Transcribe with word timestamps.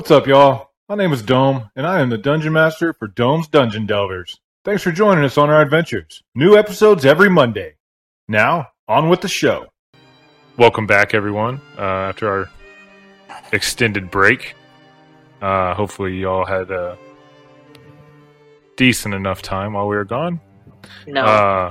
What's 0.00 0.10
up, 0.10 0.26
y'all? 0.26 0.70
My 0.88 0.94
name 0.94 1.12
is 1.12 1.20
Dome, 1.20 1.68
and 1.76 1.86
I 1.86 2.00
am 2.00 2.08
the 2.08 2.16
Dungeon 2.16 2.54
Master 2.54 2.94
for 2.94 3.06
Dome's 3.06 3.48
Dungeon 3.48 3.84
Delvers. 3.84 4.40
Thanks 4.64 4.82
for 4.82 4.90
joining 4.92 5.24
us 5.24 5.36
on 5.36 5.50
our 5.50 5.60
adventures. 5.60 6.22
New 6.34 6.56
episodes 6.56 7.04
every 7.04 7.28
Monday. 7.28 7.74
Now, 8.26 8.68
on 8.88 9.10
with 9.10 9.20
the 9.20 9.28
show. 9.28 9.66
Welcome 10.56 10.86
back, 10.86 11.12
everyone, 11.12 11.60
uh, 11.76 11.82
after 11.82 12.30
our 12.30 12.50
extended 13.52 14.10
break. 14.10 14.54
Uh, 15.42 15.74
hopefully, 15.74 16.16
y'all 16.16 16.46
had 16.46 16.70
a 16.70 16.96
decent 18.76 19.12
enough 19.12 19.42
time 19.42 19.74
while 19.74 19.86
we 19.86 19.96
were 19.96 20.06
gone. 20.06 20.40
No. 21.06 21.22
Uh, 21.26 21.70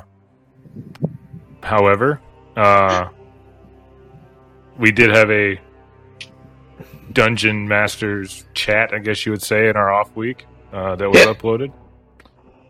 however, 1.64 2.21
uh, 2.55 3.09
we 4.77 4.91
did 4.91 5.09
have 5.09 5.32
a 5.32 5.59
Dungeon 7.12 7.68
Masters 7.68 8.46
chat, 8.54 8.94
I 8.94 9.00
guess 9.00 9.25
you 9.25 9.32
would 9.32 9.42
say, 9.42 9.70
in 9.70 9.75
our 9.75 9.92
off 9.92 10.15
week 10.15 10.46
uh, 10.71 10.96
that 10.96 11.10
was 11.10 11.21
uploaded. 11.21 11.74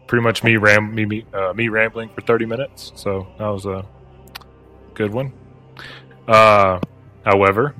Pretty 0.07 0.23
much 0.23 0.43
me 0.43 0.57
ram 0.57 0.95
me 0.95 1.05
me, 1.05 1.25
uh, 1.33 1.53
me 1.53 1.67
rambling 1.67 2.09
for 2.09 2.21
thirty 2.21 2.45
minutes, 2.45 2.91
so 2.95 3.27
that 3.37 3.47
was 3.47 3.65
a 3.65 3.85
good 4.93 5.11
one. 5.11 5.33
Uh, 6.27 6.79
however, 7.25 7.75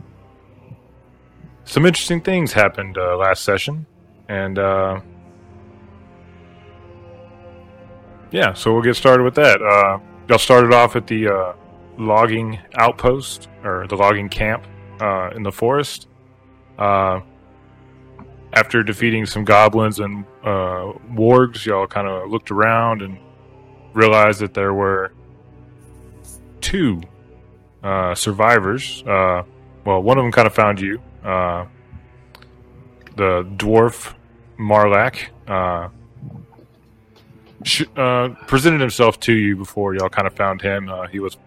some 1.63 1.85
interesting 1.85 2.21
things 2.21 2.53
happened 2.53 2.97
uh, 2.97 3.17
last 3.17 3.43
session, 3.43 3.85
and 4.27 4.59
uh, 4.59 4.99
yeah, 8.31 8.53
so 8.53 8.73
we'll 8.73 8.83
get 8.83 8.95
started 8.95 9.23
with 9.23 9.35
that. 9.35 9.61
Uh, 9.61 9.99
y'all 10.27 10.37
started 10.37 10.73
off 10.73 10.95
at 10.95 11.07
the 11.07 11.27
uh, 11.29 11.53
logging 11.97 12.59
outpost 12.75 13.49
or 13.63 13.87
the 13.87 13.95
logging 13.95 14.29
camp 14.29 14.63
uh, 14.99 15.31
in 15.35 15.41
the 15.41 15.51
forest. 15.51 16.07
Uh, 16.79 17.19
after 18.53 18.81
defeating 18.81 19.25
some 19.25 19.43
goblins 19.43 19.99
and 19.99 20.25
uh, 20.43 20.93
wargs, 21.11 21.65
y'all 21.65 21.85
kind 21.85 22.07
of 22.07 22.29
looked 22.31 22.51
around 22.51 23.01
and 23.01 23.19
realized 23.93 24.39
that 24.39 24.53
there 24.53 24.73
were 24.73 25.11
two 26.61 27.01
uh, 27.83 28.15
survivors. 28.15 29.03
Uh, 29.03 29.43
well, 29.85 30.01
one 30.01 30.17
of 30.17 30.23
them 30.23 30.31
kind 30.31 30.47
of 30.47 30.55
found 30.55 30.79
you. 30.79 31.01
Uh, 31.23 31.65
the 33.17 33.43
dwarf 33.57 34.13
Marlak 34.57 35.27
presented 38.47 38.79
himself 38.79 39.19
to 39.19 39.33
you 39.33 39.57
before 39.57 39.93
y'all 39.93 40.09
kind 40.09 40.25
of 40.27 40.33
found 40.33 40.61
him. 40.61 40.89
He 41.11 41.19
was 41.19 41.37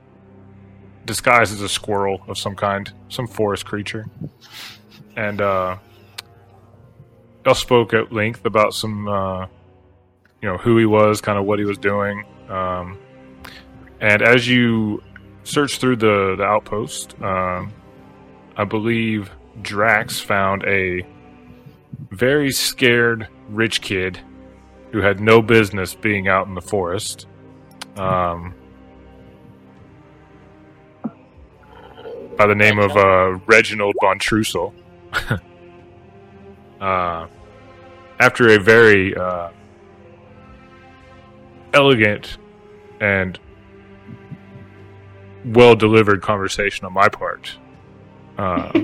disguised 1.06 1.54
as 1.54 1.62
a 1.62 1.68
squirrel 1.68 2.22
of 2.28 2.36
some 2.36 2.54
kind, 2.54 2.92
some 3.08 3.26
forest 3.26 3.64
creature, 3.64 4.06
and 5.16 5.40
uh, 5.40 5.76
y'all 7.44 7.54
spoke 7.54 7.94
at 7.94 8.12
length 8.12 8.44
about 8.44 8.74
some, 8.74 9.08
uh, 9.08 9.46
you 10.40 10.48
know, 10.48 10.56
who 10.58 10.78
he 10.78 10.86
was, 10.86 11.20
kind 11.20 11.38
of 11.38 11.44
what 11.44 11.58
he 11.58 11.64
was 11.64 11.78
doing, 11.78 12.24
um, 12.48 12.98
and 14.00 14.22
as 14.22 14.48
you 14.48 15.02
searched 15.44 15.80
through 15.80 15.96
the 15.96 16.34
the 16.36 16.44
outpost, 16.44 17.20
um, 17.22 17.72
I 18.56 18.64
believe 18.64 19.30
Drax 19.60 20.20
found 20.20 20.64
a 20.64 21.06
very 22.10 22.50
scared 22.50 23.28
rich 23.48 23.80
kid 23.80 24.18
who 24.90 25.00
had 25.00 25.20
no 25.20 25.40
business 25.40 25.94
being 25.94 26.28
out 26.28 26.46
in 26.46 26.54
the 26.54 26.60
forest. 26.60 27.26
Um, 27.96 28.54
by 32.36 32.46
the 32.46 32.54
name 32.54 32.78
of 32.78 32.96
uh, 32.96 33.38
Reginald 33.46 33.94
von 34.00 34.18
Trussel. 34.18 34.72
uh, 36.80 37.26
after 38.20 38.48
a 38.48 38.58
very 38.58 39.14
uh, 39.14 39.50
elegant 41.72 42.38
and 43.00 43.38
well 45.44 45.74
delivered 45.74 46.22
conversation 46.22 46.86
on 46.86 46.92
my 46.92 47.08
part, 47.08 47.56
uh, 48.38 48.72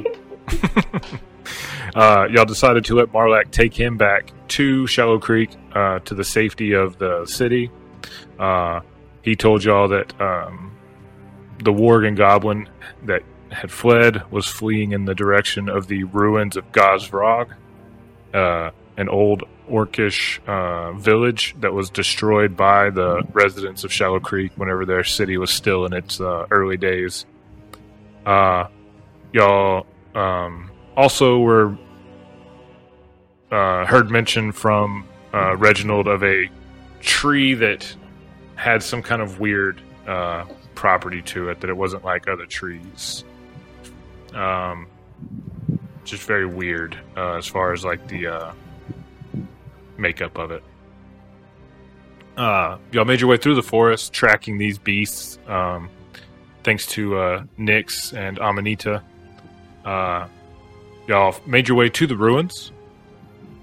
uh, 1.94 2.26
y'all 2.30 2.44
decided 2.44 2.84
to 2.84 2.94
let 2.94 3.12
Marlak 3.12 3.50
take 3.50 3.74
him 3.74 3.97
back 3.97 4.32
to 4.48 4.86
Shallow 4.86 5.19
Creek 5.19 5.50
uh, 5.74 6.00
to 6.00 6.14
the 6.14 6.24
safety 6.24 6.72
of 6.72 6.98
the 6.98 7.26
city. 7.26 7.70
Uh, 8.38 8.80
he 9.22 9.36
told 9.36 9.62
y'all 9.62 9.88
that 9.88 10.19
um, 10.20 10.76
the 11.62 11.72
Worgen 11.72 12.16
Goblin 12.16 12.69
that 13.04 13.22
had 13.50 13.70
fled 13.70 14.31
was 14.31 14.47
fleeing 14.47 14.92
in 14.92 15.04
the 15.04 15.14
direction 15.14 15.69
of 15.69 15.86
the 15.86 16.04
ruins 16.04 16.56
of 16.56 16.70
Gosvrog, 16.72 17.54
uh, 18.34 18.70
an 18.97 19.09
old 19.09 19.44
orcish 19.70 20.41
uh, 20.47 20.92
village 20.92 21.54
that 21.60 21.72
was 21.72 21.91
destroyed 21.91 22.56
by 22.56 22.91
the 22.91 23.22
residents 23.32 23.84
of 23.84 23.92
Shallow 23.92 24.20
Creek 24.20 24.53
whenever 24.56 24.84
their 24.84 25.04
city 25.04 25.38
was 25.38 25.50
still 25.50 25.84
in 25.86 25.92
its 25.92 26.20
uh, 26.20 26.47
early 26.50 26.76
days. 26.76 27.26
Uh, 28.26 28.66
y'all 29.32 29.86
um, 30.15 30.70
also 30.97 31.38
were 31.38 31.76
uh, 33.50 33.86
heard 33.86 34.10
mention 34.10 34.53
from 34.53 35.06
uh, 35.32 35.56
Reginald 35.56 36.09
of 36.09 36.22
a 36.22 36.50
tree 37.00 37.54
that 37.54 37.94
had 38.56 38.82
some 38.82 39.03
kind 39.03 39.22
of 39.22 39.41
weird 39.41 39.80
property 40.75 41.20
to 41.20 41.48
it 41.48 41.60
that 41.60 41.69
it 41.69 41.76
wasn't 41.76 42.04
like 42.04 42.28
other 42.28 42.47
trees. 42.47 43.25
Um, 44.34 44.87
just 46.05 46.22
very 46.25 46.47
weird 46.47 46.99
uh, 47.16 47.34
as 47.34 47.47
far 47.47 47.72
as 47.72 47.84
like 47.84 48.06
the 48.09 48.27
uh, 48.28 48.53
makeup 49.97 50.39
of 50.39 50.50
it. 50.50 50.62
Uh, 52.37 52.78
y'all 52.93 53.05
made 53.05 53.21
your 53.21 53.28
way 53.28 53.37
through 53.37 53.56
the 53.56 53.62
forest, 53.62 54.12
tracking 54.12 54.59
these 54.59 54.78
beasts. 54.78 55.39
Um, 55.49 55.91
thanks 56.62 56.87
to 56.87 57.19
uh, 57.19 57.43
Nyx 57.59 58.16
and 58.16 58.39
Amanita, 58.39 59.03
uh, 59.84 60.28
y'all 61.09 61.34
made 61.47 61.66
your 61.69 61.77
way 61.77 61.89
to 61.89 62.06
the 62.06 62.16
ruins. 62.16 62.71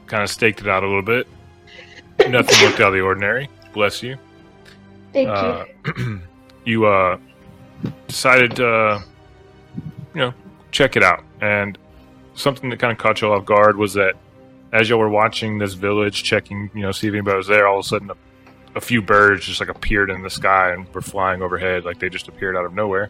Kind 0.08 0.24
of 0.24 0.30
staked 0.30 0.62
it 0.62 0.68
out 0.68 0.84
a 0.84 0.88
little 0.88 1.02
bit. 1.02 1.28
Nothing 2.30 2.66
looked 2.68 2.80
out 2.80 2.88
of 2.90 2.94
the 2.94 3.02
ordinary. 3.02 3.50
Bless 3.74 4.04
you. 4.04 4.18
Thank 5.14 5.30
Uh, 5.30 5.66
you. 5.98 6.22
you 6.66 6.86
uh, 6.86 7.18
decided 8.08 8.56
to, 8.58 8.68
uh, 8.68 9.02
you 10.14 10.22
know, 10.22 10.34
check 10.76 10.98
it 10.98 11.04
out. 11.04 11.24
And 11.42 11.78
something 12.34 12.70
that 12.70 12.80
kind 12.80 12.92
of 12.92 12.98
caught 12.98 13.22
y'all 13.22 13.34
off 13.34 13.46
guard 13.46 13.78
was 13.78 13.94
that 13.94 14.16
as 14.74 14.90
y'all 14.90 15.00
were 15.00 15.10
watching 15.10 15.58
this 15.58 15.74
village, 15.74 16.24
checking, 16.24 16.70
you 16.76 16.82
know, 16.82 16.92
see 16.92 17.08
if 17.08 17.14
anybody 17.14 17.38
was 17.38 17.48
there, 17.48 17.66
all 17.66 17.80
of 17.80 17.86
a 17.86 17.88
sudden 17.88 18.12
a, 18.12 18.16
a 18.76 18.82
few 18.82 19.02
birds 19.02 19.46
just 19.46 19.62
like 19.62 19.70
appeared 19.70 20.10
in 20.10 20.22
the 20.22 20.30
sky 20.30 20.74
and 20.74 20.94
were 20.94 21.02
flying 21.02 21.42
overhead, 21.42 21.86
like 21.86 22.00
they 22.00 22.10
just 22.10 22.28
appeared 22.28 22.58
out 22.58 22.66
of 22.66 22.74
nowhere. 22.74 23.10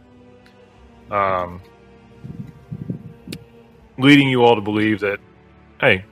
Um, 1.10 1.60
leading 3.98 4.30
you 4.30 4.44
all 4.44 4.56
to 4.56 4.62
believe 4.62 5.00
that, 5.00 5.20
hey, 5.82 6.06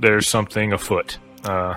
there's 0.00 0.26
something 0.26 0.72
afoot. 0.72 1.18
Uh, 1.44 1.76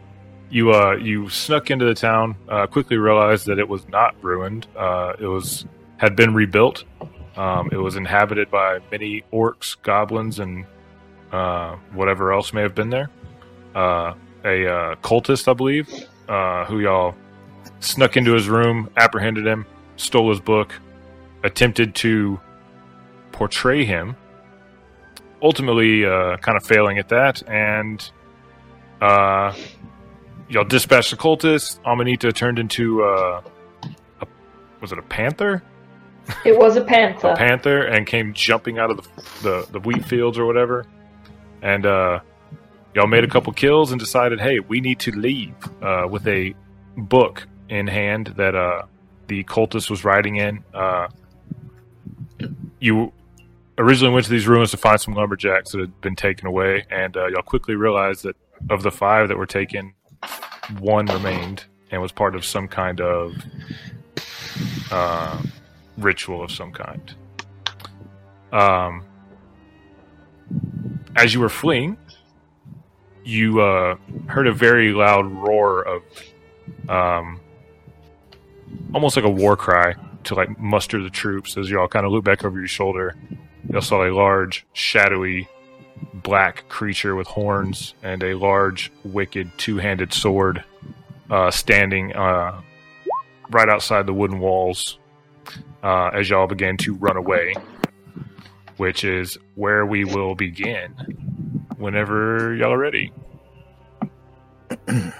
you 0.50 0.72
uh, 0.72 0.96
you 0.96 1.30
snuck 1.30 1.70
into 1.70 1.86
the 1.86 1.94
town, 1.94 2.36
uh, 2.50 2.66
quickly 2.66 2.98
realized 2.98 3.46
that 3.46 3.58
it 3.58 3.68
was 3.68 3.88
not 3.88 4.14
ruined. 4.22 4.66
Uh, 4.76 5.14
it 5.18 5.26
was 5.26 5.64
had 5.96 6.16
been 6.16 6.34
rebuilt. 6.34 6.84
Um, 7.38 7.68
it 7.70 7.76
was 7.76 7.94
inhabited 7.94 8.50
by 8.50 8.80
many 8.90 9.22
orcs, 9.32 9.76
goblins, 9.82 10.40
and 10.40 10.66
uh, 11.30 11.76
whatever 11.92 12.32
else 12.32 12.52
may 12.52 12.62
have 12.62 12.74
been 12.74 12.90
there. 12.90 13.10
Uh, 13.76 14.14
a 14.44 14.66
uh, 14.66 14.94
cultist, 14.96 15.46
I 15.46 15.52
believe, 15.52 15.88
uh, 16.28 16.64
who 16.64 16.80
y'all 16.80 17.14
snuck 17.78 18.16
into 18.16 18.32
his 18.34 18.48
room, 18.48 18.90
apprehended 18.96 19.46
him, 19.46 19.66
stole 19.96 20.30
his 20.30 20.40
book, 20.40 20.74
attempted 21.44 21.94
to 21.96 22.40
portray 23.30 23.84
him. 23.84 24.16
Ultimately, 25.40 26.04
uh, 26.04 26.38
kind 26.38 26.56
of 26.56 26.66
failing 26.66 26.98
at 26.98 27.08
that, 27.10 27.48
and 27.48 28.10
uh, 29.00 29.54
y'all 30.48 30.64
dispatched 30.64 31.12
the 31.12 31.16
cultist. 31.16 31.78
Amanita 31.84 32.32
turned 32.32 32.58
into 32.58 33.04
a 33.04 33.44
was 34.80 34.92
it 34.92 34.98
a 34.98 35.02
panther? 35.02 35.62
It 36.44 36.58
was 36.58 36.76
a 36.76 36.84
panther. 36.84 37.30
a 37.30 37.36
panther 37.36 37.84
and 37.86 38.06
came 38.06 38.34
jumping 38.34 38.78
out 38.78 38.90
of 38.90 38.96
the 38.98 39.22
the, 39.42 39.66
the 39.72 39.80
wheat 39.80 40.04
fields 40.04 40.38
or 40.38 40.46
whatever. 40.46 40.86
And 41.62 41.86
uh, 41.86 42.20
y'all 42.94 43.06
made 43.06 43.24
a 43.24 43.28
couple 43.28 43.52
kills 43.52 43.90
and 43.92 44.00
decided, 44.00 44.40
hey, 44.40 44.60
we 44.60 44.80
need 44.80 45.00
to 45.00 45.12
leave 45.12 45.54
uh, 45.82 46.06
with 46.08 46.26
a 46.26 46.54
book 46.96 47.46
in 47.68 47.86
hand 47.86 48.28
that 48.36 48.54
uh, 48.54 48.82
the 49.26 49.44
cultist 49.44 49.90
was 49.90 50.04
writing 50.04 50.36
in. 50.36 50.64
Uh, 50.72 51.08
you 52.80 53.12
originally 53.76 54.12
went 54.12 54.24
to 54.24 54.30
these 54.30 54.46
ruins 54.46 54.70
to 54.70 54.76
find 54.76 55.00
some 55.00 55.14
lumberjacks 55.14 55.72
that 55.72 55.80
had 55.80 56.00
been 56.00 56.16
taken 56.16 56.46
away, 56.46 56.84
and 56.90 57.16
uh, 57.16 57.26
y'all 57.26 57.42
quickly 57.42 57.74
realized 57.74 58.24
that 58.24 58.36
of 58.70 58.82
the 58.82 58.90
five 58.90 59.28
that 59.28 59.36
were 59.36 59.46
taken, 59.46 59.94
one 60.80 61.06
remained 61.06 61.64
and 61.90 62.02
was 62.02 62.12
part 62.12 62.34
of 62.34 62.44
some 62.44 62.68
kind 62.68 63.00
of 63.00 63.34
uh, 64.90 65.40
ritual 65.98 66.42
of 66.42 66.50
some 66.50 66.72
kind. 66.72 67.14
Um, 68.52 69.04
as 71.16 71.34
you 71.34 71.40
were 71.40 71.48
fleeing, 71.48 71.96
you 73.24 73.60
uh, 73.60 73.96
heard 74.26 74.46
a 74.46 74.52
very 74.52 74.92
loud 74.92 75.26
roar 75.26 75.82
of, 75.82 76.02
um, 76.88 77.40
almost 78.94 79.16
like 79.16 79.24
a 79.24 79.30
war 79.30 79.56
cry 79.56 79.94
to 80.24 80.34
like 80.34 80.58
muster 80.58 81.02
the 81.02 81.10
troops. 81.10 81.56
As 81.56 81.68
you 81.68 81.78
all 81.78 81.88
kind 81.88 82.06
of 82.06 82.12
look 82.12 82.24
back 82.24 82.44
over 82.44 82.58
your 82.58 82.68
shoulder, 82.68 83.14
you 83.70 83.80
saw 83.80 84.04
a 84.04 84.12
large, 84.12 84.66
shadowy, 84.72 85.48
black 86.14 86.68
creature 86.68 87.14
with 87.14 87.26
horns 87.26 87.94
and 88.02 88.22
a 88.22 88.34
large, 88.34 88.90
wicked, 89.04 89.50
two-handed 89.58 90.12
sword 90.12 90.64
uh, 91.30 91.50
standing 91.50 92.14
uh, 92.14 92.60
right 93.50 93.68
outside 93.68 94.06
the 94.06 94.14
wooden 94.14 94.38
walls. 94.38 94.97
Uh, 95.82 96.10
as 96.12 96.28
y'all 96.28 96.46
began 96.46 96.76
to 96.78 96.94
run 96.94 97.16
away, 97.16 97.54
which 98.78 99.04
is 99.04 99.38
where 99.54 99.86
we 99.86 100.04
will 100.04 100.34
begin 100.34 100.90
whenever 101.76 102.54
y'all 102.54 102.72
are 102.72 102.78
ready. 102.78 103.12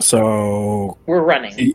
So, 0.00 0.98
We're 1.06 1.22
running. 1.22 1.74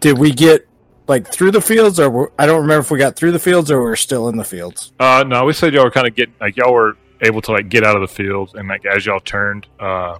did 0.00 0.18
we 0.18 0.32
get 0.32 0.66
like 1.06 1.30
through 1.30 1.50
the 1.50 1.60
fields, 1.60 2.00
or 2.00 2.32
I 2.38 2.46
don't 2.46 2.62
remember 2.62 2.80
if 2.80 2.90
we 2.90 2.98
got 2.98 3.16
through 3.16 3.32
the 3.32 3.38
fields 3.38 3.70
or 3.70 3.82
we're 3.82 3.96
still 3.96 4.28
in 4.28 4.36
the 4.36 4.44
fields. 4.44 4.92
Uh, 4.98 5.24
no, 5.26 5.44
we 5.44 5.52
said 5.52 5.72
y'all 5.74 5.84
were 5.84 5.90
kind 5.90 6.06
of 6.06 6.14
getting 6.14 6.34
like 6.40 6.56
y'all 6.56 6.72
were 6.72 6.96
able 7.20 7.42
to 7.42 7.52
like 7.52 7.68
get 7.68 7.84
out 7.84 7.94
of 7.96 8.02
the 8.02 8.08
fields, 8.08 8.54
and 8.54 8.68
like 8.68 8.84
as 8.86 9.04
y'all 9.06 9.20
turned, 9.20 9.66
uh, 9.78 10.18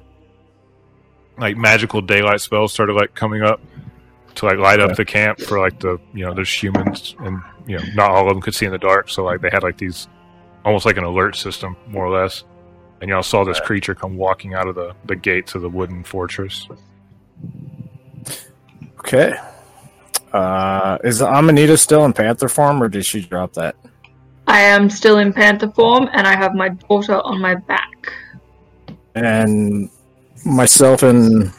like 1.38 1.56
magical 1.56 2.00
daylight 2.00 2.40
spells 2.40 2.72
started 2.72 2.94
like 2.94 3.14
coming 3.14 3.42
up 3.42 3.60
to 4.36 4.46
like 4.46 4.58
light 4.58 4.80
up 4.80 4.90
Okay. 4.90 4.94
the 4.96 5.04
camp 5.04 5.40
for 5.40 5.58
like 5.58 5.78
the 5.80 5.98
you 6.14 6.24
know 6.24 6.32
there's 6.34 6.50
humans 6.52 7.14
and 7.20 7.40
you 7.66 7.76
know 7.78 7.84
not 7.94 8.10
all 8.10 8.22
of 8.26 8.28
them 8.28 8.40
could 8.40 8.54
see 8.54 8.66
in 8.66 8.72
the 8.72 8.78
dark, 8.78 9.08
so 9.10 9.24
like 9.24 9.40
they 9.40 9.50
had 9.50 9.62
like 9.62 9.78
these 9.78 10.08
almost 10.64 10.84
like 10.86 10.96
an 10.96 11.04
alert 11.04 11.34
system 11.36 11.76
more 11.88 12.06
or 12.06 12.22
less, 12.22 12.44
and 13.00 13.08
y'all 13.10 13.22
saw 13.22 13.44
this 13.44 13.60
creature 13.60 13.94
come 13.94 14.16
walking 14.16 14.54
out 14.54 14.68
of 14.68 14.74
the 14.74 14.94
the 15.06 15.16
gates 15.16 15.54
of 15.54 15.62
the 15.62 15.68
wooden 15.68 16.04
fortress. 16.04 16.68
Okay. 19.00 19.34
Uh, 20.32 20.98
is 21.04 21.22
Amanita 21.22 21.76
still 21.78 22.04
in 22.04 22.12
panther 22.12 22.48
form, 22.48 22.82
or 22.82 22.88
did 22.88 23.04
she 23.06 23.22
drop 23.22 23.54
that? 23.54 23.74
I 24.46 24.60
am 24.60 24.90
still 24.90 25.18
in 25.18 25.32
panther 25.32 25.70
form, 25.70 26.08
and 26.12 26.26
I 26.26 26.36
have 26.36 26.54
my 26.54 26.68
daughter 26.70 27.14
on 27.20 27.40
my 27.40 27.54
back. 27.54 28.12
And 29.14 29.88
myself 30.44 31.02
and 31.02 31.52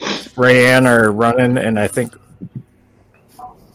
Rayanne 0.00 0.86
are 0.86 1.10
running, 1.12 1.58
and 1.58 1.78
I 1.78 1.88
think 1.88 2.14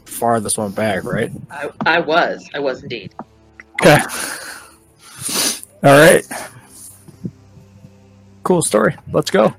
farthest 0.06 0.58
one 0.58 0.72
back, 0.72 1.04
right? 1.04 1.32
I, 1.52 1.70
I 1.86 2.00
was. 2.00 2.48
I 2.54 2.60
was 2.60 2.82
indeed. 2.84 3.14
Okay. 3.82 4.00
All 5.84 6.00
right. 6.00 6.26
Cool 8.44 8.62
story. 8.62 8.96
Let's 9.12 9.30
go. 9.32 9.54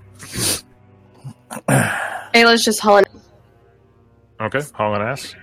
Ayla's 1.68 2.64
just 2.64 2.80
hauling. 2.80 3.04
Okay, 4.40 4.60
hauling 4.74 5.02
ass. 5.02 5.34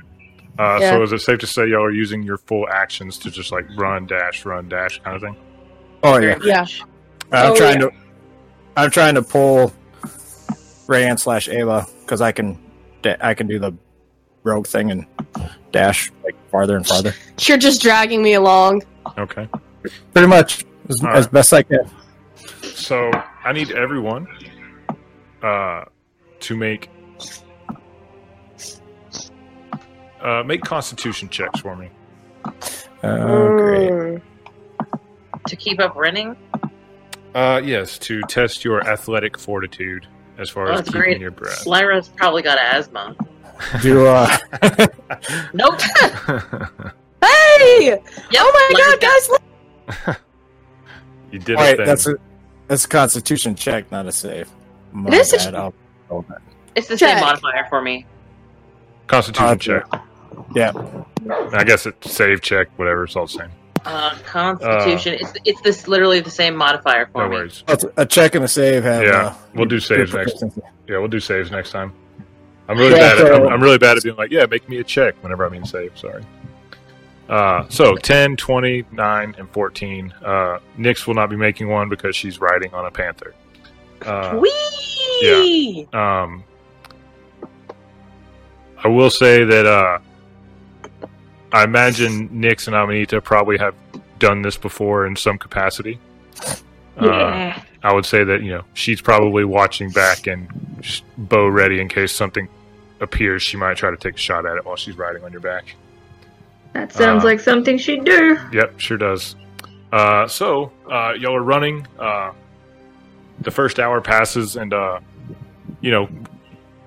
Uh, 0.60 0.78
Yeah. 0.81 0.92
So 0.92 1.04
is 1.04 1.12
it 1.14 1.20
safe 1.20 1.40
to 1.40 1.48
say 1.48 1.68
y'all 1.68 1.84
are 1.84 1.92
using 1.92 2.22
your 2.24 2.38
full 2.38 2.68
actions 2.70 3.18
to 3.20 3.31
just 3.31 3.52
like 3.52 3.66
run, 3.75 4.06
dash, 4.06 4.46
run, 4.46 4.70
dash 4.70 5.00
kind 5.02 5.16
of 5.16 5.22
thing? 5.22 5.36
Oh 6.04 6.18
yeah. 6.18 6.38
Yeah. 6.44 6.66
I'm 7.31 7.52
Oh, 7.52 7.56
trying 7.56 7.81
yeah. 7.81 7.88
to. 7.88 7.92
I'm 8.78 8.92
trying 8.92 9.16
to 9.16 9.22
pull 9.24 9.72
Rayanne 10.88 11.19
slash 11.19 11.47
Ava 11.50 11.88
because 12.01 12.21
I 12.21 12.31
can. 12.31 12.59
da- 13.01 13.18
I 13.21 13.33
can 13.33 13.47
do 13.47 13.59
the 13.59 13.74
rogue 14.44 14.68
thing 14.68 14.91
and 14.91 15.06
dash 15.71 16.12
like 16.24 16.35
farther 16.50 16.75
and 16.75 16.85
farther. 16.85 17.13
You're 17.39 17.57
just 17.57 17.81
dragging 17.81 18.21
me 18.21 18.33
along. 18.33 18.83
Okay. 19.18 19.47
Pretty 20.13 20.27
much 20.27 20.65
as, 20.89 21.03
All 21.03 21.09
as 21.09 21.27
best 21.27 21.53
I 21.53 21.63
can. 21.63 21.89
So 22.62 23.12
I 23.44 23.53
need 23.53 23.71
everyone 23.71 24.27
uh, 25.41 25.85
to 26.41 26.56
make 26.56 26.89
uh, 30.21 30.44
make 30.44 30.62
Constitution 30.62 31.29
checks 31.29 31.59
for 31.59 31.75
me. 31.75 31.89
Oh, 33.03 33.47
great. 33.57 33.91
Mm. 33.91 34.21
To 35.47 35.56
keep 35.56 35.79
up 35.79 35.95
running? 35.95 36.38
Uh, 37.36 37.62
yes, 37.63 37.97
to 38.00 38.21
test 38.24 38.63
your 38.63 38.88
athletic 38.88 39.38
fortitude 39.38 40.07
as 40.38 40.50
far 40.50 40.68
Oh, 40.68 40.71
as 40.71 40.77
that's 40.80 40.89
keeping 40.89 41.01
great. 41.01 41.21
your 41.21 41.31
breath. 41.31 41.65
Lyra's 41.65 42.09
probably 42.09 42.41
got 42.41 42.57
asthma. 42.57 43.15
Do 43.81 44.06
uh, 44.07 44.38
Nope. 45.53 45.80
Hey! 47.24 47.85
Yep, 47.88 48.01
oh 48.35 48.69
my 48.74 48.80
god, 48.80 49.00
guys! 49.00 49.30
Look. 50.07 50.19
you 51.31 51.39
did 51.39 51.56
all 51.56 51.62
a 51.63 51.65
right. 51.68 51.77
thing. 51.77 51.85
That's 51.85 52.06
a 52.07 52.15
that's 52.68 52.83
a 52.83 52.88
Constitution 52.89 53.56
check, 53.56 53.89
not 53.91 54.07
a 54.07 54.12
save. 54.12 54.50
My 54.91 55.07
It 55.09 55.13
is 55.13 55.31
a 55.33 55.38
ch- 55.38 55.53
I'll 55.53 55.74
roll 56.09 56.25
that. 56.27 56.41
It's 56.75 56.88
the 56.88 56.97
Check. 56.97 57.18
same 57.18 57.21
modifier 57.25 57.65
for 57.69 57.81
me. 57.81 58.06
Constitution 59.07 59.47
Uh, 59.47 59.56
check. 59.56 59.86
Yeah. 60.53 60.71
I 61.53 61.63
guess 61.63 61.86
it's 61.86 62.12
save 62.12 62.41
check, 62.41 62.68
whatever. 62.77 63.06
It's 63.06 63.15
all 63.15 63.27
the 63.27 63.31
same. 63.33 63.50
Uh, 63.85 64.15
Constitution. 64.25 65.15
it's 65.19 65.33
it's 65.45 65.62
this 65.62 65.88
literally 65.88 66.19
the 66.21 66.30
same 66.30 66.56
modifier 66.56 67.07
for 67.07 67.24
No 67.24 67.30
me. 67.30 67.35
worries. 67.35 67.63
That's 67.68 67.85
a 67.97 68.06
check 68.06 68.35
and 68.35 68.45
a 68.45 68.47
save. 68.47 68.83
Have, 68.83 69.03
Yeah, 69.03 69.12
uh, 69.27 69.33
we'll 69.56 69.65
do 69.65 69.80
saves 69.80 70.13
next. 70.13 70.41
Yeah, 70.88 71.00
we'll 71.00 71.07
do 71.07 71.19
saves 71.19 71.51
next 71.51 71.71
time. 71.71 71.94
I'm 72.69 72.77
really 72.77 72.91
Yeah, 72.95 73.15
bad. 73.15 73.18
At, 73.19 73.27
so- 73.27 73.45
I'm, 73.47 73.53
I'm 73.53 73.62
really 73.62 73.77
bad 73.77 73.97
at 73.97 74.03
being 74.03 74.15
like, 74.15 74.31
yeah, 74.31 74.45
make 74.45 74.68
me 74.69 74.77
a 74.77 74.83
check 74.83 75.15
whenever 75.21 75.45
I 75.45 75.50
mean 75.50 75.65
save. 75.65 75.97
Sorry. 75.97 76.24
Uh, 77.30 77.65
so 77.69 77.95
10, 77.95 78.35
20, 78.38 78.85
9, 78.91 79.35
and 79.38 79.50
14. 79.51 80.13
Uh, 80.24 80.59
Nyx 80.77 81.07
will 81.07 81.13
not 81.13 81.29
be 81.29 81.36
making 81.38 81.68
one 81.69 81.89
because 81.89 82.15
she's 82.15 82.39
riding 82.39 82.74
on 82.74 82.86
a 82.86 82.91
panther. 82.91 83.33
Uh, 84.06 84.38
Whee! 84.41 85.88
um, 85.94 86.44
I 88.83 88.88
will 88.89 89.09
say 89.09 89.44
that 89.45 89.65
uh, 89.65 90.00
I 91.53 91.63
imagine 91.63 92.29
Nyx 92.29 92.67
and 92.67 92.75
Amanita 92.75 93.21
probably 93.21 93.57
have 93.59 93.75
done 94.17 94.41
this 94.41 94.57
before 94.57 95.05
in 95.05 95.15
some 95.15 95.38
capacity. 95.38 96.00
Uh, 96.97 97.57
I 97.83 97.94
would 97.94 98.05
say 98.05 98.23
that 98.23 98.41
you 98.41 98.51
know 98.51 98.63
she's 98.73 99.01
probably 99.01 99.45
watching 99.45 99.91
back 99.91 100.27
and 100.27 100.47
just 100.81 101.03
bow 101.17 101.47
ready 101.47 101.79
in 101.79 101.88
case 101.88 102.11
something 102.11 102.47
appears. 103.01 103.44
She 103.44 103.55
might 103.55 103.77
try 103.77 103.91
to 103.91 103.97
take 103.97 104.15
a 104.15 104.17
shot 104.17 104.45
at 104.45 104.57
it 104.57 104.65
while 104.65 104.75
she's 104.75 104.97
riding 104.97 105.23
on 105.23 105.31
your 105.31 105.41
back. 105.41 105.75
that 106.73 106.91
sounds 106.91 107.23
uh, 107.23 107.27
like 107.27 107.39
something 107.39 107.77
she'd 107.77 108.03
do. 108.03 108.38
Yep, 108.51 108.79
sure 108.79 108.97
does. 108.97 109.35
Uh, 109.91 110.27
so 110.27 110.71
uh, 110.89 111.13
y'all 111.19 111.35
are 111.35 111.44
running. 111.44 111.85
Uh, 112.00 112.31
the 113.41 113.51
first 113.51 113.79
hour 113.79 114.01
passes, 114.01 114.55
and 114.55 114.74
uh, 114.74 115.00
you 115.81 115.91
know, 115.91 116.10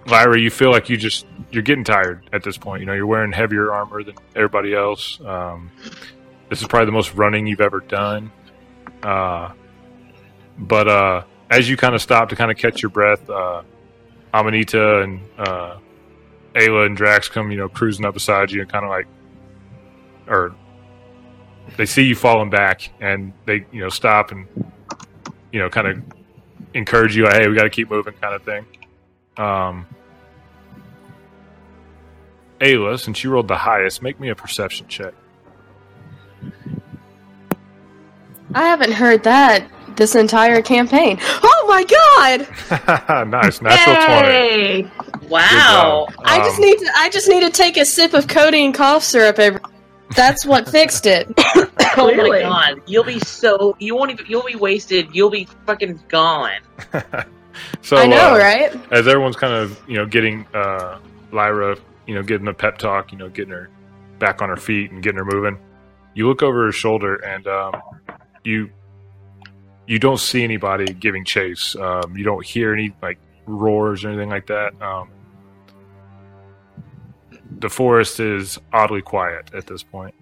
Lyra, 0.06 0.38
you 0.38 0.50
feel 0.50 0.70
like 0.70 0.88
you 0.88 0.96
just 0.96 1.26
you're 1.50 1.62
getting 1.62 1.84
tired 1.84 2.28
at 2.32 2.42
this 2.42 2.56
point. 2.56 2.80
You 2.80 2.86
know, 2.86 2.92
you're 2.92 3.06
wearing 3.06 3.32
heavier 3.32 3.72
armor 3.72 4.02
than 4.02 4.14
everybody 4.34 4.74
else. 4.74 5.20
Um, 5.20 5.70
this 6.48 6.60
is 6.60 6.68
probably 6.68 6.86
the 6.86 6.92
most 6.92 7.14
running 7.14 7.46
you've 7.46 7.60
ever 7.60 7.80
done. 7.80 8.30
Uh, 9.02 9.52
but 10.58 10.88
uh, 10.88 11.22
as 11.50 11.68
you 11.68 11.76
kind 11.76 11.94
of 11.94 12.02
stop 12.02 12.28
to 12.28 12.36
kind 12.36 12.50
of 12.50 12.56
catch 12.56 12.82
your 12.82 12.90
breath, 12.90 13.28
uh, 13.28 13.62
Amanita 14.32 15.02
and 15.02 15.20
uh, 15.38 15.78
Ayla 16.54 16.86
and 16.86 16.96
Drax 16.96 17.28
come, 17.28 17.50
you 17.50 17.58
know, 17.58 17.68
cruising 17.68 18.04
up 18.04 18.14
beside 18.14 18.50
you 18.50 18.60
and 18.62 18.70
kind 18.70 18.84
of 18.84 18.90
like, 18.90 19.06
or 20.28 20.54
they 21.76 21.86
see 21.86 22.02
you 22.02 22.14
falling 22.14 22.50
back 22.50 22.90
and 23.00 23.32
they, 23.44 23.66
you 23.72 23.80
know, 23.80 23.88
stop 23.88 24.30
and, 24.30 24.46
you 25.52 25.58
know, 25.58 25.68
kind 25.68 25.88
of 25.88 26.02
encourage 26.74 27.16
you, 27.16 27.26
hey, 27.26 27.48
we 27.48 27.54
got 27.54 27.64
to 27.64 27.70
keep 27.70 27.90
moving, 27.90 28.14
kind 28.14 28.34
of 28.34 28.42
thing. 28.42 28.66
Um, 29.36 29.86
Ayla, 32.60 32.98
since 32.98 33.22
you 33.22 33.30
rolled 33.30 33.48
the 33.48 33.56
highest, 33.56 34.02
make 34.02 34.18
me 34.18 34.28
a 34.30 34.34
perception 34.34 34.86
check. 34.88 35.12
I 38.54 38.62
haven't 38.64 38.92
heard 38.92 39.22
that 39.24 39.66
this 39.96 40.14
entire 40.14 40.62
campaign. 40.62 41.18
Oh 41.22 41.64
my 41.68 41.84
god! 41.84 43.28
nice, 43.28 43.60
natural 43.60 43.96
twenty. 44.06 44.82
Wow. 45.28 46.06
Good 46.08 46.16
job. 46.16 46.24
I 46.26 46.38
just 46.38 46.58
Um, 46.58 46.64
need 46.64 46.78
to. 46.78 46.90
I 46.96 47.10
just 47.10 47.28
need 47.28 47.40
to 47.40 47.50
take 47.50 47.76
a 47.76 47.84
sip 47.84 48.14
of 48.14 48.28
codeine 48.28 48.72
cough 48.72 49.02
syrup 49.02 49.38
every. 49.38 49.60
That's 50.14 50.46
what 50.46 50.68
fixed 50.68 51.06
it. 51.06 51.28
Oh 51.98 52.14
my 52.14 52.40
god. 52.42 52.80
You'll 52.86 53.04
be 53.04 53.18
so 53.20 53.74
you 53.80 53.96
won't 53.96 54.10
even 54.12 54.26
you'll 54.28 54.44
be 54.44 54.54
wasted. 54.54 55.08
You'll 55.12 55.30
be 55.30 55.48
fucking 55.66 56.00
gone. 56.08 56.60
so 57.82 57.96
I 57.96 58.06
know, 58.06 58.34
uh, 58.34 58.38
right? 58.38 58.92
as 58.92 59.08
everyone's 59.08 59.36
kind 59.36 59.52
of 59.52 59.82
you 59.88 59.96
know 59.96 60.06
getting 60.06 60.46
uh, 60.54 60.98
Lyra, 61.32 61.76
you 62.06 62.14
know, 62.14 62.22
getting 62.22 62.48
a 62.48 62.54
pep 62.54 62.78
talk, 62.78 63.12
you 63.12 63.18
know, 63.18 63.28
getting 63.28 63.52
her 63.52 63.70
back 64.18 64.42
on 64.42 64.48
her 64.48 64.56
feet 64.56 64.90
and 64.90 65.02
getting 65.02 65.18
her 65.18 65.24
moving. 65.24 65.58
You 66.14 66.28
look 66.28 66.42
over 66.42 66.66
her 66.66 66.72
shoulder 66.72 67.16
and 67.16 67.46
um, 67.46 67.74
you 68.44 68.70
you 69.86 69.98
don't 69.98 70.18
see 70.18 70.42
anybody 70.42 70.92
giving 70.92 71.24
chase. 71.24 71.76
Um, 71.76 72.16
you 72.16 72.24
don't 72.24 72.44
hear 72.44 72.72
any 72.72 72.94
like 73.02 73.18
roars 73.46 74.04
or 74.04 74.08
anything 74.08 74.30
like 74.30 74.46
that. 74.46 74.80
Um, 74.82 75.10
the 77.58 77.68
forest 77.68 78.20
is 78.20 78.58
oddly 78.72 79.02
quiet 79.02 79.50
at 79.54 79.66
this 79.66 79.82
point. 79.82 80.14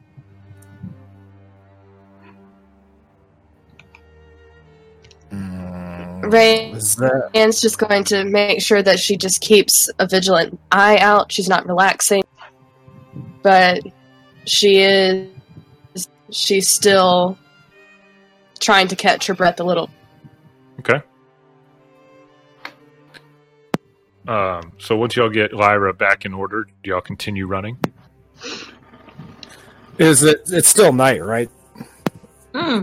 Ray 6.31 6.73
Is 6.73 6.97
that 6.97 7.31
Anne's 7.35 7.61
just 7.61 7.79
going 7.79 8.05
to 8.05 8.25
make 8.25 8.61
sure 8.61 8.83
that 8.83 8.99
she 8.99 9.17
just 9.17 9.41
keeps 9.41 9.89
a 9.99 10.07
vigilant 10.07 10.59
eye 10.73 10.99
out. 10.99 11.33
She's 11.33 11.49
not 11.49 11.67
relaxing, 11.67 12.25
but 13.43 13.81
she 14.47 14.79
is. 14.79 15.29
She's 16.31 16.69
still 16.69 17.39
trying 18.61 18.89
to 18.89 18.97
catch 18.97 19.27
her 19.27 19.35
breath 19.35 19.61
a 19.61 19.65
little. 19.65 19.91
Okay. 20.81 21.01
Um, 24.27 24.73
so 24.79 24.97
once 24.97 25.17
y'all 25.17 25.29
get 25.29 25.53
Lyra 25.53 25.93
back 25.93 26.25
in 26.25 26.33
order, 26.33 26.67
do 26.83 26.91
y'all 26.91 27.01
continue 27.01 27.47
running? 27.47 27.79
is 29.99 30.23
it? 30.23 30.43
It's 30.47 30.69
still 30.69 30.93
night, 30.93 31.23
right? 31.23 31.51
Hmm. 32.55 32.83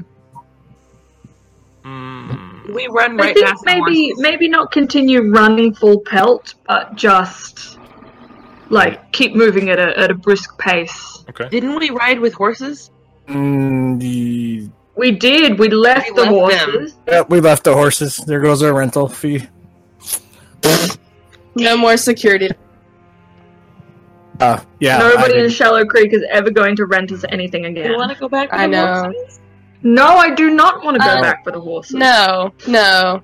Mm, 1.84 2.74
We 2.76 2.88
run 2.88 3.18
right 3.18 3.32
I 3.32 3.34
think 3.34 3.46
past 3.48 3.66
maybe 3.66 4.10
horses. 4.10 4.20
maybe 4.22 4.48
not 4.48 4.72
continue 4.72 5.32
running 5.32 5.74
full 5.74 6.00
pelt, 6.02 6.54
but 6.68 6.96
just 6.96 7.78
like 8.70 9.12
keep 9.12 9.36
moving 9.36 9.70
at 9.70 9.80
a 9.80 9.98
at 9.98 10.12
a 10.12 10.14
brisk 10.16 10.58
pace. 10.60 11.24
okay. 11.30 11.50
Didn't 11.50 11.76
we 11.76 11.90
ride 11.90 12.20
with 12.20 12.34
horses? 12.34 12.92
Mm, 13.28 14.00
the- 14.00 14.70
We 14.96 15.12
did. 15.12 15.58
We 15.58 15.70
left 15.70 16.10
We 16.10 16.16
the 16.16 16.32
left 16.32 16.32
them. 16.32 16.70
horses. 16.72 16.96
yeah, 17.08 17.24
we 17.30 17.40
left 17.40 17.64
the 17.64 17.74
horses. 17.74 18.18
There 18.18 18.40
goes 18.42 18.62
our 18.62 18.74
rental 18.74 19.08
fee. 19.08 19.48
No 21.56 21.76
more 21.78 21.98
security. 21.98 22.50
Uh, 24.40 24.60
yeah. 24.80 24.98
I 24.98 25.10
Nobody 25.10 25.40
in 25.40 25.50
Shallow 25.50 25.86
Creek 25.86 26.14
is 26.14 26.24
ever 26.30 26.50
going 26.50 26.76
to 26.78 26.86
rent 26.86 27.12
us 27.12 27.24
anything 27.30 27.66
again. 27.66 27.92
You 27.92 27.98
want 27.98 28.12
to 28.12 28.18
go 28.20 28.28
back 28.30 28.50
to 28.50 28.56
I 28.56 28.68
the 28.68 28.72
know. 28.72 29.04
horses? 29.14 29.40
No, 29.84 30.06
I 30.06 30.34
do 30.34 30.50
not 30.52 30.84
want 30.84 30.96
to 30.96 31.04
go 31.04 31.12
Uh, 31.12 31.22
back 31.22 31.44
for 31.44 31.52
the 31.52 31.60
horses. 31.60 31.96
No, 31.96 32.54
no, 32.68 33.22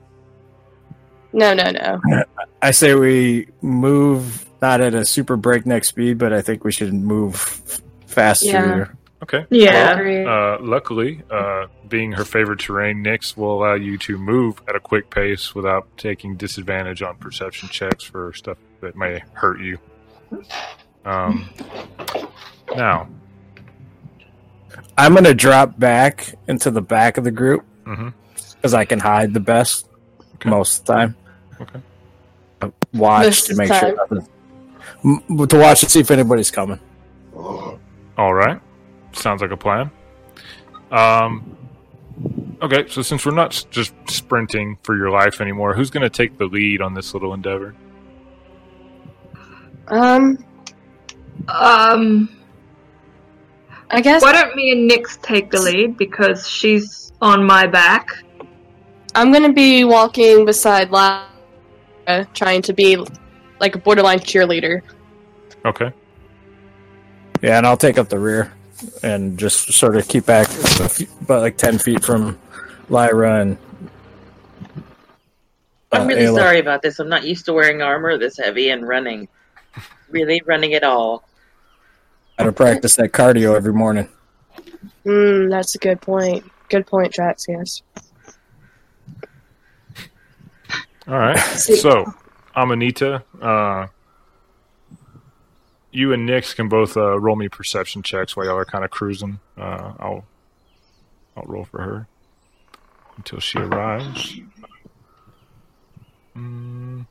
no, 1.33 1.53
no, 1.53 1.71
no. 1.71 2.23
I 2.61 2.71
say 2.71 2.95
we 2.95 3.47
move 3.61 4.45
not 4.61 4.81
at 4.81 4.93
a 4.95 5.05
super 5.05 5.37
breakneck 5.37 5.85
speed, 5.85 6.17
but 6.17 6.33
I 6.33 6.41
think 6.41 6.63
we 6.63 6.71
should 6.71 6.93
move 6.93 7.35
faster. 8.07 8.47
Yeah. 8.47 8.85
Okay. 9.23 9.45
Yeah. 9.49 9.91
Agree. 9.99 10.25
Uh, 10.25 10.57
luckily, 10.61 11.21
uh, 11.29 11.67
being 11.87 12.11
her 12.11 12.25
favorite 12.25 12.59
terrain, 12.59 13.03
Nyx 13.03 13.35
will 13.37 13.53
allow 13.59 13.73
you 13.73 13.97
to 13.99 14.17
move 14.17 14.61
at 14.67 14.75
a 14.75 14.79
quick 14.79 15.09
pace 15.09 15.53
without 15.55 15.87
taking 15.97 16.35
disadvantage 16.35 17.01
on 17.01 17.17
perception 17.17 17.69
checks 17.69 18.03
for 18.03 18.33
stuff 18.33 18.57
that 18.81 18.95
may 18.95 19.23
hurt 19.33 19.59
you. 19.59 19.77
Um, 21.05 21.49
now, 22.75 23.07
I'm 24.97 25.13
gonna 25.13 25.33
drop 25.33 25.77
back 25.79 26.33
into 26.47 26.71
the 26.71 26.81
back 26.81 27.17
of 27.17 27.23
the 27.23 27.31
group 27.31 27.63
mhm. 27.85 28.13
because 28.55 28.73
I 28.73 28.85
can 28.85 28.99
hide 28.99 29.33
the 29.33 29.39
best 29.39 29.87
Okay. 30.35 30.49
most 30.49 30.79
of 30.81 30.85
the 30.85 30.93
time. 30.93 31.15
Okay. 31.61 31.79
Uh, 32.61 32.69
Watch 32.93 33.25
Most 33.25 33.47
to 33.47 33.55
make 33.55 33.71
sure 33.73 33.95
nothing. 33.95 34.27
To 35.47 35.57
watch 35.59 35.81
to 35.81 35.89
see 35.89 35.99
if 35.99 36.09
anybody's 36.11 36.49
coming. 36.51 36.79
all 37.35 38.33
right, 38.33 38.59
sounds 39.13 39.41
like 39.41 39.51
a 39.51 39.57
plan. 39.57 39.91
Um, 40.91 41.55
okay, 42.61 42.87
so 42.87 43.01
since 43.03 43.25
we're 43.25 43.33
not 43.35 43.63
just 43.69 43.93
sprinting 44.09 44.77
for 44.81 44.95
your 44.97 45.09
life 45.11 45.39
anymore, 45.41 45.73
who's 45.75 45.89
going 45.91 46.01
to 46.03 46.09
take 46.09 46.37
the 46.39 46.45
lead 46.45 46.81
on 46.81 46.93
this 46.95 47.13
little 47.13 47.33
endeavor? 47.33 47.75
Um, 49.87 50.37
Um, 51.47 52.29
I 53.89 54.01
guess 54.01 54.21
why 54.21 54.33
don't 54.33 54.55
me 54.55 54.71
and 54.71 54.89
Nyx 54.89 55.21
take 55.21 55.49
the 55.51 55.61
lead 55.61 55.97
because 55.97 56.47
she's 56.47 57.11
on 57.21 57.45
my 57.45 57.67
back. 57.67 58.09
I'm 59.15 59.31
gonna 59.31 59.53
be 59.53 59.83
walking 59.83 60.45
beside 60.45 60.91
Lara, 60.91 61.27
trying 62.33 62.61
to 62.63 62.73
be 62.73 63.03
like 63.59 63.75
a 63.75 63.79
borderline 63.79 64.19
cheerleader. 64.19 64.81
Okay. 65.65 65.91
Yeah, 67.41 67.57
and 67.57 67.65
I'll 67.65 67.77
take 67.77 67.97
up 67.97 68.09
the 68.09 68.19
rear 68.19 68.53
and 69.03 69.37
just 69.37 69.73
sort 69.73 69.95
of 69.95 70.07
keep 70.07 70.25
back 70.25 70.47
about 71.21 71.41
like 71.41 71.57
ten 71.57 71.77
feet 71.77 72.03
from 72.03 72.37
Lyra 72.89 73.41
and. 73.41 73.57
I'm 75.91 76.01
uh, 76.01 76.05
really 76.07 76.23
Ayla. 76.23 76.35
sorry 76.35 76.59
about 76.59 76.81
this. 76.81 76.99
I'm 76.99 77.07
not 77.07 77.23
used 77.23 77.45
to 77.45 77.53
wearing 77.53 77.81
armor 77.81 78.17
this 78.17 78.37
heavy 78.37 78.69
and 78.69 78.85
running. 78.85 79.29
Really 80.09 80.41
running 80.45 80.73
at 80.73 80.83
all. 80.83 81.26
Gotta 82.37 82.51
practice 82.51 82.95
that 82.97 83.11
cardio 83.11 83.55
every 83.55 83.73
morning. 83.73 84.07
Hmm, 85.03 85.49
that's 85.49 85.73
a 85.75 85.79
good 85.79 86.01
point. 86.01 86.43
Good 86.69 86.85
point, 86.85 87.13
Drax. 87.13 87.45
Yes. 87.47 87.81
All 91.07 91.17
right. 91.17 91.39
So, 91.39 92.13
Amanita, 92.55 93.23
uh, 93.41 93.87
you 95.91 96.13
and 96.13 96.27
Nyx 96.27 96.55
can 96.55 96.69
both 96.69 96.95
uh, 96.97 97.19
roll 97.19 97.35
me 97.35 97.49
perception 97.49 98.03
checks 98.03 98.35
while 98.35 98.45
y'all 98.45 98.57
are 98.57 98.65
kind 98.65 98.83
of 98.83 98.91
cruising. 98.91 99.39
Uh, 99.57 99.93
I'll 99.99 100.25
I'll 101.35 101.45
roll 101.45 101.65
for 101.65 101.81
her 101.81 102.07
until 103.15 103.39
she 103.39 103.57
arrives. 103.57 104.39
Mm, 106.35 107.07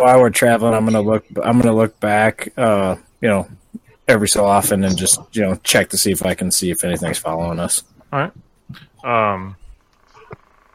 While 0.00 0.20
we're 0.20 0.30
traveling, 0.30 0.72
I'm 0.72 0.86
gonna 0.86 1.02
look. 1.02 1.26
I'm 1.42 1.60
gonna 1.60 1.76
look 1.76 2.00
back. 2.00 2.52
Uh, 2.56 2.96
you 3.20 3.28
know, 3.28 3.48
every 4.08 4.28
so 4.28 4.46
often 4.46 4.82
and 4.82 4.96
just 4.96 5.20
you 5.32 5.42
know 5.42 5.56
check 5.62 5.90
to 5.90 5.98
see 5.98 6.10
if 6.10 6.24
I 6.24 6.34
can 6.34 6.50
see 6.50 6.70
if 6.70 6.82
anything's 6.84 7.18
following 7.18 7.58
us. 7.58 7.82
all 8.10 8.18
right. 8.18 8.32
Um, 9.04 9.56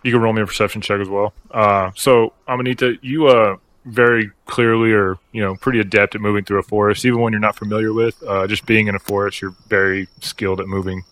you 0.03 0.12
can 0.12 0.22
roll 0.22 0.32
me 0.32 0.44
a 0.44 0.46
perception 0.46 0.82
check 0.82 1.01
as 1.01 1.10
well. 1.10 1.34
Uh, 1.50 1.89
so 1.96 2.34
Amanita, 2.48 2.98
you 3.01 3.27
uh 3.27 3.58
very 3.86 4.29
clearly 4.46 4.91
are 4.91 5.17
you 5.32 5.41
know 5.41 5.55
pretty 5.55 5.79
adept 5.79 6.13
at 6.13 6.22
moving 6.22 6.46
through 6.46 6.60
a 6.60 6.63
forest, 6.63 7.03
even 7.03 7.20
when 7.20 7.34
you're 7.34 7.39
not 7.39 7.55
familiar 7.55 7.94
with. 7.94 8.22
Uh, 8.27 8.46
just 8.46 8.67
being 8.67 8.88
in 8.88 8.94
a 8.94 9.00
forest, 9.00 9.41
you're 9.41 9.55
very 9.67 10.08
skilled 10.22 10.60
at 10.60 10.67
moving 10.67 11.03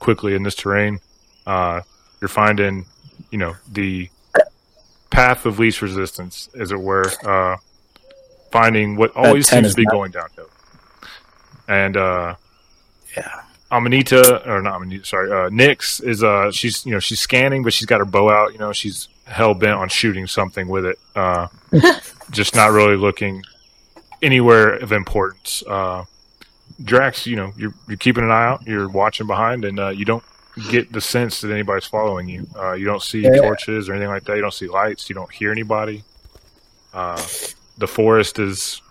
quickly 0.00 0.34
in 0.34 0.42
this 0.42 0.56
terrain. 0.56 0.98
Uh, 1.46 1.82
you're 2.20 2.28
finding, 2.28 2.86
you 3.30 3.38
know, 3.38 3.54
the 3.70 4.10
path 5.10 5.44
of 5.46 5.58
least 5.58 5.82
resistance, 5.82 6.48
as 6.58 6.72
it 6.72 6.80
were. 6.80 7.04
Uh, 7.24 7.56
finding 8.50 8.96
what 8.96 9.14
always 9.16 9.46
seems 9.48 9.70
to 9.70 9.76
be 9.76 9.84
not- 9.84 9.92
going 9.92 10.10
downhill. 10.10 10.48
And 11.68 11.96
uh, 11.96 12.34
Yeah. 13.16 13.42
Amanita, 13.72 14.42
or 14.50 14.60
not 14.60 14.74
Amanita, 14.76 15.04
sorry, 15.04 15.30
uh, 15.30 15.48
Nyx 15.48 16.02
is 16.02 16.24
uh, 16.24 16.50
she's 16.50 16.84
you 16.84 16.90
know 16.92 16.98
she's 16.98 17.20
scanning, 17.20 17.62
but 17.62 17.72
she's 17.72 17.86
got 17.86 17.98
her 18.00 18.04
bow 18.04 18.28
out. 18.28 18.52
You 18.52 18.58
know, 18.58 18.72
she's 18.72 19.06
hell 19.26 19.54
bent 19.54 19.74
on 19.74 19.88
shooting 19.88 20.26
something 20.26 20.66
with 20.66 20.84
it. 20.86 20.98
Uh, 21.14 21.46
just 22.32 22.56
not 22.56 22.72
really 22.72 22.96
looking 22.96 23.44
anywhere 24.22 24.74
of 24.74 24.90
importance. 24.90 25.62
Uh, 25.68 26.04
Drax, 26.82 27.28
you 27.28 27.36
know, 27.36 27.52
you're 27.56 27.72
you're 27.86 27.96
keeping 27.96 28.24
an 28.24 28.32
eye 28.32 28.46
out. 28.46 28.66
You're 28.66 28.88
watching 28.88 29.28
behind, 29.28 29.64
and 29.64 29.78
uh, 29.78 29.90
you 29.90 30.04
don't 30.04 30.24
get 30.68 30.92
the 30.92 31.00
sense 31.00 31.40
that 31.40 31.50
anybody's 31.52 31.84
following 31.86 32.28
you. 32.28 32.46
Uh, 32.56 32.72
you 32.72 32.84
don't 32.84 33.02
see 33.02 33.22
Yeah. 33.22 33.36
torches 33.40 33.88
or 33.88 33.92
anything 33.94 34.10
like 34.10 34.24
that. 34.24 34.36
You 34.36 34.42
don't 34.42 34.52
see 34.54 34.68
lights. 34.68 35.08
You 35.08 35.14
don't 35.14 35.32
hear 35.32 35.50
anybody. 35.52 36.02
Uh, 36.92 37.24
the 37.78 37.86
forest 37.86 38.38
is 38.38 38.82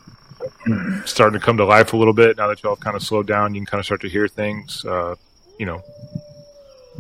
starting 1.06 1.40
to 1.40 1.46
come 1.46 1.58
to 1.58 1.66
life 1.66 1.94
a 1.94 1.98
little 1.98 2.14
bit 2.14 2.38
now 2.38 2.48
that 2.48 2.64
y'all 2.64 2.74
have 2.76 2.80
kind 2.80 2.96
of 2.96 3.04
slowed 3.04 3.28
down. 3.28 3.54
You 3.54 3.62
can 3.62 3.66
kind 3.66 3.80
of 3.80 3.86
start 3.86 4.02
to 4.02 4.10
hear 4.10 4.28
things. 4.28 4.84
Uh, 4.86 5.16
you 5.58 5.66
know, 5.66 5.82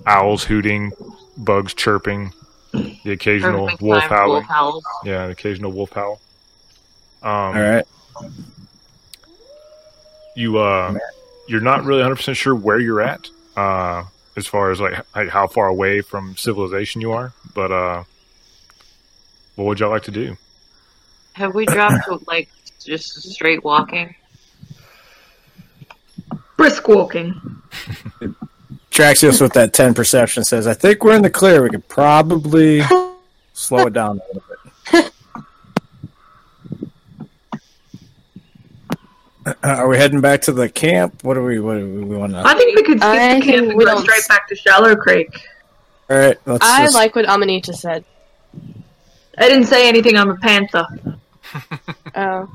owls 0.05 0.43
hooting, 0.43 0.91
bugs 1.37 1.73
chirping, 1.73 2.33
the 2.73 3.11
occasional 3.11 3.65
Perfect 3.65 3.81
wolf 3.81 3.99
time 4.01 4.09
for 4.09 4.15
howling. 4.41 4.47
wolf. 4.49 4.83
Yeah, 5.05 5.25
the 5.27 5.31
occasional 5.31 5.71
wolf 5.71 5.91
howl. 5.93 6.19
Um, 7.23 7.29
All 7.31 7.51
right. 7.53 7.85
you 10.35 10.57
uh 10.57 10.97
you're 11.47 11.61
not 11.61 11.83
really 11.83 12.01
100% 12.03 12.35
sure 12.35 12.55
where 12.55 12.79
you're 12.79 13.01
at 13.01 13.27
uh 13.57 14.03
as 14.39 14.47
far 14.47 14.71
as 14.71 14.81
like, 14.81 15.05
like 15.15 15.29
how 15.29 15.45
far 15.45 15.67
away 15.67 16.01
from 16.01 16.35
civilization 16.35 16.99
you 17.01 17.11
are 17.11 17.31
but 17.53 17.71
uh 17.71 18.03
what 19.55 19.65
would 19.65 19.79
y'all 19.79 19.91
like 19.91 20.03
to 20.03 20.11
do 20.11 20.35
Have 21.33 21.53
we 21.53 21.65
dropped 21.67 22.05
to 22.05 22.19
like 22.27 22.49
just 22.83 23.21
straight 23.31 23.63
walking? 23.63 24.15
Brisk 26.57 26.87
walking. 26.87 27.39
Traxius 28.91 29.41
with 29.41 29.53
that 29.53 29.73
ten 29.73 29.93
perception 29.93 30.43
says, 30.43 30.67
"I 30.67 30.73
think 30.73 31.03
we're 31.03 31.15
in 31.15 31.21
the 31.21 31.29
clear. 31.29 31.63
We 31.63 31.69
could 31.69 31.87
probably 31.87 32.81
slow 33.53 33.87
it 33.87 33.93
down 33.93 34.19
a 34.19 34.33
little 34.33 34.43
bit." 34.91 35.13
Uh, 39.63 39.67
are 39.67 39.87
we 39.87 39.97
heading 39.97 40.21
back 40.21 40.41
to 40.43 40.51
the 40.51 40.69
camp? 40.69 41.23
What 41.23 41.33
do 41.35 41.43
we? 41.43 41.59
What 41.59 41.75
do 41.75 42.05
we 42.05 42.15
want 42.17 42.33
to? 42.33 42.39
I 42.45 42.53
think 42.55 42.75
we 42.75 42.83
could 42.83 42.99
skip 42.99 43.09
I 43.09 43.39
the 43.39 43.45
camp 43.45 43.69
and 43.69 43.79
go 43.79 43.99
straight 44.01 44.27
back 44.27 44.47
to 44.49 44.55
Shallow 44.55 44.95
Creek. 44.95 45.29
All 46.09 46.17
right, 46.17 46.37
let's. 46.45 46.65
I 46.65 46.83
just- 46.83 46.95
like 46.95 47.15
what 47.15 47.27
Amanita 47.27 47.73
said. 47.73 48.03
I 49.37 49.47
didn't 49.47 49.65
say 49.67 49.87
anything. 49.87 50.17
I'm 50.17 50.29
a 50.29 50.35
panther. 50.37 50.85
Oh. 52.15 52.47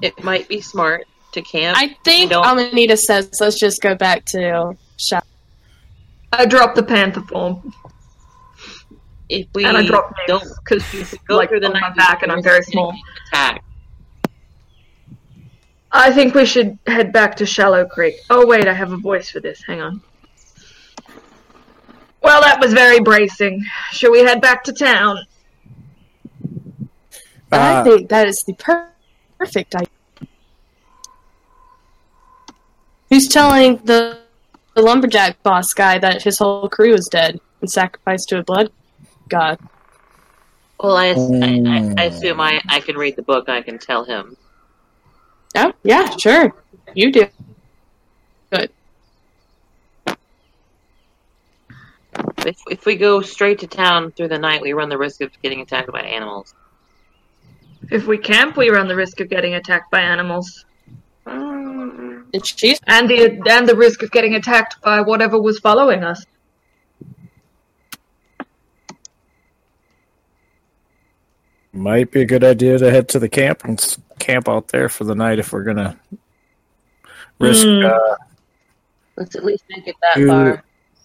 It 0.00 0.22
might 0.24 0.48
be 0.48 0.60
smart 0.60 1.06
to 1.32 1.42
camp. 1.42 1.76
I 1.78 1.96
think 2.04 2.30
don't- 2.30 2.46
Amanita 2.46 2.96
says 2.96 3.30
let's 3.40 3.58
just 3.58 3.82
go 3.82 3.94
back 3.94 4.24
to 4.26 4.74
Shallow." 4.96 5.22
I 6.32 6.46
dropped 6.46 6.76
the 6.76 6.82
panther 6.82 7.20
form. 7.22 7.74
If 9.28 9.46
we 9.54 9.64
and 9.64 9.76
I 9.76 9.84
drop 9.86 10.14
don't 10.26 10.42
because 10.64 10.82
she's 10.86 11.14
go 11.28 11.36
like 11.36 11.50
through 11.50 11.60
the 11.60 11.66
on 11.66 11.72
my 11.74 11.80
night, 11.80 11.96
back 11.96 12.22
and 12.22 12.32
I'm 12.32 12.42
very 12.42 12.62
small. 12.62 12.94
Attack. 13.32 13.62
I 15.90 16.12
think 16.12 16.34
we 16.34 16.44
should 16.44 16.78
head 16.86 17.12
back 17.12 17.36
to 17.36 17.46
Shallow 17.46 17.86
Creek. 17.86 18.16
Oh 18.28 18.46
wait, 18.46 18.68
I 18.68 18.74
have 18.74 18.92
a 18.92 18.96
voice 18.96 19.30
for 19.30 19.40
this. 19.40 19.62
Hang 19.66 19.80
on. 19.80 20.02
Well, 22.22 22.42
that 22.42 22.60
was 22.60 22.72
very 22.74 23.00
bracing. 23.00 23.64
Shall 23.92 24.10
we 24.10 24.20
head 24.20 24.40
back 24.40 24.64
to 24.64 24.72
town? 24.72 25.18
I 27.50 27.76
Uh, 27.76 27.84
think 27.84 28.08
that 28.10 28.28
is 28.28 28.42
the 28.46 28.52
per- 28.54 28.88
perfect 29.38 29.74
idea. 29.74 29.88
Who's 33.08 33.28
telling 33.28 33.76
the, 33.84 34.18
the 34.74 34.82
lumberjack 34.82 35.42
boss 35.42 35.72
guy 35.72 35.98
that 35.98 36.22
his 36.22 36.38
whole 36.38 36.68
crew 36.68 36.92
is 36.92 37.08
dead 37.10 37.40
and 37.62 37.70
sacrificed 37.70 38.28
to 38.30 38.38
a 38.40 38.42
blood 38.42 38.70
god? 39.28 39.58
Well, 40.78 40.96
I, 40.96 41.06
I, 41.08 41.14
I, 41.66 41.94
I 41.96 42.04
assume 42.04 42.40
I, 42.40 42.60
I 42.68 42.80
can 42.80 42.96
read 42.96 43.16
the 43.16 43.22
book. 43.22 43.48
I 43.48 43.62
can 43.62 43.78
tell 43.78 44.04
him. 44.04 44.36
Oh, 45.56 45.72
yeah, 45.82 46.16
sure. 46.16 46.54
You 46.94 47.12
do. 47.12 47.26
Good. 48.50 48.70
If, 52.46 52.56
if 52.70 52.86
we 52.86 52.96
go 52.96 53.20
straight 53.20 53.58
to 53.60 53.66
town 53.66 54.12
through 54.12 54.28
the 54.28 54.38
night, 54.38 54.62
we 54.62 54.72
run 54.72 54.88
the 54.88 54.98
risk 54.98 55.20
of 55.20 55.30
getting 55.42 55.60
attacked 55.60 55.92
by 55.92 56.00
animals. 56.00 56.54
If 57.90 58.06
we 58.06 58.18
camp, 58.18 58.56
we 58.56 58.70
run 58.70 58.88
the 58.88 58.96
risk 58.96 59.20
of 59.20 59.28
getting 59.28 59.54
attacked 59.54 59.90
by 59.90 60.00
animals, 60.00 60.64
And 61.26 62.44
she's 62.44 62.80
and 62.86 63.08
the 63.08 63.40
and 63.48 63.68
the 63.68 63.76
risk 63.76 64.02
of 64.02 64.10
getting 64.10 64.34
attacked 64.34 64.80
by 64.82 65.00
whatever 65.00 65.40
was 65.40 65.58
following 65.58 66.04
us. 66.04 66.24
Might 71.72 72.10
be 72.10 72.22
a 72.22 72.26
good 72.26 72.44
idea 72.44 72.78
to 72.78 72.90
head 72.90 73.08
to 73.10 73.18
the 73.18 73.28
camp 73.28 73.64
and 73.64 73.96
camp 74.18 74.48
out 74.48 74.68
there 74.68 74.88
for 74.88 75.04
the 75.04 75.14
night 75.14 75.38
if 75.38 75.52
we're 75.52 75.64
gonna 75.64 75.98
risk. 77.38 77.66
Hmm. 77.66 77.84
Uh, 77.86 78.16
let's 79.16 79.34
at 79.36 79.44
least 79.44 79.64
make 79.70 79.86
it 79.86 79.96
that 80.02 80.16
do- 80.16 80.28
far. 80.28 80.64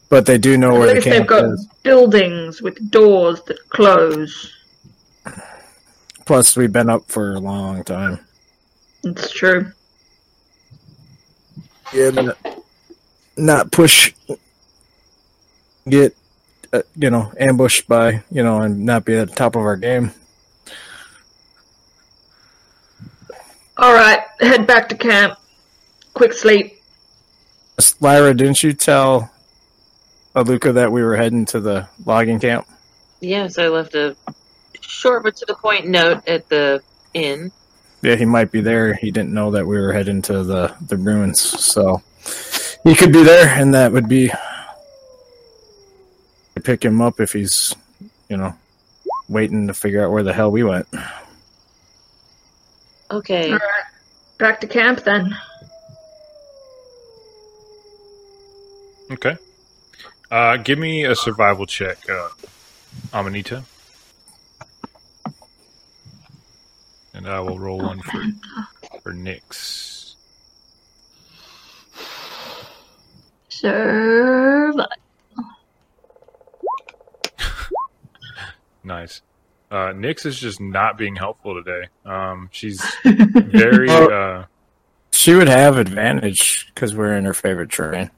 but 0.10 0.26
they 0.26 0.38
do 0.38 0.58
know 0.58 0.72
At 0.76 0.80
where 0.80 0.88
the 0.88 0.94
least 0.96 1.06
they've 1.10 1.28
got 1.28 1.46
is. 1.46 1.68
buildings 1.84 2.62
with 2.62 2.92
doors 2.92 3.42
that 3.48 3.58
close. 3.70 4.52
Plus, 6.26 6.56
we've 6.56 6.72
been 6.72 6.90
up 6.90 7.04
for 7.10 7.34
a 7.34 7.40
long 7.40 7.84
time. 7.84 8.18
It's 9.04 9.30
true. 9.32 9.72
Yeah, 11.94 12.10
not, 12.12 12.38
not 13.36 13.72
push, 13.74 14.14
get, 15.88 16.16
uh, 16.72 16.82
you 16.96 17.10
know, 17.10 17.32
ambushed 17.38 17.88
by, 17.90 18.24
you 18.32 18.42
know, 18.42 18.62
and 18.62 18.86
not 18.86 19.04
be 19.04 19.16
at 19.18 19.30
the 19.30 19.36
top 19.36 19.56
of 19.58 19.62
our 19.64 19.76
game. 19.76 20.12
All 23.78 23.94
right, 23.94 24.22
head 24.40 24.68
back 24.68 24.90
to 24.90 24.96
camp. 24.96 25.40
Quick 26.14 26.34
sleep. 26.34 26.80
Lyra, 28.00 28.36
didn't 28.36 28.62
you 28.62 28.74
tell 28.74 29.32
Aluka 30.36 30.74
that 30.76 30.92
we 30.92 31.04
were 31.04 31.16
heading 31.16 31.46
to 31.46 31.60
the 31.60 31.88
logging 32.06 32.40
camp? 32.40 32.68
Yes, 33.20 33.58
I 33.58 33.70
left 33.70 33.96
a 33.96 34.16
short 34.80 35.24
but 35.24 35.36
to 35.38 35.46
the 35.46 35.56
point 35.56 35.88
note 35.88 36.28
at 36.28 36.50
the 36.50 36.84
inn. 37.14 37.52
Yeah, 38.04 38.16
he 38.16 38.26
might 38.26 38.52
be 38.52 38.62
there. 38.62 38.94
He 38.94 39.12
didn't 39.12 39.34
know 39.34 39.52
that 39.52 39.66
we 39.66 39.78
were 39.78 39.94
heading 39.94 40.22
to 40.24 40.44
the 40.44 40.76
the 40.86 40.98
ruins, 40.98 41.42
so 41.42 42.02
he 42.84 42.94
could 42.94 43.14
be 43.14 43.24
there, 43.24 43.48
and 43.48 43.74
that 43.74 43.92
would 43.92 44.10
be 44.10 44.28
to 46.54 46.62
pick 46.62 46.84
him 46.84 47.02
up 47.02 47.20
if 47.20 47.34
he's, 47.34 47.74
you 48.30 48.38
know, 48.38 48.54
waiting 49.28 49.68
to 49.68 49.74
figure 49.74 50.04
out 50.04 50.12
where 50.12 50.24
the 50.24 50.34
hell 50.34 50.52
we 50.52 50.64
went. 50.64 50.88
Okay. 53.14 53.52
All 53.52 53.58
right, 53.58 53.84
back 54.40 54.60
to 54.62 54.68
camp 54.68 55.04
then. 55.04 55.38
Okay. 59.12 59.38
Uh, 60.32 60.58
give 60.58 60.80
me 60.80 61.04
a 61.06 61.16
survival 61.16 61.68
check, 61.68 62.10
uh, 62.10 62.30
Amanita. 63.14 63.64
And 67.14 67.28
I 67.28 67.40
will 67.40 67.60
roll 67.60 67.78
one 67.78 68.02
for, 68.02 68.24
for 69.04 69.14
Nyx. 69.14 70.16
Survive. 73.50 74.88
Nice. 78.86 79.22
Uh, 79.74 79.92
Nyx 79.92 80.26
is 80.28 80.38
just 80.40 80.62
not 80.62 81.00
being 81.00 81.16
helpful 81.16 81.56
today. 81.64 81.88
Um, 82.06 82.48
she's 82.52 82.80
very. 83.04 83.90
Uh, 83.90 84.44
She 85.12 85.34
would 85.34 85.48
have 85.48 85.78
advantage 85.78 86.68
because 86.74 86.94
we're 86.94 87.16
in 87.18 87.26
her 87.26 87.34
favorite 87.34 87.72
terrain. 87.72 88.12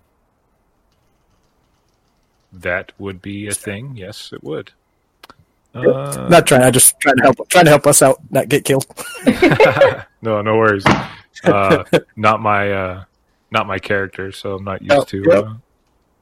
that 2.51 2.91
would 2.97 3.21
be 3.21 3.47
a 3.47 3.53
thing. 3.53 3.95
Yes, 3.95 4.31
it 4.33 4.43
would. 4.43 4.71
Uh, 5.73 6.27
Not 6.29 6.47
trying. 6.47 6.61
I 6.61 6.71
just 6.71 6.97
trying 6.99 7.17
to 7.17 7.23
help. 7.23 7.49
Trying 7.49 7.65
to 7.65 7.71
help 7.71 7.85
us 7.87 8.01
out, 8.01 8.19
not 8.31 8.47
get 8.49 8.63
killed. 8.65 8.85
no, 10.21 10.41
no 10.41 10.57
worries. 10.57 10.83
Uh, 11.43 11.83
not 12.15 12.39
my, 12.41 12.71
uh, 12.71 13.03
not 13.51 13.67
my 13.67 13.77
character, 13.77 14.31
so 14.31 14.55
I'm 14.55 14.63
not 14.63 14.81
used 14.81 14.93
Oh, 14.93 15.03
to. 15.03 15.23
yep. 15.27 15.43
Uh, 15.45 15.53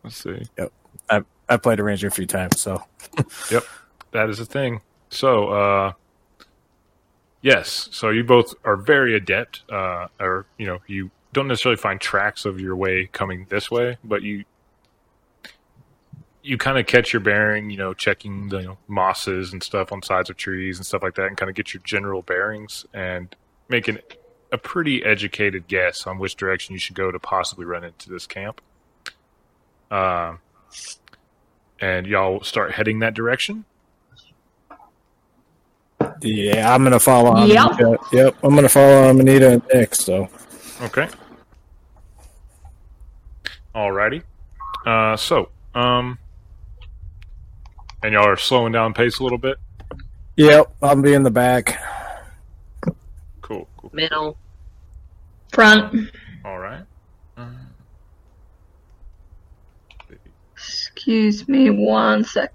let's 0.03 0.17
see. 0.17 0.41
Yep. 0.57 0.73
I 1.09 1.21
I 1.47 1.57
played 1.57 1.79
a 1.79 1.83
ranger 1.83 2.07
a 2.07 2.11
few 2.11 2.25
times, 2.25 2.59
so 2.59 2.83
yep, 3.49 3.63
That 4.11 4.29
is 4.29 4.39
a 4.41 4.45
thing. 4.45 4.81
So, 5.13 5.49
uh, 5.49 5.93
yes. 7.41 7.89
So 7.91 8.09
you 8.09 8.23
both 8.23 8.55
are 8.65 8.75
very 8.75 9.15
adept, 9.15 9.63
uh, 9.71 10.07
or 10.19 10.45
you 10.57 10.65
know, 10.65 10.79
you 10.87 11.11
don't 11.33 11.47
necessarily 11.47 11.77
find 11.77 12.01
tracks 12.01 12.45
of 12.45 12.59
your 12.59 12.75
way 12.75 13.07
coming 13.11 13.45
this 13.49 13.69
way, 13.69 13.97
but 14.03 14.23
you 14.23 14.45
you 16.41 16.57
kind 16.57 16.77
of 16.77 16.85
catch 16.87 17.13
your 17.13 17.19
bearing. 17.21 17.69
You 17.69 17.77
know, 17.77 17.93
checking 17.93 18.49
the 18.49 18.57
you 18.57 18.67
know, 18.67 18.77
mosses 18.87 19.53
and 19.53 19.61
stuff 19.61 19.91
on 19.91 20.01
sides 20.01 20.29
of 20.29 20.37
trees 20.37 20.77
and 20.77 20.85
stuff 20.85 21.03
like 21.03 21.15
that, 21.15 21.27
and 21.27 21.37
kind 21.37 21.49
of 21.49 21.55
get 21.55 21.73
your 21.73 21.83
general 21.83 22.21
bearings 22.21 22.85
and 22.93 23.35
making 23.69 23.99
a 24.51 24.57
pretty 24.57 25.03
educated 25.03 25.67
guess 25.67 26.05
on 26.05 26.19
which 26.19 26.35
direction 26.35 26.73
you 26.73 26.79
should 26.79 26.95
go 26.95 27.11
to 27.11 27.19
possibly 27.19 27.65
run 27.65 27.83
into 27.83 28.09
this 28.09 28.27
camp. 28.27 28.61
Um, 29.89 30.39
and 31.79 32.07
y'all 32.07 32.43
start 32.43 32.71
heading 32.71 32.99
that 32.99 33.13
direction. 33.13 33.65
Yeah, 36.21 36.73
I'm 36.73 36.83
gonna 36.83 36.99
follow. 36.99 37.45
Yep. 37.45 37.71
Amanita. 37.79 37.97
Yep, 38.11 38.35
I'm 38.43 38.55
gonna 38.55 38.69
follow 38.69 39.09
Amanita 39.09 39.51
and 39.51 39.63
Nyx. 39.67 39.95
So 39.95 40.29
Okay. 40.81 41.07
Alrighty. 43.75 44.21
Uh, 44.85 45.15
so, 45.15 45.49
um, 45.73 46.17
and 48.03 48.13
y'all 48.13 48.27
are 48.27 48.37
slowing 48.37 48.73
down 48.73 48.93
pace 48.93 49.19
a 49.19 49.23
little 49.23 49.37
bit. 49.37 49.57
yep, 50.35 50.73
I'll 50.81 51.01
be 51.01 51.13
in 51.13 51.23
the 51.23 51.31
back. 51.31 51.81
Cool. 53.41 53.67
cool. 53.77 53.89
Middle. 53.93 54.37
Front. 55.53 56.11
All 56.45 56.57
right. 56.59 56.83
Uh, 57.37 57.45
Excuse 60.55 61.47
me 61.47 61.69
one 61.69 62.23
sec. 62.23 62.53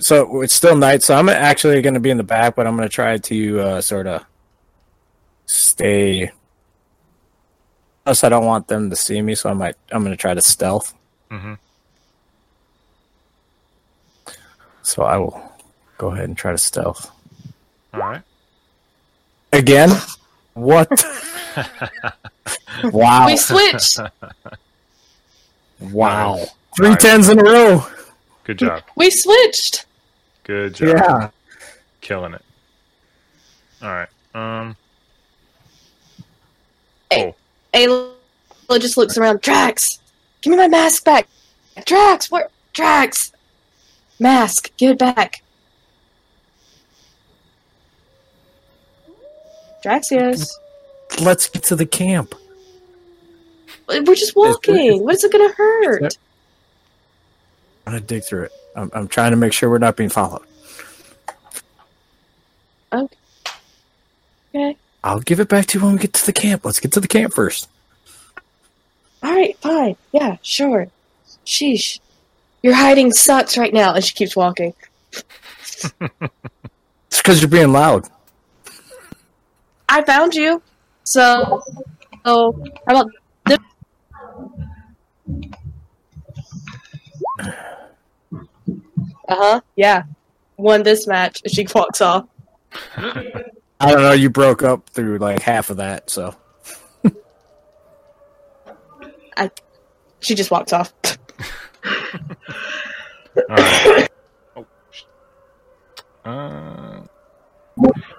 So 0.00 0.40
it's 0.42 0.54
still 0.54 0.76
night, 0.76 1.02
so 1.02 1.14
I'm 1.14 1.28
actually 1.28 1.82
going 1.82 1.94
to 1.94 2.00
be 2.00 2.10
in 2.10 2.16
the 2.16 2.22
back, 2.24 2.56
but 2.56 2.66
I'm 2.66 2.76
going 2.76 2.88
to 2.88 2.92
try 2.92 3.18
to 3.18 3.60
uh, 3.60 3.80
sort 3.80 4.06
of 4.06 4.24
stay. 5.46 6.30
Plus, 8.04 8.24
I 8.24 8.28
don't 8.30 8.46
want 8.46 8.66
them 8.68 8.88
to 8.90 8.96
see 8.96 9.20
me, 9.20 9.34
so 9.34 9.50
I 9.50 9.52
might. 9.52 9.76
I'm 9.92 10.02
going 10.02 10.12
to 10.16 10.20
try 10.20 10.32
to 10.34 10.40
stealth. 10.40 10.94
mhm. 11.30 11.58
So 14.82 15.02
I 15.02 15.16
will 15.16 15.40
go 15.96 16.08
ahead 16.08 16.24
and 16.26 16.36
try 16.36 16.52
to 16.52 16.58
stealth 16.58 17.10
All 17.94 18.00
right. 18.00 18.20
again. 19.52 19.90
What? 20.52 20.88
wow! 22.84 23.26
We 23.26 23.36
switched. 23.38 23.98
Wow! 25.80 26.36
Nice. 26.36 26.50
Three 26.76 26.88
Nice. 26.90 27.02
tens 27.02 27.28
in 27.30 27.38
a 27.40 27.42
row. 27.44 27.86
Good 28.44 28.58
job. 28.58 28.82
we 28.96 29.10
switched. 29.10 29.86
Good 30.44 30.74
job. 30.74 30.88
Yeah. 30.88 31.30
Killing 32.00 32.34
it. 32.34 32.42
All 33.82 33.88
right. 33.88 34.08
Um. 34.34 34.76
Hey. 37.10 37.34
Oh, 37.76 38.14
Ayla 38.68 38.80
just 38.80 38.96
looks 38.96 39.16
around. 39.16 39.40
Drax, 39.40 40.00
give 40.42 40.50
me 40.50 40.56
my 40.56 40.68
mask 40.68 41.04
back. 41.04 41.26
Drax, 41.86 42.30
where? 42.30 42.48
Drax, 42.72 43.32
mask, 44.18 44.70
give 44.76 44.92
it 44.92 44.98
back. 44.98 45.42
Drax, 49.82 50.10
yes. 50.10 50.58
Let's 51.20 51.48
get 51.48 51.62
to 51.64 51.76
the 51.76 51.86
camp. 51.86 52.34
We're 53.88 54.02
just 54.14 54.34
walking. 54.34 55.04
What 55.04 55.14
is 55.14 55.24
it 55.24 55.32
gonna 55.32 55.52
hurt? 55.52 56.18
I'm 57.86 57.92
gonna 57.92 58.00
dig 58.00 58.24
through 58.24 58.44
it. 58.44 58.52
I'm, 58.74 58.90
I'm 58.94 59.08
trying 59.08 59.30
to 59.32 59.36
make 59.36 59.52
sure 59.52 59.68
we're 59.70 59.78
not 59.78 59.96
being 59.96 60.08
followed. 60.08 60.42
Okay. 64.54 64.76
I'll 65.02 65.20
give 65.20 65.40
it 65.40 65.48
back 65.48 65.66
to 65.66 65.78
you 65.78 65.84
when 65.84 65.94
we 65.94 65.98
get 66.00 66.12
to 66.14 66.26
the 66.26 66.32
camp. 66.32 66.64
Let's 66.64 66.80
get 66.80 66.92
to 66.92 67.00
the 67.00 67.08
camp 67.08 67.34
first. 67.34 67.68
All 69.22 69.32
right, 69.32 69.56
fine. 69.58 69.96
Yeah, 70.12 70.36
sure. 70.42 70.88
Sheesh. 71.44 71.98
Your 72.62 72.74
hiding 72.74 73.12
sucks 73.12 73.58
right 73.58 73.74
now. 73.74 73.94
And 73.94 74.04
she 74.04 74.14
keeps 74.14 74.36
walking. 74.36 74.74
It's 77.14 77.22
because 77.22 77.40
you're 77.40 77.48
being 77.48 77.70
loud. 77.70 78.08
I 79.88 80.02
found 80.02 80.34
you. 80.34 80.60
So, 81.04 81.62
so 82.24 82.64
how 82.88 83.02
about 83.02 83.10
this? 83.46 83.58
Uh 89.28 89.36
huh. 89.36 89.60
Yeah. 89.76 90.04
Won 90.56 90.82
this 90.82 91.06
match. 91.06 91.42
And 91.44 91.52
she 91.52 91.66
walks 91.74 92.00
off. 92.00 92.26
I 92.96 93.42
don't 93.80 94.02
know. 94.02 94.12
You 94.12 94.30
broke 94.30 94.62
up 94.62 94.88
through 94.90 95.18
like 95.18 95.40
half 95.40 95.70
of 95.70 95.76
that, 95.78 96.10
so 96.10 96.34
I, 99.36 99.50
She 100.20 100.34
just 100.34 100.50
walks 100.50 100.72
off. 100.72 100.92
All 101.84 103.56
right. 103.56 104.08
Oh. 104.56 104.66
Uh, 106.24 107.02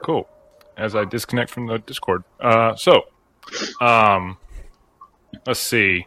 cool. 0.04 0.28
As 0.78 0.96
I 0.96 1.06
disconnect 1.06 1.50
from 1.50 1.68
the 1.68 1.80
Discord. 1.80 2.24
Uh, 2.40 2.76
so, 2.76 3.04
um, 3.80 4.38
let's 5.48 5.62
see. 5.62 6.06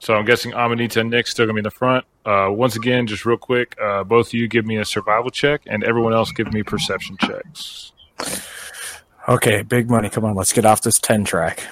So 0.00 0.14
I'm 0.14 0.24
guessing 0.24 0.52
Amanita 0.54 1.00
and 1.00 1.12
Nyx 1.12 1.28
still 1.28 1.44
gonna 1.46 1.54
be 1.54 1.60
in 1.60 1.64
the 1.64 1.70
front. 1.70 2.04
Uh, 2.24 2.48
once 2.50 2.74
again, 2.76 3.06
just 3.06 3.24
real 3.26 3.36
quick, 3.36 3.76
uh, 3.80 4.02
both 4.02 4.28
of 4.28 4.34
you 4.34 4.48
give 4.48 4.64
me 4.66 4.78
a 4.78 4.84
survival 4.84 5.30
check, 5.30 5.60
and 5.66 5.84
everyone 5.84 6.12
else 6.14 6.32
give 6.32 6.52
me 6.52 6.62
perception 6.62 7.16
checks. 7.18 7.92
okay. 9.28 9.62
Big 9.62 9.88
money. 9.90 10.08
Come 10.08 10.24
on, 10.24 10.34
let's 10.34 10.52
get 10.52 10.64
off 10.64 10.80
this 10.82 10.98
ten 10.98 11.24
track. 11.24 11.62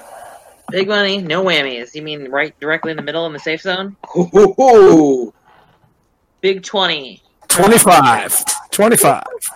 Big 0.70 0.88
money, 0.88 1.22
no 1.22 1.42
whammies. 1.42 1.94
You 1.94 2.02
mean 2.02 2.30
right 2.30 2.58
directly 2.60 2.90
in 2.90 2.96
the 2.98 3.02
middle 3.02 3.24
in 3.26 3.32
the 3.32 3.38
safe 3.38 3.62
zone? 3.62 3.96
Ooh, 4.16 5.32
Big 6.42 6.62
20. 6.62 7.22
25. 7.48 8.44
25. 8.70 9.10
How 9.10 9.22
is 9.34 9.50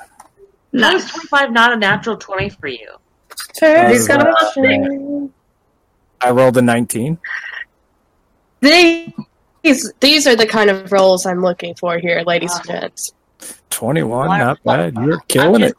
Nice. 0.72 1.10
25 1.10 1.52
not 1.52 1.72
a 1.74 1.76
natural 1.76 2.16
20 2.16 2.48
for 2.48 2.68
you? 2.68 2.88
First 3.60 4.10
Uh, 4.10 4.24
question. 4.34 5.32
I 6.22 6.30
rolled 6.30 6.56
a 6.56 6.62
19. 6.62 7.18
These, 8.62 9.92
these 10.00 10.26
are 10.26 10.36
the 10.36 10.46
kind 10.46 10.70
of 10.70 10.90
rolls 10.90 11.26
I'm 11.26 11.42
looking 11.42 11.74
for 11.74 11.98
here, 11.98 12.22
ladies 12.26 12.54
and 12.54 12.66
gents. 12.66 13.12
21. 13.70 14.38
Not 14.38 14.62
bad. 14.62 14.94
You're 14.94 15.20
killing 15.28 15.62
it. 15.62 15.74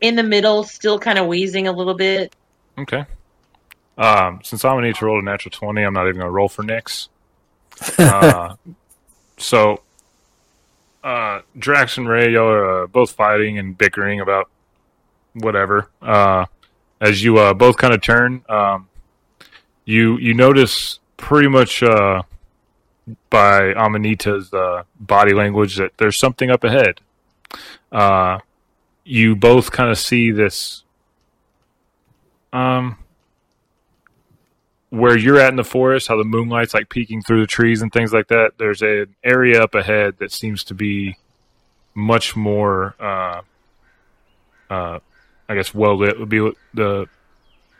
In 0.00 0.14
the 0.14 0.22
middle, 0.22 0.62
still 0.62 0.98
kind 0.98 1.18
of 1.18 1.26
wheezing 1.26 1.66
a 1.66 1.72
little 1.72 1.94
bit. 1.94 2.34
Okay. 2.78 3.04
Um, 3.96 4.40
since 4.44 4.64
Amanita 4.64 5.04
roll 5.04 5.18
a 5.18 5.22
natural 5.22 5.50
twenty, 5.50 5.82
I'm 5.82 5.92
not 5.92 6.06
even 6.06 6.20
gonna 6.20 6.30
roll 6.30 6.48
for 6.48 6.62
Nyx. 6.62 7.08
Uh, 7.98 8.56
so, 9.36 9.82
uh, 11.04 11.40
Drax 11.56 11.96
and 11.96 12.08
Ray, 12.08 12.32
y'all 12.32 12.48
are 12.48 12.82
uh, 12.82 12.86
both 12.88 13.12
fighting 13.12 13.58
and 13.58 13.78
bickering 13.78 14.20
about 14.20 14.50
whatever. 15.34 15.88
Uh, 16.02 16.46
as 17.00 17.22
you 17.22 17.38
uh, 17.38 17.54
both 17.54 17.76
kind 17.76 17.94
of 17.94 18.02
turn, 18.02 18.44
um, 18.48 18.88
you 19.84 20.18
you 20.18 20.34
notice 20.34 20.98
pretty 21.18 21.48
much 21.48 21.82
uh, 21.82 22.22
by 23.28 23.74
Amanita's 23.74 24.52
uh, 24.54 24.84
body 24.98 25.34
language 25.34 25.76
that 25.76 25.98
there's 25.98 26.18
something 26.18 26.50
up 26.50 26.64
ahead. 26.64 27.00
Uh, 27.92 28.38
you 29.04 29.36
both 29.36 29.70
kind 29.70 29.90
of 29.90 29.98
see 29.98 30.30
this. 30.30 30.84
Um, 32.50 32.96
where 34.90 35.18
you're 35.18 35.38
at 35.38 35.50
in 35.50 35.56
the 35.56 35.64
forest, 35.64 36.08
how 36.08 36.16
the 36.16 36.24
moonlight's 36.24 36.72
like 36.72 36.88
peeking 36.88 37.20
through 37.20 37.42
the 37.42 37.46
trees 37.46 37.82
and 37.82 37.92
things 37.92 38.12
like 38.12 38.28
that, 38.28 38.52
there's 38.56 38.80
an 38.80 39.14
area 39.22 39.62
up 39.62 39.74
ahead 39.74 40.16
that 40.18 40.32
seems 40.32 40.64
to 40.64 40.74
be 40.74 41.18
much 41.94 42.34
more, 42.34 42.94
uh, 42.98 43.42
uh, 44.70 44.98
I 45.48 45.54
guess, 45.54 45.74
well 45.74 45.98
lit 45.98 46.18
would 46.18 46.30
be 46.30 46.50
the 46.72 47.06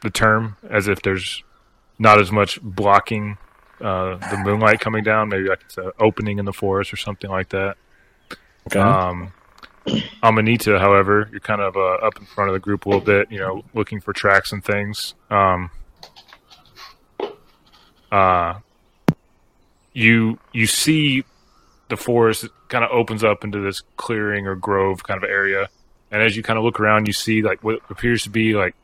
the 0.03 0.11
term, 0.11 0.57
as 0.68 0.87
if 0.87 1.03
there's 1.03 1.42
not 1.99 2.21
as 2.21 2.31
much 2.31 2.61
blocking 2.63 3.39
uh, 3.81 4.17
the 4.31 4.41
moonlight 4.45 4.81
coming 4.81 5.05
down. 5.05 5.29
Maybe 5.29 5.49
like 5.49 5.63
it's 5.65 5.79
an 5.79 5.93
opening 5.99 6.39
in 6.39 6.45
the 6.45 6.53
forest 6.53 6.93
or 6.93 6.97
something 6.97 7.31
like 7.31 7.51
that. 7.51 7.77
Okay. 8.67 8.81
Um, 8.81 9.33
Amanita, 10.23 10.79
however, 10.79 11.29
you're 11.31 11.41
kind 11.41 11.61
of 11.61 11.77
uh, 11.77 12.07
up 12.07 12.19
in 12.19 12.27
front 12.27 12.51
of 12.51 12.55
the 12.55 12.61
group 12.61 12.87
a 12.87 12.89
little 12.89 13.05
bit, 13.05 13.31
you 13.31 13.39
know, 13.39 13.65
looking 13.75 14.01
for 14.01 14.13
tracks 14.13 14.53
and 14.53 14.65
things. 14.65 15.15
Um, 15.31 15.71
uh, 18.13 18.59
you 19.93 20.39
you 20.53 20.67
see 20.67 21.25
the 21.89 21.97
forest 21.97 22.47
kind 22.69 22.85
of 22.85 22.91
opens 22.91 23.25
up 23.25 23.45
into 23.45 23.61
this 23.61 23.83
clearing 23.97 24.47
or 24.47 24.55
grove 24.55 25.03
kind 25.03 25.23
of 25.23 25.29
area, 25.29 25.69
and 26.11 26.23
as 26.23 26.37
you 26.37 26.43
kind 26.43 26.59
of 26.59 26.65
look 26.65 26.81
around, 26.81 27.07
you 27.07 27.13
see 27.13 27.43
like 27.43 27.65
what 27.65 27.81
appears 27.91 28.23
to 28.23 28.31
be 28.31 28.55
like 28.55 28.75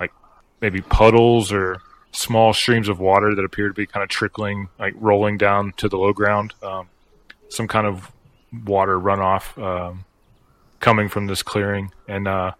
like 0.00 0.12
maybe 0.60 0.80
puddles 0.80 1.52
or 1.52 1.80
small 2.12 2.52
streams 2.52 2.88
of 2.88 2.98
water 2.98 3.34
that 3.34 3.44
appear 3.44 3.68
to 3.68 3.74
be 3.74 3.86
kind 3.86 4.02
of 4.02 4.08
trickling, 4.08 4.68
like 4.78 4.94
rolling 4.96 5.38
down 5.38 5.72
to 5.76 5.88
the 5.88 5.96
low 5.96 6.12
ground. 6.12 6.54
Um, 6.62 6.88
some 7.48 7.68
kind 7.68 7.86
of 7.86 8.10
water 8.64 8.98
runoff 8.98 9.56
um, 9.62 10.04
coming 10.80 11.08
from 11.08 11.26
this 11.26 11.42
clearing, 11.42 11.92
and 12.06 12.28
uh, 12.28 12.52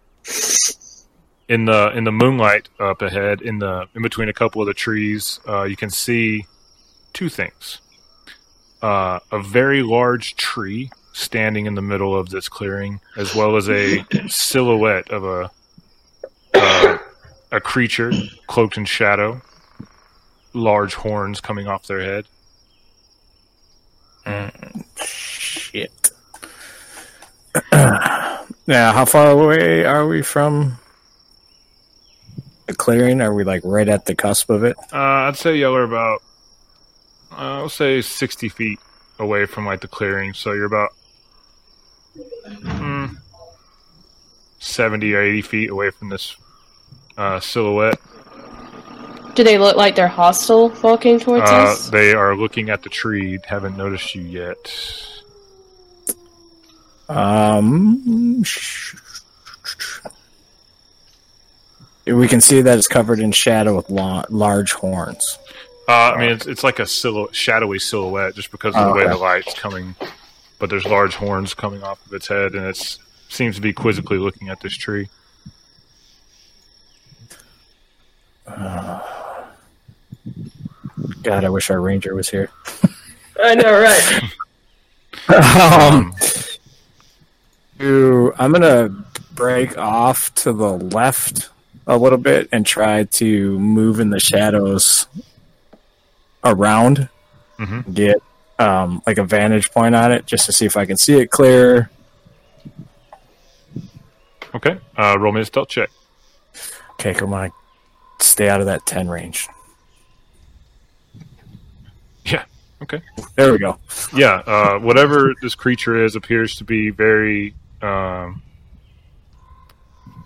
in 1.47 1.65
the 1.65 1.91
in 1.95 2.03
the 2.03 2.11
moonlight 2.11 2.69
up 2.79 3.01
ahead, 3.01 3.41
in 3.41 3.59
the 3.59 3.87
in 3.95 4.01
between 4.01 4.29
a 4.29 4.33
couple 4.33 4.61
of 4.61 4.67
the 4.67 4.73
trees, 4.73 5.39
uh, 5.47 5.63
you 5.63 5.75
can 5.75 5.89
see 5.89 6.45
two 7.13 7.29
things: 7.29 7.81
uh, 8.81 9.19
a 9.31 9.41
very 9.41 9.81
large 9.83 10.35
tree 10.35 10.91
standing 11.11 11.65
in 11.65 11.75
the 11.75 11.81
middle 11.81 12.15
of 12.15 12.29
this 12.29 12.47
clearing, 12.47 13.01
as 13.17 13.35
well 13.35 13.55
as 13.55 13.69
a 13.69 14.05
silhouette 14.27 15.09
of 15.09 15.23
a 15.23 15.51
uh, 16.53 16.97
a 17.51 17.59
creature 17.59 18.11
cloaked 18.47 18.77
in 18.77 18.85
shadow, 18.85 19.41
large 20.53 20.95
horns 20.95 21.41
coming 21.41 21.67
off 21.67 21.87
their 21.87 22.01
head. 22.01 22.25
Shit. 24.95 26.11
now, 27.71 28.93
how 28.93 29.05
far 29.05 29.31
away 29.31 29.85
are 29.85 30.07
we 30.07 30.21
from 30.21 30.77
the 32.67 32.75
clearing? 32.75 33.21
Are 33.21 33.33
we 33.33 33.43
like 33.43 33.61
right 33.63 33.87
at 33.87 34.05
the 34.05 34.15
cusp 34.15 34.49
of 34.49 34.63
it? 34.63 34.77
Uh, 34.93 35.27
I'd 35.27 35.37
say 35.37 35.57
y'all 35.57 35.75
are 35.75 35.83
about, 35.83 36.21
uh, 37.31 37.61
I'll 37.61 37.69
say 37.69 38.01
60 38.01 38.49
feet 38.49 38.79
away 39.17 39.45
from 39.45 39.65
like 39.65 39.81
the 39.81 39.87
clearing. 39.87 40.33
So 40.33 40.53
you're 40.53 40.65
about 40.65 40.91
mm, 42.47 43.17
70 44.59 45.13
or 45.13 45.21
80 45.21 45.41
feet 45.41 45.69
away 45.69 45.89
from 45.89 46.09
this 46.09 46.35
uh, 47.19 47.39
silhouette. 47.39 47.99
Do 49.35 49.43
they 49.43 49.57
look 49.57 49.75
like 49.75 49.95
they're 49.95 50.07
hostile 50.07 50.69
walking 50.81 51.19
towards 51.19 51.49
Uh, 51.49 51.55
us? 51.55 51.89
they 51.89 52.13
are 52.13 52.35
looking 52.35 52.69
at 52.69 52.81
the 52.81 52.89
tree, 52.89 53.37
haven't 53.45 53.77
noticed 53.77 54.15
you 54.15 54.21
yet. 54.23 54.73
Um, 57.07 58.43
we 62.05 62.27
can 62.27 62.41
see 62.41 62.61
that 62.61 62.77
it's 62.77 62.87
covered 62.87 63.19
in 63.19 63.31
shadow 63.31 63.75
with 63.75 63.89
la- 63.89 64.25
large 64.29 64.73
horns. 64.73 65.37
Uh, 65.87 66.13
I 66.15 66.19
mean, 66.19 66.29
it's, 66.29 66.45
it's 66.45 66.63
like 66.63 66.79
a 66.79 66.83
silhou- 66.83 67.33
shadowy 67.33 67.79
silhouette 67.79 68.35
just 68.35 68.51
because 68.51 68.75
of 68.75 68.81
the 68.85 68.91
Oh, 68.91 68.95
way 68.95 69.01
okay. 69.03 69.09
the 69.09 69.17
light's 69.17 69.53
coming. 69.59 69.95
But 70.59 70.69
there's 70.69 70.85
large 70.85 71.15
horns 71.15 71.53
coming 71.53 71.81
off 71.83 72.05
of 72.05 72.13
its 72.13 72.27
head, 72.27 72.53
and 72.53 72.65
it 72.65 72.97
seems 73.29 73.55
to 73.55 73.61
be 73.61 73.73
quizzically 73.73 74.17
looking 74.17 74.49
at 74.49 74.59
this 74.61 74.75
tree. 74.75 75.07
God, 81.23 81.43
I 81.45 81.49
wish 81.49 81.69
our 81.69 81.79
ranger 81.81 82.15
was 82.15 82.29
here. 82.29 82.49
I 83.43 83.55
know, 83.55 83.79
right? 83.81 84.21
um, 85.81 86.13
to- 87.79 88.33
I'm 88.37 88.51
gonna 88.51 88.89
break 89.33 89.77
off 89.77 90.33
to 90.35 90.51
the 90.53 90.71
left 90.77 91.49
a 91.87 91.97
little 91.97 92.17
bit 92.17 92.49
and 92.51 92.65
try 92.65 93.03
to 93.05 93.57
move 93.59 93.99
in 93.99 94.09
the 94.09 94.19
shadows 94.19 95.07
around, 96.43 97.09
Mhm. 97.57 97.93
get 97.93 98.21
um, 98.59 99.01
like 99.07 99.17
a 99.17 99.23
vantage 99.23 99.71
point 99.71 99.95
on 99.95 100.11
it, 100.11 100.25
just 100.25 100.45
to 100.47 100.51
see 100.51 100.65
if 100.65 100.75
I 100.75 100.85
can 100.85 100.97
see 100.97 101.17
it 101.19 101.31
clear. 101.31 101.89
Okay, 104.53 104.77
uh, 104.97 105.17
roll 105.19 105.31
me 105.31 105.41
a 105.41 105.45
stealth 105.45 105.69
check. 105.69 105.89
Okay, 106.93 107.13
come 107.13 107.33
on, 107.33 107.51
stay 108.21 108.49
out 108.49 108.59
of 108.59 108.67
that 108.67 108.85
ten 108.85 109.07
range. 109.09 109.47
Yeah. 112.25 112.45
Okay. 112.81 113.01
There 113.35 113.51
we 113.51 113.59
go. 113.59 113.77
Yeah, 114.13 114.41
uh, 114.45 114.79
whatever 114.79 115.33
this 115.41 115.55
creature 115.55 116.03
is 116.03 116.15
appears 116.15 116.55
to 116.57 116.63
be 116.63 116.89
very 116.89 117.53
um, 117.81 118.41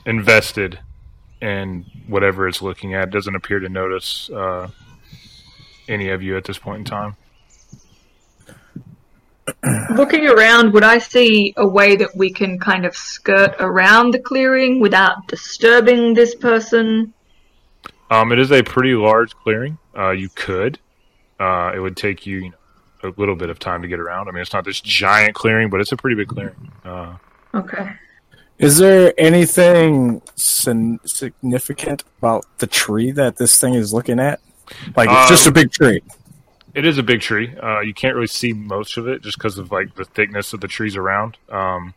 invested 0.05 0.79
in 1.41 1.85
whatever 2.07 2.47
it's 2.47 2.61
looking 2.61 2.93
at. 2.93 3.09
Doesn't 3.09 3.35
appear 3.35 3.59
to 3.59 3.69
notice 3.69 4.29
uh, 4.29 4.69
any 5.87 6.09
of 6.09 6.21
you 6.21 6.37
at 6.37 6.45
this 6.45 6.57
point 6.57 6.79
in 6.79 6.85
time. 6.85 7.15
Looking 9.95 10.27
around, 10.27 10.73
would 10.73 10.83
I 10.83 10.99
see 10.99 11.53
a 11.57 11.67
way 11.67 11.95
that 11.97 12.15
we 12.15 12.31
can 12.31 12.59
kind 12.59 12.85
of 12.85 12.95
skirt 12.95 13.55
around 13.59 14.11
the 14.11 14.19
clearing 14.19 14.79
without 14.79 15.27
disturbing 15.27 16.13
this 16.13 16.35
person? 16.35 17.13
Um, 18.09 18.31
it 18.31 18.39
is 18.39 18.51
a 18.51 18.63
pretty 18.63 18.93
large 18.95 19.35
clearing. 19.35 19.77
Uh, 19.97 20.11
you 20.11 20.29
could. 20.29 20.79
Uh, 21.39 21.71
it 21.75 21.79
would 21.79 21.97
take 21.97 22.25
you, 22.25 22.37
you 22.37 22.49
know, 22.51 23.09
a 23.09 23.13
little 23.19 23.35
bit 23.35 23.49
of 23.49 23.59
time 23.59 23.81
to 23.81 23.87
get 23.87 23.99
around. 23.99 24.27
I 24.29 24.31
mean, 24.31 24.41
it's 24.41 24.53
not 24.53 24.63
this 24.65 24.79
giant 24.79 25.35
clearing, 25.35 25.69
but 25.69 25.81
it's 25.81 25.91
a 25.91 25.97
pretty 25.97 26.15
big 26.15 26.27
clearing. 26.27 26.71
Uh, 26.85 27.15
Okay. 27.55 27.87
Is 28.59 28.77
there 28.77 29.13
anything 29.17 30.21
sin- 30.35 30.99
significant 31.05 32.03
about 32.19 32.45
the 32.59 32.67
tree 32.67 33.11
that 33.11 33.37
this 33.37 33.59
thing 33.59 33.73
is 33.73 33.93
looking 33.93 34.19
at? 34.19 34.39
Like 34.95 35.09
it's 35.11 35.29
just 35.29 35.45
a 35.45 35.49
Um, 35.49 35.53
big 35.53 35.71
tree. 35.71 36.01
It 36.73 36.85
is 36.85 36.97
a 36.97 37.03
big 37.03 37.21
tree. 37.21 37.53
Uh, 37.61 37.81
you 37.81 37.93
can't 37.93 38.15
really 38.15 38.27
see 38.27 38.53
most 38.53 38.97
of 38.97 39.07
it 39.07 39.21
just 39.21 39.37
because 39.37 39.57
of 39.57 39.71
like 39.71 39.93
the 39.95 40.05
thickness 40.05 40.53
of 40.53 40.61
the 40.61 40.67
trees 40.67 40.95
around. 40.95 41.37
Um, 41.49 41.93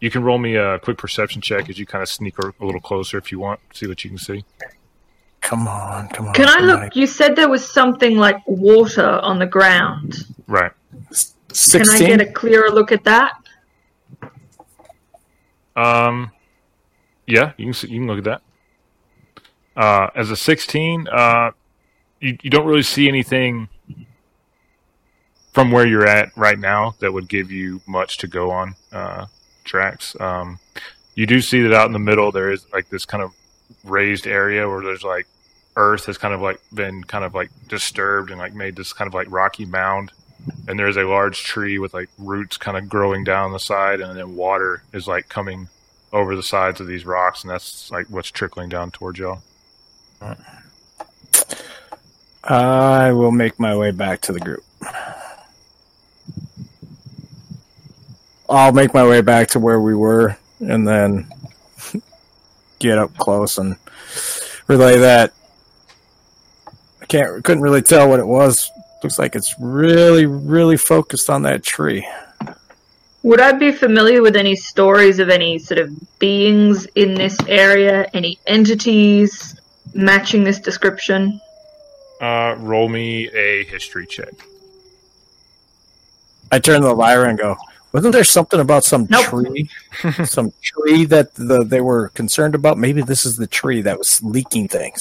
you 0.00 0.10
can 0.10 0.22
roll 0.22 0.38
me 0.38 0.54
a 0.56 0.78
quick 0.78 0.96
perception 0.96 1.42
check 1.42 1.68
as 1.68 1.78
you 1.78 1.84
kind 1.86 2.00
of 2.02 2.08
sneak 2.08 2.38
a, 2.38 2.54
a 2.60 2.64
little 2.64 2.80
closer 2.80 3.18
if 3.18 3.30
you 3.32 3.38
want. 3.38 3.60
See 3.74 3.86
what 3.86 4.02
you 4.04 4.10
can 4.10 4.18
see. 4.18 4.44
Come 5.50 5.66
on, 5.66 6.06
come 6.10 6.28
on. 6.28 6.34
Can 6.34 6.46
I 6.46 6.58
somebody. 6.58 6.84
look? 6.84 6.94
You 6.94 7.08
said 7.08 7.34
there 7.34 7.48
was 7.48 7.68
something 7.68 8.16
like 8.16 8.36
water 8.46 9.18
on 9.20 9.40
the 9.40 9.46
ground. 9.46 10.24
Right. 10.46 10.70
Can 11.52 11.90
I 11.90 11.98
get 11.98 12.20
a 12.20 12.26
clearer 12.26 12.70
look 12.70 12.92
at 12.92 13.02
that? 13.02 13.36
Um, 15.74 16.30
yeah, 17.26 17.50
you 17.56 17.64
can 17.64 17.74
see, 17.74 17.88
you 17.88 17.98
can 17.98 18.06
look 18.06 18.18
at 18.18 18.24
that. 18.24 18.42
Uh, 19.76 20.10
as 20.14 20.30
a 20.30 20.36
16, 20.36 21.08
uh, 21.08 21.50
you, 22.20 22.38
you 22.42 22.50
don't 22.50 22.66
really 22.66 22.84
see 22.84 23.08
anything 23.08 23.68
from 25.52 25.72
where 25.72 25.84
you're 25.84 26.06
at 26.06 26.28
right 26.36 26.60
now 26.60 26.94
that 27.00 27.12
would 27.12 27.28
give 27.28 27.50
you 27.50 27.80
much 27.88 28.18
to 28.18 28.28
go 28.28 28.52
on 28.52 28.76
uh, 28.92 29.26
tracks. 29.64 30.14
Um, 30.20 30.60
you 31.16 31.26
do 31.26 31.40
see 31.40 31.60
that 31.62 31.72
out 31.72 31.86
in 31.86 31.92
the 31.92 31.98
middle 31.98 32.30
there 32.30 32.52
is 32.52 32.66
like 32.72 32.88
this 32.88 33.04
kind 33.04 33.24
of 33.24 33.32
raised 33.82 34.28
area 34.28 34.68
where 34.68 34.80
there's 34.80 35.02
like 35.02 35.26
earth 35.80 36.06
has 36.06 36.18
kind 36.18 36.34
of 36.34 36.40
like 36.40 36.60
been 36.72 37.02
kind 37.04 37.24
of 37.24 37.34
like 37.34 37.50
disturbed 37.68 38.30
and 38.30 38.38
like 38.38 38.54
made 38.54 38.76
this 38.76 38.92
kind 38.92 39.08
of 39.08 39.14
like 39.14 39.26
rocky 39.30 39.64
mound 39.64 40.12
and 40.68 40.78
there's 40.78 40.96
a 40.96 41.04
large 41.04 41.42
tree 41.42 41.78
with 41.78 41.94
like 41.94 42.08
roots 42.18 42.56
kind 42.56 42.76
of 42.76 42.88
growing 42.88 43.24
down 43.24 43.52
the 43.52 43.58
side 43.58 44.00
and 44.00 44.16
then 44.16 44.36
water 44.36 44.82
is 44.92 45.06
like 45.06 45.28
coming 45.28 45.68
over 46.12 46.36
the 46.36 46.42
sides 46.42 46.80
of 46.80 46.86
these 46.86 47.06
rocks 47.06 47.42
and 47.42 47.50
that's 47.50 47.90
like 47.90 48.06
what's 48.10 48.30
trickling 48.30 48.68
down 48.68 48.90
towards 48.90 49.18
y'all 49.18 49.42
I 52.44 53.12
will 53.12 53.32
make 53.32 53.58
my 53.58 53.76
way 53.76 53.90
back 53.90 54.22
to 54.22 54.32
the 54.32 54.40
group. 54.40 54.64
I'll 58.48 58.72
make 58.72 58.92
my 58.94 59.06
way 59.06 59.20
back 59.20 59.48
to 59.50 59.60
where 59.60 59.80
we 59.80 59.94
were 59.94 60.36
and 60.58 60.86
then 60.86 61.30
get 62.78 62.98
up 62.98 63.16
close 63.16 63.58
and 63.58 63.76
relay 64.66 64.98
that. 64.98 65.32
I 67.10 67.12
can't 67.12 67.44
couldn't 67.44 67.62
really 67.62 67.82
tell 67.82 68.08
what 68.08 68.20
it 68.20 68.26
was. 68.26 68.70
Looks 69.02 69.18
like 69.18 69.34
it's 69.34 69.56
really, 69.58 70.26
really 70.26 70.76
focused 70.76 71.28
on 71.28 71.42
that 71.42 71.64
tree. 71.64 72.06
Would 73.24 73.40
I 73.40 73.52
be 73.52 73.72
familiar 73.72 74.22
with 74.22 74.36
any 74.36 74.54
stories 74.54 75.18
of 75.18 75.28
any 75.28 75.58
sort 75.58 75.80
of 75.80 75.90
beings 76.20 76.86
in 76.94 77.14
this 77.14 77.36
area? 77.48 78.06
Any 78.14 78.38
entities 78.46 79.60
matching 79.92 80.44
this 80.44 80.60
description? 80.60 81.40
uh, 82.20 82.54
roll 82.58 82.86
me 82.86 83.30
a 83.30 83.64
history 83.64 84.04
check 84.06 84.28
I 86.52 86.58
turn 86.58 86.82
to 86.82 86.88
the 86.88 86.94
Lyra 86.94 87.30
and 87.30 87.38
go, 87.38 87.56
Wasn't 87.92 88.12
there 88.12 88.24
something 88.24 88.60
about 88.60 88.84
some 88.84 89.06
Nope. 89.10 89.24
tree? 89.24 89.70
some 90.26 90.52
tree 90.62 91.06
that 91.06 91.34
the, 91.34 91.64
they 91.64 91.80
were 91.80 92.10
concerned 92.10 92.54
about? 92.54 92.76
Maybe 92.78 93.02
this 93.02 93.24
is 93.24 93.36
the 93.36 93.46
tree 93.46 93.80
that 93.82 93.98
was 93.98 94.22
leaking 94.22 94.68
things. 94.68 95.00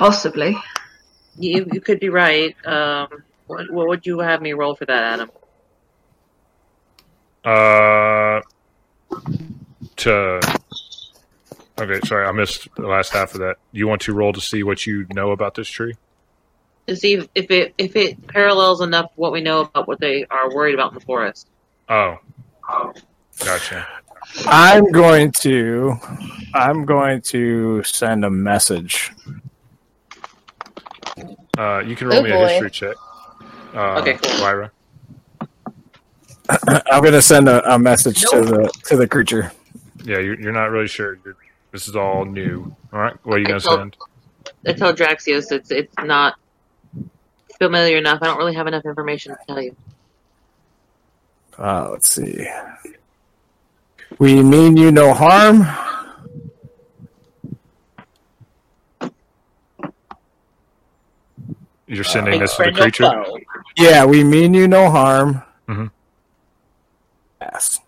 Possibly. 0.00 0.56
You, 1.38 1.66
you 1.70 1.80
could 1.82 2.00
be 2.00 2.08
right. 2.08 2.56
Um, 2.66 3.22
what, 3.46 3.70
what 3.70 3.86
would 3.86 4.06
you 4.06 4.20
have 4.20 4.40
me 4.40 4.54
roll 4.54 4.74
for 4.74 4.86
that, 4.86 5.02
Adam? 5.02 5.30
uh 7.42 8.40
to 9.96 10.40
okay 11.78 12.00
sorry 12.04 12.26
i 12.26 12.32
missed 12.32 12.68
the 12.76 12.86
last 12.86 13.10
half 13.14 13.32
of 13.32 13.40
that 13.40 13.56
you 13.72 13.88
want 13.88 14.02
to 14.02 14.12
roll 14.12 14.30
to 14.30 14.42
see 14.42 14.62
what 14.62 14.86
you 14.86 15.06
know 15.14 15.30
about 15.30 15.54
this 15.54 15.66
tree 15.66 15.94
To 16.86 16.94
see 16.94 17.14
if, 17.14 17.28
if 17.34 17.50
it 17.50 17.72
if 17.78 17.96
it 17.96 18.26
parallels 18.26 18.82
enough 18.82 19.10
what 19.16 19.32
we 19.32 19.40
know 19.40 19.60
about 19.60 19.88
what 19.88 20.00
they 20.00 20.26
are 20.26 20.54
worried 20.54 20.74
about 20.74 20.92
in 20.92 20.98
the 20.98 21.04
forest. 21.04 21.48
oh 21.88 22.18
gotcha 23.38 23.86
I'm 24.46 24.92
going 24.92 25.32
to 25.40 25.94
I'm 26.52 26.84
going 26.84 27.22
to 27.22 27.82
send 27.84 28.24
a 28.24 28.30
message. 28.30 29.12
Uh 31.58 31.82
you 31.86 31.96
can 31.96 32.08
roll 32.08 32.18
Oh, 32.18 32.22
me 32.22 32.30
a 32.30 32.48
history 32.48 32.70
check 32.70 32.96
uh 33.74 34.00
Okay, 34.00 34.18
cool. 34.22 34.40
lyra 34.40 34.70
I'm 36.90 37.02
going 37.02 37.12
to 37.12 37.22
send 37.22 37.48
a, 37.48 37.74
a 37.74 37.78
message 37.78 38.22
to 38.22 38.40
the 38.40 38.72
to 38.86 38.96
the 38.96 39.06
creature. 39.06 39.52
Yeah, 40.04 40.18
you're, 40.18 40.34
you're 40.40 40.52
not 40.52 40.70
really 40.72 40.88
sure. 40.88 41.16
You're, 41.24 41.36
this 41.70 41.86
is 41.86 41.94
all 41.94 42.24
new. 42.24 42.74
All 42.92 42.98
right, 42.98 43.14
what 43.24 43.36
are 43.36 43.38
you 43.38 43.44
I 43.46 43.48
gonna 43.50 43.60
told- 43.60 43.78
send? 43.78 43.96
I 44.66 44.72
tell 44.72 44.92
Draxios 44.92 45.52
it's 45.52 45.70
it's 45.70 45.94
not 46.02 46.34
familiar 47.58 47.98
enough. 47.98 48.18
I 48.20 48.26
don't 48.26 48.38
really 48.38 48.54
have 48.54 48.66
enough 48.66 48.84
information 48.84 49.32
to 49.32 49.38
tell 49.46 49.62
you. 49.62 49.76
Uh, 51.56 51.90
let's 51.92 52.08
see. 52.10 52.48
We 54.18 54.42
mean 54.42 54.76
you 54.76 54.90
no 54.90 55.14
harm. 55.14 55.62
You're 61.90 62.04
sending 62.04 62.38
this 62.38 62.54
to 62.54 62.62
the 62.62 62.70
creature. 62.72 63.24
Yeah, 63.76 64.04
we 64.04 64.22
mean 64.22 64.54
you 64.54 64.68
no 64.68 64.90
harm. 64.90 65.42
Mhm. 65.68 65.90
Yes. 67.42 67.80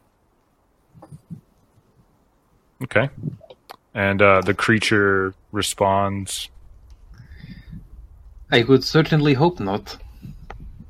Okay, 2.83 3.09
and 3.95 4.21
uh, 4.21 4.41
the 4.41 4.55
creature 4.55 5.35
responds. 5.53 6.51
I 8.51 8.65
would 8.65 8.83
certainly 8.83 9.35
hope 9.35 9.61
not. 9.61 9.97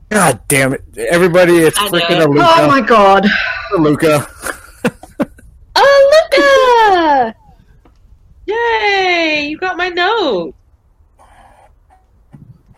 God 0.09 0.41
damn 0.49 0.73
it! 0.73 0.83
Everybody, 0.97 1.59
it's 1.59 1.79
I 1.79 1.85
know. 1.85 1.91
freaking 1.91 2.25
Oh 2.25 2.67
my 2.67 2.81
god. 2.81 3.27
Aluka. 3.75 4.27
Oh, 5.77 6.29
Luca! 6.33 7.35
Yay! 8.47 9.49
You 9.51 9.59
got 9.59 9.77
my 9.77 9.91
note. 9.91 10.55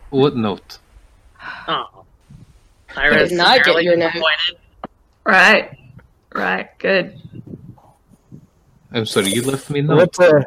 What 0.09 0.35
note? 0.35 0.79
Oh, 1.67 2.05
I 2.95 3.09
did 3.09 3.31
not 3.31 3.63
get 3.63 3.83
your 3.83 3.97
note. 3.97 4.13
Right. 5.25 5.77
Right. 6.33 6.69
Good. 6.79 7.19
I'm 8.91 9.05
sorry, 9.05 9.29
you 9.29 9.41
left 9.41 9.69
me 9.69 9.81
no. 9.81 9.95
What, 9.95 10.19
uh, 10.19 10.41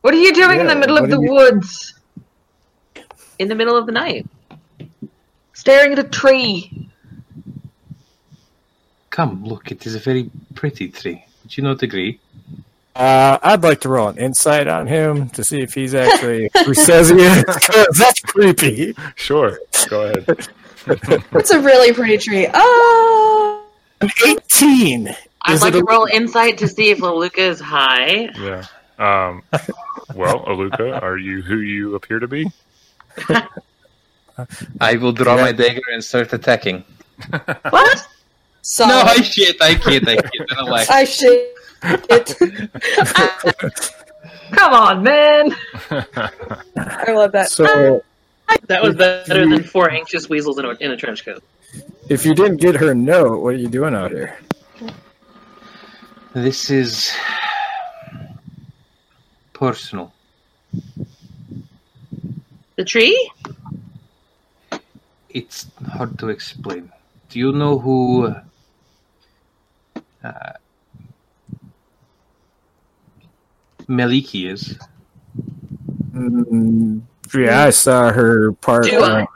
What 0.00 0.14
are 0.14 0.18
you 0.18 0.32
doing 0.32 0.60
in 0.60 0.66
the 0.66 0.74
middle 0.74 0.96
of 0.96 1.08
the 1.10 1.20
you- 1.20 1.30
woods? 1.30 1.94
In 3.38 3.48
the 3.48 3.54
middle 3.54 3.76
of 3.76 3.86
the 3.86 3.92
night. 3.92 4.26
Staring 5.52 5.92
at 5.92 5.98
a 6.00 6.04
tree. 6.04 6.88
Come, 9.10 9.44
look, 9.44 9.70
it 9.70 9.86
is 9.86 9.94
a 9.94 9.98
very 9.98 10.30
pretty 10.54 10.88
tree. 10.88 11.24
Would 11.42 11.56
you 11.56 11.62
not 11.62 11.82
agree? 11.82 12.20
Uh, 12.98 13.38
I'd 13.42 13.62
like 13.62 13.80
to 13.82 13.88
roll 13.88 14.08
an 14.08 14.18
insight 14.18 14.66
on 14.68 14.86
him 14.86 15.30
to 15.30 15.42
see 15.44 15.60
if 15.60 15.72
he's 15.72 15.94
actually 15.94 16.50
who 16.66 16.74
says 16.74 17.08
he 17.08 17.16
is. 17.20 17.44
'cause 17.44 17.96
that's 17.98 18.20
creepy. 18.20 18.94
Sure, 19.14 19.58
go 19.88 20.02
ahead. 20.02 20.48
It's 21.32 21.50
a 21.50 21.60
really 21.60 21.92
pretty 21.92 22.16
tree. 22.16 22.48
Oh! 22.54 23.66
An 24.00 24.08
18. 24.26 25.14
I'd 25.42 25.52
Is 25.54 25.60
like 25.60 25.74
to 25.74 25.80
a- 25.80 25.84
roll 25.84 26.06
insight 26.06 26.56
to 26.58 26.68
see 26.68 26.88
if 26.90 26.98
Leluca 27.00 27.38
is 27.38 27.60
high. 27.60 28.30
Yeah. 28.40 28.64
Um, 28.98 29.42
well, 30.14 30.44
Aluka, 30.46 31.02
are 31.02 31.18
you 31.18 31.42
who 31.42 31.56
you 31.58 31.94
appear 31.94 32.18
to 32.20 32.26
be? 32.26 32.50
I 34.80 34.96
will 34.96 35.12
draw 35.12 35.36
Yeah. 35.36 35.42
my 35.42 35.52
dagger 35.52 35.82
and 35.92 36.02
start 36.02 36.32
attacking. 36.32 36.84
What? 37.70 38.06
So, 38.62 38.86
No, 38.86 39.00
I 39.00 39.16
shit, 39.20 39.60
I 39.60 39.74
kid, 39.74 40.08
I 40.08 40.16
kid. 40.16 40.46
I 40.50 40.54
don't 40.54 40.70
like 40.70 40.90
I 40.90 41.04
shit. 41.04 41.54
It. 41.82 42.36
Come 44.52 44.72
on, 44.72 45.02
man. 45.02 45.54
I 45.90 47.12
love 47.12 47.32
that. 47.32 47.50
So 47.50 48.02
That 48.66 48.82
was 48.82 48.96
better 48.96 49.48
than 49.48 49.62
four 49.62 49.90
anxious 49.90 50.28
weasels 50.28 50.58
in 50.58 50.64
a, 50.64 50.70
in 50.80 50.90
a 50.90 50.96
trench 50.96 51.24
coat. 51.24 51.42
If 52.08 52.24
you 52.24 52.34
didn't 52.34 52.56
get 52.56 52.76
her 52.76 52.94
note, 52.94 53.42
what 53.42 53.54
are 53.54 53.58
you 53.58 53.68
doing 53.68 53.94
out 53.94 54.10
here? 54.10 54.38
This 56.32 56.70
is 56.70 57.12
personal. 59.52 60.12
The 62.76 62.84
tree? 62.84 63.30
It's 65.30 65.66
hard 65.86 66.18
to 66.20 66.28
explain. 66.28 66.90
Do 67.28 67.38
you 67.38 67.52
know 67.52 67.78
who 67.78 68.34
uh, 70.24 70.52
Meliki 73.88 74.50
is? 74.50 74.78
Mm, 76.12 77.02
yeah, 77.34 77.64
I 77.64 77.70
saw 77.70 78.12
her 78.12 78.52
part 78.52 78.92
uh, 78.92 79.26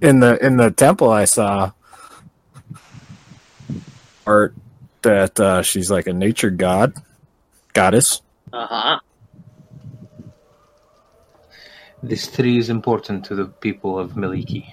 in 0.00 0.20
the 0.20 0.44
in 0.44 0.56
the 0.56 0.70
temple. 0.70 1.10
I 1.10 1.24
saw 1.24 1.72
art 4.26 4.54
that 5.02 5.38
uh, 5.38 5.62
she's 5.62 5.90
like 5.90 6.06
a 6.06 6.12
nature 6.12 6.50
god, 6.50 6.94
goddess. 7.72 8.22
Uh 8.52 8.66
huh. 8.66 9.00
This 12.02 12.30
tree 12.30 12.56
is 12.56 12.70
important 12.70 13.26
to 13.26 13.34
the 13.34 13.44
people 13.44 13.98
of 13.98 14.12
Meliki. 14.12 14.72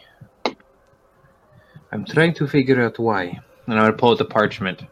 I'm 1.91 2.06
trying 2.06 2.34
to 2.36 2.47
figure 2.47 2.82
out 2.84 3.00
why. 3.00 3.39
And 3.65 3.76
I'm 3.76 3.82
going 3.82 3.91
to 3.91 3.97
pull 3.97 4.12
out 4.12 4.17
the 4.17 4.26
parchment. 4.26 4.84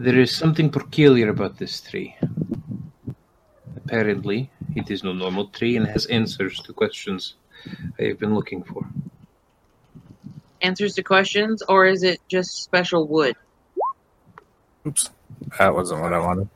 There 0.00 0.20
is 0.20 0.30
something 0.34 0.70
peculiar 0.70 1.28
about 1.30 1.58
this 1.58 1.80
tree. 1.80 2.14
Apparently, 3.76 4.48
it 4.76 4.90
is 4.92 5.02
no 5.02 5.12
normal 5.12 5.48
tree 5.48 5.76
and 5.76 5.86
has 5.88 6.06
answers 6.06 6.60
to 6.60 6.72
questions 6.72 7.34
I 7.98 8.04
have 8.04 8.18
been 8.20 8.32
looking 8.32 8.62
for. 8.62 8.86
Answers 10.62 10.94
to 10.94 11.02
questions, 11.02 11.62
or 11.68 11.86
is 11.86 12.04
it 12.04 12.20
just 12.28 12.62
special 12.62 13.08
wood? 13.08 13.34
Oops, 14.86 15.10
that 15.58 15.74
wasn't 15.74 16.00
what 16.02 16.12
I 16.12 16.20
wanted. 16.20 16.48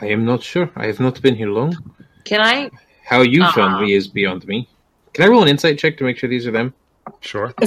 I 0.00 0.06
am 0.06 0.24
not 0.24 0.42
sure. 0.42 0.70
I 0.74 0.86
have 0.86 1.00
not 1.00 1.20
been 1.20 1.34
here 1.36 1.50
long. 1.50 1.76
Can 2.24 2.40
I? 2.40 2.70
How 3.04 3.20
you 3.20 3.42
Uh-uh. 3.42 3.52
found 3.52 3.84
me 3.84 3.92
is 3.92 4.08
beyond 4.08 4.46
me. 4.46 4.68
Can 5.12 5.24
I 5.26 5.28
roll 5.28 5.42
an 5.42 5.48
insight 5.48 5.78
check 5.78 5.98
to 5.98 6.04
make 6.04 6.16
sure 6.16 6.30
these 6.30 6.46
are 6.46 6.50
them? 6.50 6.72
Sure. 7.20 7.52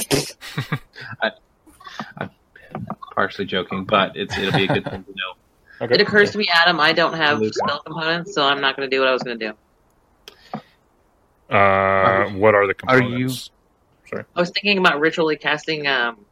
Partially 3.15 3.45
joking, 3.45 3.85
but 3.85 4.15
it's 4.15 4.37
it'll 4.37 4.51
be 4.51 4.65
a 4.65 4.67
good 4.67 4.83
thing 4.83 5.03
to 5.03 5.11
know. 5.11 5.33
It 5.81 5.99
occurs 5.99 6.31
to 6.31 6.37
me, 6.37 6.47
Adam, 6.53 6.79
I 6.79 6.93
don't 6.93 7.15
have 7.15 7.41
spell 7.53 7.81
components, 7.81 8.33
so 8.33 8.45
I'm 8.45 8.61
not 8.61 8.77
going 8.77 8.89
to 8.89 8.95
do 8.95 9.01
what 9.01 9.09
I 9.09 9.11
was 9.11 9.23
going 9.23 9.37
to 9.37 9.47
do. 9.49 9.53
Uh, 11.53 12.29
what 12.29 12.55
are 12.55 12.65
the 12.65 12.73
components? 12.73 13.03
are 13.03 13.17
you- 13.17 13.27
components? 13.27 13.51
I 14.35 14.39
was 14.39 14.51
thinking 14.51 14.77
about 14.77 15.01
ritually 15.01 15.35
casting 15.35 15.85
um, 15.85 16.25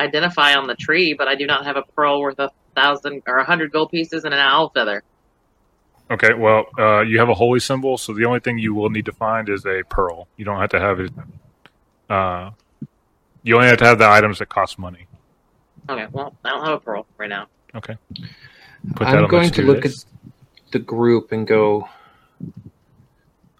identify 0.00 0.54
on 0.54 0.66
the 0.66 0.74
tree, 0.74 1.14
but 1.14 1.28
I 1.28 1.36
do 1.36 1.46
not 1.46 1.64
have 1.66 1.76
a 1.76 1.82
pearl 1.82 2.20
worth 2.20 2.38
a 2.40 2.50
thousand 2.74 3.22
or 3.28 3.38
a 3.38 3.44
hundred 3.44 3.70
gold 3.72 3.90
pieces 3.90 4.24
and 4.24 4.34
an 4.34 4.40
owl 4.40 4.70
feather. 4.70 5.04
Okay, 6.10 6.34
well, 6.34 6.64
uh, 6.76 7.02
you 7.02 7.20
have 7.20 7.28
a 7.28 7.34
holy 7.34 7.60
symbol, 7.60 7.96
so 7.96 8.12
the 8.12 8.24
only 8.24 8.40
thing 8.40 8.58
you 8.58 8.74
will 8.74 8.90
need 8.90 9.04
to 9.04 9.12
find 9.12 9.48
is 9.48 9.64
a 9.64 9.84
pearl. 9.88 10.26
You 10.36 10.44
don't 10.44 10.58
have 10.58 10.70
to 10.70 10.80
have 10.80 10.98
it. 10.98 11.12
Uh, 12.08 12.50
you 13.44 13.54
only 13.54 13.68
have 13.68 13.78
to 13.78 13.84
have 13.84 13.98
the 13.98 14.08
items 14.08 14.40
that 14.40 14.48
cost 14.48 14.76
money. 14.78 15.06
Okay, 15.88 16.06
well, 16.12 16.34
I 16.44 16.50
don't 16.50 16.64
have 16.64 16.74
a 16.74 16.80
pearl 16.80 17.06
right 17.18 17.28
now. 17.28 17.46
Okay. 17.74 17.96
Put 18.94 19.06
that 19.06 19.16
I'm 19.16 19.24
on 19.24 19.30
going 19.30 19.50
to 19.50 19.62
look 19.62 19.84
list. 19.84 20.06
at 20.66 20.72
the 20.72 20.78
group 20.78 21.32
and 21.32 21.46
go. 21.46 21.88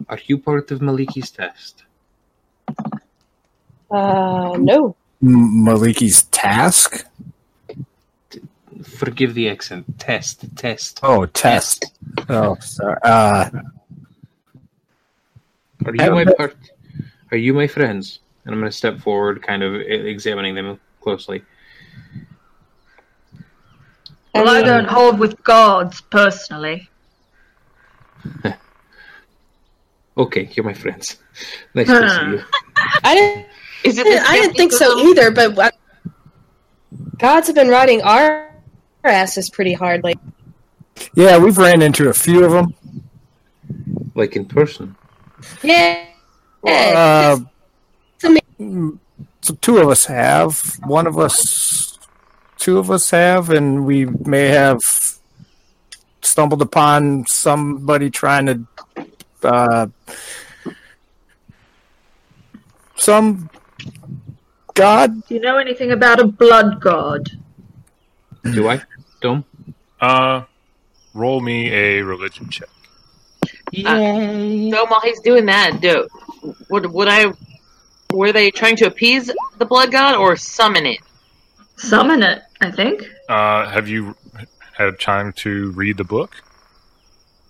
Are 0.09 0.19
you 0.25 0.37
part 0.37 0.71
of 0.71 0.79
Maliki's 0.79 1.29
test? 1.31 1.83
Uh, 3.89 4.55
no. 4.59 4.95
M- 5.21 5.65
Maliki's 5.65 6.23
task. 6.23 7.05
Forgive 8.83 9.33
the 9.35 9.49
accent. 9.49 9.99
Test. 9.99 10.45
Test. 10.57 10.99
Oh, 11.03 11.25
test. 11.27 11.85
Oh, 12.29 12.55
sorry. 12.59 12.97
Uh, 13.03 13.49
Are 15.85 15.95
you 15.95 16.11
my 16.11 16.25
part? 16.25 16.55
Are 17.31 17.37
you 17.37 17.53
my 17.53 17.67
friends? 17.67 18.19
And 18.45 18.53
I'm 18.55 18.59
going 18.59 18.71
to 18.71 18.75
step 18.75 18.99
forward, 18.99 19.43
kind 19.43 19.61
of 19.63 19.75
e- 19.75 20.09
examining 20.09 20.55
them 20.55 20.79
closely. 21.01 21.43
Well, 24.33 24.49
I 24.49 24.61
don't 24.61 24.85
hold 24.87 25.19
with 25.19 25.43
gods 25.43 26.01
personally. 26.01 26.89
Okay, 30.17 30.49
you're 30.53 30.65
my 30.65 30.73
friends. 30.73 31.17
Nice 31.73 31.87
to 31.87 32.09
see 32.09 32.31
you. 32.37 32.43
I 33.03 33.15
didn't. 33.15 33.45
Is 33.85 33.97
it? 33.97 34.05
I 34.05 34.35
didn't 34.41 34.55
think 34.57 34.73
so 34.73 34.99
either. 34.99 35.31
But 35.31 35.55
what- 35.55 35.75
gods 37.17 37.47
have 37.47 37.55
been 37.55 37.69
riding 37.69 38.01
our 38.01 38.53
asses 39.05 39.49
pretty 39.49 39.71
hard. 39.73 40.03
Like, 40.03 40.19
yeah, 41.15 41.37
we've 41.37 41.57
ran 41.57 41.81
into 41.81 42.09
a 42.09 42.13
few 42.13 42.43
of 42.43 42.51
them. 42.51 42.75
Like 44.13 44.35
in 44.35 44.45
person. 44.45 44.95
yeah, 45.63 46.05
Uh, 46.67 47.39
it's 48.19 48.99
so 49.41 49.55
two 49.61 49.77
of 49.77 49.87
us 49.89 50.05
have. 50.05 50.77
One 50.83 51.07
of 51.07 51.17
us, 51.17 51.90
two 52.61 52.77
of 52.77 52.91
us 52.91 53.09
have, 53.09 53.49
and 53.49 53.85
we 53.85 54.05
may 54.05 54.47
have 54.47 54.81
stumbled 56.21 56.61
upon 56.61 57.25
somebody 57.25 58.09
trying 58.09 58.45
to. 58.45 58.67
Uh, 59.43 59.87
some 62.95 63.49
god 64.75 65.25
Do 65.27 65.33
you 65.33 65.41
know 65.41 65.57
anything 65.57 65.91
about 65.91 66.19
a 66.19 66.27
blood 66.27 66.79
god? 66.79 67.27
Do 68.43 68.69
I? 68.69 68.83
Dome? 69.19 69.43
Uh, 69.99 70.43
roll 71.15 71.41
me 71.41 71.71
a 71.71 72.03
religion 72.03 72.47
check. 72.49 72.69
So 73.73 74.85
while 74.85 75.01
he's 75.01 75.19
doing 75.21 75.47
that, 75.47 75.81
do 75.81 76.07
would 76.69 76.85
would 76.85 77.07
I? 77.07 77.33
Were 78.13 78.31
they 78.31 78.51
trying 78.51 78.75
to 78.75 78.85
appease 78.85 79.31
the 79.57 79.65
blood 79.65 79.91
god 79.91 80.15
or 80.15 80.35
summon 80.35 80.85
it? 80.85 80.99
Summon 81.81 82.21
it, 82.21 82.43
I 82.61 82.71
think. 82.71 83.03
Uh, 83.27 83.67
have 83.69 83.87
you 83.87 84.15
had 84.73 84.99
time 84.99 85.33
to 85.33 85.71
read 85.71 85.97
the 85.97 86.03
book? 86.03 86.35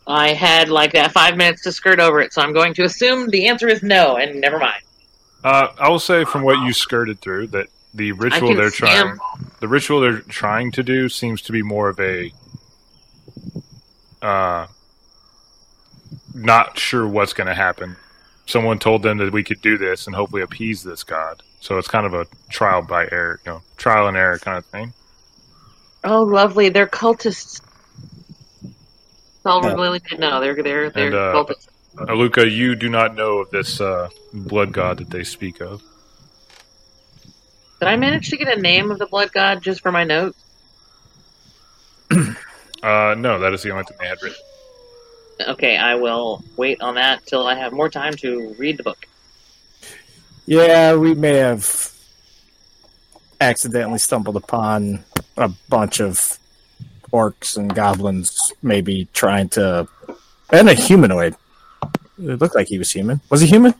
I 0.07 0.33
had 0.33 0.69
like 0.69 0.93
that 0.93 1.11
five 1.11 1.37
minutes 1.37 1.63
to 1.63 1.71
skirt 1.71 1.99
over 1.99 2.19
it, 2.21 2.33
so 2.33 2.41
I'm 2.41 2.53
going 2.53 2.73
to 2.75 2.83
assume 2.83 3.29
the 3.29 3.47
answer 3.47 3.67
is 3.67 3.83
no, 3.83 4.15
and 4.17 4.39
never 4.41 4.57
mind. 4.57 4.81
Uh, 5.43 5.67
I 5.79 5.89
will 5.89 5.99
say 5.99 6.23
from 6.23 6.43
what 6.43 6.63
you 6.65 6.73
skirted 6.73 7.19
through 7.19 7.47
that 7.47 7.67
the 7.93 8.13
ritual 8.13 8.55
they're 8.55 8.69
see 8.69 8.77
trying, 8.77 9.07
'em. 9.09 9.19
the 9.59 9.67
ritual 9.67 9.99
they're 9.99 10.19
trying 10.21 10.71
to 10.71 10.83
do 10.83 11.09
seems 11.09 11.41
to 11.43 11.51
be 11.51 11.61
more 11.61 11.89
of 11.89 11.99
a, 11.99 12.31
uh, 14.21 14.67
not 16.33 16.79
sure 16.79 17.05
what's 17.07 17.33
going 17.33 17.47
to 17.47 17.53
happen. 17.53 17.97
Someone 18.45 18.79
told 18.79 19.03
them 19.03 19.17
that 19.17 19.33
we 19.33 19.43
could 19.43 19.61
do 19.61 19.77
this 19.77 20.07
and 20.07 20.15
hopefully 20.15 20.41
appease 20.41 20.83
this 20.83 21.03
god. 21.03 21.43
So 21.61 21.77
it's 21.77 21.87
kind 21.87 22.05
of 22.05 22.13
a 22.13 22.25
trial 22.49 22.81
by 22.81 23.07
error, 23.11 23.39
you 23.45 23.51
know, 23.53 23.61
trial 23.77 24.07
and 24.07 24.17
error 24.17 24.39
kind 24.39 24.57
of 24.57 24.65
thing. 24.65 24.93
Oh, 26.03 26.23
lovely! 26.23 26.69
They're 26.69 26.87
cultists. 26.87 27.61
That's 28.61 29.45
all 29.45 29.61
we 29.61 29.67
Yeah. 29.69 29.75
really 29.75 29.99
did 29.99 30.19
know. 30.19 30.39
They're 30.41 30.55
they're 30.61 30.89
they're 30.89 31.05
And, 31.07 31.15
uh, 31.15 31.33
cultists. 31.33 31.67
Aluka, 31.97 32.49
you 32.49 32.75
do 32.75 32.89
not 32.89 33.15
know 33.15 33.39
of 33.39 33.51
this 33.51 33.79
uh, 33.79 34.09
blood 34.33 34.73
god 34.73 34.97
that 34.97 35.09
they 35.11 35.23
speak 35.23 35.61
of. 35.61 35.81
Did 37.79 37.89
I 37.89 37.95
manage 37.95 38.29
to 38.29 38.37
get 38.37 38.57
a 38.57 38.59
name 38.61 38.91
of 38.91 38.97
the 38.99 39.05
blood 39.07 39.31
god 39.31 39.61
just 39.61 39.81
for 39.81 39.91
my 39.91 40.03
notes? 40.03 40.37
Uh, 42.83 43.13
no, 43.15 43.37
that 43.39 43.53
is 43.53 43.61
the 43.61 43.69
only 43.69 43.83
thing 43.83 43.95
they 43.99 44.07
had 44.07 44.17
written. 44.23 44.39
Okay, 45.49 45.77
I 45.77 45.93
will 45.93 46.43
wait 46.57 46.81
on 46.81 46.95
that 46.95 47.23
till 47.27 47.45
I 47.45 47.53
have 47.53 47.73
more 47.73 47.89
time 47.89 48.13
to 48.13 48.55
read 48.57 48.77
the 48.77 48.83
book. 48.83 49.05
Yeah, 50.45 50.95
we 50.95 51.13
may 51.13 51.35
have 51.35 51.91
accidentally 53.39 53.99
stumbled 53.99 54.35
upon 54.35 55.03
a 55.37 55.49
bunch 55.69 55.99
of 56.01 56.37
orcs 57.11 57.57
and 57.57 57.73
goblins, 57.73 58.53
maybe 58.61 59.07
trying 59.13 59.49
to, 59.49 59.87
and 60.51 60.69
a 60.69 60.73
humanoid. 60.73 61.35
It 62.17 62.39
looked 62.39 62.55
like 62.55 62.67
he 62.67 62.77
was 62.77 62.91
human. 62.91 63.21
Was 63.29 63.41
he 63.41 63.47
human? 63.47 63.73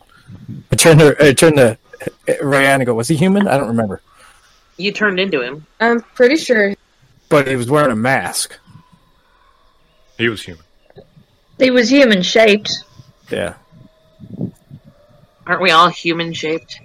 I 0.72 0.76
turned 0.76 1.00
to, 1.00 1.16
I 1.24 1.34
turned 1.34 1.58
to 1.58 1.78
Ryan 2.42 2.82
and 2.82 2.86
go, 2.86 2.94
"Was 2.96 3.08
he 3.10 3.16
human?" 3.16 3.48
I 3.48 3.58
don't 3.58 3.68
remember, 3.68 4.02
You 4.78 4.92
turned 4.92 5.20
into 5.20 5.42
him. 5.42 5.66
I'm 5.80 6.02
pretty 6.02 6.38
sure. 6.38 6.74
but 7.30 7.48
he 7.48 7.56
was 7.56 7.70
wearing 7.70 7.92
a 7.92 7.96
mask. 7.96 8.58
He 10.18 10.28
was 10.30 10.42
human. 10.42 10.64
He 11.60 11.70
was 11.72 11.90
human 11.90 12.22
shaped. 12.24 12.72
Yeah, 13.30 13.54
Aren't 15.52 15.62
we 15.64 15.72
all 15.72 15.90
human 15.90 16.32
shaped? 16.32 16.80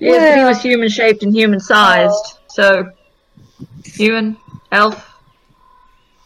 Yeah, 0.00 0.18
but 0.34 0.38
he 0.38 0.44
was 0.44 0.60
human 0.62 0.90
shaped 0.90 1.22
and 1.22 1.34
human 1.34 1.58
sized. 1.60 2.38
So, 2.48 2.92
human, 3.86 4.36
elf, 4.70 5.10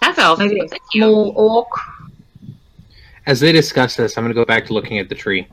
Half 0.02 0.18
elf. 0.18 0.40
maybe 0.40 0.58
a 0.58 0.66
Thank 0.66 0.82
you. 0.94 1.02
small 1.02 1.32
orc. 1.36 1.68
As 3.26 3.38
they 3.38 3.52
discuss 3.52 3.94
this, 3.94 4.18
I'm 4.18 4.24
going 4.24 4.34
to 4.34 4.40
go 4.40 4.44
back 4.44 4.66
to 4.66 4.72
looking 4.72 4.98
at 4.98 5.08
the 5.08 5.14
tree. 5.14 5.46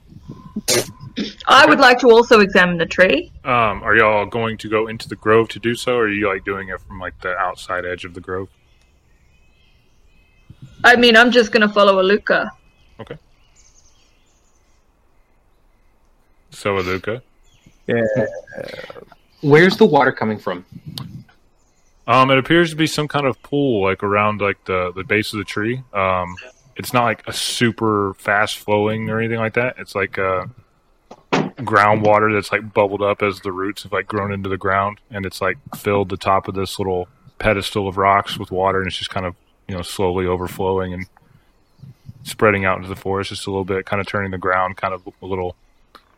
I 1.45 1.67
would 1.67 1.79
like 1.79 1.99
to 1.99 2.07
also 2.09 2.39
examine 2.39 2.79
the 2.79 2.87
tree. 2.87 3.31
Um, 3.43 3.83
are 3.83 3.95
y'all 3.95 4.25
going 4.25 4.57
to 4.57 4.69
go 4.69 4.87
into 4.87 5.07
the 5.07 5.15
grove 5.17 5.49
to 5.49 5.59
do 5.59 5.75
so, 5.75 5.97
or 5.97 6.05
are 6.05 6.09
you 6.09 6.27
like 6.27 6.43
doing 6.45 6.69
it 6.69 6.81
from 6.81 6.97
like 6.99 7.13
the 7.21 7.37
outside 7.37 7.85
edge 7.85 8.05
of 8.05 8.15
the 8.15 8.21
grove? 8.21 8.49
I 10.83 10.95
mean, 10.95 11.15
I'm 11.15 11.29
just 11.29 11.51
gonna 11.51 11.69
follow 11.69 12.01
Aluka. 12.01 12.49
So. 16.51 17.21
Yeah. 17.87 18.05
Where's 19.41 19.77
the 19.77 19.85
water 19.85 20.11
coming 20.11 20.37
from? 20.37 20.65
Um, 22.07 22.29
it 22.31 22.37
appears 22.37 22.71
to 22.71 22.75
be 22.75 22.87
some 22.87 23.07
kind 23.07 23.25
of 23.25 23.41
pool, 23.41 23.83
like 23.83 24.03
around 24.03 24.41
like 24.41 24.63
the 24.65 24.91
the 24.93 25.03
base 25.03 25.33
of 25.33 25.39
the 25.39 25.45
tree. 25.45 25.83
Um, 25.93 26.35
it's 26.75 26.93
not 26.93 27.03
like 27.03 27.23
a 27.27 27.33
super 27.33 28.13
fast 28.15 28.57
flowing 28.57 29.09
or 29.09 29.19
anything 29.19 29.39
like 29.39 29.53
that. 29.53 29.75
It's 29.77 29.95
like 29.95 30.17
uh, 30.17 30.45
groundwater 31.31 32.33
that's 32.33 32.51
like 32.51 32.73
bubbled 32.73 33.01
up 33.01 33.21
as 33.21 33.39
the 33.41 33.51
roots 33.51 33.83
have 33.83 33.91
like 33.91 34.07
grown 34.07 34.31
into 34.31 34.49
the 34.49 34.57
ground, 34.57 34.99
and 35.09 35.25
it's 35.25 35.41
like 35.41 35.57
filled 35.75 36.09
the 36.09 36.17
top 36.17 36.47
of 36.47 36.55
this 36.55 36.79
little 36.79 37.07
pedestal 37.39 37.87
of 37.87 37.97
rocks 37.97 38.37
with 38.37 38.51
water, 38.51 38.79
and 38.79 38.87
it's 38.87 38.97
just 38.97 39.09
kind 39.09 39.25
of 39.25 39.35
you 39.67 39.75
know 39.75 39.81
slowly 39.81 40.25
overflowing 40.25 40.93
and 40.93 41.05
spreading 42.23 42.65
out 42.65 42.77
into 42.77 42.89
the 42.89 42.95
forest 42.95 43.29
just 43.29 43.47
a 43.47 43.49
little 43.49 43.65
bit, 43.65 43.85
kind 43.85 43.99
of 43.99 44.07
turning 44.07 44.31
the 44.31 44.37
ground 44.37 44.77
kind 44.77 44.93
of 44.93 45.07
a 45.21 45.25
little 45.25 45.55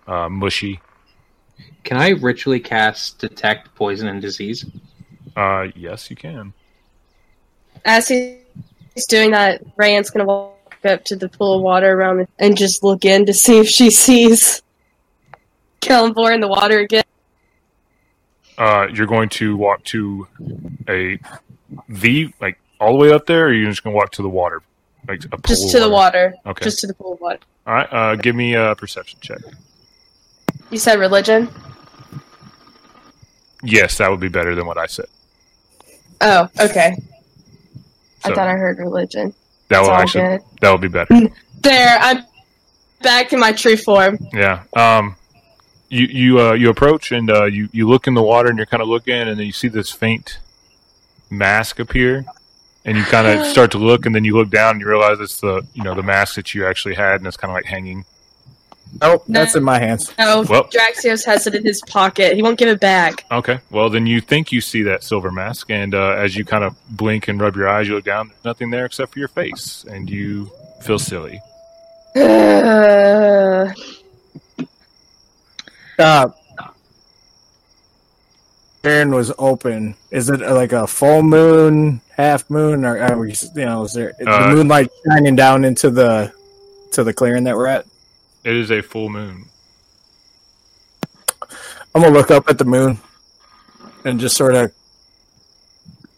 uh, 0.08 0.30
mushy. 0.30 0.80
Can 1.84 1.98
I 1.98 2.10
ritually 2.10 2.60
cast 2.60 3.20
detect 3.20 3.76
poison 3.76 4.08
and 4.08 4.22
disease? 4.22 4.66
Uh, 5.36 5.68
yes, 5.76 6.10
you 6.10 6.16
can. 6.16 6.54
As 7.86 8.08
he's 8.08 9.08
doing 9.10 9.32
that, 9.32 9.64
Rayan's 9.78 10.10
gonna 10.10 10.26
walk 10.26 10.54
up 10.86 11.04
to 11.06 11.16
the 11.16 11.30
pool 11.30 11.56
of 11.56 11.62
water 11.62 11.92
around 11.92 12.22
it 12.22 12.30
and 12.40 12.58
just 12.58 12.84
look 12.84 13.06
in 13.06 13.26
to 13.26 13.34
see 13.34 13.60
if 13.60 13.68
she 13.68 13.90
sees 13.90 14.62
Kellenbor 15.82 16.34
in 16.34 16.40
the 16.40 16.48
water 16.48 16.80
again. 16.80 17.04
Uh, 18.58 18.88
you're 18.94 19.08
going 19.08 19.30
to 19.30 19.58
walk 19.58 19.84
to 19.84 20.28
a 20.88 21.20
the 21.90 22.32
like 22.40 22.60
all 22.80 22.94
the 22.94 23.00
way 23.00 23.12
up 23.12 23.26
there, 23.26 23.48
or 23.48 23.54
you're 23.54 23.70
just 23.70 23.84
going 23.84 23.94
to 23.94 23.98
walk 23.98 24.12
to 24.12 24.22
the 24.22 24.30
water, 24.30 24.62
like 25.08 25.26
a 25.26 25.30
pool 25.30 25.40
Just 25.48 25.66
of 25.66 25.72
to 25.72 25.80
the 25.80 25.90
water. 25.90 26.36
Okay. 26.46 26.64
Just 26.64 26.80
to 26.80 26.88
the 26.88 26.94
pool 26.94 27.14
of 27.14 27.22
water. 27.22 27.40
All 27.66 27.74
right. 27.74 27.88
Uh, 27.92 28.16
give 28.16 28.36
me 28.36 28.54
a 28.54 28.76
perception 28.76 29.20
check. 29.22 29.40
You 30.70 30.78
said 30.78 31.00
religion? 31.00 31.50
Yes, 33.64 33.98
that 33.98 34.10
would 34.10 34.20
be 34.20 34.30
better 34.30 34.56
than 34.56 34.66
what 34.66 34.78
I 34.78 34.88
said. 34.88 35.06
Oh, 36.22 36.50
okay. 36.60 36.98
I 38.26 38.30
thought 38.30 38.48
I 38.48 38.54
heard 38.54 38.78
religion. 38.80 39.34
that 39.70 39.82
will 39.82 39.92
actually 39.92 40.38
good. 40.38 40.42
that 40.62 40.72
would 40.72 40.82
be 40.82 40.88
better. 40.88 41.14
There, 41.62 41.98
I'm 42.00 42.24
back 43.02 43.34
in 43.34 43.40
my 43.40 43.52
true 43.52 43.78
form. 43.78 44.18
Yeah. 44.34 44.64
Um, 44.76 45.16
you 45.90 46.08
you 46.08 46.40
uh, 46.40 46.54
you 46.54 46.70
approach 46.70 47.12
and 47.12 47.30
uh, 47.30 47.46
you 47.46 47.70
you 47.72 47.88
look 47.88 48.08
in 48.08 48.14
the 48.16 48.24
water 48.24 48.50
and 48.50 48.58
you're 48.58 48.66
kind 48.66 48.82
of 48.82 48.90
looking 48.90 49.14
and 49.14 49.40
then 49.40 49.46
you 49.46 49.52
see 49.52 49.68
this 49.68 49.92
faint 49.92 50.40
mask 51.30 51.80
appear 51.80 52.26
and 52.86 52.98
you 52.98 53.04
kind 53.04 53.28
of 53.28 53.46
start 53.54 53.72
to 53.72 53.78
look 53.78 54.06
and 54.06 54.16
then 54.16 54.24
you 54.24 54.36
look 54.36 54.50
down 54.50 54.72
and 54.72 54.82
you 54.82 54.88
realize 54.88 55.20
it's 55.20 55.40
the 55.40 55.66
you 55.74 55.84
know 55.84 55.94
the 55.94 56.04
mask 56.04 56.36
that 56.36 56.54
you 56.56 56.66
actually 56.66 56.96
had 56.96 57.16
and 57.16 57.28
it's 57.28 57.38
kind 57.38 57.52
of 57.52 57.56
like 57.56 57.66
hanging. 57.66 58.06
Nope, 59.02 59.24
that's 59.28 59.56
in 59.56 59.64
my 59.64 59.80
hands. 59.80 60.14
No, 60.20 60.44
Well- 60.48 60.66
Draxios 60.66 61.26
has 61.26 61.48
it 61.48 61.56
in 61.56 61.64
his 61.66 61.82
pocket. 61.88 62.36
He 62.36 62.44
won't 62.44 62.58
give 62.60 62.70
it 62.70 62.80
back. 62.80 63.26
Okay. 63.32 63.60
Well, 63.72 63.90
then 63.90 64.06
you 64.06 64.22
think 64.22 64.52
you 64.52 64.62
see 64.62 64.84
that 64.84 65.04
silver 65.04 65.32
mask 65.32 65.70
and 65.72 65.96
uh, 65.96 66.12
as 66.12 66.36
you 66.36 66.46
kind 66.46 66.64
of 66.64 66.76
blink 66.90 67.28
and 67.28 67.40
rub 67.42 67.56
your 67.56 67.68
eyes, 67.68 67.88
you 67.88 67.96
look 67.96 68.06
down. 68.06 68.28
There's 68.30 68.46
nothing 68.46 68.70
there 68.70 68.86
except 68.86 69.14
for 69.14 69.20
your 69.20 69.28
face 69.30 69.86
and 69.90 70.10
you 70.10 70.52
feel 70.82 71.00
silly. 71.00 71.42
Uh, 72.16 73.72
Uh, 76.00 76.30
Aaron 78.84 79.12
was 79.14 79.32
open. 79.38 79.96
Is 80.12 80.30
it 80.30 80.42
uh, 80.44 80.54
like 80.56 80.74
a 80.74 80.86
full 80.88 81.22
moon, 81.24 82.02
half 82.18 82.50
moon, 82.50 82.84
or 82.84 82.98
are 83.00 83.18
we, 83.18 83.34
you 83.56 83.66
know, 83.66 83.84
is 83.84 83.94
there 83.94 84.10
is 84.20 84.28
Uh, 84.28 84.50
the 84.50 84.56
moonlight 84.56 84.90
shining 85.08 85.36
down 85.36 85.64
into 85.64 85.90
the 85.90 86.34
to 86.92 87.04
the 87.04 87.14
clearing 87.14 87.46
that 87.46 87.56
we're 87.56 87.68
at? 87.68 87.86
It 88.44 88.56
is 88.56 88.72
a 88.72 88.82
full 88.82 89.10
moon. 89.10 89.46
I'm 91.96 92.02
gonna 92.02 92.10
look 92.10 92.32
up 92.32 92.50
at 92.50 92.58
the 92.58 92.66
moon 92.66 93.00
and 94.04 94.20
just 94.20 94.36
sort 94.36 94.56
of 94.56 94.72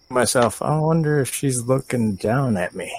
myself. 0.10 0.62
I 0.62 0.78
wonder 0.80 1.20
if 1.20 1.34
she's 1.34 1.62
looking 1.64 2.16
down 2.16 2.58
at 2.58 2.74
me. 2.74 2.96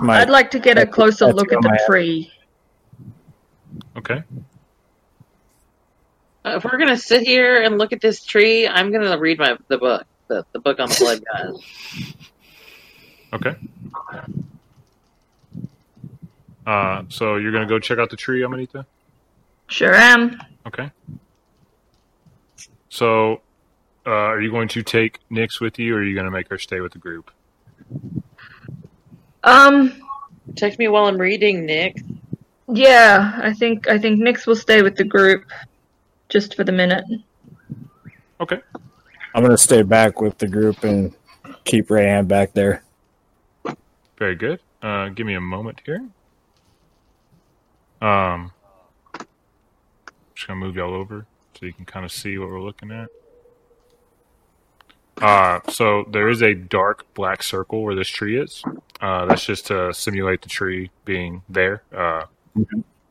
My, 0.00 0.20
I'd 0.20 0.30
like 0.30 0.50
to 0.52 0.60
get 0.60 0.78
a 0.78 0.86
closer 0.86 1.26
that's 1.26 1.36
look 1.36 1.52
at 1.52 1.60
the 1.62 1.68
my- 1.70 1.78
tree. 1.86 2.30
Okay. 3.96 4.22
Uh, 6.44 6.54
if 6.56 6.64
we're 6.64 6.78
gonna 6.78 6.96
sit 6.96 7.22
here 7.26 7.62
and 7.62 7.78
look 7.78 7.92
at 7.92 8.00
this 8.00 8.24
tree, 8.24 8.68
I'm 8.68 8.92
gonna 8.92 9.18
read 9.18 9.38
my 9.38 9.56
the 9.66 9.78
book, 9.78 10.06
the, 10.28 10.44
the 10.52 10.60
book 10.60 10.78
on 10.78 10.88
the 10.88 10.96
blood 11.00 11.24
gods. 11.32 11.64
Okay. 13.32 13.56
Uh, 16.68 17.02
so 17.08 17.36
you're 17.36 17.50
gonna 17.50 17.66
go 17.66 17.78
check 17.78 17.98
out 17.98 18.10
the 18.10 18.16
tree, 18.16 18.42
Amanita? 18.42 18.84
Sure 19.68 19.94
am. 19.94 20.38
Okay. 20.66 20.90
So, 22.90 23.40
uh, 24.06 24.10
are 24.10 24.40
you 24.40 24.50
going 24.50 24.68
to 24.68 24.82
take 24.82 25.18
Nyx 25.30 25.60
with 25.60 25.78
you, 25.78 25.94
or 25.94 25.98
are 26.00 26.04
you 26.04 26.14
going 26.14 26.26
to 26.26 26.30
make 26.30 26.48
her 26.48 26.58
stay 26.58 26.80
with 26.80 26.92
the 26.92 26.98
group? 26.98 27.30
Um, 29.44 30.02
Text 30.56 30.78
me 30.78 30.88
while 30.88 31.06
I'm 31.06 31.16
reading, 31.18 31.64
Nick. 31.64 32.02
yeah, 32.66 33.38
I 33.42 33.52
think 33.54 33.88
I 33.88 33.96
think 33.98 34.20
Nyx 34.20 34.46
will 34.46 34.56
stay 34.56 34.82
with 34.82 34.96
the 34.96 35.04
group 35.04 35.44
just 36.28 36.54
for 36.54 36.64
the 36.64 36.72
minute. 36.72 37.04
Okay. 38.40 38.60
I'm 39.34 39.42
gonna 39.42 39.56
stay 39.56 39.82
back 39.82 40.20
with 40.20 40.36
the 40.38 40.48
group 40.48 40.84
and 40.84 41.14
keep 41.64 41.88
Rayan 41.88 42.28
back 42.28 42.52
there. 42.52 42.82
Very 44.18 44.34
good. 44.36 44.60
Uh, 44.82 45.08
give 45.10 45.26
me 45.26 45.34
a 45.34 45.40
moment 45.40 45.80
here. 45.86 46.02
Um, 48.00 48.52
just 50.34 50.46
gonna 50.46 50.60
move 50.60 50.76
y'all 50.76 50.94
over 50.94 51.26
so 51.58 51.66
you 51.66 51.72
can 51.72 51.84
kind 51.84 52.04
of 52.04 52.12
see 52.12 52.38
what 52.38 52.48
we're 52.48 52.62
looking 52.62 52.90
at. 52.90 53.08
Uh, 55.20 55.58
so 55.68 56.04
there 56.12 56.28
is 56.28 56.42
a 56.42 56.54
dark 56.54 57.12
black 57.14 57.42
circle 57.42 57.82
where 57.82 57.94
this 57.94 58.08
tree 58.08 58.40
is. 58.40 58.62
Uh, 59.00 59.26
that's 59.26 59.44
just 59.44 59.66
to 59.66 59.92
simulate 59.92 60.42
the 60.42 60.48
tree 60.48 60.90
being 61.04 61.42
there. 61.48 61.82
Uh, 61.92 62.24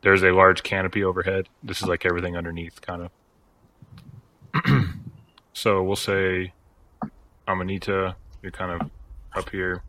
there's 0.02 0.24
a 0.24 0.32
large 0.32 0.64
canopy 0.64 1.04
overhead. 1.04 1.50
This 1.64 1.82
is 1.82 1.88
like 1.88 2.06
everything 2.06 2.38
underneath, 2.38 2.80
kind 2.82 3.10
of. 4.54 4.86
so 5.54 5.84
we'll 5.84 5.98
say 5.98 6.54
Amanita, 7.48 8.16
you're 8.42 8.52
kind 8.52 8.82
of 8.82 8.90
up 9.36 9.50
here, 9.50 9.82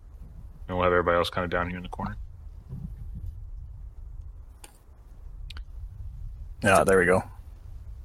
and 0.67 0.77
we'll 0.77 0.85
have 0.85 0.93
everybody 0.93 1.17
else 1.17 1.31
kind 1.31 1.45
of 1.45 1.51
down 1.51 1.69
here 1.69 1.77
in 1.77 1.83
the 1.85 1.89
corner. 1.89 2.17
Ah, 6.65 6.85
there 6.85 6.99
we 6.99 7.07
go. 7.07 7.23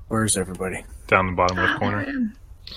Where's 0.09 0.37
everybody? 0.37 0.83
Down 1.07 1.27
the 1.27 1.31
bottom 1.33 1.57
left 1.57 1.79
corner. 1.79 2.05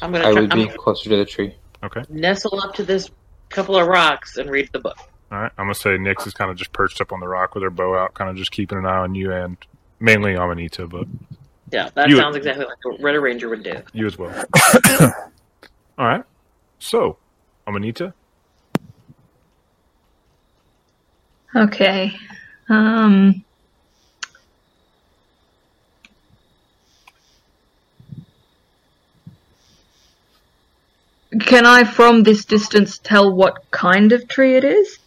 I'm 0.02 0.12
gonna 0.12 0.18
I 0.28 0.32
try, 0.32 0.40
would 0.40 0.52
I'm 0.52 0.58
be 0.58 0.64
gonna 0.66 0.78
closer 0.78 1.10
to 1.10 1.16
the 1.16 1.24
tree. 1.24 1.54
Okay. 1.82 2.02
nestle 2.08 2.58
up 2.60 2.74
to 2.74 2.82
this 2.82 3.10
couple 3.50 3.76
of 3.76 3.86
rocks 3.86 4.36
and 4.38 4.50
read 4.50 4.70
the 4.72 4.78
book. 4.78 4.96
All 5.30 5.40
right. 5.42 5.52
I'm 5.58 5.64
gonna 5.66 5.74
say 5.74 5.90
Nyx 5.90 6.26
is 6.26 6.32
kind 6.34 6.50
of 6.50 6.56
just 6.56 6.72
perched 6.72 7.00
up 7.00 7.12
on 7.12 7.20
the 7.20 7.28
rock 7.28 7.54
with 7.54 7.62
her 7.62 7.70
bow 7.70 7.96
out, 7.96 8.14
kind 8.14 8.30
of 8.30 8.36
just 8.36 8.50
keeping 8.52 8.78
an 8.78 8.86
eye 8.86 8.98
on 8.98 9.14
you 9.14 9.32
and 9.32 9.56
mainly 10.00 10.34
Amanita, 10.34 10.86
but 10.86 11.06
Yeah, 11.70 11.90
that 11.94 12.08
You- 12.08 12.16
sounds 12.16 12.36
exactly 12.36 12.64
like 12.64 12.76
what 12.84 13.00
Red 13.00 13.12
Ranger 13.16 13.48
would 13.48 13.62
do. 13.62 13.74
you 13.92 14.06
as 14.06 14.16
well. 14.18 14.32
All 15.98 16.06
right. 16.06 16.24
So, 16.78 17.18
Amanita, 17.66 18.12
Okay. 21.54 22.12
Um. 22.68 23.44
Can 31.40 31.66
I, 31.66 31.84
from 31.84 32.22
this 32.22 32.44
distance, 32.44 32.98
tell 32.98 33.32
what 33.32 33.70
kind 33.70 34.12
of 34.12 34.28
tree 34.28 34.56
it 34.56 34.64
is? 34.64 34.98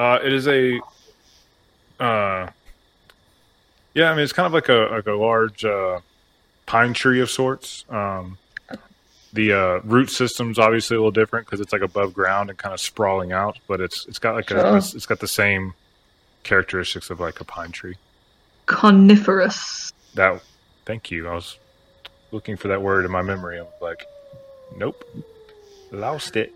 uh, 0.00 0.18
it 0.24 0.32
is 0.32 0.48
a, 0.48 0.78
uh, 2.02 2.48
yeah, 3.94 4.10
I 4.10 4.14
mean 4.14 4.24
it's 4.24 4.32
kind 4.32 4.46
of 4.46 4.52
like 4.52 4.70
a 4.70 4.88
like 4.90 5.06
a 5.06 5.12
large 5.12 5.62
uh, 5.64 6.00
pine 6.64 6.94
tree 6.94 7.20
of 7.20 7.28
sorts. 7.30 7.84
Um, 7.90 8.38
the 9.32 9.52
uh, 9.52 9.80
root 9.84 10.08
system's 10.08 10.58
obviously 10.58 10.96
a 10.96 11.00
little 11.00 11.10
different 11.10 11.46
because 11.46 11.60
it's 11.60 11.72
like 11.72 11.82
above 11.82 12.14
ground 12.14 12.48
and 12.48 12.58
kind 12.58 12.72
of 12.72 12.80
sprawling 12.80 13.32
out, 13.32 13.58
but 13.68 13.80
it's 13.80 14.06
it's 14.06 14.18
got 14.18 14.34
like 14.34 14.50
a, 14.50 14.76
it's 14.76 15.06
got 15.06 15.20
the 15.20 15.28
same 15.28 15.74
characteristics 16.44 17.10
of 17.10 17.20
like 17.20 17.40
a 17.40 17.44
pine 17.44 17.70
tree. 17.70 17.96
Coniferous. 18.66 19.92
That, 20.14 20.42
thank 20.86 21.10
you. 21.10 21.28
I 21.28 21.34
was 21.34 21.58
looking 22.30 22.56
for 22.56 22.68
that 22.68 22.80
word 22.80 23.04
in 23.04 23.10
my 23.10 23.22
memory. 23.22 23.58
I 23.58 23.62
was 23.62 23.72
like, 23.82 24.06
nope, 24.76 25.04
lost 25.90 26.36
it. 26.36 26.52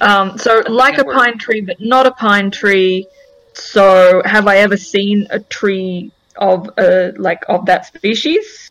Um, 0.00 0.36
so 0.38 0.62
like 0.68 0.98
a 0.98 1.04
pine 1.04 1.38
tree, 1.38 1.60
but 1.60 1.80
not 1.80 2.06
a 2.06 2.10
pine 2.12 2.50
tree. 2.50 3.06
So 3.54 4.22
have 4.24 4.48
I 4.48 4.56
ever 4.58 4.76
seen 4.76 5.26
a 5.30 5.38
tree 5.38 6.10
of 6.36 6.68
uh 6.78 7.12
like 7.16 7.44
of 7.48 7.66
that 7.66 7.86
species? 7.86 8.70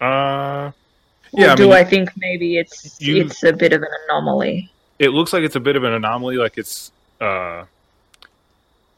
Uh, 0.00 0.04
Or 0.04 0.72
Yeah, 1.40 1.52
I 1.52 1.54
do 1.54 1.64
mean, 1.64 1.72
I 1.72 1.84
think 1.84 2.10
maybe 2.16 2.58
it's 2.58 3.00
you- 3.00 3.16
it's 3.24 3.42
a 3.44 3.52
bit 3.52 3.72
of 3.72 3.82
an 3.82 3.88
anomaly? 4.08 4.70
it 4.98 5.08
looks 5.10 5.32
like 5.32 5.42
it's 5.42 5.56
a 5.56 5.60
bit 5.60 5.74
of 5.76 5.84
an 5.84 5.92
anomaly. 5.94 6.36
Like 6.36 6.58
it's 6.58 6.92
uh, 7.20 7.64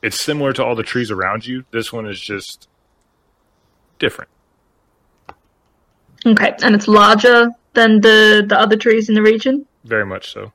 it's 0.03 0.20
similar 0.20 0.53
to 0.55 0.64
all 0.64 0.75
the 0.75 0.83
trees 0.83 1.11
around 1.11 1.47
you. 1.47 1.64
This 1.70 1.93
one 1.93 2.07
is 2.07 2.20
just 2.20 2.68
different. 4.01 4.31
Okay, 6.27 6.55
and 6.62 6.75
it's 6.75 6.89
larger 6.89 7.51
than 7.75 8.01
the 8.01 8.45
the 8.49 8.59
other 8.59 8.77
trees 8.77 9.09
in 9.09 9.14
the 9.14 9.22
region. 9.22 9.66
Very 9.85 10.07
much 10.07 10.33
so. 10.33 10.53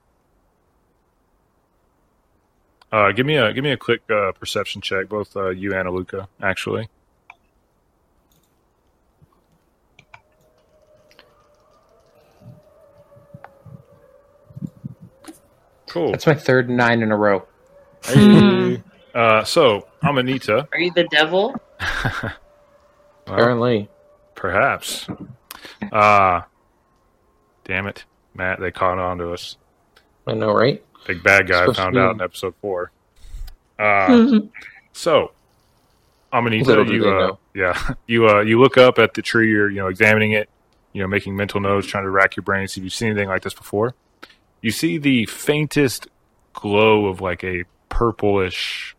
Uh, 2.92 3.12
give 3.12 3.26
me 3.26 3.36
a 3.36 3.54
give 3.54 3.64
me 3.64 3.72
a 3.72 3.78
quick 3.78 4.02
uh, 4.10 4.32
perception 4.32 4.82
check, 4.82 5.08
both 5.10 5.36
uh, 5.38 5.50
you 5.50 5.74
and 5.76 5.88
Aluka, 5.88 6.28
actually. 6.42 6.90
Cool. 15.88 16.12
That's 16.12 16.28
my 16.28 16.36
third 16.36 16.70
nine 16.70 17.02
in 17.02 17.12
a 17.12 17.18
row. 17.18 17.46
Hmm. 18.06 18.76
Uh, 19.14 19.44
so 19.44 19.88
Amanita, 20.04 20.68
Are 20.72 20.80
you 20.80 20.92
the 20.94 21.06
devil? 21.06 21.56
well, 22.14 22.34
Apparently. 23.26 23.90
perhaps. 24.36 25.08
Uh 25.92 26.42
damn 27.66 27.88
it, 27.88 28.06
Matt! 28.34 28.60
They 28.60 28.72
caught 28.72 29.00
on 29.00 29.18
to 29.20 29.32
us. 29.34 29.58
I 30.28 30.34
know, 30.34 30.52
right? 30.54 30.84
Big 31.08 31.24
bad 31.24 31.48
guy 31.48 31.62
Supposed 31.62 31.78
found 31.78 31.98
out 31.98 32.16
in 32.16 32.22
episode 32.22 32.54
four. 32.62 32.92
Uh, 33.78 34.08
Mhm. 34.08 34.50
So, 34.92 35.32
Amanita, 36.34 36.66
Little 36.66 36.84
do 36.86 36.94
you 36.94 37.08
uh, 37.10 37.36
yeah, 37.54 37.94
you 38.08 38.28
uh, 38.28 38.42
you 38.42 38.60
look 38.60 38.78
up 38.78 39.00
at 39.00 39.14
the 39.14 39.22
tree. 39.22 39.50
You're 39.50 39.70
you 39.70 39.78
know 39.78 39.88
examining 39.88 40.32
it. 40.34 40.50
You 40.92 41.02
know, 41.04 41.08
making 41.08 41.36
mental 41.36 41.60
notes, 41.62 41.88
trying 41.88 42.04
to 42.04 42.10
rack 42.10 42.36
your 42.36 42.44
brain, 42.44 42.68
see 42.68 42.82
if 42.82 42.84
you've 42.84 42.94
seen 42.94 43.10
anything 43.12 43.30
like 43.30 43.44
this 43.44 43.54
before. 43.54 43.94
You 44.62 44.72
see 44.72 44.98
the 44.98 45.26
faintest 45.28 46.08
glow 46.54 47.06
of 47.06 47.22
like 47.22 47.44
a 47.44 47.64
purplish 47.88 48.96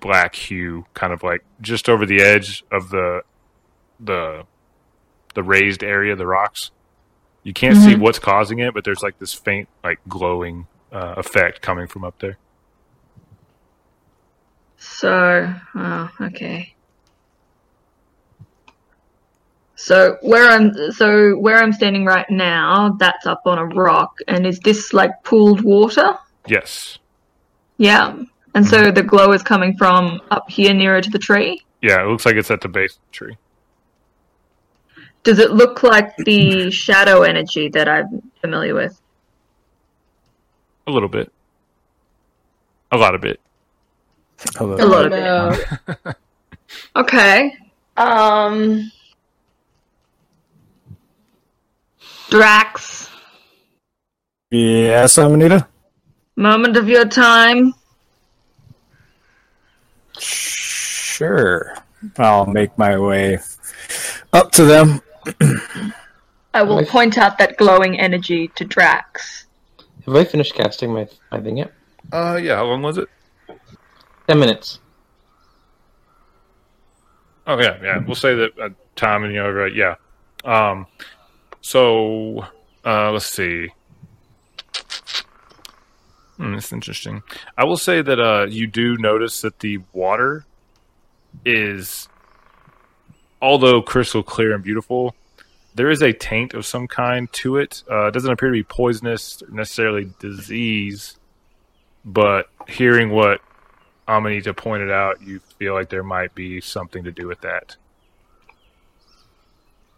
black 0.00 0.34
hue, 0.34 0.86
kind 0.94 1.12
of 1.12 1.22
like 1.22 1.44
just 1.60 1.88
over 1.88 2.04
the 2.06 2.20
edge 2.20 2.64
of 2.72 2.90
the 2.90 3.22
the 4.00 4.44
the 5.34 5.42
raised 5.42 5.82
area, 5.82 6.14
the 6.16 6.26
rocks. 6.26 6.70
You 7.42 7.52
can't 7.52 7.76
see 7.76 7.94
what's 7.94 8.18
causing 8.18 8.60
it, 8.60 8.72
but 8.72 8.84
there's 8.84 9.02
like 9.02 9.18
this 9.18 9.34
faint, 9.34 9.68
like 9.82 9.98
glowing 10.08 10.66
uh, 10.90 11.14
effect 11.18 11.60
coming 11.60 11.86
from 11.86 12.04
up 12.04 12.18
there. 12.18 12.38
So, 14.78 15.54
oh, 15.74 16.10
okay. 16.20 16.74
So 19.76 20.16
where 20.22 20.48
I'm 20.48 20.92
so 20.92 21.36
where 21.36 21.58
I'm 21.62 21.72
standing 21.72 22.06
right 22.06 22.28
now, 22.30 22.96
that's 22.98 23.26
up 23.26 23.42
on 23.44 23.58
a 23.58 23.66
rock, 23.66 24.18
and 24.28 24.46
is 24.46 24.58
this 24.60 24.94
like 24.94 25.10
pooled 25.24 25.60
water? 25.60 26.16
Yes. 26.46 26.98
Yeah. 27.76 28.22
And 28.54 28.66
so 28.66 28.90
the 28.90 29.02
glow 29.02 29.32
is 29.32 29.42
coming 29.42 29.76
from 29.76 30.20
up 30.30 30.48
here 30.48 30.72
nearer 30.72 31.00
to 31.00 31.10
the 31.10 31.18
tree. 31.18 31.62
Yeah, 31.82 32.02
it 32.02 32.06
looks 32.06 32.24
like 32.24 32.36
it's 32.36 32.50
at 32.50 32.60
the 32.60 32.68
base 32.68 32.94
of 32.94 33.00
the 33.10 33.12
tree. 33.12 33.36
Does 35.24 35.38
it 35.38 35.50
look 35.52 35.82
like 35.82 36.14
the 36.18 36.70
shadow 36.70 37.22
energy 37.22 37.68
that 37.70 37.88
I'm 37.88 38.22
familiar 38.40 38.74
with? 38.74 39.00
A 40.86 40.90
little 40.90 41.08
bit. 41.08 41.32
A 42.92 42.96
lot 42.96 43.14
of 43.14 43.24
it. 43.24 43.40
A 44.60 44.64
lot 44.64 45.12
of 45.12 45.58
it. 45.98 46.16
Okay. 46.96 47.54
Um. 47.96 48.90
Drax, 52.30 53.08
Yes, 54.50 55.18
Amanita? 55.18 55.68
moment 56.36 56.76
of 56.76 56.88
your 56.88 57.04
time. 57.04 57.74
Sure. 60.18 61.74
I'll 62.18 62.46
make 62.46 62.76
my 62.76 62.98
way 62.98 63.38
up 64.32 64.50
to 64.52 64.64
them. 64.64 65.00
I 66.54 66.62
will 66.62 66.76
Nice. 66.76 66.90
point 66.90 67.18
out 67.18 67.38
that 67.38 67.56
glowing 67.56 67.98
energy 67.98 68.48
to 68.56 68.64
Drax. 68.64 69.46
Have 70.06 70.14
I 70.16 70.24
finished 70.24 70.54
casting 70.54 70.92
my, 70.92 71.08
my 71.32 71.40
thing 71.40 71.56
yet? 71.58 71.72
Uh, 72.12 72.38
yeah. 72.40 72.56
How 72.56 72.64
long 72.64 72.82
was 72.82 72.98
it? 72.98 73.08
Ten 74.28 74.38
minutes. 74.38 74.78
Oh 77.46 77.58
yeah, 77.60 77.78
yeah. 77.82 77.98
We'll 77.98 78.14
say 78.14 78.34
that 78.34 78.58
uh, 78.58 78.68
time 78.96 79.24
and 79.24 79.32
you 79.34 79.42
know, 79.42 79.50
right? 79.50 79.74
Yeah. 79.74 79.96
Um. 80.44 80.86
So, 81.60 82.46
uh, 82.84 83.10
let's 83.12 83.26
see. 83.26 83.70
Hmm, 86.36 86.52
that's 86.54 86.72
interesting. 86.72 87.22
I 87.56 87.64
will 87.64 87.76
say 87.76 88.02
that 88.02 88.20
uh, 88.20 88.46
you 88.48 88.66
do 88.66 88.96
notice 88.98 89.40
that 89.42 89.60
the 89.60 89.78
water 89.92 90.44
is, 91.44 92.08
although 93.44 93.82
crystal 93.82 94.22
clear 94.22 94.54
and 94.54 94.64
beautiful, 94.64 95.14
there 95.74 95.90
is 95.90 96.00
a 96.00 96.14
taint 96.14 96.54
of 96.54 96.64
some 96.64 96.88
kind 96.88 97.30
to 97.34 97.58
it. 97.58 97.82
Uh, 97.90 98.06
it 98.06 98.12
doesn't 98.12 98.32
appear 98.32 98.48
to 98.48 98.54
be 98.54 98.62
poisonous, 98.62 99.42
or 99.42 99.50
necessarily 99.50 100.10
disease, 100.18 101.18
but 102.06 102.48
hearing 102.66 103.10
what 103.10 103.42
Amanita 104.08 104.54
pointed 104.54 104.90
out, 104.90 105.20
you 105.20 105.40
feel 105.58 105.74
like 105.74 105.90
there 105.90 106.02
might 106.02 106.34
be 106.34 106.62
something 106.62 107.04
to 107.04 107.12
do 107.12 107.26
with 107.26 107.42
that. 107.42 107.76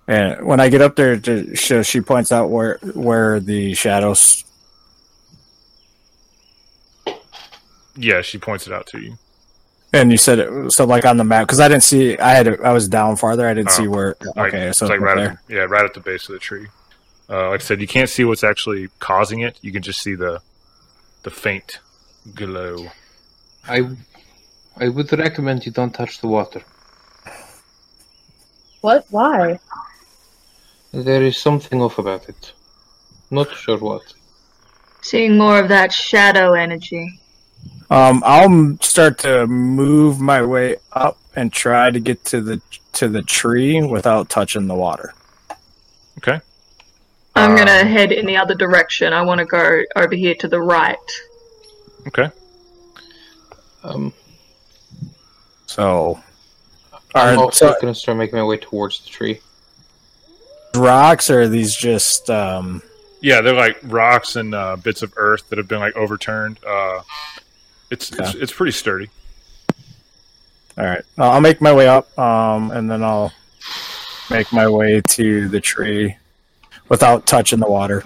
And 0.08 0.44
when 0.44 0.58
I 0.58 0.68
get 0.68 0.80
up 0.80 0.96
there, 0.96 1.16
to, 1.16 1.54
she, 1.54 1.82
she 1.84 2.00
points 2.00 2.32
out 2.32 2.50
where 2.50 2.78
where 2.94 3.38
the 3.38 3.74
shadows. 3.74 4.44
Yeah, 7.96 8.22
she 8.22 8.38
points 8.38 8.66
it 8.66 8.72
out 8.72 8.88
to 8.88 9.00
you. 9.00 9.18
And 10.00 10.10
you 10.12 10.18
said 10.18 10.38
it 10.40 10.72
so 10.72 10.84
like 10.84 11.04
on 11.04 11.16
the 11.16 11.24
map 11.24 11.46
because 11.46 11.60
I 11.60 11.68
didn't 11.68 11.82
see. 11.84 12.18
I 12.18 12.30
had 12.34 12.60
I 12.60 12.72
was 12.72 12.88
down 12.88 13.16
farther. 13.16 13.46
I 13.48 13.54
didn't 13.54 13.68
Oh. 13.70 13.72
see 13.72 13.88
where. 13.88 14.16
Like, 14.36 14.48
Okay, 14.54 14.68
it's 14.68 14.78
so 14.78 14.86
like 14.86 15.00
right 15.00 15.16
right 15.16 15.16
there. 15.16 15.30
at 15.32 15.38
yeah, 15.48 15.66
right 15.74 15.84
at 15.84 15.94
the 15.94 16.00
base 16.00 16.28
of 16.28 16.34
the 16.34 16.38
tree. 16.38 16.66
Uh, 17.28 17.50
like 17.50 17.60
I 17.60 17.64
said, 17.64 17.80
you 17.80 17.86
can't 17.88 18.08
see 18.08 18.24
what's 18.24 18.44
actually 18.44 18.88
causing 19.00 19.40
it. 19.40 19.58
You 19.62 19.72
can 19.72 19.82
just 19.82 20.00
see 20.02 20.14
the 20.14 20.40
the 21.24 21.30
faint 21.30 21.80
glow. 22.34 22.88
I 23.66 23.88
I 24.76 24.88
would 24.88 25.10
recommend 25.12 25.66
you 25.66 25.72
don't 25.72 25.92
touch 25.94 26.20
the 26.20 26.28
water. 26.28 26.62
What? 28.80 29.06
Why? 29.10 29.58
There 30.92 31.22
is 31.22 31.36
something 31.38 31.82
off 31.82 31.98
about 31.98 32.28
it. 32.28 32.52
Not 33.30 33.50
sure 33.54 33.78
what. 33.78 34.02
Seeing 35.02 35.36
more 35.36 35.58
of 35.58 35.68
that 35.68 35.92
shadow 35.92 36.52
energy. 36.54 37.20
Um, 37.90 38.22
I'll 38.26 38.76
start 38.80 39.18
to 39.20 39.46
move 39.46 40.20
my 40.20 40.42
way 40.42 40.76
up 40.92 41.18
and 41.36 41.52
try 41.52 41.90
to 41.90 42.00
get 42.00 42.24
to 42.26 42.40
the 42.40 42.60
to 42.94 43.08
the 43.08 43.22
tree 43.22 43.82
without 43.82 44.28
touching 44.28 44.66
the 44.66 44.74
water. 44.74 45.14
Okay. 46.18 46.40
I'm 47.34 47.50
Um, 47.52 47.56
gonna 47.58 47.84
head 47.84 48.10
in 48.12 48.26
the 48.26 48.36
other 48.38 48.54
direction. 48.54 49.12
I 49.12 49.22
want 49.22 49.38
to 49.40 49.44
go 49.44 49.82
over 49.94 50.14
here 50.14 50.34
to 50.36 50.48
the 50.48 50.60
right. 50.60 50.96
Okay. 52.08 52.30
Um, 53.84 54.12
So, 55.66 56.20
I'm 57.14 57.38
also 57.38 57.72
so 57.72 57.80
going 57.80 57.92
to 57.92 57.98
start 57.98 58.16
making 58.18 58.36
my 58.38 58.44
way 58.44 58.56
towards 58.56 59.00
the 59.00 59.10
tree. 59.10 59.40
rocks 60.74 61.28
or 61.30 61.42
are 61.42 61.48
these 61.48 61.74
just 61.76 62.30
um? 62.30 62.82
Yeah, 63.20 63.40
they're 63.40 63.54
like 63.54 63.78
rocks 63.82 64.36
and 64.36 64.54
uh, 64.54 64.76
bits 64.76 65.02
of 65.02 65.12
earth 65.16 65.48
that 65.48 65.58
have 65.58 65.68
been 65.68 65.80
like 65.80 65.96
overturned. 65.96 66.58
Uh, 66.66 67.00
it's 67.90 68.10
it's, 68.12 68.34
it's 68.34 68.52
pretty 68.52 68.72
sturdy. 68.72 69.08
All 70.78 70.84
right, 70.84 71.02
I'll 71.18 71.32
I'll 71.32 71.40
make 71.40 71.60
my 71.60 71.72
way 71.72 71.88
up, 71.88 72.16
um, 72.18 72.70
and 72.70 72.90
then 72.90 73.02
I'll 73.02 73.32
make 74.30 74.52
my 74.52 74.68
way 74.68 75.00
to 75.10 75.48
the 75.48 75.60
tree 75.60 76.16
without 76.88 77.26
touching 77.26 77.58
the 77.60 77.68
water. 77.68 78.04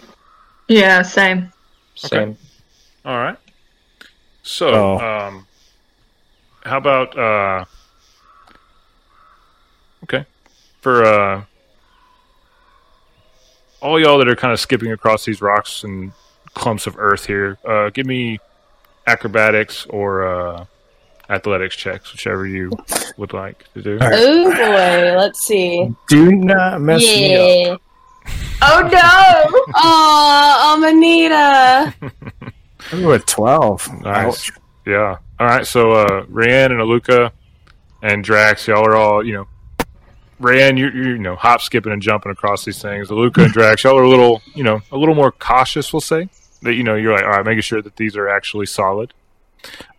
Yeah, 0.68 1.02
same. 1.02 1.52
Same. 1.96 2.36
All 3.04 3.16
right. 3.16 3.36
So, 4.42 4.68
Oh. 4.72 4.98
um, 4.98 5.46
how 6.64 6.78
about 6.78 7.18
uh, 7.18 7.64
okay, 10.04 10.24
for 10.80 11.04
uh, 11.04 11.44
all 13.80 13.98
y'all 13.98 14.18
that 14.18 14.28
are 14.28 14.36
kind 14.36 14.52
of 14.52 14.60
skipping 14.60 14.92
across 14.92 15.24
these 15.24 15.40
rocks 15.42 15.84
and 15.84 16.12
clumps 16.54 16.86
of 16.86 16.96
earth 16.98 17.26
here, 17.26 17.58
uh, 17.66 17.90
give 17.90 18.06
me 18.06 18.38
acrobatics 19.06 19.86
or 19.86 20.26
uh, 20.26 20.64
athletics 21.28 21.76
checks, 21.76 22.12
whichever 22.12 22.46
you 22.46 22.70
would 23.16 23.32
like 23.32 23.64
to 23.74 23.82
do. 23.82 23.98
All 24.00 24.08
right. 24.10 24.18
Oh 24.18 24.50
boy, 24.50 25.18
let's 25.18 25.40
see. 25.40 25.94
Do 26.08 26.32
not 26.32 26.80
mess 26.80 27.02
me 27.02 27.34
up. 27.36 27.80
Yeah. 28.26 28.36
Oh 28.62 28.88
no! 28.92 29.62
Oh, 29.76 30.74
Amanita. 30.76 31.94
Ooh, 32.94 33.12
a 33.12 33.18
12. 33.18 34.02
Nice. 34.02 34.50
Yeah. 34.86 35.18
All 35.38 35.46
right. 35.46 35.66
So, 35.66 35.92
uh, 35.92 36.24
Rayanne 36.26 36.72
and 36.72 36.80
Aluka 36.80 37.30
and 38.02 38.24
Drax, 38.24 38.66
y'all 38.66 38.84
are 38.84 38.96
all, 38.96 39.24
you 39.24 39.34
know, 39.34 39.46
Rayanne, 40.40 40.78
you're, 40.78 40.94
you're, 40.94 41.12
you 41.12 41.18
know, 41.18 41.36
hop, 41.36 41.60
skipping, 41.60 41.92
and 41.92 42.02
jumping 42.02 42.32
across 42.32 42.64
these 42.64 42.80
things. 42.80 43.08
Aluka 43.08 43.44
and 43.44 43.52
Drax, 43.52 43.84
y'all 43.84 43.98
are 43.98 44.02
a 44.02 44.08
little, 44.08 44.42
you 44.54 44.64
know, 44.64 44.80
a 44.90 44.96
little 44.96 45.14
more 45.14 45.30
cautious, 45.32 45.92
we'll 45.92 46.00
say. 46.00 46.28
That, 46.62 46.74
you 46.74 46.82
know, 46.82 46.94
you're 46.94 47.12
like, 47.12 47.24
all 47.24 47.30
right, 47.30 47.44
making 47.44 47.62
sure 47.62 47.80
that 47.80 47.96
these 47.96 48.16
are 48.16 48.28
actually 48.28 48.66
solid. 48.66 49.12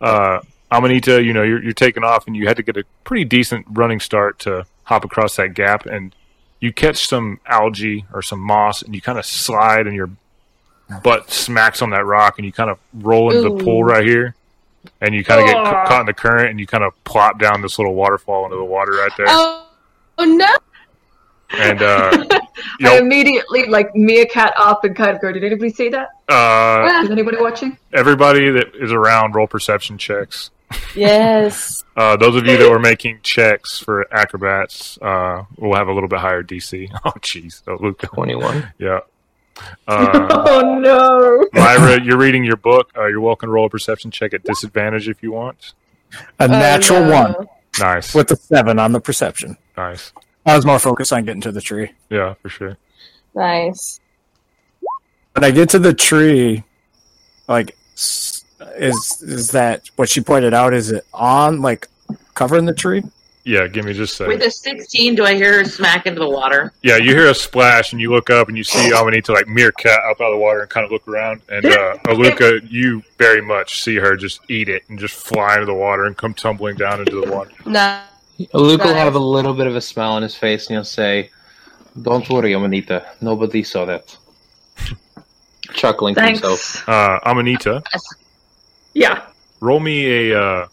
Uh, 0.00 0.40
Amanita, 0.70 1.22
you 1.22 1.32
know, 1.32 1.42
you're, 1.42 1.62
you're 1.62 1.72
taking 1.72 2.04
off 2.04 2.26
and 2.26 2.36
you 2.36 2.46
had 2.46 2.56
to 2.56 2.62
get 2.62 2.76
a 2.76 2.84
pretty 3.04 3.24
decent 3.24 3.66
running 3.70 4.00
start 4.00 4.38
to 4.40 4.66
hop 4.84 5.04
across 5.04 5.36
that 5.36 5.54
gap. 5.54 5.86
And 5.86 6.14
you 6.60 6.72
catch 6.72 7.06
some 7.06 7.40
algae 7.46 8.04
or 8.12 8.22
some 8.22 8.40
moss 8.40 8.82
and 8.82 8.94
you 8.94 9.00
kind 9.00 9.18
of 9.18 9.26
slide 9.26 9.86
and 9.86 9.94
your 9.96 10.10
butt 11.02 11.30
smacks 11.30 11.82
on 11.82 11.90
that 11.90 12.04
rock 12.06 12.38
and 12.38 12.46
you 12.46 12.52
kind 12.52 12.70
of 12.70 12.78
roll 12.94 13.30
into 13.30 13.42
the 13.42 13.64
pool 13.64 13.84
right 13.84 14.06
here. 14.06 14.34
And 15.00 15.14
you 15.14 15.24
kind 15.24 15.40
of 15.40 15.46
get 15.46 15.56
ca- 15.56 15.86
caught 15.86 16.00
in 16.00 16.06
the 16.06 16.12
current 16.12 16.50
and 16.50 16.58
you 16.58 16.66
kind 16.66 16.82
of 16.82 16.92
plop 17.04 17.38
down 17.38 17.62
this 17.62 17.78
little 17.78 17.94
waterfall 17.94 18.44
into 18.46 18.56
the 18.56 18.64
water 18.64 18.92
right 18.92 19.12
there. 19.16 19.26
Oh, 19.28 19.66
oh 20.18 20.24
no. 20.24 20.46
And, 21.54 21.82
uh, 21.82 22.10
I 22.30 22.40
you 22.80 22.98
immediately 22.98 23.66
like 23.66 23.94
meerkat 23.94 24.52
up 24.56 24.84
and 24.84 24.94
kind 24.96 25.14
of 25.14 25.20
go. 25.20 25.32
Did 25.32 25.44
anybody 25.44 25.70
see 25.70 25.88
that? 25.90 26.08
uh, 26.28 27.02
Is 27.04 27.10
anybody 27.10 27.36
watching? 27.38 27.76
everybody 27.92 28.50
that 28.50 28.74
is 28.74 28.92
around 28.92 29.34
roll 29.34 29.46
perception 29.46 29.98
checks. 29.98 30.50
Yes. 30.94 31.78
Uh, 31.94 32.16
those 32.16 32.34
of 32.36 32.46
you 32.46 32.56
that 32.56 32.70
were 32.70 32.78
making 32.78 33.18
checks 33.22 33.78
for 33.78 34.06
acrobats 34.14 34.96
uh, 35.02 35.42
will 35.58 35.74
have 35.74 35.88
a 35.88 35.92
little 35.92 36.08
bit 36.08 36.18
higher 36.20 36.42
DC. 36.42 36.88
Oh, 37.04 37.10
jeez. 37.20 37.62
Oh, 37.68 37.76
Luca. 37.78 38.06
21. 38.06 38.72
Yeah. 38.78 39.00
Uh, 39.86 40.26
oh 40.46 40.78
no! 40.80 41.46
Myra, 41.52 42.00
you're 42.02 42.16
reading 42.16 42.44
your 42.44 42.56
book. 42.56 42.90
Uh, 42.96 43.08
you're 43.08 43.20
welcome 43.20 43.48
to 43.48 43.50
roll 43.52 43.66
a 43.66 43.68
perception 43.68 44.10
check 44.10 44.32
at 44.32 44.42
disadvantage 44.44 45.06
if 45.06 45.22
you 45.22 45.32
want. 45.32 45.74
A 46.38 46.48
natural 46.48 47.00
Oh, 47.00 47.08
no. 47.08 47.14
one 47.34 47.46
Nice. 47.78 48.14
with 48.14 48.30
a 48.30 48.36
7 48.36 48.78
on 48.78 48.92
the 48.92 49.00
perception. 49.00 49.58
Nice. 49.76 50.12
I 50.44 50.56
was 50.56 50.66
more 50.66 50.78
focused 50.78 51.12
on 51.12 51.24
getting 51.24 51.40
to 51.42 51.52
the 51.52 51.60
tree. 51.60 51.92
Yeah, 52.10 52.34
for 52.34 52.48
sure. 52.48 52.76
Nice. 53.34 54.00
When 55.34 55.44
I 55.44 55.50
get 55.50 55.70
to 55.70 55.78
the 55.78 55.94
tree, 55.94 56.64
like, 57.48 57.76
is 57.94 58.44
is 59.22 59.50
that 59.52 59.88
what 59.96 60.08
she 60.08 60.20
pointed 60.20 60.52
out? 60.52 60.74
Is 60.74 60.90
it 60.90 61.06
on, 61.14 61.62
like, 61.62 61.88
covering 62.34 62.66
the 62.66 62.74
tree? 62.74 63.02
Yeah, 63.44 63.66
give 63.66 63.84
me 63.84 63.92
just 63.92 64.20
a 64.20 64.28
With 64.28 64.42
a 64.42 64.50
16, 64.50 65.16
do 65.16 65.24
I 65.24 65.34
hear 65.34 65.58
her 65.58 65.64
smack 65.64 66.06
into 66.06 66.20
the 66.20 66.28
water? 66.28 66.72
Yeah, 66.82 66.96
you 66.98 67.10
hear 67.10 67.28
a 67.28 67.34
splash 67.34 67.92
and 67.92 68.00
you 68.00 68.12
look 68.12 68.30
up 68.30 68.46
and 68.48 68.56
you 68.56 68.62
see 68.62 68.92
Amanita 68.92 69.32
like 69.32 69.48
meerkat 69.48 69.98
up 70.08 70.20
out 70.20 70.28
of 70.28 70.34
the 70.34 70.38
water 70.38 70.60
and 70.60 70.70
kind 70.70 70.84
of 70.84 70.92
look 70.92 71.06
around. 71.08 71.42
And 71.48 71.66
uh, 71.66 71.96
Aluka, 72.06 72.70
you 72.70 73.02
very 73.18 73.40
much 73.40 73.82
see 73.82 73.96
her 73.96 74.16
just 74.16 74.40
eat 74.48 74.68
it 74.68 74.84
and 74.88 74.98
just 74.98 75.14
fly 75.14 75.54
into 75.54 75.66
the 75.66 75.74
water 75.74 76.04
and 76.04 76.16
come 76.16 76.34
tumbling 76.34 76.76
down 76.76 77.00
into 77.00 77.20
the 77.20 77.32
water. 77.32 77.50
No. 77.66 78.02
Luke 78.52 78.82
will 78.84 78.94
have 78.94 79.14
a 79.14 79.18
little 79.18 79.54
bit 79.54 79.66
of 79.66 79.76
a 79.76 79.80
smile 79.80 80.12
on 80.12 80.22
his 80.22 80.34
face 80.34 80.66
and 80.68 80.76
he'll 80.76 80.84
say, 80.84 81.30
Don't 82.00 82.28
worry, 82.28 82.52
Amanita. 82.54 83.04
Nobody 83.20 83.62
saw 83.62 83.84
that. 83.86 84.16
Chuckling 85.74 86.14
to 86.16 86.22
himself. 86.22 86.86
Uh, 86.88 87.18
Amanita, 87.24 87.82
Yeah. 88.94 89.24
roll 89.60 89.80
me 89.80 90.30
a 90.30 90.40
uh, 90.40 90.66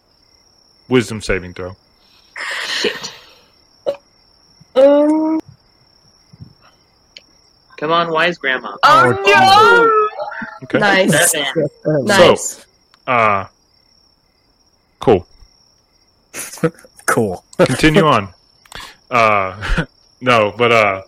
wisdom 0.88 1.22
saving 1.22 1.54
throw. 1.54 1.76
Shit. 2.66 3.14
Um, 4.76 5.40
Come 7.78 7.92
on, 7.92 8.12
wise 8.12 8.38
grandma. 8.38 8.76
Oh, 8.84 9.96
Okay. 10.64 10.80
nice. 10.80 11.32
Seven. 11.32 11.70
Nice. 12.06 12.66
Uh, 13.08 13.46
cool. 15.00 15.26
Cool. 17.10 17.44
Continue 17.58 18.06
on. 18.06 18.34
Uh, 19.10 19.86
no, 20.22 20.54
but 20.58 20.72
uh, 20.72 21.02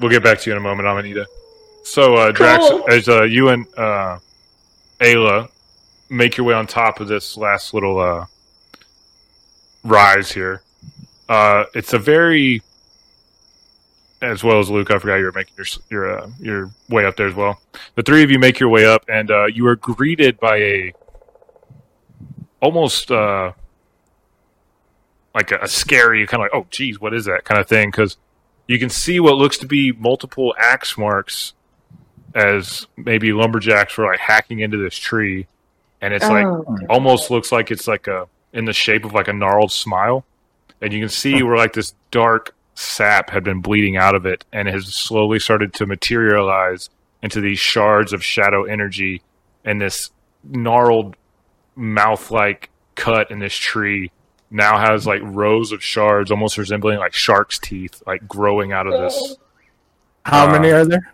we'll 0.00 0.10
get 0.10 0.22
back 0.24 0.40
to 0.40 0.50
you 0.50 0.56
in 0.56 0.58
a 0.58 0.62
moment, 0.62 0.88
Amanita. 0.88 1.26
So, 1.84 2.14
uh, 2.16 2.32
Drax, 2.32 2.64
Cool. 2.68 2.84
as 2.90 3.08
uh, 3.08 3.22
you 3.22 3.50
and 3.50 3.66
uh, 3.76 4.18
Ayla 5.00 5.48
make 6.10 6.36
your 6.36 6.46
way 6.46 6.54
on 6.54 6.66
top 6.66 7.00
of 7.00 7.08
this 7.08 7.36
last 7.36 7.74
little 7.74 7.98
uh, 7.98 8.26
rise 9.84 10.32
here, 10.32 10.62
uh, 11.28 11.64
it's 11.74 11.92
a 11.92 11.98
very, 11.98 12.62
as 14.22 14.42
well 14.42 14.58
as 14.60 14.70
Luke, 14.70 14.90
I 14.90 14.98
forgot 14.98 15.16
you 15.16 15.24
were 15.26 15.32
making 15.32 15.54
your 15.56 15.66
your 15.90 16.18
uh, 16.20 16.30
your 16.40 16.70
way 16.88 17.04
up 17.04 17.16
there 17.16 17.26
as 17.28 17.34
well. 17.34 17.60
The 17.94 18.02
three 18.02 18.22
of 18.22 18.30
you 18.30 18.38
make 18.38 18.58
your 18.60 18.70
way 18.70 18.86
up, 18.86 19.04
and 19.08 19.30
uh, 19.30 19.46
you 19.46 19.66
are 19.66 19.76
greeted 19.76 20.40
by 20.40 20.56
a 20.56 20.92
almost. 22.60 23.10
Uh, 23.10 23.52
like 25.34 25.50
a, 25.52 25.58
a 25.62 25.68
scary 25.68 26.26
kind 26.26 26.42
of 26.42 26.50
like, 26.52 26.54
oh, 26.54 26.66
geez, 26.70 27.00
what 27.00 27.12
is 27.14 27.24
that 27.24 27.44
kind 27.44 27.60
of 27.60 27.66
thing? 27.68 27.90
Because 27.90 28.16
you 28.66 28.78
can 28.78 28.88
see 28.90 29.20
what 29.20 29.34
looks 29.36 29.58
to 29.58 29.66
be 29.66 29.92
multiple 29.92 30.54
axe 30.58 30.96
marks 30.96 31.52
as 32.34 32.86
maybe 32.96 33.32
lumberjacks 33.32 33.96
were 33.96 34.06
like 34.06 34.18
hacking 34.18 34.60
into 34.60 34.76
this 34.76 34.96
tree, 34.96 35.46
and 36.00 36.12
it's 36.14 36.24
like 36.28 36.46
Oh. 36.46 36.78
almost 36.88 37.30
looks 37.30 37.52
like 37.52 37.70
it's 37.70 37.86
like 37.86 38.06
a 38.06 38.26
in 38.52 38.64
the 38.64 38.72
shape 38.72 39.04
of 39.04 39.12
like 39.12 39.28
a 39.28 39.32
gnarled 39.32 39.72
smile, 39.72 40.24
and 40.80 40.92
you 40.92 41.00
can 41.00 41.08
see 41.08 41.42
where 41.42 41.56
like 41.56 41.72
this 41.72 41.94
dark 42.10 42.54
sap 42.74 43.30
had 43.30 43.44
been 43.44 43.60
bleeding 43.60 43.96
out 43.96 44.14
of 44.16 44.26
it 44.26 44.44
and 44.52 44.66
has 44.66 44.92
slowly 44.94 45.38
started 45.38 45.72
to 45.74 45.86
materialize 45.86 46.90
into 47.22 47.40
these 47.40 47.58
shards 47.58 48.12
of 48.12 48.24
shadow 48.24 48.64
energy 48.64 49.22
and 49.64 49.80
this 49.80 50.10
gnarled 50.42 51.14
mouth 51.76 52.30
like 52.32 52.70
cut 52.96 53.30
in 53.30 53.38
this 53.38 53.54
tree 53.54 54.10
now 54.54 54.78
has 54.78 55.04
like 55.06 55.20
rows 55.24 55.72
of 55.72 55.82
shards 55.82 56.30
almost 56.30 56.56
resembling 56.56 56.98
like 56.98 57.12
shark's 57.12 57.58
teeth 57.58 58.00
like 58.06 58.26
growing 58.28 58.72
out 58.72 58.86
of 58.86 58.92
this 58.92 59.36
How 60.24 60.46
Uh, 60.48 60.52
many 60.52 60.70
are 60.70 60.84
there? 60.84 61.12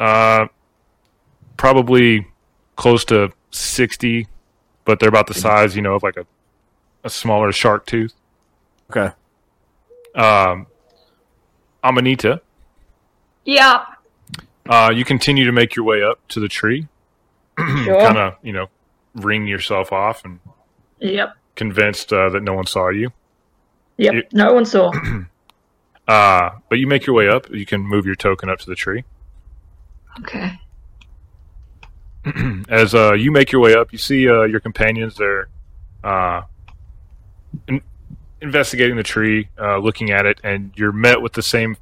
uh 0.00 0.46
probably 1.56 2.26
close 2.76 3.04
to 3.04 3.30
60 3.50 4.26
but 4.86 4.98
they're 4.98 5.08
about 5.10 5.26
the 5.26 5.34
size 5.34 5.76
you 5.76 5.82
know 5.82 5.94
of 5.94 6.02
like 6.02 6.16
a, 6.16 6.26
a 7.04 7.10
smaller 7.10 7.52
shark 7.52 7.84
tooth 7.86 8.14
Okay. 8.90 9.12
um 10.14 10.66
amanita 11.84 12.40
Yeah. 13.44 13.84
uh 14.68 14.90
you 14.94 15.04
continue 15.04 15.44
to 15.44 15.52
make 15.52 15.76
your 15.76 15.84
way 15.84 16.02
up 16.02 16.26
to 16.28 16.40
the 16.40 16.48
tree 16.48 16.88
Sure. 17.58 18.00
kind 18.00 18.16
of 18.16 18.36
you 18.42 18.52
know 18.54 18.68
ring 19.16 19.46
yourself 19.46 19.92
off 19.92 20.24
and 20.24 20.40
Yep. 21.00 21.34
Convinced 21.60 22.08
uh, 22.12 22.28
that 22.30 22.42
no 22.42 22.54
one 22.60 22.66
saw 22.66 22.88
you 23.00 23.08
Yep. 23.98 24.14
You- 24.14 24.22
no 24.32 24.52
one 24.54 24.64
saw. 24.64 24.90
uh 26.08 26.50
but 26.68 26.78
you 26.80 26.86
make 26.86 27.06
your 27.06 27.14
way 27.20 27.28
up 27.28 27.42
you 27.50 27.66
can 27.72 27.80
move 27.94 28.04
your 28.06 28.16
token 28.16 28.48
up 28.52 28.58
to 28.58 28.66
the 28.72 28.74
tree 28.84 29.04
Okay. 30.20 30.58
as 32.68 32.94
uh, 32.94 33.12
you 33.14 33.30
make 33.30 33.50
your 33.52 33.62
way 33.62 33.74
up, 33.74 33.92
you 33.92 33.98
see 33.98 34.28
uh, 34.28 34.42
your 34.42 34.60
companions 34.60 35.16
there 35.16 35.48
uh, 36.04 36.42
in- 37.68 37.80
investigating 38.42 38.96
the 38.96 39.02
tree, 39.02 39.48
uh, 39.58 39.78
looking 39.78 40.10
at 40.10 40.26
it, 40.26 40.38
and 40.44 40.72
you're 40.76 40.92
met 40.92 41.22
with 41.22 41.32
the 41.32 41.42
same 41.42 41.76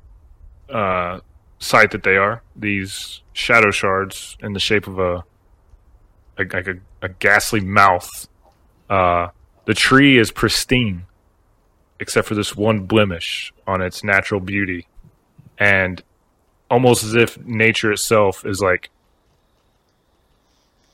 uh, 0.68 1.18
sight 1.59 1.91
that 1.91 2.03
they 2.05 2.16
are 2.16 2.43
these 2.55 3.22
shadow 3.33 3.70
shards 3.72 4.37
in 4.41 4.53
the 4.53 4.61
shape 4.61 4.87
of 4.87 4.99
a, 4.99 5.14
a 6.39 6.45
like 6.53 6.68
a, 6.68 6.74
a 7.03 7.09
ghastly 7.09 7.61
mouth. 7.61 8.29
Uh, 8.89 9.29
the 9.69 9.75
tree 9.75 10.16
is 10.16 10.31
pristine, 10.31 11.05
except 12.01 12.27
for 12.27 12.35
this 12.35 12.57
one 12.57 12.87
blemish 12.87 13.53
on 13.66 13.83
its 13.83 14.03
natural 14.03 14.41
beauty, 14.41 14.87
and 15.59 16.03
almost 16.71 17.05
as 17.05 17.14
if 17.14 17.37
nature 17.45 17.93
itself 17.93 18.47
is 18.47 18.62
like 18.62 18.89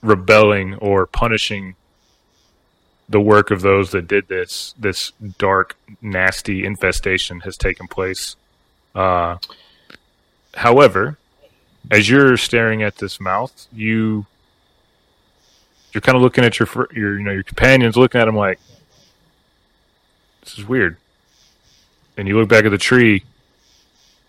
rebelling 0.03 0.75
or 0.75 1.07
punishing 1.07 1.77
the 3.09 3.21
work 3.21 3.53
of 3.53 3.61
those 3.61 3.93
that 3.93 4.09
did 4.09 4.27
this 4.27 4.75
this 4.77 5.13
dark 5.39 5.77
nasty 6.03 6.65
infestation 6.65 7.41
has 7.41 7.57
taken 7.57 7.87
place. 7.87 8.35
Uh, 8.93 9.37
however 10.55 11.17
as 11.93 12.09
you're 12.11 12.37
staring 12.37 12.83
at 12.83 12.97
this 12.97 13.21
mouth 13.21 13.69
you 13.73 14.27
you're 15.95 16.01
kind 16.03 16.17
of 16.17 16.23
looking 16.23 16.45
at 16.45 16.59
your 16.59 16.69
your 16.93 17.19
you 17.19 17.25
know 17.25 17.31
your 17.33 17.43
companions 17.45 17.97
looking 17.97 18.21
at 18.21 18.25
them 18.27 18.37
like 18.37 18.59
this 20.43 20.59
is 20.59 20.67
weird 20.67 20.97
and 22.17 22.27
you 22.29 22.37
look 22.39 22.49
back 22.49 22.65
at 22.65 22.71
the 22.71 22.79
tree 22.79 23.23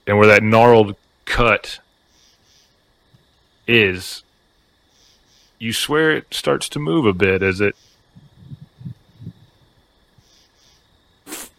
and 0.07 0.17
where 0.17 0.27
that 0.27 0.43
gnarled 0.43 0.95
cut 1.25 1.79
is 3.67 4.23
you 5.57 5.73
swear 5.73 6.11
it 6.11 6.27
starts 6.31 6.69
to 6.69 6.79
move 6.79 7.05
a 7.05 7.13
bit 7.13 7.41
as 7.41 7.59
it 7.61 7.75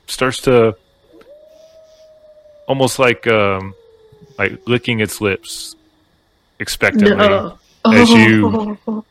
starts 0.07 0.41
to 0.43 0.77
almost 2.69 2.99
like 2.99 3.27
um, 3.27 3.75
like 4.39 4.61
licking 4.67 5.01
its 5.01 5.21
lips 5.21 5.75
expectantly 6.59 7.17
No. 7.17 7.59
as 7.85 8.09
you 8.11 8.79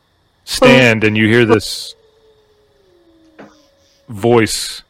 stand 0.46 1.04
and 1.04 1.18
you 1.18 1.28
hear 1.28 1.46
this 1.46 1.96
voice 4.08 4.84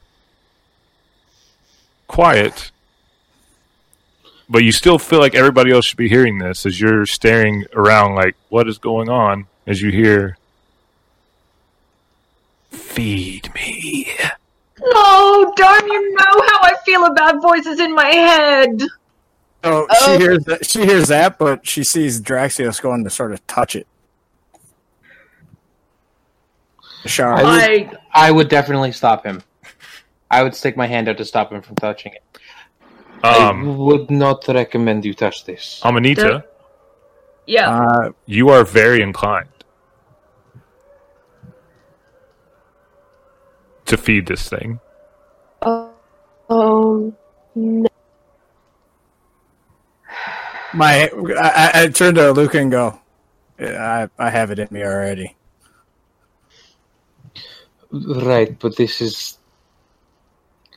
quiet 2.07 2.71
but 4.47 4.63
you 4.63 4.71
still 4.71 4.99
feel 4.99 5.19
like 5.19 5.33
everybody 5.33 5.71
else 5.71 5.85
should 5.85 5.97
be 5.97 6.09
hearing 6.09 6.37
this 6.37 6.65
as 6.65 6.79
you're 6.79 7.05
staring 7.05 7.65
around 7.73 8.13
like 8.13 8.35
what 8.49 8.67
is 8.67 8.77
going 8.77 9.09
on 9.09 9.47
as 9.65 9.81
you 9.81 9.89
hear 9.89 10.37
feed 12.69 13.51
me 13.55 14.07
oh 14.81 15.53
don't 15.55 15.87
you 15.87 16.11
know 16.11 16.41
how 16.47 16.59
I 16.61 16.75
feel 16.85 17.05
about 17.05 17.41
voices 17.41 17.79
in 17.79 17.93
my 17.93 18.07
head? 18.07 18.81
So 18.81 18.87
Oh. 19.67 19.87
she 20.05 20.11
oh. 20.11 20.19
hears 20.19 20.45
that. 20.45 20.65
She 20.69 20.85
hears 20.85 21.07
that, 21.07 21.39
but 21.39 21.67
she 21.67 21.83
sees 21.83 22.21
Draxios 22.21 22.79
going 22.79 23.03
to 23.03 23.09
sort 23.09 23.31
of 23.31 23.45
touch 23.47 23.75
it. 23.75 23.87
Shara. 27.05 27.37
I- 27.37 27.91
I 28.13 28.27
I 28.27 28.31
would 28.31 28.49
definitely 28.49 28.91
stop 28.91 29.25
him. 29.25 29.41
I 30.31 30.43
would 30.43 30.55
stick 30.55 30.75
my 30.75 30.87
hand 30.87 31.07
out 31.07 31.17
to 31.17 31.25
stop 31.25 31.51
him 31.51 31.61
from 31.61 31.75
touching 31.75 32.13
it. 32.13 32.23
I 33.23 33.47
um 33.49 33.77
would 33.77 34.09
not 34.11 34.47
recommend 34.47 35.05
you 35.05 35.13
touch 35.13 35.45
this. 35.45 35.81
amanita 35.83 36.43
yeah. 37.47 37.69
Uh, 37.69 38.11
you 38.25 38.49
are 38.49 38.63
very 38.65 39.01
inclined 39.01 39.49
to 43.85 43.97
feed 43.97 44.25
this 44.27 44.49
thing 44.49 44.79
Oh, 45.61 45.91
oh 46.49 47.13
no. 47.55 47.87
my, 50.73 51.09
I, 51.39 51.49
I- 51.49 51.71
I 51.83 51.87
turn 51.87 52.15
to 52.15 52.31
Luca 52.31 52.59
and 52.59 52.69
go. 52.71 52.99
I, 53.59 54.09
I 54.19 54.29
have 54.29 54.51
it 54.51 54.59
in 54.59 54.67
me 54.69 54.83
already. 54.83 55.35
Right, 58.03 58.57
but 58.59 58.75
this 58.75 59.01
is 59.01 59.37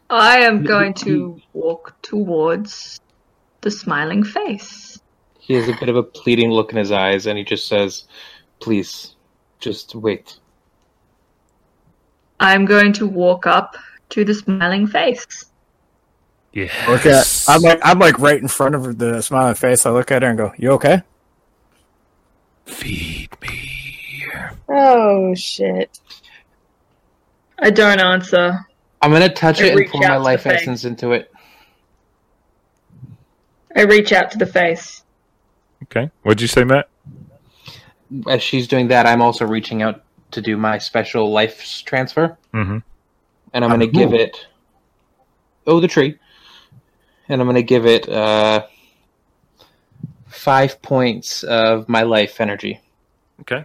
I 0.08 0.38
am 0.40 0.62
going 0.62 0.94
to 0.94 1.40
walk 1.52 1.94
towards 2.00 3.00
the 3.60 3.70
smiling 3.70 4.22
face. 4.22 5.00
he 5.38 5.54
has 5.54 5.68
a 5.68 5.74
bit 5.80 5.88
of 5.88 5.96
a 5.96 6.02
pleading 6.02 6.50
look 6.50 6.70
in 6.70 6.78
his 6.78 6.92
eyes 6.92 7.26
and 7.26 7.36
he 7.36 7.44
just 7.44 7.66
says, 7.66 8.04
Please, 8.60 9.16
just 9.58 9.94
wait. 9.94 10.38
I'm 12.40 12.64
going 12.64 12.92
to 12.94 13.06
walk 13.06 13.46
up 13.46 13.76
to 14.10 14.24
the 14.24 14.34
smiling 14.34 14.86
face. 14.86 15.26
yeah 16.52 16.70
Look 16.88 17.04
at. 17.04 17.44
I'm 17.48 17.62
like, 17.62 17.80
I'm 17.82 17.98
like 17.98 18.18
right 18.20 18.40
in 18.40 18.48
front 18.48 18.76
of 18.76 18.96
the 18.96 19.22
smiling 19.22 19.56
face. 19.56 19.84
I 19.86 19.90
look 19.90 20.12
at 20.12 20.22
her 20.22 20.28
and 20.28 20.38
go, 20.38 20.52
"You 20.56 20.70
okay?" 20.72 21.02
feed 22.64 23.30
me 23.40 23.68
Oh 24.68 25.34
shit. 25.34 25.98
I 27.60 27.70
don't 27.70 28.00
answer. 28.00 28.66
I'm 29.02 29.12
gonna 29.12 29.28
touch 29.28 29.60
I 29.60 29.66
it 29.66 29.68
and 29.70 29.78
reach 29.80 29.90
pour 29.90 30.00
my 30.02 30.16
life 30.16 30.46
essence 30.46 30.84
into 30.84 31.12
it. 31.12 31.32
I 33.76 33.82
reach 33.82 34.12
out 34.12 34.30
to 34.32 34.38
the 34.38 34.46
face. 34.46 35.02
okay 35.84 36.10
what'd 36.22 36.40
you 36.40 36.48
say 36.48 36.64
matt 36.64 36.88
As 38.28 38.42
she's 38.42 38.66
doing 38.66 38.88
that, 38.88 39.06
I'm 39.06 39.22
also 39.22 39.46
reaching 39.46 39.82
out 39.82 40.02
to 40.32 40.40
do 40.40 40.56
my 40.56 40.78
special 40.78 41.30
life 41.32 41.82
transfer. 41.84 42.36
mm-hmm. 42.54 42.78
and 43.52 43.64
I'm 43.64 43.70
going 43.70 43.80
to 43.80 43.86
Um, 43.86 43.92
give 43.92 44.10
who? 44.10 44.16
it. 44.16 44.46
Oh, 45.66 45.80
the 45.80 45.88
tree. 45.88 46.18
And 47.28 47.40
I'm 47.40 47.46
going 47.46 47.54
to 47.56 47.62
give 47.62 47.84
it 47.86 48.08
uh, 48.08 48.66
five 50.26 50.80
points 50.82 51.42
of 51.44 51.88
my 51.88 52.02
life 52.02 52.40
energy. 52.40 52.80
Okay. 53.42 53.64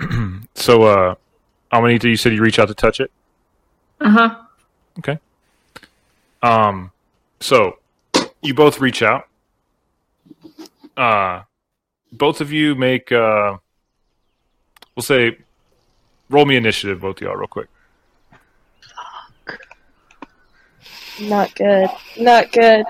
so, 0.54 0.82
uh, 0.82 1.14
Amanita, 1.72 2.08
you 2.08 2.16
said 2.16 2.32
you 2.32 2.42
reach 2.42 2.58
out 2.58 2.68
to 2.68 2.74
touch 2.74 3.00
it. 3.00 3.10
Uh 4.00 4.10
huh. 4.10 4.36
Okay. 4.98 5.18
Um, 6.42 6.90
so 7.40 7.78
you 8.42 8.54
both 8.54 8.80
reach 8.80 9.02
out. 9.02 9.28
Uh, 10.96 11.42
both 12.12 12.40
of 12.40 12.52
you 12.52 12.74
make. 12.74 13.10
Uh, 13.10 13.56
we'll 14.94 15.02
say, 15.02 15.38
roll 16.28 16.44
me 16.44 16.56
initiative, 16.56 17.00
both 17.00 17.16
of 17.16 17.22
y'all, 17.22 17.36
real 17.36 17.46
quick. 17.46 17.68
Not 21.20 21.54
good. 21.54 21.88
Not 22.18 22.52
good. 22.52 22.84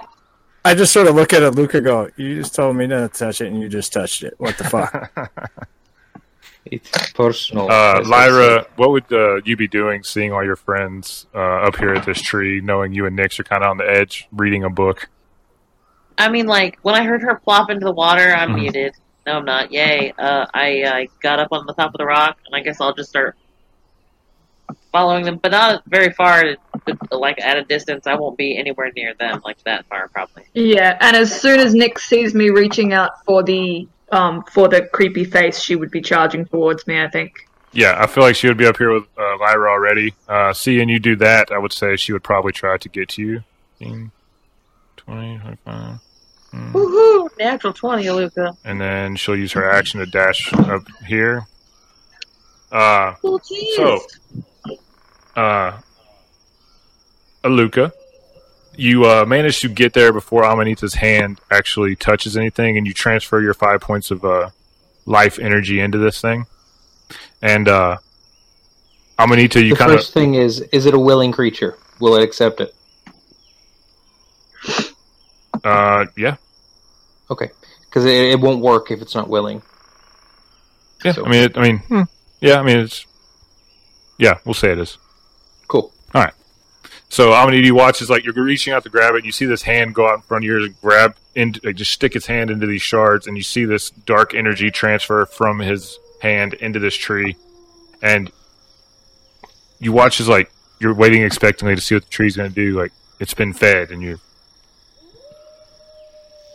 I 0.65 0.75
just 0.75 0.93
sort 0.93 1.09
of 1.09 1.15
look 1.15 1.33
at 1.33 1.43
it, 1.43 1.55
Luca. 1.55 1.81
Go. 1.81 2.09
You 2.17 2.37
just 2.37 2.55
told 2.55 2.77
me 2.77 2.87
not 2.87 3.13
to 3.13 3.19
touch 3.19 3.41
it, 3.41 3.49
and 3.49 3.61
you 3.61 3.69
just 3.69 3.93
touched 3.93 4.23
it. 4.23 4.35
What 4.39 4.57
the 4.59 4.65
fuck? 4.65 5.13
It's 6.67 7.13
personal. 7.13 7.71
Uh, 7.71 8.03
Lyra, 8.05 8.67
what 8.77 8.91
would 8.91 9.13
uh, 9.13 9.37
you 9.45 9.57
be 9.57 9.67
doing, 9.67 10.05
seeing 10.05 10.33
all 10.33 10.45
your 10.45 10.57
friends 10.57 11.27
uh, 11.35 11.39
up 11.39 11.77
here 11.77 11.93
at 11.93 12.07
this 12.07 12.21
tree, 12.23 12.61
knowing 12.61 12.93
you 12.93 13.07
and 13.07 13.19
Nyx 13.19 13.41
are 13.41 13.45
kind 13.45 13.65
of 13.65 13.71
on 13.71 13.77
the 13.79 13.89
edge, 13.89 14.29
reading 14.33 14.63
a 14.65 14.71
book? 14.71 15.09
I 16.17 16.29
mean, 16.29 16.47
like 16.47 16.79
when 16.83 16.95
I 16.95 17.05
heard 17.05 17.23
her 17.23 17.35
plop 17.37 17.69
into 17.71 17.85
the 17.85 17.93
water, 17.93 18.33
I'm 18.33 18.51
Mhm. 18.51 18.55
muted. 18.61 18.95
No, 19.27 19.39
I'm 19.39 19.45
not. 19.45 19.73
Yay! 19.73 20.13
Uh, 20.19 20.47
I 20.53 20.83
I 20.85 21.09
got 21.21 21.39
up 21.41 21.49
on 21.53 21.67
the 21.67 21.75
top 21.75 21.95
of 21.95 21.99
the 21.99 22.05
rock, 22.05 22.39
and 22.47 22.55
I 22.55 22.61
guess 22.61 22.81
I'll 22.81 22.95
just 22.95 23.09
start 23.11 23.37
following 24.91 25.25
them, 25.25 25.39
but 25.43 25.53
not 25.53 25.83
very 25.87 26.11
far. 26.13 26.45
But, 26.85 26.99
like 27.13 27.41
at 27.41 27.57
a 27.57 27.63
distance, 27.65 28.07
I 28.07 28.15
won't 28.15 28.37
be 28.37 28.57
anywhere 28.59 28.91
near 28.95 29.15
them, 29.15 29.41
like 29.45 29.63
that 29.65 29.87
far, 29.87 30.09
probably. 30.09 30.45
Yeah, 30.55 30.97
and 31.01 31.17
as 31.17 31.41
soon 31.41 31.61
as 31.61 31.75
Nyx 31.75 32.01
sees 32.01 32.35
me 32.35 32.51
reaching 32.51 32.93
out 32.93 33.25
for 33.25 33.43
the 33.43 33.87
um 34.13 34.45
for 34.53 34.69
the 34.69 34.83
creepy 34.93 35.25
face, 35.25 35.61
she 35.61 35.75
would 35.77 35.91
be 35.91 36.01
charging 36.01 36.45
towards 36.45 36.87
me. 36.87 37.01
I 37.01 37.09
think. 37.09 37.49
Yeah, 37.75 37.97
I 37.99 38.07
feel 38.07 38.23
like 38.23 38.37
she 38.37 38.49
would 38.49 38.59
be 38.59 38.67
up 38.67 38.77
here 38.77 38.93
with 38.93 39.05
uh, 39.19 39.39
Lyra 39.41 39.71
already. 39.71 40.13
Uh, 40.29 40.53
seeing 40.53 40.91
you 40.91 40.99
do 41.01 41.17
that, 41.17 41.51
I 41.51 41.57
would 41.57 41.73
say 41.73 41.97
she 41.97 42.13
would 42.13 42.23
probably 42.23 42.53
try 42.53 42.77
to 42.77 42.89
get 42.91 43.09
to 43.11 43.23
you. 43.23 43.43
15, 43.79 44.11
20, 44.99 45.39
25. 45.39 45.99
mm. 46.53 46.73
Woohoo! 46.73 47.31
Natural 47.39 47.73
twenty, 47.73 48.11
Luca. 48.11 48.55
And 48.67 48.79
then 48.79 49.17
she'll 49.17 49.37
use 49.37 49.53
her 49.53 49.69
action 49.71 50.01
to 50.01 50.07
dash 50.07 50.53
up 50.53 50.83
here. 51.07 51.47
Uh, 52.71 53.15
Cool. 53.23 53.41
So, 53.77 54.01
uh, 55.35 55.79
Aluka, 57.45 57.91
you 58.77 59.05
uh, 59.05 59.25
manage 59.27 59.61
to 59.61 59.69
get 59.69 59.93
there 59.93 60.13
before 60.13 60.43
Amanita's 60.45 60.95
hand 60.95 61.41
actually 61.51 61.95
touches 61.97 62.37
anything, 62.37 62.77
and 62.79 62.87
you 62.87 62.93
transfer 62.95 63.41
your 63.41 63.55
five 63.55 63.81
points 63.81 64.11
of 64.11 64.25
uh, 64.25 64.51
life 65.07 65.39
energy 65.39 65.81
into 65.81 65.99
this 65.99 66.21
thing. 66.21 66.47
And 67.43 67.69
uh, 67.69 67.99
Amanita, 69.19 69.63
you 69.63 69.71
the 69.71 69.77
kind 69.77 69.91
of 69.93 69.99
first 69.99 70.15
thing 70.15 70.35
is: 70.35 70.61
is 70.73 70.87
it 70.87 70.95
a 70.95 70.99
willing 70.99 71.33
creature? 71.33 71.77
Will 72.01 72.17
it 72.17 72.23
accept 72.23 72.61
it? 72.61 72.75
uh, 75.65 76.07
yeah, 76.17 76.37
Okay, 77.31 77.51
because 77.89 78.05
it, 78.05 78.11
it 78.33 78.41
won't 78.41 78.61
work 78.61 78.91
if 78.91 79.01
it's 79.03 79.15
not 79.15 79.29
willing. 79.29 79.63
yeah. 81.05 81.13
So- 81.13 81.25
I 81.27 81.29
mean, 81.31 81.43
it, 81.45 81.57
I 81.59 81.63
mean, 81.63 81.79
hmm, 81.79 82.03
yeah. 82.41 82.59
I 82.59 82.63
mean, 82.63 82.79
it's 82.79 83.07
yeah. 84.19 84.39
We'll 84.45 84.55
say 84.55 84.73
it 84.73 84.79
is. 84.79 84.99
So 87.13 87.35
Amanita 87.35 87.67
you 87.67 87.75
watch 87.75 88.01
as 88.01 88.09
like 88.09 88.25
you're 88.25 88.33
reaching 88.33 88.73
out 88.73 88.85
to 88.85 88.89
grab 88.89 89.13
it. 89.13 89.19
And 89.19 89.27
you 89.27 89.33
see 89.33 89.45
this 89.45 89.61
hand 89.61 89.95
go 89.95 90.09
out 90.09 90.15
in 90.15 90.21
front 90.23 90.45
of 90.45 90.47
yours 90.47 90.65
and 90.65 90.81
grab 90.81 91.15
and 91.37 91.63
like, 91.63 91.77
just 91.77 91.91
stick 91.91 92.17
its 92.17 92.25
hand 92.25 92.51
into 92.51 92.67
these 92.67 92.81
shards, 92.81 93.27
and 93.27 93.37
you 93.37 93.43
see 93.43 93.67
this 93.67 93.91
dark 93.91 94.33
energy 94.33 94.71
transfer 94.71 95.27
from 95.27 95.59
his 95.59 95.99
hand 96.23 96.55
into 96.55 96.79
this 96.79 96.95
tree, 96.95 97.37
and 98.01 98.33
you 99.79 99.93
watch 99.93 100.21
as 100.21 100.29
like 100.29 100.51
you're 100.81 100.95
waiting 100.95 101.23
expectantly 101.23 101.75
to 101.75 101.83
see 101.83 101.95
what 101.95 102.05
the 102.05 102.09
tree's 102.09 102.35
going 102.35 102.49
to 102.49 102.55
do. 102.55 102.81
Like 102.81 102.93
it's 103.21 103.35
been 103.35 103.53
fed, 103.53 103.91
and 103.91 104.03
you 104.03 104.19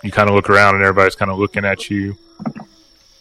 you 0.04 0.12
kind 0.12 0.28
of 0.28 0.34
look 0.34 0.50
around, 0.50 0.74
and 0.74 0.84
everybody's 0.84 1.16
kind 1.16 1.30
of 1.30 1.38
looking 1.38 1.66
at 1.66 1.92
you. 1.92 2.18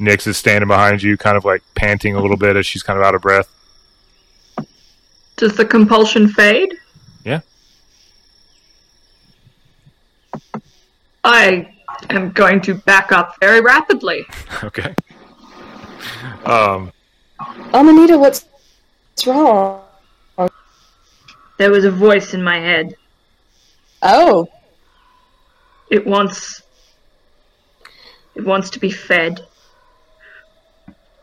Nyx 0.01 0.27
is 0.27 0.39
standing 0.39 0.69
behind 0.69 1.03
you, 1.03 1.19
kind 1.19 1.37
of 1.37 1.45
like 1.45 1.63
panting 1.75 2.15
a 2.15 2.21
little 2.23 2.39
bit 2.39 2.57
as 2.57 2.65
she's 2.65 2.83
kind 2.83 2.99
of 2.99 3.05
out 3.05 3.15
of 3.15 3.21
breath. 3.21 3.51
Does 5.37 5.55
the 5.55 5.67
compulsion 5.67 6.29
fade? 6.29 6.75
Yeah. 7.27 7.41
I 11.25 11.75
am 12.11 12.31
going 12.31 12.61
to 12.63 12.75
back 12.75 13.11
up 13.11 13.35
very 13.41 13.61
rapidly. 13.61 14.25
okay. 14.63 14.95
Um. 16.45 16.93
Amanita, 17.75 18.17
what's, 18.17 18.47
what's 19.11 19.27
wrong? 19.27 19.83
There 21.59 21.71
was 21.73 21.85
a 21.85 21.91
voice 21.91 22.33
in 22.33 22.43
my 22.45 22.61
head. 22.61 22.95
Oh, 24.03 24.47
It 25.91 26.07
wants. 26.07 26.63
It 28.37 28.45
wants 28.45 28.71
to 28.71 28.79
be 28.79 28.91
fed. 28.91 29.45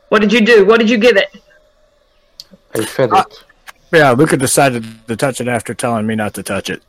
What 0.10 0.20
did 0.22 0.34
you 0.34 0.42
do? 0.42 0.66
What 0.66 0.80
did 0.82 0.90
you 0.90 0.98
give 0.98 1.16
it? 1.16 1.30
I 2.76 2.84
fed 2.84 3.12
Uh, 3.14 3.24
it. 3.30 3.44
Yeah, 3.94 4.12
Luca 4.12 4.38
decided 4.38 4.84
to 5.08 5.16
touch 5.16 5.40
it 5.40 5.48
after 5.48 5.74
telling 5.74 6.08
me 6.08 6.16
not 6.16 6.34
to 6.34 6.44
touch 6.44 6.70
it. 6.70 6.84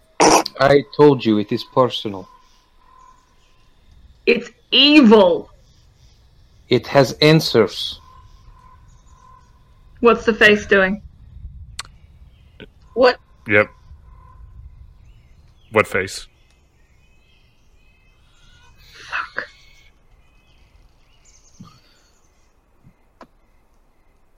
I 0.59 0.83
told 0.97 1.25
you 1.25 1.39
it 1.39 1.53
is 1.53 1.65
personal. 1.65 2.29
It's 4.27 4.51
evil. 4.71 5.51
It 6.69 6.87
has 6.87 7.13
answers. 7.21 8.01
What's 10.01 10.25
the 10.25 10.35
face 10.35 10.67
doing? 10.67 11.03
What? 12.95 13.19
Yep. 13.49 13.69
What 15.73 15.87
face? 15.87 16.27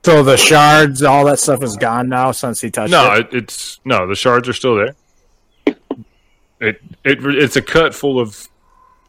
So 0.06 0.22
the 0.22 0.36
shards, 0.36 1.02
all 1.02 1.24
that 1.24 1.40
stuff 1.40 1.64
is 1.64 1.76
gone 1.76 2.08
now 2.08 2.30
since 2.30 2.60
he 2.60 2.70
touched 2.70 2.92
No, 2.92 3.14
it. 3.14 3.26
it, 3.26 3.34
it's 3.34 3.80
no. 3.84 4.06
The 4.06 4.14
shards 4.14 4.48
are 4.48 4.52
still 4.52 4.76
there. 4.76 4.94
It 6.60 6.80
it 7.02 7.18
it's 7.26 7.56
a 7.56 7.60
cut 7.60 7.92
full 7.92 8.20
of 8.20 8.46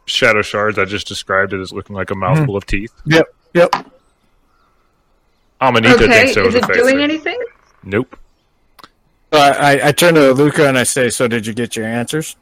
shadow 0.08 0.42
shards. 0.42 0.80
I 0.80 0.86
just 0.86 1.08
described 1.08 1.54
it 1.54 1.62
as 1.62 1.72
looking 1.72 1.96
like 1.96 2.10
a 2.10 2.16
mouthful 2.16 2.58
of 2.58 2.66
teeth. 2.66 2.92
Yep, 3.06 3.28
yep. 3.54 3.76
Amanita 5.62 5.94
okay, 5.94 6.08
thinks 6.08 6.34
there 6.34 6.48
is 6.48 6.56
was 6.56 6.56
a 6.56 6.58
it 6.58 6.66
face 6.66 6.78
doing 6.78 6.96
there. 6.96 7.04
anything? 7.04 7.44
Nope. 7.84 8.18
So 9.32 9.40
I, 9.40 9.50
I, 9.74 9.88
I 9.90 9.92
turn 9.92 10.16
to 10.16 10.34
Luca 10.34 10.68
and 10.68 10.80
I 10.80 10.84
say, 10.84 11.12
"So 11.12 11.28
did 11.28 11.46
you 11.46 11.54
get 11.54 11.76
your 11.76 11.86
answers?" 11.86 12.36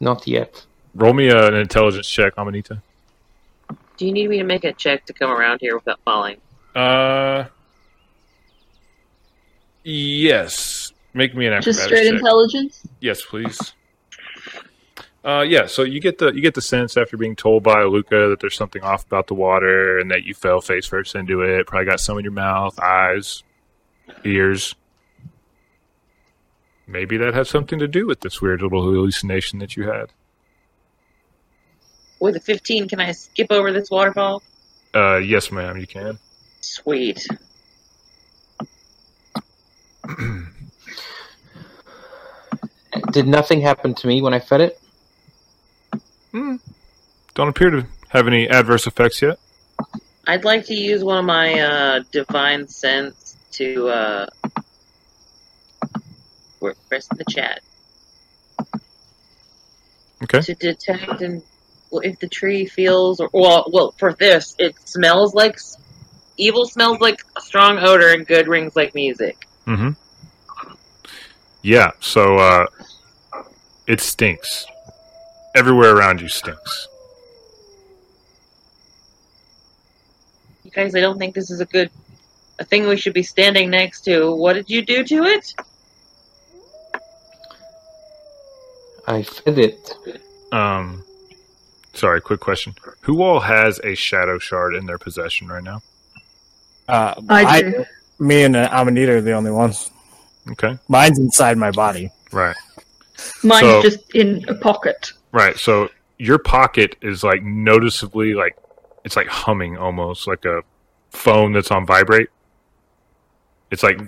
Not 0.00 0.26
yet. 0.26 0.64
Roll 0.96 1.12
me 1.12 1.30
uh, 1.30 1.46
an 1.46 1.54
intelligence 1.54 2.10
check, 2.10 2.36
Amanita. 2.36 2.82
Do 3.96 4.06
you 4.06 4.12
need 4.12 4.28
me 4.28 4.38
to 4.38 4.44
make 4.44 4.64
a 4.64 4.72
check 4.72 5.04
to 5.06 5.12
come 5.12 5.30
around 5.30 5.60
here 5.60 5.74
without 5.76 6.00
falling? 6.04 6.38
Uh, 6.74 7.44
yes. 9.84 10.92
Make 11.14 11.34
me 11.34 11.46
an 11.46 11.52
acrobatics 11.52 11.76
Just 11.76 11.86
straight 11.86 12.04
check. 12.04 12.14
intelligence? 12.14 12.82
Yes, 13.00 13.22
please. 13.22 13.74
Uh, 15.24 15.44
yeah. 15.46 15.66
So 15.66 15.82
you 15.82 16.00
get 16.00 16.18
the 16.18 16.32
you 16.32 16.40
get 16.40 16.54
the 16.54 16.62
sense 16.62 16.96
after 16.96 17.16
being 17.16 17.36
told 17.36 17.62
by 17.62 17.82
Luca 17.84 18.28
that 18.30 18.40
there's 18.40 18.56
something 18.56 18.82
off 18.82 19.04
about 19.04 19.26
the 19.28 19.34
water 19.34 19.98
and 19.98 20.10
that 20.10 20.24
you 20.24 20.34
fell 20.34 20.60
face 20.60 20.86
first 20.86 21.14
into 21.14 21.42
it. 21.42 21.66
Probably 21.66 21.86
got 21.86 22.00
some 22.00 22.18
in 22.18 22.24
your 22.24 22.32
mouth, 22.32 22.78
eyes, 22.80 23.42
ears. 24.24 24.74
Maybe 26.86 27.16
that 27.18 27.34
has 27.34 27.48
something 27.48 27.78
to 27.78 27.86
do 27.86 28.06
with 28.06 28.20
this 28.20 28.40
weird 28.42 28.62
little 28.62 28.82
hallucination 28.82 29.60
that 29.60 29.76
you 29.76 29.84
had. 29.88 30.10
With 32.22 32.36
a 32.36 32.40
15, 32.40 32.88
can 32.88 33.00
I 33.00 33.10
skip 33.10 33.48
over 33.50 33.72
this 33.72 33.90
waterfall? 33.90 34.44
Uh, 34.94 35.16
yes, 35.16 35.50
ma'am. 35.50 35.76
You 35.76 35.88
can. 35.88 36.20
Sweet. 36.60 37.26
Did 43.10 43.26
nothing 43.26 43.60
happen 43.60 43.94
to 43.94 44.06
me 44.06 44.22
when 44.22 44.34
I 44.34 44.38
fed 44.38 44.60
it? 44.60 44.80
Hmm. 46.30 46.56
Don't 47.34 47.48
appear 47.48 47.70
to 47.70 47.86
have 48.10 48.28
any 48.28 48.48
adverse 48.48 48.86
effects 48.86 49.20
yet. 49.20 49.40
I'd 50.28 50.44
like 50.44 50.66
to 50.66 50.74
use 50.74 51.02
one 51.02 51.18
of 51.18 51.24
my 51.24 51.58
uh, 51.58 52.02
divine 52.12 52.68
sense 52.68 53.36
to 53.52 53.88
uh, 53.88 54.26
we're 56.60 56.74
pressing 56.88 57.18
the 57.18 57.24
chat 57.28 57.62
Okay. 60.22 60.40
to 60.40 60.54
detect 60.54 61.20
and 61.20 61.42
well, 61.42 61.51
if 62.00 62.18
the 62.20 62.28
tree 62.28 62.66
feels 62.66 63.20
or 63.20 63.28
well, 63.32 63.68
well 63.72 63.92
for 63.98 64.14
this 64.14 64.54
it 64.58 64.74
smells 64.88 65.34
like 65.34 65.58
evil 66.36 66.66
smells 66.66 67.00
like 67.00 67.22
a 67.36 67.40
strong 67.40 67.78
odor 67.78 68.12
and 68.12 68.26
good 68.26 68.48
rings 68.48 68.74
like 68.74 68.94
music. 68.94 69.46
Mm-hmm. 69.66 69.90
Yeah. 71.62 71.92
So 72.00 72.36
uh, 72.36 72.66
it 73.86 74.00
stinks. 74.00 74.66
Everywhere 75.54 75.94
around 75.94 76.20
you 76.20 76.28
stinks. 76.28 76.88
You 80.64 80.70
guys, 80.70 80.94
I 80.94 81.00
don't 81.00 81.18
think 81.18 81.34
this 81.34 81.50
is 81.50 81.60
a 81.60 81.66
good 81.66 81.90
a 82.58 82.64
thing 82.64 82.86
we 82.86 82.96
should 82.96 83.14
be 83.14 83.22
standing 83.22 83.70
next 83.70 84.02
to. 84.02 84.34
What 84.34 84.54
did 84.54 84.70
you 84.70 84.82
do 84.82 85.04
to 85.04 85.24
it? 85.24 85.54
I 89.06 89.22
fed 89.22 89.58
it. 89.58 89.94
Um, 90.52 91.04
sorry. 91.94 92.20
Quick 92.20 92.40
question: 92.40 92.74
Who 93.02 93.22
all 93.22 93.40
has 93.40 93.80
a 93.84 93.94
shadow 93.94 94.38
shard 94.38 94.74
in 94.74 94.86
their 94.86 94.98
possession 94.98 95.48
right 95.48 95.62
now? 95.62 95.82
Uh, 96.88 97.14
I 97.28 97.62
do. 97.62 97.84
me 98.18 98.42
and 98.44 98.56
uh, 98.56 98.68
Amanita 98.72 99.16
are 99.16 99.20
the 99.20 99.32
only 99.32 99.50
ones. 99.50 99.90
Okay. 100.50 100.76
Mine's 100.88 101.18
inside 101.18 101.56
my 101.56 101.70
body. 101.70 102.10
Right. 102.32 102.56
Mine's 103.44 103.60
So- 103.66 103.82
just 103.82 104.14
in 104.14 104.44
a 104.48 104.54
pocket. 104.54 105.12
Right. 105.30 105.56
So 105.56 105.88
your 106.18 106.38
pocket 106.38 106.96
is 107.00 107.22
like 107.24 107.42
noticeably 107.42 108.34
like 108.34 108.56
it's 109.04 109.16
like 109.16 109.28
humming 109.28 109.76
almost 109.78 110.26
like 110.26 110.44
a 110.44 110.62
phone 111.10 111.52
that's 111.52 111.70
on 111.70 111.86
vibrate. 111.86 112.28
It's 113.70 113.82
like 113.82 114.00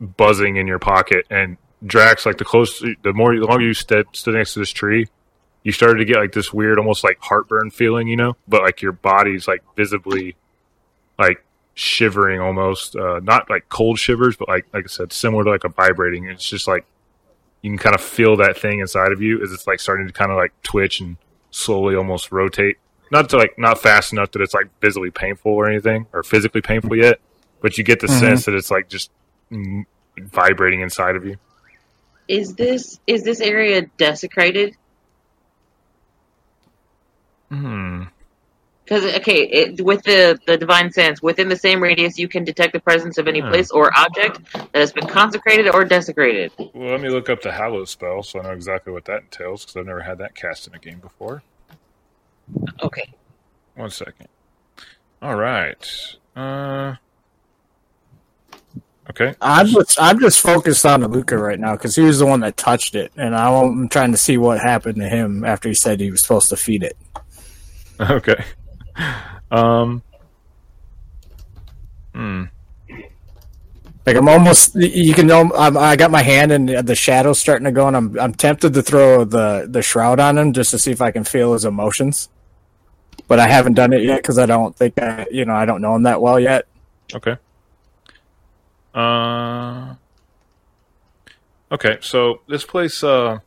buzzing 0.00 0.56
in 0.56 0.66
your 0.66 0.78
pocket 0.78 1.26
and 1.30 1.56
Drax 1.84 2.24
like 2.26 2.38
the 2.38 2.44
closer 2.44 2.94
the 3.02 3.12
more 3.12 3.34
the 3.34 3.44
longer 3.46 3.64
you 3.64 3.74
stood 3.74 4.06
stood 4.12 4.34
next 4.34 4.52
to 4.54 4.58
this 4.60 4.70
tree, 4.70 5.08
you 5.62 5.72
started 5.72 5.98
to 5.98 6.04
get 6.04 6.16
like 6.16 6.32
this 6.32 6.52
weird 6.52 6.78
almost 6.78 7.04
like 7.04 7.18
heartburn 7.20 7.70
feeling, 7.70 8.08
you 8.08 8.16
know? 8.16 8.36
But 8.48 8.62
like 8.62 8.80
your 8.82 8.92
body's 8.92 9.46
like 9.46 9.62
visibly 9.76 10.36
like 11.18 11.44
shivering 11.74 12.40
almost 12.40 12.96
uh 12.96 13.20
not 13.22 13.48
like 13.48 13.68
cold 13.68 13.98
shivers 13.98 14.36
but 14.36 14.48
like 14.48 14.66
like 14.74 14.84
I 14.84 14.88
said 14.88 15.12
similar 15.12 15.44
to 15.44 15.50
like 15.50 15.64
a 15.64 15.68
vibrating. 15.68 16.26
It's 16.26 16.48
just 16.48 16.66
like 16.66 16.84
you 17.62 17.70
can 17.70 17.78
kind 17.78 17.94
of 17.94 18.00
feel 18.00 18.36
that 18.36 18.56
thing 18.58 18.80
inside 18.80 19.12
of 19.12 19.20
you 19.20 19.42
as 19.42 19.52
it's 19.52 19.66
like 19.66 19.80
starting 19.80 20.06
to 20.06 20.12
kind 20.12 20.30
of 20.30 20.36
like 20.38 20.52
twitch 20.62 21.00
and 21.00 21.16
slowly 21.50 21.94
almost 21.94 22.32
rotate. 22.32 22.78
Not 23.12 23.28
to 23.30 23.36
like 23.36 23.58
not 23.58 23.80
fast 23.80 24.12
enough 24.12 24.30
that 24.32 24.40
it's 24.42 24.54
like 24.54 24.66
visibly 24.80 25.10
painful 25.10 25.52
or 25.52 25.68
anything 25.68 26.06
or 26.12 26.22
physically 26.22 26.60
painful 26.62 26.96
yet, 26.96 27.20
but 27.60 27.76
you 27.76 27.84
get 27.84 28.00
the 28.00 28.06
Mhm. 28.06 28.18
sense 28.20 28.44
that 28.46 28.54
it's 28.54 28.70
like 28.70 28.88
just 28.88 29.10
vibrating 30.18 30.80
inside 30.80 31.16
of 31.16 31.24
you. 31.26 31.36
Is 32.28 32.54
this 32.54 33.00
is 33.06 33.24
this 33.24 33.40
area 33.40 33.82
desecrated? 33.98 34.76
Hmm. 37.50 38.04
Because 38.84 39.04
okay, 39.16 39.42
it, 39.46 39.80
with 39.84 40.02
the 40.02 40.38
the 40.46 40.56
divine 40.56 40.90
sense, 40.90 41.22
within 41.22 41.48
the 41.48 41.56
same 41.56 41.80
radius, 41.80 42.18
you 42.18 42.26
can 42.26 42.42
detect 42.42 42.72
the 42.72 42.80
presence 42.80 43.18
of 43.18 43.28
any 43.28 43.40
Hmm. 43.40 43.48
place 43.50 43.70
or 43.70 43.90
object 43.96 44.40
that 44.52 44.74
has 44.74 44.92
been 44.92 45.06
consecrated 45.06 45.68
or 45.72 45.84
desecrated. 45.84 46.52
Well, 46.58 46.90
let 46.90 47.00
me 47.00 47.08
look 47.08 47.30
up 47.30 47.40
the 47.42 47.52
Hallow 47.52 47.84
spell 47.84 48.22
so 48.22 48.40
I 48.40 48.42
know 48.42 48.50
exactly 48.50 48.92
what 48.92 49.04
that 49.04 49.22
entails 49.22 49.64
because 49.64 49.76
I've 49.76 49.86
never 49.86 50.00
had 50.00 50.18
that 50.18 50.34
cast 50.34 50.66
in 50.66 50.74
a 50.74 50.78
game 50.78 50.98
before. 50.98 51.42
Okay, 52.82 53.12
One 53.76 53.90
second. 53.90 54.26
All 55.22 55.36
right. 55.36 56.16
Uh. 56.34 56.96
Okay. 59.10 59.34
I'm 59.40 59.66
just 59.66 60.00
I'm 60.00 60.18
just 60.20 60.40
focused 60.40 60.84
on 60.86 61.04
Luca 61.04 61.36
right 61.36 61.58
now 61.58 61.72
because 61.72 61.94
he 61.96 62.02
was 62.02 62.18
the 62.20 62.26
one 62.26 62.40
that 62.40 62.56
touched 62.56 62.94
it, 62.94 63.12
and 63.16 63.36
I'm 63.36 63.88
trying 63.88 64.12
to 64.12 64.18
see 64.18 64.36
what 64.36 64.60
happened 64.60 64.96
to 64.96 65.08
him 65.08 65.44
after 65.44 65.68
he 65.68 65.74
said 65.74 66.00
he 66.00 66.10
was 66.10 66.22
supposed 66.22 66.48
to 66.50 66.56
feed 66.56 66.82
it. 66.82 66.96
Okay. 68.10 68.42
Um. 69.50 70.02
Hmm. 72.14 72.44
Like 74.06 74.16
I'm 74.16 74.28
almost 74.28 74.74
you 74.74 75.12
can 75.12 75.26
know 75.26 75.52
I'm, 75.54 75.76
I 75.76 75.96
got 75.96 76.10
my 76.10 76.22
hand 76.22 76.50
and 76.50 76.68
the 76.68 76.94
shadows 76.94 77.38
starting 77.38 77.66
to 77.66 77.72
go, 77.72 77.86
and 77.86 77.96
I'm 77.96 78.18
I'm 78.18 78.32
tempted 78.32 78.72
to 78.72 78.82
throw 78.82 79.24
the 79.24 79.66
the 79.68 79.82
shroud 79.82 80.18
on 80.18 80.38
him 80.38 80.52
just 80.54 80.70
to 80.70 80.78
see 80.78 80.92
if 80.92 81.02
I 81.02 81.10
can 81.10 81.24
feel 81.24 81.52
his 81.52 81.66
emotions, 81.66 82.30
but 83.28 83.38
I 83.38 83.46
haven't 83.48 83.74
done 83.74 83.92
it 83.92 84.02
yet 84.02 84.22
because 84.22 84.38
I 84.38 84.46
don't 84.46 84.74
think 84.74 84.94
I 84.98 85.26
you 85.30 85.44
know 85.44 85.54
I 85.54 85.66
don't 85.66 85.82
know 85.82 85.94
him 85.94 86.04
that 86.04 86.22
well 86.22 86.40
yet. 86.40 86.66
Okay. 87.14 87.36
Uh. 88.94 89.94
Okay, 91.72 91.98
so 92.00 92.40
this 92.48 92.64
place, 92.64 93.04
uh, 93.04 93.38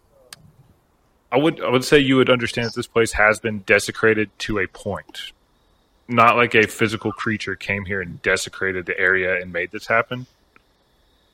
I 1.33 1.37
would 1.37 1.59
I 1.61 1.69
would 1.69 1.83
say 1.83 1.97
you 1.97 2.17
would 2.17 2.29
understand 2.29 2.67
that 2.67 2.75
this 2.75 2.85
place 2.85 3.13
has 3.13 3.39
been 3.39 3.59
desecrated 3.65 4.29
to 4.39 4.59
a 4.59 4.67
point. 4.67 5.31
Not 6.07 6.35
like 6.35 6.53
a 6.53 6.67
physical 6.67 7.11
creature 7.11 7.55
came 7.55 7.85
here 7.85 8.01
and 8.01 8.21
desecrated 8.21 8.85
the 8.85 8.97
area 8.99 9.41
and 9.41 9.51
made 9.51 9.71
this 9.71 9.87
happen. 9.87 10.27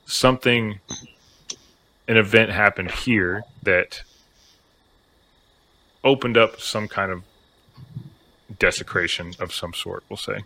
Something, 0.06 0.80
an 2.08 2.16
event 2.16 2.50
happened 2.50 2.90
here 2.90 3.44
that 3.62 4.02
opened 6.02 6.38
up 6.38 6.60
some 6.60 6.88
kind 6.88 7.12
of 7.12 7.22
desecration 8.58 9.34
of 9.38 9.52
some 9.52 9.74
sort. 9.74 10.02
We'll 10.08 10.16
say. 10.16 10.38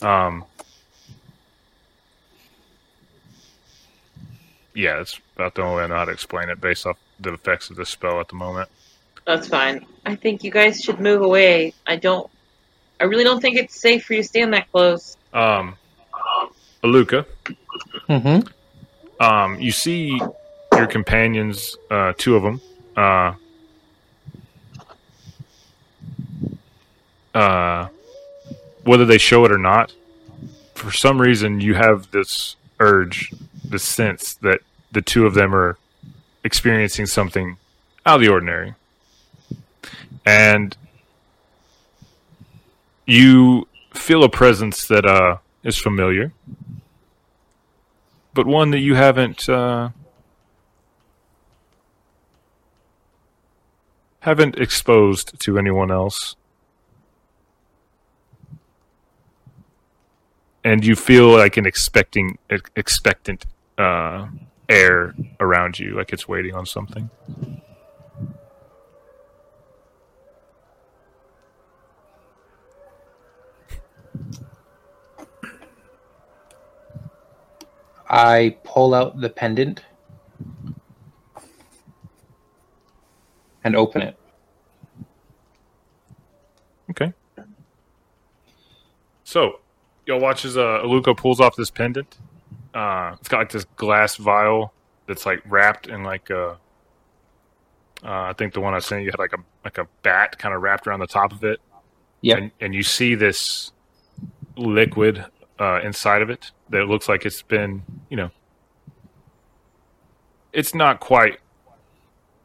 Um, 0.00 0.44
yeah, 4.72 4.96
that's 4.96 5.20
about 5.36 5.54
the 5.54 5.62
only 5.62 5.76
way 5.76 5.82
I 5.82 5.86
know 5.88 5.96
how 5.96 6.06
to 6.06 6.12
explain 6.12 6.48
it 6.48 6.62
based 6.62 6.86
off 6.86 6.96
the 7.20 7.32
effects 7.34 7.70
of 7.70 7.76
this 7.76 7.88
spell 7.88 8.20
at 8.20 8.28
the 8.28 8.34
moment. 8.36 8.68
that's 9.26 9.48
fine. 9.48 9.84
I 10.06 10.14
think 10.16 10.42
you 10.44 10.50
guys 10.50 10.80
should 10.80 11.00
move 11.00 11.22
away. 11.22 11.74
I 11.86 11.96
don't. 11.96 12.30
I 13.00 13.04
really 13.04 13.24
don't 13.24 13.40
think 13.40 13.56
it's 13.56 13.78
safe 13.80 14.04
for 14.04 14.14
you 14.14 14.22
to 14.22 14.28
stand 14.28 14.52
that 14.54 14.70
close. 14.72 15.16
Um, 15.32 15.76
Aluka, 16.82 17.26
Mm-hmm. 18.08 19.22
um, 19.22 19.60
you 19.60 19.70
see 19.70 20.20
your 20.72 20.86
companions, 20.86 21.76
uh, 21.90 22.12
two 22.16 22.34
of 22.36 22.42
them, 22.42 22.60
uh, 22.96 23.34
uh, 27.34 27.88
whether 28.84 29.04
they 29.04 29.18
show 29.18 29.44
it 29.44 29.52
or 29.52 29.58
not, 29.58 29.92
for 30.74 30.90
some 30.92 31.20
reason 31.20 31.60
you 31.60 31.74
have 31.74 32.10
this 32.10 32.56
urge, 32.80 33.32
this 33.64 33.84
sense 33.84 34.34
that 34.36 34.60
the 34.92 35.02
two 35.02 35.26
of 35.26 35.34
them 35.34 35.54
are 35.54 35.76
experiencing 36.44 37.06
something 37.06 37.56
out 38.06 38.16
of 38.16 38.20
the 38.20 38.28
ordinary. 38.28 38.74
And 40.24 40.76
you 43.06 43.66
feel 43.94 44.22
a 44.22 44.28
presence 44.28 44.86
that 44.88 45.06
uh, 45.06 45.38
is 45.62 45.78
familiar, 45.78 46.32
but 48.34 48.46
one 48.46 48.70
that 48.70 48.80
you 48.80 48.94
haven't 48.94 49.48
uh, 49.48 49.90
haven't 54.20 54.58
exposed 54.58 55.38
to 55.40 55.58
anyone 55.58 55.90
else. 55.90 56.36
And 60.62 60.84
you 60.84 60.96
feel 60.96 61.30
like 61.30 61.56
an 61.56 61.64
expecting 61.66 62.36
expectant 62.76 63.46
uh, 63.78 64.28
air 64.68 65.14
around 65.40 65.78
you, 65.78 65.94
like 65.94 66.12
it's 66.12 66.28
waiting 66.28 66.54
on 66.54 66.66
something. 66.66 67.10
I 78.10 78.56
pull 78.64 78.94
out 78.94 79.20
the 79.20 79.28
pendant 79.28 79.84
and 83.62 83.76
open 83.76 84.00
it. 84.00 84.16
Okay. 86.90 87.12
So, 89.24 89.60
y'all 90.06 90.20
watch 90.20 90.46
as 90.46 90.56
uh, 90.56 90.80
Aluka 90.82 91.14
pulls 91.14 91.38
off 91.38 91.54
this 91.54 91.70
pendant. 91.70 92.18
Uh, 92.78 93.16
it's 93.18 93.28
got 93.28 93.38
like 93.38 93.50
this 93.50 93.64
glass 93.74 94.14
vial 94.14 94.72
that's 95.08 95.26
like 95.26 95.42
wrapped 95.46 95.88
in 95.88 96.04
like 96.04 96.30
a. 96.30 96.50
Uh, 98.04 98.22
I 98.22 98.32
think 98.34 98.54
the 98.54 98.60
one 98.60 98.72
I 98.72 98.78
sent 98.78 99.02
you 99.02 99.10
had 99.10 99.18
like 99.18 99.32
a 99.32 99.38
like 99.64 99.78
a 99.78 99.88
bat 100.04 100.38
kind 100.38 100.54
of 100.54 100.62
wrapped 100.62 100.86
around 100.86 101.00
the 101.00 101.08
top 101.08 101.32
of 101.32 101.42
it. 101.42 101.60
Yep. 102.20 102.38
And, 102.38 102.50
and 102.60 102.74
you 102.76 102.84
see 102.84 103.16
this 103.16 103.72
liquid 104.56 105.24
uh, 105.58 105.80
inside 105.82 106.22
of 106.22 106.30
it 106.30 106.52
that 106.70 106.86
looks 106.86 107.08
like 107.08 107.26
it's 107.26 107.42
been, 107.42 107.82
you 108.10 108.16
know, 108.16 108.30
it's 110.52 110.72
not 110.72 111.00
quite. 111.00 111.40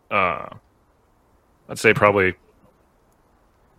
Uh, 0.09 0.49
I'd 1.69 1.77
say 1.77 1.93
probably 1.93 2.33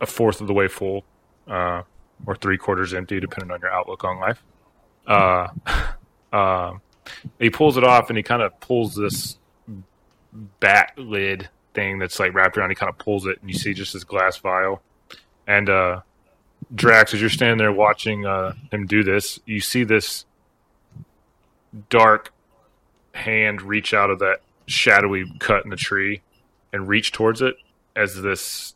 a 0.01 0.07
fourth 0.07 0.41
of 0.41 0.47
the 0.47 0.55
way 0.55 0.69
full, 0.69 1.05
uh, 1.49 1.83
or 2.27 2.37
three 2.37 2.59
quarters 2.59 2.95
empty, 2.95 3.19
depending 3.19 3.51
on 3.51 3.61
your 3.61 3.73
outlook 3.73 4.05
on 4.05 4.21
life. 4.21 4.41
Uh, 5.05 5.49
uh, 6.35 6.79
he 7.39 7.49
pulls 7.49 7.77
it 7.77 7.85
off 7.85 8.11
and 8.11 8.17
he 8.17 8.23
kind 8.23 8.43
of 8.43 8.59
pulls 8.59 8.95
this 8.95 9.39
bat 10.59 10.93
lid 10.97 11.49
thing 11.75 11.99
that's 11.99 12.19
like 12.19 12.35
wrapped 12.35 12.59
around. 12.59 12.71
He 12.71 12.75
kind 12.75 12.91
of 12.91 12.99
pulls 12.99 13.27
it, 13.27 13.39
and 13.41 13.49
you 13.49 13.57
see 13.57 13.73
just 13.73 13.93
this 13.93 14.03
glass 14.03 14.37
vial. 14.39 14.83
And 15.47 15.71
uh, 15.71 16.01
Drax, 16.75 17.15
as 17.15 17.21
you're 17.21 17.31
standing 17.31 17.59
there 17.59 17.73
watching 17.73 18.27
uh, 18.27 18.55
him 18.73 18.87
do 18.87 19.05
this, 19.05 19.39
you 19.47 19.61
see 19.61 19.85
this 19.85 20.25
dark 21.89 22.33
hand 23.15 23.63
reach 23.63 23.95
out 23.95 24.11
of 24.11 24.19
that 24.19 24.41
shadowy 24.67 25.25
cut 25.39 25.65
in 25.65 25.71
the 25.71 25.77
tree 25.77 26.21
and 26.73 26.89
reach 26.89 27.13
towards 27.13 27.43
it 27.43 27.55
as 27.95 28.23
this 28.23 28.75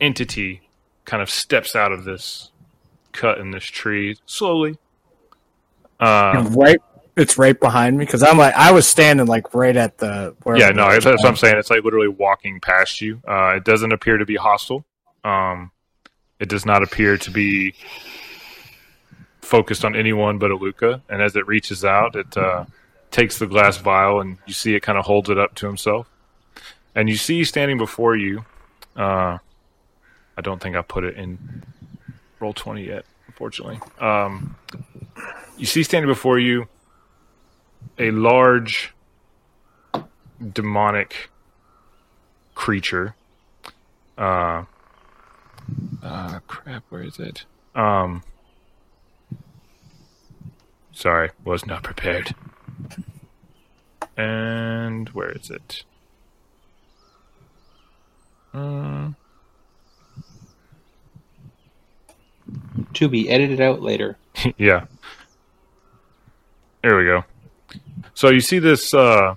entity 0.00 0.62
kind 1.04 1.22
of 1.22 1.28
steps 1.28 1.76
out 1.76 1.92
of 1.92 2.04
this 2.04 2.52
cut 3.12 3.36
in 3.36 3.50
this 3.50 3.64
tree 3.64 4.16
slowly. 4.24 4.78
Uh, 6.02 6.50
right, 6.50 6.80
it's 7.16 7.38
right 7.38 7.58
behind 7.58 7.96
me 7.96 8.04
because 8.04 8.22
I'm 8.22 8.36
like 8.36 8.54
I 8.54 8.72
was 8.72 8.88
standing 8.88 9.26
like 9.26 9.54
right 9.54 9.76
at 9.76 9.98
the. 9.98 10.34
Where 10.42 10.56
yeah, 10.56 10.70
no, 10.70 10.90
that's 10.90 11.04
what 11.04 11.24
I'm 11.24 11.36
saying. 11.36 11.56
It's 11.58 11.70
like 11.70 11.84
literally 11.84 12.08
walking 12.08 12.58
past 12.58 13.00
you. 13.00 13.22
Uh, 13.26 13.54
it 13.56 13.64
doesn't 13.64 13.92
appear 13.92 14.18
to 14.18 14.26
be 14.26 14.34
hostile. 14.34 14.84
Um, 15.22 15.70
it 16.40 16.48
does 16.48 16.66
not 16.66 16.82
appear 16.82 17.16
to 17.18 17.30
be 17.30 17.74
focused 19.42 19.84
on 19.84 19.94
anyone 19.94 20.38
but 20.38 20.50
Aluka. 20.50 21.02
And 21.08 21.22
as 21.22 21.36
it 21.36 21.46
reaches 21.46 21.84
out, 21.84 22.16
it 22.16 22.36
uh, 22.36 22.64
takes 23.12 23.38
the 23.38 23.46
glass 23.46 23.76
vial, 23.76 24.20
and 24.20 24.38
you 24.46 24.54
see 24.54 24.74
it 24.74 24.80
kind 24.80 24.98
of 24.98 25.04
holds 25.04 25.30
it 25.30 25.38
up 25.38 25.54
to 25.56 25.66
himself. 25.66 26.08
And 26.96 27.08
you 27.08 27.16
see 27.16 27.44
standing 27.44 27.78
before 27.78 28.16
you. 28.16 28.44
Uh, 28.96 29.38
I 30.36 30.40
don't 30.40 30.60
think 30.60 30.74
I 30.74 30.82
put 30.82 31.04
it 31.04 31.16
in 31.16 31.62
roll 32.40 32.54
twenty 32.54 32.86
yet, 32.86 33.04
unfortunately. 33.32 33.80
Um, 33.98 34.56
you 35.56 35.64
see 35.64 35.82
standing 35.82 36.08
before 36.08 36.38
you 36.38 36.68
a 37.98 38.10
large 38.10 38.94
demonic 40.52 41.30
creature. 42.54 43.14
Uh, 44.18 44.64
uh 46.02 46.40
crap, 46.46 46.84
where 46.90 47.02
is 47.02 47.18
it? 47.18 47.46
Um, 47.74 48.22
sorry, 50.92 51.30
was 51.42 51.64
not 51.64 51.82
prepared. 51.82 52.34
And 54.14 55.08
where 55.10 55.30
is 55.30 55.48
it? 55.48 55.84
Um, 58.52 59.16
To 62.94 63.08
be 63.08 63.28
edited 63.28 63.60
out 63.60 63.82
later. 63.82 64.18
yeah. 64.56 64.86
There 66.82 66.96
we 66.96 67.04
go. 67.04 67.24
So 68.14 68.30
you 68.30 68.40
see 68.40 68.58
this 68.58 68.92
uh, 68.92 69.34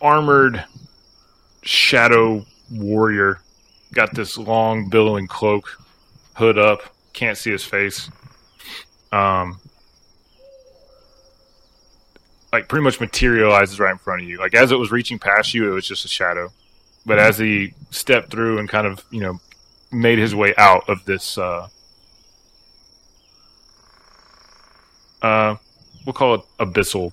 armored 0.00 0.64
shadow 1.62 2.44
warrior, 2.70 3.40
got 3.92 4.14
this 4.14 4.36
long 4.36 4.88
billowing 4.88 5.26
cloak, 5.26 5.78
hood 6.34 6.58
up, 6.58 6.80
can't 7.12 7.38
see 7.38 7.50
his 7.50 7.64
face. 7.64 8.10
Um, 9.12 9.60
like 12.52 12.68
pretty 12.68 12.84
much 12.84 13.00
materializes 13.00 13.78
right 13.78 13.92
in 13.92 13.98
front 13.98 14.22
of 14.22 14.28
you. 14.28 14.38
Like 14.38 14.54
as 14.54 14.72
it 14.72 14.76
was 14.76 14.90
reaching 14.90 15.18
past 15.18 15.54
you, 15.54 15.70
it 15.70 15.74
was 15.74 15.86
just 15.86 16.04
a 16.04 16.08
shadow. 16.08 16.50
But 17.04 17.18
as 17.18 17.38
he 17.38 17.74
stepped 17.90 18.30
through 18.30 18.58
and 18.58 18.68
kind 18.68 18.86
of, 18.86 19.04
you 19.10 19.20
know, 19.20 19.40
made 19.92 20.18
his 20.18 20.34
way 20.34 20.54
out 20.56 20.88
of 20.88 21.04
this 21.04 21.38
uh, 21.38 21.68
uh, 25.22 25.56
we'll 26.04 26.12
call 26.12 26.34
it 26.34 26.42
abyssal 26.58 27.12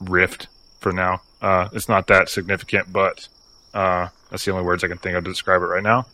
rift 0.00 0.48
for 0.80 0.92
now. 0.92 1.22
Uh, 1.40 1.68
it's 1.72 1.88
not 1.88 2.06
that 2.08 2.28
significant, 2.28 2.92
but 2.92 3.28
uh, 3.72 4.08
that's 4.30 4.44
the 4.44 4.50
only 4.52 4.64
words 4.64 4.84
I 4.84 4.88
can 4.88 4.98
think 4.98 5.16
of 5.16 5.24
to 5.24 5.30
describe 5.30 5.62
it 5.62 5.66
right 5.66 5.82
now. 5.82 6.06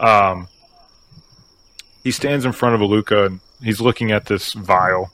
Um, 0.00 0.48
he 2.02 2.10
stands 2.10 2.44
in 2.44 2.52
front 2.52 2.74
of 2.74 2.80
Aluka 2.80 3.26
and 3.26 3.40
he's 3.62 3.80
looking 3.80 4.10
at 4.10 4.26
this 4.26 4.52
vial, 4.54 5.12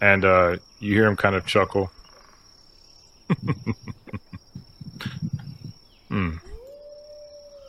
and 0.00 0.24
uh, 0.24 0.56
you 0.80 0.94
hear 0.94 1.06
him 1.06 1.16
kind 1.16 1.34
of 1.34 1.44
chuckle. 1.46 1.90
hmm. 6.08 6.36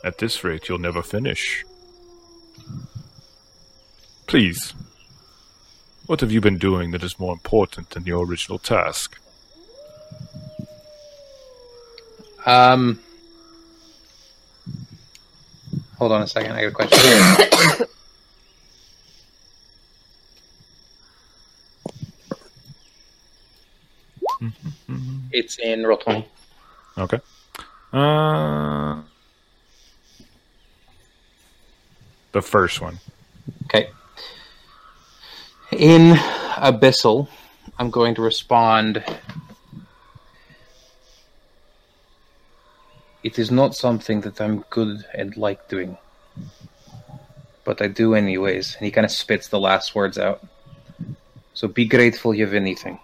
At 0.04 0.18
this 0.18 0.44
rate, 0.44 0.68
you'll 0.68 0.78
never 0.78 1.02
finish. 1.02 1.64
Please, 4.28 4.74
what 6.04 6.20
have 6.20 6.30
you 6.30 6.42
been 6.42 6.58
doing 6.58 6.90
that 6.90 7.02
is 7.02 7.18
more 7.18 7.32
important 7.32 7.88
than 7.88 8.04
your 8.04 8.26
original 8.26 8.58
task? 8.58 9.18
Um, 12.44 13.00
hold 15.96 16.12
on 16.12 16.20
a 16.20 16.26
second. 16.26 16.52
I 16.52 16.68
got 16.68 16.68
a 16.68 16.72
question. 16.72 17.88
it's 25.32 25.58
in 25.58 25.86
roll 25.86 25.96
twenty. 25.96 26.28
Okay. 26.98 27.20
Uh, 27.94 29.00
the 32.32 32.42
first 32.42 32.82
one. 32.82 32.98
Okay. 33.64 33.88
In 35.72 36.14
Abyssal, 36.56 37.28
I'm 37.78 37.90
going 37.90 38.14
to 38.14 38.22
respond. 38.22 39.04
It 43.22 43.38
is 43.38 43.50
not 43.50 43.74
something 43.74 44.22
that 44.22 44.40
I'm 44.40 44.64
good 44.70 45.04
and 45.14 45.36
like 45.36 45.68
doing. 45.68 45.98
But 47.64 47.82
I 47.82 47.88
do 47.88 48.14
anyways. 48.14 48.76
And 48.76 48.84
he 48.86 48.90
kind 48.90 49.04
of 49.04 49.10
spits 49.10 49.48
the 49.48 49.60
last 49.60 49.94
words 49.94 50.18
out. 50.18 50.46
So 51.54 51.68
be 51.68 51.86
grateful 51.86 52.34
you 52.34 52.44
have 52.44 52.54
anything. 52.54 52.98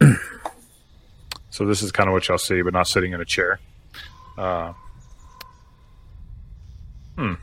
So 1.50 1.66
this 1.66 1.82
is 1.82 1.90
kind 1.90 2.08
of 2.08 2.12
what 2.12 2.28
y'all 2.28 2.38
see, 2.38 2.62
but 2.62 2.72
not 2.72 2.86
sitting 2.86 3.12
in 3.12 3.20
a 3.20 3.24
chair. 3.24 3.58
Uh, 4.36 4.72
hmm. 7.16 7.34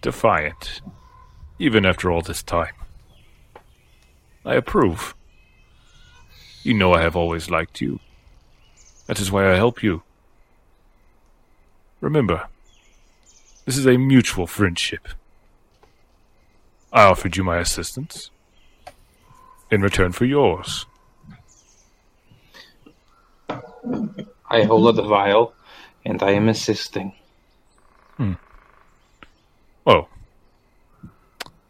Defiant. 0.00 0.80
Even 1.58 1.84
after 1.84 2.10
all 2.10 2.22
this 2.22 2.42
time. 2.42 2.74
I 4.44 4.54
approve. 4.54 5.14
You 6.62 6.74
know 6.74 6.92
I 6.92 7.02
have 7.02 7.16
always 7.16 7.50
liked 7.50 7.80
you. 7.80 8.00
That 9.06 9.20
is 9.20 9.32
why 9.32 9.50
I 9.50 9.56
help 9.56 9.82
you. 9.82 10.02
Remember, 12.00 12.48
this 13.64 13.76
is 13.76 13.86
a 13.86 13.96
mutual 13.96 14.46
friendship. 14.46 15.08
I 16.92 17.04
offered 17.04 17.36
you 17.36 17.44
my 17.44 17.58
assistance 17.58 18.30
in 19.70 19.82
return 19.82 20.12
for 20.12 20.24
yours. 20.24 20.86
I 24.50 24.62
hold 24.62 24.96
the 24.96 25.02
vial, 25.02 25.54
and 26.04 26.22
I 26.22 26.30
am 26.32 26.48
assisting. 26.48 27.14
Hmm. 28.16 28.34
Oh. 29.88 30.06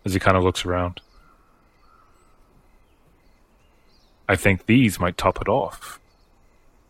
As 0.05 0.13
he 0.13 0.19
kind 0.19 0.37
of 0.37 0.43
looks 0.43 0.65
around. 0.65 1.01
I 4.29 4.35
think 4.35 4.67
these 4.67 4.99
might 4.99 5.17
top 5.17 5.41
it 5.41 5.49
off. 5.49 6.01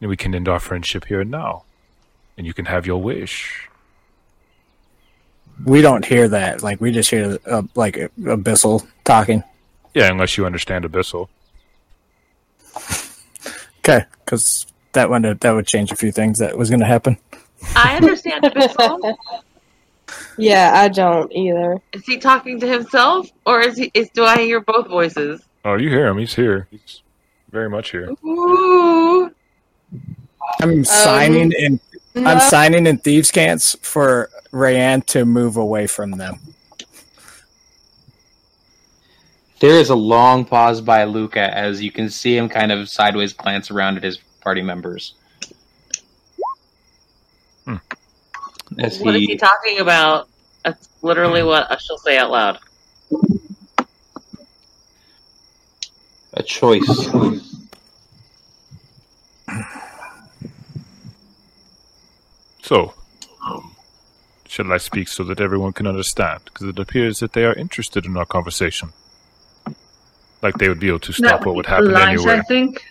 And 0.00 0.08
we 0.08 0.16
can 0.16 0.34
end 0.34 0.48
our 0.48 0.58
friendship 0.58 1.04
here 1.04 1.20
and 1.20 1.30
now. 1.30 1.64
And 2.36 2.46
you 2.46 2.54
can 2.54 2.64
have 2.64 2.86
your 2.86 3.00
wish. 3.02 3.68
We 5.64 5.82
don't 5.82 6.04
hear 6.04 6.28
that. 6.28 6.62
Like 6.62 6.80
we 6.80 6.92
just 6.92 7.10
hear 7.10 7.38
uh, 7.46 7.62
like 7.74 7.96
Abyssal 8.20 8.86
talking. 9.04 9.42
Yeah, 9.92 10.10
unless 10.10 10.36
you 10.36 10.46
understand 10.46 10.84
Abyssal. 10.84 11.28
Okay, 13.80 14.04
because 14.24 14.66
that 14.92 15.10
would 15.10 15.40
that 15.40 15.50
would 15.50 15.66
change 15.66 15.90
a 15.90 15.96
few 15.96 16.12
things 16.12 16.38
that 16.38 16.56
was 16.56 16.70
going 16.70 16.80
to 16.80 16.86
happen. 16.86 17.18
I 17.74 17.96
understand 17.96 18.44
Abyssal. 18.44 19.16
Yeah, 20.38 20.72
I 20.74 20.88
don't 20.88 21.32
either. 21.32 21.80
is 21.92 22.04
he 22.04 22.18
talking 22.18 22.60
to 22.60 22.66
himself, 22.66 23.30
or 23.44 23.60
is 23.60 23.76
he? 23.76 23.90
Is 23.92 24.08
do 24.10 24.24
I 24.24 24.38
hear 24.38 24.60
both 24.60 24.86
voices? 24.86 25.42
Oh, 25.64 25.74
you 25.74 25.88
hear 25.88 26.06
him. 26.06 26.18
He's 26.18 26.34
here. 26.34 26.68
He's 26.70 27.02
very 27.50 27.68
much 27.68 27.90
here. 27.90 28.10
Ooh. 28.24 29.34
I'm 30.60 30.70
um, 30.70 30.84
signing 30.84 31.52
in. 31.52 31.80
I'm 32.16 32.40
signing 32.40 32.86
in 32.86 32.98
thieves' 32.98 33.30
cants 33.30 33.76
for 33.82 34.30
Rayanne 34.52 35.04
to 35.06 35.24
move 35.24 35.56
away 35.56 35.86
from 35.86 36.12
them. 36.12 36.40
There 39.60 39.78
is 39.78 39.90
a 39.90 39.96
long 39.96 40.44
pause 40.44 40.80
by 40.80 41.04
Luca 41.04 41.52
as 41.54 41.82
you 41.82 41.90
can 41.90 42.08
see 42.10 42.36
him 42.36 42.48
kind 42.48 42.70
of 42.70 42.88
sideways 42.88 43.32
glance 43.32 43.70
around 43.70 43.96
at 43.96 44.04
his 44.04 44.18
party 44.40 44.62
members. 44.62 45.14
As 48.78 49.00
What 49.00 49.16
is 49.16 49.22
he 49.22 49.26
he, 49.26 49.36
talking 49.36 49.80
about? 49.80 50.28
That's 50.64 50.88
literally 51.02 51.42
what 51.42 51.70
I 51.70 51.76
shall 51.78 51.98
say 51.98 52.18
out 52.18 52.30
loud. 52.30 52.58
a 56.34 56.42
choice. 56.42 57.08
So, 62.62 62.94
um, 63.46 63.74
shall 64.46 64.70
I 64.72 64.76
speak 64.76 65.08
so 65.08 65.24
that 65.24 65.40
everyone 65.40 65.72
can 65.72 65.86
understand? 65.86 66.42
Because 66.44 66.68
it 66.68 66.78
appears 66.78 67.20
that 67.20 67.32
they 67.32 67.44
are 67.44 67.54
interested 67.54 68.04
in 68.06 68.16
our 68.16 68.26
conversation. 68.26 68.92
Like 70.42 70.58
they 70.58 70.68
would 70.68 70.80
be 70.80 70.88
able 70.88 71.00
to 71.00 71.12
stop 71.12 71.40
That 71.40 71.46
what 71.46 71.56
would 71.56 71.56
would 71.56 71.66
happen 71.66 71.86
polite, 71.86 72.08
anywhere. 72.10 72.36
I 72.36 72.42
think. 72.42 72.84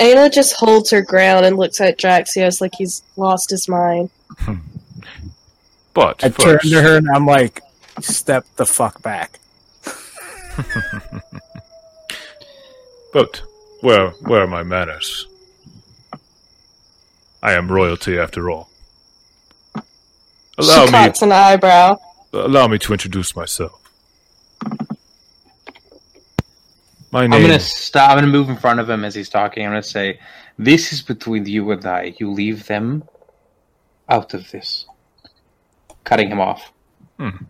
Ayla 0.00 0.32
just 0.32 0.54
holds 0.56 0.90
her 0.90 1.02
ground 1.02 1.46
and 1.46 1.56
looks 1.56 1.80
at 1.80 1.98
Draxios 1.98 2.60
like 2.60 2.72
he's 2.76 3.02
lost 3.16 3.50
his 3.50 3.68
mind. 3.68 4.10
But 5.94 6.24
I 6.24 6.28
turn 6.28 6.58
to 6.58 6.82
her 6.82 6.96
and 6.96 7.08
I'm 7.14 7.24
like, 7.24 7.62
"Step 8.00 8.44
the 8.56 8.66
fuck 8.66 9.00
back." 9.00 9.38
but 13.12 13.42
where 13.80 14.10
where 14.10 14.42
are 14.42 14.48
my 14.48 14.64
manners? 14.64 15.28
I 17.40 17.52
am 17.52 17.70
royalty 17.70 18.18
after 18.18 18.50
all. 18.50 18.70
Allow 20.58 20.86
she 20.86 20.86
me 20.86 20.90
cocks 20.90 21.22
an 21.22 21.30
eyebrow. 21.30 21.98
allow 22.32 22.66
me 22.66 22.78
to 22.78 22.92
introduce 22.92 23.36
myself. 23.36 23.80
My 27.14 27.26
I'm 27.26 27.30
gonna 27.30 27.60
stop. 27.60 28.10
I'm 28.10 28.16
gonna 28.16 28.26
move 28.26 28.48
in 28.48 28.56
front 28.56 28.80
of 28.80 28.90
him 28.90 29.04
as 29.04 29.14
he's 29.14 29.28
talking. 29.28 29.64
I'm 29.64 29.70
gonna 29.70 29.84
say, 29.84 30.18
"This 30.58 30.92
is 30.92 31.00
between 31.00 31.46
you 31.46 31.70
and 31.70 31.86
I. 31.86 32.12
You 32.18 32.32
leave 32.32 32.66
them 32.66 33.04
out 34.08 34.34
of 34.34 34.50
this." 34.50 34.86
Cutting 36.02 36.28
him 36.28 36.40
off. 36.40 36.72
Hmm. 37.16 37.44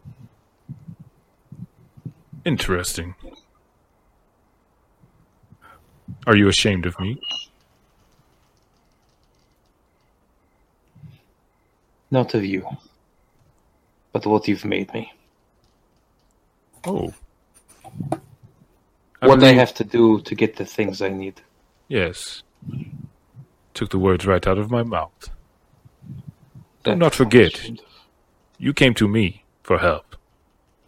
interesting. 2.44 3.14
Are 6.26 6.36
you 6.36 6.48
ashamed 6.48 6.84
of 6.84 7.00
me? 7.00 7.18
Not 12.10 12.34
of 12.34 12.44
you, 12.44 12.68
but 14.12 14.26
what 14.26 14.46
you've 14.46 14.66
made 14.66 14.92
me. 14.92 15.10
Oh. 16.86 17.14
What 19.26 19.42
I 19.42 19.52
have 19.52 19.74
to 19.74 19.84
do 19.84 20.20
to 20.20 20.34
get 20.34 20.56
the 20.56 20.64
things 20.64 21.02
I 21.02 21.08
need. 21.08 21.40
Yes. 21.88 22.42
Took 23.74 23.90
the 23.90 23.98
words 23.98 24.26
right 24.26 24.46
out 24.46 24.58
of 24.58 24.70
my 24.70 24.82
mouth. 24.82 25.30
Do 26.84 26.94
not 26.94 27.14
forget, 27.14 27.58
what 27.68 27.80
you 28.58 28.74
came 28.74 28.94
to 28.94 29.08
me 29.08 29.44
for 29.62 29.78
help, 29.78 30.16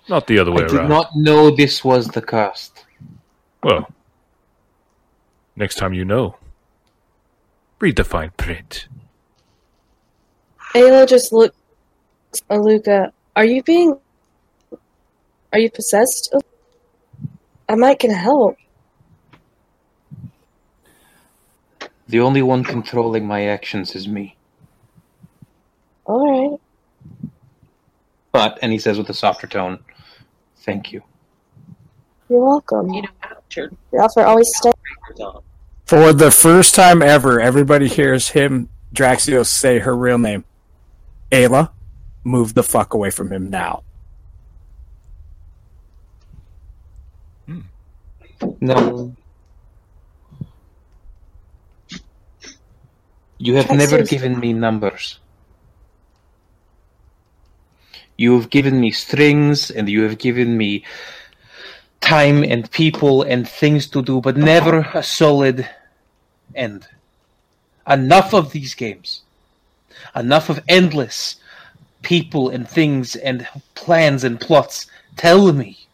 not 0.08 0.26
the 0.26 0.38
other 0.38 0.52
way 0.52 0.64
I 0.64 0.68
did 0.68 0.88
not 0.88 1.10
know 1.16 1.50
this 1.50 1.82
was 1.82 2.08
the 2.08 2.22
cost. 2.22 2.84
Well, 3.62 3.88
next 5.56 5.76
time 5.76 5.94
you 5.94 6.04
know, 6.04 6.36
read 7.80 7.96
the 7.96 8.04
fine 8.04 8.30
print. 8.36 8.88
Ayla 10.74 11.08
just 11.08 11.32
looks 11.32 11.56
at 12.50 12.60
Luca. 12.60 13.12
Are 13.34 13.44
you 13.44 13.62
being. 13.62 13.98
Are 15.52 15.58
you 15.58 15.70
possessed? 15.70 16.34
I 17.68 17.74
might 17.74 17.98
can 17.98 18.12
help. 18.12 18.56
The 22.08 22.20
only 22.20 22.42
one 22.42 22.62
controlling 22.62 23.26
my 23.26 23.46
actions 23.46 23.96
is 23.96 24.06
me. 24.06 24.36
Alright. 26.06 26.60
But, 28.30 28.58
and 28.62 28.70
he 28.70 28.78
says 28.78 28.98
with 28.98 29.08
a 29.08 29.14
softer 29.14 29.46
tone, 29.46 29.80
"Thank 30.58 30.92
you." 30.92 31.02
You're 32.28 32.44
welcome. 32.44 32.92
You 32.92 33.02
know, 33.02 33.08
your 33.56 33.70
Your 33.92 34.02
offer 34.02 34.22
always 34.22 34.48
stays. 34.56 34.74
For 35.86 36.12
the 36.12 36.30
first 36.30 36.74
time 36.74 37.02
ever, 37.02 37.40
everybody 37.40 37.88
hears 37.88 38.30
him, 38.30 38.68
Draxios, 38.92 39.46
say 39.46 39.78
her 39.78 39.96
real 39.96 40.18
name. 40.18 40.44
Ayla, 41.30 41.70
move 42.24 42.54
the 42.54 42.62
fuck 42.62 42.94
away 42.94 43.10
from 43.10 43.32
him 43.32 43.50
now. 43.50 43.82
No. 48.60 49.14
You 53.38 53.56
have 53.56 53.70
never 53.70 54.02
given 54.02 54.38
me 54.40 54.52
numbers. 54.52 55.18
You 58.16 58.38
have 58.38 58.48
given 58.48 58.80
me 58.80 58.90
strings 58.92 59.70
and 59.70 59.88
you 59.88 60.02
have 60.02 60.18
given 60.18 60.56
me 60.56 60.84
time 62.00 62.42
and 62.42 62.70
people 62.70 63.22
and 63.22 63.46
things 63.46 63.88
to 63.88 64.02
do, 64.02 64.20
but 64.20 64.36
never 64.36 64.88
a 64.94 65.02
solid 65.02 65.68
end. 66.54 66.88
Enough 67.86 68.32
of 68.32 68.52
these 68.52 68.74
games. 68.74 69.22
Enough 70.14 70.48
of 70.48 70.60
endless 70.68 71.36
people 72.02 72.48
and 72.48 72.68
things 72.68 73.16
and 73.16 73.46
plans 73.74 74.24
and 74.24 74.40
plots. 74.40 74.86
Tell 75.16 75.52
me. 75.52 75.85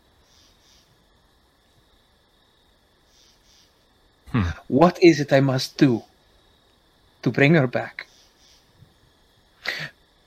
What 4.69 5.03
is 5.03 5.21
it 5.21 5.33
I 5.33 5.41
must 5.41 5.77
do 5.77 6.03
to 7.23 7.31
bring 7.31 7.55
her 7.55 7.67
back? 7.67 8.07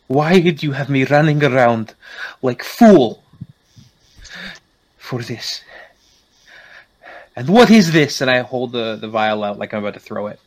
Why 0.07 0.39
did 0.39 0.61
you 0.61 0.73
have 0.73 0.89
me 0.89 1.03
running 1.03 1.43
around 1.43 1.95
like 2.41 2.63
fool 2.63 3.23
for 4.97 5.21
this? 5.21 5.63
And 7.35 7.49
what 7.49 7.69
is 7.69 7.91
this? 7.91 8.21
And 8.21 8.29
I 8.31 8.39
hold 8.39 8.71
the, 8.71 8.95
the 8.95 9.09
vial 9.09 9.43
out 9.43 9.57
like 9.57 9.73
I'm 9.73 9.79
about 9.83 9.95
to 9.95 9.99
throw 9.99 10.27
it. 10.27 10.39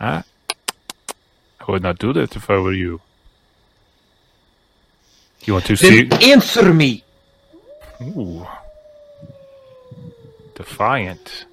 Ah, 0.00 0.24
I 1.60 1.70
would 1.70 1.82
not 1.82 1.98
do 1.98 2.12
that 2.12 2.36
if 2.36 2.48
I 2.48 2.58
were 2.58 2.72
you. 2.72 3.00
You 5.44 5.54
want 5.54 5.66
to 5.66 5.76
see? 5.76 6.08
Answer 6.22 6.72
me! 6.72 7.02
Ooh. 8.02 8.46
Defiant. 10.54 11.46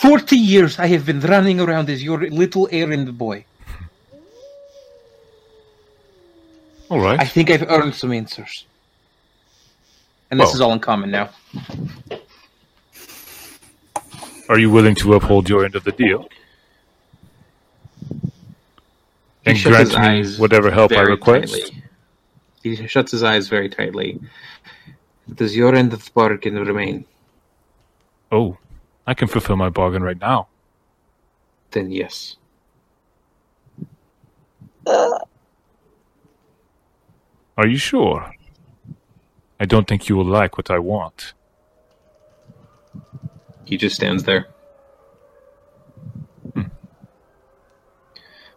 Forty 0.00 0.36
years 0.36 0.78
I 0.78 0.86
have 0.88 1.04
been 1.04 1.20
running 1.20 1.58
around 1.60 1.90
as 1.90 2.02
your 2.04 2.18
little 2.30 2.68
errand 2.70 3.18
boy. 3.18 3.44
All 6.88 7.00
right. 7.00 7.18
I 7.20 7.24
think 7.24 7.50
I've 7.50 7.68
earned 7.68 7.94
some 7.94 8.12
answers. 8.12 8.64
And 10.30 10.38
this 10.38 10.46
Well- 10.46 10.54
is 10.54 10.60
all 10.60 10.72
in 10.72 10.80
common 10.80 11.10
now. 11.10 11.30
Are 14.48 14.58
you 14.58 14.70
willing 14.70 14.94
to 15.02 15.14
uphold 15.14 15.48
your 15.48 15.64
end 15.64 15.74
of 15.74 15.84
the 15.84 15.92
deal? 15.92 16.28
He 19.44 19.50
And 19.50 19.58
shuts 19.58 19.74
grant 19.74 19.88
his 19.88 19.98
me 19.98 20.04
eyes 20.06 20.38
whatever 20.38 20.70
help 20.70 20.92
I 20.92 21.00
request? 21.02 21.52
tightly. 21.54 21.82
He 22.62 22.86
shuts 22.86 23.10
his 23.12 23.22
eyes 23.22 23.48
very 23.48 23.68
tightly. 23.68 24.20
Does 25.34 25.56
your 25.56 25.74
end 25.74 25.92
of 25.92 26.04
the 26.04 26.10
bargain 26.12 26.54
remain? 26.54 27.04
Oh, 28.32 28.56
I 29.08 29.14
can 29.14 29.26
fulfill 29.26 29.56
my 29.56 29.70
bargain 29.70 30.02
right 30.02 30.20
now. 30.20 30.48
Then 31.70 31.90
yes. 31.90 32.36
Are 37.56 37.66
you 37.66 37.78
sure? 37.78 38.34
I 39.58 39.64
don't 39.64 39.88
think 39.88 40.10
you 40.10 40.16
will 40.16 40.26
like 40.26 40.58
what 40.58 40.70
I 40.70 40.78
want. 40.78 41.32
He 43.64 43.78
just 43.78 43.96
stands 43.96 44.24
there. 44.24 44.48
Hmm. 46.52 46.68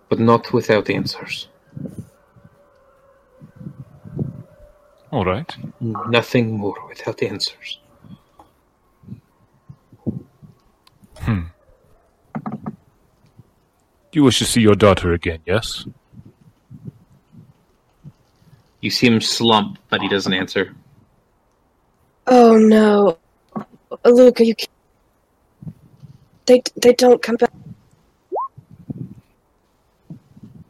But 0.10 0.20
not 0.20 0.52
without 0.52 0.90
answers. 0.90 1.48
All 5.12 5.24
right. 5.24 5.56
Nothing 5.80 6.58
more 6.58 6.78
without 6.90 7.24
answers. 7.24 7.81
Hmm. 11.22 11.42
You 14.12 14.24
wish 14.24 14.40
to 14.40 14.46
see 14.46 14.62
your 14.62 14.76
daughter 14.76 15.14
again, 15.14 15.40
yes? 15.46 15.86
You 18.82 18.90
see 18.90 19.08
him 19.08 19.22
slump, 19.22 19.78
but 19.90 20.02
he 20.02 20.10
doesn't 20.10 20.34
answer. 20.34 20.76
Oh 22.28 22.58
no, 22.58 23.18
Luca, 24.04 24.46
you. 24.46 24.56
Can't... 24.56 24.70
They 26.46 26.64
they 26.76 26.94
don't 26.94 27.22
come 27.22 27.36
back. 27.36 27.52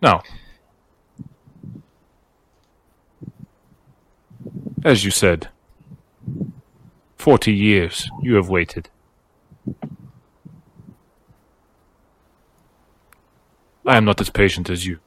Now, 0.02 0.24
as 4.84 5.06
you 5.06 5.12
said, 5.12 5.48
forty 7.16 7.54
years 7.54 8.10
you 8.22 8.36
have 8.36 8.50
waited. 8.50 8.90
I 13.86 13.98
am 13.98 14.06
not 14.06 14.22
as 14.22 14.30
patient 14.30 14.70
as 14.70 14.86
you. 14.86 15.00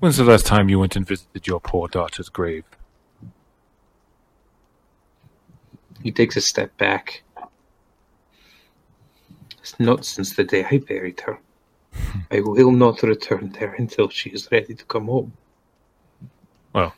When's 0.00 0.16
the 0.16 0.24
last 0.24 0.46
time 0.46 0.68
you 0.68 0.78
went 0.78 0.96
and 0.96 1.06
visited 1.06 1.46
your 1.46 1.60
poor 1.60 1.86
daughter's 1.86 2.28
grave? 2.28 2.64
He 6.02 6.10
takes 6.10 6.36
a 6.36 6.40
step 6.40 6.76
back. 6.78 7.22
It's 9.60 9.78
not 9.78 10.06
since 10.06 10.34
the 10.34 10.44
day 10.44 10.64
I 10.64 10.78
buried 10.78 11.20
her. 11.20 11.38
I 12.30 12.40
will 12.40 12.72
not 12.72 13.02
return 13.02 13.54
there 13.58 13.74
until 13.74 14.08
she 14.08 14.30
is 14.30 14.48
ready 14.50 14.74
to 14.74 14.84
come 14.86 15.06
home. 15.06 15.32
Well, 16.72 16.94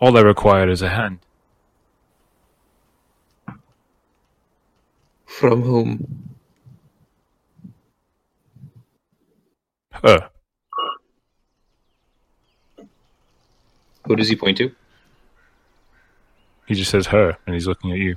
all 0.00 0.16
I 0.16 0.20
require 0.20 0.68
is 0.68 0.82
a 0.82 0.88
hand. 0.88 1.18
From 5.26 5.62
whom? 5.62 6.36
Her. 9.92 10.30
Who 14.04 14.16
does 14.16 14.28
he 14.28 14.36
point 14.36 14.58
to? 14.58 14.70
He 16.66 16.74
just 16.74 16.90
says 16.90 17.06
her, 17.08 17.36
and 17.46 17.54
he's 17.54 17.66
looking 17.66 17.92
at 17.92 17.98
you. 17.98 18.16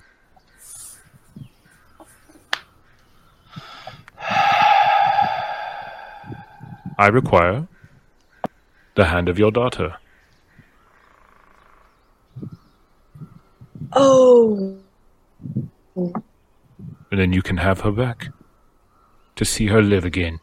I 6.98 7.08
require 7.08 7.68
the 8.96 9.06
hand 9.06 9.30
of 9.30 9.40
your 9.40 9.52
daughter. 9.52 9.96
Oh, 13.94 14.78
and 15.96 17.20
then 17.20 17.34
you 17.34 17.42
can 17.42 17.58
have 17.58 17.82
her 17.82 17.92
back 17.92 18.30
to 19.36 19.44
see 19.44 19.68
her 19.68 19.82
live 19.82 20.06
again. 20.06 20.40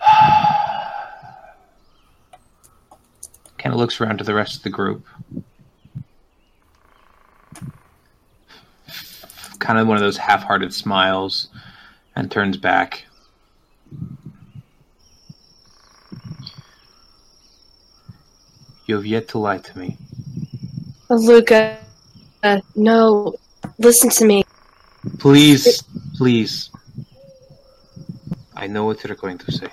Kind 3.58 3.72
of 3.72 3.76
looks 3.76 4.00
around 4.00 4.18
to 4.18 4.24
the 4.24 4.34
rest 4.34 4.56
of 4.56 4.62
the 4.64 4.70
group. 4.70 5.06
Kind 9.58 9.78
of 9.78 9.86
one 9.86 9.96
of 9.96 10.02
those 10.02 10.16
half 10.16 10.42
hearted 10.42 10.74
smiles 10.74 11.48
and 12.14 12.30
turns 12.30 12.56
back. 12.56 13.06
You 18.86 18.96
have 18.96 19.06
yet 19.06 19.28
to 19.28 19.38
lie 19.38 19.58
to 19.58 19.78
me. 19.78 19.96
Luca, 21.08 21.78
uh, 22.42 22.60
no, 22.76 23.34
listen 23.78 24.10
to 24.10 24.24
me. 24.26 24.44
Please, 25.18 25.82
please. 26.16 26.70
I 28.54 28.66
know 28.66 28.84
what 28.84 29.02
you're 29.04 29.16
going 29.16 29.38
to 29.38 29.52
say. 29.52 29.68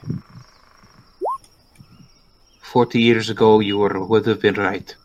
Forty 2.62 3.02
years 3.02 3.30
ago, 3.30 3.60
you 3.60 3.78
were, 3.78 4.06
would 4.06 4.26
have 4.28 4.42
been 4.42 4.56
right. 4.56 4.96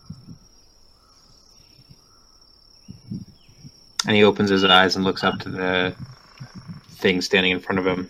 And 4.07 4.15
he 4.15 4.23
opens 4.23 4.51
his 4.51 4.65
eyes 4.65 4.97
and 4.97 5.05
looks 5.05 5.25
up 5.25 5.39
to 5.41 5.49
the 5.49 5.95
thing 6.91 7.21
standing 7.21 7.53
in 7.53 7.61
front 7.61 7.79
of 7.79 7.87
him. 7.87 8.09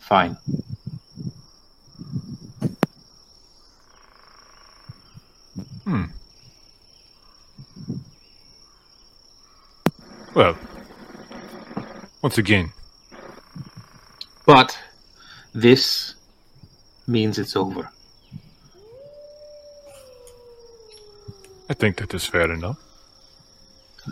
Fine. 0.00 0.36
Hmm. 5.84 6.04
Well, 10.34 10.56
once 12.22 12.38
again, 12.38 12.72
But 14.46 14.76
this 15.54 16.14
means 17.06 17.38
it's 17.38 17.54
over. 17.54 17.90
I 21.68 21.74
think 21.74 21.98
that 21.98 22.12
is 22.14 22.26
fair 22.26 22.50
enough. 22.50 22.78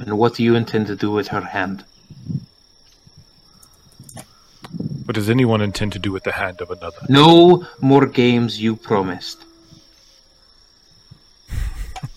And 0.01 0.19
what 0.19 0.35
do 0.35 0.43
you 0.45 0.55
intend 0.55 0.87
to 0.89 0.97
do 0.97 1.11
with 1.11 1.29
her 1.29 1.41
hand? 1.41 1.85
What 5.05 5.15
does 5.15 5.31
anyone 5.31 5.61
intend 5.61 5.93
to 5.95 5.99
do 5.99 6.13
with 6.13 6.25
the 6.25 6.33
hand 6.33 6.61
of 6.61 6.71
another? 6.71 6.99
No 7.09 7.67
more 7.81 8.07
games 8.07 8.61
you 8.61 8.77
promised. 8.77 9.45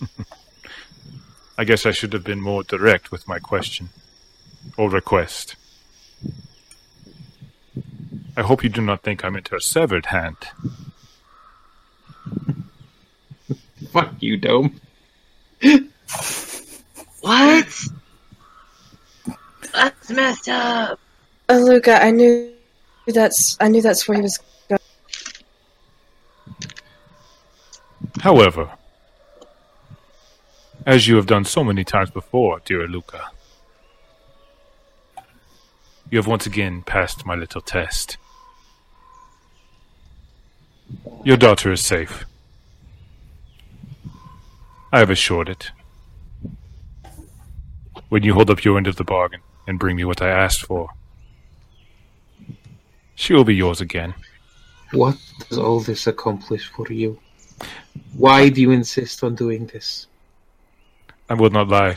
I 1.58 1.64
guess 1.64 1.86
I 1.86 1.90
should 1.92 2.12
have 2.12 2.24
been 2.24 2.40
more 2.40 2.62
direct 2.62 3.10
with 3.10 3.26
my 3.26 3.38
question 3.38 3.88
or 4.76 4.90
request. 4.90 5.56
I 8.36 8.42
hope 8.42 8.62
you 8.62 8.70
do 8.70 8.82
not 8.82 9.02
think 9.02 9.24
I 9.24 9.30
meant 9.30 9.48
her 9.48 9.60
severed 9.60 10.06
hand. 10.06 10.36
Fuck 13.90 14.14
you, 14.20 14.36
Dome. 14.36 14.80
What? 17.22 17.68
That's 19.72 20.10
messed 20.10 20.48
up. 20.48 20.98
Uh, 21.48 21.58
Luca, 21.58 22.02
I 22.02 22.10
knew 22.10 22.52
that's 23.06 23.56
I 23.60 23.68
knew 23.68 23.80
that's 23.80 24.06
where 24.08 24.16
he 24.16 24.22
was 24.22 24.40
going. 24.68 24.80
However, 28.20 28.70
as 30.84 31.06
you 31.06 31.14
have 31.14 31.26
done 31.26 31.44
so 31.44 31.62
many 31.62 31.84
times 31.84 32.10
before, 32.10 32.60
dear 32.64 32.88
Luca, 32.88 33.30
you 36.10 36.18
have 36.18 36.26
once 36.26 36.44
again 36.44 36.82
passed 36.82 37.24
my 37.24 37.36
little 37.36 37.60
test. 37.60 38.16
Your 41.24 41.36
daughter 41.36 41.70
is 41.70 41.84
safe. 41.84 42.24
I 44.92 44.98
have 44.98 45.10
assured 45.10 45.48
it. 45.48 45.70
When 48.12 48.24
you 48.24 48.34
hold 48.34 48.50
up 48.50 48.62
your 48.62 48.76
end 48.76 48.88
of 48.88 48.96
the 48.96 49.04
bargain 49.04 49.40
and 49.66 49.78
bring 49.78 49.96
me 49.96 50.04
what 50.04 50.20
I 50.20 50.28
asked 50.28 50.66
for, 50.66 50.90
she 53.14 53.32
will 53.32 53.42
be 53.42 53.54
yours 53.54 53.80
again. 53.80 54.12
What 54.90 55.16
does 55.48 55.56
all 55.56 55.80
this 55.80 56.06
accomplish 56.06 56.66
for 56.66 56.92
you? 56.92 57.18
Why 58.14 58.50
do 58.50 58.60
you 58.60 58.70
insist 58.70 59.24
on 59.24 59.34
doing 59.34 59.64
this? 59.64 60.08
I 61.30 61.32
will 61.32 61.48
not 61.48 61.68
lie. 61.68 61.96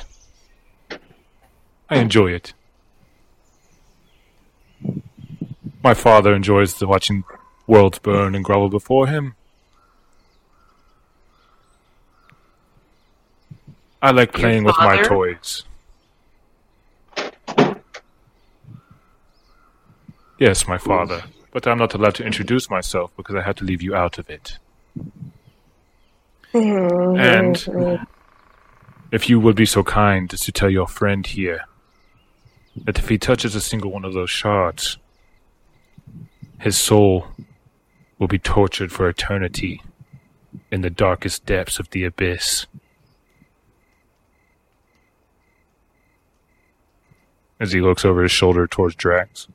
I 1.90 1.98
enjoy 1.98 2.32
it. 2.32 2.54
My 5.84 5.94
father 5.94 6.34
enjoys 6.34 6.76
the 6.76 6.88
watching 6.88 7.26
worlds 7.68 8.00
burn 8.00 8.36
and 8.36 8.46
grovel 8.46 8.70
before 8.70 9.08
him. 9.08 9.36
I 14.02 14.12
like 14.12 14.32
playing 14.32 14.64
with 14.64 14.78
my 14.78 15.02
toys. 15.02 15.66
Yes, 20.38 20.68
my 20.68 20.78
father. 20.78 21.24
But 21.52 21.68
I'm 21.68 21.78
not 21.78 21.94
allowed 21.94 22.16
to 22.16 22.26
introduce 22.26 22.70
myself 22.70 23.12
because 23.16 23.36
I 23.36 23.42
had 23.42 23.58
to 23.58 23.64
leave 23.64 23.82
you 23.82 23.96
out 23.96 24.18
of 24.18 24.30
it. 24.30 24.58
Mm-hmm. 26.54 27.18
And 27.18 27.56
mm-hmm. 27.56 28.04
if 29.12 29.30
you 29.30 29.40
would 29.40 29.56
be 29.56 29.66
so 29.66 29.84
kind 29.84 30.34
as 30.34 30.42
to 30.42 30.52
tell 30.52 30.70
your 30.70 30.88
friend 30.88 31.26
here 31.26 31.66
that 32.84 33.00
if 33.00 33.10
he 33.10 33.18
touches 33.18 33.56
a 33.56 33.62
single 33.62 33.92
one 33.92 34.04
of 34.04 34.14
those 34.14 34.30
shards, 34.30 34.98
his 36.60 36.78
soul 36.78 37.28
will 38.20 38.28
be 38.28 38.40
tortured 38.40 38.92
for 38.92 39.08
eternity 39.08 39.82
in 40.72 40.82
the 40.82 40.90
darkest 40.90 41.46
depths 41.46 41.80
of 41.80 41.90
the 41.92 42.04
abyss. 42.04 42.66
As 47.60 47.72
he 47.72 47.80
looks 47.80 48.04
over 48.04 48.24
his 48.24 48.32
shoulder 48.32 48.68
towards 48.68 48.96
Drax. 48.96 49.48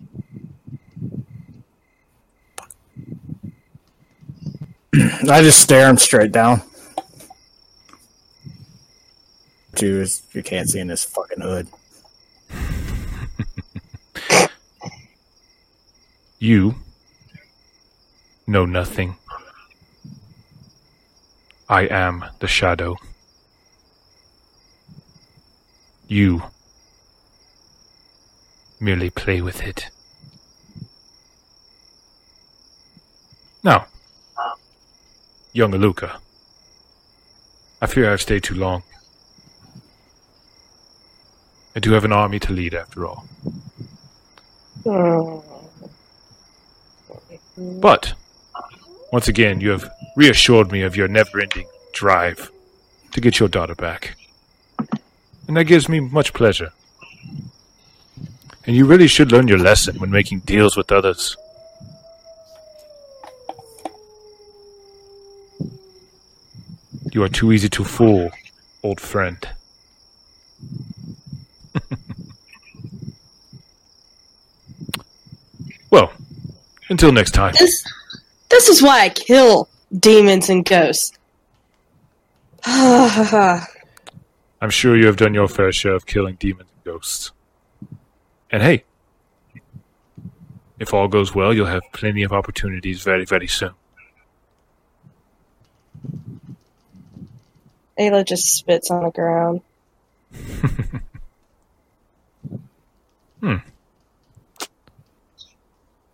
I 5.28 5.42
just 5.42 5.60
stare 5.60 5.88
him 5.88 5.98
straight 5.98 6.32
down. 6.32 6.62
Is 9.82 10.22
you 10.32 10.42
can't 10.42 10.68
see 10.68 10.78
in 10.78 10.88
this 10.88 11.04
fucking 11.04 11.40
hood. 11.40 11.68
You 16.42 16.76
know 18.46 18.64
nothing. 18.64 19.16
I 21.68 21.82
am 21.82 22.24
the 22.38 22.48
shadow. 22.48 22.96
You 26.08 26.44
merely 28.80 29.10
play 29.10 29.42
with 29.42 29.62
it. 29.62 29.90
Now, 33.62 33.84
young 35.52 35.72
Aluka, 35.72 36.18
I 37.82 37.86
fear 37.86 38.10
I've 38.10 38.20
stayed 38.20 38.42
too 38.42 38.54
long. 38.54 38.82
I 41.74 41.80
do 41.80 41.92
have 41.92 42.04
an 42.04 42.12
army 42.12 42.38
to 42.40 42.52
lead 42.52 42.74
after 42.74 43.06
all. 43.06 43.24
But, 47.56 48.14
once 49.12 49.28
again, 49.28 49.60
you 49.60 49.70
have 49.70 49.90
reassured 50.16 50.72
me 50.72 50.82
of 50.82 50.96
your 50.96 51.08
never 51.08 51.40
ending 51.40 51.66
drive 51.92 52.50
to 53.12 53.20
get 53.20 53.38
your 53.38 53.48
daughter 53.48 53.74
back. 53.74 54.16
And 55.46 55.56
that 55.56 55.64
gives 55.64 55.88
me 55.88 56.00
much 56.00 56.32
pleasure. 56.32 56.72
And 58.66 58.76
you 58.76 58.86
really 58.86 59.08
should 59.08 59.32
learn 59.32 59.48
your 59.48 59.58
lesson 59.58 59.98
when 59.98 60.10
making 60.10 60.40
deals 60.40 60.76
with 60.76 60.92
others. 60.92 61.36
You 67.12 67.22
are 67.24 67.28
too 67.28 67.52
easy 67.52 67.68
to 67.70 67.84
fool, 67.84 68.30
old 68.82 69.00
friend. 69.00 69.48
well, 75.90 76.12
until 76.88 77.10
next 77.12 77.32
time. 77.32 77.54
This, 77.58 77.84
this 78.48 78.68
is 78.68 78.80
why 78.82 79.00
I 79.00 79.08
kill 79.08 79.68
demons 79.98 80.48
and 80.48 80.64
ghosts. 80.64 81.12
I'm 82.64 83.66
sure 84.68 84.96
you 84.96 85.06
have 85.06 85.16
done 85.16 85.34
your 85.34 85.48
fair 85.48 85.72
share 85.72 85.94
of 85.94 86.06
killing 86.06 86.36
demons 86.36 86.68
and 86.74 86.84
ghosts. 86.84 87.32
And 88.50 88.62
hey, 88.62 88.84
if 90.78 90.94
all 90.94 91.08
goes 91.08 91.34
well, 91.34 91.52
you'll 91.52 91.66
have 91.66 91.82
plenty 91.92 92.22
of 92.22 92.32
opportunities 92.32 93.02
very, 93.02 93.24
very 93.24 93.48
soon. 93.48 93.72
Ayla 98.00 98.26
just 98.26 98.54
spits 98.56 98.90
on 98.90 99.04
the 99.04 99.10
ground. 99.10 99.60
Hmm. 103.40 103.56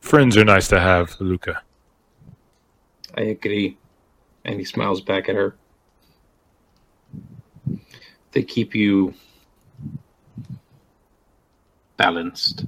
Friends 0.01 0.37
are 0.37 0.45
nice 0.45 0.69
to 0.69 0.79
have, 0.79 1.21
Luca. 1.21 1.61
I 3.17 3.23
agree. 3.23 3.77
And 4.45 4.61
he 4.61 4.65
smiles 4.65 5.01
back 5.01 5.29
at 5.29 5.35
her. 5.35 5.57
They 8.31 8.45
keep 8.45 8.77
you 8.77 9.15
balanced. 11.97 12.65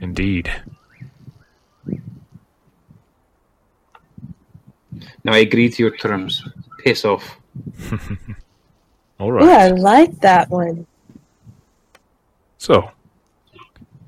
Indeed. 0.00 0.48
Now 5.24 5.32
I 5.32 5.38
agree 5.38 5.70
to 5.70 5.82
your 5.82 5.96
terms. 5.96 6.44
Piss 6.78 7.04
off. 7.04 7.39
All 9.18 9.32
right. 9.32 9.44
Yeah, 9.44 9.56
I 9.58 9.68
like 9.68 10.18
that 10.20 10.48
one. 10.50 10.86
So, 12.58 12.90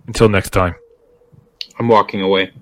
until 0.07 0.29
next 0.29 0.51
time. 0.51 0.75
I'm 1.79 1.89
walking 1.89 2.21
away. 2.23 2.53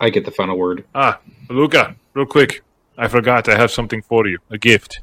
I 0.00 0.10
get 0.10 0.24
the 0.24 0.30
final 0.30 0.56
word. 0.56 0.84
Ah, 0.94 1.20
Luca, 1.48 1.94
real 2.14 2.26
quick. 2.26 2.62
I 2.96 3.08
forgot 3.08 3.48
I 3.48 3.56
have 3.56 3.70
something 3.70 4.02
for 4.02 4.26
you. 4.26 4.38
A 4.50 4.58
gift. 4.58 5.00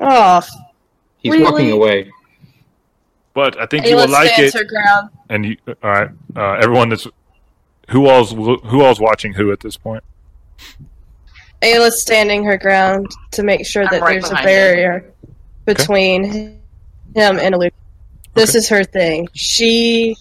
Oh, 0.00 0.40
He's 1.18 1.32
Really? 1.32 1.44
walking 1.44 1.70
away. 1.72 2.10
But 3.34 3.60
I 3.60 3.66
think 3.66 3.86
you 3.86 3.96
will 3.96 4.08
like 4.08 4.38
it. 4.38 4.54
ground. 4.68 5.10
And 5.28 5.44
you, 5.46 5.56
all 5.68 5.74
right, 5.90 6.10
uh, 6.34 6.52
everyone 6.54 6.88
that's 6.88 7.06
who 7.90 8.08
all's 8.08 8.32
who 8.32 8.82
all's 8.82 9.00
watching 9.00 9.32
who 9.34 9.52
at 9.52 9.60
this 9.60 9.76
point. 9.76 10.02
Ayla's 11.62 12.00
standing 12.00 12.44
her 12.44 12.56
ground 12.58 13.06
to 13.32 13.42
make 13.42 13.66
sure 13.66 13.84
that 13.84 14.00
right 14.00 14.12
there's 14.20 14.26
a 14.26 14.30
behind 14.30 14.46
barrier 14.46 15.12
between 15.66 16.24
him 16.24 16.58
and 17.38 17.56
Luke. 17.56 17.74
This 18.34 18.54
is 18.54 18.68
her 18.68 18.84
thing. 18.84 19.28
She 19.34 20.16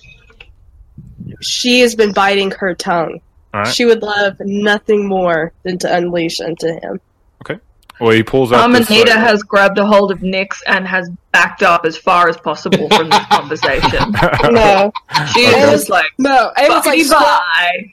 she 1.42 1.82
has 1.82 1.96
been 1.96 2.12
biting 2.14 2.52
her 2.52 2.74
tongue. 2.76 3.22
All 3.54 3.62
right. 3.62 3.74
She 3.74 3.86
would 3.86 4.02
love 4.02 4.36
nothing 4.40 5.08
more 5.08 5.54
than 5.64 5.78
to 5.80 5.96
unleash 5.96 6.40
into 6.40 6.74
him. 6.82 7.00
Okay. 7.44 7.60
Well, 8.00 8.12
he 8.12 8.24
pulls 8.24 8.52
out. 8.52 8.68
this, 8.72 8.90
Amanita 8.90 9.12
like- 9.12 9.20
uh, 9.20 9.22
has 9.22 9.44
grabbed 9.44 9.78
a 9.78 9.86
hold 9.86 10.12
of 10.12 10.20
Nyx 10.20 10.58
and 10.68 10.88
has 10.88 11.10
backed 11.32 11.64
up 11.64 11.86
as 11.86 11.98
far 11.98 12.30
as 12.30 12.38
possible 12.38 12.88
from 12.90 13.10
this 13.10 13.26
conversation. 13.32 14.12
No, 14.52 14.92
She 15.34 15.42
is 15.42 15.54
Okay. 15.54 15.72
just 15.72 15.90
like, 15.90 16.06
no. 16.18 16.52
Ayla's 16.58 16.86
like, 16.86 17.00
"Fuckity 17.00 17.04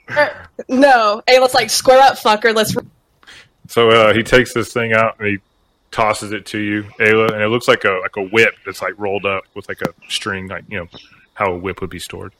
square, 0.07 0.47
no. 0.69 1.21
Ayla's 1.27 1.53
like, 1.53 1.69
square 1.69 1.99
up, 2.01 2.17
fucker. 2.17 2.55
Let's. 2.55 2.75
So 3.67 3.89
uh, 3.89 4.13
he 4.13 4.23
takes 4.23 4.53
this 4.53 4.71
thing 4.73 4.93
out 4.93 5.19
and 5.19 5.27
he 5.27 5.37
tosses 5.91 6.31
it 6.31 6.45
to 6.47 6.57
you, 6.59 6.83
Ayla, 6.99 7.33
and 7.33 7.41
it 7.41 7.47
looks 7.47 7.67
like 7.67 7.83
a 7.85 7.99
like 8.01 8.15
a 8.17 8.23
whip 8.23 8.55
that's 8.65 8.81
like 8.81 8.97
rolled 8.97 9.25
up 9.25 9.43
with 9.53 9.67
like 9.67 9.81
a 9.81 9.93
string, 10.09 10.47
like 10.47 10.63
you 10.69 10.79
know 10.79 10.87
how 11.33 11.51
a 11.53 11.57
whip 11.57 11.81
would 11.81 11.89
be 11.89 11.99
stored. 11.99 12.33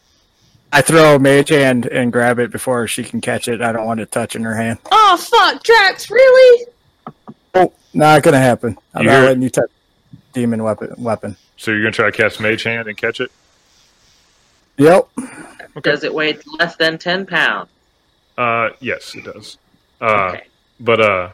I 0.72 0.82
throw 0.82 1.18
mage 1.18 1.50
hand 1.50 1.86
and 1.86 2.12
grab 2.12 2.40
it 2.40 2.52
before 2.52 2.88
she 2.88 3.04
can 3.04 3.22
catch 3.22 3.48
it. 3.48 3.62
I 3.62 3.72
don't 3.72 3.86
want 3.86 4.00
it 4.00 4.12
touching 4.12 4.44
her 4.44 4.56
hand. 4.56 4.80
Oh 4.92 5.18
fuck, 5.18 5.64
Drax! 5.64 6.10
Really? 6.12 6.68
Oh, 7.56 7.72
not 7.94 8.24
gonna 8.24 8.40
happen. 8.40 8.78
I'm 8.94 9.04
You 9.04 9.10
not 9.10 9.14
hear 9.16 9.24
it? 9.24 9.28
letting 9.28 9.44
you 9.44 9.50
touch 9.50 9.70
demon 10.34 10.64
weapon. 10.64 10.94
Weapon. 10.98 11.36
So 11.58 11.72
you're 11.72 11.82
gonna 11.82 11.92
try 11.92 12.12
to 12.12 12.16
cast 12.16 12.40
Mage 12.40 12.64
Hand 12.64 12.88
and 12.88 12.98
catch 12.98 13.20
it? 13.20 13.32
Yep. 14.78 15.08
Does 15.82 16.04
it 16.04 16.14
weigh 16.14 16.38
less 16.60 16.76
than 16.76 16.98
10 16.98 17.26
pounds? 17.26 17.70
Uh, 18.38 18.70
yes, 18.80 19.16
it 19.16 19.24
does. 19.24 19.58
Uh, 20.00 20.06
Okay. 20.36 20.44
But 20.80 21.02
uh, 21.02 21.30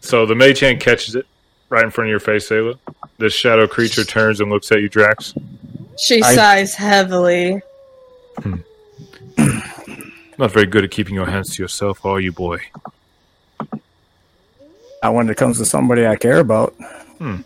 so 0.00 0.26
the 0.26 0.34
Mage 0.34 0.60
Hand 0.60 0.80
catches 0.80 1.14
it 1.14 1.26
right 1.68 1.84
in 1.84 1.90
front 1.90 2.08
of 2.08 2.10
your 2.10 2.20
face, 2.20 2.48
Ayla. 2.48 2.78
This 3.18 3.32
shadow 3.34 3.66
creature 3.66 4.04
turns 4.04 4.40
and 4.40 4.50
looks 4.50 4.70
at 4.72 4.80
you, 4.80 4.88
Drax. 4.88 5.34
She 5.98 6.22
I- 6.22 6.34
sighs 6.34 6.74
heavily. 6.74 7.60
Not 10.38 10.52
very 10.52 10.66
good 10.66 10.84
at 10.84 10.92
keeping 10.92 11.14
your 11.14 11.26
hands 11.26 11.56
to 11.56 11.62
yourself, 11.62 12.04
are 12.06 12.20
you, 12.20 12.30
boy? 12.30 12.58
Not 15.02 15.14
when 15.14 15.28
it 15.28 15.36
comes 15.36 15.58
to 15.58 15.64
somebody 15.64 16.06
I 16.06 16.14
care 16.14 16.38
about. 16.38 16.74
Hmm. 17.18 17.38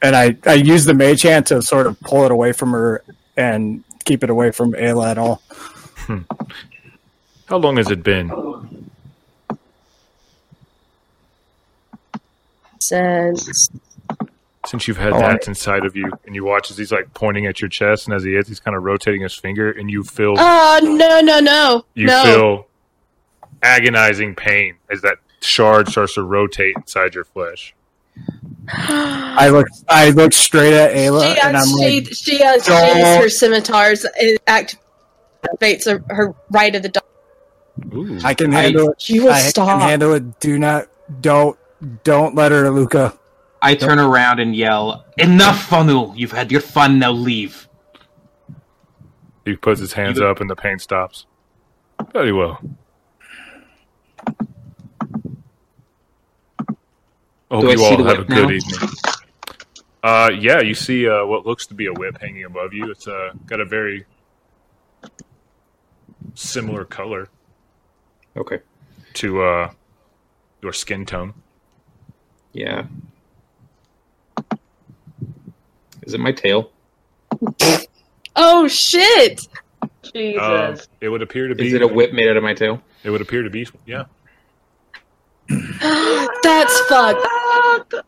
And 0.00 0.16
I, 0.16 0.36
I 0.46 0.54
use 0.54 0.86
the 0.86 0.94
mage 0.94 1.22
hand 1.22 1.46
to 1.46 1.60
sort 1.62 1.86
of 1.86 2.00
pull 2.00 2.24
it 2.24 2.30
away 2.30 2.52
from 2.52 2.72
her 2.72 3.02
and 3.36 3.84
keep 4.04 4.24
it 4.24 4.30
away 4.30 4.50
from 4.50 4.72
Ayla 4.72 5.10
at 5.10 5.18
all. 5.18 5.42
How 7.46 7.58
long 7.58 7.76
has 7.76 7.90
it 7.90 8.02
been? 8.02 8.30
Since 12.80 13.70
Since 14.66 14.88
you've 14.88 14.96
had 14.96 15.12
Oh, 15.12 15.18
that 15.18 15.46
inside 15.46 15.84
of 15.84 15.94
you, 15.96 16.10
and 16.26 16.34
you 16.34 16.44
watch 16.44 16.70
as 16.70 16.78
he's 16.78 16.90
like 16.92 17.12
pointing 17.14 17.46
at 17.46 17.60
your 17.60 17.68
chest, 17.68 18.06
and 18.06 18.14
as 18.14 18.24
he 18.24 18.34
is, 18.34 18.48
he's 18.48 18.60
kind 18.60 18.76
of 18.76 18.82
rotating 18.82 19.20
his 19.22 19.34
finger, 19.34 19.70
and 19.70 19.90
you 19.90 20.02
feel 20.04 20.34
Oh 20.38 20.80
no 20.82 21.20
no 21.20 21.40
no 21.40 21.84
you 21.94 22.06
no! 22.06 22.22
feel 22.24 22.66
agonizing 23.62 24.34
pain 24.34 24.76
as 24.90 25.00
that 25.02 25.16
shard 25.40 25.88
starts 25.88 26.14
to 26.14 26.22
rotate 26.22 26.74
inside 26.76 27.14
your 27.14 27.24
flesh. 27.24 27.74
I 28.68 29.48
look 29.50 29.66
I 29.88 30.10
look 30.10 30.32
straight 30.32 30.72
at 30.72 30.92
Ayla 30.94 31.34
she, 31.34 31.40
and 31.40 31.56
I'm 31.56 31.66
she, 31.66 32.00
like, 32.00 32.14
she 32.14 32.42
unsheathes 32.42 32.66
"Don't." 32.66 33.22
her 33.22 33.28
scimitars 33.28 34.04
and 34.04 34.38
activates 34.46 35.84
her, 35.86 36.02
her 36.14 36.34
right 36.50 36.74
of 36.74 36.82
the 36.82 36.88
dog. 36.90 37.03
Ooh. 37.92 38.18
I 38.24 38.34
can 38.34 38.54
I- 38.54 38.62
handle 38.62 38.90
it. 38.90 39.00
She 39.00 39.20
will 39.20 39.32
I 39.32 39.40
stop. 39.40 39.68
can 39.68 39.80
handle 39.88 40.12
it. 40.14 40.40
Do 40.40 40.58
not 40.58 40.86
don't 41.20 41.58
don't 42.04 42.34
let 42.34 42.52
her, 42.52 42.70
Luca. 42.70 43.18
I 43.60 43.74
turn 43.74 43.98
around 43.98 44.40
and 44.40 44.54
yell, 44.54 45.04
"Enough, 45.18 45.68
Fanu! 45.68 46.12
You've 46.16 46.32
had 46.32 46.52
your 46.52 46.60
fun. 46.60 46.98
Now 46.98 47.12
leave." 47.12 47.68
He 49.44 49.56
puts 49.56 49.80
his 49.80 49.92
hands 49.92 50.18
You- 50.18 50.26
up, 50.26 50.40
and 50.40 50.48
the 50.48 50.56
pain 50.56 50.78
stops. 50.78 51.26
Very 52.12 52.32
well. 52.32 52.60
I 57.50 57.56
hope 57.56 57.62
Do 57.62 57.68
I 57.68 57.72
you 57.72 57.78
see 57.78 57.84
all 57.84 58.04
have 58.04 58.18
a 58.20 58.24
good 58.24 58.48
now? 58.48 58.50
evening. 58.50 58.88
Uh, 60.02 60.30
yeah, 60.38 60.60
you 60.60 60.74
see 60.74 61.08
uh, 61.08 61.24
what 61.24 61.46
looks 61.46 61.66
to 61.66 61.74
be 61.74 61.86
a 61.86 61.92
whip 61.92 62.18
hanging 62.20 62.44
above 62.44 62.72
you. 62.74 62.90
It's 62.90 63.06
uh, 63.08 63.32
got 63.46 63.60
a 63.60 63.64
very 63.64 64.04
similar 66.34 66.84
color 66.84 67.28
Okay. 68.36 68.58
to 69.14 69.42
uh, 69.42 69.70
your 70.62 70.72
skin 70.72 71.06
tone. 71.06 71.34
Yeah. 72.52 72.86
Is 76.02 76.14
it 76.14 76.20
my 76.20 76.32
tail? 76.32 76.70
Oh 78.36 78.68
shit! 78.68 79.48
Jesus. 80.12 80.40
Uh, 80.40 80.76
it 81.00 81.08
would 81.08 81.22
appear 81.22 81.48
to 81.48 81.54
be. 81.54 81.68
Is 81.68 81.72
it 81.72 81.82
a 81.82 81.86
whip 81.88 82.12
made 82.12 82.28
out 82.28 82.36
of 82.36 82.42
my 82.42 82.54
tail? 82.54 82.82
It 83.04 83.10
would 83.10 83.20
appear 83.20 83.42
to 83.42 83.50
be. 83.50 83.66
Yeah. 83.86 84.04
That's 85.48 86.80
fucked. 86.88 87.26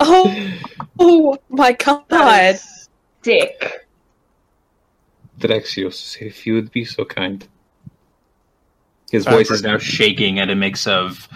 Oh, 0.00 0.32
oh 1.00 1.38
my 1.48 1.72
god! 1.72 2.04
That 2.08 2.54
is 2.54 2.88
sick. 3.22 3.87
Draxios, 5.38 6.20
if 6.20 6.46
you 6.46 6.54
would 6.54 6.70
be 6.70 6.84
so 6.84 7.04
kind. 7.04 7.46
His 9.10 9.24
His 9.24 9.24
voice 9.24 9.34
voice 9.34 9.50
is 9.50 9.56
is 9.58 9.62
now 9.64 9.78
shaking 9.78 10.38
at 10.38 10.50
a 10.50 10.54
mix 10.54 10.86
of 10.86 11.28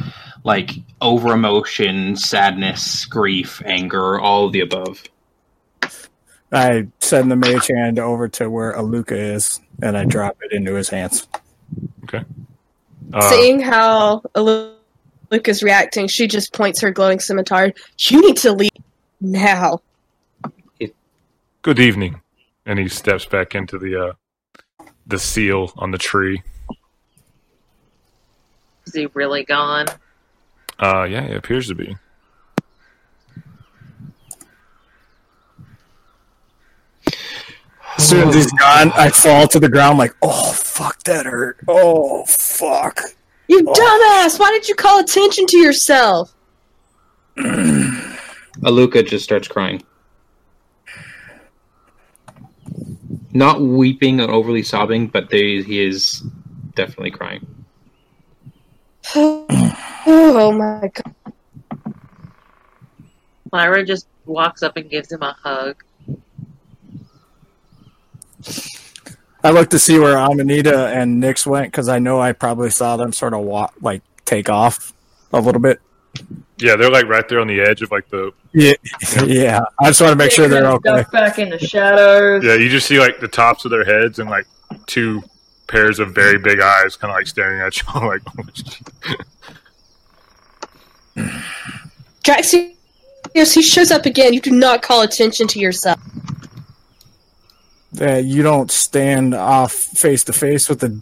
like 0.45 0.73
over 1.01 1.33
emotion, 1.33 2.17
sadness, 2.17 3.05
grief, 3.07 3.63
anger, 3.65 4.19
all 4.19 4.47
of 4.47 4.53
the 4.53 4.61
above. 4.61 5.05
I 6.53 6.89
send 7.01 7.31
the 7.31 7.37
mage 7.37 7.69
hand 7.69 7.99
over 7.99 8.29
to 8.29 8.51
where 8.51 8.75
Aluka 8.75 9.13
is 9.13 9.61
and 9.83 9.97
I 9.97 10.05
drop 10.05 10.37
it 10.43 10.53
into 10.53 10.75
his 10.75 10.89
hands. 10.91 11.27
Uh, 12.13 13.31
Seeing 13.31 13.61
how 13.61 14.23
Luke 14.37 15.49
is 15.49 15.63
reacting, 15.63 16.09
she 16.09 16.27
just 16.27 16.53
points 16.53 16.81
her 16.81 16.91
glowing 16.91 17.21
scimitar. 17.21 17.73
You 17.99 18.21
need 18.21 18.37
to 18.39 18.53
leave 18.53 18.71
now. 19.21 19.81
Good 21.63 21.79
evening. 21.79 22.22
And 22.65 22.79
he 22.79 22.89
steps 22.89 23.25
back 23.25 23.55
into 23.55 23.79
the 23.79 24.09
uh, 24.09 24.13
the 25.07 25.19
seal 25.19 25.73
on 25.77 25.91
the 25.91 25.99
tree. 25.99 26.43
Is 28.87 28.95
he 28.95 29.07
really 29.15 29.45
gone? 29.45 29.87
Uh, 30.79 31.05
yeah, 31.05 31.23
it 31.23 31.37
appears 31.37 31.69
to 31.69 31.75
be. 31.75 31.97
As 37.99 38.09
soon 38.09 38.29
as 38.29 38.35
he's 38.35 38.53
gone, 38.53 38.91
I 38.95 39.11
fall 39.11 39.47
to 39.49 39.61
the 39.61 39.69
ground 39.69 39.99
like, 39.99 40.15
oh 40.23 40.53
fuck, 40.53 41.03
that 41.05 41.27
hurt. 41.27 41.59
Oh 41.69 42.25
fuck. 42.27 43.01
You 43.49 43.63
dumbass! 43.63 44.39
Why 44.39 44.51
did 44.51 44.69
you 44.69 44.75
call 44.75 45.01
attention 45.01 45.47
to 45.47 45.59
yourself? 45.59 46.35
Aluka 47.37 49.07
just 49.07 49.25
starts 49.25 49.47
crying. 49.47 49.83
Not 53.33 53.61
weeping 53.61 54.21
or 54.21 54.31
overly 54.31 54.63
sobbing, 54.63 55.07
but 55.07 55.31
they, 55.31 55.63
he 55.63 55.81
is 55.81 56.23
definitely 56.75 57.11
crying. 57.11 57.47
Oh 60.05 60.51
my 60.51 60.91
god! 60.93 61.15
Lyra 63.53 63.85
just 63.85 64.09
walks 64.27 64.65
up 64.65 64.77
and 64.77 64.91
gives 64.91 65.13
him 65.13 65.23
a 65.23 65.33
hug. 65.33 65.85
I 69.45 69.51
look 69.51 69.71
to 69.71 69.79
see 69.79 69.99
where 69.99 70.17
Amanita 70.17 70.89
and 70.89 71.23
Nyx 71.23 71.47
went 71.47 71.69
because 71.69 71.89
I 71.89 71.99
know 71.99 72.21
I 72.21 72.33
probably 72.33 72.71
saw 72.71 72.97
them 72.97 73.13
sort 73.13 73.35
of 73.35 73.41
walk, 73.41 73.75
like 73.81 74.03
take 74.25 74.49
off 74.49 74.93
a 75.33 75.41
little 75.41 75.61
bit. 75.61 75.81
Yeah, 76.59 76.77
they're 76.77 76.91
like 76.91 77.07
right 77.07 77.29
there 77.29 77.41
on 77.41 77.49
the 77.49 77.61
edge 77.61 77.83
of 77.83 77.91
like 77.91 78.09
the. 78.09 78.33
Yeah, 78.55 78.75
yeah. 79.27 79.61
I 79.81 79.89
just 79.89 80.01
want 80.01 80.13
to 80.13 80.17
make 80.17 80.31
sure 80.31 80.49
they're 80.49 80.63
Kinda 80.63 80.93
okay. 80.93 81.05
back 81.11 81.39
in 81.39 81.49
the 81.49 81.59
shadows. 81.59 82.45
Yeah, 82.45 82.55
you 82.55 82.69
just 82.69 82.87
see 82.87 82.99
like 82.99 83.21
the 83.21 83.29
tops 83.29 83.65
of 83.65 83.71
their 83.71 83.85
heads 83.85 84.19
and 84.19 84.29
like 84.29 84.47
two 84.87 85.23
pairs 85.67 85.99
of 85.99 86.15
very 86.15 86.39
big 86.39 86.61
eyes, 86.61 86.97
kind 86.97 87.11
of 87.11 87.17
like 87.17 87.27
staring 87.27 87.61
at 87.61 87.81
you. 87.81 87.87
like, 87.95 88.23
Draxios, 92.23 93.55
he 93.55 93.63
shows 93.63 93.91
up 93.91 94.07
again. 94.07 94.35
You 94.35 94.41
do 94.41 94.51
not 94.51 94.83
call 94.83 95.03
attention 95.03 95.47
to 95.49 95.59
yourself. 95.59 96.01
Uh, 98.01 98.17
you 98.17 98.43
don't 98.43 98.71
stand 98.71 99.35
off 99.35 99.73
face 99.73 100.25
to 100.25 100.33
face 100.33 100.69
with 100.69 100.81
the 100.81 101.01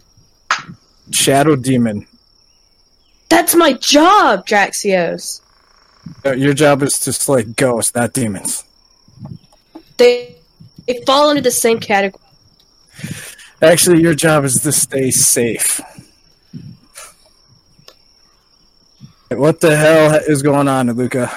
shadow 1.11 1.55
demon. 1.55 2.05
That's 3.29 3.55
my 3.55 3.73
job, 3.73 4.45
Draxios. 4.45 5.40
Uh, 6.25 6.31
Your 6.31 6.53
job 6.53 6.83
is 6.83 6.99
to 6.99 7.13
slay 7.13 7.43
ghosts, 7.43 7.95
not 7.95 8.13
demons. 8.13 8.63
They 9.97 10.35
they 10.87 11.01
fall 11.05 11.29
into 11.29 11.41
the 11.41 11.51
same 11.51 11.79
category. 11.79 12.23
Actually, 13.61 14.01
your 14.01 14.15
job 14.15 14.43
is 14.43 14.61
to 14.63 14.71
stay 14.71 15.11
safe. 15.11 15.79
What 19.29 19.61
the 19.61 19.75
hell 19.77 20.19
is 20.27 20.41
going 20.41 20.67
on, 20.67 20.87
Luca? 20.91 21.29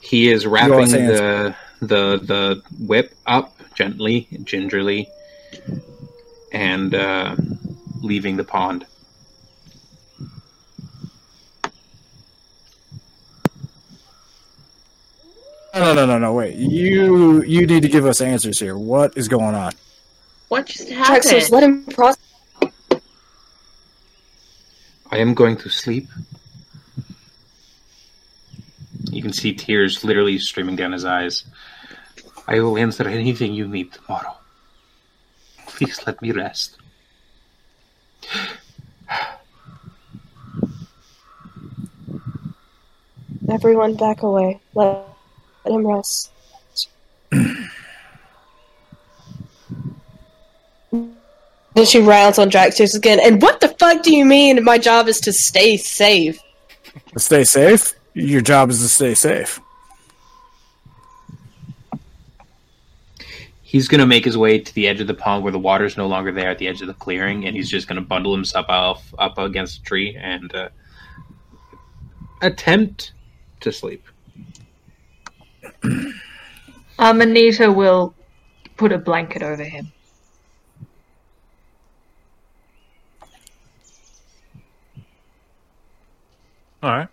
He 0.00 0.30
is 0.30 0.46
wrapping 0.46 0.90
the 0.90 1.54
the 1.80 2.18
the 2.22 2.62
whip 2.80 3.14
up 3.26 3.54
gently, 3.74 4.26
gingerly, 4.42 5.08
and 6.50 6.94
uh, 6.94 7.36
leaving 8.00 8.36
the 8.36 8.44
pond. 8.44 8.86
No, 15.78 15.94
no, 15.94 16.06
no, 16.06 16.18
no. 16.18 16.32
Wait, 16.32 16.56
you 16.56 17.42
you 17.42 17.64
need 17.64 17.82
to 17.82 17.88
give 17.88 18.04
us 18.04 18.20
answers 18.20 18.58
here. 18.58 18.76
What 18.76 19.16
is 19.16 19.28
going 19.28 19.54
on? 19.54 19.72
What 20.48 20.66
just 20.66 20.88
happened? 20.88 21.22
Draxios, 21.22 21.52
let 21.52 21.62
him 21.62 21.84
process. 21.84 22.18
I 25.12 25.18
am 25.18 25.34
going 25.34 25.56
to 25.58 25.70
sleep. 25.70 26.08
You 29.10 29.22
can 29.22 29.32
see 29.32 29.54
tears 29.54 30.02
literally 30.02 30.38
streaming 30.38 30.74
down 30.74 30.90
his 30.92 31.04
eyes. 31.04 31.44
I 32.48 32.58
will 32.58 32.76
answer 32.76 33.06
anything 33.06 33.54
you 33.54 33.68
need 33.68 33.92
tomorrow. 33.92 34.36
Please 35.68 36.00
let 36.06 36.20
me 36.20 36.32
rest. 36.32 36.76
Everyone 43.48 43.94
back 43.94 44.22
away. 44.22 44.60
Let, 44.74 45.06
let 45.70 45.80
him 45.80 45.86
rest. 45.86 46.30
then 51.74 51.84
she 51.84 52.00
rounds 52.00 52.38
on 52.38 52.50
Draxios 52.50 52.96
again. 52.96 53.20
And 53.20 53.40
what 53.42 53.60
the 53.60 53.68
fuck 53.68 54.02
do 54.02 54.14
you 54.14 54.24
mean 54.24 54.64
my 54.64 54.78
job 54.78 55.08
is 55.08 55.20
to 55.20 55.32
stay 55.32 55.76
safe? 55.76 56.40
Stay 57.16 57.44
safe. 57.44 57.94
Your 58.14 58.40
job 58.40 58.70
is 58.70 58.80
to 58.80 58.88
stay 58.88 59.14
safe. 59.14 59.60
he's 63.68 63.86
gonna 63.86 64.06
make 64.06 64.24
his 64.24 64.38
way 64.38 64.58
to 64.58 64.74
the 64.74 64.88
edge 64.88 64.98
of 64.98 65.06
the 65.06 65.12
pond 65.12 65.42
where 65.42 65.52
the 65.52 65.58
water's 65.58 65.98
no 65.98 66.06
longer 66.06 66.32
there 66.32 66.48
at 66.48 66.56
the 66.56 66.66
edge 66.66 66.80
of 66.80 66.88
the 66.88 66.94
clearing, 66.94 67.44
and 67.44 67.54
he's 67.54 67.68
just 67.68 67.86
gonna 67.86 68.00
bundle 68.00 68.34
himself 68.34 68.64
off 68.70 69.14
up 69.18 69.36
against 69.36 69.80
a 69.80 69.82
tree 69.82 70.16
and 70.18 70.54
uh, 70.54 70.70
attempt 72.40 73.12
to 73.60 73.70
sleep. 73.70 74.06
Amanita 76.98 77.70
will 77.72 78.14
put 78.76 78.92
a 78.92 78.98
blanket 78.98 79.42
over 79.42 79.64
him. 79.64 79.92
All 86.82 86.90
right. 86.90 87.08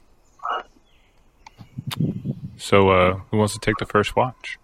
So, 2.58 2.90
uh, 2.90 3.20
who 3.30 3.38
wants 3.38 3.54
to 3.54 3.60
take 3.60 3.78
the 3.78 3.86
first 3.86 4.16
watch? 4.16 4.58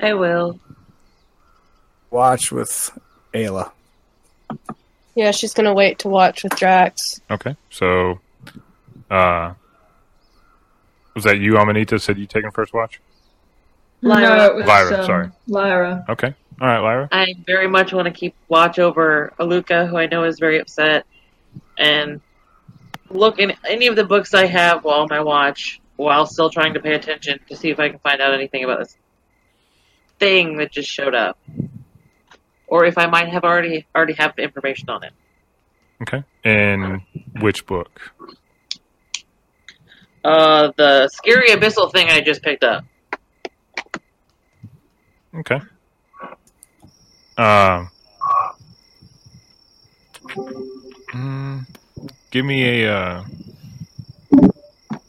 I 0.00 0.14
will. 0.14 0.58
Watch 2.10 2.52
with 2.52 2.90
Ayla. 3.34 3.72
Yeah, 5.14 5.30
she's 5.30 5.54
gonna 5.54 5.74
wait 5.74 5.98
to 6.00 6.08
watch 6.08 6.42
with 6.42 6.56
Drax. 6.56 7.20
Okay. 7.30 7.56
So, 7.70 8.20
uh, 9.10 9.54
was 11.14 11.24
that 11.24 11.38
you, 11.38 11.56
Amanita? 11.56 11.98
Said 11.98 12.18
you 12.18 12.26
taking 12.26 12.50
first 12.50 12.72
watch? 12.72 13.00
Lyra. 14.02 14.36
No, 14.36 14.46
it 14.46 14.54
was, 14.56 14.66
Lyra, 14.66 14.98
um, 14.98 15.06
sorry. 15.06 15.30
Lyra. 15.46 16.04
Okay. 16.08 16.34
All 16.60 16.68
right, 16.68 16.80
Lyra. 16.80 17.08
I 17.12 17.34
very 17.46 17.68
much 17.68 17.92
want 17.92 18.06
to 18.06 18.12
keep 18.12 18.34
watch 18.48 18.78
over 18.78 19.32
Aluka, 19.38 19.88
who 19.88 19.96
I 19.96 20.06
know 20.06 20.24
is 20.24 20.38
very 20.38 20.58
upset, 20.58 21.06
and 21.78 22.20
look 23.10 23.38
in 23.38 23.52
any 23.68 23.86
of 23.86 23.96
the 23.96 24.04
books 24.04 24.34
I 24.34 24.46
have 24.46 24.84
while 24.84 25.00
on 25.00 25.08
my 25.10 25.20
watch, 25.20 25.80
while 25.96 26.26
still 26.26 26.50
trying 26.50 26.74
to 26.74 26.80
pay 26.80 26.94
attention 26.94 27.38
to 27.48 27.56
see 27.56 27.70
if 27.70 27.78
I 27.78 27.88
can 27.88 27.98
find 28.00 28.20
out 28.20 28.32
anything 28.34 28.64
about 28.64 28.80
this 28.80 28.96
thing 30.18 30.56
that 30.58 30.72
just 30.72 30.88
showed 30.88 31.14
up, 31.14 31.38
or 32.66 32.84
if 32.84 32.98
I 32.98 33.06
might 33.06 33.28
have 33.28 33.44
already 33.44 33.86
already 33.94 34.14
have 34.14 34.38
information 34.38 34.90
on 34.90 35.04
it. 35.04 35.12
Okay. 36.02 36.24
And 36.44 37.02
which 37.40 37.66
book? 37.66 38.12
Uh, 40.24 40.72
the 40.76 41.08
scary 41.08 41.48
abyssal 41.48 41.90
thing 41.92 42.08
I 42.08 42.20
just 42.20 42.42
picked 42.42 42.64
up. 42.64 42.84
Okay. 45.34 45.60
Um. 47.38 47.90
mm, 51.14 51.66
give 52.30 52.44
me 52.44 52.82
a. 52.82 52.94
Uh, 52.94 53.24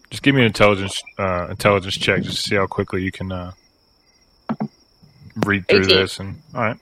just 0.09 0.23
give 0.23 0.33
me 0.35 0.41
an 0.41 0.47
intelligence 0.47 1.01
uh, 1.19 1.47
intelligence 1.49 1.97
check 1.97 2.21
just 2.23 2.37
to 2.37 2.43
see 2.49 2.55
how 2.55 2.65
quickly 2.67 3.03
you 3.03 3.11
can 3.11 3.31
uh, 3.31 3.51
read 5.45 5.67
through 5.67 5.81
18. 5.85 5.87
this. 5.97 6.19
And 6.19 6.41
all 6.55 6.61
right. 6.61 6.77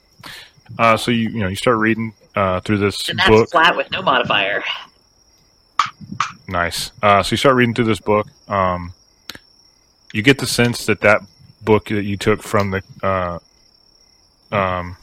Uh, 0.77 0.95
so 0.97 1.11
you 1.11 1.29
you 1.29 1.39
know 1.39 1.47
you 1.47 1.55
start 1.55 1.77
reading 1.79 2.13
uh, 2.35 2.59
through 2.61 2.77
this 2.77 3.09
And 3.09 3.17
that's 3.19 3.29
book. 3.29 3.49
flat 3.49 3.75
with 3.75 3.89
no 3.91 4.01
modifier. 4.01 4.63
Nice. 6.52 6.91
Uh, 7.02 7.23
so 7.23 7.32
you 7.32 7.38
start 7.38 7.56
reading 7.56 7.73
through 7.73 7.86
this 7.86 8.02
book. 8.02 8.28
Um, 8.49 8.94
you 10.11 10.22
get 10.22 10.38
the 10.38 10.45
sense 10.45 10.86
that 10.86 10.99
that 10.99 11.22
book 11.61 11.88
that 11.88 12.03
you 12.03 12.18
took 12.18 12.44
from 12.44 12.72
the 12.72 12.84
uh, 13.02 13.40
um, 14.52 14.98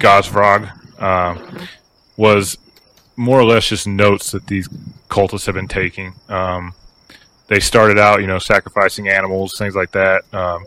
Gosvrog 0.00 0.68
uh, 0.98 1.66
was 2.16 2.58
more 3.14 3.38
or 3.38 3.44
less 3.44 3.68
just 3.68 3.86
notes 3.86 4.32
that 4.32 4.48
these 4.48 4.66
cultists 5.08 5.46
have 5.46 5.54
been 5.54 5.68
taking. 5.68 6.14
Um, 6.28 6.74
they 7.46 7.60
started 7.60 8.00
out, 8.00 8.20
you 8.20 8.26
know, 8.26 8.40
sacrificing 8.40 9.08
animals, 9.08 9.54
things 9.56 9.76
like 9.76 9.92
that. 9.92 10.22
Um, 10.34 10.66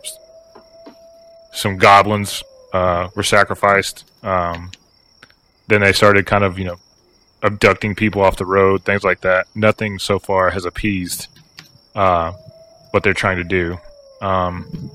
some 1.51 1.77
goblins 1.77 2.43
uh, 2.71 3.09
were 3.13 3.23
sacrificed. 3.23 4.09
Um, 4.23 4.71
then 5.67 5.81
they 5.81 5.91
started 5.91 6.25
kind 6.25 6.45
of, 6.45 6.57
you 6.57 6.63
know, 6.63 6.77
abducting 7.45 7.93
people 7.93 8.21
off 8.21 8.37
the 8.37 8.45
road, 8.45 8.83
things 8.83 9.03
like 9.03 9.21
that. 9.21 9.47
Nothing 9.53 9.99
so 9.99 10.17
far 10.17 10.49
has 10.49 10.65
appeased 10.65 11.27
uh, 11.93 12.31
what 12.89 13.03
they're 13.03 13.13
trying 13.13 13.37
to 13.37 13.43
do. 13.43 13.77
Um, 14.19 14.91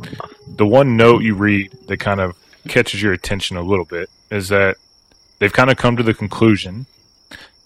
the 0.57 0.67
one 0.67 0.97
note 0.97 1.23
you 1.23 1.37
read 1.37 1.71
that 1.87 1.99
kind 1.99 2.21
of 2.21 2.37
catches 2.67 3.01
your 3.01 3.13
attention 3.13 3.57
a 3.57 3.63
little 3.63 3.85
bit 3.85 4.11
is 4.31 4.49
that 4.49 4.77
they've 5.39 5.53
kind 5.53 5.71
of 5.71 5.77
come 5.77 5.97
to 5.97 6.03
the 6.03 6.13
conclusion 6.13 6.87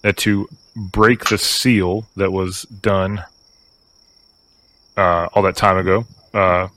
that 0.02 0.19
to 0.19 0.48
break 0.77 1.24
the 1.24 1.39
seal 1.39 2.06
that 2.16 2.31
was 2.31 2.62
done 2.65 3.24
uh, 4.98 5.28
all 5.32 5.43
that 5.43 5.56
time 5.56 5.78
ago, 5.78 6.05
uh, 6.35 6.69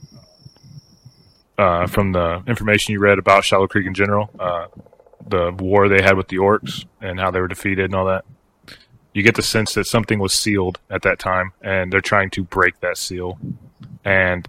uh, 1.58 1.86
from 1.86 2.12
the 2.12 2.42
information 2.46 2.92
you 2.92 3.00
read 3.00 3.18
about 3.18 3.44
Shallow 3.44 3.66
Creek 3.66 3.86
in 3.86 3.94
general, 3.94 4.30
uh, 4.38 4.66
the 5.26 5.52
war 5.52 5.88
they 5.88 6.02
had 6.02 6.16
with 6.16 6.28
the 6.28 6.36
orcs 6.36 6.84
and 7.00 7.18
how 7.18 7.30
they 7.30 7.40
were 7.40 7.48
defeated 7.48 7.86
and 7.86 7.94
all 7.94 8.06
that. 8.06 8.24
You 9.12 9.22
get 9.22 9.34
the 9.34 9.42
sense 9.42 9.74
that 9.74 9.86
something 9.86 10.18
was 10.18 10.32
sealed 10.32 10.78
at 10.90 11.02
that 11.02 11.18
time, 11.18 11.52
and 11.60 11.92
they're 11.92 12.00
trying 12.00 12.30
to 12.30 12.44
break 12.44 12.80
that 12.80 12.96
seal. 12.96 13.38
And 14.04 14.48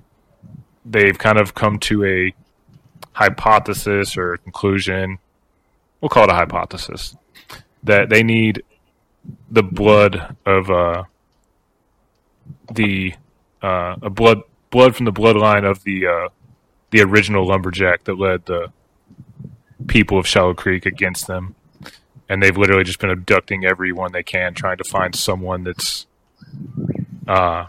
they've 0.86 1.18
kind 1.18 1.40
of 1.40 1.56
come 1.56 1.80
to 1.80 2.06
a 2.06 2.34
hypothesis 3.14 4.18
or 4.18 4.38
conclusion. 4.38 5.18
We'll 6.02 6.10
call 6.10 6.26
it 6.26 6.30
a 6.30 6.36
hypothesis 6.36 7.16
that 7.84 8.10
they 8.10 8.24
need 8.24 8.64
the 9.50 9.64
blood 9.64 10.36
of 10.46 10.70
uh, 10.70 11.04
the 12.72 13.14
uh, 13.62 13.96
a 14.02 14.10
blood 14.10 14.42
blood 14.70 14.96
from 14.96 15.06
the 15.06 15.12
bloodline 15.12 15.70
of 15.70 15.84
the 15.84 16.08
uh, 16.08 16.30
the 16.92 17.02
original 17.02 17.48
lumberjack 17.48 18.04
that 18.06 18.18
led 18.18 18.46
the 18.46 18.72
people 19.88 20.18
of 20.18 20.28
Shallow 20.28 20.54
Creek 20.54 20.86
against 20.86 21.28
them, 21.28 21.56
and 22.28 22.42
they've 22.42 22.58
literally 22.58 22.84
just 22.84 23.00
been 23.00 23.10
abducting 23.10 23.66
everyone 23.66 24.12
they 24.12 24.24
can, 24.24 24.54
trying 24.54 24.78
to 24.78 24.84
find 24.84 25.16
someone 25.16 25.64
that's 25.64 26.06
uh, 27.28 27.68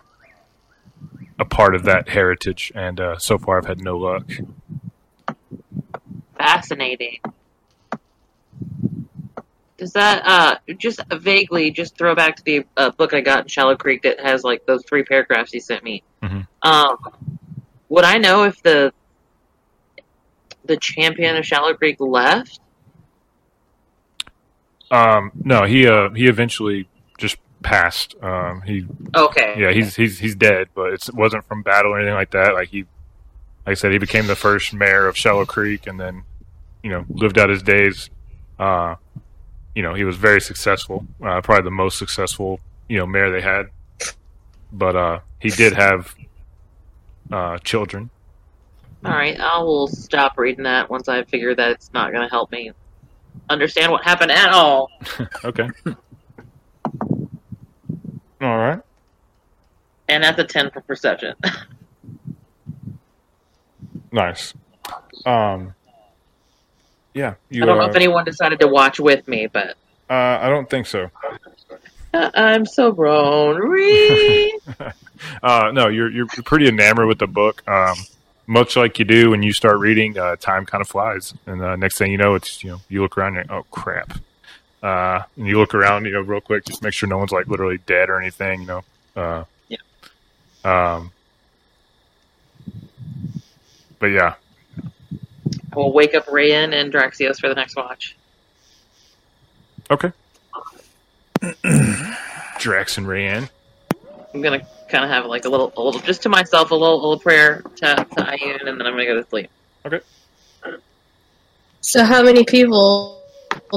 a 1.38 1.44
part 1.44 1.74
of 1.74 1.84
that 1.84 2.08
heritage. 2.08 2.72
And 2.74 3.00
uh, 3.00 3.18
so 3.18 3.38
far, 3.38 3.58
I've 3.58 3.66
had 3.66 3.80
no 3.80 3.96
luck. 3.96 4.24
Fascinating. 6.36 7.18
Does 9.76 9.94
that 9.94 10.22
uh 10.26 10.56
just 10.76 11.00
vaguely 11.10 11.70
just 11.70 11.96
throw 11.96 12.14
back 12.14 12.36
to 12.36 12.44
the 12.44 12.66
uh, 12.76 12.90
book 12.90 13.14
I 13.14 13.22
got 13.22 13.40
in 13.40 13.48
Shallow 13.48 13.76
Creek 13.76 14.02
that 14.02 14.20
has 14.20 14.44
like 14.44 14.66
those 14.66 14.84
three 14.84 15.02
paragraphs 15.04 15.52
he 15.52 15.58
sent 15.58 15.82
me? 15.82 16.02
Mhm. 16.22 16.46
Um, 16.60 16.98
would 17.88 18.04
I 18.04 18.18
know 18.18 18.44
if 18.44 18.62
the 18.62 18.92
the 20.70 20.76
champion 20.76 21.36
of 21.36 21.44
Shallow 21.44 21.74
Creek 21.74 21.96
left? 21.98 22.60
Um, 24.90 25.32
no, 25.44 25.64
he 25.64 25.86
uh, 25.86 26.10
he 26.10 26.26
eventually 26.26 26.88
just 27.18 27.36
passed. 27.62 28.14
Um, 28.22 28.62
he 28.62 28.86
Okay. 29.16 29.56
yeah, 29.58 29.72
he's 29.72 29.94
he's 29.96 30.18
he's 30.18 30.34
dead, 30.34 30.68
but 30.74 30.92
it 30.92 31.08
wasn't 31.12 31.44
from 31.46 31.62
battle 31.62 31.92
or 31.92 31.98
anything 31.98 32.14
like 32.14 32.30
that. 32.30 32.54
Like 32.54 32.68
he, 32.68 32.82
like 33.66 33.72
I 33.72 33.74
said, 33.74 33.92
he 33.92 33.98
became 33.98 34.26
the 34.26 34.36
first 34.36 34.72
mayor 34.72 35.06
of 35.06 35.16
Shallow 35.16 35.44
Creek, 35.44 35.86
and 35.86 35.98
then 36.00 36.22
you 36.82 36.90
know 36.90 37.04
lived 37.08 37.38
out 37.38 37.50
his 37.50 37.62
days. 37.62 38.10
Uh, 38.58 38.94
you 39.74 39.82
know, 39.82 39.94
he 39.94 40.04
was 40.04 40.16
very 40.16 40.40
successful, 40.40 41.06
uh, 41.24 41.40
probably 41.40 41.64
the 41.64 41.70
most 41.70 41.98
successful 41.98 42.60
you 42.88 42.98
know 42.98 43.06
mayor 43.06 43.30
they 43.30 43.40
had. 43.40 43.66
But 44.72 44.96
uh, 44.96 45.20
he 45.40 45.50
did 45.50 45.72
have 45.72 46.14
uh, 47.30 47.58
children. 47.58 48.10
All 49.04 49.12
right, 49.12 49.38
I 49.40 49.58
will 49.62 49.86
stop 49.88 50.36
reading 50.38 50.64
that 50.64 50.90
once 50.90 51.08
I 51.08 51.22
figure 51.24 51.54
that 51.54 51.70
it's 51.70 51.90
not 51.94 52.12
going 52.12 52.22
to 52.22 52.28
help 52.30 52.52
me 52.52 52.72
understand 53.48 53.90
what 53.92 54.04
happened 54.04 54.30
at 54.30 54.50
all. 54.50 54.90
Okay. 55.44 55.68
All 58.42 58.56
right. 58.58 58.80
And 60.08 60.24
that's 60.24 60.38
a 60.38 60.44
ten 60.44 60.70
for 60.70 60.80
perception. 60.80 61.34
Nice. 64.12 64.54
Um. 65.24 65.74
Yeah, 67.14 67.34
you. 67.48 67.62
I 67.62 67.66
don't 67.66 67.78
know 67.78 67.84
uh, 67.84 67.88
if 67.88 67.96
anyone 67.96 68.24
decided 68.24 68.60
to 68.60 68.68
watch 68.68 68.98
with 68.98 69.26
me, 69.28 69.46
but 69.46 69.76
uh, 70.08 70.38
I 70.40 70.48
don't 70.48 70.68
think 70.68 70.86
so. 70.86 71.10
uh, 72.12 72.30
I'm 72.34 72.66
so 72.66 72.92
grown. 72.92 74.50
Uh, 75.42 75.70
no, 75.74 75.88
you're 75.88 76.10
you're 76.10 76.26
pretty 76.26 76.66
enamored 76.66 77.06
with 77.06 77.18
the 77.18 77.26
book. 77.26 77.62
Um, 77.68 77.94
much 78.46 78.76
like 78.76 78.98
you 78.98 79.04
do 79.04 79.30
when 79.30 79.42
you 79.42 79.52
start 79.52 79.78
reading, 79.78 80.18
uh, 80.18 80.36
time 80.36 80.66
kind 80.66 80.80
of 80.82 80.88
flies, 80.88 81.34
and 81.46 81.62
uh, 81.62 81.76
next 81.76 81.98
thing 81.98 82.10
you 82.10 82.18
know, 82.18 82.34
it's 82.34 82.62
you 82.64 82.70
know 82.70 82.80
you 82.88 83.02
look 83.02 83.16
around 83.16 83.36
and 83.36 83.48
you're, 83.48 83.58
oh 83.58 83.66
crap, 83.70 84.18
uh, 84.82 85.22
and 85.36 85.46
you 85.46 85.58
look 85.58 85.74
around, 85.74 86.04
you 86.06 86.12
know, 86.12 86.20
real 86.20 86.40
quick, 86.40 86.64
just 86.64 86.82
make 86.82 86.92
sure 86.92 87.08
no 87.08 87.18
one's 87.18 87.32
like 87.32 87.46
literally 87.46 87.78
dead 87.86 88.08
or 88.10 88.20
anything, 88.20 88.62
you 88.62 88.66
know. 88.66 88.82
Uh, 89.16 89.44
Yeah. 89.68 89.78
Um. 90.64 91.12
But 93.98 94.06
yeah, 94.06 94.34
we'll 95.74 95.92
wake 95.92 96.14
up 96.14 96.26
Rayan 96.26 96.72
and 96.72 96.92
Draxios 96.92 97.38
for 97.38 97.48
the 97.48 97.54
next 97.54 97.76
watch. 97.76 98.16
okay. 99.90 100.12
Drax 102.58 102.98
and 102.98 103.06
Rayan. 103.06 103.48
I'm 104.32 104.40
gonna 104.42 104.66
kind 104.90 105.04
of 105.04 105.10
have 105.10 105.26
like 105.26 105.44
a 105.44 105.48
little, 105.48 105.72
a 105.76 105.82
little, 105.82 106.00
just 106.00 106.22
to 106.22 106.28
myself, 106.28 106.70
a 106.70 106.74
little, 106.74 106.96
little 106.96 107.18
prayer 107.18 107.62
to, 107.76 107.94
to 107.94 108.22
Ayun, 108.22 108.66
and 108.66 108.80
then 108.80 108.86
I'm 108.86 108.92
gonna 108.92 109.06
go 109.06 109.22
to 109.22 109.28
sleep. 109.28 109.50
Okay. 109.86 110.00
So, 111.80 112.04
how 112.04 112.22
many 112.22 112.44
people 112.44 113.22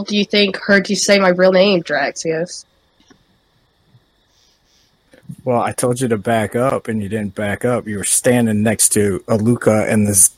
do 0.06 0.18
you 0.18 0.26
think 0.26 0.58
heard 0.58 0.90
you 0.90 0.96
say 0.96 1.20
my 1.20 1.30
real 1.30 1.52
name, 1.52 1.84
Draxios? 1.84 2.66
Well, 5.46 5.62
I 5.62 5.72
told 5.72 6.02
you 6.02 6.08
to 6.10 6.18
back 6.18 6.56
up, 6.56 6.88
and 6.88 7.02
you 7.02 7.10
didn't 7.10 7.36
back 7.36 7.66
up. 7.66 7.88
You 7.88 7.98
were 7.98 8.04
standing 8.04 8.64
next 8.64 8.90
to 8.90 9.20
Aluka 9.28 9.90
and 9.90 10.08
this 10.08 10.32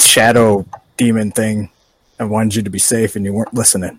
shadow 0.00 0.66
demon 0.96 1.30
thing. 1.30 1.70
I 2.18 2.24
wanted 2.24 2.56
you 2.56 2.62
to 2.62 2.70
be 2.70 2.78
safe, 2.78 3.16
and 3.16 3.24
you 3.24 3.32
weren't 3.32 3.54
listening. 3.54 3.98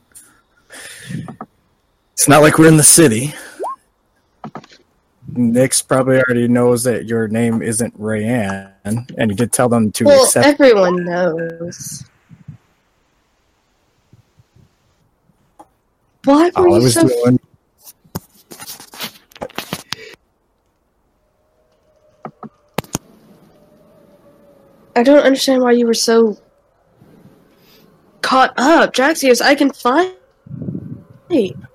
It's 2.14 2.28
not 2.28 2.44
like 2.44 2.58
we're 2.58 2.68
in 2.68 2.78
the 2.78 2.84
city. 2.84 3.34
Nyx 5.34 5.88
probably 5.88 6.18
already 6.18 6.48
knows 6.48 6.84
that 6.84 7.06
your 7.06 7.28
name 7.28 7.62
isn't 7.62 7.98
Rayanne, 8.00 8.72
and 8.84 9.32
you 9.32 9.36
did 9.36 9.54
tell 9.54 9.70
them 9.70 9.92
to 9.94 10.06
Well, 10.06 10.24
accept. 10.26 10.46
everyone 10.46 11.06
knows. 11.06 12.04
Why 16.26 16.52
were 16.56 16.68
all 16.68 16.76
I 16.76 16.80
you 16.80 16.90
so 16.90 17.08
doing. 17.08 17.40
I 24.96 25.04
don't 25.04 25.24
understand 25.24 25.62
why 25.62 25.72
you 25.72 25.88
were 25.88 25.94
so 25.94 26.38
caught 28.22 28.54
up. 28.58 28.94
Draxios, 28.94 29.42
I 29.42 29.56
can 29.56 29.72
fight. 29.72 30.14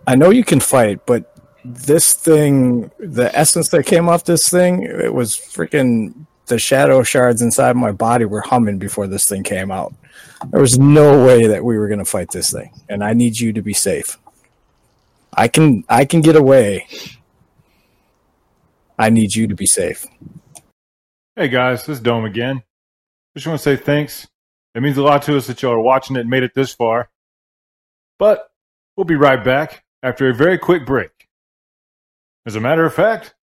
I 0.06 0.14
know 0.14 0.30
you 0.30 0.44
can 0.44 0.60
fight, 0.60 1.00
but 1.06 1.35
this 1.74 2.12
thing, 2.12 2.90
the 2.98 3.30
essence 3.36 3.68
that 3.70 3.86
came 3.86 4.08
off 4.08 4.24
this 4.24 4.48
thing, 4.48 4.82
it 4.82 5.12
was 5.12 5.36
freaking 5.36 6.26
the 6.46 6.58
shadow 6.58 7.02
shards 7.02 7.42
inside 7.42 7.76
my 7.76 7.92
body 7.92 8.24
were 8.24 8.40
humming 8.40 8.78
before 8.78 9.06
this 9.06 9.28
thing 9.28 9.42
came 9.42 9.70
out. 9.70 9.92
There 10.50 10.60
was 10.60 10.78
no 10.78 11.24
way 11.24 11.46
that 11.46 11.64
we 11.64 11.76
were 11.76 11.88
going 11.88 11.98
to 11.98 12.04
fight 12.04 12.30
this 12.30 12.52
thing, 12.52 12.72
and 12.88 13.02
I 13.02 13.14
need 13.14 13.38
you 13.38 13.52
to 13.52 13.62
be 13.62 13.72
safe. 13.72 14.18
I 15.32 15.48
can 15.48 15.84
I 15.88 16.04
can 16.04 16.20
get 16.20 16.36
away. 16.36 16.86
I 18.98 19.10
need 19.10 19.34
you 19.34 19.46
to 19.48 19.54
be 19.54 19.66
safe. 19.66 20.06
Hey 21.34 21.48
guys, 21.48 21.84
this 21.84 21.98
is 21.98 22.02
Dom 22.02 22.24
again. 22.24 22.62
Just 23.34 23.46
want 23.46 23.60
to 23.60 23.62
say 23.62 23.76
thanks. 23.76 24.26
It 24.74 24.82
means 24.82 24.96
a 24.96 25.02
lot 25.02 25.22
to 25.22 25.36
us 25.36 25.46
that 25.48 25.60
y'all 25.62 25.72
are 25.72 25.80
watching 25.80 26.16
it 26.16 26.20
and 26.20 26.30
made 26.30 26.42
it 26.42 26.54
this 26.54 26.72
far. 26.72 27.10
But 28.18 28.48
we'll 28.96 29.04
be 29.04 29.16
right 29.16 29.42
back 29.42 29.84
after 30.02 30.28
a 30.28 30.34
very 30.34 30.56
quick 30.56 30.86
break. 30.86 31.10
As 32.46 32.54
a 32.54 32.60
matter 32.60 32.84
of 32.84 32.94
fact, 32.94 33.34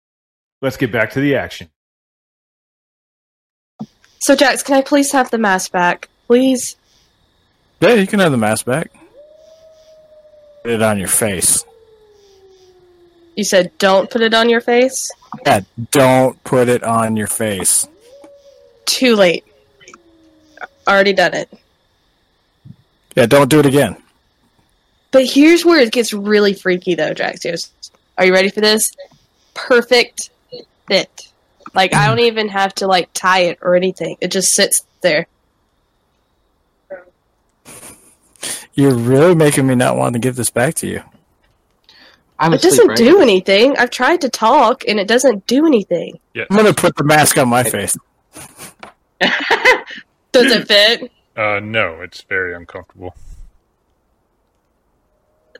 let's 0.62 0.76
get 0.76 0.92
back 0.92 1.10
to 1.10 1.20
the 1.20 1.34
action. 1.34 1.68
So, 4.20 4.36
Jax, 4.36 4.62
can 4.62 4.76
I 4.76 4.82
please 4.82 5.10
have 5.10 5.30
the 5.32 5.38
mask 5.38 5.72
back? 5.72 6.08
Please? 6.28 6.76
Yeah, 7.80 7.94
you 7.94 8.06
can 8.06 8.20
have 8.20 8.30
the 8.30 8.38
mask 8.38 8.64
back. 8.64 8.92
Put 10.62 10.70
it 10.70 10.82
on 10.82 11.00
your 11.00 11.08
face. 11.08 11.64
You 13.34 13.42
said 13.42 13.76
don't 13.78 14.08
put 14.08 14.20
it 14.20 14.34
on 14.34 14.48
your 14.48 14.60
face? 14.60 15.10
Yeah, 15.44 15.62
don't 15.90 16.42
put 16.44 16.68
it 16.68 16.84
on 16.84 17.16
your 17.16 17.26
face. 17.26 17.88
Too 18.84 19.16
late. 19.16 19.44
Already 20.86 21.12
done 21.12 21.34
it. 21.34 21.50
Yeah, 23.16 23.26
don't 23.26 23.50
do 23.50 23.58
it 23.58 23.66
again. 23.66 23.96
But 25.10 25.26
here's 25.26 25.64
where 25.64 25.80
it 25.80 25.92
gets 25.92 26.12
really 26.12 26.54
freaky, 26.54 26.94
though, 26.94 27.14
Draxios. 27.14 27.70
Are 28.18 28.24
you 28.24 28.32
ready 28.32 28.51
for 28.51 28.60
this? 28.60 28.93
Perfect 29.55 30.30
fit. 30.86 31.28
Like, 31.74 31.94
I 31.94 32.06
don't 32.06 32.18
even 32.26 32.48
have 32.48 32.74
to, 32.76 32.86
like, 32.86 33.09
tie 33.14 33.40
it 33.44 33.59
or 33.62 33.74
anything. 33.76 34.16
It 34.20 34.30
just 34.30 34.52
sits 34.52 34.84
there. 35.01 35.26
You're 38.74 38.94
really 38.94 39.34
making 39.34 39.66
me 39.66 39.74
not 39.74 39.97
want 39.97 40.14
to 40.14 40.18
give 40.18 40.36
this 40.36 40.51
back 40.51 40.74
to 40.76 40.86
you. 40.86 41.02
I'm 42.39 42.52
It 42.55 42.56
asleep, 42.56 42.70
doesn't 42.70 42.89
right? 42.89 42.97
do 42.97 43.20
anything. 43.20 43.76
I've 43.78 43.90
tried 43.90 44.22
to 44.22 44.28
talk, 44.30 44.84
and 44.89 44.98
it 44.98 45.06
doesn't 45.06 45.47
do 45.47 45.66
anything. 45.66 46.18
Yes. 46.34 46.47
I'm 46.51 46.56
gonna 46.56 46.72
put 46.74 46.97
the 46.97 47.05
mask 47.05 47.36
on 47.39 47.48
my 47.48 47.62
face. 47.62 47.97
Does 50.32 50.51
it 50.51 50.66
fit? 50.66 51.12
Uh, 51.36 51.60
no, 51.60 52.01
it's 52.01 52.22
very 52.22 52.55
uncomfortable. 52.55 53.14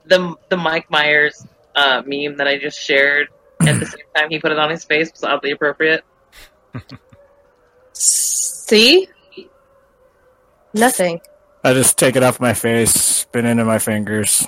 The 0.07 0.35
the 0.49 0.57
Mike 0.57 0.91
Myers 0.91 1.47
uh, 1.75 2.03
meme 2.05 2.37
that 2.37 2.47
I 2.47 2.59
just 2.59 2.79
shared 2.79 3.29
at 3.61 3.81
the 3.81 3.87
same 3.87 4.05
time 4.17 4.31
he 4.31 4.39
put 4.39 4.53
it 4.53 4.59
on 4.59 4.71
his 4.71 4.85
face 4.85 5.11
was 5.13 5.25
oddly 5.25 5.53
appropriate. 5.53 6.05
See? 7.93 9.09
Nothing. 10.75 11.21
I 11.65 11.75
just 11.75 11.99
take 11.99 12.17
it 12.17 12.23
off 12.23 12.41
my 12.41 12.55
face, 12.55 12.93
spin 12.93 13.47
it 13.47 13.51
into 13.51 13.65
my 13.65 13.79
fingers, 13.79 14.47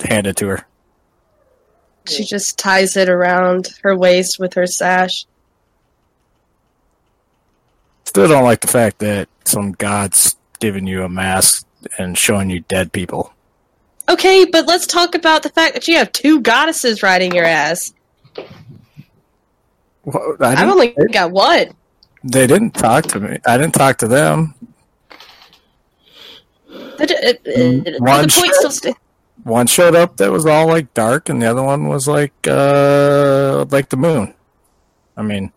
hand 0.00 0.26
it 0.26 0.36
to 0.36 0.48
her. 0.48 0.66
She 2.08 2.24
just 2.24 2.58
ties 2.58 2.96
it 2.96 3.08
around 3.08 3.70
her 3.82 3.96
waist 3.96 4.38
with 4.38 4.54
her 4.54 4.66
sash. 4.66 5.26
Still 8.04 8.28
don't 8.28 8.44
like 8.44 8.60
the 8.60 8.68
fact 8.68 8.98
that 8.98 9.28
some 9.44 9.72
god's 9.72 10.36
giving 10.60 10.86
you 10.86 11.02
a 11.02 11.08
mask 11.08 11.66
and 11.98 12.16
showing 12.16 12.50
you 12.50 12.60
dead 12.60 12.92
people. 12.92 13.33
Okay, 14.08 14.44
but 14.44 14.66
let's 14.66 14.86
talk 14.86 15.14
about 15.14 15.42
the 15.42 15.48
fact 15.50 15.74
that 15.74 15.88
you 15.88 15.96
have 15.96 16.12
two 16.12 16.40
goddesses 16.40 17.02
riding 17.02 17.34
your 17.34 17.44
ass. 17.46 17.92
Well, 20.04 20.36
I 20.40 20.48
I've 20.52 20.58
didn't- 20.58 20.70
only 20.72 20.88
got 21.12 21.30
one. 21.30 21.68
they 22.22 22.46
didn't 22.46 22.72
talk 22.72 23.04
to 23.06 23.20
me. 23.20 23.38
I 23.46 23.56
didn't 23.56 23.74
talk 23.74 23.96
to 23.98 24.08
them. 24.08 24.54
But, 26.98 27.10
uh, 27.10 27.14
uh, 27.14 27.98
One 27.98 28.24
the 28.26 28.50
still 28.54 28.70
sta- 28.70 28.92
One 29.44 29.66
showed 29.66 29.94
up 29.96 30.16
that 30.18 30.30
was 30.30 30.46
all 30.46 30.68
like 30.68 30.92
dark, 30.94 31.28
and 31.28 31.42
the 31.42 31.46
other 31.46 31.62
one 31.62 31.88
was 31.88 32.06
like 32.06 32.32
uh 32.46 33.64
like 33.70 33.88
the 33.88 33.96
moon. 33.96 34.34
I 35.16 35.22
mean, 35.22 35.52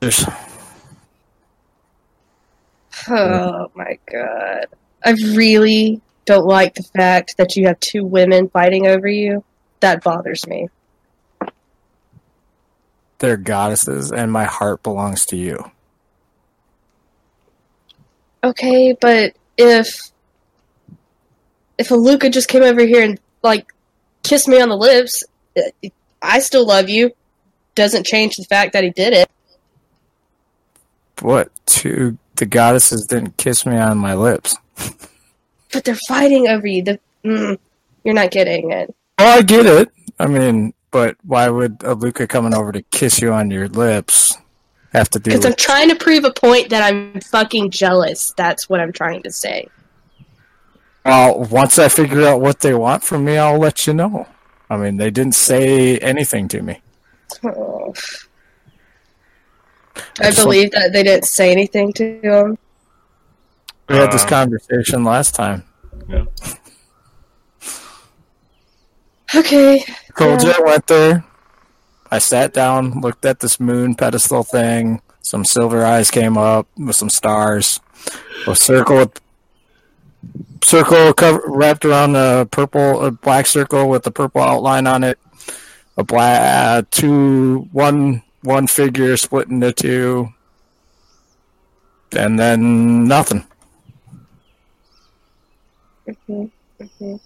there's 0.00 0.24
Oh 3.08 3.70
my 3.74 3.98
god. 4.10 4.66
I 5.04 5.10
really 5.34 6.00
don't 6.28 6.46
like 6.46 6.74
the 6.74 6.82
fact 6.82 7.38
that 7.38 7.56
you 7.56 7.66
have 7.66 7.80
two 7.80 8.04
women 8.04 8.50
fighting 8.50 8.86
over 8.86 9.08
you. 9.08 9.42
That 9.80 10.04
bothers 10.04 10.46
me. 10.46 10.68
they're 13.18 13.36
goddesses, 13.36 14.12
and 14.12 14.30
my 14.30 14.44
heart 14.44 14.82
belongs 14.82 15.26
to 15.26 15.36
you. 15.36 15.70
Okay, 18.44 18.96
but 19.00 19.34
if 19.56 20.10
if 21.78 21.88
Aluka 21.88 22.32
just 22.32 22.48
came 22.48 22.62
over 22.62 22.82
here 22.82 23.02
and 23.02 23.18
like 23.42 23.72
kissed 24.22 24.48
me 24.48 24.60
on 24.60 24.68
the 24.68 24.76
lips, 24.76 25.24
I 26.22 26.38
still 26.40 26.66
love 26.66 26.88
you. 26.88 27.12
Doesn't 27.74 28.06
change 28.06 28.36
the 28.36 28.44
fact 28.44 28.72
that 28.74 28.84
he 28.84 28.90
did 28.90 29.12
it. 29.12 29.30
What? 31.20 31.50
Two 31.66 32.18
the 32.36 32.46
goddesses 32.46 33.06
didn't 33.06 33.36
kiss 33.36 33.66
me 33.66 33.76
on 33.76 33.98
my 33.98 34.14
lips. 34.14 34.56
But 35.72 35.84
they're 35.84 35.98
fighting 36.08 36.48
over 36.48 36.66
you. 36.66 36.82
The, 36.82 37.00
mm, 37.24 37.58
you're 38.04 38.14
not 38.14 38.30
getting 38.30 38.70
it. 38.70 38.94
Oh, 39.18 39.26
I 39.26 39.42
get 39.42 39.66
it. 39.66 39.90
I 40.18 40.26
mean, 40.26 40.72
but 40.90 41.16
why 41.24 41.48
would 41.48 41.82
Luca 41.82 42.26
coming 42.26 42.54
over 42.54 42.72
to 42.72 42.82
kiss 42.82 43.20
you 43.20 43.32
on 43.32 43.50
your 43.50 43.68
lips 43.68 44.36
have 44.92 45.10
to 45.10 45.18
do 45.18 45.30
Because 45.30 45.44
I'm 45.44 45.54
trying 45.54 45.88
to 45.90 45.96
prove 45.96 46.24
a 46.24 46.32
point 46.32 46.70
that 46.70 46.82
I'm 46.82 47.20
fucking 47.20 47.70
jealous. 47.70 48.32
That's 48.36 48.68
what 48.68 48.80
I'm 48.80 48.92
trying 48.92 49.22
to 49.24 49.30
say. 49.30 49.68
Well, 51.04 51.44
once 51.44 51.78
I 51.78 51.88
figure 51.88 52.26
out 52.26 52.40
what 52.40 52.60
they 52.60 52.74
want 52.74 53.02
from 53.02 53.24
me, 53.24 53.38
I'll 53.38 53.58
let 53.58 53.86
you 53.86 53.94
know. 53.94 54.26
I 54.70 54.76
mean, 54.76 54.96
they 54.96 55.10
didn't 55.10 55.34
say 55.34 55.98
anything 55.98 56.48
to 56.48 56.62
me. 56.62 56.80
Oh. 57.44 57.94
I 60.20 60.28
I 60.28 60.34
believe 60.34 60.70
that 60.72 60.92
they 60.92 61.02
didn't 61.02 61.24
say 61.24 61.50
anything 61.50 61.92
to 61.94 62.20
him. 62.20 62.58
We 63.88 63.96
had 63.96 64.12
this 64.12 64.24
Uh, 64.24 64.28
conversation 64.28 65.04
last 65.04 65.34
time. 65.34 65.64
Yeah. 66.08 66.24
Okay. 69.34 69.84
Cold 70.14 70.42
Yeah. 70.42 70.52
Jet 70.52 70.64
went 70.64 70.86
there. 70.86 71.24
I 72.10 72.18
sat 72.18 72.52
down, 72.54 73.00
looked 73.00 73.24
at 73.24 73.40
this 73.40 73.60
moon 73.60 73.94
pedestal 73.94 74.42
thing. 74.42 75.00
Some 75.20 75.44
silver 75.44 75.84
eyes 75.84 76.10
came 76.10 76.38
up 76.38 76.66
with 76.78 76.96
some 76.96 77.10
stars. 77.10 77.80
A 78.46 78.54
circle 78.56 78.96
with 78.96 79.20
circle 80.64 81.12
cover, 81.12 81.42
wrapped 81.46 81.84
around 81.84 82.16
a 82.16 82.46
purple, 82.50 83.04
a 83.04 83.10
black 83.10 83.46
circle 83.46 83.88
with 83.88 84.06
a 84.06 84.10
purple 84.10 84.40
outline 84.42 84.86
on 84.86 85.04
it. 85.04 85.18
A 85.98 86.04
black 86.04 86.40
uh, 86.40 86.82
two 86.90 87.68
one 87.72 88.22
one 88.42 88.66
figure 88.66 89.16
split 89.16 89.48
into 89.48 89.72
two, 89.72 90.28
and 92.16 92.38
then 92.38 93.06
nothing. 93.06 93.44
Mhm, 96.08 96.50
mhm. 96.80 97.20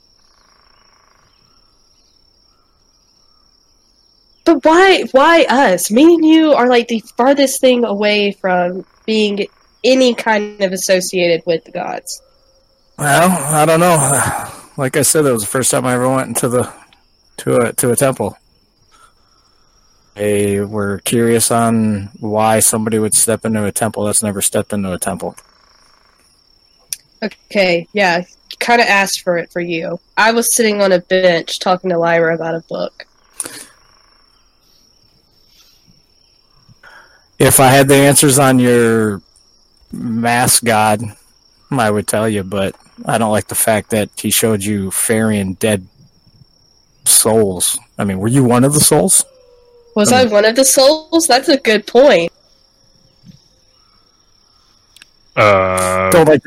But 4.44 4.64
why? 4.64 5.04
Why 5.12 5.46
us? 5.48 5.90
Me 5.90 6.14
and 6.14 6.24
you 6.24 6.52
are 6.52 6.68
like 6.68 6.88
the 6.88 7.02
farthest 7.16 7.60
thing 7.60 7.84
away 7.84 8.32
from 8.32 8.84
being 9.06 9.46
any 9.84 10.14
kind 10.14 10.60
of 10.62 10.72
associated 10.72 11.42
with 11.46 11.64
the 11.64 11.70
gods. 11.70 12.20
Well, 12.98 13.30
I 13.30 13.64
don't 13.64 13.80
know. 13.80 14.48
Like 14.76 14.96
I 14.96 15.02
said, 15.02 15.22
that 15.22 15.32
was 15.32 15.42
the 15.42 15.48
first 15.48 15.70
time 15.70 15.86
I 15.86 15.94
ever 15.94 16.08
went 16.08 16.28
into 16.28 16.48
the 16.48 16.72
to 17.38 17.56
a 17.56 17.72
to 17.74 17.90
a 17.90 17.96
temple. 17.96 18.36
They 20.14 20.60
were 20.60 20.98
curious 21.04 21.50
on 21.50 22.10
why 22.20 22.60
somebody 22.60 22.98
would 22.98 23.14
step 23.14 23.44
into 23.44 23.64
a 23.64 23.72
temple 23.72 24.04
that's 24.04 24.22
never 24.22 24.42
stepped 24.42 24.72
into 24.72 24.92
a 24.92 24.98
temple. 24.98 25.36
Okay, 27.22 27.86
yeah, 27.92 28.24
kind 28.62 28.80
of 28.80 28.86
asked 28.86 29.20
for 29.20 29.36
it 29.36 29.50
for 29.52 29.60
you. 29.60 30.00
I 30.16 30.32
was 30.32 30.54
sitting 30.54 30.80
on 30.80 30.92
a 30.92 31.00
bench 31.00 31.58
talking 31.58 31.90
to 31.90 31.98
Lyra 31.98 32.34
about 32.34 32.54
a 32.54 32.60
book. 32.60 33.06
If 37.38 37.58
I 37.58 37.66
had 37.66 37.88
the 37.88 37.96
answers 37.96 38.38
on 38.38 38.58
your 38.58 39.20
mass 39.90 40.60
god, 40.60 41.02
I 41.70 41.90
would 41.90 42.06
tell 42.06 42.28
you, 42.28 42.44
but 42.44 42.76
I 43.04 43.18
don't 43.18 43.32
like 43.32 43.48
the 43.48 43.54
fact 43.54 43.90
that 43.90 44.10
he 44.16 44.30
showed 44.30 44.62
you 44.62 44.90
ferrying 44.90 45.54
dead 45.54 45.86
souls. 47.04 47.78
I 47.98 48.04
mean, 48.04 48.18
were 48.18 48.28
you 48.28 48.44
one 48.44 48.64
of 48.64 48.74
the 48.74 48.80
souls? 48.80 49.24
Was 49.96 50.12
I 50.12 50.24
one 50.24 50.44
of 50.44 50.54
the 50.54 50.64
souls? 50.64 51.26
That's 51.26 51.48
a 51.48 51.58
good 51.58 51.86
point. 51.86 52.32
Uh, 55.34 56.10
Don't 56.10 56.28
like 56.28 56.42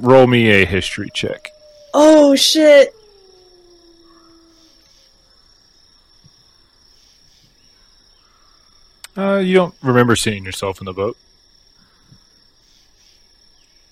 roll 0.00 0.26
me 0.26 0.50
a 0.50 0.64
history 0.64 1.10
check. 1.14 1.52
Oh 1.94 2.34
shit! 2.34 2.94
Uh, 9.16 9.38
you 9.38 9.54
don't 9.54 9.74
remember 9.82 10.16
seeing 10.16 10.44
yourself 10.44 10.80
in 10.80 10.86
the 10.86 10.92
boat. 10.92 11.16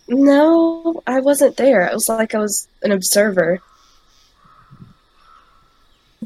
No, 0.09 1.02
I 1.06 1.20
wasn't 1.20 1.56
there. 1.56 1.85
It 1.85 1.93
was 1.93 2.09
like 2.09 2.35
I 2.35 2.39
was 2.39 2.66
an 2.82 2.93
observer. 2.93 3.60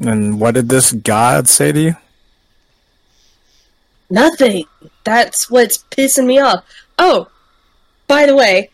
And 0.01 0.39
what 0.39 0.55
did 0.55 0.69
this 0.69 0.93
god 0.93 1.49
say 1.49 1.71
to 1.71 1.79
you? 1.79 1.95
Nothing. 4.09 4.65
That's 5.03 5.49
what's 5.49 5.79
pissing 5.91 6.25
me 6.25 6.39
off. 6.39 6.63
Oh, 6.97 7.27
by 8.07 8.25
the 8.25 8.35
way, 8.35 8.69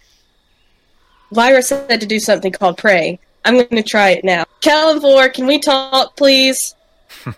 Lyra 1.31 1.61
said 1.61 2.01
to 2.01 2.07
do 2.07 2.19
something 2.19 2.51
called 2.51 2.77
pray. 2.77 3.19
I'm 3.45 3.55
going 3.55 3.69
to 3.69 3.83
try 3.83 4.09
it 4.11 4.23
now. 4.23 4.45
Calavor, 4.61 5.33
can 5.33 5.45
we 5.45 5.59
talk, 5.59 6.15
please? 6.15 6.75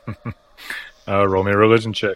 Uh, 1.07 1.27
roll 1.27 1.43
me 1.43 1.51
a 1.51 1.57
religion 1.57 1.91
check. 1.91 2.15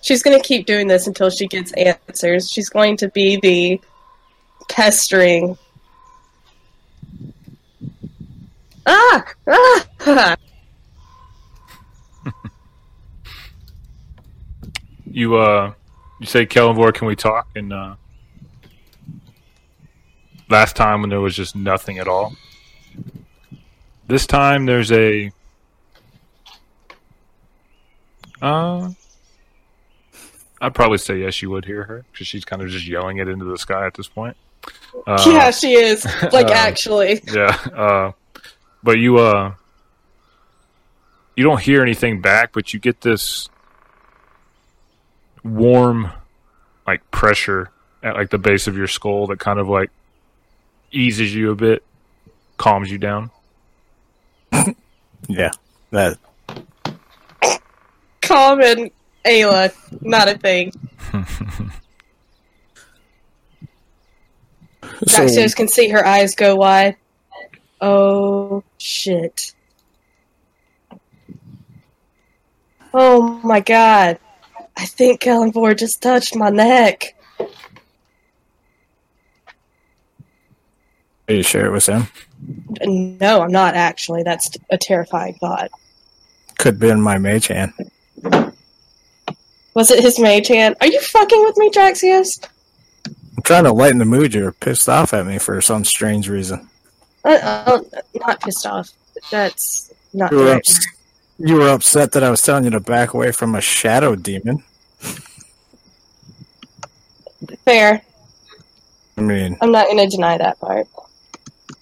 She's 0.00 0.22
going 0.22 0.40
to 0.40 0.42
keep 0.42 0.66
doing 0.66 0.86
this 0.86 1.06
until 1.06 1.28
she 1.30 1.46
gets 1.46 1.72
answers. 1.72 2.48
She's 2.48 2.68
going 2.68 2.96
to 2.98 3.08
be 3.08 3.36
the 3.36 3.80
pestering. 4.68 5.58
Ah! 8.86 9.24
Ah! 9.46 10.36
You 15.10 15.36
uh, 15.36 15.72
you 16.20 16.26
say 16.26 16.46
Kellenvor, 16.46 16.94
can 16.94 17.08
we 17.08 17.16
talk? 17.16 17.48
And 17.56 17.72
uh, 17.72 17.96
last 20.48 20.76
time 20.76 21.00
when 21.00 21.10
there 21.10 21.20
was 21.20 21.36
just 21.36 21.54
nothing 21.54 21.98
at 21.98 22.08
all. 22.08 22.34
This 24.06 24.26
time 24.26 24.66
there's 24.66 24.90
a 24.90 25.32
uh, 28.40 28.90
I'd 30.60 30.74
probably 30.74 30.98
say 30.98 31.20
yes. 31.20 31.42
You 31.42 31.50
would 31.50 31.64
hear 31.64 31.84
her 31.84 32.04
because 32.12 32.26
she's 32.26 32.44
kind 32.44 32.62
of 32.62 32.68
just 32.68 32.86
yelling 32.86 33.18
it 33.18 33.28
into 33.28 33.44
the 33.44 33.58
sky 33.58 33.86
at 33.86 33.94
this 33.94 34.08
point. 34.08 34.36
Uh, 35.06 35.22
yeah, 35.26 35.50
she 35.50 35.74
is. 35.74 36.04
Like, 36.32 36.46
um, 36.46 36.52
actually. 36.52 37.22
yeah. 37.32 37.56
Uh, 37.74 38.12
but 38.82 38.98
you 38.98 39.18
uh, 39.18 39.54
you 41.36 41.44
don't 41.44 41.60
hear 41.60 41.82
anything 41.82 42.20
back, 42.20 42.52
but 42.52 42.72
you 42.72 42.80
get 42.80 43.00
this 43.00 43.48
warm, 45.44 46.10
like 46.86 47.08
pressure 47.10 47.70
at 48.02 48.14
like 48.14 48.30
the 48.30 48.38
base 48.38 48.66
of 48.66 48.76
your 48.76 48.86
skull 48.86 49.26
that 49.28 49.38
kind 49.38 49.58
of 49.58 49.68
like 49.68 49.90
eases 50.90 51.34
you 51.34 51.50
a 51.50 51.54
bit, 51.54 51.82
calms 52.56 52.90
you 52.90 52.98
down. 52.98 53.30
Yeah, 55.28 55.50
that 55.90 56.16
Common 58.22 58.90
Ayla, 59.26 59.74
not 60.00 60.28
a 60.28 60.38
thing. 60.38 60.72
so, 65.06 65.24
Draxios 65.24 65.54
can 65.54 65.68
see 65.68 65.88
her 65.88 66.06
eyes 66.06 66.34
go 66.34 66.56
wide. 66.56 66.96
Oh, 67.80 68.64
shit. 68.78 69.54
Oh 72.94 73.40
my 73.44 73.60
god. 73.60 74.18
I 74.76 74.86
think 74.86 75.20
Kellenvor 75.20 75.76
just 75.76 76.00
touched 76.00 76.34
my 76.34 76.48
neck. 76.48 77.14
Are 81.28 81.34
you 81.34 81.42
sure 81.42 81.66
it 81.66 81.70
was 81.70 81.86
him? 81.86 82.04
No, 82.82 83.42
I'm 83.42 83.52
not 83.52 83.74
actually. 83.74 84.22
That's 84.22 84.50
a 84.70 84.78
terrifying 84.78 85.34
thought. 85.34 85.70
Could 86.58 86.74
have 86.74 86.80
been 86.80 87.00
my 87.00 87.18
mage 87.18 87.48
hand. 87.48 87.72
Was 89.74 89.90
it 89.90 90.02
his 90.02 90.18
mage 90.18 90.48
hand? 90.48 90.74
Are 90.80 90.86
you 90.86 91.00
fucking 91.00 91.40
with 91.44 91.56
me, 91.58 91.70
Draxios? 91.70 92.44
I'm 93.06 93.42
trying 93.44 93.64
to 93.64 93.72
lighten 93.72 93.98
the 93.98 94.04
mood. 94.04 94.34
You're 94.34 94.52
pissed 94.52 94.88
off 94.88 95.12
at 95.14 95.26
me 95.26 95.38
for 95.38 95.60
some 95.60 95.84
strange 95.84 96.28
reason. 96.28 96.68
Uh, 97.24 97.38
uh, 97.42 97.80
not 98.14 98.40
pissed 98.40 98.66
off. 98.66 98.90
That's 99.30 99.92
not 100.14 100.32
You 100.32 100.38
were, 100.38 100.44
right. 100.46 100.56
ups- 100.56 100.86
you 101.38 101.54
were 101.56 101.68
upset 101.68 102.12
that 102.12 102.24
I 102.24 102.30
was 102.30 102.42
telling 102.42 102.64
you 102.64 102.70
to 102.70 102.80
back 102.80 103.12
away 103.14 103.32
from 103.32 103.54
a 103.54 103.60
shadow 103.60 104.16
demon. 104.16 104.64
Fair. 107.64 108.02
I 109.16 109.20
mean, 109.20 109.56
I'm 109.60 109.70
not 109.72 109.86
going 109.86 109.98
to 109.98 110.06
deny 110.16 110.38
that 110.38 110.58
part. 110.60 110.86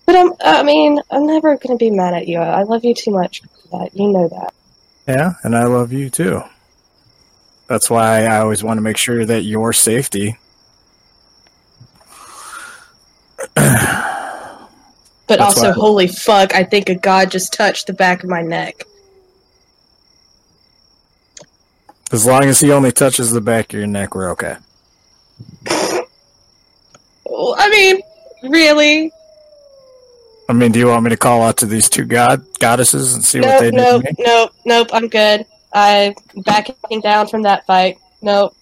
But 0.06 0.16
I'm, 0.16 0.32
I 0.40 0.62
mean, 0.62 1.00
I'm 1.10 1.26
never 1.26 1.56
going 1.56 1.76
to 1.76 1.84
be 1.84 1.90
mad 1.90 2.14
at 2.14 2.28
you. 2.28 2.38
I 2.38 2.62
love 2.62 2.84
you 2.84 2.94
too 2.94 3.10
much 3.10 3.42
for 3.42 3.78
that. 3.78 3.90
You 3.94 4.08
know 4.08 4.28
that. 4.28 4.54
yeah, 5.08 5.34
and 5.42 5.56
I 5.56 5.64
love 5.64 5.92
you 5.92 6.10
too. 6.10 6.42
That's 7.68 7.90
why 7.90 8.24
I 8.24 8.38
always 8.38 8.62
want 8.62 8.78
to 8.78 8.82
make 8.82 8.96
sure 8.96 9.24
that 9.24 9.42
your 9.42 9.72
safety. 9.72 10.36
But 15.28 15.40
That's 15.40 15.56
also, 15.56 15.70
why- 15.70 15.74
holy 15.74 16.06
fuck, 16.06 16.54
I 16.54 16.62
think 16.62 16.88
a 16.88 16.94
god 16.94 17.32
just 17.32 17.52
touched 17.52 17.88
the 17.88 17.92
back 17.92 18.22
of 18.22 18.30
my 18.30 18.42
neck. 18.42 18.84
As 22.12 22.24
long 22.24 22.44
as 22.44 22.60
he 22.60 22.70
only 22.70 22.92
touches 22.92 23.32
the 23.32 23.40
back 23.40 23.72
of 23.74 23.78
your 23.80 23.88
neck, 23.88 24.14
we're 24.14 24.30
okay. 24.30 24.54
Well, 27.24 27.56
I 27.58 27.68
mean, 27.70 28.00
really? 28.44 29.10
I 30.48 30.52
mean, 30.52 30.72
do 30.72 30.78
you 30.78 30.86
want 30.86 31.04
me 31.04 31.10
to 31.10 31.16
call 31.16 31.42
out 31.42 31.56
to 31.58 31.66
these 31.66 31.88
two 31.88 32.04
god 32.04 32.44
goddesses 32.60 33.14
and 33.14 33.24
see 33.24 33.40
what 33.40 33.60
they 33.60 33.70
do? 33.70 33.76
did 33.76 33.84
nope, 33.84 34.02
to 34.02 34.08
me? 34.08 34.14
nope, 34.18 34.52
nope, 34.64 34.88
I'm 34.92 35.08
good. 35.08 35.46
I'm 35.72 36.14
backing 36.36 37.00
down 37.02 37.26
from 37.26 37.42
that 37.42 37.66
fight. 37.66 37.98
Nope. 38.22 38.54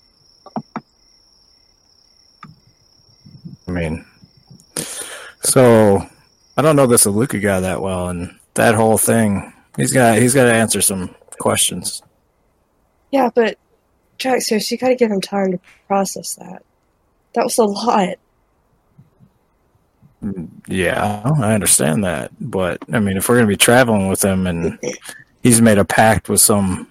I 3.66 3.70
mean, 3.70 4.04
so 5.42 6.06
I 6.56 6.62
don't 6.62 6.76
know 6.76 6.86
this 6.86 7.06
Aluka 7.06 7.40
guy 7.42 7.60
that 7.60 7.80
well, 7.80 8.08
and 8.08 8.38
that 8.54 8.74
whole 8.74 8.98
thing. 8.98 9.52
He's 9.76 9.92
got 9.92 10.18
he's 10.18 10.34
got 10.34 10.44
to 10.44 10.52
answer 10.52 10.80
some 10.80 11.14
questions. 11.38 12.02
Yeah, 13.10 13.30
but, 13.34 13.58
Draxios, 14.18 14.70
you 14.70 14.78
gotta 14.78 14.94
give 14.94 15.10
him 15.10 15.20
time 15.20 15.52
to 15.52 15.60
process 15.86 16.34
that. 16.34 16.62
That 17.34 17.44
was 17.44 17.58
a 17.58 17.64
lot. 17.64 18.16
Yeah, 20.66 21.22
I 21.40 21.54
understand 21.54 22.04
that, 22.04 22.30
but 22.40 22.78
I 22.92 23.00
mean, 23.00 23.16
if 23.16 23.28
we're 23.28 23.36
gonna 23.36 23.46
be 23.46 23.56
traveling 23.56 24.08
with 24.08 24.24
him 24.24 24.46
and 24.46 24.78
he's 25.42 25.60
made 25.60 25.78
a 25.78 25.84
pact 25.84 26.28
with 26.28 26.40
some, 26.40 26.90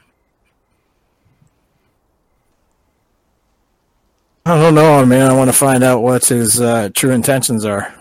I 4.46 4.58
don't 4.58 4.76
know, 4.76 5.06
man. 5.06 5.32
I 5.32 5.34
want 5.34 5.50
to 5.50 5.58
find 5.58 5.84
out 5.84 6.02
what 6.02 6.26
his 6.26 6.60
uh, 6.60 6.90
true 6.94 7.12
intentions 7.12 7.66
are. 7.66 7.94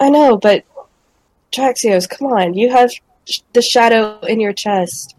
I 0.00 0.10
know, 0.10 0.36
but, 0.36 0.64
Draxios, 1.52 2.08
come 2.08 2.28
on. 2.28 2.54
You 2.54 2.70
have 2.70 2.90
the 3.52 3.62
shadow 3.62 4.18
in 4.20 4.40
your 4.40 4.52
chest. 4.52 5.14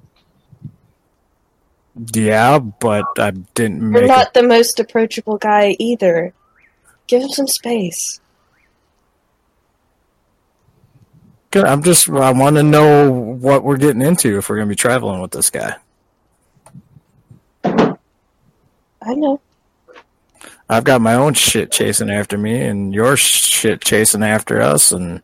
Yeah, 2.13 2.59
but 2.59 3.05
I 3.17 3.31
didn't 3.31 3.91
You're 3.91 4.07
not 4.07 4.33
the 4.33 4.43
most 4.43 4.79
approachable 4.79 5.37
guy 5.37 5.75
either. 5.79 6.33
Give 7.07 7.21
him 7.21 7.29
some 7.29 7.47
space. 7.47 8.19
Good. 8.19 8.21
I'm 11.55 11.83
just. 11.83 12.09
I 12.09 12.31
want 12.31 12.55
to 12.55 12.63
know 12.63 13.11
what 13.11 13.63
we're 13.63 13.77
getting 13.77 14.01
into 14.01 14.37
if 14.37 14.49
we're 14.49 14.57
going 14.57 14.67
to 14.67 14.71
be 14.71 14.75
traveling 14.75 15.21
with 15.21 15.31
this 15.31 15.49
guy. 15.49 15.75
I 17.63 19.15
know. 19.15 19.41
I've 20.69 20.85
got 20.85 21.01
my 21.01 21.15
own 21.15 21.33
shit 21.33 21.71
chasing 21.71 22.09
after 22.09 22.37
me, 22.37 22.61
and 22.61 22.93
your 22.93 23.17
shit 23.17 23.81
chasing 23.81 24.23
after 24.23 24.61
us, 24.61 24.93
and 24.93 25.21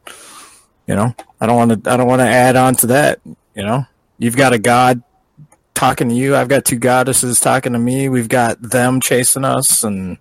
you 0.87 0.95
know, 0.95 1.15
I 1.39 1.45
don't 1.45 1.55
want 1.55 1.83
to. 1.83 1.91
I 1.91 1.95
don't 1.95 2.07
want 2.07 2.19
to 2.19 2.27
add 2.27 2.55
on 2.55 2.75
to 2.75 2.87
that. 2.87 3.21
You 3.55 3.63
know, 3.63 3.85
you've 4.19 4.35
got 4.35 4.53
a 4.53 4.59
god 4.59 5.01
talking 5.73 6.09
to 6.09 6.15
you. 6.15 6.35
I've 6.35 6.49
got 6.49 6.65
two 6.65 6.77
goddesses 6.77 7.39
talking 7.39 7.73
to 7.73 7.79
me. 7.79 8.09
We've 8.09 8.27
got 8.27 8.61
them 8.61 8.99
chasing 8.99 9.45
us, 9.45 9.83
and 9.83 10.17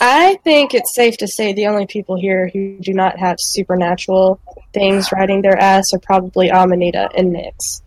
I 0.00 0.38
think 0.44 0.74
it's 0.74 0.94
safe 0.94 1.16
to 1.18 1.28
say 1.28 1.52
the 1.52 1.66
only 1.66 1.86
people 1.86 2.16
here 2.16 2.48
who 2.52 2.78
do 2.78 2.92
not 2.92 3.18
have 3.18 3.36
supernatural 3.38 4.40
things 4.72 5.10
riding 5.12 5.42
their 5.42 5.56
ass 5.58 5.92
are 5.92 5.98
probably 5.98 6.50
Amanita 6.50 7.08
and 7.16 7.34
Nyx. 7.34 7.82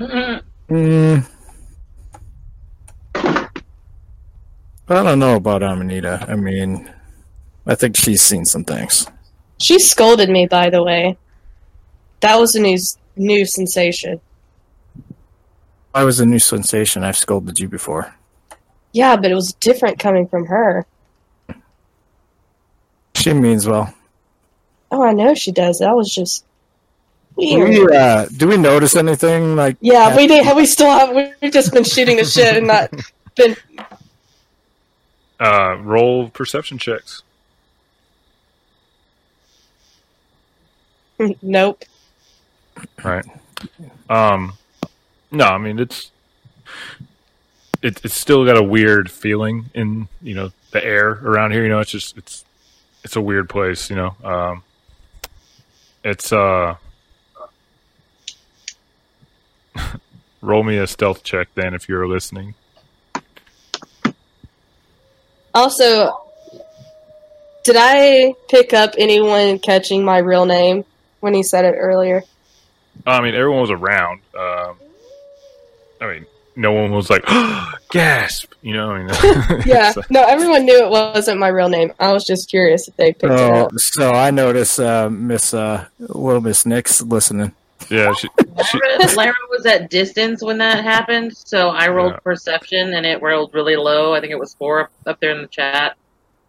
Mm-mm. 0.00 0.42
mm, 0.68 1.28
I 4.88 5.02
don't 5.02 5.18
know 5.18 5.36
about 5.36 5.62
Amanita. 5.62 6.26
I 6.28 6.36
mean, 6.36 6.90
I 7.66 7.74
think 7.74 7.96
she's 7.96 8.22
seen 8.22 8.44
some 8.44 8.64
things. 8.64 9.06
She 9.60 9.78
scolded 9.78 10.28
me, 10.28 10.46
by 10.46 10.70
the 10.70 10.82
way. 10.82 11.16
That 12.20 12.38
was 12.38 12.54
a 12.54 12.60
new 12.60 12.78
new 13.16 13.46
sensation. 13.46 14.20
I 15.94 16.04
was 16.04 16.20
a 16.20 16.26
new 16.26 16.38
sensation. 16.38 17.04
I've 17.04 17.16
scolded 17.16 17.58
you 17.58 17.68
before. 17.68 18.14
Yeah, 18.92 19.16
but 19.16 19.30
it 19.30 19.34
was 19.34 19.52
different 19.54 19.98
coming 19.98 20.28
from 20.28 20.46
her. 20.46 20.86
She 23.14 23.32
means 23.32 23.66
well. 23.66 23.94
Oh, 24.90 25.02
I 25.02 25.12
know 25.12 25.34
she 25.34 25.52
does. 25.52 25.78
That 25.78 25.96
was 25.96 26.14
just 26.14 26.44
Do 27.38 27.64
we, 27.64 27.96
uh, 27.96 28.26
do 28.36 28.48
we 28.48 28.56
notice 28.58 28.94
anything 28.94 29.56
like? 29.56 29.76
Yeah, 29.80 30.14
we 30.14 30.26
did. 30.26 30.54
We 30.54 30.66
still 30.66 30.90
have. 30.90 31.14
We've 31.40 31.52
just 31.52 31.72
been 31.72 31.84
shooting 31.84 32.16
the 32.18 32.24
shit 32.24 32.56
and 32.56 32.66
not 32.66 32.90
been. 33.34 33.56
Uh, 35.40 35.76
roll 35.80 36.28
perception 36.28 36.78
checks. 36.78 37.22
Nope. 41.42 41.82
Right. 43.02 43.24
Um, 44.08 44.52
no, 45.32 45.46
I 45.46 45.58
mean 45.58 45.80
it's 45.80 46.11
it, 47.82 48.00
it's 48.04 48.14
still 48.14 48.44
got 48.44 48.56
a 48.56 48.62
weird 48.62 49.10
feeling 49.10 49.66
in 49.74 50.08
you 50.22 50.34
know 50.34 50.50
the 50.70 50.84
air 50.84 51.10
around 51.10 51.50
here. 51.52 51.62
You 51.62 51.68
know, 51.68 51.80
it's 51.80 51.90
just 51.90 52.16
it's 52.16 52.44
it's 53.04 53.16
a 53.16 53.20
weird 53.20 53.48
place. 53.48 53.90
You 53.90 53.96
know, 53.96 54.14
um, 54.24 54.62
it's 56.04 56.32
uh. 56.32 56.76
Roll 60.40 60.62
me 60.64 60.76
a 60.78 60.86
stealth 60.88 61.22
check 61.22 61.48
then 61.54 61.72
if 61.72 61.88
you're 61.88 62.08
listening. 62.08 62.54
Also, 65.54 66.22
did 67.62 67.76
I 67.78 68.34
pick 68.48 68.72
up 68.72 68.94
anyone 68.98 69.60
catching 69.60 70.04
my 70.04 70.18
real 70.18 70.46
name 70.46 70.84
when 71.20 71.32
he 71.34 71.44
said 71.44 71.64
it 71.64 71.76
earlier? 71.78 72.22
I 73.06 73.20
mean, 73.20 73.34
everyone 73.34 73.60
was 73.60 73.70
around. 73.70 74.20
Um, 74.36 74.76
I 76.00 76.06
mean, 76.12 76.26
no 76.56 76.72
one 76.72 76.90
was 76.90 77.08
like, 77.10 77.24
gasp, 77.90 78.52
you 78.62 78.74
know? 78.74 78.90
I 78.90 78.98
mean, 78.98 79.08
Yeah. 79.66 79.88
it's 79.88 79.96
like- 79.96 80.10
No, 80.10 80.22
everyone 80.24 80.64
knew 80.64 80.84
it 80.84 80.90
wasn't 80.90 81.38
my 81.38 81.48
real 81.48 81.68
name. 81.68 81.92
I 81.98 82.12
was 82.12 82.24
just 82.24 82.48
curious 82.50 82.88
if 82.88 82.96
they 82.96 83.12
picked 83.12 83.24
it 83.24 83.30
Oh, 83.30 83.64
up. 83.66 83.72
so 83.78 84.10
I 84.12 84.30
notice 84.30 84.78
uh, 84.78 85.08
Miss 85.10 85.54
uh, 85.54 85.86
little 85.98 86.40
Miss 86.40 86.64
Nyx's 86.64 87.02
listening. 87.02 87.52
yeah, 87.90 88.12
she, 88.14 88.28
she, 88.70 88.78
Lara, 88.98 89.14
Lara 89.16 89.34
was 89.50 89.66
at 89.66 89.90
distance 89.90 90.42
when 90.42 90.58
that 90.58 90.84
happened, 90.84 91.36
so 91.36 91.68
I 91.70 91.88
rolled 91.88 92.12
Yeah. 92.12 92.18
perception 92.20 92.94
and 92.94 93.04
it 93.04 93.20
rolled 93.22 93.54
really 93.54 93.76
low. 93.76 94.14
I 94.14 94.20
think 94.20 94.32
it 94.32 94.38
was 94.38 94.54
four 94.54 94.82
up, 94.82 94.90
up 95.06 95.20
there 95.20 95.30
in 95.34 95.42
the 95.42 95.48
chat. 95.48 95.96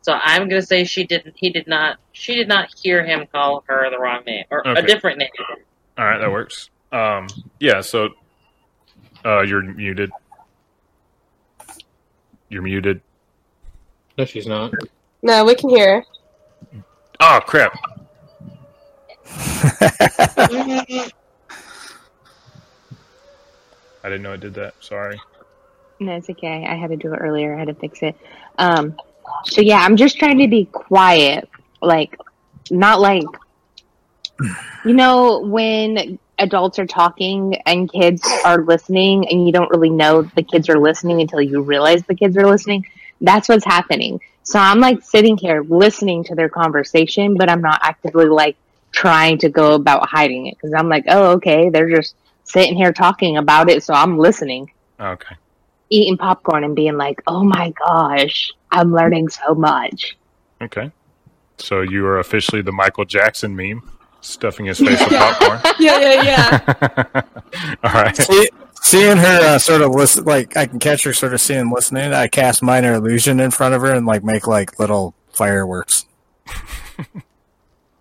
So 0.01 0.11
I'm 0.21 0.49
gonna 0.49 0.61
say 0.61 0.83
she 0.83 1.05
didn't. 1.05 1.33
He 1.37 1.49
did 1.49 1.65
not. 1.65 1.97
She 2.11 2.35
did 2.35 2.49
not 2.49 2.69
hear 2.81 3.05
him 3.05 3.25
call 3.31 3.63
her 3.67 3.89
the 3.89 3.97
wrong 3.97 4.21
name 4.25 4.43
or 4.51 4.61
a 4.65 4.81
different 4.81 5.17
name. 5.17 5.29
all 5.97 6.03
right, 6.05 6.19
that 6.19 6.29
works. 6.29 6.69
Um, 6.91 7.27
yeah, 7.61 7.79
so 7.79 8.09
uh, 9.25 9.41
you're 9.41 9.61
muted. 9.61 10.11
You're 12.49 12.61
muted. 12.61 13.01
No, 14.17 14.25
she's 14.25 14.47
not. 14.47 14.73
No, 15.21 15.43
we 15.45 15.55
can 15.55 15.69
hear. 15.69 16.03
Oh, 17.19 17.39
crap. 17.45 17.73
I 24.03 24.09
didn't 24.09 24.21
know 24.21 24.33
I 24.33 24.37
did 24.37 24.53
that. 24.55 24.73
Sorry. 24.81 25.19
No, 25.99 26.15
it's 26.15 26.29
okay. 26.29 26.65
I 26.65 26.75
had 26.75 26.89
to 26.89 26.97
do 26.97 27.13
it 27.13 27.17
earlier. 27.17 27.55
I 27.55 27.59
had 27.59 27.67
to 27.69 27.73
fix 27.73 28.03
it. 28.03 28.15
Um, 28.57 28.95
so 29.45 29.61
yeah, 29.61 29.77
I'm 29.77 29.95
just 29.95 30.19
trying 30.19 30.37
to 30.39 30.47
be 30.47 30.65
quiet, 30.65 31.49
like 31.81 32.17
not 32.69 32.99
like 32.99 33.23
you 34.85 34.93
know 34.93 35.39
when 35.39 36.19
adults 36.39 36.79
are 36.79 36.85
talking 36.85 37.55
and 37.65 37.91
kids 37.91 38.21
are 38.45 38.63
listening, 38.63 39.27
and 39.29 39.45
you 39.45 39.51
don't 39.51 39.69
really 39.69 39.89
know 39.89 40.23
the 40.23 40.43
kids 40.43 40.69
are 40.69 40.79
listening 40.79 41.21
until 41.21 41.41
you 41.41 41.61
realize 41.61 42.03
the 42.03 42.15
kids 42.15 42.37
are 42.37 42.47
listening. 42.47 42.85
That's 43.21 43.49
what's 43.49 43.65
happening. 43.65 44.19
So 44.43 44.59
I'm 44.59 44.79
like 44.79 45.01
sitting 45.01 45.37
here 45.37 45.63
listening 45.67 46.23
to 46.25 46.35
their 46.35 46.49
conversation, 46.49 47.35
but 47.35 47.49
I'm 47.49 47.61
not 47.61 47.79
actively 47.83 48.25
like 48.25 48.57
trying 48.91 49.37
to 49.39 49.49
go 49.49 49.73
about 49.73 50.07
hiding 50.09 50.47
it 50.47 50.55
because 50.55 50.73
I'm 50.73 50.89
like, 50.89 51.05
oh, 51.07 51.31
okay, 51.33 51.69
they're 51.69 51.89
just 51.89 52.15
sitting 52.43 52.75
here 52.75 52.91
talking 52.91 53.37
about 53.37 53.69
it, 53.69 53.83
so 53.83 53.93
I'm 53.93 54.17
listening 54.17 54.69
Okay. 54.99 55.35
eating 55.89 56.17
popcorn 56.17 56.63
and 56.63 56.75
being 56.75 56.97
like, 56.97 57.21
"Oh 57.27 57.43
my 57.43 57.73
gosh, 57.85 58.51
I'm 58.71 58.93
learning 58.93 59.29
so 59.29 59.53
much." 59.53 60.17
Okay. 60.61 60.91
So 61.57 61.81
you 61.81 62.05
are 62.05 62.19
officially 62.19 62.61
the 62.61 62.71
Michael 62.71 63.05
Jackson 63.05 63.55
meme, 63.55 63.89
stuffing 64.23 64.65
his 64.65 64.79
face 64.79 64.99
with 64.99 65.09
popcorn. 65.09 65.59
Yeah, 65.79 65.99
yeah, 65.99 66.23
yeah. 66.23 67.21
All 67.83 67.91
right. 67.93 68.15
See, 68.15 68.49
seeing 68.81 69.17
her 69.17 69.39
uh, 69.41 69.59
sort 69.59 69.81
of 69.81 69.91
listen, 69.91 70.23
like 70.25 70.55
I 70.57 70.65
can 70.65 70.79
catch 70.79 71.03
her 71.03 71.13
sort 71.13 71.33
of 71.33 71.41
seeing 71.41 71.69
listening. 71.71 72.13
I 72.13 72.27
cast 72.27 72.63
minor 72.63 72.93
illusion 72.93 73.39
in 73.39 73.51
front 73.51 73.73
of 73.75 73.81
her 73.81 73.91
and 73.93 74.05
like 74.05 74.23
make 74.23 74.47
like 74.47 74.79
little 74.79 75.13
fireworks. 75.33 76.05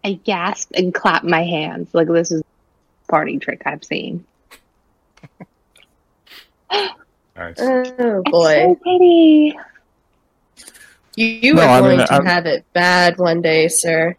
I 0.04 0.14
gasp 0.24 0.70
and 0.74 0.92
clap 0.92 1.22
my 1.24 1.42
hands 1.44 1.88
like 1.92 2.08
this 2.08 2.30
is 2.32 2.40
a 2.40 3.10
party 3.10 3.38
trick 3.38 3.62
I've 3.66 3.84
seen. 3.84 4.24
All 6.70 6.88
right. 7.36 7.54
Oh 7.58 8.22
boy, 8.26 8.54
so 8.54 8.74
pretty. 8.76 9.56
you, 11.16 11.26
you 11.26 11.54
No, 11.54 11.62
are 11.62 11.68
I 11.68 11.78
going 11.80 11.98
mean, 11.98 12.06
to 12.06 12.12
I'm- 12.12 12.26
have 12.26 12.46
it 12.46 12.64
bad 12.72 13.18
one 13.18 13.42
day, 13.42 13.68
sir. 13.68 14.16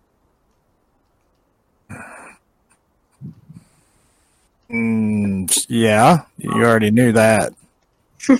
Mm, 4.73 5.65
yeah, 5.69 6.23
you 6.37 6.51
already 6.51 6.89
knew 6.89 7.11
that. 7.11 7.53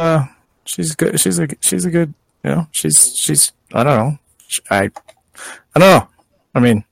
uh, 0.00 0.26
she's 0.64 0.96
good. 0.96 1.20
She's 1.20 1.38
a 1.38 1.46
she's 1.60 1.84
a 1.84 1.90
good. 1.90 2.12
You 2.42 2.50
know, 2.50 2.66
she's 2.72 3.16
she's. 3.16 3.52
I 3.72 3.84
don't 3.84 3.96
know. 3.96 4.18
I 4.68 4.90
I 5.76 5.78
don't 5.78 5.90
know. 5.90 6.08
I 6.56 6.60
mean, 6.60 6.84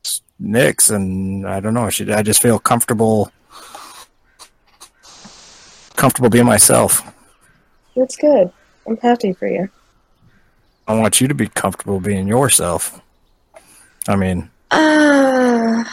it's 0.00 0.20
Nyx, 0.42 0.94
and 0.94 1.48
I 1.48 1.60
don't 1.60 1.72
know. 1.72 1.88
She. 1.88 2.12
I 2.12 2.22
just 2.22 2.42
feel 2.42 2.58
comfortable. 2.58 3.32
Comfortable 5.96 6.28
being 6.28 6.44
myself. 6.44 7.02
That's 7.96 8.16
good. 8.16 8.52
I'm 8.86 8.98
happy 8.98 9.32
for 9.32 9.48
you. 9.48 9.70
I 10.86 10.92
want 10.98 11.18
you 11.22 11.28
to 11.28 11.34
be 11.34 11.48
comfortable 11.48 11.98
being 11.98 12.28
yourself. 12.28 13.00
I 14.08 14.16
mean, 14.16 14.50
Ah, 14.70 15.92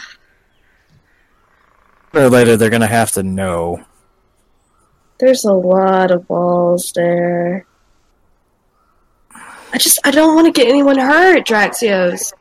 sooner 2.12 2.26
or 2.26 2.30
later 2.30 2.56
they're 2.56 2.70
gonna 2.70 2.86
have 2.86 3.12
to 3.12 3.22
know. 3.22 3.84
there's 5.18 5.44
a 5.44 5.52
lot 5.52 6.10
of 6.10 6.28
walls 6.28 6.92
there. 6.94 7.66
I 9.72 9.78
just 9.78 9.98
I 10.04 10.10
don't 10.10 10.34
want 10.34 10.46
to 10.46 10.52
get 10.60 10.68
anyone 10.68 10.98
hurt, 10.98 11.46
Draxios. 11.46 12.32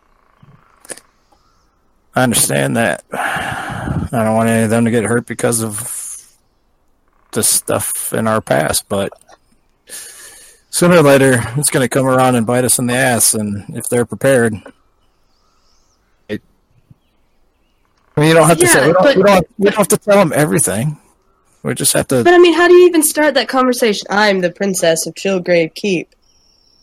I 2.15 2.21
understand 2.23 2.77
that. 2.77 3.03
I 3.11 4.07
don't 4.11 4.35
want 4.35 4.49
any 4.49 4.63
of 4.65 4.69
them 4.69 4.85
to 4.85 4.91
get 4.91 5.03
hurt 5.05 5.25
because 5.25 5.63
of 5.63 5.79
the 7.31 7.41
stuff 7.41 8.13
in 8.13 8.27
our 8.27 8.39
past, 8.41 8.87
but 8.87 9.11
sooner 10.69 10.97
or 10.97 11.01
later 11.01 11.41
it's 11.57 11.71
going 11.71 11.83
to 11.83 11.89
come 11.89 12.05
around 12.05 12.35
and 12.35 12.45
bite 12.45 12.65
us 12.65 12.77
in 12.77 12.85
the 12.85 12.93
ass, 12.93 13.33
and 13.33 13.65
if 13.75 13.89
they're 13.89 14.05
prepared. 14.05 14.53
It, 16.29 16.43
I 18.15 18.19
mean, 18.19 18.29
you 18.29 18.35
don't 18.35 18.47
have 18.47 18.59
to 18.59 18.67
say 18.67 18.79
Yeah, 18.81 18.87
we 18.87 18.93
don't, 18.93 19.03
but- 19.03 19.17
we, 19.17 19.23
don't, 19.23 19.47
we 19.57 19.65
don't 19.65 19.77
have 19.77 19.87
to 19.89 19.97
tell 19.97 20.17
them 20.17 20.33
everything. 20.35 20.97
We 21.63 21.73
just 21.73 21.93
have 21.93 22.07
to. 22.09 22.23
But 22.23 22.33
I 22.33 22.37
mean, 22.39 22.53
how 22.53 22.67
do 22.67 22.73
you 22.73 22.87
even 22.87 23.01
start 23.03 23.33
that 23.35 23.47
conversation? 23.47 24.05
I'm 24.09 24.41
the 24.41 24.51
princess 24.51 25.07
of 25.07 25.15
Chillgrave 25.15 25.73
Keep. 25.75 26.09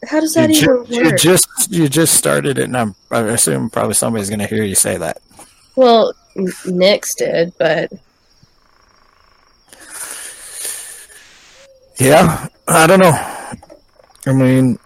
How 0.09 0.20
does 0.20 0.32
that 0.32 0.48
you, 0.48 0.57
even 0.57 0.86
ju- 0.86 1.11
you 1.11 1.16
just 1.19 1.47
you 1.70 1.86
just 1.89 2.15
started 2.15 2.57
it, 2.57 2.65
and 2.65 2.74
I'm, 2.77 2.94
I 3.11 3.20
assume 3.20 3.69
probably 3.69 3.93
somebody's 3.93 4.31
going 4.31 4.39
to 4.39 4.47
hear 4.47 4.65
you 4.65 4.74
say 4.74 4.97
that. 4.97 5.20
Well, 5.77 6.15
N- 6.35 6.47
Nyx 6.65 7.15
did, 7.16 7.52
but 7.59 7.93
Yeah, 11.98 12.48
I 12.66 12.86
don't 12.86 13.01
know. 13.01 13.12
I 14.27 14.32
mean, 14.32 14.78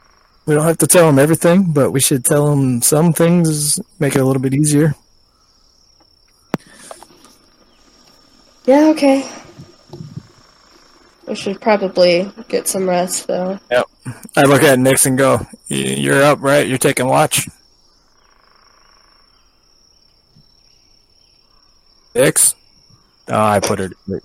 we 0.47 0.55
don't 0.55 0.65
have 0.65 0.79
to 0.79 0.87
tell 0.89 1.07
them 1.07 1.21
everything, 1.21 1.73
but 1.73 1.93
we 1.93 2.01
should 2.01 2.25
tell 2.25 2.51
them 2.51 2.83
some 2.83 3.13
things, 3.13 3.79
make 4.01 4.17
it 4.17 4.21
a 4.21 4.25
little 4.25 4.43
bit 4.43 4.55
easier. 4.55 4.97
Yeah, 8.67 8.89
okay. 8.89 9.29
We 11.27 11.35
should 11.35 11.61
probably 11.61 12.31
get 12.49 12.69
some 12.69 12.89
rest, 12.89 13.27
though. 13.27 13.59
Yep. 13.71 13.87
I 14.37 14.43
look 14.43 14.63
at 14.63 14.79
Nyx 14.79 15.07
and 15.07 15.17
go, 15.17 15.47
"You're 15.69 16.23
up, 16.23 16.43
right? 16.43 16.67
You're 16.67 16.79
taking 16.79 17.07
watch." 17.07 17.49
Nyx. 22.15 22.55
Oh, 23.29 23.41
I 23.41 23.61
put 23.61 23.79
her. 23.79 23.89
to 23.89 23.97
sleep. 24.07 24.23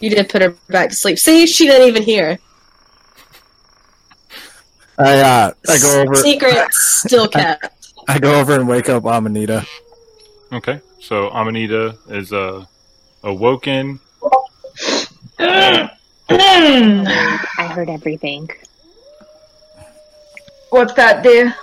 You 0.00 0.10
did 0.10 0.28
put 0.28 0.42
her 0.42 0.54
back 0.68 0.90
to 0.90 0.94
sleep. 0.94 1.18
See, 1.18 1.46
she 1.46 1.66
didn't 1.66 1.88
even 1.88 2.02
hear. 2.02 2.38
I 4.98 5.18
uh, 5.18 5.52
I 5.68 5.78
go 5.78 6.02
over. 6.02 6.14
Secret 6.14 6.72
still 6.72 7.28
kept. 7.28 7.66
I 8.08 8.18
go 8.18 8.38
over 8.40 8.54
and 8.54 8.68
wake 8.68 8.88
up 8.88 9.04
Amanita. 9.04 9.66
Okay, 10.52 10.80
so 11.00 11.28
Amanita 11.30 11.96
is 12.08 12.32
uh, 12.32 12.64
awoken. 13.24 13.98
I 15.38 15.90
heard 17.74 17.88
everything. 17.90 18.48
What's 20.70 20.92
that, 20.94 21.22
dear? 21.22 21.54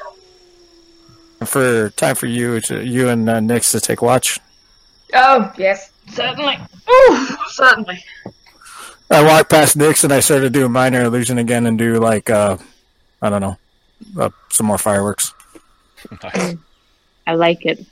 For 1.45 1.89
time 1.91 2.15
for 2.15 2.27
you 2.27 2.59
to 2.61 2.85
you 2.85 3.09
and 3.09 3.29
uh, 3.29 3.39
Nyx 3.39 3.71
to 3.71 3.79
take 3.79 4.01
watch. 4.01 4.39
Oh, 5.13 5.51
yes, 5.57 5.91
certainly. 6.09 6.57
Oh, 6.87 7.37
certainly. 7.49 8.03
I 9.09 9.23
walk 9.23 9.49
past 9.49 9.77
Nyx 9.77 10.03
and 10.03 10.13
I 10.13 10.19
sort 10.21 10.43
of 10.43 10.51
do 10.51 10.69
minor 10.69 11.01
illusion 11.03 11.37
again 11.39 11.65
and 11.65 11.77
do 11.77 11.99
like 11.99 12.29
uh, 12.29 12.57
I 13.21 13.29
don't 13.29 13.41
know, 13.41 13.57
uh, 14.19 14.29
some 14.49 14.67
more 14.67 14.77
fireworks, 14.77 15.33
Nice. 16.23 16.55
I 17.27 17.33
like 17.33 17.65
it. 17.65 17.85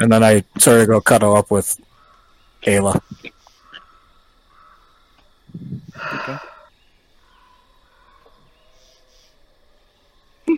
and 0.00 0.10
then 0.10 0.22
I 0.24 0.44
sort 0.58 0.80
of 0.80 0.86
go 0.88 1.00
cuddle 1.00 1.36
up 1.36 1.50
with 1.50 1.78
Ayla. 2.64 3.00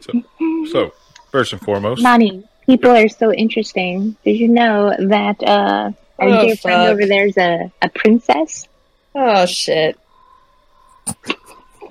So, 0.00 0.22
so 0.70 0.92
first 1.30 1.52
and 1.52 1.60
foremost, 1.62 2.02
Monty, 2.02 2.42
people 2.66 2.90
are 2.90 3.08
so 3.08 3.32
interesting. 3.32 4.16
Did 4.24 4.38
you 4.38 4.48
know 4.48 4.94
that 4.98 5.42
uh, 5.42 5.92
our 6.18 6.28
Oh, 6.28 6.46
dear 6.46 6.56
friend 6.56 6.88
over 6.90 7.06
there 7.06 7.26
is 7.26 7.36
a, 7.36 7.70
a 7.82 7.88
princess? 7.88 8.68
Oh 9.14 9.46
shit. 9.46 9.98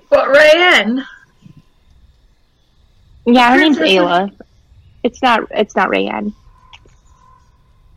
But 0.10 0.27
Rayanne? 0.35 1.06
Yeah, 3.26 3.53
her 3.53 3.60
name's 3.60 3.77
Princess? 3.77 3.99
Ayla. 3.99 4.40
It's 5.03 5.22
not. 5.22 5.41
It's 5.52 5.76
not 5.76 5.90
Rayanne. 5.90 6.34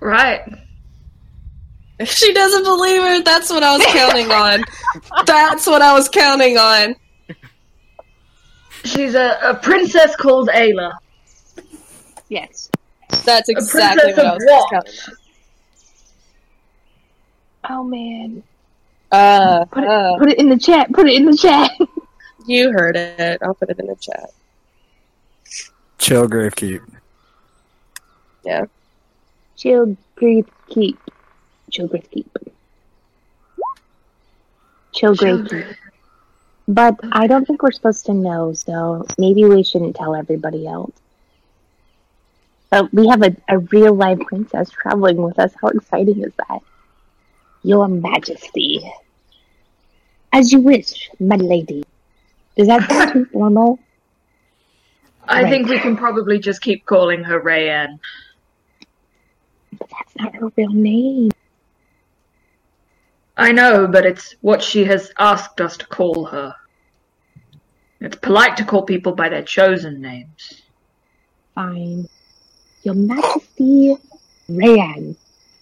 Right. 0.00 0.42
If 1.98 2.10
she 2.10 2.32
doesn't 2.32 2.64
believe 2.64 3.00
her, 3.00 3.22
that's 3.22 3.50
what 3.50 3.62
I 3.62 3.76
was 3.76 3.86
counting 3.86 4.30
on. 4.30 4.62
That's 5.24 5.66
what 5.66 5.82
I 5.82 5.94
was 5.94 6.08
counting 6.08 6.58
on. 6.58 6.94
She's 8.84 9.14
a, 9.14 9.38
a 9.42 9.54
princess 9.54 10.14
called 10.16 10.48
Ayla. 10.48 10.92
Yes. 12.28 12.70
That's 13.24 13.48
exactly 13.48 14.12
what 14.12 14.26
I 14.26 14.34
was 14.34 14.44
what? 14.44 14.70
counting 14.70 14.94
Oh 17.68 17.82
man. 17.82 18.42
Uh, 19.10 19.64
Put 19.66 19.84
it, 19.84 19.88
uh, 19.88 20.18
put 20.18 20.30
it 20.30 20.38
in 20.38 20.48
the 20.48 20.58
chat. 20.58 20.92
Put 20.92 21.08
it 21.08 21.14
in 21.14 21.24
the 21.24 21.36
chat. 21.36 21.70
you 22.46 22.72
heard 22.72 22.96
it. 22.96 23.40
I'll 23.42 23.54
put 23.54 23.70
it 23.70 23.78
in 23.78 23.86
the 23.86 23.96
chat. 23.96 24.30
Chill 25.98 26.28
Gravekeep. 26.28 26.80
Yeah. 28.44 28.66
Chill, 29.56 29.96
breathe, 30.16 30.46
Chill, 31.76 31.88
keep. 31.88 32.32
Keep. 34.94 35.66
But 36.68 36.96
I 37.12 37.26
don't 37.26 37.46
think 37.46 37.62
we're 37.62 37.70
supposed 37.72 38.06
to 38.06 38.14
know, 38.14 38.52
so 38.52 39.06
maybe 39.18 39.44
we 39.44 39.62
shouldn't 39.62 39.96
tell 39.96 40.14
everybody 40.14 40.66
else. 40.66 40.92
But 42.70 42.92
we 42.92 43.08
have 43.08 43.22
a, 43.22 43.36
a 43.48 43.58
real 43.58 43.94
live 43.94 44.20
princess 44.20 44.70
traveling 44.70 45.22
with 45.22 45.38
us. 45.38 45.52
How 45.60 45.68
exciting 45.68 46.22
is 46.22 46.32
that? 46.48 46.60
Your 47.62 47.86
Majesty. 47.88 48.80
As 50.32 50.52
you 50.52 50.60
wish, 50.60 51.10
my 51.20 51.36
lady. 51.36 51.84
Does 52.56 52.66
that 52.68 52.88
sound 52.88 53.12
too 53.12 53.24
formal? 53.32 53.78
I 55.28 55.42
Right. 55.42 55.50
think 55.50 55.68
we 55.68 55.78
can 55.78 55.96
probably 55.96 56.38
just 56.38 56.60
keep 56.60 56.84
calling 56.86 57.24
her 57.24 57.40
Rayanne. 57.40 57.98
But 59.78 59.88
that's 59.90 60.16
not 60.16 60.34
her 60.36 60.50
real 60.56 60.70
name. 60.72 61.30
I 63.36 63.52
know, 63.52 63.86
but 63.86 64.06
it's 64.06 64.34
what 64.40 64.62
she 64.62 64.84
has 64.84 65.12
asked 65.18 65.60
us 65.60 65.76
to 65.78 65.86
call 65.86 66.26
her. 66.26 66.54
It's 68.00 68.16
polite 68.16 68.56
to 68.58 68.64
call 68.64 68.82
people 68.82 69.14
by 69.14 69.28
their 69.28 69.42
chosen 69.42 70.00
names. 70.00 70.62
Fine. 71.54 72.08
Your 72.82 72.94
Majesty, 72.94 73.96
Rayanne, 74.48 75.16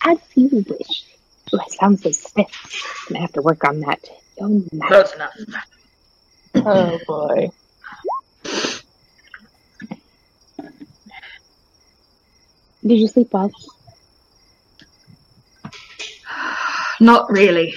as 0.05 0.19
you 0.35 0.65
wish. 0.69 1.05
Oh, 1.53 1.57
that 1.57 1.71
sounds 1.73 2.03
so 2.03 2.11
stiff. 2.11 3.07
Gonna 3.09 3.21
have 3.21 3.33
to 3.33 3.43
work 3.43 3.65
on 3.65 3.81
that. 3.81 4.01
Your 4.39 4.49
Majesty. 4.49 4.79
Close 4.87 5.15
enough. 5.15 5.35
Oh 6.57 6.99
boy. 7.07 7.51
Did 12.87 13.01
you 13.01 13.09
sleep 13.09 13.33
well? 13.33 13.51
Not 17.01 17.31
really. 17.31 17.75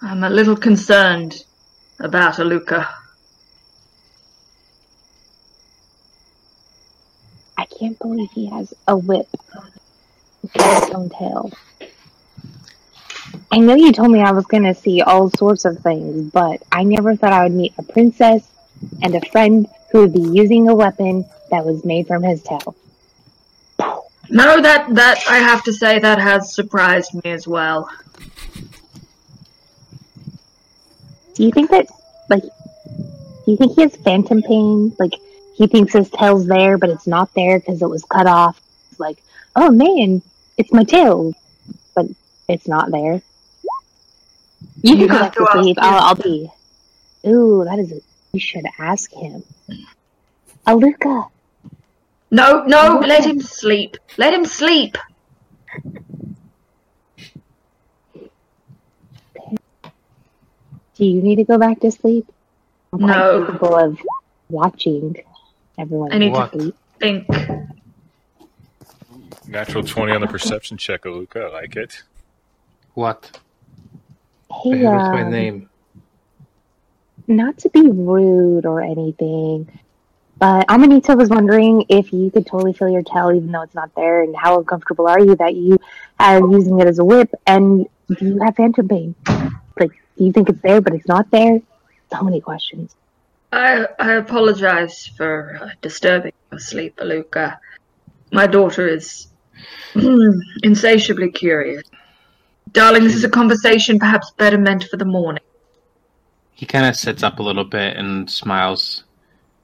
I'm 0.00 0.22
a 0.22 0.30
little 0.30 0.56
concerned 0.56 1.44
about 1.98 2.34
Aluka. 2.36 2.86
I 7.58 7.64
can't 7.66 7.98
believe 7.98 8.30
he 8.32 8.46
has 8.46 8.72
a 8.86 8.96
whip 8.96 9.28
with 10.42 10.52
his 10.54 10.90
own 10.90 11.08
tail. 11.10 11.50
I 13.50 13.58
know 13.58 13.74
you 13.74 13.92
told 13.92 14.10
me 14.10 14.20
I 14.20 14.32
was 14.32 14.46
gonna 14.46 14.74
see 14.74 15.02
all 15.02 15.30
sorts 15.30 15.64
of 15.64 15.78
things, 15.80 16.30
but 16.30 16.62
I 16.70 16.84
never 16.84 17.16
thought 17.16 17.32
I 17.32 17.44
would 17.44 17.52
meet 17.52 17.74
a 17.78 17.82
princess 17.82 18.46
and 19.02 19.14
a 19.14 19.20
friend 19.30 19.66
who 19.90 20.00
would 20.00 20.12
be 20.12 20.20
using 20.20 20.68
a 20.68 20.74
weapon 20.74 21.24
that 21.50 21.64
was 21.64 21.84
made 21.84 22.06
from 22.06 22.22
his 22.22 22.42
tail. 22.42 22.76
No, 24.28 24.60
that 24.60 24.94
that 24.94 25.22
I 25.28 25.36
have 25.38 25.62
to 25.64 25.72
say 25.72 25.98
that 26.00 26.18
has 26.18 26.54
surprised 26.54 27.14
me 27.14 27.30
as 27.30 27.46
well. 27.46 27.88
Do 31.34 31.44
you 31.44 31.50
think 31.52 31.70
that, 31.70 31.86
like, 32.30 32.42
do 32.42 33.50
you 33.52 33.56
think 33.56 33.74
he 33.74 33.82
has 33.82 33.94
phantom 33.96 34.42
pain? 34.42 34.94
Like, 34.98 35.12
he 35.54 35.66
thinks 35.66 35.92
his 35.92 36.10
tail's 36.10 36.46
there, 36.46 36.78
but 36.78 36.90
it's 36.90 37.06
not 37.06 37.32
there 37.34 37.58
because 37.58 37.82
it 37.82 37.88
was 37.88 38.04
cut 38.04 38.26
off. 38.26 38.60
It's 38.90 38.98
like, 39.00 39.18
oh 39.54 39.70
man, 39.70 40.22
it's 40.56 40.72
my 40.72 40.84
tail, 40.84 41.34
but 41.94 42.06
it's 42.48 42.66
not 42.66 42.90
there. 42.90 43.20
You 44.82 44.96
You 44.96 45.06
can 45.06 45.08
go 45.08 45.16
have 45.18 45.32
to 45.32 45.38
to 45.40 45.46
ask 45.50 45.52
sleep. 45.62 45.76
him. 45.78 45.84
I'll, 45.84 46.00
I'll 46.08 46.14
be. 46.14 46.50
Ooh, 47.26 47.64
that 47.64 47.78
is. 47.78 47.92
A, 47.92 48.00
you 48.32 48.40
should 48.40 48.64
ask 48.78 49.12
him. 49.12 49.42
Aluka, 50.66 51.28
No, 52.36 52.64
no, 52.64 52.98
let 53.00 53.24
him 53.24 53.40
sleep. 53.40 53.96
Let 54.18 54.34
him 54.34 54.44
sleep. 54.44 54.98
do 60.96 61.04
you 61.04 61.22
need 61.22 61.36
to 61.36 61.44
go 61.44 61.58
back 61.58 61.80
to 61.80 61.90
sleep? 61.90 62.26
I'm 62.92 63.00
quite 63.00 63.16
No. 63.16 63.46
capable 63.46 63.76
of 63.76 63.98
watching 64.48 65.16
everyone 65.78 66.12
I 66.12 66.18
need 66.18 66.32
What? 66.32 66.52
to 66.52 66.58
sleep. 66.60 66.74
Think. 67.00 67.26
natural 69.48 69.84
twenty 69.84 70.12
on 70.12 70.20
the 70.20 70.26
perception 70.26 70.76
check, 70.76 71.02
Aluka. 71.04 71.44
I 71.50 71.52
like 71.52 71.76
it. 71.76 72.02
What? 72.94 73.38
Hey, 74.62 74.84
What's 74.84 75.08
my 75.12 75.22
um, 75.22 75.30
name? 75.30 75.70
not 77.28 77.58
to 77.58 77.68
be 77.70 77.82
rude 77.88 78.66
or 78.66 78.80
anything, 78.82 79.68
but 80.38 80.66
Amanita 80.68 81.16
was 81.16 81.30
wondering 81.30 81.84
if 81.88 82.12
you 82.12 82.30
could 82.30 82.46
totally 82.46 82.72
feel 82.72 82.88
your 82.88 83.02
tail 83.02 83.32
even 83.32 83.50
though 83.50 83.62
it's 83.62 83.74
not 83.74 83.94
there, 83.94 84.22
and 84.22 84.36
how 84.36 84.58
uncomfortable 84.58 85.08
are 85.08 85.20
you 85.20 85.34
that 85.36 85.54
you 85.54 85.78
are 86.20 86.38
using 86.38 86.78
it 86.80 86.86
as 86.86 86.98
a 86.98 87.04
whip, 87.04 87.30
and 87.46 87.86
do 88.08 88.24
you 88.24 88.38
have 88.42 88.56
phantom 88.56 88.88
pain? 88.88 89.14
Like, 89.78 89.92
do 90.16 90.24
you 90.24 90.32
think 90.32 90.48
it's 90.48 90.60
there 90.60 90.80
but 90.80 90.94
it's 90.94 91.08
not 91.08 91.30
there? 91.30 91.60
So 92.12 92.22
many 92.22 92.40
questions. 92.40 92.94
I, 93.52 93.86
I 93.98 94.12
apologize 94.12 95.06
for 95.16 95.58
uh, 95.62 95.70
disturbing 95.80 96.32
your 96.50 96.60
sleep, 96.60 96.96
Aluka. 96.96 97.58
My 98.32 98.46
daughter 98.46 98.86
is 98.86 99.28
insatiably 100.62 101.30
curious. 101.30 101.84
Darling, 102.72 103.04
this 103.04 103.14
is 103.14 103.24
a 103.24 103.30
conversation 103.30 103.98
perhaps 103.98 104.30
better 104.32 104.58
meant 104.58 104.84
for 104.84 104.96
the 104.96 105.04
morning. 105.04 105.42
He 106.52 106.66
kind 106.66 106.86
of 106.86 106.96
sits 106.96 107.22
up 107.22 107.38
a 107.38 107.42
little 107.42 107.64
bit 107.64 107.96
and 107.96 108.30
smiles. 108.30 109.04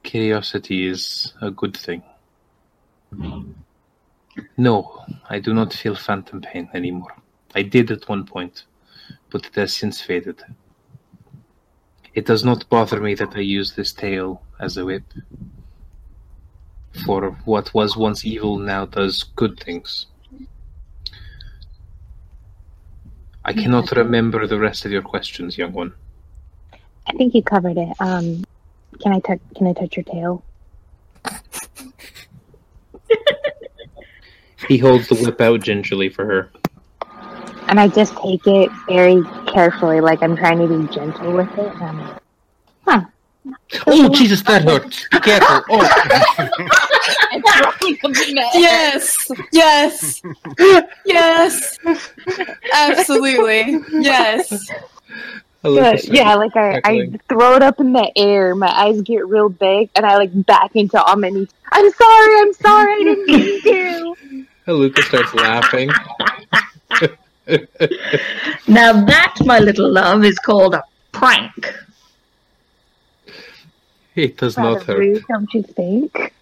Curiosity 0.03 0.87
is 0.87 1.33
a 1.41 1.49
good 1.49 1.75
thing. 1.75 2.03
No, 4.57 5.05
I 5.29 5.39
do 5.39 5.53
not 5.53 5.73
feel 5.73 5.95
phantom 5.95 6.41
pain 6.41 6.69
anymore. 6.73 7.15
I 7.55 7.61
did 7.61 7.91
at 7.91 8.09
one 8.09 8.25
point, 8.25 8.63
but 9.31 9.45
it 9.45 9.55
has 9.55 9.75
since 9.75 10.01
faded. 10.01 10.41
It 12.13 12.25
does 12.25 12.43
not 12.43 12.69
bother 12.69 12.99
me 12.99 13.15
that 13.15 13.35
I 13.35 13.39
use 13.39 13.73
this 13.73 13.91
tail 13.91 14.43
as 14.59 14.77
a 14.77 14.85
whip. 14.85 15.03
For 17.05 17.31
what 17.45 17.73
was 17.73 17.97
once 17.97 18.23
evil 18.25 18.59
now 18.59 18.85
does 18.85 19.23
good 19.23 19.59
things. 19.59 20.05
I 23.45 23.53
cannot 23.53 23.91
remember 23.91 24.47
the 24.47 24.59
rest 24.59 24.85
of 24.85 24.91
your 24.91 25.01
questions, 25.01 25.57
young 25.57 25.73
one. 25.73 25.93
I 27.07 27.13
think 27.13 27.33
you 27.33 27.43
covered 27.43 27.77
it. 27.77 27.89
Um, 27.99 28.45
can 29.03 29.13
I 29.13 29.19
touch? 29.19 29.39
Can 29.55 29.67
I 29.67 29.73
touch 29.73 29.97
your 29.97 30.05
tail? 30.05 30.43
He 34.67 34.77
holds 34.77 35.09
the 35.09 35.15
whip 35.15 35.41
out 35.41 35.61
gingerly 35.61 36.09
for 36.09 36.25
her. 36.25 36.49
And 37.67 37.79
I 37.79 37.89
just 37.89 38.15
take 38.17 38.47
it 38.47 38.71
very 38.87 39.21
carefully, 39.47 39.99
like 39.99 40.23
I'm 40.23 40.37
trying 40.37 40.59
to 40.59 40.67
be 40.67 40.93
gentle 40.93 41.33
with 41.33 41.51
it. 41.57 41.73
And 41.73 41.83
I'm 41.83 41.99
like, 41.99 42.21
huh. 42.85 43.01
Oh, 43.87 44.09
Jesus, 44.09 44.41
that 44.43 44.63
hurts. 44.63 45.05
Be 45.11 45.19
careful. 45.19 45.63
Oh, 45.69 45.81
Yes, 48.53 49.31
yes, 49.51 50.21
yes, 51.05 51.77
absolutely, 52.73 53.79
yes. 53.91 54.69
But, 55.63 56.03
yeah, 56.09 56.35
like 56.35 56.55
I, 56.57 56.81
I 56.83 57.09
throw 57.29 57.55
it 57.55 57.63
up 57.63 57.79
in 57.79 57.93
the 57.93 58.11
air. 58.17 58.53
My 58.53 58.67
eyes 58.67 59.01
get 59.01 59.25
real 59.27 59.47
big, 59.47 59.89
and 59.95 60.05
I 60.05 60.17
like 60.17 60.45
back 60.45 60.75
into 60.75 61.01
all 61.01 61.15
my 61.15 61.29
knees. 61.29 61.47
I'm 61.71 61.89
sorry. 61.91 62.41
I'm 62.41 62.53
sorry. 62.53 62.93
I 62.93 63.03
didn't 63.03 63.25
mean 63.27 63.61
to. 63.63 64.45
Luca 64.73 65.01
starts 65.01 65.33
laughing. 65.33 65.89
Now 68.67 68.93
that, 69.05 69.35
my 69.41 69.59
little 69.59 69.91
love, 69.91 70.23
is 70.23 70.39
called 70.39 70.75
a 70.75 70.83
prank. 71.11 71.73
It 74.15 74.37
does 74.37 74.57
not 74.57 74.83
hurt. 74.83 74.97
rude, 74.97 75.23
don't 75.27 75.53
you 75.53 75.63
think? 75.63 76.33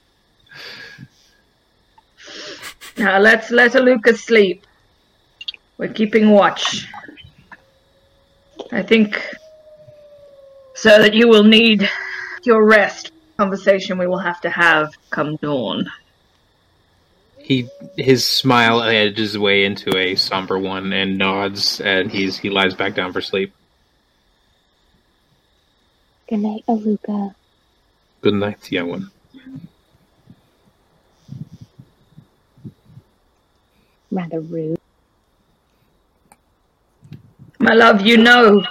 Now 2.97 3.17
let's 3.17 3.49
let 3.49 3.71
Aluka 3.71 4.15
sleep. 4.15 4.65
We're 5.77 5.91
keeping 5.91 6.29
watch. 6.29 6.87
I 8.71 8.81
think 8.81 9.21
so 10.73 10.97
that 10.99 11.13
you 11.13 11.27
will 11.27 11.43
need 11.43 11.89
your 12.43 12.65
rest. 12.65 13.11
Conversation 13.37 13.97
we 13.97 14.07
will 14.07 14.19
have 14.19 14.39
to 14.41 14.49
have 14.49 14.93
come 15.09 15.35
dawn. 15.37 15.89
He 17.37 17.67
his 17.97 18.25
smile 18.25 18.81
edges 18.83 19.37
way 19.37 19.65
into 19.65 19.97
a 19.97 20.15
somber 20.15 20.57
one 20.59 20.93
and 20.93 21.17
nods, 21.17 21.81
and 21.81 22.11
he's 22.11 22.37
he 22.37 22.49
lies 22.49 22.73
back 22.73 22.95
down 22.95 23.11
for 23.11 23.21
sleep. 23.21 23.53
Good 26.29 26.39
night, 26.39 26.63
Aluka. 26.67 27.35
Good 28.21 28.35
night, 28.35 28.71
young 28.71 28.89
one. 28.89 29.11
Rather 34.11 34.39
rude. 34.39 34.80
My 37.61 37.75
love, 37.75 38.01
you 38.01 38.17
know. 38.17 38.63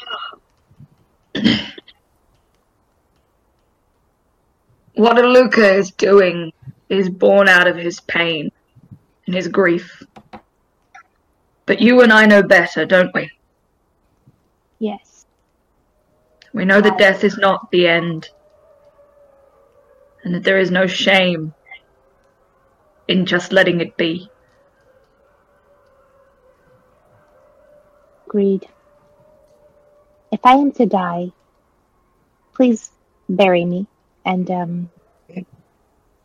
what 4.95 5.17
Aluka 5.17 5.79
is 5.79 5.93
doing 5.93 6.53
is 6.89 7.09
born 7.09 7.49
out 7.49 7.69
of 7.69 7.77
his 7.77 8.01
pain 8.01 8.51
and 9.27 9.35
his 9.37 9.47
grief. 9.47 10.03
But 11.67 11.81
you 11.81 12.01
and 12.03 12.13
I 12.13 12.27
know 12.27 12.43
better, 12.43 12.85
don't 12.85 13.15
we? 13.15 13.31
Yes. 14.81 15.25
We 16.53 16.65
know 16.65 16.81
that 16.81 16.99
death 16.99 17.23
is 17.23 17.39
not 17.39 17.71
the 17.71 17.87
end, 17.87 18.29
and 20.25 20.35
that 20.35 20.43
there 20.43 20.59
is 20.59 20.73
no 20.73 20.89
shame 20.89 21.55
in 23.07 23.25
just 23.25 23.53
letting 23.53 23.81
it 23.81 23.97
be. 23.97 24.29
Agreed. 28.27 28.67
If 30.33 30.41
I 30.45 30.55
am 30.55 30.73
to 30.73 30.87
die, 30.87 31.33
please 32.55 32.91
bury 33.29 33.65
me, 33.65 33.87
and 34.25 34.51
um, 34.51 34.91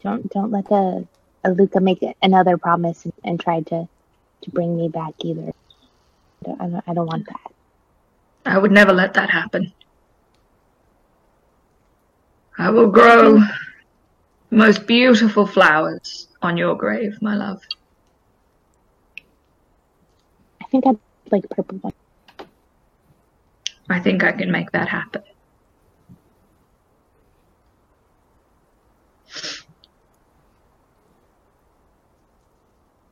don't 0.03 0.30
don't 0.32 0.52
let 0.52 0.68
the 0.69 1.07
Aluka 1.44 1.82
make 1.82 2.03
another 2.22 2.57
promise 2.57 3.06
and, 3.06 3.14
and 3.23 3.40
try 3.40 3.61
to 3.61 3.88
to 4.41 4.52
bring 4.52 4.77
me 4.77 4.90
back 4.90 5.14
either. 5.23 5.52
I 5.52 6.45
don't, 6.45 6.61
I 6.61 6.68
don't, 6.68 6.84
I 6.88 6.94
don't 6.94 7.07
want 7.07 7.26
that. 7.27 7.52
I 8.45 8.57
would 8.60 8.72
never 8.72 8.94
let 8.94 9.14
that 9.15 9.30
happen. 9.32 9.73
I 12.57 12.69
will 12.69 12.90
grow 12.90 13.40
the 14.49 14.56
most 14.56 14.86
beautiful 14.86 15.48
flowers 15.48 16.27
on 16.41 16.56
your 16.56 16.76
grave, 16.76 17.22
my 17.22 17.36
love. 17.36 17.61
I 20.61 20.65
think 20.65 20.86
I'd 20.88 20.99
like 21.32 21.49
purple 21.49 21.80
one. 21.80 21.94
I 23.90 23.99
think 23.99 24.24
I 24.24 24.32
can 24.32 24.52
make 24.52 24.72
that 24.72 24.90
happen. 24.90 25.22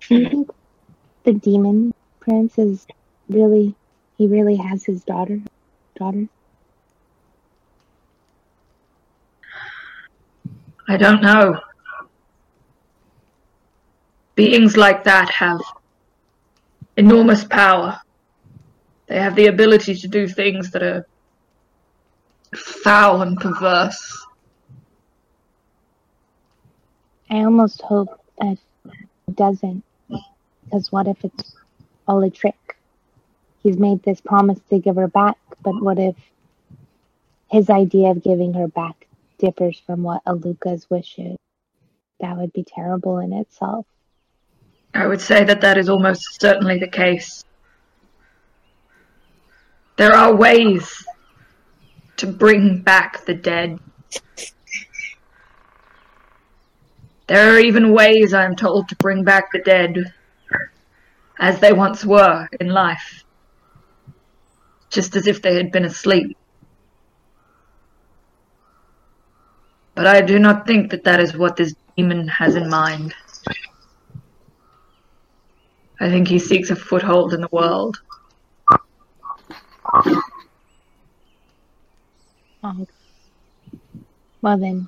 Do 0.10 0.16
you 0.16 0.30
think 0.30 0.50
the 1.24 1.34
demon 1.34 1.94
prince 2.20 2.58
is 2.58 2.86
really 3.30 3.76
he 4.18 4.28
really 4.28 4.58
has 4.58 4.84
his 4.86 5.04
daughter 5.04 5.40
daughter? 5.96 6.28
I 10.88 10.98
don't 10.98 11.22
know. 11.22 11.60
Beings 14.36 14.76
like 14.76 15.04
that 15.06 15.30
have 15.30 15.62
enormous 16.98 17.44
power. 17.44 18.03
They 19.08 19.20
have 19.20 19.36
the 19.36 19.48
ability 19.48 19.96
to 19.96 20.08
do 20.08 20.28
things 20.28 20.72
that 20.72 20.84
are 20.84 21.06
foul 22.56 23.22
and 23.22 23.38
perverse. 23.38 24.26
I 27.30 27.44
almost 27.44 27.82
hope 27.82 28.22
that 28.40 28.58
it 28.86 29.36
doesn't. 29.36 29.84
Because 30.66 30.92
what 30.92 31.08
if 31.08 31.24
it's 31.24 31.56
all 32.08 32.24
a 32.24 32.30
trick? 32.30 32.78
He's 33.62 33.78
made 33.78 34.04
this 34.04 34.22
promise 34.22 34.60
to 34.70 34.80
give 34.80 34.98
her 34.98 35.08
back, 35.08 35.38
but 35.62 35.82
what 35.82 36.00
if 36.00 36.16
his 37.50 37.70
idea 37.70 38.10
of 38.10 38.24
giving 38.24 38.54
her 38.54 38.68
back 38.68 39.08
differs 39.38 39.82
from 39.86 40.04
what 40.04 40.24
Aluka's 40.26 40.90
wishes? 40.90 41.38
That 42.20 42.38
would 42.38 42.54
be 42.54 42.64
terrible 42.64 43.20
in 43.20 43.34
itself. 43.34 43.86
I 44.94 45.08
would 45.08 45.22
say 45.22 45.44
that 45.44 45.62
that 45.62 45.78
is 45.78 45.90
almost 45.90 46.40
certainly 46.40 46.78
the 46.78 46.88
case. 46.88 47.44
There 49.96 50.14
are 50.14 50.36
ways 50.36 51.06
to 52.18 52.28
bring 52.28 52.82
back 52.82 53.26
the 53.26 53.34
dead. 53.34 53.80
There 57.28 57.54
are 57.54 57.60
even 57.60 57.94
ways, 57.94 58.34
I 58.34 58.46
am 58.46 58.56
told, 58.56 58.90
to 58.90 58.96
bring 58.96 59.24
back 59.24 59.52
the 59.52 59.60
dead 59.60 60.14
as 61.40 61.60
they 61.60 61.74
once 61.74 62.06
were 62.06 62.48
in 62.60 62.68
life, 62.70 63.24
just 64.90 65.16
as 65.16 65.28
if 65.28 65.42
they 65.42 65.56
had 65.56 65.72
been 65.72 65.86
asleep. 65.86 66.38
But 69.96 70.08
I 70.08 70.22
do 70.22 70.40
not 70.40 70.66
think 70.66 70.92
that 70.92 71.04
that 71.04 71.20
is 71.20 71.38
what 71.38 71.56
this 71.56 71.76
demon 71.96 72.28
has 72.28 72.56
in 72.56 72.70
mind. 72.70 73.14
I 76.00 76.10
think 76.10 76.28
he 76.28 76.40
seeks 76.40 76.72
a 76.72 76.76
foothold 76.76 77.34
in 77.34 77.42
the 77.42 77.50
world. 77.52 78.02
Oh. 82.66 82.88
Well 84.42 84.58
then, 84.58 84.88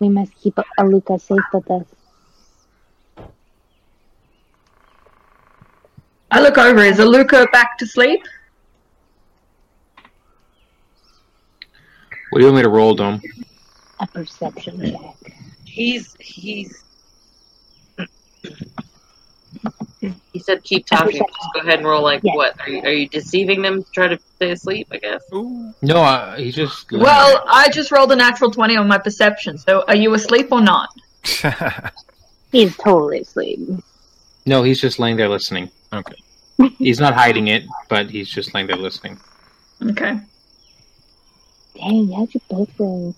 we 0.00 0.08
must 0.08 0.34
keep 0.36 0.54
Aluka 0.78 1.20
safe 1.20 1.38
with 1.52 1.70
us. 1.70 1.84
I 6.30 6.40
look 6.40 6.58
over. 6.58 6.80
Is 6.80 6.98
Aluka 6.98 7.50
back 7.52 7.78
to 7.78 7.86
sleep? 7.86 8.22
What 12.30 12.40
do 12.40 12.46
you 12.46 12.46
want 12.46 12.56
me 12.56 12.62
to 12.62 12.68
roll, 12.68 12.94
Dom? 12.94 13.20
a 14.00 14.06
perception 14.06 14.80
check. 14.80 15.36
He's 15.64 16.16
he's. 16.18 16.82
He 20.32 20.38
said, 20.40 20.62
"Keep 20.64 20.86
talking. 20.86 21.12
Just 21.18 21.48
go 21.54 21.60
ahead 21.60 21.78
and 21.78 21.86
roll. 21.88 22.02
Like 22.02 22.20
Yes. 22.22 22.36
what? 22.36 22.60
Are 22.60 22.68
you, 22.68 22.82
are 22.82 22.90
you 22.92 23.08
deceiving 23.08 23.62
them 23.62 23.82
to 23.84 23.90
try 23.92 24.08
to 24.08 24.18
stay 24.36 24.50
asleep? 24.50 24.88
I 24.90 24.98
guess. 24.98 25.22
No, 25.32 25.96
uh, 26.02 26.36
he's 26.36 26.54
just. 26.54 26.90
Well, 26.92 27.42
I 27.48 27.68
just 27.70 27.90
rolled 27.90 28.12
a 28.12 28.16
natural 28.16 28.50
20 28.50 28.76
on 28.76 28.86
my 28.88 28.98
perception, 28.98 29.56
so 29.58 29.82
are 29.88 29.96
you 29.96 30.12
asleep 30.14 30.48
or 30.52 30.60
not? 30.60 30.90
He's 32.52 32.76
totally 32.76 33.20
asleep. 33.20 33.58
no, 34.46 34.62
he's 34.62 34.80
just 34.80 34.98
laying 35.00 35.16
there 35.16 35.28
listening. 35.28 35.70
okay. 35.92 36.14
He's 36.78 37.00
not 37.00 37.14
hiding 37.14 37.48
it, 37.48 37.64
but 37.88 38.10
he's 38.10 38.28
just 38.28 38.54
laying 38.54 38.68
there 38.68 38.76
listening. 38.76 39.18
Okay. 39.82 40.18
Dang, 41.74 42.12
how'd 42.12 42.32
you 42.32 42.40
both 42.48 42.70
roll? 42.78 43.14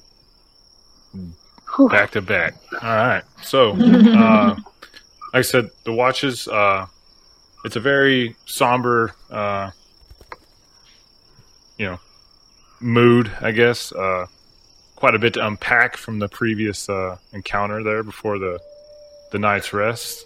Hmm. 1.12 1.89
Back 1.89 2.12
to 2.12 2.23
back. 2.23 2.55
All 2.81 2.89
right. 2.97 3.23
So, 3.43 3.73
uh, 3.78 4.56
like 5.36 5.40
I 5.40 5.42
said, 5.42 5.70
the 5.84 5.92
watches. 5.92 6.48
Uh, 6.48 6.86
it's 7.62 7.76
a 7.76 7.80
very 7.80 8.36
somber, 8.46 9.14
uh, 9.30 9.70
you 11.76 11.84
know, 11.84 12.00
mood. 12.80 13.30
I 13.42 13.50
guess. 13.50 13.92
Uh, 13.92 14.28
quite 14.94 15.14
a 15.14 15.18
bit 15.18 15.34
to 15.34 15.46
unpack 15.46 15.98
from 15.98 16.20
the 16.20 16.28
previous 16.28 16.88
uh, 16.88 17.18
encounter 17.34 17.82
there 17.82 18.02
before 18.02 18.38
the 18.38 18.58
the 19.30 19.38
night's 19.38 19.74
rest. 19.74 20.24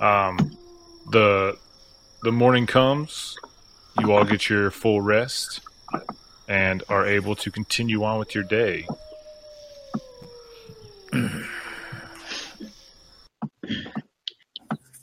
Um, 0.00 0.56
the 1.10 1.58
the 2.22 2.30
morning 2.30 2.66
comes. 2.66 3.36
You 3.98 4.12
all 4.12 4.24
get 4.24 4.48
your 4.48 4.70
full 4.70 5.00
rest 5.00 5.60
and 6.46 6.84
are 6.88 7.04
able 7.04 7.34
to 7.34 7.50
continue 7.50 8.04
on 8.04 8.20
with 8.20 8.32
your 8.32 8.44
day. 8.44 8.86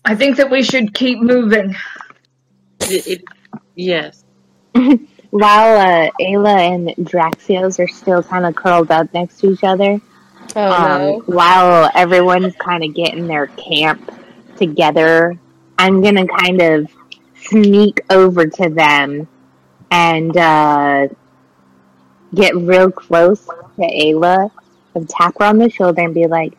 I 0.06 0.16
think 0.16 0.38
that 0.38 0.50
we 0.50 0.64
should 0.64 0.94
keep 0.94 1.20
moving. 1.20 1.76
It, 2.82 3.08
it, 3.08 3.24
yes. 3.76 4.24
While 4.74 5.78
uh, 5.78 6.10
Ayla 6.22 6.58
and 6.76 6.88
Draxios 7.08 7.80
are 7.84 7.88
still 7.88 8.22
kind 8.22 8.46
of 8.46 8.56
curled 8.56 8.92
up 8.92 9.12
next 9.14 9.40
to 9.40 9.52
each 9.52 9.64
other, 9.64 10.00
Oh 10.56 10.72
um, 10.72 11.02
no. 11.02 11.20
while 11.26 11.90
everyone's 11.96 12.56
kind 12.58 12.84
of 12.84 12.94
getting 12.94 13.26
their 13.28 13.48
camp 13.48 14.12
together, 14.58 15.40
I'm 15.80 16.02
gonna 16.02 16.28
kind 16.28 16.62
of 16.62 16.92
sneak 17.36 18.02
over 18.12 18.46
to 18.46 18.70
them 18.70 19.28
and 19.90 20.38
uh, 20.38 21.08
get 22.36 22.56
real 22.56 22.92
close 22.92 23.44
to 23.46 23.82
Ayla 23.82 24.52
and 24.94 25.10
tap 25.10 25.36
her 25.40 25.46
on 25.46 25.58
the 25.58 25.70
shoulder 25.70 26.02
and 26.04 26.14
be 26.14 26.28
like, 26.28 26.54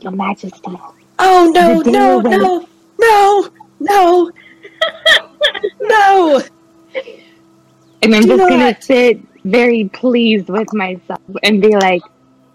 "Your 0.00 0.12
Majesty, 0.12 0.76
Oh 1.18 1.50
no, 1.54 1.82
The 1.82 1.90
no, 1.90 2.20
no, 2.20 2.66
no, 2.98 3.50
no, 3.80 4.30
no. 5.80 6.42
And 8.02 8.14
I'm 8.14 8.22
Do 8.22 8.36
just 8.36 8.48
gonna 8.48 8.80
sit 8.80 9.20
very 9.44 9.88
pleased 9.92 10.48
with 10.48 10.72
myself 10.72 11.20
and 11.42 11.60
be 11.60 11.74
like, 11.76 12.02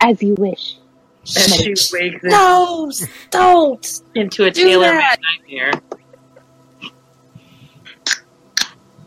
as 0.02 0.22
you 0.24 0.36
wish. 0.36 0.78
As 1.24 1.56
she 1.56 1.70
wakes 1.94 2.24
No, 2.24 2.92
don't. 3.32 4.02
into 4.16 4.46
a 4.46 4.52
do 4.52 4.64
tailor 4.64 4.92
that. 4.92 5.18
nightmare. 5.50 5.72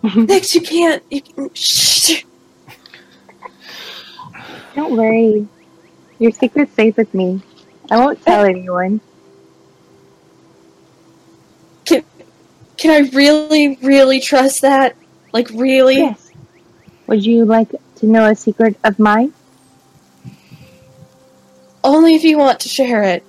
Next, 0.16 0.54
you 0.54 0.60
can't. 0.62 1.02
You, 1.10 1.20
can- 1.22 1.50
shh. 1.54 2.22
Don't 4.74 4.96
worry. 4.96 5.46
Your 6.18 6.30
secret's 6.32 6.72
safe 6.74 6.96
with 6.96 7.12
me. 7.14 7.42
I 7.90 7.98
won't 7.98 8.22
tell 8.22 8.44
anyone. 8.44 9.00
Can 12.76 12.90
I 12.90 13.08
really, 13.10 13.76
really 13.82 14.20
trust 14.20 14.62
that? 14.62 14.96
Like, 15.32 15.50
really? 15.50 15.96
Yes. 15.96 16.30
Would 17.06 17.24
you 17.24 17.44
like 17.44 17.70
to 17.96 18.06
know 18.06 18.26
a 18.26 18.34
secret 18.34 18.76
of 18.84 18.98
mine? 18.98 19.32
Only 21.84 22.14
if 22.14 22.24
you 22.24 22.36
want 22.38 22.60
to 22.60 22.68
share 22.68 23.02
it. 23.02 23.24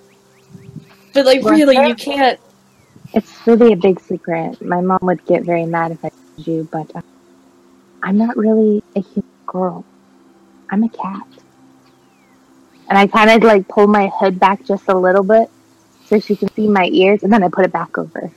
But, 1.13 1.25
like, 1.25 1.43
Well, 1.43 1.53
really, 1.53 1.75
sure. 1.75 1.85
you 1.85 1.95
can't. 1.95 2.39
It's 3.13 3.31
really 3.47 3.73
a 3.73 3.75
big 3.77 3.99
secret. 3.99 4.61
My 4.61 4.81
mom 4.81 4.99
would 5.03 5.25
get 5.25 5.43
very 5.43 5.65
mad 5.65 5.91
if 5.91 6.03
I 6.03 6.09
told 6.09 6.47
you, 6.47 6.67
but 6.71 6.93
uh, 6.95 7.01
I'm 8.03 8.17
not 8.17 8.35
really 8.35 8.83
a 8.95 9.01
human 9.01 9.29
girl. 9.45 9.85
I'm 10.69 10.83
a 10.83 10.89
cat. 10.89 11.25
And 12.89 12.97
I 12.97 13.07
kind 13.07 13.29
of 13.29 13.43
like 13.43 13.67
pull 13.67 13.87
my 13.87 14.07
hood 14.13 14.39
back 14.39 14.63
just 14.65 14.87
a 14.87 14.97
little 14.97 15.23
bit 15.23 15.49
so 16.05 16.19
she 16.19 16.35
can 16.35 16.49
see 16.53 16.67
my 16.67 16.85
ears, 16.91 17.23
and 17.23 17.31
then 17.31 17.43
I 17.43 17.49
put 17.49 17.65
it 17.65 17.71
back 17.71 17.97
over. 17.97 18.31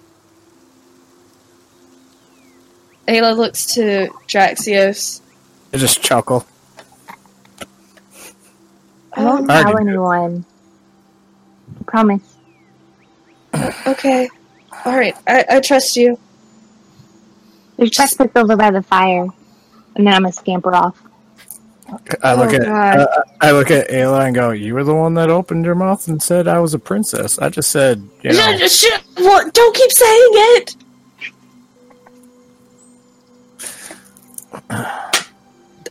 Ayla 3.10 3.36
looks 3.36 3.66
to 3.74 4.08
Draxios. 4.28 5.20
I 5.72 5.78
just 5.78 6.00
chuckle. 6.00 6.46
I 9.14 9.24
won't 9.24 9.50
I 9.50 9.62
tell 9.64 9.72
can 9.76 9.86
do 9.86 9.90
anyone. 9.90 10.44
Promise. 11.86 12.22
okay. 13.86 14.28
Alright, 14.86 15.16
I, 15.26 15.44
I 15.50 15.60
trust 15.60 15.96
you. 15.96 16.16
There's 17.76 17.90
breakfast 17.90 18.36
over 18.36 18.56
by 18.56 18.70
the 18.70 18.82
fire, 18.82 19.26
and 19.96 20.06
then 20.06 20.14
I'm 20.14 20.22
gonna 20.22 20.32
scamper 20.32 20.74
off. 20.74 21.02
I 22.22 22.34
look 22.34 22.50
Oh, 22.52 22.56
at 22.56 22.62
God. 22.62 22.98
uh, 22.98 23.22
I 23.40 23.50
look 23.50 23.70
at 23.72 23.88
Ayla 23.88 24.26
and 24.26 24.34
go, 24.34 24.50
"You 24.50 24.74
were 24.74 24.84
the 24.84 24.94
one 24.94 25.14
that 25.14 25.28
opened 25.30 25.64
your 25.64 25.74
mouth 25.74 26.06
and 26.06 26.22
said 26.22 26.46
I 26.46 26.60
was 26.60 26.72
a 26.74 26.78
princess." 26.78 27.38
I 27.40 27.48
just 27.48 27.70
said, 27.70 28.06
you 28.22 28.30
know, 28.32 28.56
Shut- 28.58 28.70
shut- 28.70 29.04
what? 29.18 29.52
Don't 29.54 29.74
keep 29.74 29.90
saying 29.90 30.28
it! 30.32 30.76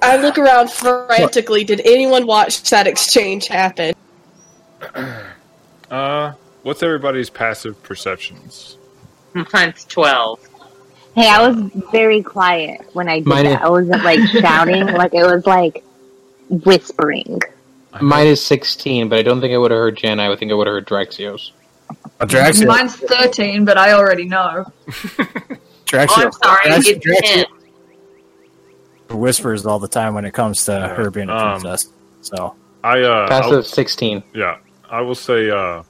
I 0.02 0.18
look 0.18 0.38
around 0.38 0.72
frantically. 0.72 1.64
Did 1.64 1.82
anyone 1.82 2.26
watch 2.26 2.62
that 2.70 2.88
exchange 2.88 3.48
happen? 3.48 3.94
Uh, 5.92 6.34
what's 6.64 6.84
everybody's 6.84 7.30
passive 7.30 7.82
perceptions? 7.84 8.78
Mine's 9.54 9.86
twelve. 9.86 10.40
Hey, 11.16 11.28
I 11.28 11.48
was 11.48 11.72
very 11.92 12.22
quiet 12.22 12.82
when 12.94 13.10
I 13.10 13.16
did 13.20 13.26
Mine 13.28 13.46
is- 13.48 13.54
that. 13.54 13.64
I 13.64 13.70
wasn't 13.70 14.04
like 14.04 14.20
shouting, 14.30 14.86
like 14.94 15.14
it 15.14 15.24
was 15.24 15.46
like 15.46 15.84
whispering. 16.50 17.40
Mine 18.02 18.28
is 18.28 18.40
16, 18.46 19.10
but 19.10 19.18
I 19.18 19.24
don't 19.24 19.42
think 19.42 19.52
I 19.52 19.58
would 19.58 19.72
have 19.72 19.80
heard 19.80 19.98
Jen. 19.98 20.20
I 20.20 20.30
would 20.30 20.38
think 20.38 20.52
I 20.52 20.54
would 20.56 20.68
have 20.68 20.76
heard 20.76 20.86
Draxios. 20.86 21.52
uh, 22.20 22.26
Draxia, 22.28 22.68
Mine's 22.68 22.96
13, 22.96 23.66
but 23.66 23.80
I 23.80 23.94
already 23.94 24.26
know. 24.26 24.72
Draxia, 25.88 26.08
Oh, 26.10 26.26
I'm 26.26 26.32
sorry. 26.32 26.66
Drax- 26.66 26.88
It's 26.88 27.06
Draxia 27.06 27.22
ten. 27.22 27.46
Whispers 29.12 29.66
all 29.66 29.80
the 29.80 29.88
time 29.88 30.14
when 30.14 30.26
it 30.26 30.34
comes 30.34 30.66
to 30.66 30.80
her 30.80 31.10
being 31.10 31.30
a 31.30 31.36
Um, 31.36 31.62
princess. 31.62 31.92
So 32.22 32.56
I 32.84 33.02
uh, 33.02 33.28
Passive 33.28 33.54
I'll- 33.54 33.64
16. 33.64 34.24
yeah, 34.34 34.58
I 34.90 35.02
will 35.02 35.16
say 35.16 35.50
uh, 35.50 35.84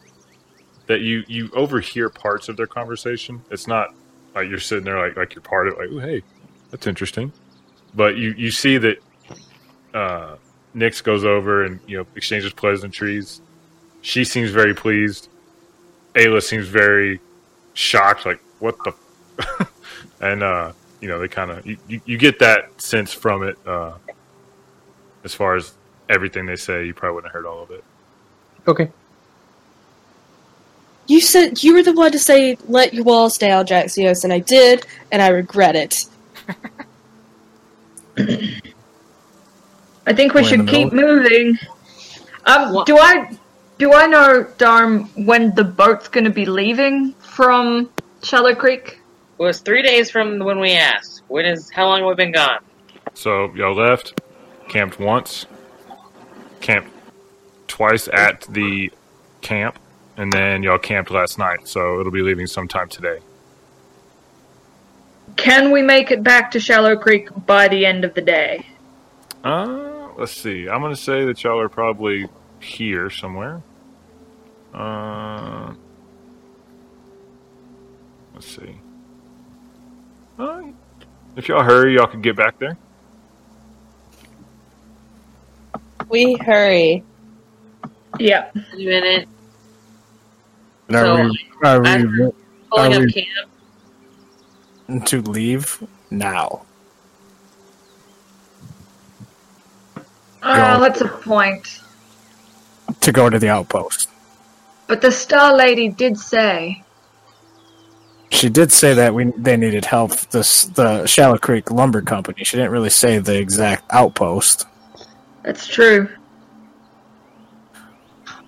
that 0.88 1.02
you 1.02 1.24
you 1.28 1.50
overhear 1.54 2.10
parts 2.10 2.50
of 2.50 2.58
their 2.58 2.68
conversation. 2.68 3.42
It's 3.52 3.68
not 3.68 3.94
like 4.36 4.48
you're 4.50 4.60
sitting 4.60 4.86
there 4.86 5.00
like 5.00 5.18
like 5.18 5.36
you're 5.36 5.42
part 5.42 5.68
of 5.68 5.74
it. 5.74 5.80
Like, 5.80 5.90
oh 5.92 6.00
hey, 6.00 6.24
that's 6.72 6.88
interesting. 6.88 7.32
But 7.94 8.16
you 8.18 8.34
you 8.38 8.52
see 8.52 8.78
that 8.78 8.98
uh, 9.94 10.36
Nyx 10.76 11.04
goes 11.04 11.26
over 11.26 11.66
and 11.66 11.80
you 11.88 11.98
know 11.98 12.06
exchanges 12.16 12.54
pleasantries. 12.54 13.42
She 14.02 14.24
seems 14.24 14.52
very 14.52 14.74
pleased. 14.74 15.28
Ayla 16.16 16.42
seems 16.42 16.68
very 16.68 17.20
shocked. 17.74 18.26
Like 18.26 18.40
what 18.60 18.76
the, 18.86 19.68
and 20.22 20.42
uh, 20.44 20.72
you 21.02 21.08
know 21.08 21.20
they 21.20 21.28
kind 21.28 21.52
of 21.52 21.66
you, 21.66 21.78
you, 21.88 22.02
you 22.06 22.18
get 22.18 22.40
that 22.40 22.82
sense 22.82 23.14
from 23.14 23.44
it. 23.44 23.58
Uh, 23.66 23.94
as 25.24 25.34
far 25.34 25.56
as 25.56 25.74
everything 26.10 26.46
they 26.46 26.56
say, 26.56 26.86
you 26.86 26.94
probably 26.94 27.16
wouldn't 27.16 27.34
have 27.34 27.42
heard 27.42 27.48
all 27.48 27.64
of 27.64 27.72
it. 27.72 27.84
Okay. 28.68 28.90
You 31.08 31.22
said 31.22 31.64
you 31.64 31.74
were 31.74 31.84
the 31.84 31.94
one 31.94 32.12
to 32.12 32.20
say 32.20 32.58
let 32.68 32.94
your 32.94 33.04
walls 33.04 33.38
down 33.38 33.66
Draxios 33.66 34.24
and 34.24 34.32
I 34.32 34.40
did, 34.40 34.86
and 35.12 35.22
I 35.22 35.30
regret 35.30 35.76
it. 35.76 36.06
I 40.06 40.14
think 40.14 40.34
we 40.34 40.42
We're 40.42 40.48
should 40.48 40.62
the 40.62 40.72
keep 40.72 40.94
moving. 40.94 41.58
Um, 42.46 42.84
do 42.86 42.98
I 42.98 43.38
do 43.80 43.94
I 43.94 44.08
know, 44.08 44.46
Darm, 44.58 45.10
when 45.26 45.56
the 45.56 45.64
boat's 45.64 46.10
going 46.10 46.26
to 46.26 46.30
be 46.30 46.46
leaving 46.46 47.14
from 47.14 47.90
Shallow 48.22 48.54
Creek? 48.54 48.99
It 49.40 49.44
was 49.44 49.62
three 49.62 49.82
days 49.82 50.12
from 50.12 50.40
when 50.40 50.60
we 50.60 50.74
asked. 50.74 51.24
When 51.30 51.46
is 51.46 51.70
how 51.70 51.88
long 51.88 52.00
have 52.00 52.10
we 52.10 52.16
been 52.16 52.34
gone? 52.34 52.60
So 53.14 53.54
y'all 53.56 53.74
left, 53.74 54.20
camped 54.68 55.00
once, 55.00 55.46
camped 56.60 56.90
twice 57.68 58.10
at 58.12 58.42
the 58.50 58.92
camp, 59.40 59.80
and 60.18 60.34
then 60.34 60.62
y'all 60.62 60.78
camped 60.78 61.10
last 61.10 61.38
night. 61.38 61.70
So 61.70 62.02
it'll 62.02 62.12
be 62.12 62.22
leaving 62.22 62.48
sometime 62.48 62.90
today. 62.90 63.20
Can 65.38 65.72
we 65.72 65.82
make 65.82 66.12
it 66.12 66.22
back 66.22 66.52
to 66.52 66.60
Shallow 66.60 66.98
Creek 66.98 67.30
by 67.46 67.70
the 67.70 67.86
end 67.86 68.04
of 68.04 68.14
the 68.16 68.22
day? 68.22 68.66
Uh, 69.42 70.10
let's 70.18 70.34
see. 70.34 70.68
I'm 70.68 70.82
gonna 70.82 70.98
say 70.98 71.24
that 71.24 71.42
y'all 71.46 71.62
are 71.62 71.70
probably 71.70 72.28
here 72.60 73.10
somewhere. 73.10 73.62
Uh, 74.74 75.74
let's 78.34 78.48
see. 78.48 78.79
If 80.40 81.48
y'all 81.48 81.64
hurry, 81.64 81.96
y'all 81.96 82.08
can 82.08 82.22
get 82.22 82.36
back 82.36 82.58
there. 82.60 82.78
We 86.10 86.36
hurry. 86.36 87.04
Yeah. 88.20 88.50
A 88.56 88.78
minute. 88.78 89.28
And 90.88 90.96
are 90.96 91.04
So, 91.06 91.24
we, 91.24 91.46
are 91.64 91.82
we 91.82 91.88
after 91.90 92.32
pulling 92.72 92.94
Are 92.94 92.96
up 92.98 93.02
we- 93.04 93.26
camp, 94.88 95.06
to 95.06 95.22
leave 95.22 95.84
now? 96.10 96.66
Ah, 100.42 100.76
oh, 100.76 100.78
Go. 100.78 100.84
that's 100.84 101.02
a 101.02 101.08
point. 101.08 101.82
To 103.02 103.12
go 103.12 103.30
to 103.30 103.38
the 103.38 103.50
outpost? 103.50 104.10
But 104.88 105.02
the 105.02 105.12
Star 105.12 105.56
Lady 105.56 105.90
did 105.90 106.18
say. 106.18 106.82
She 108.32 108.50
did 108.50 108.72
say 108.72 108.94
that 108.94 109.14
we 109.14 109.32
they 109.38 109.58
needed 109.58 109.86
help. 109.86 110.12
This 110.30 110.66
the 110.66 111.06
Shallow 111.08 111.38
Creek 111.38 111.72
Lumber 111.72 112.02
Company. 112.02 112.44
She 112.44 112.58
didn't 112.58 112.72
really 112.72 112.90
say 112.90 113.18
the 113.18 113.38
exact 113.38 113.86
outpost. 113.90 114.66
That's 115.44 115.66
true. 115.66 116.10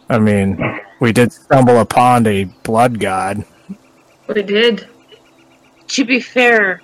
I 0.09 0.19
mean, 0.19 0.79
we 0.99 1.11
did 1.11 1.31
stumble 1.31 1.79
upon 1.79 2.27
a 2.27 2.43
blood 2.63 2.99
god. 2.99 3.43
We 4.27 4.43
did. 4.43 4.87
to 5.87 6.05
be 6.05 6.19
fair, 6.19 6.81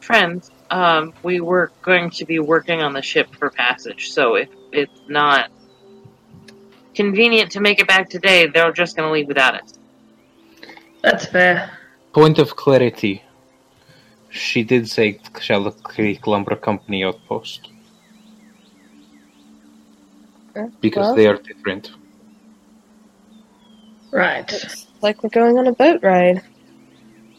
friends, 0.00 0.50
um, 0.70 1.14
we 1.22 1.40
were 1.40 1.72
going 1.82 2.10
to 2.10 2.24
be 2.24 2.38
working 2.38 2.82
on 2.82 2.92
the 2.92 3.02
ship 3.02 3.34
for 3.36 3.50
passage, 3.50 4.10
so 4.10 4.34
if 4.34 4.48
it's 4.72 5.00
not 5.08 5.50
convenient 6.94 7.52
to 7.52 7.60
make 7.60 7.78
it 7.80 7.86
back 7.86 8.10
today, 8.10 8.46
they're 8.46 8.72
just 8.72 8.96
going 8.96 9.08
to 9.08 9.12
leave 9.12 9.28
without 9.28 9.54
us. 9.54 9.78
That's 11.02 11.26
fair. 11.26 11.77
Point 12.12 12.38
of 12.38 12.56
clarity. 12.56 13.22
She 14.30 14.62
did 14.62 14.88
say 14.88 15.20
Shallow 15.40 15.70
Creek 15.70 16.26
Lumber 16.26 16.56
Company 16.56 17.04
outpost. 17.04 17.70
Because 20.80 21.06
well. 21.06 21.14
they 21.14 21.26
are 21.26 21.36
different. 21.36 21.92
Right. 24.10 24.52
Like 25.00 25.22
we're 25.22 25.30
going 25.30 25.58
on 25.58 25.66
a 25.66 25.72
boat 25.72 26.00
ride. 26.02 26.42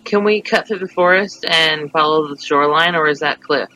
Can 0.06 0.24
we 0.24 0.42
cut 0.42 0.68
through 0.68 0.80
the 0.80 0.88
forest 0.88 1.46
and 1.48 1.92
follow 1.92 2.28
the 2.28 2.42
shoreline, 2.42 2.96
or 2.96 3.08
is 3.08 3.20
that 3.20 3.42
cliff? 3.42 3.70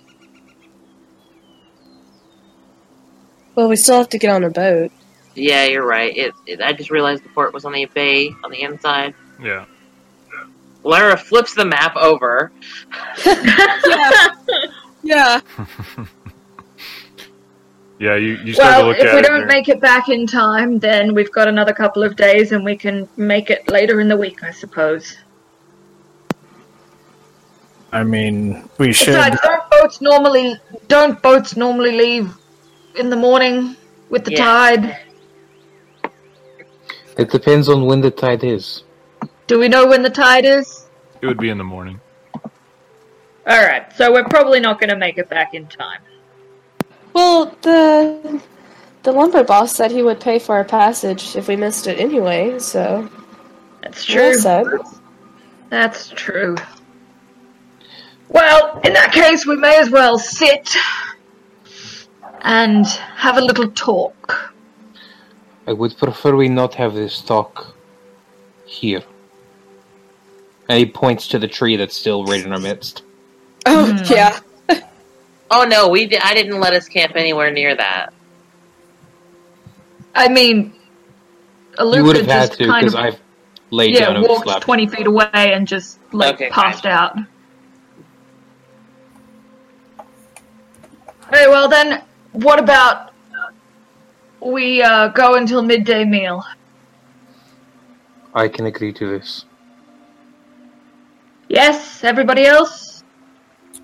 Well, 3.55 3.69
we 3.69 3.75
still 3.75 3.97
have 3.97 4.09
to 4.09 4.17
get 4.17 4.31
on 4.31 4.43
a 4.43 4.49
boat. 4.49 4.91
Yeah, 5.35 5.65
you're 5.65 5.85
right. 5.85 6.15
It, 6.15 6.33
it, 6.47 6.61
I 6.61 6.73
just 6.73 6.89
realized 6.89 7.23
the 7.23 7.29
port 7.29 7.53
was 7.53 7.65
on 7.65 7.73
the 7.73 7.85
bay 7.85 8.31
on 8.43 8.51
the 8.51 8.61
inside. 8.61 9.13
Yeah. 9.41 9.65
Lara 10.83 11.17
flips 11.17 11.53
the 11.53 11.65
map 11.65 11.95
over. 11.95 12.51
yeah. 13.25 14.29
Yeah. 15.03 15.41
Yeah, 17.99 18.15
you, 18.15 18.37
you 18.43 18.53
start 18.53 18.73
to 18.73 18.77
Well, 18.79 18.87
look 18.87 18.97
if 18.97 19.05
at 19.05 19.15
we 19.15 19.21
don't 19.21 19.41
and 19.41 19.47
make 19.47 19.69
it 19.69 19.79
back 19.79 20.09
in 20.09 20.27
time, 20.27 20.77
then 20.77 21.13
we've 21.15 21.31
got 21.31 21.47
another 21.47 21.73
couple 21.73 22.03
of 22.03 22.17
days 22.17 22.51
and 22.51 22.65
we 22.65 22.75
can 22.75 23.07
make 23.15 23.49
it 23.49 23.69
later 23.69 24.01
in 24.01 24.09
the 24.09 24.17
week, 24.17 24.43
I 24.43 24.51
suppose. 24.51 25.15
I 27.93 28.03
mean, 28.03 28.67
we 28.77 28.91
should. 28.91 29.13
Besides, 29.13 29.39
don't 29.41 29.69
boats 29.69 30.01
normally 30.01 30.59
don't 30.89 31.21
boats 31.21 31.55
normally 31.55 31.91
leave 31.91 32.35
in 32.95 33.09
the 33.09 33.15
morning 33.15 33.77
with 34.09 34.25
the 34.25 34.31
Yeah. 34.31 34.43
tide? 34.43 34.97
It 37.17 37.29
depends 37.29 37.69
on 37.69 37.85
when 37.85 38.01
the 38.01 38.11
tide 38.11 38.43
is. 38.43 38.83
Do 39.47 39.59
we 39.59 39.67
know 39.67 39.85
when 39.87 40.01
the 40.01 40.09
tide 40.09 40.45
is? 40.45 40.87
it 41.21 41.27
would 41.27 41.37
be 41.37 41.49
in 41.49 41.57
the 41.57 41.63
morning. 41.63 41.99
Alright, 43.47 43.93
so 43.95 44.11
we're 44.11 44.25
probably 44.25 44.59
not 44.59 44.79
gonna 44.79 44.95
make 44.97 45.17
it 45.17 45.29
back 45.29 45.53
in 45.53 45.67
time. 45.67 46.01
Well, 47.13 47.55
the 47.61 48.41
the 49.03 49.11
lumber 49.11 49.43
boss 49.43 49.73
said 49.75 49.91
he 49.91 50.01
would 50.01 50.19
pay 50.19 50.39
for 50.39 50.55
our 50.55 50.63
passage 50.63 51.35
if 51.35 51.47
we 51.47 51.55
missed 51.55 51.87
it 51.87 51.99
anyway. 51.99 52.57
So 52.59 53.09
That's 53.81 54.05
that 54.05 54.13
true. 54.13 54.33
sucks. 54.35 54.99
That's 55.69 56.09
true. 56.09 56.55
Well, 58.29 58.79
in 58.83 58.93
that 58.93 59.11
case, 59.11 59.45
we 59.45 59.55
may 59.57 59.77
as 59.79 59.89
well 59.89 60.17
sit 60.17 60.75
and 62.41 62.85
have 62.87 63.37
a 63.37 63.41
little 63.41 63.69
talk. 63.71 64.53
I 65.67 65.73
would 65.73 65.97
prefer 65.97 66.35
we 66.35 66.49
not 66.49 66.73
have 66.75 66.93
this 66.93 67.21
talk 67.21 67.75
here. 68.65 69.03
And 70.69 70.77
he 70.79 70.85
points 70.85 71.27
to 71.29 71.39
the 71.39 71.47
tree 71.47 71.75
that's 71.75 71.95
still 71.97 72.25
right 72.25 72.43
in 72.43 72.51
our 72.51 72.59
midst. 72.59 73.03
Oh 73.65 73.85
Hmm. 73.85 74.11
yeah. 74.13 74.39
Oh 75.49 75.63
no, 75.63 75.87
we 75.87 76.05
di- 76.05 76.17
I 76.17 76.33
didn't 76.33 76.59
let 76.59 76.73
us 76.73 76.89
camp 76.89 77.15
anywhere 77.15 77.49
near 77.51 77.75
that. 77.75 78.11
I 80.15 80.27
mean, 80.27 80.73
you 81.79 82.03
would 82.03 82.15
have 82.17 82.25
had 82.25 82.51
to, 82.53 82.67
because 82.73 82.93
I've 82.95 83.19
laid 83.71 83.95
down 83.95 84.15
yeah 84.15 84.17
and 84.17 84.27
walked 84.27 84.43
slept. 84.43 84.63
twenty 84.65 84.87
feet 84.87 85.07
away 85.07 85.29
and 85.33 85.67
just 85.67 85.99
like 86.11 86.35
Okay, 86.35 86.49
passed 86.49 86.83
fine. 86.83 86.91
out. 86.91 87.17
Very 91.31 91.49
well 91.49 91.69
then. 91.69 92.03
What 92.33 92.59
about 92.59 93.13
we 94.41 94.81
uh, 94.81 95.07
go 95.09 95.35
until 95.35 95.61
midday 95.61 96.03
meal? 96.03 96.43
I 98.33 98.47
can 98.47 98.65
agree 98.65 98.91
to 98.93 99.07
this. 99.07 99.45
Yes, 101.53 102.03
everybody 102.03 102.45
else. 102.45 103.03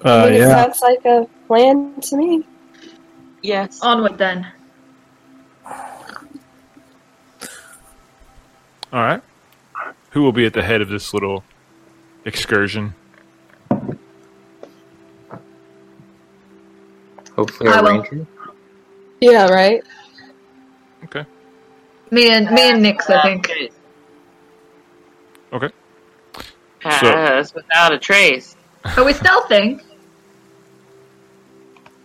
I 0.04 0.10
Uh, 0.10 0.24
mean, 0.26 0.34
it 0.34 0.40
yeah. 0.40 0.50
sounds 0.50 0.82
like 0.82 1.06
a 1.06 1.28
plan 1.46 1.94
to 2.02 2.18
me. 2.18 2.44
Yes. 3.44 3.80
Onward 3.84 4.18
then. 4.18 4.48
All 8.92 9.04
right. 9.04 9.22
Who 10.12 10.24
will 10.24 10.32
be 10.32 10.48
at 10.48 10.54
the 10.54 10.64
head 10.64 10.82
of 10.82 10.90
this 10.90 11.14
little 11.14 11.44
excursion? 12.26 12.96
Hopefully, 17.36 17.70
I 17.70 17.74
our 17.78 17.84
will. 17.84 18.02
ranger. 18.02 18.26
Yeah. 19.22 19.48
Right. 19.48 19.84
Okay. 21.04 21.24
Me 22.10 22.32
and 22.32 22.50
me 22.50 22.62
and 22.72 22.84
Nyx, 22.84 23.08
I 23.12 23.22
think. 23.22 23.52
Okay. 25.54 25.70
Pass 26.80 27.54
without 27.54 27.92
a 27.94 28.00
trace. 28.00 28.56
Are 28.98 29.04
we 29.04 29.14
stealthing? 29.14 29.82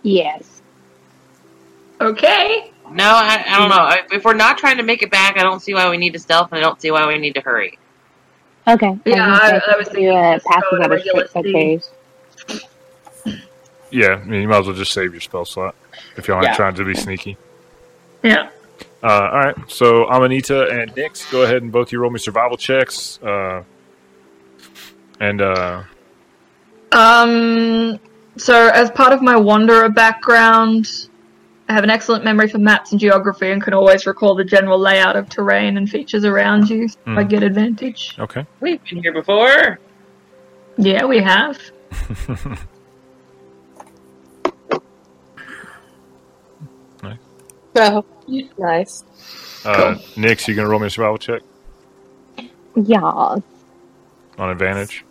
Yes. 0.03 0.61
Okay. 2.01 2.71
No, 2.91 3.05
I, 3.05 3.43
I 3.47 3.57
don't 3.59 3.69
know. 3.69 3.75
I- 3.75 4.01
If 4.11 4.25
we're 4.25 4.33
not 4.33 4.57
trying 4.57 4.77
to 4.77 4.83
make 4.83 5.01
it 5.01 5.09
back, 5.09 5.37
I 5.37 5.43
don't 5.43 5.61
see 5.61 5.73
why 5.73 5.89
we 5.89 5.97
need 5.97 6.13
to 6.13 6.19
stealth, 6.19 6.49
and 6.51 6.59
I 6.59 6.61
don't 6.61 6.79
see 6.81 6.91
why 6.91 7.07
we 7.07 7.17
need 7.17 7.35
to 7.35 7.41
hurry. 7.41 7.79
Okay. 8.67 8.97
Yeah, 9.05 9.29
was 9.31 9.39
I- 9.41 9.61
I 9.73 9.77
was 9.77 9.87
thinking 9.87 10.09
uh, 10.09 10.33
just 10.35 10.45
pass 10.45 10.63
without 10.71 10.87
a 10.91 10.95
regular 10.95 11.27
trace, 11.27 11.91
okay. 12.47 12.59
Yeah, 13.91 14.15
I 14.15 14.23
mean, 14.25 14.41
you 14.41 14.47
might 14.47 14.59
as 14.59 14.67
well 14.67 14.75
just 14.75 14.91
save 14.91 15.13
your 15.13 15.21
spell 15.21 15.45
slot 15.45 15.75
if 16.17 16.27
y'all 16.27 16.37
aren't 16.37 16.47
Yeah. 16.49 16.55
trying 16.55 16.75
to 16.75 16.83
be 16.83 16.95
sneaky. 16.95 17.37
Yeah. 18.23 18.49
Uh, 19.01 19.07
all 19.07 19.39
right, 19.39 19.55
so 19.67 20.05
Amanita 20.09 20.67
and 20.67 20.93
Nyx, 20.95 21.31
go 21.31 21.43
ahead 21.43 21.61
and 21.61 21.71
both 21.71 21.91
you 21.91 21.99
roll 21.99 22.09
me 22.11 22.19
survival 22.19 22.57
checks. 22.57 23.19
Uh, 23.21 23.63
and 25.19 25.41
uh, 25.41 25.83
Um. 26.91 27.99
So, 28.37 28.67
as 28.69 28.91
part 28.91 29.13
of 29.13 29.21
my 29.21 29.37
wanderer 29.37 29.87
background, 29.89 30.87
I 31.69 31.73
have 31.73 31.85
an 31.85 31.89
excellent 31.89 32.25
memory 32.25 32.49
for 32.49 32.57
maps 32.57 32.91
and 32.91 32.99
geography, 32.99 33.49
and 33.51 33.61
can 33.63 33.73
always 33.73 34.05
recall 34.05 34.35
the 34.35 34.43
general 34.43 34.77
layout 34.77 35.15
of 35.15 35.29
terrain 35.29 35.77
and 35.77 35.89
features 35.89 36.25
around 36.25 36.69
you. 36.69 36.89
So 36.89 36.97
I 37.07 37.23
Hmm. 37.23 37.27
get 37.29 37.43
advantage. 37.43 38.15
okay. 38.19 38.45
We've 38.59 38.83
been 38.83 39.01
here 39.01 39.13
before. 39.13 39.79
Yeah, 40.77 41.05
we 41.05 41.19
have. 41.19 41.57
Oh, 47.77 48.05
nice. 48.57 49.03
Uh, 49.65 49.95
Nyx, 50.15 50.47
you 50.47 50.55
gonna 50.55 50.69
roll 50.69 50.79
me 50.79 50.87
a 50.87 50.89
survival 50.89 51.17
check 51.17 51.41
Yeah. 52.75 53.35
On 54.37 54.49
advantage? 54.49 55.05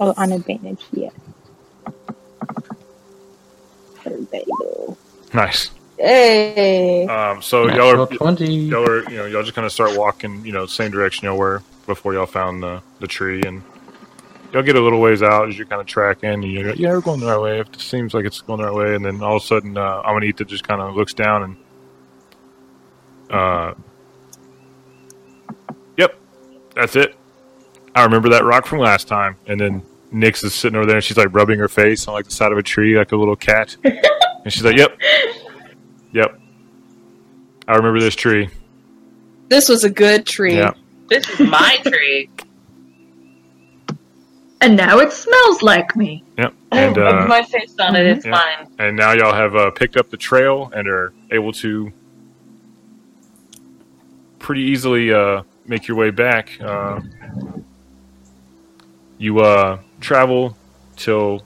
Oh, 0.00 0.14
on 0.16 0.32
advantage, 0.32 0.84
yes. 0.92 1.12
There 4.04 4.18
they 4.30 4.44
go. 4.58 4.96
Nice. 5.32 5.70
Hey. 5.98 7.06
Um, 7.06 7.42
so 7.42 7.68
y'all 7.68 8.02
are 8.02 8.06
20. 8.06 8.46
y'all 8.46 8.88
are 8.88 9.08
you 9.08 9.18
know 9.18 9.26
y'all 9.26 9.42
just 9.42 9.54
kind 9.54 9.66
of 9.66 9.72
start 9.72 9.96
walking 9.96 10.44
you 10.44 10.50
know 10.50 10.66
same 10.66 10.90
direction 10.90 11.26
y'all 11.26 11.38
were 11.38 11.62
before 11.86 12.12
y'all 12.12 12.26
found 12.26 12.62
the 12.62 12.82
the 12.98 13.06
tree 13.06 13.40
and 13.46 13.62
y'all 14.52 14.62
get 14.62 14.76
a 14.76 14.80
little 14.80 15.00
ways 15.00 15.22
out 15.22 15.48
as 15.48 15.56
you're 15.56 15.66
kind 15.66 15.80
of 15.80 15.86
tracking, 15.86 16.30
and 16.30 16.44
you're 16.44 16.70
like, 16.70 16.78
yeah, 16.78 16.90
we're 16.90 17.00
going 17.00 17.20
the 17.20 17.26
right 17.26 17.40
way. 17.40 17.60
It 17.60 17.80
seems 17.80 18.14
like 18.14 18.24
it's 18.24 18.40
going 18.40 18.60
the 18.60 18.66
right 18.66 18.74
way, 18.74 18.94
and 18.94 19.04
then 19.04 19.22
all 19.22 19.36
of 19.36 19.42
a 19.42 19.46
sudden, 19.46 19.76
uh, 19.76 20.02
Amanita 20.04 20.44
just 20.44 20.66
kind 20.66 20.80
of 20.80 20.94
looks 20.94 21.14
down 21.14 21.42
and, 21.42 21.56
uh, 23.30 23.74
yep, 25.96 26.18
that's 26.74 26.96
it. 26.96 27.16
I 27.94 28.04
remember 28.04 28.30
that 28.30 28.44
rock 28.44 28.66
from 28.66 28.78
last 28.78 29.06
time. 29.08 29.36
And 29.46 29.60
then 29.60 29.82
Nyx 30.12 30.44
is 30.44 30.54
sitting 30.54 30.76
over 30.76 30.86
there, 30.86 30.96
and 30.96 31.04
she's 31.04 31.16
like 31.16 31.34
rubbing 31.34 31.58
her 31.58 31.68
face 31.68 32.06
on 32.08 32.14
like 32.14 32.24
the 32.26 32.30
side 32.30 32.52
of 32.52 32.58
a 32.58 32.62
tree, 32.62 32.96
like 32.98 33.12
a 33.12 33.16
little 33.16 33.36
cat, 33.36 33.76
and 33.84 34.52
she's 34.52 34.64
like, 34.64 34.76
yep, 34.76 34.96
yep, 36.12 36.38
I 37.68 37.76
remember 37.76 38.00
this 38.00 38.14
tree. 38.14 38.48
This 39.48 39.68
was 39.68 39.84
a 39.84 39.90
good 39.90 40.24
tree. 40.26 40.56
Yeah. 40.56 40.72
This 41.08 41.28
is 41.28 41.40
my 41.48 41.76
tree. 41.84 42.30
And 44.62 44.76
now 44.76 44.98
it 45.00 45.12
smells 45.12 45.60
like 45.62 45.96
me. 45.96 46.22
Yep. 46.38 46.54
And 46.70 46.96
With 46.96 47.04
uh, 47.04 47.26
my 47.26 47.42
face 47.42 47.74
on 47.80 47.96
it, 47.96 48.06
it's 48.06 48.24
Yeah. 48.24 48.32
fine. 48.38 48.68
and 48.78 48.96
now 48.96 49.12
y'all 49.12 49.34
have 49.34 49.56
uh, 49.56 49.70
picked 49.72 49.96
up 49.96 50.08
the 50.08 50.16
trail 50.16 50.70
and 50.74 50.88
are 50.88 51.12
able 51.32 51.52
to 51.54 51.92
pretty 54.38 54.62
easily 54.62 55.12
uh, 55.12 55.42
make 55.66 55.88
your 55.88 55.96
way 55.96 56.10
back. 56.10 56.50
Uh, 56.60 57.00
you 59.22 59.38
uh, 59.38 59.78
travel 60.00 60.56
till 60.96 61.44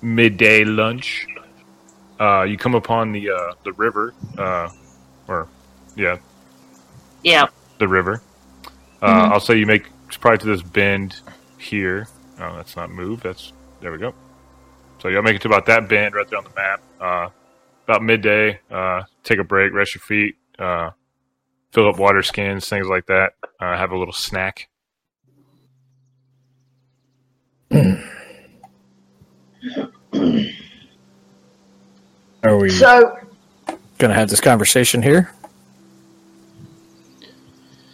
midday 0.00 0.64
lunch. 0.64 1.26
Uh, 2.18 2.42
you 2.42 2.56
come 2.56 2.74
upon 2.74 3.12
the 3.12 3.30
uh, 3.30 3.52
the 3.62 3.72
river, 3.74 4.14
uh, 4.38 4.70
or 5.28 5.46
yeah, 5.96 6.16
Yeah. 7.22 7.46
the 7.78 7.86
river. 7.86 8.22
Uh, 9.02 9.28
I'll 9.32 9.40
say 9.40 9.58
you 9.58 9.66
make 9.66 9.84
probably 10.18 10.38
to 10.38 10.46
this 10.46 10.62
bend 10.62 11.20
here. 11.58 12.08
Oh, 12.38 12.56
that's 12.56 12.74
not 12.74 12.90
move. 12.90 13.20
That's 13.22 13.52
there 13.80 13.92
we 13.92 13.98
go. 13.98 14.14
So 15.00 15.08
you'll 15.08 15.22
make 15.22 15.36
it 15.36 15.42
to 15.42 15.48
about 15.48 15.66
that 15.66 15.88
bend 15.90 16.14
right 16.14 16.28
there 16.28 16.38
on 16.38 16.44
the 16.44 16.50
map. 16.56 16.80
Uh, 16.98 17.28
about 17.84 18.02
midday. 18.02 18.60
Uh, 18.70 19.02
take 19.24 19.38
a 19.38 19.44
break, 19.44 19.74
rest 19.74 19.94
your 19.94 20.00
feet, 20.00 20.36
uh, 20.58 20.90
fill 21.72 21.88
up 21.88 21.98
water 21.98 22.22
skins, 22.22 22.66
things 22.66 22.86
like 22.86 23.06
that. 23.06 23.34
Uh, 23.60 23.76
have 23.76 23.90
a 23.92 23.98
little 23.98 24.14
snack. 24.14 24.69
Are 27.72 27.98
we 32.58 32.70
So, 32.70 33.16
gonna 33.98 34.14
have 34.14 34.28
this 34.28 34.40
conversation 34.40 35.02
here? 35.02 35.30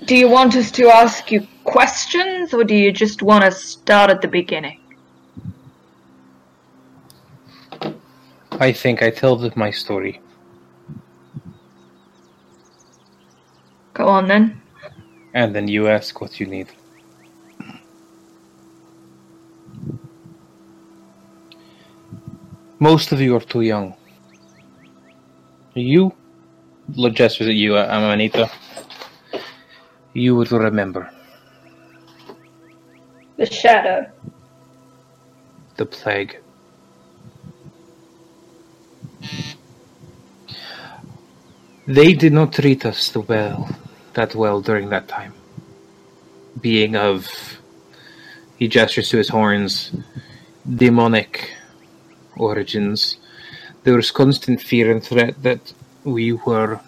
do 0.07 0.15
you 0.17 0.29
want 0.29 0.55
us 0.55 0.71
to 0.71 0.87
ask 0.89 1.33
you 1.33 1.47
questions, 1.65 2.55
or 2.55 2.63
do 2.63 2.75
you 2.77 2.93
just 2.93 3.23
want 3.23 3.45
to 3.45 3.51
start 3.51 4.09
at 4.09 4.23
the 4.23 4.29
beginning? 4.29 4.81
I 8.53 8.73
think 8.73 9.03
I 9.03 9.11
told 9.11 9.43
them 9.43 9.53
my 9.57 9.71
story. 9.73 10.21
Go 13.95 14.07
on 14.07 14.29
then. 14.29 14.61
And 15.35 15.55
then 15.55 15.67
you 15.67 15.89
ask 15.89 16.21
what 16.21 16.39
you 16.39 16.47
need. 16.47 16.69
Most 22.79 23.13
of 23.13 23.21
you 23.21 23.35
are 23.37 23.41
too 23.41 23.63
young. 23.63 23.95
You, 25.75 26.13
look 26.95 27.15
gestures 27.15 27.49
at 27.49 27.55
you, 27.55 27.77
uh, 27.77 27.87
Amanita. 27.91 28.51
You 30.13 30.37
would 30.37 30.51
remember 30.53 31.11
The 33.37 33.47
shadow. 33.47 34.07
the 35.77 35.87
plague. 35.87 36.39
They 41.87 42.15
did 42.15 42.33
not 42.33 42.53
treat 42.53 42.85
us 42.85 43.11
the 43.11 43.21
well, 43.21 43.69
that 44.15 44.35
well 44.35 44.61
during 44.61 44.89
that 44.91 45.07
time. 45.09 45.35
Being 46.61 46.97
of, 46.97 47.29
he 48.57 48.69
gestures 48.69 49.09
to 49.11 49.19
his 49.19 49.29
horns, 49.29 49.93
demonic 50.69 51.56
origins, 52.37 53.19
there 53.85 53.95
was 53.95 54.11
constant 54.11 54.61
fear 54.61 54.91
and 54.91 55.03
threat 55.03 55.43
that 55.43 55.73
we 56.05 56.33
were 56.33 56.81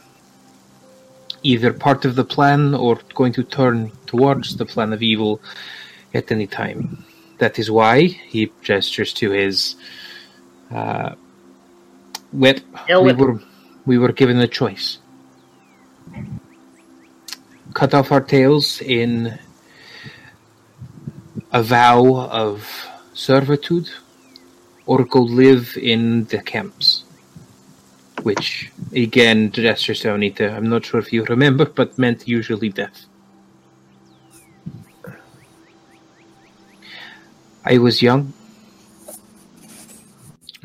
either 1.43 1.73
part 1.73 2.05
of 2.05 2.17
the 2.17 2.25
plan 2.25 2.75
or 2.75 2.99
going 3.15 3.33
to 3.33 3.43
turn 3.43 3.93
towards 4.07 4.57
the 4.57 4.67
plan 4.67 4.93
of 4.93 5.03
evil 5.03 5.41
at 6.15 6.31
any 6.33 6.47
time. 6.47 7.05
That 7.39 7.59
is 7.59 7.71
why 7.71 8.07
he 8.07 8.53
gestures 8.63 9.13
to 9.15 9.31
his 9.31 9.77
uh, 10.71 11.15
whip. 12.33 12.61
Ill 12.89 13.05
We 13.05 13.13
were 13.13 13.41
we 13.87 13.99
were 13.99 14.13
given 14.13 14.39
a 14.39 14.49
choice: 14.49 14.99
cut 17.75 17.95
off 17.95 18.11
our 18.11 18.21
tails 18.21 18.81
in 18.81 19.39
a 21.53 21.63
vow 21.63 22.29
of 22.29 22.87
servitude, 23.15 23.89
or 24.89 25.05
go 25.05 25.21
live 25.21 25.77
in 25.77 26.25
the 26.33 26.41
camps. 26.41 27.05
Which, 28.23 28.73
again, 28.93 29.53
gestures 29.53 30.01
to 30.01 30.15
Anita. 30.15 30.51
I'm 30.51 30.69
not 30.71 30.87
sure 30.87 30.99
if 30.99 31.13
you 31.13 31.25
remember, 31.25 31.67
but 31.67 31.99
meant 31.99 32.27
usually 32.27 32.71
death. 32.71 33.05
I 37.67 37.77
was 37.77 38.01
young, 38.01 38.33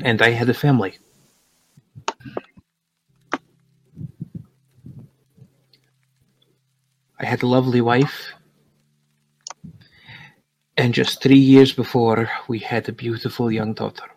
and 0.02 0.22
I 0.22 0.30
had 0.30 0.48
a 0.50 0.54
family. 0.54 0.98
I 7.20 7.26
had 7.26 7.44
a 7.44 7.48
lovely 7.48 7.82
wife, 7.82 8.34
and 10.78 10.94
just 10.94 11.22
three 11.22 11.44
years 11.54 11.74
before, 11.74 12.30
we 12.48 12.60
had 12.60 12.88
a 12.88 12.94
beautiful 12.94 13.52
young 13.52 13.74
daughter. 13.74 14.13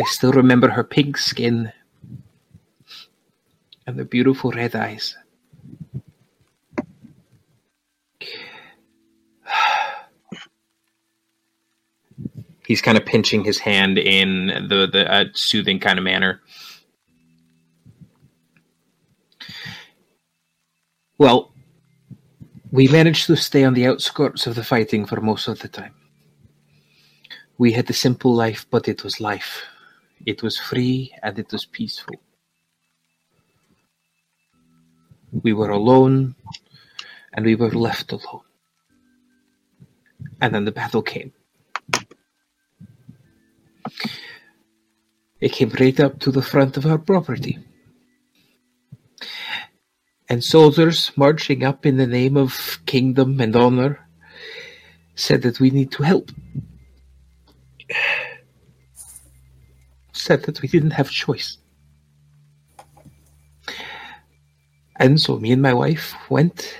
I 0.00 0.04
still 0.04 0.32
remember 0.32 0.68
her 0.68 0.84
pink 0.84 1.16
skin 1.18 1.72
and 3.86 3.98
the 3.98 4.04
beautiful 4.04 4.52
red 4.52 4.76
eyes. 4.76 5.16
He's 12.66 12.82
kind 12.82 12.96
of 12.98 13.04
pinching 13.06 13.44
his 13.44 13.58
hand 13.58 13.98
in 13.98 14.68
the 14.68 14.86
the 14.86 15.12
uh, 15.12 15.24
soothing 15.32 15.80
kind 15.80 15.98
of 15.98 16.04
manner. 16.04 16.42
Well, 21.16 21.52
we 22.70 22.86
managed 22.86 23.26
to 23.26 23.36
stay 23.36 23.64
on 23.64 23.74
the 23.74 23.86
outskirts 23.86 24.46
of 24.46 24.54
the 24.54 24.62
fighting 24.62 25.06
for 25.06 25.20
most 25.20 25.48
of 25.48 25.58
the 25.58 25.68
time. 25.68 25.94
We 27.56 27.72
had 27.72 27.90
a 27.90 27.94
simple 27.94 28.32
life, 28.32 28.66
but 28.70 28.86
it 28.86 29.02
was 29.02 29.20
life. 29.20 29.64
It 30.26 30.42
was 30.42 30.58
free 30.58 31.14
and 31.22 31.38
it 31.38 31.52
was 31.52 31.64
peaceful. 31.64 32.16
We 35.30 35.52
were 35.52 35.70
alone 35.70 36.34
and 37.32 37.44
we 37.44 37.54
were 37.54 37.70
left 37.70 38.12
alone. 38.12 38.42
And 40.40 40.54
then 40.54 40.64
the 40.64 40.72
battle 40.72 41.02
came. 41.02 41.32
It 45.40 45.52
came 45.52 45.70
right 45.78 45.98
up 46.00 46.18
to 46.20 46.30
the 46.32 46.42
front 46.42 46.76
of 46.76 46.86
our 46.86 46.98
property 46.98 47.58
and 50.28 50.44
soldiers 50.44 51.10
marching 51.16 51.64
up 51.64 51.86
in 51.86 51.96
the 51.96 52.06
name 52.06 52.36
of 52.36 52.80
kingdom 52.86 53.40
and 53.40 53.56
honor 53.56 54.06
said 55.14 55.42
that 55.42 55.58
we 55.58 55.70
need 55.70 55.90
to 55.92 56.02
help. 56.02 56.30
Said 60.28 60.42
that 60.42 60.60
we 60.60 60.68
didn't 60.68 60.90
have 60.90 61.08
a 61.08 61.10
choice. 61.10 61.56
And 64.96 65.18
so 65.18 65.38
me 65.38 65.52
and 65.52 65.62
my 65.62 65.72
wife 65.72 66.14
went 66.28 66.76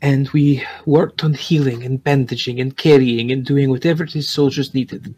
and 0.00 0.28
we 0.28 0.64
worked 0.86 1.24
on 1.24 1.34
healing 1.34 1.82
and 1.82 2.04
bandaging 2.04 2.60
and 2.60 2.76
carrying 2.76 3.32
and 3.32 3.44
doing 3.44 3.68
whatever 3.68 4.06
these 4.06 4.28
soldiers 4.28 4.74
needed 4.74 5.12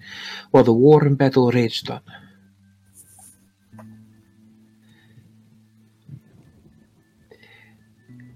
while 0.52 0.64
the 0.64 0.72
war 0.72 1.04
and 1.04 1.18
battle 1.18 1.50
raged 1.50 1.90
on. 1.90 2.00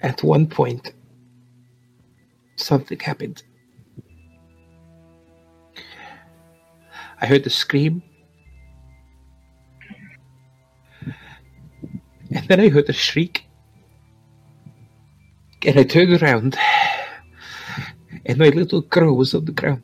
At 0.02 0.22
one 0.22 0.48
point, 0.48 0.92
something 2.56 3.00
happened. 3.00 3.42
I 7.20 7.26
heard 7.26 7.44
the 7.44 7.50
scream. 7.50 8.02
And 12.30 12.46
then 12.46 12.60
I 12.60 12.68
heard 12.68 12.86
the 12.86 12.92
shriek. 12.92 13.44
And 15.66 15.78
I 15.78 15.82
turned 15.82 16.22
around. 16.22 16.56
and 18.26 18.38
my 18.38 18.50
little 18.50 18.82
girl 18.82 19.16
was 19.16 19.34
on 19.34 19.44
the 19.44 19.52
ground. 19.52 19.82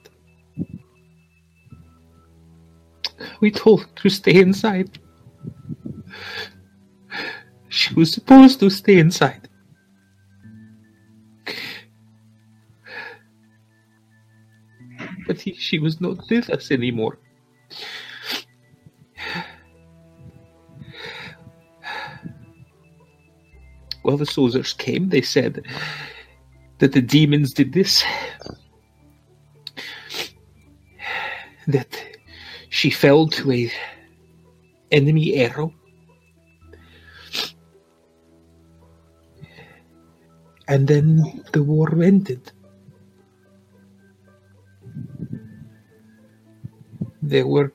We 3.41 3.51
told 3.51 3.83
her 3.83 3.89
to 3.97 4.09
stay 4.09 4.41
inside. 4.41 4.99
She 7.69 7.93
was 7.95 8.13
supposed 8.13 8.61
to 8.61 8.71
stay 8.71 8.99
inside. 8.99 9.49
But 15.27 15.41
he, 15.41 15.55
she 15.55 15.79
was 15.79 16.01
not 16.01 16.19
with 16.31 16.51
us 16.51 16.71
anymore. 16.71 17.19
Well, 24.05 24.19
the 24.19 24.27
soldiers 24.27 24.75
came. 24.75 25.09
They 25.09 25.23
said 25.23 25.65
that 26.79 26.93
the 26.93 27.01
demons 27.01 27.55
did 27.55 27.73
this. 27.73 28.05
That 31.67 31.89
she 32.69 32.91
fell 32.91 33.29
to 33.29 33.51
a 33.51 33.73
enemy 34.93 35.37
arrow. 35.37 35.73
And 40.69 40.87
then 40.87 41.43
the 41.53 41.63
war 41.63 42.03
ended. 42.03 42.53
There 47.23 47.47
were 47.47 47.73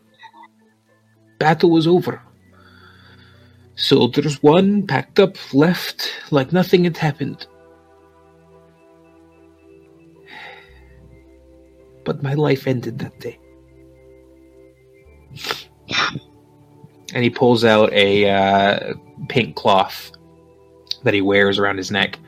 battle 1.39 1.71
was 1.71 1.87
over. 1.87 2.21
Soldiers 3.79 4.43
won, 4.43 4.85
packed 4.85 5.19
up, 5.19 5.37
left 5.53 6.11
like 6.31 6.51
nothing 6.51 6.83
had 6.83 6.97
happened. 6.97 7.47
But 12.03 12.21
my 12.21 12.33
life 12.33 12.67
ended 12.67 12.99
that 12.99 13.17
day. 13.21 13.39
And 17.13 17.23
he 17.23 17.29
pulls 17.29 17.63
out 17.63 17.91
a 17.93 18.29
uh, 18.29 18.93
pink 19.29 19.55
cloth 19.55 20.11
that 21.03 21.13
he 21.13 21.21
wears 21.21 21.57
around 21.57 21.77
his 21.77 21.89
neck. 21.89 22.19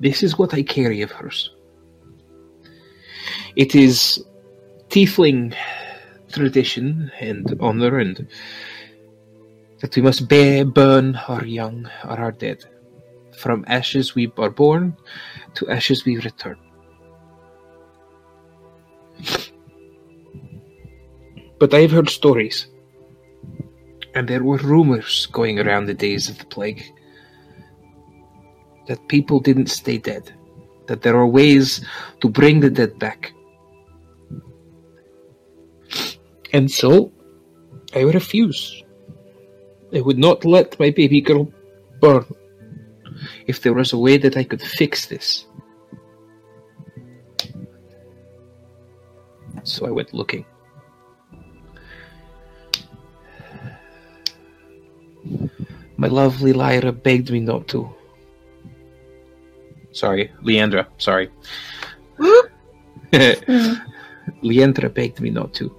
This 0.00 0.24
is 0.24 0.36
what 0.36 0.52
I 0.52 0.62
carry 0.62 1.02
of 1.02 1.12
hers. 1.12 1.54
It 3.54 3.76
is 3.76 4.22
tiefling 4.88 5.54
tradition 6.32 7.12
and 7.20 7.56
honor 7.60 7.98
and 7.98 8.26
that 9.80 9.94
we 9.94 10.02
must 10.02 10.28
bear, 10.28 10.64
burn 10.64 11.16
our 11.28 11.44
young 11.44 11.88
or 12.04 12.18
our 12.18 12.32
dead. 12.32 12.64
From 13.36 13.64
ashes 13.68 14.14
we 14.14 14.32
are 14.36 14.50
born, 14.50 14.96
to 15.54 15.68
ashes 15.70 16.04
we 16.04 16.16
return. 16.18 16.58
But 21.58 21.74
I 21.74 21.80
have 21.80 21.90
heard 21.90 22.08
stories, 22.08 22.66
and 24.14 24.28
there 24.28 24.42
were 24.42 24.58
rumors 24.58 25.26
going 25.26 25.58
around 25.58 25.86
the 25.86 25.94
days 25.94 26.28
of 26.28 26.38
the 26.38 26.46
plague 26.46 26.82
that 28.86 29.06
people 29.08 29.38
didn't 29.38 29.66
stay 29.66 29.98
dead, 29.98 30.32
that 30.86 31.02
there 31.02 31.16
are 31.16 31.26
ways 31.26 31.84
to 32.20 32.28
bring 32.28 32.60
the 32.60 32.70
dead 32.70 32.98
back. 32.98 33.32
And 36.52 36.70
so, 36.70 37.12
I 37.94 38.02
refuse. 38.02 38.82
I 39.94 40.00
would 40.00 40.18
not 40.18 40.44
let 40.44 40.78
my 40.78 40.90
baby 40.90 41.20
girl 41.20 41.52
burn 42.00 42.24
if 43.46 43.62
there 43.62 43.72
was 43.72 43.92
a 43.92 43.98
way 43.98 44.18
that 44.18 44.36
I 44.36 44.44
could 44.44 44.62
fix 44.62 45.06
this. 45.06 45.46
So 49.64 49.86
I 49.86 49.90
went 49.90 50.14
looking. 50.14 50.44
My 55.96 56.08
lovely 56.08 56.52
Lyra 56.52 56.92
begged 56.92 57.30
me 57.30 57.40
not 57.40 57.66
to. 57.68 57.92
Sorry, 59.92 60.30
Leandra, 60.42 60.86
sorry. 60.98 61.28
Leandra 64.42 64.94
begged 64.94 65.20
me 65.20 65.30
not 65.30 65.52
to. 65.54 65.74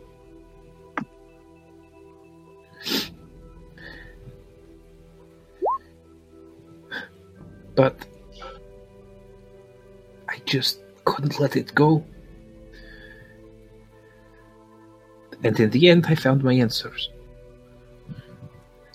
But 7.80 7.96
I 10.28 10.38
just 10.44 10.80
couldn't 11.06 11.40
let 11.40 11.56
it 11.56 11.74
go. 11.74 12.04
And 15.46 15.58
in 15.58 15.70
the 15.70 15.88
end, 15.88 16.06
I 16.06 16.16
found 16.16 16.44
my 16.44 16.52
answers. 16.52 17.10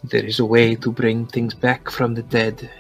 There 0.02 0.22
is 0.22 0.38
a 0.38 0.44
way 0.44 0.74
to 0.74 0.92
bring 0.92 1.24
things 1.24 1.54
back 1.54 1.90
from 1.90 2.12
the 2.12 2.24
dead, 2.24 2.70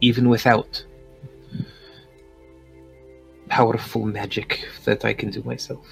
even 0.00 0.30
without 0.30 0.82
powerful 3.48 4.06
magic 4.06 4.66
that 4.86 5.04
I 5.04 5.12
can 5.12 5.28
do 5.28 5.42
myself. 5.42 5.86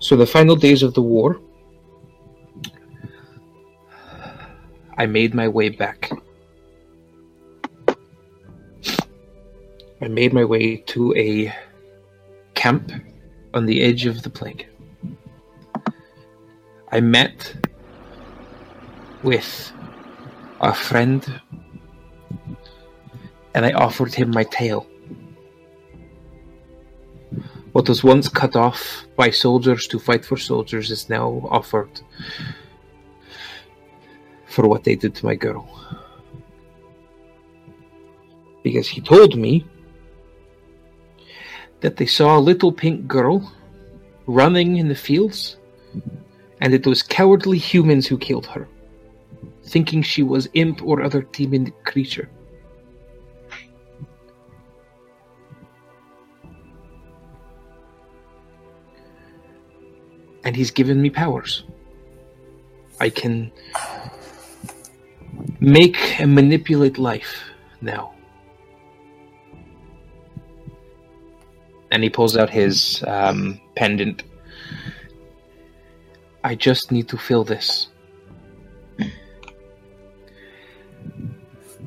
So, 0.00 0.16
the 0.16 0.26
final 0.26 0.54
days 0.54 0.82
of 0.82 0.92
the 0.92 1.00
war, 1.00 1.40
I 4.98 5.06
made 5.06 5.34
my 5.34 5.48
way 5.48 5.68
back. 5.68 6.10
I 10.00 10.08
made 10.08 10.32
my 10.32 10.44
way 10.44 10.76
to 10.76 11.14
a 11.16 11.54
camp 12.54 12.92
on 13.54 13.66
the 13.66 13.82
edge 13.82 14.06
of 14.06 14.22
the 14.22 14.30
plague. 14.30 14.66
I 16.92 17.00
met 17.00 17.54
with 19.22 19.72
a 20.60 20.72
friend 20.72 21.40
and 23.54 23.66
I 23.66 23.72
offered 23.72 24.14
him 24.14 24.30
my 24.30 24.44
tail. 24.44 24.86
What 27.72 27.88
was 27.88 28.02
once 28.02 28.28
cut 28.28 28.56
off 28.56 29.06
by 29.16 29.30
soldiers 29.30 29.86
to 29.88 29.98
fight 29.98 30.24
for 30.24 30.36
soldiers 30.38 30.90
is 30.90 31.10
now 31.10 31.46
offered 31.50 32.00
for 34.56 34.66
what 34.66 34.84
they 34.84 34.96
did 34.96 35.14
to 35.14 35.26
my 35.26 35.34
girl. 35.34 35.68
Because 38.64 38.88
he 38.88 39.02
told 39.02 39.36
me 39.36 39.66
that 41.80 41.98
they 41.98 42.06
saw 42.06 42.38
a 42.38 42.46
little 42.50 42.72
pink 42.72 43.06
girl 43.06 43.52
running 44.26 44.78
in 44.78 44.88
the 44.88 44.94
fields, 44.94 45.58
and 46.62 46.72
it 46.72 46.86
was 46.86 47.02
cowardly 47.02 47.58
humans 47.58 48.06
who 48.06 48.16
killed 48.16 48.46
her, 48.46 48.66
thinking 49.64 50.00
she 50.00 50.22
was 50.22 50.48
imp 50.54 50.82
or 50.82 51.02
other 51.02 51.20
demon 51.36 51.70
creature. 51.84 52.30
And 60.44 60.56
he's 60.56 60.70
given 60.70 61.02
me 61.02 61.10
powers. 61.10 61.64
I 63.00 63.10
can 63.10 63.52
make 65.60 66.20
and 66.20 66.34
manipulate 66.34 66.98
life 66.98 67.44
now. 67.80 68.14
And 71.90 72.02
he 72.02 72.10
pulls 72.10 72.36
out 72.36 72.50
his 72.50 73.02
um, 73.06 73.60
pendant. 73.76 74.22
I 76.44 76.54
just 76.54 76.92
need 76.92 77.08
to 77.08 77.16
fill 77.16 77.44
this. 77.44 77.88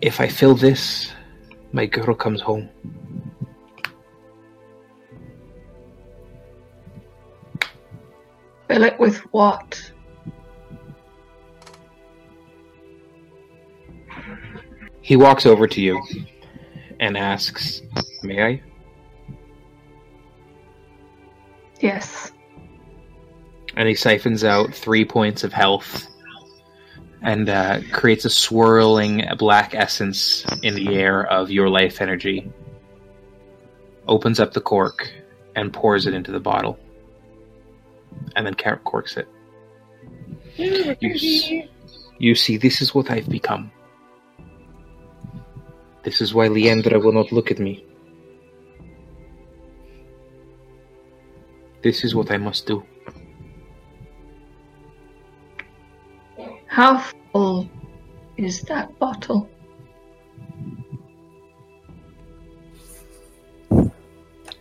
If 0.02 0.22
I 0.22 0.28
fill 0.28 0.56
this, 0.56 1.12
my 1.74 1.86
girl 1.86 2.16
comes 2.16 2.42
home. 2.42 2.70
Fill 8.70 8.84
it 8.84 9.00
with 9.00 9.18
what? 9.34 9.92
He 15.02 15.16
walks 15.16 15.46
over 15.46 15.68
to 15.68 15.82
you 15.82 16.02
and 17.00 17.18
asks, 17.18 17.82
May 18.22 18.44
I? 18.44 18.62
Yes. 21.80 22.32
And 23.76 23.88
he 23.88 23.96
siphons 23.96 24.44
out 24.44 24.74
three 24.74 25.06
points 25.06 25.44
of 25.44 25.54
health 25.54 26.08
and 27.22 27.50
uh, 27.50 27.82
creates 27.92 28.26
a 28.26 28.30
swirling 28.30 29.24
black 29.38 29.74
essence 29.74 30.46
in 30.64 30.76
the 30.76 30.96
air 30.96 31.26
of 31.26 31.50
your 31.50 31.70
life 31.70 32.02
energy. 32.02 32.52
Opens 34.08 34.40
up 34.40 34.54
the 34.54 34.62
cork 34.62 35.12
and 35.56 35.72
pours 35.72 36.06
it 36.08 36.14
into 36.14 36.32
the 36.32 36.40
bottle. 36.40 36.78
And 38.36 38.46
then 38.46 38.56
corks 38.56 39.18
it. 39.18 39.28
You, 40.56 41.68
you 42.18 42.36
see, 42.36 42.58
this 42.58 42.82
is 42.82 42.94
what 42.94 43.10
I've 43.10 43.30
become. 43.30 43.72
This 46.10 46.22
is 46.22 46.34
why 46.34 46.48
Leandra 46.48 47.00
will 47.00 47.12
not 47.12 47.32
look 47.32 47.52
at 47.52 47.60
me. 47.60 47.86
This 51.84 52.04
is 52.04 52.16
what 52.16 52.32
I 52.32 52.38
must 52.38 52.66
do. 52.66 52.84
How 56.66 56.98
full 57.32 57.70
is 58.38 58.62
that 58.62 58.98
bottle? 58.98 59.48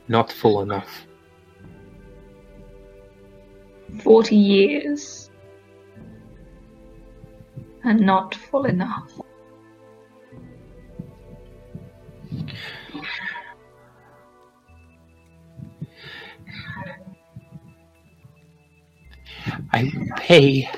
Not 0.07 0.31
full 0.31 0.61
enough. 0.61 1.07
40 4.03 4.37
years. 4.37 5.31
And 7.85 8.01
not 8.01 8.35
full 8.35 8.67
enough. 8.67 9.11
I 19.73 19.93
pay 20.17 20.71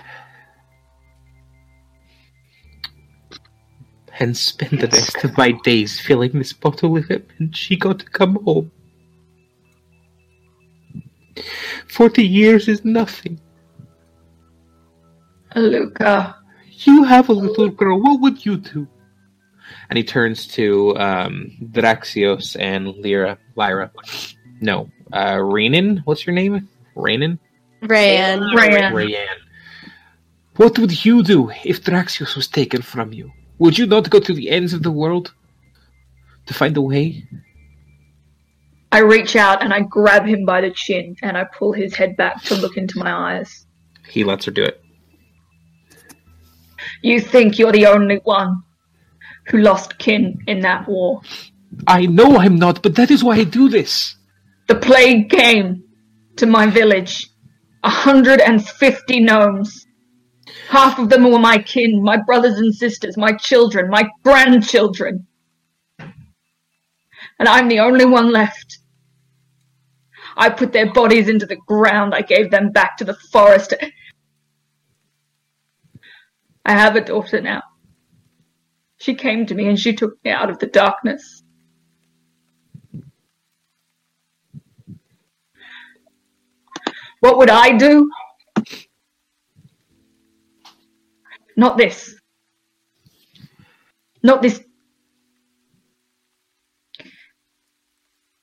and 4.18 4.36
spend 4.36 4.80
the 4.80 4.88
rest 4.88 5.24
of 5.24 5.36
my 5.36 5.52
days 5.52 5.98
filling 5.98 6.32
this 6.32 6.52
bottle 6.52 6.90
with 6.90 7.10
it 7.10 7.28
and 7.38 7.56
she 7.56 7.76
got 7.76 8.00
to 8.00 8.06
come 8.06 8.36
home. 8.44 8.70
Forty 11.88 12.26
years 12.26 12.68
is 12.68 12.84
nothing. 12.84 13.40
Luca, 15.56 16.36
You 16.84 17.02
have 17.04 17.28
a 17.28 17.32
little 17.32 17.68
girl. 17.68 18.00
What 18.00 18.20
would 18.20 18.44
you 18.44 18.56
do? 18.58 18.86
And 19.88 19.96
he 19.96 20.04
turns 20.04 20.46
to 20.48 20.96
um, 20.96 21.52
Draxios 21.62 22.56
and 22.58 22.88
Lyra. 22.96 23.38
Lyra. 23.56 23.90
No. 24.60 24.90
Uh, 25.12 25.36
Rainan? 25.36 26.02
What's 26.04 26.26
your 26.26 26.34
name? 26.34 26.68
Rainan? 26.96 27.38
Ran. 27.82 28.40
Ran. 28.54 28.92
Rayan. 28.92 29.36
What 30.56 30.78
would 30.78 31.04
you 31.04 31.22
do 31.22 31.50
if 31.64 31.82
Draxios 31.82 32.36
was 32.36 32.48
taken 32.48 32.82
from 32.82 33.12
you? 33.12 33.32
Would 33.58 33.78
you 33.78 33.86
not 33.86 34.10
go 34.10 34.20
to 34.20 34.34
the 34.34 34.50
ends 34.50 34.72
of 34.72 34.82
the 34.82 34.90
world 34.90 35.32
to 36.46 36.54
find 36.54 36.76
a 36.76 36.82
way? 36.82 37.24
I 38.92 39.00
reach 39.00 39.36
out 39.36 39.62
and 39.62 39.72
I 39.72 39.80
grab 39.82 40.26
him 40.26 40.44
by 40.44 40.60
the 40.62 40.70
chin 40.70 41.16
and 41.22 41.36
I 41.36 41.44
pull 41.44 41.72
his 41.72 41.94
head 41.94 42.16
back 42.16 42.42
to 42.44 42.56
look 42.56 42.76
into 42.76 42.98
my 42.98 43.12
eyes. 43.12 43.66
He 44.08 44.24
lets 44.24 44.46
her 44.46 44.50
do 44.50 44.64
it. 44.64 44.82
You 47.02 47.20
think 47.20 47.58
you're 47.58 47.72
the 47.72 47.86
only 47.86 48.16
one 48.16 48.62
who 49.50 49.58
lost 49.58 49.98
kin 49.98 50.38
in 50.46 50.60
that 50.60 50.88
war. 50.88 51.20
I 51.86 52.06
know 52.06 52.36
I'm 52.36 52.56
not, 52.56 52.82
but 52.82 52.94
that 52.96 53.10
is 53.10 53.24
why 53.24 53.36
I 53.36 53.44
do 53.44 53.68
this. 53.68 54.16
The 54.68 54.76
plague 54.76 55.30
came 55.30 55.84
to 56.36 56.46
my 56.46 56.66
village. 56.66 57.28
A 57.82 57.90
hundred 57.90 58.40
and 58.40 58.64
fifty 58.66 59.20
gnomes. 59.20 59.86
Half 60.68 60.98
of 60.98 61.08
them 61.08 61.24
were 61.24 61.38
my 61.38 61.58
kin, 61.58 62.02
my 62.02 62.18
brothers 62.18 62.58
and 62.58 62.74
sisters, 62.74 63.16
my 63.16 63.32
children, 63.32 63.88
my 63.90 64.08
grandchildren. 64.22 65.26
And 65.98 67.48
I'm 67.48 67.68
the 67.68 67.80
only 67.80 68.04
one 68.04 68.30
left. 68.30 68.78
I 70.36 70.50
put 70.50 70.72
their 70.72 70.92
bodies 70.92 71.28
into 71.28 71.46
the 71.46 71.56
ground. 71.66 72.14
I 72.14 72.20
gave 72.20 72.50
them 72.50 72.70
back 72.70 72.98
to 72.98 73.04
the 73.04 73.14
forest. 73.32 73.74
I 76.64 76.72
have 76.72 76.96
a 76.96 77.00
daughter 77.00 77.40
now. 77.40 77.62
She 79.00 79.14
came 79.14 79.46
to 79.46 79.54
me 79.54 79.66
and 79.68 79.80
she 79.80 79.94
took 79.94 80.22
me 80.24 80.30
out 80.30 80.50
of 80.50 80.58
the 80.58 80.66
darkness. 80.66 81.42
What 87.20 87.38
would 87.38 87.50
I 87.50 87.76
do? 87.76 88.10
Not 91.56 91.78
this. 91.78 92.14
Not 94.22 94.42
this. 94.42 94.60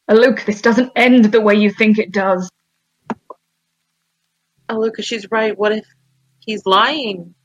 Luke, 0.09 0.43
this 0.45 0.61
doesn't 0.61 0.91
end 0.95 1.25
the 1.25 1.41
way 1.41 1.55
you 1.55 1.69
think 1.71 1.99
it 1.99 2.11
does. 2.11 2.49
Luca, 4.71 5.01
she's 5.03 5.29
right. 5.31 5.57
What 5.57 5.71
if 5.71 5.85
he's 6.39 6.65
lying? 6.65 7.35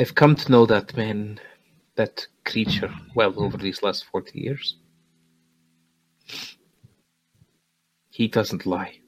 I've 0.00 0.14
come 0.14 0.34
to 0.34 0.50
know 0.50 0.64
that 0.64 0.96
man, 0.96 1.38
that 1.96 2.26
creature, 2.46 2.90
well 3.14 3.34
over 3.36 3.58
these 3.58 3.82
last 3.82 4.06
40 4.06 4.40
years. 4.40 4.76
He 8.08 8.26
doesn't 8.26 8.64
lie. 8.64 8.98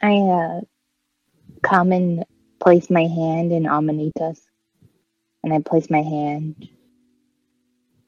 I 0.00 0.14
uh, 0.14 0.60
come 1.62 1.92
and 1.92 2.24
place 2.58 2.88
my 2.88 3.02
hand 3.02 3.52
in 3.52 3.64
Amanita's, 3.64 4.40
and 5.44 5.52
I 5.52 5.58
place 5.58 5.90
my 5.90 6.00
hand 6.00 6.66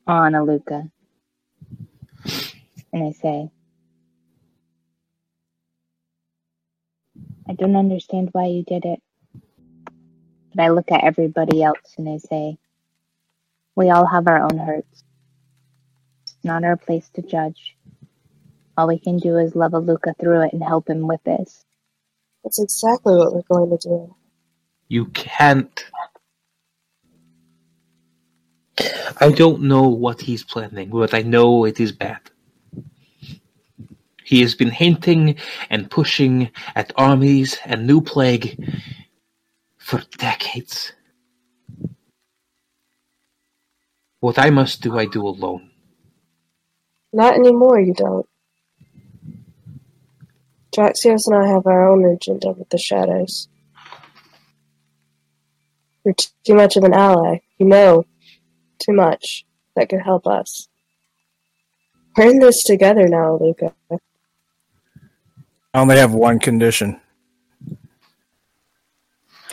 on 0.06 0.32
Aluka, 0.32 0.90
and 2.94 3.04
I 3.04 3.12
say, 3.12 3.50
I 7.46 7.52
don't 7.52 7.76
understand 7.76 8.30
why 8.32 8.46
you 8.46 8.64
did 8.64 8.86
it. 8.86 9.00
But 10.54 10.64
I 10.64 10.68
look 10.70 10.90
at 10.90 11.04
everybody 11.04 11.62
else 11.62 11.94
and 11.98 12.08
I 12.08 12.18
say, 12.18 12.58
we 13.76 13.90
all 13.90 14.06
have 14.06 14.26
our 14.26 14.42
own 14.42 14.58
hurts. 14.58 15.04
It's 16.24 16.44
not 16.44 16.64
our 16.64 16.76
place 16.76 17.08
to 17.14 17.22
judge. 17.22 17.76
All 18.76 18.88
we 18.88 18.98
can 18.98 19.18
do 19.18 19.38
is 19.38 19.54
love 19.54 19.72
Aluka 19.72 20.18
through 20.18 20.42
it 20.42 20.52
and 20.52 20.62
help 20.62 20.88
him 20.88 21.06
with 21.06 21.22
this. 21.24 21.64
That's 22.44 22.60
exactly 22.60 23.16
what 23.16 23.34
we're 23.34 23.42
going 23.42 23.70
to 23.70 23.88
do. 23.88 24.14
You 24.88 25.06
can't. 25.06 25.84
I 29.20 29.30
don't 29.30 29.62
know 29.62 29.88
what 29.88 30.20
he's 30.20 30.42
planning, 30.42 30.90
but 30.90 31.14
I 31.14 31.22
know 31.22 31.64
it 31.64 31.80
is 31.80 31.92
bad. 31.92 32.20
He 34.24 34.40
has 34.42 34.54
been 34.54 34.70
hinting 34.70 35.36
and 35.70 35.90
pushing 35.90 36.50
at 36.74 36.92
armies 36.96 37.58
and 37.64 37.86
new 37.86 38.00
plague 38.00 38.58
for 39.90 40.02
decades. 40.18 40.92
What 44.20 44.38
I 44.38 44.50
must 44.50 44.82
do, 44.82 44.96
I 44.96 45.06
do 45.06 45.26
alone. 45.26 45.68
Not 47.12 47.34
anymore, 47.34 47.80
you 47.80 47.92
don't. 47.92 48.28
Draxios 50.70 51.26
and 51.26 51.44
I 51.44 51.48
have 51.48 51.66
our 51.66 51.90
own 51.90 52.04
agenda 52.04 52.52
with 52.52 52.68
the 52.68 52.78
shadows. 52.78 53.48
You're 56.04 56.14
too 56.44 56.54
much 56.54 56.76
of 56.76 56.84
an 56.84 56.94
ally. 56.94 57.40
You 57.58 57.66
know 57.66 58.04
too 58.78 58.92
much 58.92 59.44
that 59.74 59.88
could 59.88 60.02
help 60.02 60.28
us. 60.28 60.68
We're 62.16 62.30
in 62.30 62.38
this 62.38 62.62
together 62.62 63.08
now, 63.08 63.38
Luca. 63.40 63.74
I 63.90 65.80
only 65.80 65.96
have 65.96 66.14
one 66.14 66.38
condition. 66.38 67.00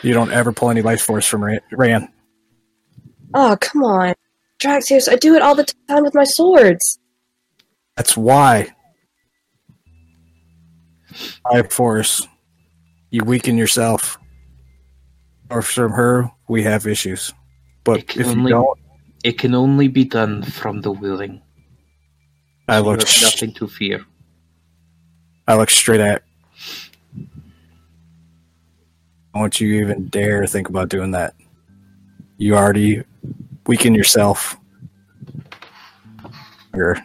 You 0.04 0.14
don't 0.14 0.32
ever 0.32 0.52
pull 0.52 0.70
any 0.70 0.82
life 0.82 1.02
force 1.02 1.26
from 1.26 1.44
Ran. 1.44 1.60
Ran. 1.72 2.08
Oh, 3.34 3.58
come 3.60 3.84
on. 3.84 4.14
Draxios, 4.60 5.12
I 5.12 5.16
do 5.16 5.36
it 5.36 5.42
all 5.42 5.56
the 5.56 5.66
time 5.88 6.04
with 6.04 6.14
my 6.16 6.24
swords. 6.24 7.00
That's 7.96 8.16
why. 8.16 8.70
Life 11.52 11.72
force. 11.72 12.28
You 13.10 13.24
weaken 13.24 13.58
yourself. 13.58 14.18
Or 15.50 15.62
from 15.62 15.94
her, 15.94 16.30
we 16.48 16.64
have 16.64 16.86
issues. 16.88 17.34
But 17.84 18.00
It 18.00 18.08
can 18.08 18.22
if 18.22 18.28
you 18.28 18.34
only- 18.34 18.52
don't, 18.52 18.80
It 19.24 19.38
can 19.40 19.56
only 19.56 19.88
be 19.88 20.04
done 20.06 20.44
from 20.44 20.82
the 20.82 20.92
willing. 20.92 21.42
I 22.68 22.78
You 22.78 22.84
look, 22.84 23.00
have 23.00 23.10
sh- 23.10 23.24
nothing 23.24 23.54
to 23.56 23.68
fear. 23.68 24.06
I 25.48 25.56
look 25.56 25.70
straight 25.72 26.02
at. 26.02 26.24
Don't 29.38 29.62
you 29.62 29.82
even 29.82 30.08
dare 30.08 30.48
think 30.48 30.68
about 30.68 30.90
doing 30.90 31.12
that. 31.12 31.36
You 32.38 32.56
already 32.56 33.04
weaken 33.68 33.94
yourself. 33.94 34.58
Or 36.74 36.98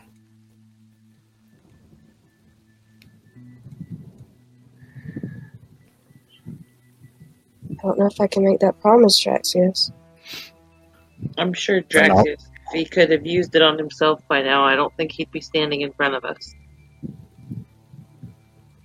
I 7.70 7.74
don't 7.82 7.98
know 7.98 8.06
if 8.06 8.18
I 8.18 8.26
can 8.26 8.44
make 8.44 8.60
that 8.60 8.80
promise, 8.80 9.22
Draxios. 9.22 9.92
I'm 11.36 11.52
sure 11.52 11.76
No. 11.76 11.82
Draxios, 11.82 12.26
if 12.26 12.72
he 12.72 12.86
could 12.86 13.10
have 13.10 13.26
used 13.26 13.54
it 13.54 13.60
on 13.60 13.76
himself 13.76 14.26
by 14.26 14.40
now, 14.40 14.64
I 14.64 14.74
don't 14.74 14.96
think 14.96 15.12
he'd 15.12 15.30
be 15.32 15.42
standing 15.42 15.82
in 15.82 15.92
front 15.92 16.14
of 16.14 16.24
us. 16.24 16.54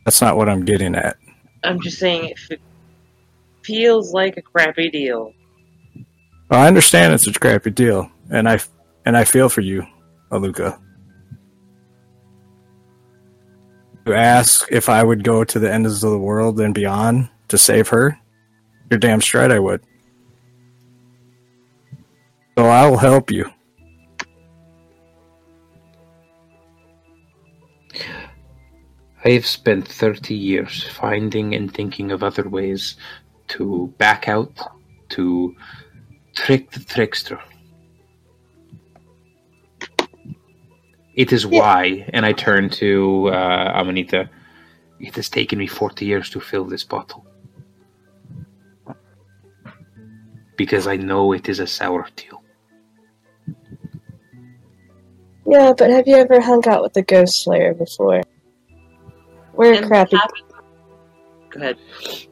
that's 0.03 0.22
not 0.22 0.35
what 0.35 0.50
I'm 0.50 0.66
getting 0.66 0.95
at. 0.95 1.16
I'm 1.64 1.82
just 1.82 1.98
saying, 1.98 2.30
if, 2.30 2.51
if 2.51 2.59
feels 3.68 4.14
like 4.14 4.38
a 4.38 4.42
crappy 4.42 4.90
deal. 4.90 5.34
Well, 6.50 6.62
I 6.62 6.68
understand 6.68 7.14
it's 7.14 7.28
a 7.28 7.34
crappy 7.34 7.72
deal, 7.72 8.10
and 8.32 8.48
I 8.48 8.60
and 9.06 9.18
I 9.18 9.26
feel 9.26 9.50
for 9.50 9.62
you, 9.62 9.86
Aluka. 10.32 10.80
You 14.06 14.14
ask 14.14 14.66
if 14.72 14.88
I 14.88 15.04
would 15.04 15.26
go 15.26 15.44
to 15.44 15.60
the 15.60 15.72
ends 15.72 16.02
of 16.02 16.12
the 16.12 16.18
world 16.18 16.62
and 16.62 16.74
beyond 16.74 17.28
to 17.50 17.58
save 17.58 17.90
her? 17.90 18.18
You're 18.90 19.00
damn 19.00 19.20
straight 19.20 19.52
I 19.52 19.60
would. 19.60 19.82
So 22.58 22.66
I 22.66 22.90
will 22.90 22.98
help 22.98 23.30
you. 23.30 23.52
I 29.26 29.32
have 29.32 29.46
spent 29.46 29.86
30 29.86 30.34
years 30.34 30.86
finding 30.86 31.54
and 31.54 31.74
thinking 31.74 32.12
of 32.12 32.24
other 32.24 32.48
ways 32.48 32.96
to 33.50 33.93
back 33.98 34.27
out, 34.27 34.51
to 35.09 35.56
trick 36.35 36.72
the 36.72 36.80
trickster. 36.82 37.40
It 41.16 41.34
is 41.34 41.48
why, 41.48 42.08
and 42.14 42.26
I 42.26 42.34
turn 42.34 42.69
to 42.72 43.30
uh, 43.30 43.72
Amanita, 43.76 44.30
it 45.00 45.16
has 45.16 45.30
taken 45.30 45.58
me 45.58 45.66
40 45.67 46.06
years 46.06 46.30
to 46.32 46.40
fill 46.40 46.66
this 46.66 46.84
bottle. 46.84 47.26
Because 50.56 50.88
I 50.88 50.95
know 50.98 51.34
it 51.34 51.50
is 51.50 51.59
a 51.59 51.67
sour 51.67 52.08
deal. 52.16 52.43
Yeah, 55.45 55.74
but 55.77 55.90
have 55.90 56.08
you 56.08 56.17
ever 56.17 56.42
hung 56.42 56.67
out 56.67 56.84
with 56.84 56.95
a 56.98 57.01
ghost 57.01 57.43
slayer 57.43 57.74
before? 57.74 58.22
We're 59.53 59.74
a 59.74 59.77
And 59.77 59.88
crafty, 59.88 60.17
have- 60.17 60.30
Go 61.58 61.64
ahead. 61.64 61.77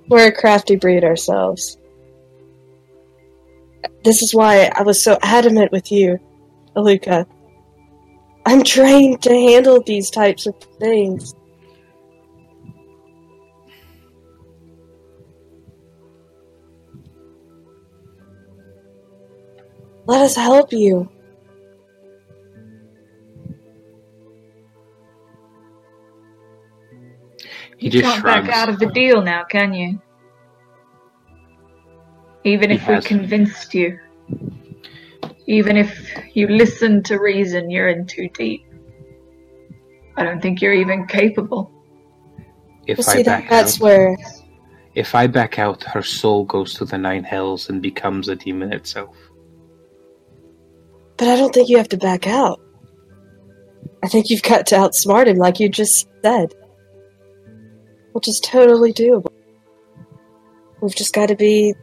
we're 0.08 0.28
a 0.28 0.32
crafty 0.32 0.76
breed 0.76 1.04
ourselves. 1.04 1.78
This 4.04 4.22
is 4.22 4.36
why 4.36 4.70
I 4.76 4.84
was 4.84 5.04
so 5.04 5.18
adamant 5.24 5.72
with 5.72 5.92
you, 5.92 6.20
Aluka. 6.76 7.26
I'm 8.46 8.64
trained 8.64 9.24
to 9.24 9.32
handle 9.32 9.82
these 9.82 10.12
types 10.12 10.46
of 10.46 10.56
things. 10.80 11.34
Let 20.06 20.22
us 20.22 20.36
help 20.36 20.72
you. 20.72 21.10
You 27.86 27.92
just 27.92 28.04
can't 28.04 28.22
shrugs. 28.22 28.48
back 28.48 28.58
out 28.58 28.68
of 28.68 28.80
the 28.80 28.88
deal 28.88 29.22
now, 29.22 29.44
can 29.44 29.72
you? 29.72 30.02
Even 32.44 32.72
if 32.72 32.88
we 32.88 33.00
convinced 33.00 33.76
you. 33.76 34.00
Even 35.46 35.78
if 35.78 35.96
you 36.34 36.48
listen 36.48 37.04
to 37.04 37.20
reason, 37.20 37.70
you're 37.70 37.90
in 37.90 38.08
too 38.08 38.28
deep. 38.30 38.66
I 40.18 40.24
don't 40.24 40.42
think 40.42 40.64
you're 40.64 40.74
even 40.74 41.06
capable. 41.06 41.72
If 42.88 42.98
Well, 42.98 43.08
I 43.08 43.14
see, 43.14 43.24
back 43.24 43.44
that, 43.44 43.50
that's 43.52 43.76
out, 43.76 43.82
where 43.82 44.18
if 44.96 45.14
I 45.14 45.28
back 45.28 45.60
out, 45.60 45.84
her 45.84 46.02
soul 46.02 46.44
goes 46.46 46.74
to 46.76 46.86
the 46.86 46.98
nine 46.98 47.24
hells 47.24 47.70
and 47.70 47.84
becomes 47.84 48.30
a 48.30 48.36
demon 48.36 48.74
itself. 48.74 49.16
But 51.18 51.28
I 51.28 51.36
don't 51.36 51.54
think 51.54 51.70
you 51.70 51.78
have 51.78 51.90
to 51.90 51.98
back 51.98 52.26
out. 52.26 52.60
I 54.04 54.08
think 54.08 54.32
you've 54.32 54.42
got 54.42 54.66
to 54.68 54.76
outsmart 54.76 55.28
him, 55.28 55.38
like 55.38 55.60
you 55.60 55.70
just 55.70 56.08
said. 56.24 56.56
Which 58.16 58.30
is 58.30 58.40
totally 58.40 58.94
doable. 58.94 59.34
We've 60.80 60.96
just 60.96 61.14
got 61.14 61.28
to 61.28 61.36
be 61.36 61.76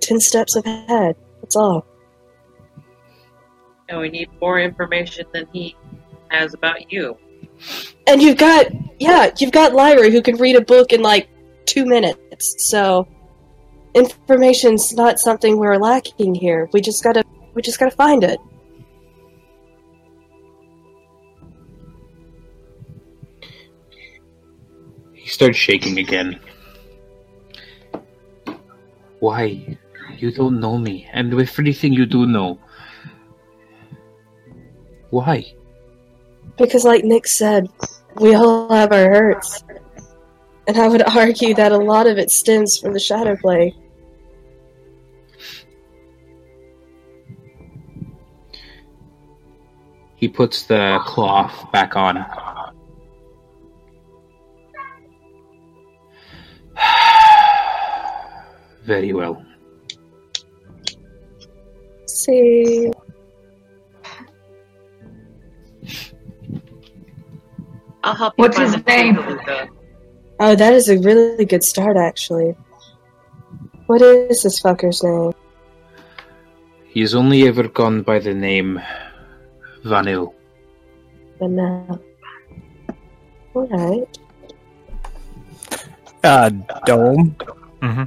ten 0.00 0.20
steps 0.20 0.54
ahead. 0.54 1.16
That's 1.40 1.56
all. 1.56 1.86
And 3.88 3.98
we 3.98 4.10
need 4.10 4.28
more 4.38 4.60
information 4.60 5.24
than 5.32 5.46
he 5.50 5.74
has 6.28 6.52
about 6.52 6.92
you. 6.92 7.16
And 8.06 8.20
you've 8.20 8.36
got, 8.36 8.66
yeah, 9.00 9.30
you've 9.38 9.50
got 9.50 9.72
Lyra 9.72 10.10
who 10.10 10.20
can 10.20 10.36
read 10.36 10.56
a 10.56 10.60
book 10.60 10.92
in 10.92 11.00
like 11.00 11.30
two 11.64 11.86
minutes. 11.86 12.56
So 12.68 13.08
information's 13.94 14.92
not 14.92 15.18
something 15.18 15.56
we're 15.56 15.78
lacking 15.78 16.34
here. 16.34 16.68
We 16.74 16.82
just 16.82 17.02
gotta, 17.02 17.24
we 17.54 17.62
just 17.62 17.80
gotta 17.80 17.96
find 17.96 18.22
it. 18.24 18.38
He 25.28 25.32
starts 25.32 25.58
shaking 25.58 25.98
again. 25.98 26.40
Why? 29.20 29.76
You 30.16 30.30
don't 30.32 30.58
know 30.58 30.78
me, 30.78 31.06
and 31.12 31.34
with 31.34 31.50
everything 31.50 31.92
you 31.92 32.06
do 32.06 32.24
know. 32.24 32.58
Why? 35.10 35.44
Because, 36.56 36.84
like 36.84 37.04
Nick 37.04 37.26
said, 37.26 37.68
we 38.16 38.34
all 38.34 38.72
have 38.72 38.90
our 38.90 39.10
hurts. 39.10 39.62
And 40.66 40.78
I 40.78 40.88
would 40.88 41.02
argue 41.02 41.52
that 41.56 41.72
a 41.72 41.76
lot 41.76 42.06
of 42.06 42.16
it 42.16 42.30
stems 42.30 42.78
from 42.78 42.94
the 42.94 42.98
shadow 42.98 43.36
play. 43.36 43.74
He 50.16 50.26
puts 50.26 50.62
the 50.62 51.00
cloth 51.04 51.70
back 51.70 51.96
on. 51.96 52.16
Very 58.84 59.12
well. 59.12 59.44
See. 62.06 62.90
I'll 68.04 68.14
help 68.14 68.34
you 68.38 68.42
What's 68.42 68.56
find 68.56 68.74
his 68.74 68.82
the 68.82 68.90
name? 68.90 69.16
Aluka. 69.16 69.68
Oh, 70.40 70.54
that 70.54 70.72
is 70.72 70.88
a 70.88 70.98
really 70.98 71.44
good 71.44 71.64
start, 71.64 71.96
actually. 71.96 72.54
What 73.86 74.02
is 74.02 74.42
this 74.42 74.62
fucker's 74.62 75.02
name? 75.02 75.32
He's 76.86 77.14
only 77.14 77.46
ever 77.48 77.68
gone 77.68 78.02
by 78.02 78.18
the 78.18 78.34
name 78.34 78.80
Vanil. 79.84 80.32
But 81.38 81.50
now. 81.50 82.00
Alright. 83.54 84.18
Uh, 86.24 86.50
Dom. 86.84 87.36
Mm-hmm. 87.80 88.04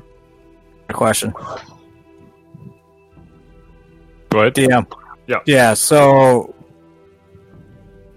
A 0.90 0.94
question. 0.94 1.34
Go 4.30 4.40
ahead. 4.40 4.54
DM. 4.56 4.92
Yeah. 5.28 5.40
Yeah, 5.46 5.74
so 5.74 6.54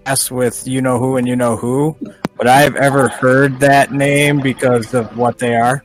as 0.05 0.29
with 0.29 0.67
you 0.67 0.81
know 0.81 0.99
who 0.99 1.17
and 1.17 1.27
you 1.27 1.35
know 1.35 1.55
who, 1.55 1.95
but 2.37 2.47
I 2.47 2.61
have 2.61 2.75
ever 2.75 3.07
heard 3.07 3.59
that 3.59 3.91
name 3.91 4.39
because 4.39 4.93
of 4.93 5.17
what 5.17 5.39
they 5.39 5.55
are? 5.55 5.83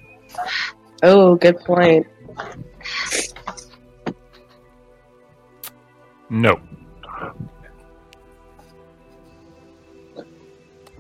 Oh, 1.03 1.35
good 1.37 1.59
point. 1.61 2.07
No. 6.29 6.61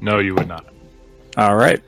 No, 0.01 0.19
you 0.19 0.35
would 0.35 0.49
not. 0.49 0.65
All 1.37 1.57
right. 1.57 1.83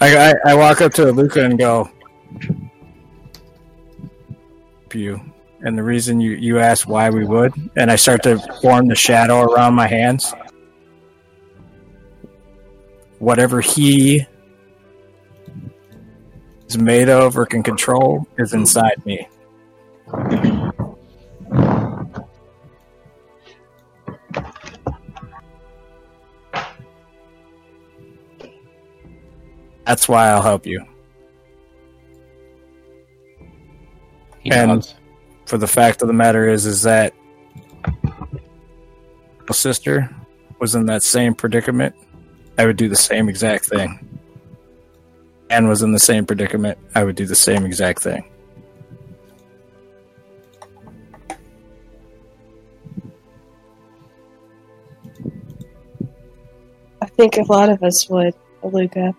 I, 0.00 0.16
I, 0.16 0.34
I 0.46 0.54
walk 0.54 0.80
up 0.80 0.92
to 0.94 1.10
Luca 1.10 1.44
and 1.44 1.58
go, 1.58 1.90
you. 4.96 5.20
And 5.60 5.76
the 5.76 5.82
reason 5.82 6.20
you, 6.20 6.32
you 6.32 6.58
asked 6.58 6.86
why 6.86 7.10
we 7.10 7.24
would, 7.24 7.52
and 7.76 7.90
I 7.90 7.96
start 7.96 8.22
to 8.24 8.38
form 8.60 8.88
the 8.88 8.94
shadow 8.94 9.42
around 9.42 9.74
my 9.74 9.86
hands. 9.86 10.34
Whatever 13.18 13.60
he 13.60 14.26
is 16.68 16.76
made 16.76 17.08
of 17.08 17.38
or 17.38 17.46
can 17.46 17.62
control 17.62 18.26
is 18.38 18.52
inside 18.52 19.04
me. 19.06 19.28
That's 29.86 30.08
why 30.08 30.28
I'll 30.28 30.42
help 30.42 30.66
you. 30.66 30.84
He 34.40 34.50
And- 34.50 34.68
nods. 34.68 34.94
For 35.46 35.58
the 35.58 35.68
fact 35.68 36.02
of 36.02 36.08
the 36.08 36.14
matter 36.14 36.48
is, 36.48 36.66
is 36.66 36.82
that 36.82 37.14
my 39.48 39.52
sister 39.52 40.10
was 40.58 40.74
in 40.74 40.86
that 40.86 41.04
same 41.04 41.34
predicament. 41.34 41.94
I 42.58 42.66
would 42.66 42.76
do 42.76 42.88
the 42.88 42.96
same 42.96 43.28
exact 43.28 43.66
thing. 43.66 44.18
And 45.50 45.68
was 45.68 45.82
in 45.82 45.92
the 45.92 46.00
same 46.00 46.26
predicament. 46.26 46.78
I 46.96 47.04
would 47.04 47.14
do 47.14 47.26
the 47.26 47.36
same 47.36 47.64
exact 47.64 48.02
thing. 48.02 48.24
I 57.02 57.06
think 57.06 57.36
a 57.36 57.42
lot 57.42 57.68
of 57.68 57.82
us 57.82 58.08
would, 58.08 58.34
Aluka. 58.62 59.14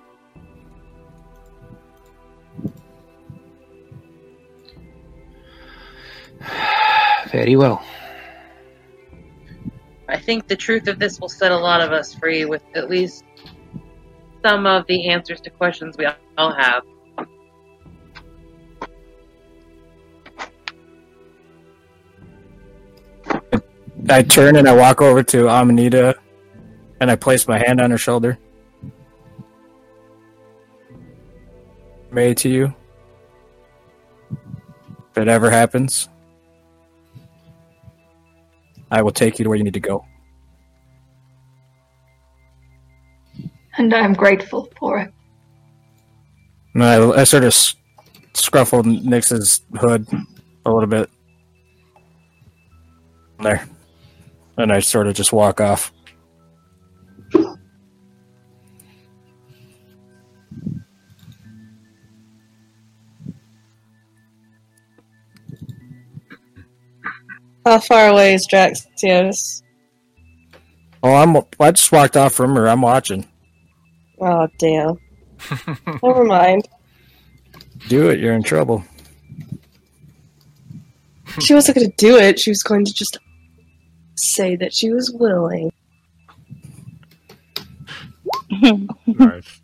Very 7.31 7.55
well. 7.55 7.83
I 10.09 10.17
think 10.17 10.47
the 10.47 10.55
truth 10.55 10.87
of 10.87 10.99
this 10.99 11.19
will 11.19 11.29
set 11.29 11.51
a 11.51 11.57
lot 11.57 11.81
of 11.81 11.91
us 11.91 12.13
free 12.13 12.45
with 12.45 12.63
at 12.75 12.89
least 12.89 13.25
some 14.45 14.65
of 14.65 14.85
the 14.87 15.09
answers 15.09 15.41
to 15.41 15.49
questions 15.49 15.97
we 15.97 16.07
all 16.37 16.53
have. 16.53 16.83
I 24.09 24.23
turn 24.23 24.55
and 24.55 24.69
I 24.69 24.73
walk 24.73 25.01
over 25.01 25.21
to 25.23 25.49
Amanita 25.49 26.15
and 27.01 27.11
I 27.11 27.17
place 27.17 27.47
my 27.47 27.57
hand 27.57 27.81
on 27.81 27.91
her 27.91 27.97
shoulder. 27.97 28.39
May 32.11 32.33
to 32.35 32.47
you. 32.47 32.73
If 34.31 35.17
it 35.17 35.27
ever 35.27 35.49
happens, 35.49 36.07
I 38.91 39.01
will 39.01 39.11
take 39.11 39.37
you 39.39 39.43
to 39.43 39.49
where 39.49 39.57
you 39.57 39.63
need 39.63 39.73
to 39.73 39.79
go. 39.79 40.05
And 43.77 43.93
I'm 43.93 44.13
grateful 44.13 44.69
for 44.79 44.99
it. 44.99 45.13
And 46.73 46.83
I, 46.83 47.21
I 47.21 47.23
sort 47.25 47.43
of 47.43 47.47
s- 47.47 47.75
scruffle 48.33 48.83
Nyx's 48.83 49.61
hood 49.75 50.07
a 50.65 50.71
little 50.71 50.87
bit. 50.87 51.09
There. 53.41 53.67
And 54.57 54.71
I 54.71 54.79
sort 54.79 55.07
of 55.07 55.13
just 55.13 55.31
walk 55.31 55.61
off. 55.61 55.91
How 67.67 67.79
far 67.79 68.07
away 68.07 68.33
is 68.33 68.47
Draxios? 68.47 69.61
Oh, 71.03 71.13
I'm. 71.13 71.35
I 71.59 71.71
just 71.71 71.91
walked 71.91 72.15
off 72.15 72.33
from 72.33 72.55
her. 72.55 72.65
I'm 72.65 72.81
watching. 72.81 73.27
Oh, 74.21 74.47
damn. 74.57 74.97
Never 76.01 76.23
mind. 76.23 76.69
Do 77.89 78.09
it. 78.09 78.19
You're 78.21 78.35
in 78.35 78.43
trouble. 78.43 78.85
She 81.41 81.53
wasn't 81.53 81.75
going 81.75 81.89
to 81.89 81.95
do 81.97 82.15
it. 82.15 82.39
She 82.39 82.51
was 82.51 82.63
going 82.63 82.85
to 82.85 82.93
just 82.93 83.17
say 84.15 84.55
that 84.55 84.73
she 84.73 84.89
was 84.93 85.11
willing. 85.11 85.73
Nice. 88.49 89.59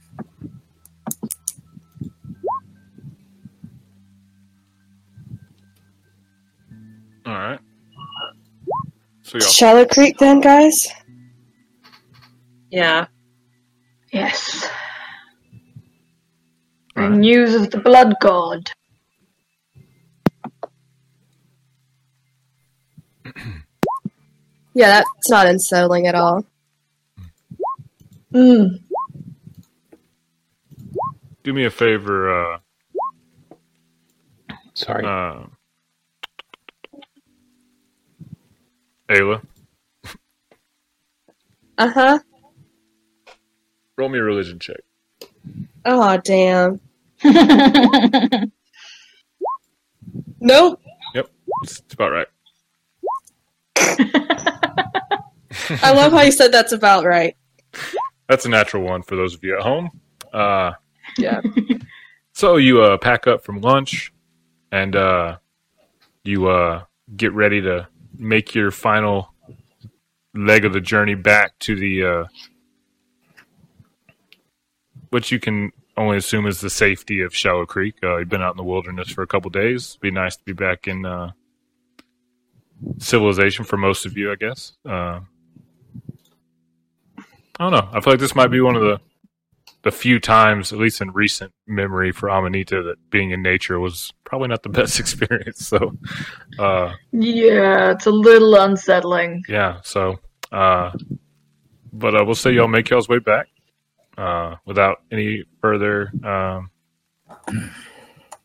All 7.25 7.33
right. 7.33 7.59
So 9.23 9.37
y'all, 9.37 9.47
Shallow 9.47 9.85
Creek, 9.85 10.17
then, 10.17 10.41
guys? 10.41 10.87
Yeah. 12.69 13.07
Yes. 14.11 14.69
Right. 16.95 17.05
And 17.05 17.21
news 17.21 17.55
of 17.55 17.71
the 17.71 17.79
blood 17.79 18.13
god. 18.21 18.69
Yeah, 24.75 24.87
that's 24.87 25.29
not 25.29 25.47
unsettling 25.47 26.07
at 26.07 26.15
all. 26.15 26.45
Mm. 28.33 28.79
do 31.43 31.53
me 31.53 31.65
a 31.65 31.69
favor. 31.69 32.55
Uh, 32.55 32.59
Sorry. 34.73 35.05
uh, 35.05 35.45
Ayla, 39.09 39.41
Uh 41.77 41.89
huh. 41.89 42.19
roll 43.97 44.09
me 44.09 44.19
a 44.19 44.23
religion 44.23 44.59
check. 44.59 44.79
Oh, 45.85 46.17
damn. 46.17 46.79
Nope. 50.39 50.81
Yep, 51.15 51.29
it's 51.63 51.81
about 51.93 52.11
right. 52.11 52.27
I 55.81 55.91
love 55.93 56.11
how 56.11 56.21
you 56.21 56.31
said 56.33 56.51
that's 56.51 56.73
about 56.73 57.05
right. 57.05 57.35
That's 58.29 58.45
a 58.45 58.49
natural 58.49 58.83
one 58.83 59.03
for 59.03 59.15
those 59.15 59.35
of 59.35 59.43
you 59.43 59.55
at 59.57 59.61
home. 59.63 59.89
Uh, 60.33 60.71
Yeah. 61.17 61.41
so 62.33 62.55
you 62.57 62.81
uh, 62.81 62.97
pack 62.97 63.27
up 63.27 63.43
from 63.43 63.61
lunch, 63.61 64.11
and 64.71 64.95
uh, 64.95 65.37
you 66.23 66.47
uh, 66.47 66.83
get 67.15 67.33
ready 67.33 67.61
to 67.61 67.87
make 68.23 68.55
your 68.55 68.71
final 68.71 69.33
leg 70.33 70.65
of 70.65 70.73
the 70.73 70.81
journey 70.81 71.15
back 71.15 71.59
to 71.59 71.75
the 71.75 72.03
uh, 72.03 72.23
what 75.09 75.31
you 75.31 75.39
can 75.39 75.71
only 75.95 76.17
assume 76.17 76.47
is 76.47 76.59
the 76.59 76.69
safety 76.69 77.21
of 77.21 77.35
Shallow 77.35 77.65
Creek. 77.65 77.95
Uh, 78.01 78.17
you've 78.17 78.29
been 78.29 78.41
out 78.41 78.53
in 78.53 78.57
the 78.57 78.63
wilderness 78.63 79.09
for 79.09 79.21
a 79.21 79.27
couple 79.27 79.51
days. 79.51 79.97
Be 80.01 80.09
nice 80.09 80.35
to 80.35 80.43
be 80.43 80.53
back 80.53 80.87
in 80.87 81.05
uh, 81.05 81.31
civilization 82.97 83.63
for 83.63 83.77
most 83.77 84.05
of 84.05 84.17
you, 84.17 84.31
I 84.31 84.35
guess. 84.35 84.73
Uh, 84.83 85.19
I 87.17 87.23
don't 87.59 87.71
know. 87.71 87.89
I 87.93 88.01
feel 88.01 88.13
like 88.13 88.19
this 88.19 88.35
might 88.35 88.47
be 88.47 88.61
one 88.61 88.75
of 88.75 88.81
the 88.81 88.99
the 89.83 89.91
few 89.91 90.19
times, 90.19 90.71
at 90.73 90.79
least 90.79 91.01
in 91.01 91.11
recent 91.11 91.51
memory 91.67 92.11
for 92.11 92.29
Amanita, 92.29 92.81
that 92.83 93.09
being 93.09 93.31
in 93.31 93.41
nature 93.41 93.79
was 93.79 94.11
probably 94.23 94.47
not 94.47 94.63
the 94.63 94.69
best 94.69 94.99
experience. 95.01 95.67
So, 95.67 95.97
uh, 96.59 96.93
Yeah, 97.11 97.91
it's 97.91 98.05
a 98.05 98.11
little 98.11 98.55
unsettling. 98.55 99.43
yeah. 99.47 99.79
So, 99.83 100.19
uh, 100.51 100.91
but 101.91 102.15
uh, 102.19 102.23
we'll 102.25 102.35
say 102.35 102.51
y'all 102.51 102.67
make 102.67 102.89
y'all's 102.89 103.09
way 103.09 103.19
back 103.19 103.47
uh, 104.17 104.55
without 104.65 105.01
any 105.11 105.43
further 105.61 106.11
um, 106.23 106.69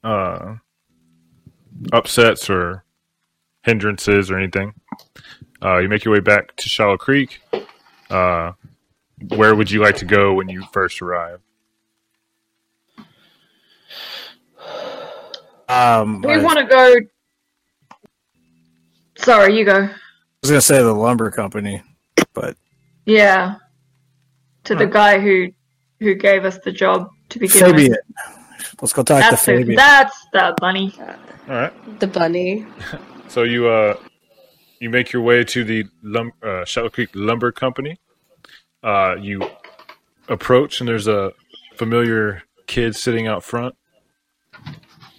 uh, 0.05 0.55
upsets 1.92 2.50
or 2.50 2.84
hindrances 3.62 4.31
or 4.31 4.39
anything. 4.39 4.73
Uh, 5.62 5.78
you 5.78 5.89
make 5.89 6.05
your 6.05 6.15
way 6.15 6.20
back 6.20 6.55
to 6.57 6.68
Shallow 6.68 6.97
Creek. 6.97 7.41
Uh, 8.10 8.52
where 9.28 9.55
would 9.55 9.70
you 9.70 9.80
like 9.82 9.97
to 9.97 10.05
go 10.05 10.34
when 10.34 10.48
you 10.48 10.64
first 10.72 11.00
arrive? 11.02 11.40
Um, 15.68 16.22
We 16.22 16.32
I, 16.34 16.38
want 16.38 16.58
to 16.58 16.64
go. 16.64 16.94
Sorry, 19.18 19.56
you 19.58 19.64
go. 19.64 19.82
I 19.84 19.90
was 20.42 20.50
gonna 20.50 20.60
say 20.60 20.78
the 20.82 20.92
lumber 20.94 21.30
company, 21.30 21.82
but 22.32 22.56
Yeah. 23.05 23.56
To 24.64 24.74
the 24.74 24.86
guy 24.86 25.18
who 25.18 25.48
who 26.00 26.14
gave 26.14 26.44
us 26.44 26.58
the 26.58 26.70
job 26.72 27.10
to 27.30 27.38
begin 27.38 27.66
with. 27.66 27.74
Fabian. 27.76 27.97
Let's 28.80 28.92
go 28.92 29.02
talk 29.02 29.20
That's 29.20 29.44
to 29.44 29.50
the, 29.52 29.58
Fabian. 29.58 29.76
that's 29.76 30.26
the 30.32 30.55
bunny. 30.60 30.94
All 31.00 31.55
right. 31.55 32.00
The 32.00 32.06
bunny. 32.06 32.66
So 33.28 33.42
you 33.42 33.68
uh 33.68 33.94
you 34.80 34.88
make 34.88 35.12
your 35.12 35.20
way 35.20 35.44
to 35.44 35.62
the 35.62 35.84
lum- 36.02 36.32
uh, 36.42 36.64
Shallow 36.64 36.88
Creek 36.88 37.10
Lumber 37.14 37.52
Company. 37.52 37.98
Uh, 38.82 39.16
you 39.20 39.40
approach 40.28 40.81
and 40.81 40.89
there's 40.89 41.08
a 41.08 41.32
familiar 41.76 42.42
kid 42.66 42.94
sitting 42.94 43.26
out 43.26 43.42
front. 43.42 43.74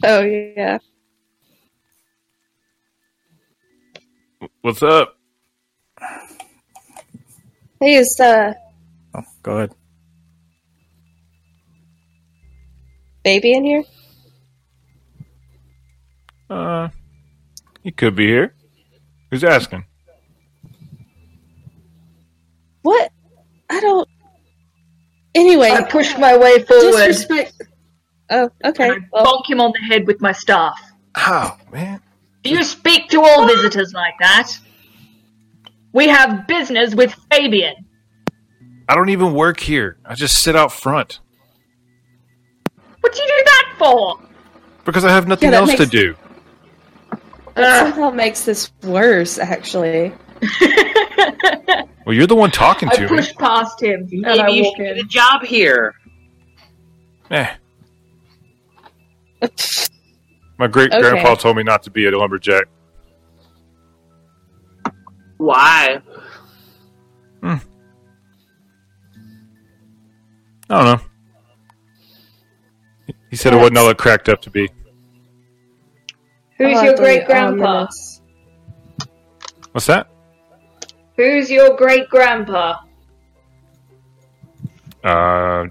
Oh, 0.04 0.22
yeah. 0.22 0.78
What's 4.62 4.82
up? 4.84 5.18
Hey, 7.82 7.96
is, 7.96 8.20
uh, 8.20 8.54
Oh, 9.16 9.24
go 9.44 9.58
ahead. 9.58 9.72
baby 13.24 13.54
in 13.54 13.64
here? 13.66 13.84
Uh, 16.50 16.90
he 17.84 17.92
could 17.92 18.16
be 18.16 18.28
here. 18.28 18.54
Who's 19.30 19.44
asking? 19.44 19.86
What? 22.82 23.12
I 23.70 23.80
don't. 23.80 24.08
Anyway, 25.36 25.70
I 25.70 25.84
pushed 25.84 26.18
my 26.18 26.36
way 26.38 26.64
forward 26.64 26.92
disrespect. 26.92 27.54
Oh, 28.32 28.50
okay. 28.66 28.90
and 28.90 29.04
I 29.04 29.08
Well, 29.12 29.26
bonk 29.26 29.50
him 29.50 29.62
on 29.62 29.72
the 29.80 29.86
head 29.88 30.08
with 30.08 30.22
my 30.22 30.32
staff. 30.32 30.80
How, 31.16 31.58
man? 31.72 32.02
Do 32.44 32.50
you 32.52 32.64
speak 32.64 33.10
to 33.10 33.22
all 33.22 33.46
visitors 33.48 33.94
like 33.94 34.14
that? 34.20 34.52
We 35.94 36.08
have 36.08 36.48
business 36.48 36.96
with 36.96 37.14
Fabian. 37.32 37.86
I 38.88 38.96
don't 38.96 39.10
even 39.10 39.34
work 39.34 39.60
here. 39.60 39.98
I 40.06 40.16
just 40.16 40.42
sit 40.42 40.56
out 40.56 40.72
front 40.72 41.20
What 43.02 43.14
do 43.14 43.22
you 43.22 43.28
do 43.28 43.44
that 43.46 43.76
for? 43.78 44.20
because 44.86 45.06
I 45.06 45.10
have 45.12 45.28
nothing 45.28 45.52
that 45.52 45.62
else 45.62 45.76
to 45.76 45.86
do. 45.86 46.16
that 47.56 47.82
Ugh. 47.88 47.94
somehow 47.94 48.10
makes 48.10 48.44
this 48.46 48.72
worse, 48.84 49.38
actually. 49.38 50.14
Well, 52.06 52.16
you're 52.16 52.26
the 52.28 52.36
one 52.36 52.50
talking 52.50 52.90
I 52.90 52.96
to 52.96 53.02
me. 53.02 53.08
push 53.08 53.36
past 53.36 53.84
him 53.84 54.08
and 54.12 54.26
I 54.26 54.38
Maybe 54.38 54.54
you 54.54 54.64
walk 54.64 54.78
should 54.78 54.84
get 54.84 54.98
a 54.98 55.04
job 55.04 55.44
here. 55.44 55.94
Eh. 57.30 57.54
My 60.58 60.66
great 60.68 60.90
grandpa 60.90 61.34
Okay. 61.34 61.42
told 61.42 61.58
me 61.58 61.62
not 61.64 61.84
to 61.84 61.92
be 61.92 62.08
a 62.08 62.18
lumberjack. 62.18 62.64
Why? 65.38 66.02
Hmm. 67.44 67.56
I 70.72 70.84
don't 70.84 70.86
know. 70.86 71.02
He 73.30 73.36
said 73.36 73.54
it 73.54 73.58
wasn't 73.58 73.78
all 73.78 73.90
it 73.90 73.98
cracked 74.00 74.30
up 74.30 74.42
to 74.44 74.50
be. 74.50 74.68
Who's 76.58 76.78
Oh, 76.78 76.84
your 76.84 76.96
great 76.96 77.26
grandpa? 77.28 77.88
What's 79.74 79.86
that? 79.86 80.10
Who's 81.20 81.52
your 81.52 81.76
great 81.76 82.08
grandpa? 82.08 82.78
Uh, 85.04 85.66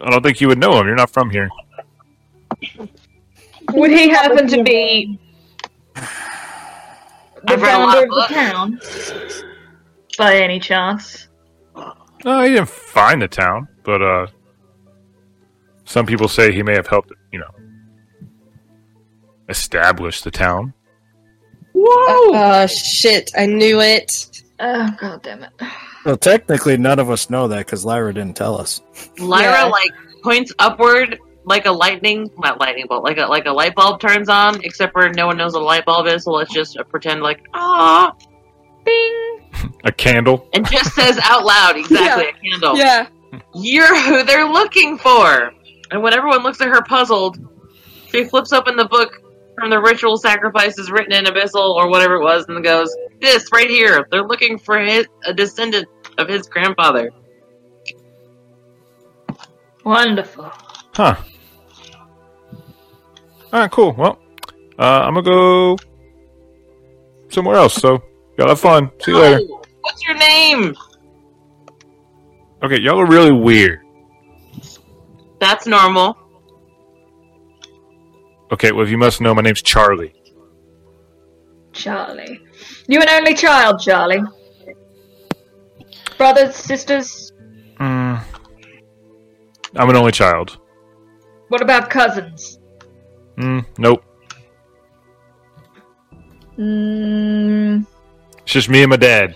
I 0.00 0.10
don't 0.10 0.22
think 0.22 0.40
you 0.40 0.46
would 0.46 0.58
know 0.58 0.78
him. 0.78 0.86
You're 0.86 0.94
not 0.94 1.10
from 1.10 1.28
here. 1.28 1.50
Would 3.72 3.90
he 3.90 4.10
happen 4.10 4.46
to 4.46 4.62
be 4.62 5.18
the 5.96 6.02
I've 7.48 7.60
read 7.60 7.74
a 7.74 7.78
lot 7.80 7.94
founder 7.94 8.04
of 8.04 8.10
of 8.12 8.28
the 8.28 8.34
town? 8.34 8.80
By 10.16 10.36
any 10.36 10.60
chance? 10.60 11.26
No, 12.24 12.44
he 12.44 12.50
didn't 12.50 12.68
find 12.68 13.20
the 13.20 13.26
town, 13.26 13.66
but 13.82 14.00
uh, 14.00 14.28
some 15.84 16.06
people 16.06 16.28
say 16.28 16.52
he 16.52 16.62
may 16.62 16.74
have 16.74 16.86
helped, 16.86 17.10
you 17.32 17.40
know, 17.40 17.50
establish 19.48 20.22
the 20.22 20.30
town. 20.30 20.74
Whoa! 21.72 22.36
Oh 22.36 22.66
shit! 22.68 23.32
I 23.36 23.46
knew 23.46 23.80
it. 23.80 24.29
Oh 24.60 24.96
god 25.00 25.22
damn 25.22 25.42
it! 25.44 25.50
Well, 26.04 26.16
technically, 26.16 26.76
none 26.76 26.98
of 26.98 27.10
us 27.10 27.28
know 27.30 27.48
that 27.48 27.66
because 27.66 27.84
Lyra 27.84 28.14
didn't 28.14 28.36
tell 28.36 28.56
us. 28.60 28.80
Lyra 29.18 29.52
Yeah. 29.52 29.64
like 29.64 29.90
points 30.22 30.52
upward 30.58 31.18
like 31.44 31.64
a 31.66 31.72
lightning, 31.72 32.30
not 32.38 32.60
lightning 32.60 32.86
bolt, 32.88 33.02
like 33.02 33.18
a 33.18 33.26
like 33.26 33.46
a 33.46 33.50
light 33.52 33.74
bulb 33.74 34.00
turns 34.00 34.28
on. 34.28 34.62
Except 34.64 34.92
for 34.92 35.08
no 35.10 35.26
one 35.26 35.36
knows 35.36 35.54
what 35.54 35.62
a 35.62 35.64
light 35.64 35.84
bulb 35.84 36.06
is, 36.06 36.24
so 36.24 36.32
let's 36.32 36.52
just 36.52 36.76
pretend 36.90 37.22
like 37.22 37.40
ah, 37.54 38.14
bing, 38.84 39.50
A 39.84 39.92
candle. 39.92 40.48
and 40.52 40.68
just 40.70 40.94
says 40.94 41.18
out 41.22 41.44
loud 41.44 41.76
exactly 41.76 42.28
a 42.28 42.32
candle. 42.50 42.76
Yeah. 42.76 43.06
You're 43.54 43.96
who 44.02 44.22
they're 44.24 44.48
looking 44.48 44.98
for. 44.98 45.52
And 45.92 46.02
when 46.02 46.12
everyone 46.14 46.42
looks 46.42 46.60
at 46.60 46.68
her 46.68 46.82
puzzled, 46.82 47.38
she 48.10 48.24
flips 48.24 48.52
open 48.52 48.76
the 48.76 48.84
book 48.86 49.22
from 49.60 49.68
the 49.68 49.78
ritual 49.78 50.16
sacrifices 50.16 50.90
written 50.90 51.12
in 51.12 51.24
Abyssal 51.26 51.74
or 51.74 51.88
whatever 51.90 52.14
it 52.14 52.22
was 52.22 52.46
and 52.48 52.64
goes, 52.64 52.88
This 53.20 53.46
right 53.52 53.68
here. 53.68 54.06
They're 54.10 54.26
looking 54.26 54.58
for 54.58 54.78
his, 54.78 55.06
a 55.26 55.34
descendant 55.34 55.86
of 56.16 56.28
his 56.28 56.48
grandfather. 56.48 57.10
Wonderful. 59.84 60.50
Huh. 60.94 61.16
All 63.52 63.60
right, 63.60 63.70
cool. 63.70 63.92
Well, 63.92 64.18
uh, 64.78 65.02
I'm 65.04 65.14
gonna 65.14 65.22
go 65.22 65.76
somewhere 67.28 67.56
else. 67.56 67.74
So 67.74 68.02
y'all 68.38 68.48
have 68.48 68.60
fun. 68.60 68.90
See 69.00 69.12
you 69.12 69.18
later. 69.18 69.40
Oh, 69.42 69.62
what's 69.82 70.02
your 70.04 70.16
name? 70.16 70.74
Okay, 72.62 72.80
y'all 72.80 73.00
are 73.00 73.06
really 73.06 73.32
weird. 73.32 73.80
That's 75.40 75.66
normal. 75.66 76.16
Okay, 78.52 78.72
well, 78.72 78.88
you 78.88 78.98
must 78.98 79.20
know 79.20 79.34
my 79.34 79.42
name's 79.42 79.62
Charlie. 79.62 80.12
Charlie. 81.72 82.40
You 82.88 83.00
an 83.00 83.08
only 83.08 83.34
child, 83.34 83.80
Charlie? 83.80 84.22
Brothers, 86.18 86.56
sisters? 86.56 87.32
Mm. 87.78 88.20
I'm 89.76 89.88
an 89.90 89.96
only 89.96 90.12
child. 90.12 90.58
What 91.48 91.62
about 91.62 91.88
cousins? 91.90 92.58
Mm, 93.36 93.64
nope. 93.78 94.04
Mm, 96.58 97.86
It's 98.42 98.52
just 98.52 98.68
me 98.68 98.82
and 98.82 98.90
my 98.90 98.96
dad. 98.96 99.34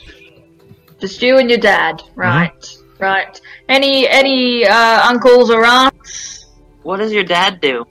just 1.01 1.23
you 1.23 1.39
and 1.39 1.49
your 1.49 1.59
dad, 1.59 2.03
right? 2.15 2.53
Right. 2.99 3.41
Any 3.69 4.07
any 4.09 4.67
uh, 4.67 5.09
uncles 5.09 5.51
or 5.51 5.65
aunts? 5.65 6.47
What 6.83 6.99
does 6.99 7.13
your 7.13 7.25
dad 7.25 7.61
do? 7.61 7.85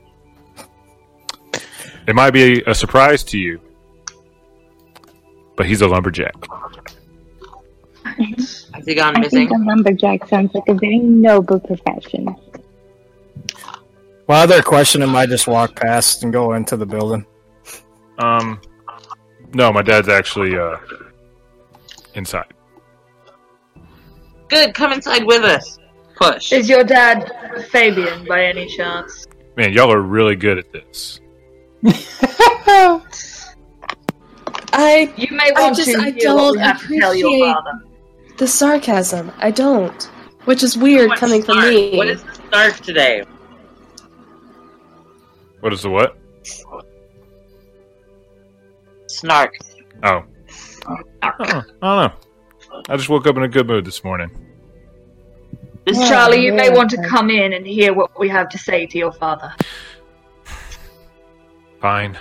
It 2.08 2.16
might 2.16 2.32
be 2.32 2.62
a 2.64 2.76
surprise 2.76 3.24
to 3.26 3.38
you, 3.38 3.60
but 5.56 5.66
he's 5.66 5.82
a 5.82 5.88
lumberjack. 5.88 6.34
Has 8.06 8.86
he 8.86 8.96
gone 8.96 9.16
I 9.16 9.20
missing? 9.22 9.48
think 9.48 9.52
a 9.52 9.64
lumberjack 9.64 10.28
sounds 10.28 10.54
like 10.54 10.68
a 10.68 10.74
very 10.74 11.00
noble 11.00 11.60
profession. 11.60 12.36
While 14.26 14.48
they're 14.48 14.62
questioning 14.64 15.08
him, 15.10 15.16
I 15.16 15.26
just 15.26 15.48
walk 15.48 15.76
past 15.76 16.24
and 16.24 16.32
go 16.34 16.54
into 16.54 16.78
the 16.78 16.86
building. 16.86 17.26
Um, 18.18 18.60
no, 19.54 19.72
my 19.72 19.82
dad's 19.82 20.10
actually 20.10 20.58
uh 20.58 20.78
inside. 22.16 22.46
Good, 24.50 24.74
come 24.74 24.94
inside 24.94 25.24
with 25.26 25.44
us. 25.44 25.80
Push. 26.16 26.52
Is 26.52 26.70
your 26.70 26.84
dad 26.84 27.32
Fabian 27.72 28.26
by 28.26 28.46
any 28.46 28.68
chance? 28.68 29.26
Man, 29.58 29.74
y'all 29.74 29.92
are 29.92 30.02
really 30.02 30.36
good 30.36 30.58
at 30.58 30.72
this. 30.72 31.20
I 34.76 35.14
You 35.18 35.28
may 35.36 35.52
I 35.56 35.62
want 35.62 35.76
just- 35.76 35.90
to 35.92 35.98
I 36.00 36.12
hear 36.12 36.34
what 36.36 36.54
we 36.54 36.58
don't 36.58 36.58
have 36.60 36.82
to 36.88 37.00
tell 37.00 37.14
your 37.16 37.28
appreciate- 37.30 37.54
father. 37.54 37.72
the 38.38 38.48
sarcasm. 38.48 39.32
I 39.40 39.52
don't, 39.52 40.04
which 40.46 40.64
is 40.64 40.78
weird 40.78 41.10
What's 41.10 41.20
coming 41.20 41.44
from 41.44 41.62
me. 41.62 41.96
What 41.96 42.08
is 42.08 42.24
the 42.24 42.34
snark 42.50 42.76
today? 42.78 43.24
What 45.60 45.72
is 45.74 45.84
the 45.84 45.90
what? 45.90 46.18
Snark. 49.08 49.54
Oh. 50.04 50.24
Oh, 50.88 50.98
I 51.22 51.32
don't 51.40 51.48
know. 51.82 52.12
I 52.90 52.98
just 52.98 53.08
woke 53.10 53.28
up 53.28 53.38
in 53.38 53.44
a 53.44 53.48
good 53.48 53.68
mood 53.68 53.86
this 53.86 54.04
morning. 54.04 54.30
This 55.86 55.98
Yeah. 55.98 56.04
Oh, 56.06 56.10
Charlie, 56.10 56.44
you 56.44 56.52
may 56.54 56.70
want 56.70 56.90
to 56.92 56.98
come 57.08 57.30
in 57.30 57.54
and 57.54 57.66
hear 57.68 57.94
what 57.94 58.18
we 58.20 58.28
have 58.30 58.50
to 58.50 58.58
say 58.58 58.86
to 58.88 58.98
your 58.98 59.12
father. 59.12 59.54
Fine. 61.84 62.18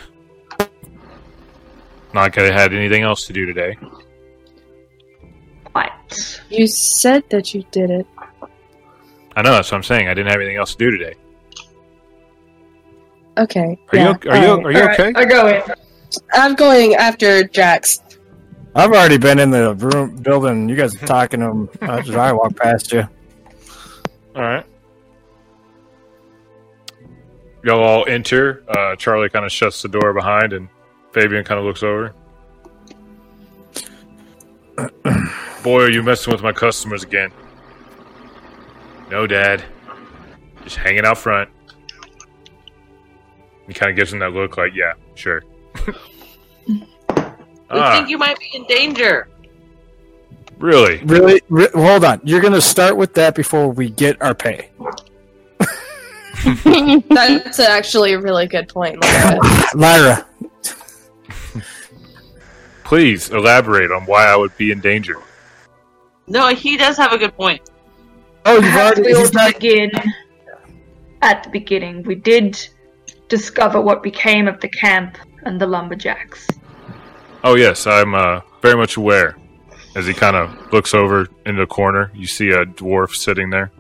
Not 2.13 2.33
gonna 2.33 2.53
had 2.53 2.75
anything 2.75 3.05
else 3.05 3.27
to 3.27 3.33
do 3.33 3.47
today. 3.47 3.79
What? 5.71 5.93
You 6.51 6.67
said 6.67 7.23
that 7.31 7.55
you 7.55 7.63
did 7.71 7.89
it. 7.89 8.07
I 9.37 9.43
know 9.43 9.53
that's 9.53 9.71
what 9.71 9.77
I'm 9.77 9.85
saying. 9.85 10.09
I 10.09 10.15
didn't 10.15 10.33
have 10.33 10.41
anything 10.41 10.57
else 10.57 10.73
to 10.73 10.79
do 10.79 10.91
today. 10.91 11.15
Okay. 13.39 13.79
Are 13.93 13.97
yeah, 13.97 14.15
you 14.25 14.31
are 14.31 14.37
you 14.37 14.49
alright. 14.49 14.67
are 14.67 14.73
you 14.73 14.79
Alright, 14.81 15.01
okay? 15.01 15.13
I 15.15 15.25
go 15.27 15.47
in. 15.47 15.63
I'm 16.33 16.57
going 16.57 16.97
after 16.97 17.45
Jax. 17.45 18.01
I've 18.75 18.91
already 18.91 19.19
been 19.19 19.39
in 19.39 19.53
the 19.53 19.77
room 19.77 20.17
building. 20.17 20.69
You 20.69 20.75
guys 20.75 21.01
are 21.01 21.07
talking 21.07 21.39
to 21.39 21.47
him. 21.47 21.71
I 21.83 22.01
just 22.03 22.19
I 22.19 22.33
walk 22.33 22.57
past 22.57 22.93
you. 22.93 23.07
All 24.35 24.43
right. 24.43 24.67
Y'all 27.65 27.83
all 27.83 28.05
enter. 28.09 28.65
Uh, 28.69 28.97
Charlie 28.97 29.29
kind 29.29 29.45
of 29.45 29.53
shuts 29.53 29.83
the 29.83 29.89
door 29.89 30.13
behind, 30.13 30.53
and 30.53 30.69
Fabian 31.13 31.45
kind 31.45 31.61
of 31.61 31.67
looks 31.67 31.83
over. 31.83 32.15
Boy, 35.63 35.83
are 35.83 35.91
you 35.91 36.03
messing 36.03 36.33
with 36.33 36.43
my 36.43 36.53
customers 36.53 37.05
again? 37.05 37.31
No, 39.11 39.27
Dad. 39.27 39.63
Just 40.65 40.77
hanging 40.77 41.05
out 41.05 41.19
front. 41.19 41.51
He 43.69 43.75
kind 43.75 43.91
of 43.91 43.97
gives 43.97 44.13
him 44.13 44.19
that 44.21 44.33
look, 44.33 44.57
like, 44.57 44.73
yeah, 44.75 44.95
sure. 45.15 45.43
We 47.73 47.79
ah, 47.79 47.97
think 47.97 48.11
you 48.11 48.19
might 48.19 48.39
be 48.39 48.51
in 48.53 48.65
danger. 48.67 49.29
really? 50.59 50.99
Really? 51.05 51.41
Re- 51.49 51.71
hold 51.75 52.05
on. 52.05 52.21
You're 52.23 52.43
going 52.43 52.53
to 52.53 52.61
start 52.61 52.99
with 52.99 53.15
that 53.15 53.35
before 53.35 53.69
we 53.69 53.89
get 53.89 54.21
our 54.21 54.35
pay. 54.35 54.69
That's 57.09 57.59
actually 57.61 58.13
a 58.15 58.21
really 58.21 58.47
good 58.47 58.69
point. 58.69 59.03
Laura. 59.03 59.39
Lyra, 59.75 60.27
Please 62.85 63.31
elaborate 63.31 63.91
on 63.91 64.05
why 64.07 64.27
I 64.27 64.37
would 64.37 64.57
be 64.57 64.71
in 64.71 64.81
danger. 64.81 65.17
No, 66.27 66.49
he 66.49 66.77
does 66.77 66.97
have 66.97 67.13
a 67.13 67.19
good 67.19 67.35
point. 67.37 67.63
oh, 68.45 68.55
you've 68.61 68.75
already. 68.75 69.03
we 69.03 69.15
ought 69.15 69.19
He's 69.21 69.31
to 69.31 69.37
not. 69.37 69.55
begin 69.55 69.91
at 71.23 71.43
the 71.43 71.51
beginning. 71.51 72.03
We 72.03 72.15
did 72.17 72.59
discover 73.29 73.81
what 73.81 74.03
became 74.03 74.47
of 74.49 74.61
the 74.61 74.69
camp 74.69 75.17
and 75.45 75.61
the 75.61 75.67
lumberjacks. 75.67 76.47
Oh 77.45 77.57
yes, 77.57 77.87
I'm 77.87 78.15
uh, 78.15 78.41
very 78.61 78.77
much 78.77 78.97
aware. 78.97 79.37
As 79.95 80.07
he 80.07 80.15
kind 80.15 80.37
of 80.37 80.73
looks 80.73 80.95
over 80.95 81.29
in 81.45 81.57
the 81.57 81.67
corner, 81.67 82.11
you 82.15 82.27
see 82.27 82.51
a 82.51 82.65
dwarf 82.65 83.11
sitting 83.15 83.51
there. 83.51 83.71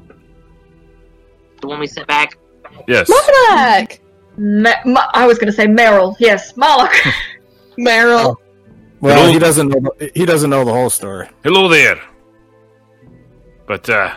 The 1.60 1.68
one 1.68 1.80
we 1.80 1.86
sent 1.86 2.06
back. 2.06 2.36
Yes, 2.86 3.08
Mark! 3.50 3.98
Ma- 4.36 4.80
Ma- 4.84 5.10
I 5.12 5.26
was 5.26 5.38
going 5.38 5.46
to 5.46 5.52
say 5.52 5.66
Meryl. 5.66 6.16
Yes, 6.18 6.52
Marlak. 6.54 6.92
Meryl. 7.78 8.36
Well, 9.00 9.16
Hello? 9.20 9.32
he 9.32 9.38
doesn't 9.38 9.68
know. 9.68 9.80
The, 9.98 10.10
he 10.14 10.24
doesn't 10.26 10.48
know 10.50 10.64
the 10.64 10.72
whole 10.72 10.90
story. 10.90 11.28
hello 11.42 11.68
there. 11.68 12.00
But 13.66 13.88
uh, 13.88 14.16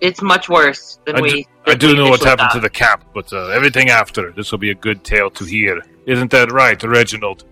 It's 0.00 0.22
much 0.22 0.48
worse 0.48 0.98
than 1.06 1.16
I, 1.16 1.20
we. 1.20 1.30
do, 1.42 1.44
I 1.66 1.74
do 1.74 1.88
we 1.88 1.94
know 1.94 2.08
what 2.10 2.20
happened 2.22 2.48
thought. 2.50 2.54
to 2.54 2.60
the 2.60 2.70
cap, 2.70 3.04
but 3.14 3.32
uh, 3.32 3.48
everything 3.48 3.90
after 3.90 4.32
this 4.32 4.50
will 4.50 4.58
be 4.58 4.70
a 4.70 4.74
good 4.74 5.04
tale 5.04 5.30
to 5.30 5.44
hear. 5.44 5.82
Isn't 6.06 6.30
that 6.30 6.50
right, 6.52 6.82
Reginald? 6.82 7.44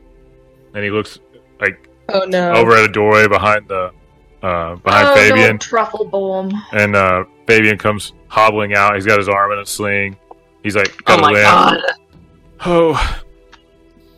And 0.74 0.84
he 0.84 0.90
looks 0.90 1.18
like 1.60 1.88
Oh 2.10 2.24
no. 2.24 2.52
over 2.54 2.72
at 2.72 2.84
a 2.84 2.92
doorway 2.92 3.26
behind 3.28 3.68
the 3.68 3.90
uh, 4.42 4.76
behind 4.76 5.08
oh, 5.08 5.14
Fabian, 5.14 5.52
no, 5.52 5.58
truffle 5.58 6.04
bomb. 6.04 6.50
and 6.72 6.94
uh, 6.96 7.24
Fabian 7.48 7.78
comes 7.78 8.12
hobbling 8.28 8.74
out. 8.74 8.94
He's 8.94 9.06
got 9.06 9.18
his 9.18 9.26
arm 9.28 9.52
in 9.52 9.58
a 9.58 9.64
sling. 9.64 10.18
He's 10.62 10.76
like, 10.76 10.94
Oh 11.06 11.16
got 11.16 11.18
a 11.18 11.22
my 11.22 11.32
lamp. 11.32 11.82
god. 11.82 11.82
Oh, 12.66 13.22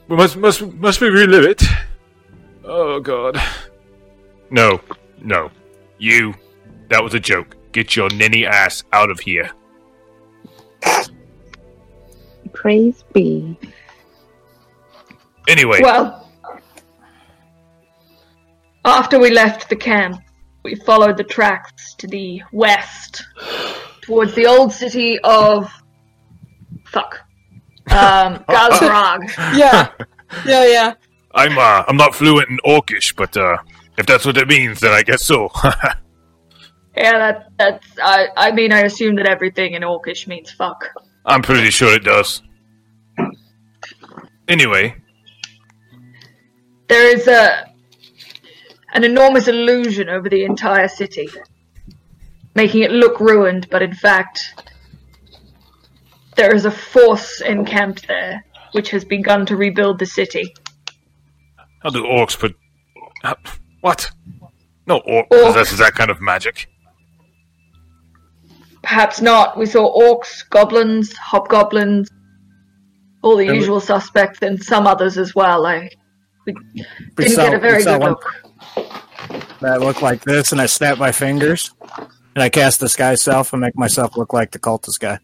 we 0.08 0.16
must 0.16 0.36
must 0.36 0.62
must 0.74 1.00
we 1.00 1.08
relive 1.08 1.44
it? 1.44 1.62
Oh 2.64 2.98
God. 2.98 3.40
No, 4.50 4.80
no, 5.22 5.48
you. 5.98 6.34
That 6.88 7.04
was 7.04 7.14
a 7.14 7.20
joke. 7.20 7.54
Get 7.70 7.94
your 7.94 8.10
ninny 8.10 8.44
ass 8.44 8.82
out 8.92 9.10
of 9.10 9.20
here. 9.20 9.48
Praise 12.52 13.04
be. 13.12 13.56
Anyway, 15.46 15.78
Well, 15.82 16.28
after 18.84 19.20
we 19.20 19.30
left 19.30 19.68
the 19.68 19.76
camp, 19.76 20.20
we 20.62 20.74
followed 20.74 21.16
the 21.16 21.24
tracks 21.24 21.94
to 21.94 22.06
the 22.06 22.42
west, 22.52 23.24
towards 24.02 24.34
the 24.34 24.46
old 24.46 24.72
city 24.72 25.18
of. 25.20 25.70
Fuck. 26.86 27.20
Um, 27.90 28.44
Gazrag. 28.48 29.28
Yeah. 29.56 29.90
Yeah, 30.46 30.66
yeah. 30.66 30.94
I'm 31.34 31.58
uh, 31.58 31.84
I'm 31.86 31.96
not 31.96 32.14
fluent 32.14 32.48
in 32.48 32.58
Orcish, 32.64 33.14
but 33.16 33.36
uh, 33.36 33.56
if 33.98 34.06
that's 34.06 34.24
what 34.24 34.36
it 34.36 34.48
means, 34.48 34.80
then 34.80 34.92
I 34.92 35.02
guess 35.02 35.24
so. 35.24 35.50
Yeah, 36.96 37.18
that, 37.18 37.52
that's. 37.56 37.86
I, 38.02 38.28
I 38.36 38.50
mean, 38.50 38.72
I 38.72 38.80
assume 38.80 39.14
that 39.16 39.26
everything 39.26 39.74
in 39.74 39.82
Orcish 39.82 40.26
means 40.26 40.50
fuck. 40.50 40.84
I'm 41.24 41.40
pretty 41.40 41.70
sure 41.70 41.94
it 41.94 42.04
does. 42.04 42.42
Anyway, 44.48 44.96
There 46.88 47.14
is 47.14 47.28
a 47.28 47.69
an 48.92 49.04
enormous 49.04 49.48
illusion 49.48 50.08
over 50.08 50.28
the 50.28 50.44
entire 50.44 50.88
city, 50.88 51.28
making 52.54 52.82
it 52.82 52.90
look 52.90 53.20
ruined, 53.20 53.68
but 53.70 53.82
in 53.82 53.94
fact, 53.94 54.62
there 56.36 56.54
is 56.54 56.64
a 56.64 56.70
force 56.70 57.40
encamped 57.40 58.06
there 58.08 58.44
which 58.72 58.90
has 58.90 59.04
begun 59.04 59.44
to 59.46 59.56
rebuild 59.56 59.98
the 59.98 60.06
city. 60.06 60.54
how 61.82 61.90
do 61.90 62.02
orcs 62.04 62.38
put? 62.38 62.54
How, 63.22 63.36
what? 63.80 64.10
No 64.86 64.98
orc 65.06 65.26
Orc. 65.30 65.46
possesses 65.46 65.78
that 65.78 65.94
kind 65.94 66.10
of 66.10 66.20
magic. 66.20 66.68
Perhaps 68.82 69.20
not. 69.20 69.58
We 69.58 69.66
saw 69.66 69.92
orcs, 69.94 70.48
goblins, 70.48 71.12
hobgoblins, 71.14 72.08
all 73.22 73.36
the 73.36 73.44
And 73.44 73.52
we- 73.52 73.58
usual 73.58 73.80
suspects, 73.80 74.40
and 74.42 74.62
some 74.62 74.86
others 74.86 75.18
as 75.18 75.34
well. 75.34 75.66
I 75.66 75.90
We 76.46 76.54
didn't 77.16 77.32
saw- 77.34 77.44
get 77.44 77.54
a 77.54 77.58
very 77.58 77.76
we 77.78 77.82
saw 77.82 77.92
good 77.94 78.00
one 78.00 78.10
look. 78.10 78.34
That 79.60 79.80
look 79.80 80.02
like 80.02 80.22
this, 80.22 80.52
and 80.52 80.60
I 80.60 80.66
snap 80.66 80.98
my 80.98 81.12
fingers, 81.12 81.72
and 82.34 82.42
I 82.42 82.48
cast 82.48 82.80
disguise 82.80 83.22
self 83.22 83.52
and 83.52 83.60
make 83.60 83.76
myself 83.76 84.16
look 84.16 84.32
like 84.32 84.50
the 84.52 84.58
cultist 84.58 85.00
guy. 85.00 85.18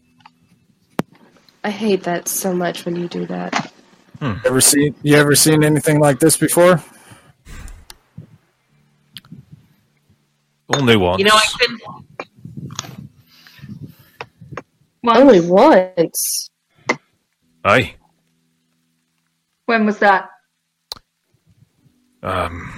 I 1.63 1.69
hate 1.69 2.03
that 2.03 2.27
so 2.27 2.53
much 2.53 2.85
when 2.85 2.95
you 2.95 3.07
do 3.07 3.25
that. 3.25 3.71
Ever 4.21 4.61
seen? 4.61 4.95
You 5.03 5.15
ever 5.15 5.35
seen 5.35 5.63
anything 5.63 5.99
like 5.99 6.19
this 6.19 6.37
before? 6.37 6.83
Only 10.73 10.95
once. 10.97 11.19
You 11.19 11.25
know, 11.25 11.31
I 11.33 11.45
could. 11.59 11.79
Once- 15.03 15.17
Only 15.19 15.39
once. 15.39 16.49
Aye. 17.63 17.95
When 19.65 19.85
was 19.85 19.99
that? 19.99 20.29
Um, 22.23 22.73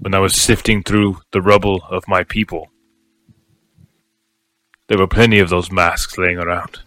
when 0.00 0.14
I 0.14 0.18
was 0.18 0.34
sifting 0.34 0.82
through 0.82 1.18
the 1.30 1.40
rubble 1.40 1.82
of 1.88 2.08
my 2.08 2.24
people, 2.24 2.68
there 4.88 4.98
were 4.98 5.06
plenty 5.06 5.38
of 5.38 5.48
those 5.48 5.70
masks 5.70 6.18
laying 6.18 6.38
around. 6.38 6.80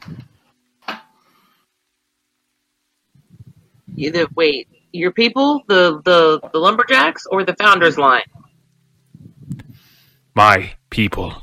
Either 3.95 4.25
wait, 4.35 4.67
your 4.92 5.11
people, 5.11 5.64
the 5.67 6.01
the 6.03 6.42
the 6.51 6.59
lumberjacks, 6.59 7.25
or 7.27 7.43
the 7.43 7.56
founders 7.56 7.98
line. 7.98 8.24
My 10.35 10.74
people, 10.90 11.35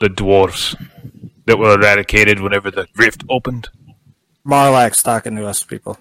the 0.00 0.08
dwarves, 0.08 0.76
that 1.46 1.58
were 1.58 1.74
eradicated 1.74 2.40
whenever 2.40 2.70
the 2.70 2.86
rift 2.96 3.24
opened. 3.28 3.68
Marlak's 4.46 5.02
talking 5.02 5.34
to 5.36 5.46
us 5.46 5.64
people. 5.64 5.98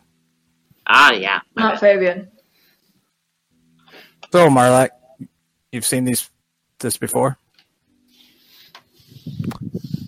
Ah, 0.88 1.12
yeah. 1.12 1.40
Not 1.56 1.80
Fabian. 1.80 2.30
So 4.32 4.50
Marlak, 4.50 4.90
you've 5.76 5.86
seen 5.86 6.06
these 6.06 6.30
this 6.80 6.98
before? 6.98 7.38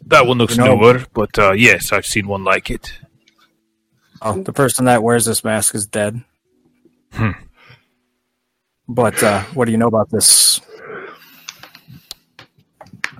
That 0.07 0.25
one 0.25 0.37
looks 0.37 0.57
You 0.57 0.63
know- 0.63 0.75
newer, 0.77 1.05
but 1.13 1.37
uh, 1.37 1.51
yes, 1.51 1.91
I've 1.91 2.05
seen 2.05 2.27
one 2.27 2.43
like 2.43 2.71
it. 2.71 2.91
Oh, 4.21 4.41
the 4.41 4.53
person 4.53 4.85
that 4.85 5.03
wears 5.03 5.25
this 5.25 5.43
mask 5.43 5.75
is 5.75 5.85
dead. 5.85 6.23
Hmm. 7.13 7.31
But 8.87 9.21
uh, 9.21 9.43
what 9.53 9.65
do 9.65 9.71
you 9.71 9.77
know 9.77 9.87
about 9.87 10.09
this? 10.09 10.59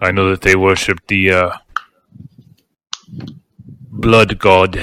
I 0.02 0.12
know 0.12 0.30
that 0.30 0.42
they 0.42 0.56
worship 0.56 1.00
the 1.08 1.32
uh, 1.32 1.52
blood 3.92 4.40
god, 4.40 4.80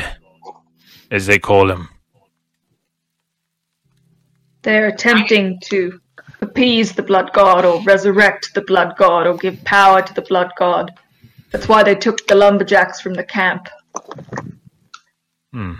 as 1.11 1.27
they 1.27 1.39
call 1.39 1.71
him. 1.71 1.89
They're 4.63 4.89
attempting 4.89 5.59
to 5.65 6.01
appease 6.55 6.93
the 6.93 7.03
blood 7.03 7.33
god 7.33 7.65
or 7.65 7.83
resurrect 7.83 8.55
the 8.55 8.63
blood 8.63 8.95
god 8.97 9.27
or 9.27 9.37
give 9.37 9.63
power 9.65 10.01
to 10.01 10.15
the 10.15 10.23
blood 10.23 10.53
god. 10.57 10.93
That's 11.51 11.69
why 11.69 11.83
they 11.83 11.97
took 11.97 12.25
the 12.29 12.37
lumberjacks 12.37 13.01
from 13.01 13.15
the 13.15 13.25
camp 13.25 13.69
Hmm. 15.53 15.75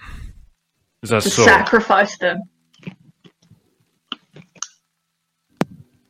Is 1.03 1.11
that 1.11 1.23
to 1.25 1.31
so? 1.31 1.45
sacrifice 1.45 2.17
them. 2.19 2.43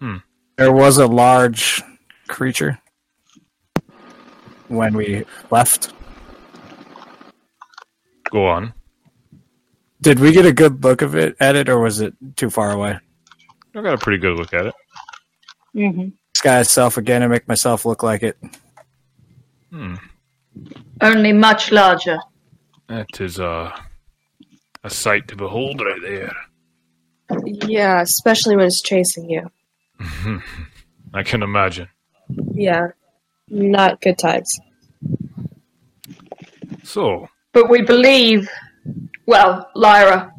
Hmm. 0.00 0.16
There 0.58 0.70
was 0.70 0.98
a 0.98 1.06
large 1.06 1.82
creature 2.28 2.78
when 4.68 4.94
we 4.94 5.24
left. 5.50 5.94
Go 8.30 8.46
on. 8.46 8.74
Did 10.02 10.20
we 10.20 10.32
get 10.32 10.44
a 10.44 10.52
good 10.52 10.84
look 10.84 11.00
of 11.00 11.16
it 11.16 11.34
at 11.40 11.56
it, 11.56 11.70
or 11.70 11.78
was 11.78 12.00
it 12.02 12.12
too 12.36 12.50
far 12.50 12.70
away? 12.70 12.98
I 13.74 13.82
got 13.82 13.94
a 13.94 13.98
pretty 13.98 14.18
good 14.18 14.36
look 14.38 14.52
at 14.54 14.66
it. 14.66 14.74
Mm-hmm. 15.74 16.08
Disguise 16.32 16.70
self 16.70 16.96
again 16.96 17.22
and 17.22 17.30
make 17.30 17.48
myself 17.48 17.84
look 17.84 18.02
like 18.02 18.22
it. 18.22 18.38
Hmm. 19.70 19.94
Only 21.00 21.32
much 21.32 21.72
larger. 21.72 22.18
That 22.88 23.20
is 23.20 23.40
uh, 23.40 23.76
a 24.84 24.90
sight 24.90 25.26
to 25.28 25.36
behold 25.36 25.80
right 25.80 26.00
there. 26.02 26.32
Yeah, 27.66 28.00
especially 28.02 28.56
when 28.56 28.66
it's 28.66 28.82
chasing 28.82 29.28
you. 29.28 29.50
I 31.14 31.22
can 31.22 31.42
imagine. 31.42 31.88
Yeah. 32.52 32.88
Not 33.48 34.00
good 34.00 34.18
times. 34.18 34.60
So, 36.82 37.28
But 37.52 37.68
we 37.70 37.82
believe, 37.82 38.48
well, 39.26 39.70
Lyra. 39.74 40.33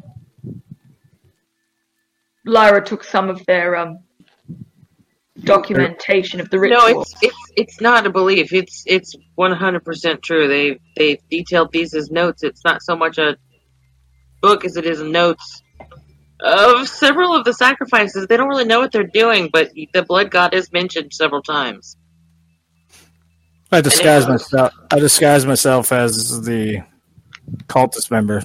Lyra 2.46 2.82
took 2.82 3.04
some 3.04 3.28
of 3.28 3.44
their 3.46 3.76
um, 3.76 3.98
documentation 5.40 6.40
of 6.40 6.48
the 6.50 6.58
ritual. 6.58 6.80
No, 6.80 7.00
it's 7.00 7.14
it's 7.22 7.52
it's 7.56 7.80
not 7.80 8.06
a 8.06 8.10
belief. 8.10 8.52
It's 8.52 8.84
it's 8.86 9.14
one 9.34 9.52
hundred 9.52 9.84
percent 9.84 10.22
true. 10.22 10.48
They 10.48 10.80
they 10.96 11.20
detailed 11.30 11.72
these 11.72 11.92
as 11.94 12.10
notes. 12.10 12.42
It's 12.42 12.64
not 12.64 12.82
so 12.82 12.96
much 12.96 13.18
a 13.18 13.36
book 14.40 14.64
as 14.64 14.76
it 14.76 14.86
is 14.86 15.02
notes 15.02 15.62
of 16.40 16.88
several 16.88 17.34
of 17.34 17.44
the 17.44 17.52
sacrifices. 17.52 18.26
They 18.26 18.36
don't 18.36 18.48
really 18.48 18.64
know 18.64 18.80
what 18.80 18.92
they're 18.92 19.04
doing, 19.04 19.50
but 19.52 19.70
the 19.92 20.02
blood 20.02 20.30
god 20.30 20.54
is 20.54 20.72
mentioned 20.72 21.12
several 21.12 21.42
times. 21.42 21.96
I 23.72 23.80
disguise 23.80 24.28
myself. 24.28 24.72
I 24.90 24.98
disguise 25.00 25.44
myself 25.44 25.90
as 25.90 26.42
the 26.42 26.82
cultist 27.66 28.10
member. 28.10 28.44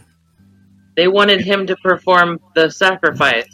They 0.95 1.07
wanted 1.07 1.41
him 1.41 1.67
to 1.67 1.75
perform 1.77 2.39
the 2.55 2.69
sacrifice. 2.69 3.47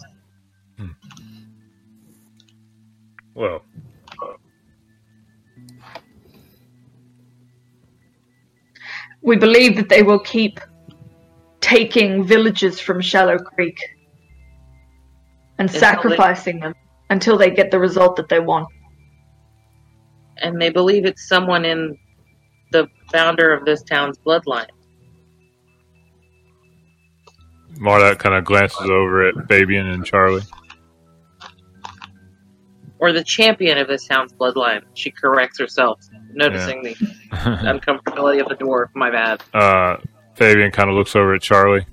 Well, 3.38 3.62
we 9.22 9.36
believe 9.38 9.76
that 9.76 9.90
they 9.90 10.02
will 10.02 10.20
keep 10.20 10.60
taking 11.62 12.24
villages 12.24 12.80
from 12.80 13.00
Shallow 13.00 13.38
Creek 13.38 13.78
and 15.60 15.70
Until 15.70 15.74
they- 15.74 15.80
sacrificing 15.80 16.60
them 16.60 16.74
until 17.10 17.38
they 17.38 17.50
get 17.52 17.72
the 17.72 17.80
result 17.80 18.16
that 18.18 18.28
they 18.30 18.40
want. 18.40 18.68
and 20.40 20.62
they 20.62 20.70
believe 20.70 21.04
it's 21.04 21.28
someone 21.28 21.66
in 21.66 21.98
the 22.72 22.88
founder 23.12 23.52
of 23.52 23.66
this 23.66 23.82
town's 23.82 24.20
bloodline. 24.20 24.68
Marla 27.80 28.16
kind 28.20 28.36
of 28.36 28.46
glances 28.46 28.88
over 28.88 29.28
at 29.28 29.34
Fabian 29.48 29.88
and 29.88 30.06
Charlie. 30.06 30.44
Or 33.00 33.12
the 33.12 33.24
champion 33.24 33.78
of 33.78 33.88
this 33.88 34.06
town's 34.08 34.34
bloodline. 34.34 34.82
She 34.94 35.12
corrects 35.12 35.60
herself, 35.60 36.00
noticing 36.34 36.84
the 36.84 36.94
uncomfortability 37.32 38.42
of 38.42 38.48
the 38.50 38.56
dwarf. 38.56 38.88
My 38.96 39.10
bad. 39.12 39.44
uh, 39.54 39.98
Fabian 40.36 40.72
kind 40.72 40.90
of 40.90 40.96
looks 40.96 41.16
over 41.16 41.34
at 41.34 41.42
Charlie 41.42 41.86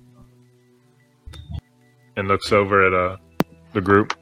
and 2.17 2.29
looks 2.29 2.53
over 2.53 2.87
at 2.87 2.93
uh, 2.93 3.17
the 3.73 3.81
group. 3.81 4.15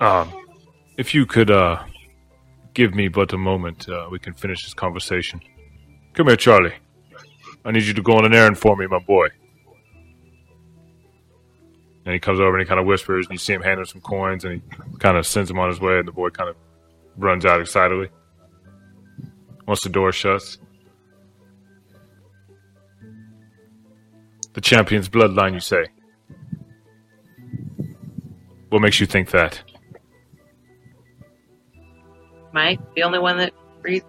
Um, 0.00 0.32
if 0.98 1.14
you 1.14 1.24
could 1.24 1.50
uh, 1.50 1.82
give 2.74 2.94
me 2.94 3.08
but 3.08 3.32
a 3.32 3.38
moment, 3.38 3.88
uh, 3.88 4.08
we 4.10 4.18
can 4.18 4.34
finish 4.34 4.64
this 4.64 4.74
conversation. 4.74 5.40
Come 6.12 6.26
here, 6.26 6.36
Charlie. 6.36 6.74
I 7.64 7.72
need 7.72 7.84
you 7.84 7.94
to 7.94 8.02
go 8.02 8.16
on 8.18 8.24
an 8.24 8.34
errand 8.34 8.58
for 8.58 8.76
me, 8.76 8.86
my 8.86 8.98
boy. 8.98 9.28
And 12.06 12.14
he 12.14 12.18
comes 12.20 12.40
over 12.40 12.56
and 12.56 12.60
he 12.60 12.66
kind 12.66 12.80
of 12.80 12.86
whispers, 12.86 13.26
and 13.26 13.34
you 13.34 13.38
see 13.38 13.52
him 13.52 13.62
hand 13.62 13.80
him 13.80 13.84
some 13.84 14.00
coins, 14.00 14.44
and 14.44 14.54
he 14.54 14.98
kind 14.98 15.18
of 15.18 15.26
sends 15.26 15.50
him 15.50 15.58
on 15.58 15.68
his 15.68 15.80
way, 15.80 15.98
and 15.98 16.08
the 16.08 16.12
boy 16.12 16.30
kind 16.30 16.48
of 16.48 16.56
runs 17.18 17.44
out 17.44 17.60
excitedly. 17.60 18.08
Once 19.66 19.82
the 19.82 19.88
door 19.88 20.12
shuts, 20.12 20.58
The 24.56 24.62
champion's 24.62 25.10
bloodline, 25.10 25.52
you 25.52 25.60
say? 25.60 25.84
What 28.70 28.80
makes 28.80 28.98
you 28.98 29.04
think 29.04 29.30
that? 29.32 29.62
Mike, 32.54 32.80
the 32.94 33.02
only 33.02 33.18
one 33.18 33.36
that 33.36 33.52
reads 33.82 34.06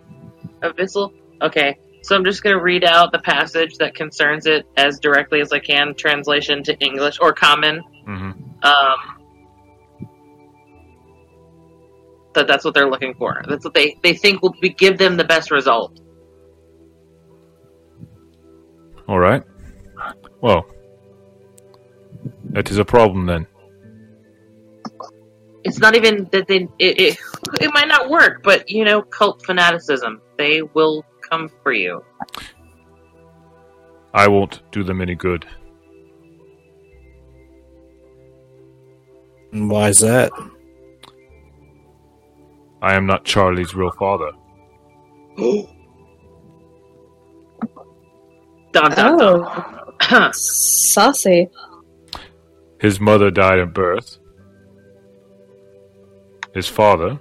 Abyssal? 0.62 1.12
Okay, 1.42 1.78
so 2.08 2.16
I'm 2.16 2.24
just 2.24 2.42
going 2.42 2.56
to 2.56 2.64
read 2.64 2.86
out 2.86 3.12
the 3.12 3.20
passage 3.20 3.76
that 3.80 3.94
concerns 3.94 4.46
it 4.46 4.66
as 4.78 4.98
directly 4.98 5.42
as 5.42 5.52
I 5.52 5.60
can, 5.60 5.94
translation 5.94 6.64
to 6.64 6.78
English 6.80 7.18
or 7.20 7.34
common. 7.34 7.82
hmm 8.06 8.32
Um, 8.64 8.96
that 12.34 12.48
that's 12.48 12.64
what 12.64 12.74
they're 12.74 12.90
looking 12.90 13.14
for. 13.16 13.42
That's 13.50 13.66
what 13.66 13.74
they, 13.74 14.00
they 14.04 14.14
think 14.14 14.42
will 14.42 14.56
be, 14.62 14.70
give 14.70 14.98
them 14.98 15.18
the 15.18 15.26
best 15.26 15.52
result. 15.52 16.00
All 19.10 19.20
right. 19.20 19.44
Well, 20.40 20.66
that 22.52 22.72
is 22.72 22.78
a 22.78 22.86
problem 22.86 23.26
then. 23.26 23.48
It's 25.66 25.80
not 25.80 25.96
even 25.98 26.30
that 26.32 26.48
they 26.48 26.70
it, 26.80 27.02
it 27.02 27.18
it 27.60 27.74
might 27.74 27.90
not 27.90 28.10
work, 28.10 28.44
but 28.44 28.70
you 28.70 28.86
know, 28.86 29.02
cult 29.02 29.46
fanaticism. 29.46 30.22
They 30.38 30.62
will 30.62 31.04
come 31.30 31.50
for 31.64 31.74
you. 31.74 32.04
I 34.14 34.28
won't 34.28 34.62
do 34.72 34.84
them 34.84 35.02
any 35.02 35.16
good. 35.16 35.46
And 39.52 39.70
why 39.70 39.90
is 39.90 40.00
that? 40.00 40.32
I 42.82 42.96
am 42.96 43.06
not 43.06 43.26
Charlie's 43.26 43.74
real 43.76 43.92
father. 43.92 44.32
Dun, 48.74 48.92
dun, 48.92 49.18
dun. 49.18 49.18
Oh, 49.22 50.30
saucy. 50.34 51.50
His 52.80 53.00
mother 53.00 53.32
died 53.32 53.60
in 53.60 53.72
birth. 53.72 54.20
His 56.54 56.68
father 56.68 57.20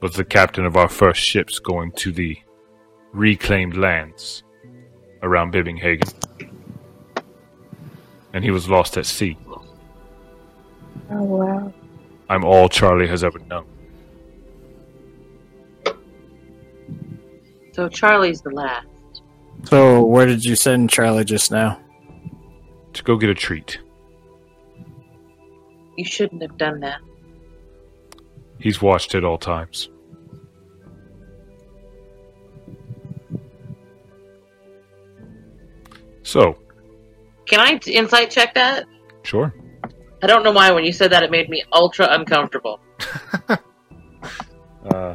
was 0.00 0.14
the 0.14 0.24
captain 0.24 0.64
of 0.64 0.76
our 0.76 0.88
first 0.88 1.20
ships 1.20 1.58
going 1.58 1.92
to 1.92 2.12
the 2.12 2.38
reclaimed 3.12 3.76
lands 3.76 4.42
around 5.22 5.52
Bibbinghagen. 5.52 6.14
And 8.32 8.44
he 8.44 8.50
was 8.50 8.68
lost 8.68 8.96
at 8.96 9.06
sea. 9.06 9.36
Oh 11.10 11.22
wow. 11.22 11.72
I'm 12.28 12.44
all 12.44 12.68
Charlie 12.68 13.08
has 13.08 13.24
ever 13.24 13.38
known. 13.40 13.66
So 17.72 17.88
Charlie's 17.88 18.40
the 18.42 18.50
last. 18.50 18.86
So, 19.64 20.04
where 20.04 20.26
did 20.26 20.44
you 20.44 20.56
send 20.56 20.90
Charlie 20.90 21.24
just 21.24 21.50
now? 21.50 21.80
To 22.94 23.02
go 23.02 23.16
get 23.16 23.30
a 23.30 23.34
treat. 23.34 23.78
You 25.96 26.04
shouldn't 26.04 26.42
have 26.42 26.56
done 26.56 26.80
that. 26.80 27.00
He's 28.58 28.80
watched 28.80 29.14
at 29.14 29.24
all 29.24 29.38
times. 29.38 29.90
So, 36.30 36.54
Can 37.46 37.58
I 37.58 37.80
insight 37.88 38.30
check 38.30 38.54
that? 38.54 38.86
sure. 39.24 39.52
I 40.22 40.28
don't 40.28 40.44
know 40.44 40.52
why 40.52 40.70
when 40.70 40.84
you 40.84 40.92
said 40.92 41.10
that 41.10 41.24
it 41.24 41.30
made 41.32 41.48
me 41.48 41.64
ultra 41.72 42.06
uncomfortable. 42.10 42.78
Uh, 44.94 45.14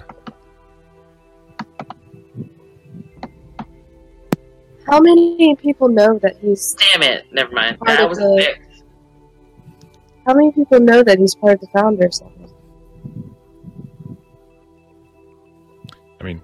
How 4.87 4.99
many 4.99 5.55
people 5.55 5.87
know 5.89 6.19
that 6.19 6.35
he's? 6.39 6.75
Damn 6.75 7.01
it! 7.01 7.25
Never 7.31 7.51
mind. 7.51 7.79
Part 7.79 7.97
That 7.97 8.07
was 8.09 8.19
the- 8.19 8.25
a 8.25 8.43
six. 8.43 8.59
How 10.27 10.33
many 10.35 10.51
people 10.51 10.79
know 10.79 11.01
that 11.01 11.17
he's 11.17 11.33
part 11.35 11.53
of 11.55 11.61
the 11.61 11.67
founders? 11.67 12.21
I 16.21 16.23
mean, 16.23 16.41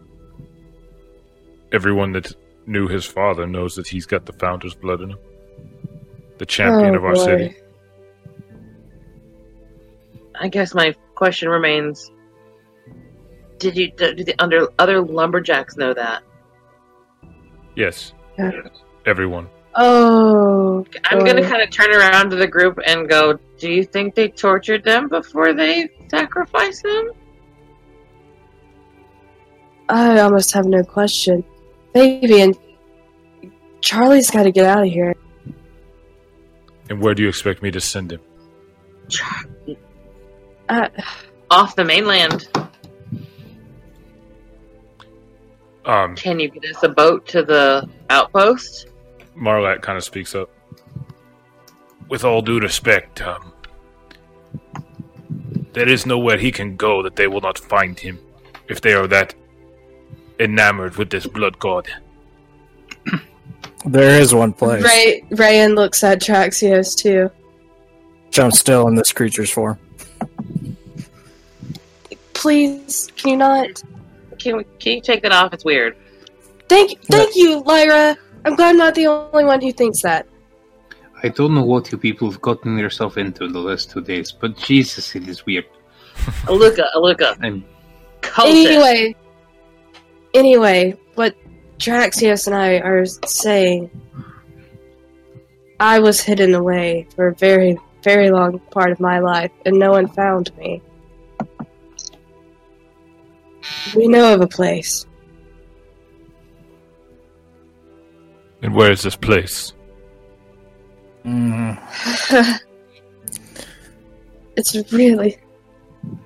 everyone 1.72 2.12
that 2.14 2.34
knew 2.66 2.88
his 2.88 3.06
father 3.06 3.46
knows 3.48 3.76
that 3.76 3.88
he's 3.88 4.06
got 4.06 4.26
the 4.26 4.34
founder's 4.34 4.74
blood 4.74 5.02
in 5.02 5.12
him. 5.12 5.20
The 6.38 6.46
champion 6.46 6.96
Oh, 6.96 6.98
of 6.98 7.06
our 7.06 7.14
boy. 7.16 7.26
city. 7.26 7.56
I 10.40 10.48
guess 10.48 10.74
my 10.74 10.96
question 11.16 11.50
remains: 11.50 12.12
Did 13.60 13.78
you 13.78 13.92
do 13.92 14.16
the 14.24 14.34
under 14.40 14.68
other 14.80 15.02
lumberjacks 15.02 15.78
know 15.78 15.94
that? 15.94 16.24
Yes, 17.76 18.14
Yeah. 18.40 18.52
everyone. 19.06 19.48
Oh, 19.76 20.86
I'm 21.06 21.20
boy. 21.20 21.26
gonna 21.26 21.48
kind 21.48 21.62
of 21.62 21.70
turn 21.70 21.94
around 21.94 22.32
to 22.32 22.36
the 22.36 22.48
group 22.48 22.80
and 22.86 23.08
go, 23.08 23.38
"Do 23.60 23.72
you 23.72 23.84
think 23.84 24.16
they 24.16 24.30
tortured 24.30 24.84
them 24.84 25.08
before 25.08 25.54
they 25.54 25.90
sacrificed 26.10 26.84
them?" 26.84 27.12
I 29.90 30.20
almost 30.22 30.54
have 30.54 30.66
no 30.66 30.84
question. 30.84 31.44
Fabian, 31.94 32.54
Charlie's 33.82 34.30
got 34.30 34.44
to 34.44 34.52
get 34.52 34.66
out 34.66 34.86
of 34.86 34.92
here. 34.92 35.16
And 36.90 37.02
where 37.02 37.14
do 37.14 37.24
you 37.24 37.30
expect 37.30 37.62
me 37.62 37.72
to 37.72 37.82
send 37.82 38.12
him? 38.12 38.22
Uh, 40.70 40.88
Off 41.50 41.76
the 41.76 41.84
mainland. 41.84 42.48
Um, 45.86 46.16
Can 46.16 46.40
you 46.40 46.50
get 46.50 46.76
us 46.76 46.84
a 46.84 46.90
boat 46.90 47.26
to 47.28 47.44
the 47.44 47.90
outpost? 48.10 48.88
Marlak 49.36 49.82
kind 49.82 49.98
of 49.98 50.04
speaks 50.04 50.36
up. 50.36 50.50
With 52.08 52.24
all 52.24 52.42
due 52.42 52.60
respect, 52.60 53.22
um, 53.22 53.54
there 55.74 55.90
is 55.90 56.06
nowhere 56.06 56.38
he 56.38 56.52
can 56.52 56.76
go 56.76 57.02
that 57.04 57.16
they 57.16 57.28
will 57.28 57.42
not 57.42 57.58
find 57.58 58.00
him 58.00 58.20
if 58.68 58.82
they 58.82 58.94
are 58.94 59.08
that 59.08 59.34
enamored 60.42 60.98
with 60.98 61.10
this 61.10 61.28
blood 61.28 61.60
god. 61.60 61.88
There 63.86 64.20
is 64.20 64.34
one 64.34 64.54
place. 64.54 64.84
Ray 64.84 65.24
Rayanne 65.32 65.76
looks 65.76 66.04
at 66.04 66.20
Draxios 66.22 66.96
too. 66.96 67.32
Which 68.28 68.40
I'm 68.40 68.52
still 68.52 68.88
in 68.88 68.96
this 68.96 69.12
creature's 69.12 69.50
form. 69.50 69.80
Please, 72.34 73.10
can 73.16 73.32
you 73.32 73.38
not? 73.38 73.84
Can 74.40 74.58
we, 74.58 74.64
can 74.80 74.94
you 74.94 75.02
take 75.02 75.22
that 75.24 75.32
off? 75.32 75.54
It's 75.54 75.66
weird. 75.66 75.96
Thank, 76.70 77.02
thank 77.06 77.36
you, 77.36 77.60
Lyra. 77.60 78.18
I'm 78.46 78.56
glad 78.56 78.70
I'm 78.70 78.78
not 78.78 78.96
the 78.96 79.08
only 79.08 79.46
one 79.46 79.62
who 79.62 79.72
thinks 79.72 80.02
that. 80.04 80.26
I 81.24 81.30
don't 81.30 81.54
know 81.54 81.64
what 81.64 81.92
you 81.92 81.98
people 81.98 82.32
have 82.32 82.42
gotten 82.42 82.78
yourself 82.78 83.18
into 83.18 83.44
in 83.44 83.52
the 83.52 83.60
last 83.60 83.92
two 83.92 84.02
days, 84.02 84.32
but 84.32 84.58
Jesus, 84.58 85.16
it 85.16 85.28
is 85.28 85.46
weird. 85.46 85.66
Aluka, 86.46 86.86
Aluka, 86.96 87.38
I'm 87.42 87.64
cultist. 88.22 88.66
Anyway, 88.66 89.16
anyway, 90.34 90.98
what 91.16 91.36
Draxios 91.78 92.48
and 92.48 92.56
I 92.56 92.80
are 92.80 93.06
saying, 93.26 93.90
I 95.80 96.00
was 96.00 96.22
hidden 96.22 96.54
away 96.54 97.08
for 97.16 97.28
a 97.28 97.36
very, 97.36 97.78
very 98.04 98.30
long 98.30 98.60
part 98.72 98.92
of 98.92 99.00
my 99.00 99.20
life, 99.20 99.52
and 99.66 99.80
no 99.80 99.92
one 99.92 100.08
found 100.08 100.56
me. 100.58 100.82
We 103.96 104.08
know 104.08 104.34
of 104.34 104.42
a 104.42 104.48
place. 104.48 105.06
And 108.62 108.76
where 108.76 108.92
is 108.92 109.02
this 109.02 109.16
place? 109.16 109.74
Mm, 111.26 111.80
it's 114.56 114.92
really 114.92 115.38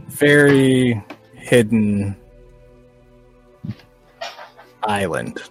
very 0.08 1.04
hidden 1.36 2.16
island. 4.86 5.42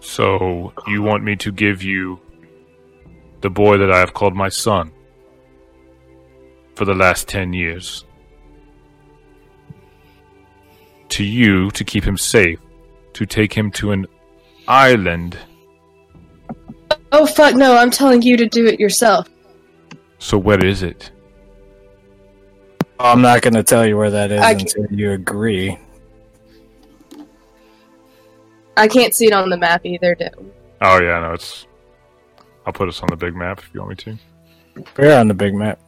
So, 0.00 0.72
you 0.88 1.02
want 1.02 1.24
me 1.24 1.36
to 1.36 1.52
give 1.52 1.82
you 1.82 2.20
the 3.40 3.50
boy 3.50 3.78
that 3.78 3.90
I 3.90 3.98
have 3.98 4.14
called 4.14 4.34
my 4.34 4.48
son 4.48 4.92
for 6.74 6.84
the 6.84 6.94
last 6.94 7.28
ten 7.28 7.52
years. 7.52 8.04
To 11.10 11.24
you 11.24 11.70
to 11.72 11.84
keep 11.84 12.04
him 12.04 12.16
safe, 12.16 12.60
to 13.14 13.26
take 13.26 13.52
him 13.52 13.70
to 13.72 13.92
an 13.92 14.06
island. 14.68 15.36
Oh 17.12 17.26
fuck 17.26 17.54
no! 17.54 17.76
I'm 17.76 17.90
telling 17.90 18.22
you 18.22 18.36
to 18.36 18.46
do 18.46 18.66
it 18.66 18.78
yourself. 18.78 19.28
So 20.18 20.38
where 20.38 20.64
is 20.64 20.82
it? 20.82 21.10
I'm 23.00 23.22
not 23.22 23.40
going 23.40 23.54
to 23.54 23.62
tell 23.62 23.86
you 23.86 23.96
where 23.96 24.10
that 24.10 24.30
is 24.30 24.40
I 24.40 24.52
until 24.52 24.86
you 24.90 25.12
agree. 25.12 25.78
I 28.80 28.88
can't 28.88 29.14
see 29.14 29.26
it 29.26 29.32
on 29.32 29.48
the 29.50 29.56
map 29.56 29.84
either. 29.84 30.14
Do 30.14 30.28
Oh 30.80 31.00
yeah, 31.00 31.20
no, 31.20 31.32
it's. 31.34 31.66
I'll 32.66 32.72
put 32.72 32.88
us 32.88 33.02
on 33.02 33.08
the 33.10 33.16
big 33.16 33.34
map 33.36 33.58
if 33.60 33.70
you 33.74 33.80
want 33.80 33.90
me 33.90 33.96
to. 34.76 34.84
We're 34.96 35.18
on 35.18 35.28
the 35.28 35.34
big 35.34 35.54
map. 35.54 35.78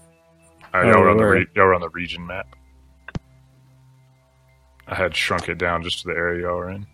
Uh, 0.75 0.83
y'all, 0.83 1.01
were 1.01 1.11
on 1.11 1.17
the 1.17 1.25
re- 1.25 1.47
y'all 1.55 1.67
were 1.67 1.75
on 1.75 1.81
the 1.81 1.89
region 1.91 2.27
map. 2.27 2.47
I 4.87 4.95
had 4.95 5.15
shrunk 5.17 5.49
it 5.49 5.59
down 5.59 5.83
just 5.83 6.01
to 6.03 6.09
the 6.09 6.15
area 6.15 6.43
y'all 6.43 6.57
were 6.57 6.71
in. 6.71 6.87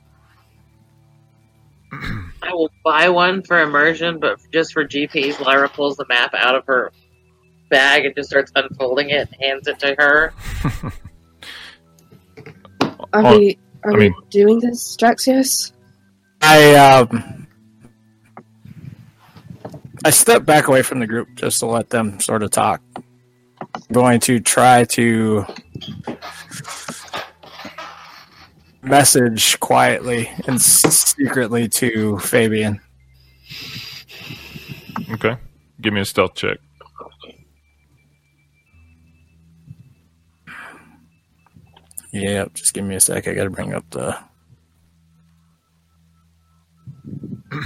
I 2.43 2.52
will 2.52 2.70
buy 2.85 3.09
one 3.09 3.43
for 3.43 3.60
immersion, 3.62 4.18
but 4.20 4.39
just 4.52 4.73
for 4.73 4.85
GPs, 4.85 5.41
Lyra 5.41 5.68
pulls 5.68 5.97
the 5.97 6.07
map 6.09 6.35
out 6.35 6.55
of 6.55 6.65
her 6.67 6.93
bag 7.70 8.05
and 8.05 8.15
just 8.15 8.28
starts 8.31 8.52
unfolding 8.55 9.10
it 9.10 9.28
and 9.33 9.36
hands 9.41 9.67
it 9.68 9.78
to 9.81 9.94
her. 9.99 10.33
Are 13.12 13.25
Oh, 13.27 13.39
we? 13.39 13.59
Are 13.85 13.93
I 13.94 13.97
we 13.97 14.15
doing 14.31 14.60
this, 14.60 14.97
Draxios? 14.97 15.73
I 16.41 16.75
um 16.75 17.47
I 20.05 20.10
step 20.10 20.44
back 20.44 20.68
away 20.68 20.83
from 20.83 21.00
the 21.00 21.07
group 21.07 21.28
just 21.34 21.60
to 21.60 21.67
let 21.67 21.91
them 21.91 22.20
sort 22.20 22.42
of 22.42 22.50
talk. 22.50 22.81
I'm 23.60 23.83
going 23.92 24.20
to 24.20 24.41
try 24.41 24.84
to 24.84 25.44
message 28.83 29.58
quietly 29.60 30.31
and 30.47 30.60
secretly 30.60 31.68
to 31.68 32.18
Fabian. 32.18 32.81
Okay, 35.10 35.36
give 35.81 35.92
me 35.92 36.00
a 36.00 36.05
stealth 36.05 36.34
check. 36.34 36.58
Yeah, 42.12 42.47
just 42.55 42.73
give 42.73 42.84
me 42.84 42.94
a 42.94 43.00
sec. 43.00 43.28
I 43.28 43.34
got 43.34 43.44
to 43.44 43.50
bring 43.50 43.75
up 43.75 43.89
the. 43.91 44.17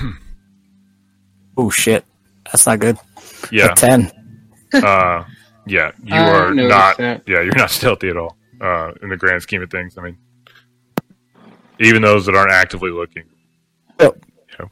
oh 1.56 1.70
shit, 1.70 2.04
that's 2.44 2.66
not 2.66 2.78
good. 2.80 2.98
Yeah, 3.50 3.72
A 3.72 3.74
ten. 3.74 4.10
uh, 4.74 5.24
yeah, 5.66 5.92
you 6.02 6.14
I 6.14 6.30
are 6.30 6.54
not. 6.54 6.96
that. 6.98 7.22
Yeah, 7.26 7.42
you're 7.42 7.54
not 7.56 7.70
stealthy 7.78 8.08
at 8.08 8.16
all. 8.16 8.36
Uh, 8.60 8.92
in 9.02 9.08
the 9.08 9.16
grand 9.16 9.42
scheme 9.42 9.62
of 9.62 9.70
things, 9.70 9.98
I 9.98 10.02
mean, 10.02 10.16
even 11.80 12.02
those 12.02 12.26
that 12.26 12.34
aren't 12.36 12.52
actively 12.52 12.90
looking. 12.90 13.24
Yep. 14.00 14.24
You 14.58 14.68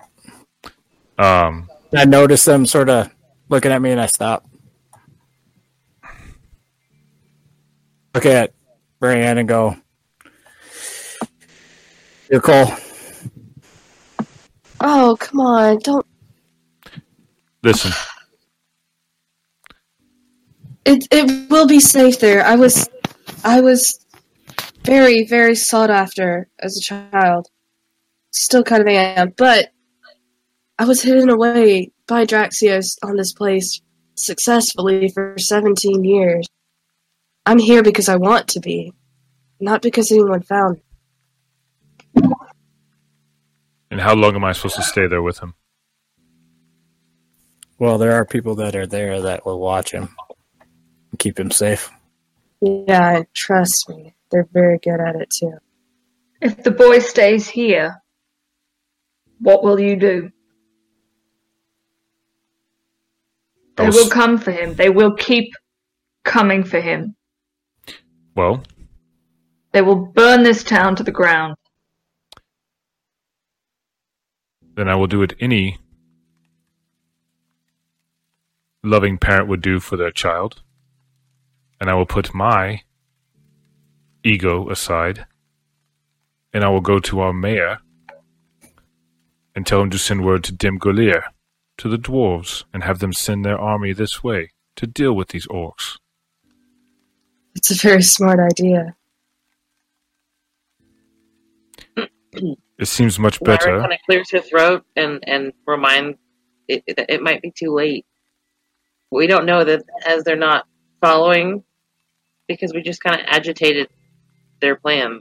know. 1.18 1.24
Um, 1.24 1.68
I 1.94 2.04
notice 2.04 2.44
them 2.44 2.66
sort 2.66 2.88
of 2.88 3.10
looking 3.48 3.72
at 3.72 3.82
me, 3.82 3.90
and 3.90 4.00
I 4.00 4.06
stop. 4.06 4.46
Look 8.14 8.26
at 8.26 8.52
Brienne 8.98 9.38
and 9.38 9.48
go. 9.48 9.76
You're 12.30 12.40
Cole. 12.40 12.72
Oh 14.80 15.16
come 15.20 15.40
on! 15.40 15.78
Don't. 15.78 16.06
listen, 17.62 17.92
It 20.84 21.06
it 21.10 21.50
will 21.50 21.66
be 21.66 21.80
safe 21.80 22.18
there. 22.18 22.44
I 22.44 22.56
was, 22.56 22.88
I 23.44 23.60
was, 23.60 23.98
very 24.84 25.26
very 25.26 25.54
sought 25.54 25.90
after 25.90 26.48
as 26.58 26.76
a 26.76 26.80
child. 26.80 27.48
Still 28.30 28.62
kind 28.64 28.82
of 28.82 28.88
am, 28.88 29.34
but 29.36 29.70
I 30.78 30.84
was 30.84 31.02
hidden 31.02 31.28
away 31.28 31.92
by 32.06 32.24
Draxios 32.24 32.96
on 33.02 33.16
this 33.16 33.32
place 33.32 33.82
successfully 34.14 35.08
for 35.08 35.34
17 35.36 36.04
years. 36.04 36.46
I'm 37.44 37.58
here 37.58 37.82
because 37.82 38.08
I 38.08 38.16
want 38.16 38.48
to 38.48 38.60
be, 38.60 38.92
not 39.60 39.82
because 39.82 40.10
anyone 40.10 40.42
found 40.42 40.76
me. 40.76 40.82
And 43.90 44.00
how 44.00 44.14
long 44.14 44.34
am 44.36 44.44
I 44.44 44.52
supposed 44.52 44.76
to 44.76 44.82
stay 44.82 45.06
there 45.06 45.22
with 45.22 45.40
him? 45.40 45.54
Well, 47.78 47.98
there 47.98 48.12
are 48.12 48.24
people 48.24 48.56
that 48.56 48.76
are 48.76 48.86
there 48.86 49.22
that 49.22 49.46
will 49.46 49.58
watch 49.58 49.92
him, 49.92 50.10
keep 51.18 51.38
him 51.40 51.50
safe. 51.50 51.90
Yeah, 52.60 53.22
trust 53.34 53.88
me, 53.88 54.14
they're 54.30 54.48
very 54.52 54.78
good 54.78 55.00
at 55.00 55.16
it 55.16 55.30
too. 55.30 55.54
If 56.42 56.62
the 56.62 56.70
boy 56.70 56.98
stays 56.98 57.48
here, 57.48 58.02
what 59.40 59.62
will 59.62 59.80
you 59.80 59.96
do? 59.96 60.30
They 63.76 63.86
I'll 63.86 64.10
come 64.10 64.36
for 64.36 64.50
him. 64.50 64.74
They 64.74 64.90
will 64.90 65.14
keep 65.14 65.54
coming 66.24 66.64
for 66.64 66.80
him. 66.80 67.16
Well, 68.34 68.62
They 69.72 69.82
will 69.82 70.06
burn 70.06 70.42
this 70.42 70.64
town 70.64 70.96
to 70.96 71.02
the 71.02 71.12
ground. 71.12 71.56
Then 74.80 74.88
I 74.88 74.94
will 74.94 75.06
do 75.06 75.18
what 75.18 75.34
any 75.40 75.78
loving 78.82 79.18
parent 79.18 79.46
would 79.46 79.60
do 79.60 79.78
for 79.78 79.98
their 79.98 80.10
child. 80.10 80.62
And 81.78 81.90
I 81.90 81.94
will 81.94 82.06
put 82.06 82.32
my 82.32 82.80
ego 84.24 84.70
aside. 84.70 85.26
And 86.54 86.64
I 86.64 86.70
will 86.70 86.80
go 86.80 86.98
to 86.98 87.20
our 87.20 87.34
mayor 87.34 87.80
and 89.54 89.66
tell 89.66 89.82
him 89.82 89.90
to 89.90 89.98
send 89.98 90.24
word 90.24 90.44
to 90.44 90.52
Dim 90.52 90.78
Golir, 90.78 91.24
to 91.76 91.88
the 91.90 91.98
dwarves, 91.98 92.64
and 92.72 92.82
have 92.82 93.00
them 93.00 93.12
send 93.12 93.44
their 93.44 93.58
army 93.58 93.92
this 93.92 94.24
way 94.24 94.48
to 94.76 94.86
deal 94.86 95.12
with 95.12 95.28
these 95.28 95.46
orcs. 95.48 95.98
It's 97.54 97.70
a 97.70 97.74
very 97.74 98.02
smart 98.02 98.40
idea. 98.40 98.96
It 102.80 102.88
seems 102.88 103.18
much 103.18 103.42
Lyra 103.42 103.58
better. 103.58 103.80
kind 103.80 103.92
of 103.92 103.98
clears 104.06 104.30
her 104.30 104.40
throat 104.40 104.84
and 104.96 105.22
and 105.26 105.52
reminds 105.66 106.18
it, 106.66 106.82
it 106.86 107.04
it 107.10 107.22
might 107.22 107.42
be 107.42 107.52
too 107.54 107.74
late. 107.74 108.06
We 109.10 109.26
don't 109.26 109.44
know 109.44 109.62
that 109.62 109.82
as 110.06 110.24
they're 110.24 110.36
not 110.36 110.66
following 111.02 111.62
because 112.48 112.72
we 112.72 112.82
just 112.82 113.02
kind 113.02 113.20
of 113.20 113.26
agitated 113.28 113.88
their 114.62 114.76
plan. 114.76 115.20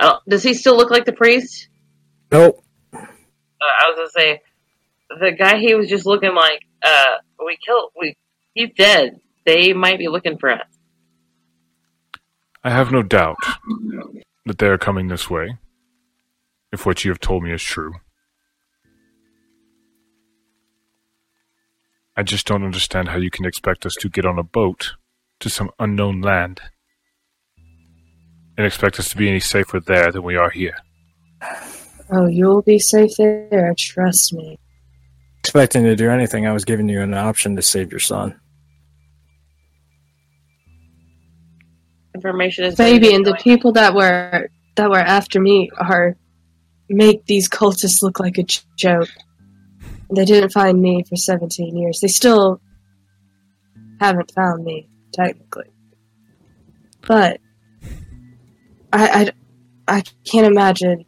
Oh, 0.00 0.18
does 0.28 0.42
he 0.42 0.52
still 0.54 0.76
look 0.76 0.90
like 0.90 1.04
the 1.04 1.12
priest? 1.12 1.68
Nope. 2.32 2.64
Uh, 2.92 2.98
I 2.98 3.88
was 3.88 3.96
gonna 3.96 4.10
say 4.10 4.42
the 5.20 5.30
guy 5.30 5.58
he 5.58 5.74
was 5.74 5.88
just 5.88 6.06
looking 6.06 6.34
like. 6.34 6.60
Uh, 6.82 7.14
we 7.44 7.56
killed. 7.64 7.90
We 7.98 8.16
he's 8.52 8.70
dead. 8.76 9.20
They 9.46 9.72
might 9.72 9.98
be 9.98 10.08
looking 10.08 10.38
for 10.38 10.50
us. 10.50 10.66
I 12.64 12.70
have 12.70 12.90
no 12.90 13.02
doubt 13.02 13.36
that 14.46 14.58
they 14.58 14.66
are 14.66 14.78
coming 14.78 15.08
this 15.08 15.30
way, 15.30 15.58
if 16.74 16.84
what 16.84 17.04
you 17.04 17.10
have 17.10 17.20
told 17.20 17.42
me 17.42 17.52
is 17.52 17.62
true. 17.62 17.94
I 22.16 22.22
just 22.22 22.46
don't 22.46 22.64
understand 22.64 23.08
how 23.08 23.16
you 23.16 23.30
can 23.30 23.44
expect 23.44 23.86
us 23.86 23.94
to 24.00 24.08
get 24.08 24.26
on 24.26 24.38
a 24.38 24.42
boat 24.42 24.92
to 25.40 25.48
some 25.48 25.70
unknown 25.78 26.20
land 26.20 26.60
and 28.56 28.66
expect 28.66 28.98
us 28.98 29.08
to 29.08 29.16
be 29.16 29.28
any 29.28 29.40
safer 29.40 29.80
there 29.80 30.12
than 30.12 30.22
we 30.22 30.36
are 30.36 30.50
here. 30.50 30.76
Oh, 32.12 32.26
you'll 32.26 32.62
be 32.62 32.78
safe 32.78 33.16
there, 33.18 33.74
trust 33.76 34.32
me. 34.32 34.58
Expecting 35.40 35.84
to 35.84 35.96
do 35.96 36.10
anything, 36.10 36.46
I 36.46 36.52
was 36.52 36.64
giving 36.64 36.88
you 36.88 37.00
an 37.00 37.14
option 37.14 37.56
to 37.56 37.62
save 37.62 37.90
your 37.90 38.00
son. 38.00 38.38
Information 42.14 42.64
is 42.64 42.76
Baby, 42.76 43.14
and 43.14 43.26
the 43.26 43.34
people 43.34 43.72
that 43.72 43.92
were 43.94 44.48
that 44.76 44.88
were 44.88 44.98
after 44.98 45.40
me 45.40 45.70
are 45.78 46.16
make 46.96 47.26
these 47.26 47.48
cultists 47.48 48.02
look 48.02 48.20
like 48.20 48.38
a 48.38 48.44
joke. 48.76 49.08
They 50.14 50.24
didn't 50.24 50.50
find 50.50 50.80
me 50.80 51.04
for 51.08 51.16
17 51.16 51.76
years. 51.76 52.00
They 52.00 52.08
still 52.08 52.60
haven't 54.00 54.32
found 54.32 54.64
me, 54.64 54.88
technically. 55.12 55.70
But 57.06 57.40
I, 58.92 59.32
I, 59.88 59.96
I 59.96 60.02
can't 60.24 60.46
imagine. 60.46 61.04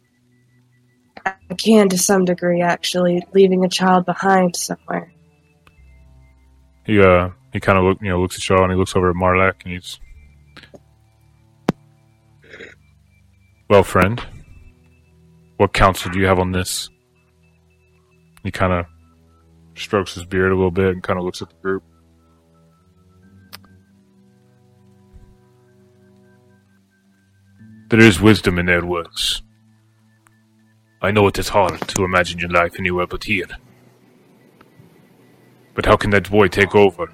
I 1.25 1.53
can 1.55 1.89
to 1.89 1.97
some 1.97 2.25
degree, 2.25 2.61
actually, 2.61 3.25
leaving 3.33 3.65
a 3.65 3.69
child 3.69 4.05
behind 4.05 4.55
somewhere. 4.55 5.11
He 6.85 7.01
uh 7.01 7.31
he 7.51 7.59
kind 7.59 7.77
of 7.77 7.83
look 7.83 8.01
you 8.01 8.07
know 8.07 8.21
looks 8.21 8.37
at 8.37 8.47
y'all 8.47 8.63
and 8.63 8.71
he 8.71 8.77
looks 8.77 8.95
over 8.95 9.09
at 9.09 9.15
Marlak 9.15 9.55
and 9.65 9.73
he's 9.73 9.99
well, 13.69 13.83
friend 13.83 14.23
what 15.57 15.73
counsel 15.73 16.11
do 16.11 16.19
you 16.19 16.27
have 16.27 16.39
on 16.39 16.51
this? 16.51 16.89
He 18.43 18.51
kind 18.51 18.73
of 18.73 18.85
strokes 19.75 20.15
his 20.15 20.25
beard 20.25 20.51
a 20.51 20.55
little 20.55 20.71
bit 20.71 20.93
and 20.93 21.03
kind 21.03 21.19
of 21.19 21.25
looks 21.25 21.41
at 21.41 21.49
the 21.49 21.55
group. 21.55 21.83
There 27.89 27.99
is 27.99 28.19
wisdom 28.19 28.59
in 28.59 28.65
their 28.65 28.85
words. 28.85 29.41
I 31.01 31.11
know 31.11 31.27
it 31.27 31.39
is 31.39 31.49
hard 31.49 31.79
to 31.89 32.03
imagine 32.03 32.39
your 32.39 32.49
life 32.49 32.75
anywhere 32.77 33.07
but 33.07 33.23
here. 33.23 33.47
But 35.73 35.85
how 35.85 35.95
can 35.95 36.09
that 36.11 36.29
boy 36.29 36.47
take 36.47 36.75
over 36.75 37.07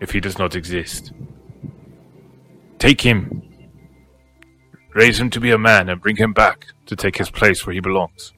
if 0.00 0.10
he 0.10 0.20
does 0.20 0.38
not 0.38 0.56
exist? 0.56 1.12
Take 2.78 3.02
him 3.02 3.49
raise 4.94 5.20
him 5.20 5.30
to 5.30 5.40
be 5.40 5.50
a 5.50 5.58
man, 5.58 5.88
and 5.88 6.00
bring 6.00 6.16
him 6.16 6.32
back 6.32 6.66
to 6.86 6.96
take 6.96 7.16
his 7.16 7.30
place 7.30 7.66
where 7.66 7.74
he 7.74 7.80
belongs. 7.80 8.32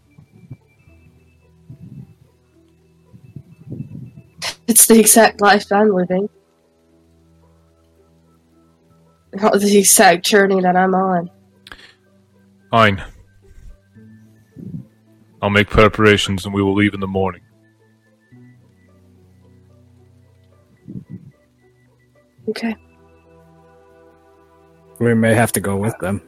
It's 4.69 4.87
the 4.87 4.99
exact 4.99 5.41
life 5.41 5.71
I'm 5.73 5.91
living. 5.91 6.29
Not 9.35 9.61
the 9.61 9.79
exact 9.79 10.25
journey 10.25 10.61
that 10.61 10.77
I'm 10.77 10.95
on. 10.95 11.31
Fine. 12.71 13.03
I'll 15.41 15.51
make 15.51 15.69
preparations 15.69 16.45
and 16.45 16.55
we 16.55 16.63
will 16.63 16.75
leave 16.75 16.95
in 16.95 17.01
the 17.01 17.07
morning. 17.07 17.43
Okay. 22.49 22.77
We 25.01 25.15
may 25.15 25.35
have 25.35 25.53
to 25.53 25.61
go 25.61 25.77
with 25.77 25.99
them. 25.99 26.23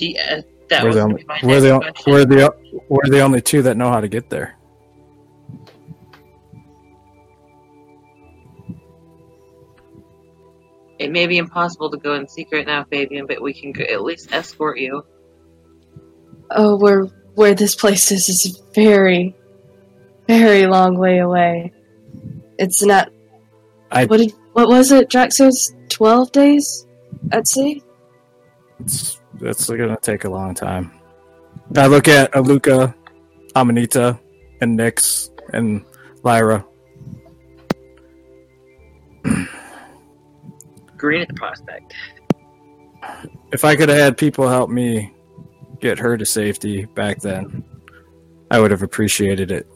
Yeah, 0.00 0.42
that 0.68 0.84
we're 0.84 0.94
the 0.94 1.00
only, 1.00 1.24
we're 1.42 1.60
the, 1.60 1.78
question. 1.78 2.12
we're 2.12 2.24
the 2.24 2.82
we're 2.88 3.10
the 3.10 3.20
only 3.20 3.40
two 3.40 3.62
that 3.62 3.76
know 3.76 3.90
how 3.90 4.00
to 4.00 4.08
get 4.08 4.30
there. 4.30 4.58
It 10.98 11.12
may 11.12 11.26
be 11.26 11.38
impossible 11.38 11.90
to 11.90 11.96
go 11.96 12.14
in 12.14 12.26
secret 12.28 12.66
now, 12.66 12.84
Fabian, 12.84 13.26
but 13.26 13.40
we 13.40 13.54
can 13.54 13.80
at 13.82 14.02
least 14.02 14.32
escort 14.32 14.78
you. 14.78 15.04
Oh, 16.50 16.76
where 16.76 17.04
where 17.34 17.54
this 17.54 17.76
place 17.76 18.10
is 18.10 18.28
is 18.28 18.60
very, 18.74 19.36
very 20.26 20.66
long 20.66 20.98
way 20.98 21.18
away. 21.18 21.72
It's 22.58 22.82
not. 22.82 23.10
I- 23.90 24.06
what 24.06 24.18
did 24.18 24.32
what 24.52 24.68
was 24.68 24.90
it? 24.90 25.08
Jack 25.08 25.32
says 25.32 25.72
twelve 25.88 26.32
days 26.32 26.86
at 27.30 27.46
sea. 27.46 27.82
It's 28.80 29.17
it's 29.40 29.68
gonna 29.68 29.98
take 30.00 30.24
a 30.24 30.28
long 30.28 30.54
time. 30.54 30.92
I 31.76 31.86
look 31.86 32.08
at 32.08 32.32
Aluka, 32.32 32.94
Amanita, 33.54 34.18
and 34.60 34.78
Nyx 34.78 35.30
and 35.52 35.84
Lyra. 36.22 36.64
Green 40.96 41.22
at 41.22 41.28
the 41.28 41.34
prospect. 41.34 41.94
If 43.52 43.64
I 43.64 43.76
could 43.76 43.88
have 43.88 43.98
had 43.98 44.16
people 44.16 44.48
help 44.48 44.68
me 44.68 45.14
get 45.80 45.98
her 45.98 46.16
to 46.16 46.26
safety 46.26 46.86
back 46.86 47.20
then, 47.20 47.64
I 48.50 48.60
would 48.60 48.70
have 48.70 48.82
appreciated 48.82 49.50
it. 49.50 49.66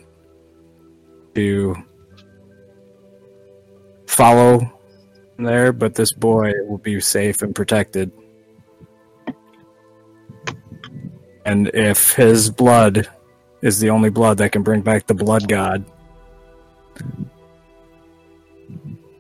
To 1.35 1.75
follow 4.07 4.61
there, 5.39 5.73
but 5.73 5.95
this 5.95 6.13
boy 6.13 6.53
will 6.69 6.79
be 6.79 7.01
safe 7.01 7.41
and 7.41 7.55
protected. 7.55 8.13
And 11.45 11.69
if 11.75 12.13
his 12.15 12.51
blood 12.51 13.09
is 13.63 13.81
the 13.81 13.91
only 13.91 14.11
blood 14.11 14.39
that 14.39 14.53
can 14.53 14.63
bring 14.63 14.83
back 14.83 15.07
the 15.07 15.15
blood 15.15 15.49
god, 15.49 15.85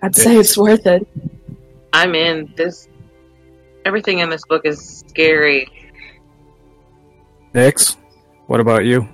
I'd 0.02 0.16
say 0.16 0.36
it's 0.36 0.56
worth 0.56 0.86
it. 0.86 1.06
I'm 1.92 2.14
in 2.14 2.52
this. 2.56 2.88
Everything 3.84 4.18
in 4.20 4.30
this 4.30 4.44
book 4.46 4.62
is 4.64 5.04
scary. 5.08 5.68
Nyx, 7.54 7.96
what 8.46 8.60
about 8.60 8.84
you? 8.84 9.08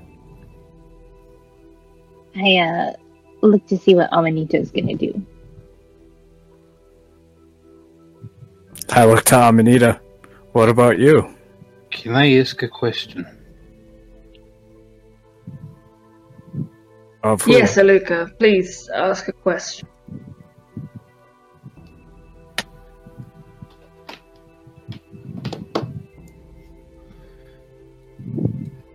I 2.37 2.57
uh 2.59 2.93
look 3.43 3.67
to 3.67 3.77
see 3.77 3.95
what 3.95 4.09
Amanita's 4.13 4.71
gonna 4.71 4.95
do. 4.95 5.21
I 8.91 9.05
look 9.05 9.25
to 9.25 9.37
Amanita. 9.37 10.01
What 10.53 10.69
about 10.69 10.99
you? 10.99 11.35
Can 11.99 12.15
I 12.15 12.39
ask 12.39 12.63
a 12.63 12.69
question? 12.69 13.27
Of 17.25 17.43
who? 17.43 17.53
Yes, 17.53 17.77
Aluka, 17.77 18.39
please 18.39 18.89
ask 18.95 19.27
a 19.27 19.33
question. 19.33 19.89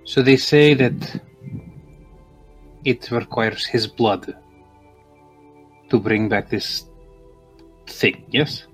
So 0.06 0.22
they 0.22 0.38
say 0.38 0.74
that 0.74 1.22
it 2.86 3.12
requires 3.12 3.66
his 3.66 3.86
blood 3.86 4.34
to 5.90 6.00
bring 6.00 6.30
back 6.30 6.50
this 6.50 6.86
thing, 7.86 8.24
yes? 8.30 8.66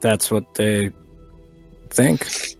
That's 0.00 0.30
what 0.30 0.54
they 0.54 0.90
think. 1.90 2.56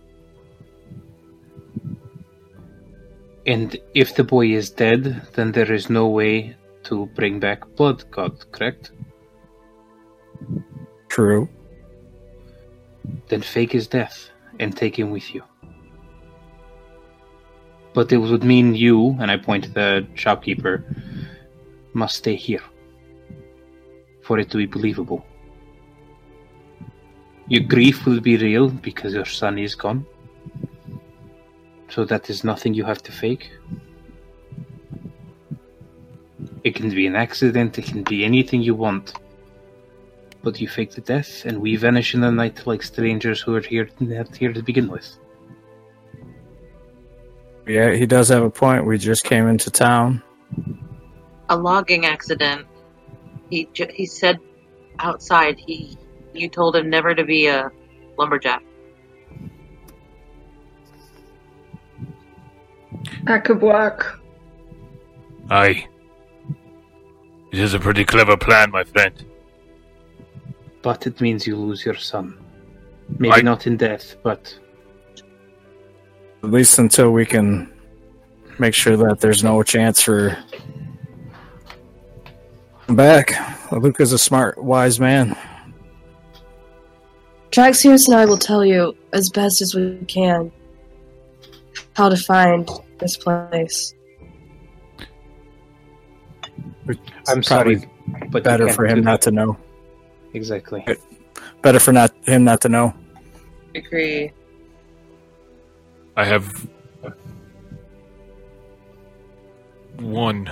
And 3.45 3.75
if 3.93 4.15
the 4.15 4.23
boy 4.23 4.47
is 4.47 4.69
dead, 4.69 5.27
then 5.33 5.51
there 5.51 5.71
is 5.71 5.89
no 5.89 6.07
way 6.07 6.55
to 6.83 7.07
bring 7.07 7.39
back 7.39 7.67
blood 7.75 8.09
god, 8.11 8.51
correct? 8.51 8.91
True. 11.09 11.49
Then 13.27 13.41
fake 13.41 13.73
his 13.73 13.87
death 13.87 14.29
and 14.59 14.75
take 14.75 14.97
him 14.97 15.11
with 15.11 15.33
you. 15.33 15.43
But 17.93 18.11
it 18.11 18.17
would 18.17 18.43
mean 18.43 18.75
you, 18.75 19.15
and 19.19 19.29
I 19.29 19.37
point 19.37 19.65
to 19.65 19.69
the 19.71 20.07
shopkeeper, 20.15 20.83
must 21.93 22.15
stay 22.15 22.35
here 22.35 22.63
for 24.21 24.39
it 24.39 24.49
to 24.51 24.57
be 24.57 24.65
believable. 24.65 25.25
Your 27.49 27.63
grief 27.63 28.05
will 28.05 28.21
be 28.21 28.37
real 28.37 28.69
because 28.69 29.13
your 29.13 29.25
son 29.25 29.59
is 29.59 29.75
gone. 29.75 30.05
So 31.93 32.05
that 32.05 32.27
is 32.31 32.43
nothing 32.43 32.73
you 32.73 32.85
have 32.85 33.03
to 33.03 33.11
fake. 33.11 33.51
It 36.63 36.73
can 36.73 36.89
be 36.89 37.05
an 37.05 37.15
accident, 37.15 37.77
it 37.77 37.85
can 37.85 38.01
be 38.01 38.25
anything 38.25 38.63
you 38.63 38.73
want. 38.73 39.13
But 40.41 40.59
you 40.59 40.67
fake 40.67 40.91
the 40.91 41.01
death, 41.01 41.45
and 41.45 41.59
we 41.61 41.75
vanish 41.75 42.15
in 42.15 42.21
the 42.21 42.31
night 42.31 42.65
like 42.65 42.81
strangers 42.81 43.41
who 43.41 43.53
are 43.55 43.61
here 43.61 43.89
not 43.99 44.35
here 44.35 44.51
to 44.51 44.63
begin 44.63 44.87
with. 44.89 45.07
Yeah, 47.67 47.91
he 47.91 48.07
does 48.07 48.29
have 48.29 48.41
a 48.41 48.49
point. 48.49 48.87
We 48.87 48.97
just 48.97 49.23
came 49.23 49.47
into 49.47 49.69
town. 49.69 50.23
A 51.49 51.55
logging 51.55 52.07
accident. 52.07 52.65
He 53.51 53.69
ju- 53.71 53.93
he 53.93 54.07
said 54.07 54.39
outside 54.97 55.59
he 55.59 55.95
you 56.33 56.49
told 56.49 56.75
him 56.75 56.89
never 56.89 57.13
to 57.13 57.23
be 57.23 57.45
a 57.45 57.69
lumberjack. 58.17 58.63
That 63.23 63.43
could 63.45 63.61
work. 63.61 64.19
Aye. 65.49 65.87
It 67.51 67.59
is 67.59 67.73
a 67.73 67.79
pretty 67.79 68.03
clever 68.05 68.35
plan, 68.37 68.71
my 68.71 68.83
friend. 68.83 69.13
But 70.81 71.05
it 71.07 71.21
means 71.21 71.45
you 71.47 71.55
lose 71.55 71.85
your 71.85 71.95
son. 71.95 72.37
Maybe 73.19 73.33
I- 73.33 73.41
not 73.41 73.67
in 73.67 73.77
death, 73.77 74.15
but 74.23 74.57
At 76.43 76.51
least 76.51 76.77
until 76.77 77.11
we 77.11 77.25
can 77.25 77.71
make 78.59 78.73
sure 78.73 78.97
that 78.97 79.21
there's 79.21 79.43
no 79.45 79.63
chance 79.63 80.01
for 80.01 80.37
him 82.87 82.95
back. 82.97 83.33
Luca's 83.71 84.11
a 84.11 84.17
smart, 84.19 84.61
wise 84.61 84.99
man. 84.99 85.37
Draxios 87.51 88.07
and 88.07 88.17
I 88.17 88.25
will 88.25 88.37
tell 88.37 88.65
you 88.65 88.93
as 89.13 89.29
best 89.29 89.61
as 89.61 89.73
we 89.73 89.97
can 90.07 90.51
how 91.95 92.09
to 92.09 92.17
find 92.17 92.69
this 92.99 93.17
place. 93.17 93.93
I'm 97.27 97.43
sorry. 97.43 97.89
But 98.29 98.43
better 98.43 98.71
for 98.71 98.85
him 98.85 99.01
not 99.01 99.21
to 99.23 99.31
know. 99.31 99.57
Exactly. 100.33 100.85
Better 101.61 101.79
for 101.79 101.93
not 101.93 102.13
him 102.25 102.43
not 102.43 102.61
to 102.61 102.69
know. 102.69 102.93
Agree. 103.75 104.31
I 106.15 106.25
have 106.25 106.69
one 109.97 110.51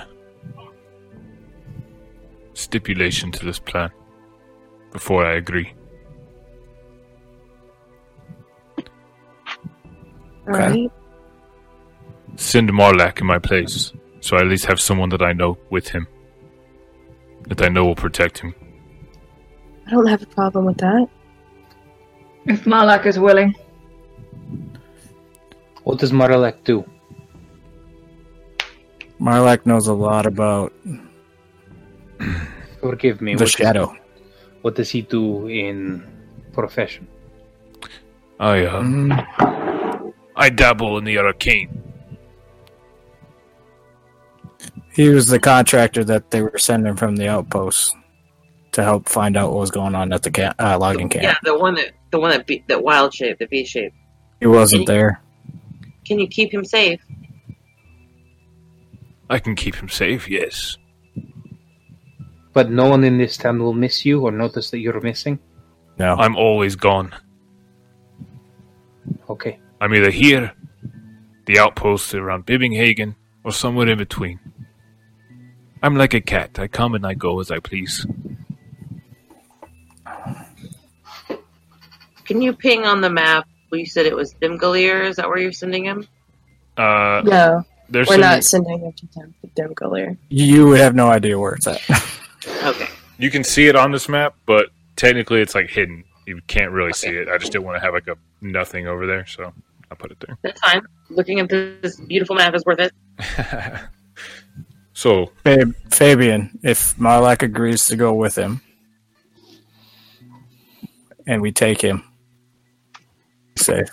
stipulation 2.54 3.30
to 3.32 3.44
this 3.44 3.58
plan 3.58 3.90
before 4.92 5.26
I 5.26 5.34
agree. 5.34 5.72
Alright? 10.48 10.90
Send 12.36 12.70
Marlak 12.70 13.20
in 13.20 13.26
my 13.26 13.38
place, 13.38 13.92
so 14.20 14.36
I 14.36 14.40
at 14.40 14.46
least 14.46 14.64
have 14.66 14.80
someone 14.80 15.08
that 15.10 15.22
I 15.22 15.32
know 15.32 15.58
with 15.70 15.88
him. 15.88 16.06
That 17.48 17.62
I 17.62 17.68
know 17.68 17.84
will 17.84 17.94
protect 17.96 18.38
him. 18.38 18.54
I 19.86 19.90
don't 19.90 20.06
have 20.06 20.22
a 20.22 20.26
problem 20.26 20.64
with 20.64 20.78
that. 20.78 21.08
If 22.46 22.66
Malak 22.66 23.06
is 23.06 23.18
willing. 23.18 23.54
What 25.84 25.98
does 25.98 26.12
Maralek 26.12 26.62
do? 26.64 26.84
Marlak 29.20 29.66
knows 29.66 29.86
a 29.88 29.92
lot 29.94 30.26
about 30.26 30.72
Forgive 32.80 33.20
me. 33.20 33.34
the 33.34 33.44
what 33.44 33.50
shadow. 33.50 33.86
Does, 33.86 33.96
what 34.62 34.74
does 34.76 34.90
he 34.90 35.02
do 35.02 35.46
in 35.48 36.02
profession? 36.52 37.06
I 38.40 38.64
uh, 38.64 38.82
Mm, 38.82 40.12
I 40.36 40.48
dabble 40.50 40.98
in 40.98 41.04
the 41.04 41.18
arcane. 41.18 41.81
He 44.94 45.08
was 45.08 45.26
the 45.26 45.38
contractor 45.38 46.04
that 46.04 46.30
they 46.30 46.42
were 46.42 46.58
sending 46.58 46.96
from 46.96 47.16
the 47.16 47.28
outpost 47.28 47.96
to 48.72 48.82
help 48.82 49.08
find 49.08 49.36
out 49.36 49.50
what 49.50 49.60
was 49.60 49.70
going 49.70 49.94
on 49.94 50.12
at 50.12 50.22
the 50.22 50.30
ca- 50.30 50.54
uh, 50.58 50.78
logging 50.78 51.08
camp. 51.08 51.24
Yeah, 51.24 51.36
the 51.42 51.58
one 51.58 51.74
that 51.74 51.92
the 52.10 52.20
one 52.20 52.30
that 52.30 52.46
be, 52.46 52.64
that 52.68 52.82
wild 52.82 53.14
shape, 53.14 53.38
the 53.38 53.46
V 53.46 53.64
shape. 53.64 53.92
He 54.40 54.46
wasn't 54.46 54.86
there. 54.86 55.22
Can 56.04 56.18
you 56.18 56.26
keep 56.26 56.52
him 56.52 56.64
safe? 56.64 57.00
I 59.30 59.38
can 59.38 59.56
keep 59.56 59.76
him 59.76 59.88
safe. 59.88 60.28
Yes. 60.28 60.76
But 62.52 62.70
no 62.70 62.88
one 62.88 63.02
in 63.04 63.16
this 63.16 63.36
town 63.38 63.60
will 63.60 63.72
miss 63.72 64.04
you 64.04 64.20
or 64.20 64.30
notice 64.30 64.70
that 64.70 64.80
you're 64.80 65.00
missing? 65.00 65.38
No. 65.98 66.16
I'm 66.16 66.36
always 66.36 66.76
gone. 66.76 67.14
Okay. 69.30 69.58
I'm 69.80 69.94
either 69.94 70.10
here, 70.10 70.52
the 71.46 71.58
outpost 71.58 72.14
around 72.14 72.44
Bibbinghagen, 72.44 73.14
or 73.44 73.52
somewhere 73.52 73.88
in 73.88 73.96
between. 73.96 74.38
I'm 75.82 75.96
like 75.96 76.14
a 76.14 76.20
cat. 76.20 76.58
I 76.58 76.68
come 76.68 76.94
and 76.94 77.06
I 77.06 77.14
go 77.14 77.40
as 77.40 77.50
I 77.50 77.58
please. 77.58 78.06
Can 82.24 82.40
you 82.40 82.52
ping 82.52 82.84
on 82.84 83.00
the 83.00 83.10
map? 83.10 83.48
Well, 83.70 83.80
you 83.80 83.86
said 83.86 84.06
it 84.06 84.14
was 84.14 84.34
Dimgalir. 84.34 85.04
Is 85.06 85.16
that 85.16 85.28
where 85.28 85.38
you're 85.38 85.52
sending 85.52 85.84
him? 85.84 86.06
Uh, 86.76 87.22
No, 87.24 87.64
we're 87.90 88.04
some, 88.04 88.20
not 88.20 88.44
sending 88.44 88.80
him 88.80 88.92
to 88.92 89.06
Dem- 89.06 89.34
Demgolier. 89.56 90.16
You 90.28 90.68
would 90.68 90.80
have 90.80 90.94
no 90.94 91.08
idea 91.08 91.38
where 91.38 91.54
it's 91.54 91.66
at. 91.66 91.80
Okay. 92.64 92.88
You 93.18 93.30
can 93.30 93.44
see 93.44 93.68
it 93.68 93.76
on 93.76 93.92
this 93.92 94.08
map, 94.08 94.34
but 94.46 94.70
technically 94.96 95.40
it's 95.40 95.54
like 95.54 95.70
hidden. 95.70 96.02
You 96.26 96.40
can't 96.48 96.72
really 96.72 96.92
see 96.92 97.08
it. 97.08 97.28
I 97.28 97.38
just 97.38 97.52
didn't 97.52 97.64
want 97.64 97.76
to 97.76 97.80
have 97.84 97.94
like 97.94 98.08
a 98.08 98.16
nothing 98.40 98.88
over 98.88 99.06
there, 99.06 99.26
so 99.26 99.52
I 99.90 99.94
put 99.94 100.10
it 100.10 100.18
there. 100.18 100.36
That's 100.42 100.60
fine. 100.60 100.82
Looking 101.08 101.38
at 101.38 101.48
this 101.48 102.00
beautiful 102.00 102.34
map 102.34 102.52
is 102.54 102.64
worth 102.64 102.80
it. 102.80 102.92
so 104.92 105.32
Fab- 105.44 105.74
Fabian, 105.92 106.58
if 106.62 106.96
Marlak 106.96 107.42
agrees 107.42 107.86
to 107.86 107.96
go 107.96 108.12
with 108.12 108.36
him, 108.36 108.60
and 111.26 111.40
we 111.40 111.52
take 111.52 111.80
him, 111.80 112.04
safe. 113.56 113.88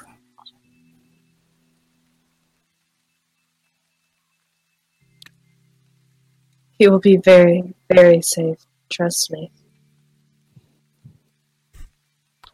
He 6.78 6.88
will 6.88 7.00
be 7.00 7.18
very, 7.18 7.76
very 7.94 8.22
safe. 8.22 8.66
Trust 8.90 9.32
me. 9.32 9.52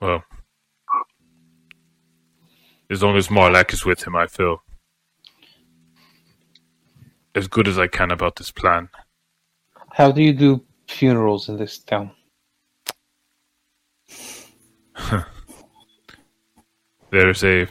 Well, 0.01 0.23
as 2.89 3.03
long 3.03 3.15
as 3.17 3.27
Marlak 3.27 3.71
is 3.71 3.85
with 3.85 4.05
him, 4.05 4.15
I 4.15 4.27
feel 4.27 4.63
as 7.35 7.47
good 7.47 7.67
as 7.67 7.77
I 7.77 7.87
can 7.87 8.11
about 8.11 8.37
this 8.37 8.49
plan. 8.49 8.89
How 9.91 10.11
do 10.11 10.23
you 10.23 10.33
do 10.33 10.63
funerals 10.87 11.49
in 11.49 11.57
this 11.57 11.77
town? 11.79 12.11
There's 17.11 17.43
a 17.43 17.67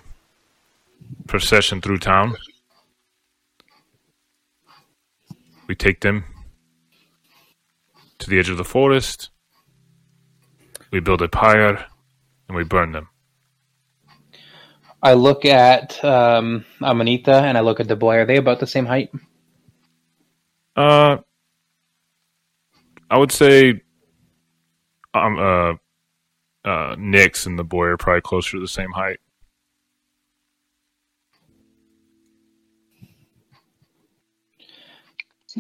procession 1.27 1.81
through 1.81 1.99
town. 1.99 2.37
We 5.67 5.75
take 5.75 6.01
them 6.01 6.25
to 8.19 8.29
the 8.29 8.39
edge 8.39 8.51
of 8.51 8.59
the 8.59 8.65
forest. 8.65 9.31
We 10.91 11.01
build 11.01 11.23
a 11.23 11.29
pyre 11.29 11.87
and 12.49 12.57
we 12.57 12.65
burn 12.65 12.93
them. 12.93 13.09
I 15.03 15.15
look 15.15 15.45
at 15.45 16.03
um, 16.05 16.65
Amanita 16.81 17.35
and 17.35 17.59
I 17.59 17.61
look 17.63 17.81
at 17.81 17.89
the 17.89 17.97
boy. 17.97 18.17
Are 18.17 18.27
they 18.27 18.37
about 18.37 18.61
the 18.61 18.67
same 18.67 18.87
height? 18.87 19.11
Uh, 20.77 21.19
I 23.11 23.19
would 23.19 23.31
say, 23.33 23.83
um, 25.15 25.39
uh, 25.39 25.71
uh, 26.69 26.97
Nyx 26.97 27.47
and 27.47 27.59
the 27.59 27.65
boy 27.65 27.87
are 27.87 27.97
probably 27.97 28.23
closer 28.23 28.53
to 28.53 28.61
the 28.61 28.67
same 28.69 28.91
height. 28.91 29.21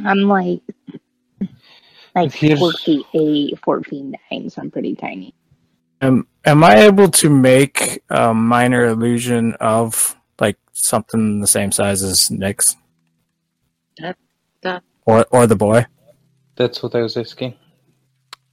I'm 0.04 0.22
like 0.22 0.60
like 2.14 2.32
Here's- 2.32 2.58
four 2.58 2.72
feet 2.72 3.06
eight, 3.14 3.58
four 3.62 3.82
feet 3.82 4.04
nine, 4.30 4.50
so 4.50 4.62
I'm 4.62 4.70
pretty 4.70 4.94
tiny. 4.94 5.34
Am, 6.00 6.26
am 6.44 6.62
I 6.64 6.80
able 6.82 7.08
to 7.08 7.30
make 7.30 8.02
a 8.10 8.34
minor 8.34 8.86
illusion 8.86 9.54
of 9.54 10.16
like 10.40 10.58
something 10.72 11.40
the 11.40 11.46
same 11.46 11.72
size 11.72 12.02
as 12.02 12.28
Nyx's 12.30 12.76
That 13.98 14.16
that 14.62 14.82
or 15.06 15.26
or 15.30 15.46
the 15.46 15.56
boy? 15.56 15.86
That's 16.56 16.82
what 16.82 16.94
I 16.94 17.02
was 17.02 17.16
asking. 17.16 17.54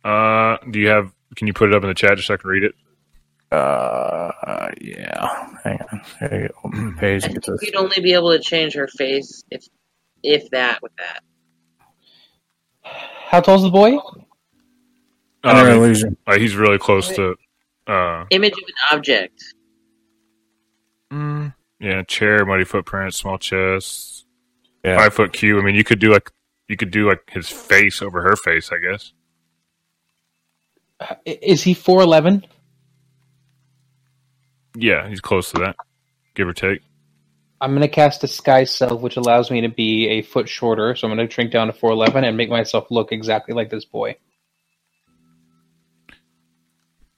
Uh, 0.04 0.58
do 0.72 0.80
you 0.80 0.88
have? 0.90 1.12
Can 1.36 1.48
you 1.48 1.54
put 1.54 1.70
it 1.70 1.76
up 1.76 1.84
in 1.84 1.90
the 1.90 1.96
chat 1.96 2.16
just 2.18 2.28
so 2.28 2.34
I 2.34 2.38
can 2.38 2.50
read 2.50 2.64
it? 2.64 2.74
Uh, 3.52 4.70
yeah. 4.80 5.56
Hang 5.64 5.80
on. 5.92 6.02
There 6.20 6.42
you 6.44 6.48
go. 6.48 6.54
Open 6.66 6.86
the 6.92 6.92
page. 7.00 7.24
Get 7.24 7.44
this. 7.46 7.62
you'd 7.62 7.76
only 7.76 8.02
be 8.02 8.14
able 8.14 8.32
to 8.32 8.40
change 8.40 8.74
her 8.76 8.88
face 8.88 9.44
if 9.52 9.66
if 10.24 10.50
that 10.52 10.82
with 10.82 10.92
that. 10.98 11.22
How 13.30 13.40
tall's 13.42 13.62
the 13.64 13.70
boy? 13.70 13.98
Minor 15.44 15.70
Um, 15.72 15.78
illusion. 15.78 16.18
uh, 16.28 16.38
he's 16.38 16.56
really 16.56 16.78
close 16.78 17.10
to. 17.16 17.36
Uh, 17.88 18.26
Image 18.30 18.54
of 18.54 18.60
an 18.68 18.98
object. 18.98 19.44
mm, 21.12 21.54
yeah, 21.80 22.04
chair, 22.04 22.46
muddy 22.46 22.64
footprints, 22.64 23.18
small 23.18 23.38
chest, 23.38 24.26
Yeah. 24.84 24.98
five 24.98 25.14
foot 25.14 25.34
cube. 25.34 25.60
I 25.60 25.66
mean, 25.66 25.76
you 25.76 25.84
could 25.84 26.00
do 26.00 26.12
like 26.12 26.32
you 26.72 26.78
could 26.78 26.90
do 26.90 27.10
like 27.10 27.30
his 27.30 27.50
face 27.50 28.02
over 28.02 28.22
her 28.22 28.38
face, 28.38 28.72
I 28.72 28.78
guess. 28.78 29.12
Is 31.26 31.62
he 31.62 31.74
four 31.74 32.02
eleven? 32.02 32.46
Yeah, 34.76 35.10
he's 35.10 35.20
close 35.20 35.52
to 35.52 35.60
that, 35.60 35.76
give 36.34 36.48
or 36.48 36.54
take. 36.54 36.82
I'm 37.60 37.74
gonna 37.74 37.90
cast 37.90 38.22
Disguise 38.22 38.72
Self, 38.72 39.02
which 39.02 39.18
allows 39.18 39.52
me 39.52 39.62
to 39.62 39.70
be 39.70 40.08
a 40.08 40.22
foot 40.22 40.48
shorter. 40.48 40.96
So 40.96 41.08
I'm 41.08 41.16
gonna 41.16 41.30
shrink 41.30 41.52
down 41.52 41.68
to 41.68 41.74
four 41.74 41.92
eleven 41.92 42.24
and 42.24 42.38
make 42.38 42.50
myself 42.50 42.88
look 42.90 43.12
exactly 43.12 43.54
like 43.54 43.70
this 43.70 43.84
boy. 43.84 44.16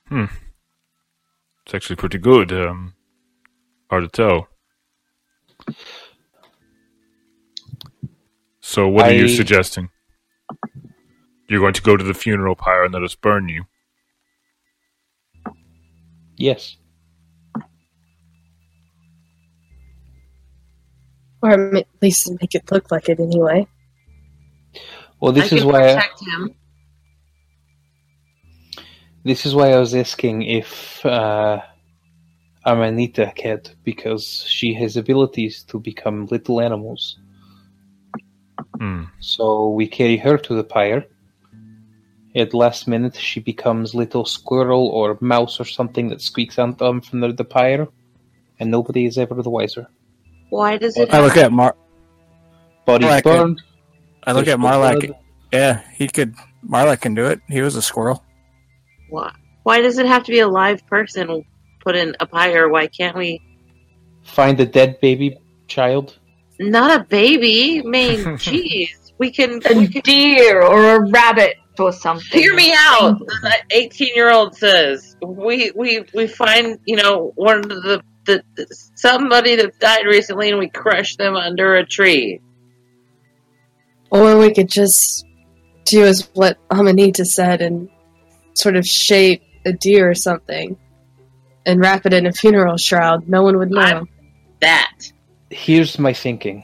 Hmm, 0.08 0.26
it's 1.64 1.76
actually 1.76 1.98
pretty 1.98 2.18
good. 2.18 2.52
Um, 2.52 2.96
hard 3.90 4.04
to 4.04 4.10
tell. 4.10 4.48
So, 8.74 8.88
what 8.88 9.06
are 9.06 9.14
you 9.14 9.28
suggesting? 9.28 9.92
You're 11.48 11.60
going 11.60 11.76
to 11.76 11.82
go 11.84 11.96
to 11.96 12.04
the 12.04 12.16
funeral 12.16 12.56
pyre 12.56 12.86
and 12.86 12.92
let 12.96 13.04
us 13.04 13.14
burn 13.14 13.48
you. 13.48 13.66
Yes. 16.38 16.78
Or 21.44 21.76
at 21.76 21.86
least 22.02 22.32
make 22.42 22.56
it 22.56 22.72
look 22.72 22.90
like 22.90 23.10
it 23.10 23.20
anyway. 23.20 23.68
Well, 25.20 25.34
this 25.34 25.54
I 25.54 25.58
is 25.58 25.62
can 25.62 25.72
why. 25.72 25.94
I, 25.94 26.10
him. 26.20 26.56
this 29.24 29.46
is 29.46 29.54
why 29.54 29.72
I 29.72 29.80
was 29.80 29.94
asking 29.94 30.42
if 30.42 31.06
uh, 31.06 31.62
Amanita 32.66 33.34
could, 33.40 33.70
because 33.84 34.26
she 34.48 34.74
has 34.74 34.98
abilities 34.98 35.64
to 35.66 35.80
become 35.80 36.26
little 36.26 36.60
animals. 36.60 37.20
Hmm. 38.78 39.04
So 39.20 39.70
we 39.70 39.88
carry 39.88 40.18
her 40.18 40.38
to 40.38 40.56
the 40.56 40.64
pyre. 40.64 41.06
At 42.36 42.54
last 42.54 42.88
minute, 42.88 43.16
she 43.16 43.40
becomes 43.40 43.94
little 43.94 44.26
squirrel 44.26 44.88
or 44.88 45.18
mouse 45.22 45.60
or 45.60 45.66
something 45.66 46.10
that 46.10 46.22
squeaks 46.22 46.58
out 46.58 46.82
um, 46.82 47.00
from 47.02 47.20
the, 47.20 47.32
the 47.32 47.44
pyre, 47.44 47.88
and 48.60 48.72
nobody 48.72 49.06
is 49.06 49.20
ever 49.20 49.42
the 49.42 49.50
wiser. 49.52 49.88
Why 50.50 50.78
does 50.78 50.98
it? 50.98 51.14
I 51.14 51.20
look 51.22 51.38
at 51.38 51.52
Mar. 51.52 51.76
Body's 52.86 53.10
Marlak, 53.10 53.24
burned. 53.24 53.62
I 54.24 54.32
look 54.32 54.48
at 54.48 54.60
no 54.60 54.68
Marlak. 54.68 55.00
blood. 55.00 55.20
Yeah, 55.52 55.82
he 55.94 56.08
could. 56.08 56.36
Marlak 56.68 57.02
can 57.02 57.14
do 57.14 57.28
it. 57.28 57.40
He 57.48 57.62
was 57.62 57.76
a 57.76 57.82
squirrel. 57.82 58.24
Why? 59.10 59.32
Why 59.64 59.82
does 59.82 59.98
it 59.98 60.06
have 60.06 60.24
to 60.24 60.32
be 60.32 60.40
a 60.40 60.48
live 60.48 60.86
person 60.88 61.46
put 61.82 61.96
in 61.96 62.16
a 62.20 62.26
pyre? 62.26 62.68
Why 62.68 62.88
can't 62.88 63.16
we? 63.16 63.42
Find 64.24 64.58
the 64.58 64.66
dead 64.66 65.00
baby 65.02 65.38
child. 65.68 66.18
Not 66.72 67.00
a 67.02 67.04
baby. 67.06 67.82
I 67.84 67.88
mean, 67.88 68.20
jeez. 68.38 69.12
We 69.18 69.32
can. 69.32 69.60
A 69.66 69.78
We 69.78 69.88
can 69.88 70.02
deer 70.02 70.62
or 70.62 70.96
a 70.96 71.10
rabbit. 71.12 71.56
or 71.80 71.92
something. 71.92 72.40
Hear 72.40 72.54
me 72.56 72.74
out. 72.76 73.20
That 73.44 73.64
eighteen-year-old 73.72 74.56
says 74.56 75.16
we 75.26 75.72
we 75.76 76.04
we 76.14 76.28
find 76.28 76.80
you 76.86 76.96
know 76.96 77.32
one 77.36 77.60
of 77.60 77.70
the, 77.70 78.04
the 78.26 78.44
the 78.56 78.66
somebody 78.96 79.56
that 79.56 79.80
died 79.80 80.06
recently, 80.06 80.50
and 80.50 80.60
we 80.60 80.70
crush 80.70 81.16
them 81.16 81.36
under 81.36 81.76
a 81.76 81.86
tree. 81.86 82.40
Or 84.10 84.38
we 84.38 84.54
could 84.54 84.70
just 84.70 85.26
do 85.86 86.04
as 86.04 86.30
what 86.34 86.58
Amanita 86.72 87.26
said 87.26 87.62
and 87.62 87.90
sort 88.54 88.76
of 88.76 88.86
shape 88.86 89.42
a 89.66 89.74
deer 89.74 90.10
or 90.10 90.14
something 90.16 90.78
and 91.66 91.80
wrap 91.80 92.06
it 92.06 92.14
in 92.14 92.26
a 92.28 92.32
funeral 92.32 92.78
shroud. 92.78 93.28
No 93.28 93.42
one 93.44 93.58
would 93.58 93.72
know. 93.72 93.82
I'm- 93.82 94.10
That 94.62 94.92
Here's 95.54 96.00
my 96.00 96.14
thinking. 96.14 96.64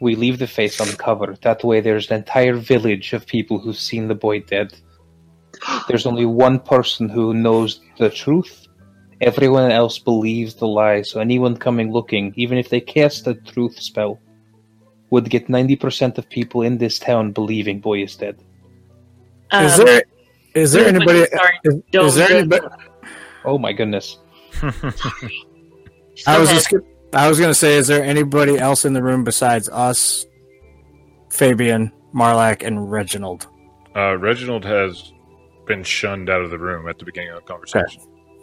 We 0.00 0.14
leave 0.14 0.38
the 0.38 0.46
face 0.46 0.78
uncovered. 0.80 1.40
That 1.42 1.64
way, 1.64 1.80
there's 1.80 2.10
an 2.10 2.18
entire 2.18 2.56
village 2.56 3.12
of 3.12 3.26
people 3.26 3.58
who've 3.58 3.76
seen 3.76 4.08
the 4.08 4.14
boy 4.14 4.40
dead. 4.40 4.74
There's 5.88 6.06
only 6.06 6.26
one 6.26 6.58
person 6.60 7.08
who 7.08 7.32
knows 7.32 7.80
the 7.98 8.10
truth. 8.10 8.66
Everyone 9.20 9.70
else 9.70 9.98
believes 9.98 10.54
the 10.54 10.66
lie, 10.66 11.02
so 11.02 11.20
anyone 11.20 11.56
coming 11.56 11.92
looking, 11.92 12.34
even 12.36 12.58
if 12.58 12.68
they 12.68 12.80
cast 12.80 13.26
a 13.26 13.34
truth 13.34 13.80
spell, 13.80 14.20
would 15.10 15.30
get 15.30 15.48
90% 15.48 16.18
of 16.18 16.28
people 16.28 16.62
in 16.62 16.78
this 16.78 16.98
town 16.98 17.32
believing 17.32 17.80
boy 17.80 18.02
is 18.02 18.16
dead. 18.16 18.36
Is 19.52 19.78
um, 19.78 19.86
there 19.86 20.02
is 20.54 20.72
there 20.72 20.86
anybody? 20.86 21.26
sorry, 21.26 21.58
Is, 21.64 21.74
is 21.92 22.14
there 22.14 22.38
anybody? 22.38 22.66
Oh 23.44 23.58
my 23.58 23.72
goodness. 23.72 24.18
I 26.26 26.38
was 26.38 26.50
just 26.50 26.70
gonna- 26.70 26.84
I 27.14 27.28
was 27.28 27.38
gonna 27.38 27.54
say, 27.54 27.76
is 27.76 27.86
there 27.86 28.02
anybody 28.02 28.58
else 28.58 28.84
in 28.84 28.92
the 28.92 29.02
room 29.02 29.24
besides 29.24 29.68
us, 29.68 30.26
Fabian, 31.30 31.92
Marlak, 32.14 32.66
and 32.66 32.90
Reginald? 32.90 33.46
Uh, 33.94 34.16
Reginald 34.18 34.64
has 34.64 35.12
been 35.66 35.82
shunned 35.82 36.28
out 36.28 36.42
of 36.42 36.50
the 36.50 36.58
room 36.58 36.88
at 36.88 36.98
the 36.98 37.04
beginning 37.04 37.30
of 37.30 37.36
the 37.36 37.42
conversation. 37.42 38.02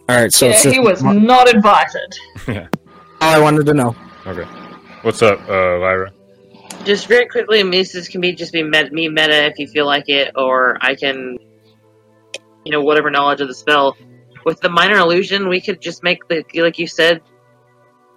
All 0.09 0.15
right, 0.15 0.31
so 0.33 0.47
yeah, 0.47 0.53
it's 0.53 0.63
he 0.63 0.79
was 0.79 1.03
Mar- 1.03 1.13
not 1.13 1.53
invited. 1.53 2.17
all 2.47 2.67
I 3.19 3.39
wanted 3.39 3.65
to 3.65 3.73
know. 3.73 3.95
Okay. 4.25 4.45
What's 5.03 5.21
up, 5.21 5.39
uh, 5.49 5.79
Lyra? 5.79 6.11
just 6.85 7.07
very 7.07 7.27
quickly, 7.27 7.63
Mises 7.63 8.07
can 8.07 8.21
be 8.21 8.33
just 8.33 8.53
be 8.53 8.63
met, 8.63 8.91
me 8.91 9.07
meta 9.07 9.45
if 9.45 9.59
you 9.59 9.67
feel 9.67 9.85
like 9.85 10.09
it, 10.09 10.31
or 10.35 10.77
I 10.81 10.95
can, 10.95 11.37
you 12.65 12.71
know, 12.71 12.81
whatever 12.81 13.09
knowledge 13.09 13.41
of 13.41 13.47
the 13.47 13.53
spell. 13.53 13.95
With 14.45 14.59
the 14.61 14.69
minor 14.69 14.97
illusion, 14.97 15.47
we 15.47 15.61
could 15.61 15.81
just 15.81 16.03
make 16.03 16.27
the 16.27 16.43
like 16.55 16.79
you 16.79 16.87
said, 16.87 17.21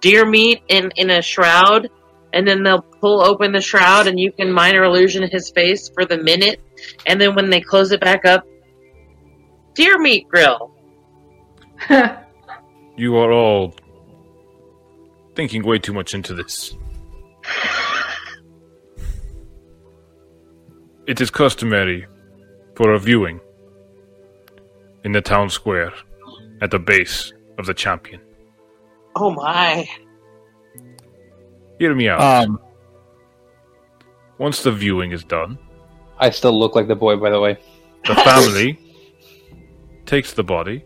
deer 0.01 0.25
meat 0.25 0.61
in 0.67 0.91
in 0.95 1.09
a 1.09 1.21
shroud, 1.21 1.89
and 2.33 2.47
then 2.47 2.63
they'll 2.63 2.81
pull 2.81 3.21
open 3.21 3.51
the 3.51 3.61
shroud, 3.61 4.07
and 4.07 4.19
you 4.19 4.31
can 4.31 4.51
minor 4.51 4.83
illusion 4.83 5.27
his 5.29 5.49
face 5.51 5.89
for 5.89 6.05
the 6.05 6.17
minute, 6.17 6.59
and 7.05 7.19
then 7.19 7.35
when 7.35 7.49
they 7.49 7.61
close 7.61 7.91
it 7.91 8.01
back 8.01 8.25
up, 8.25 8.45
deer 9.73 9.97
meat 9.99 10.27
grill. 10.27 10.71
You 12.97 13.17
are 13.17 13.33
all 13.33 13.75
thinking 15.35 15.65
way 15.65 15.79
too 15.79 15.93
much 15.93 16.13
into 16.13 16.33
this. 16.33 16.75
It 21.07 21.21
is 21.21 21.29
customary 21.29 22.07
for 22.73 22.93
a 22.93 22.99
viewing 22.99 23.39
in 25.03 25.11
the 25.11 25.21
town 25.21 25.51
square 25.51 25.93
at 26.61 26.71
the 26.71 26.79
base 26.79 27.31
of 27.59 27.67
the 27.67 27.75
champion. 27.75 28.21
Oh 29.15 29.31
my! 29.31 29.87
Hear 31.79 31.95
me 31.95 32.09
out. 32.09 32.21
Um, 32.21 32.59
Once 34.37 34.63
the 34.63 34.71
viewing 34.71 35.11
is 35.11 35.23
done, 35.23 35.57
I 36.19 36.29
still 36.29 36.57
look 36.57 36.75
like 36.75 36.87
the 36.87 36.95
boy, 36.95 37.15
by 37.17 37.29
the 37.29 37.39
way. 37.39 37.57
the 38.05 38.15
family 38.15 38.77
takes 40.05 40.33
the 40.33 40.43
body 40.43 40.83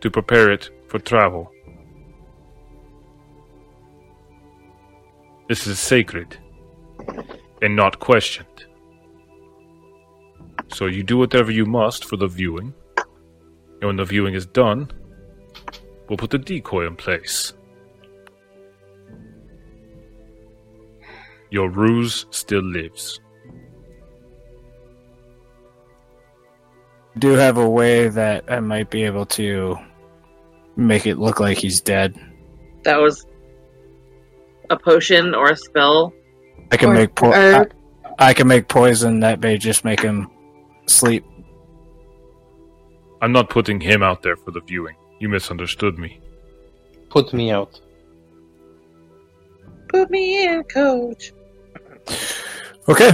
to 0.00 0.10
prepare 0.10 0.52
it 0.52 0.70
for 0.88 0.98
travel. 0.98 1.50
This 5.48 5.66
is 5.66 5.78
sacred 5.78 6.38
and 7.60 7.76
not 7.76 7.98
questioned. 7.98 8.64
So 10.68 10.86
you 10.86 11.02
do 11.02 11.18
whatever 11.18 11.50
you 11.50 11.66
must 11.66 12.04
for 12.04 12.16
the 12.16 12.26
viewing, 12.26 12.72
and 13.80 13.84
when 13.88 13.96
the 13.96 14.04
viewing 14.04 14.34
is 14.34 14.46
done, 14.46 14.90
we'll 16.08 16.16
put 16.16 16.30
the 16.30 16.38
decoy 16.38 16.86
in 16.86 16.96
place. 16.96 17.52
Your 21.50 21.68
ruse 21.68 22.26
still 22.30 22.62
lives. 22.62 23.20
do 27.16 27.28
have 27.30 27.58
a 27.58 27.68
way 27.68 28.08
that 28.08 28.44
I 28.50 28.58
might 28.58 28.90
be 28.90 29.04
able 29.04 29.24
to 29.26 29.76
make 30.76 31.06
it 31.06 31.16
look 31.16 31.38
like 31.38 31.58
he's 31.58 31.80
dead. 31.80 32.18
That 32.82 32.96
was 33.00 33.24
a 34.68 34.76
potion 34.76 35.32
or 35.32 35.50
a 35.50 35.56
spell. 35.56 36.12
I 36.72 36.76
can 36.76 36.90
Or- 36.90 36.94
make 36.94 37.14
po- 37.14 37.28
or- 37.30 37.70
I, 38.18 38.30
I 38.30 38.34
can 38.34 38.48
make 38.48 38.66
poison 38.66 39.20
that 39.20 39.38
may 39.40 39.58
just 39.58 39.84
make 39.84 40.00
him 40.00 40.28
sleep. 40.88 41.24
I'm 43.22 43.30
not 43.30 43.48
putting 43.48 43.80
him 43.80 44.02
out 44.02 44.22
there 44.24 44.34
for 44.36 44.50
the 44.50 44.60
viewing. 44.60 44.96
You 45.24 45.30
misunderstood 45.30 45.98
me. 45.98 46.20
Put 47.08 47.32
me 47.32 47.50
out. 47.50 47.80
Put 49.88 50.10
me 50.10 50.44
in, 50.44 50.62
coach. 50.64 51.32
Okay. 52.86 53.12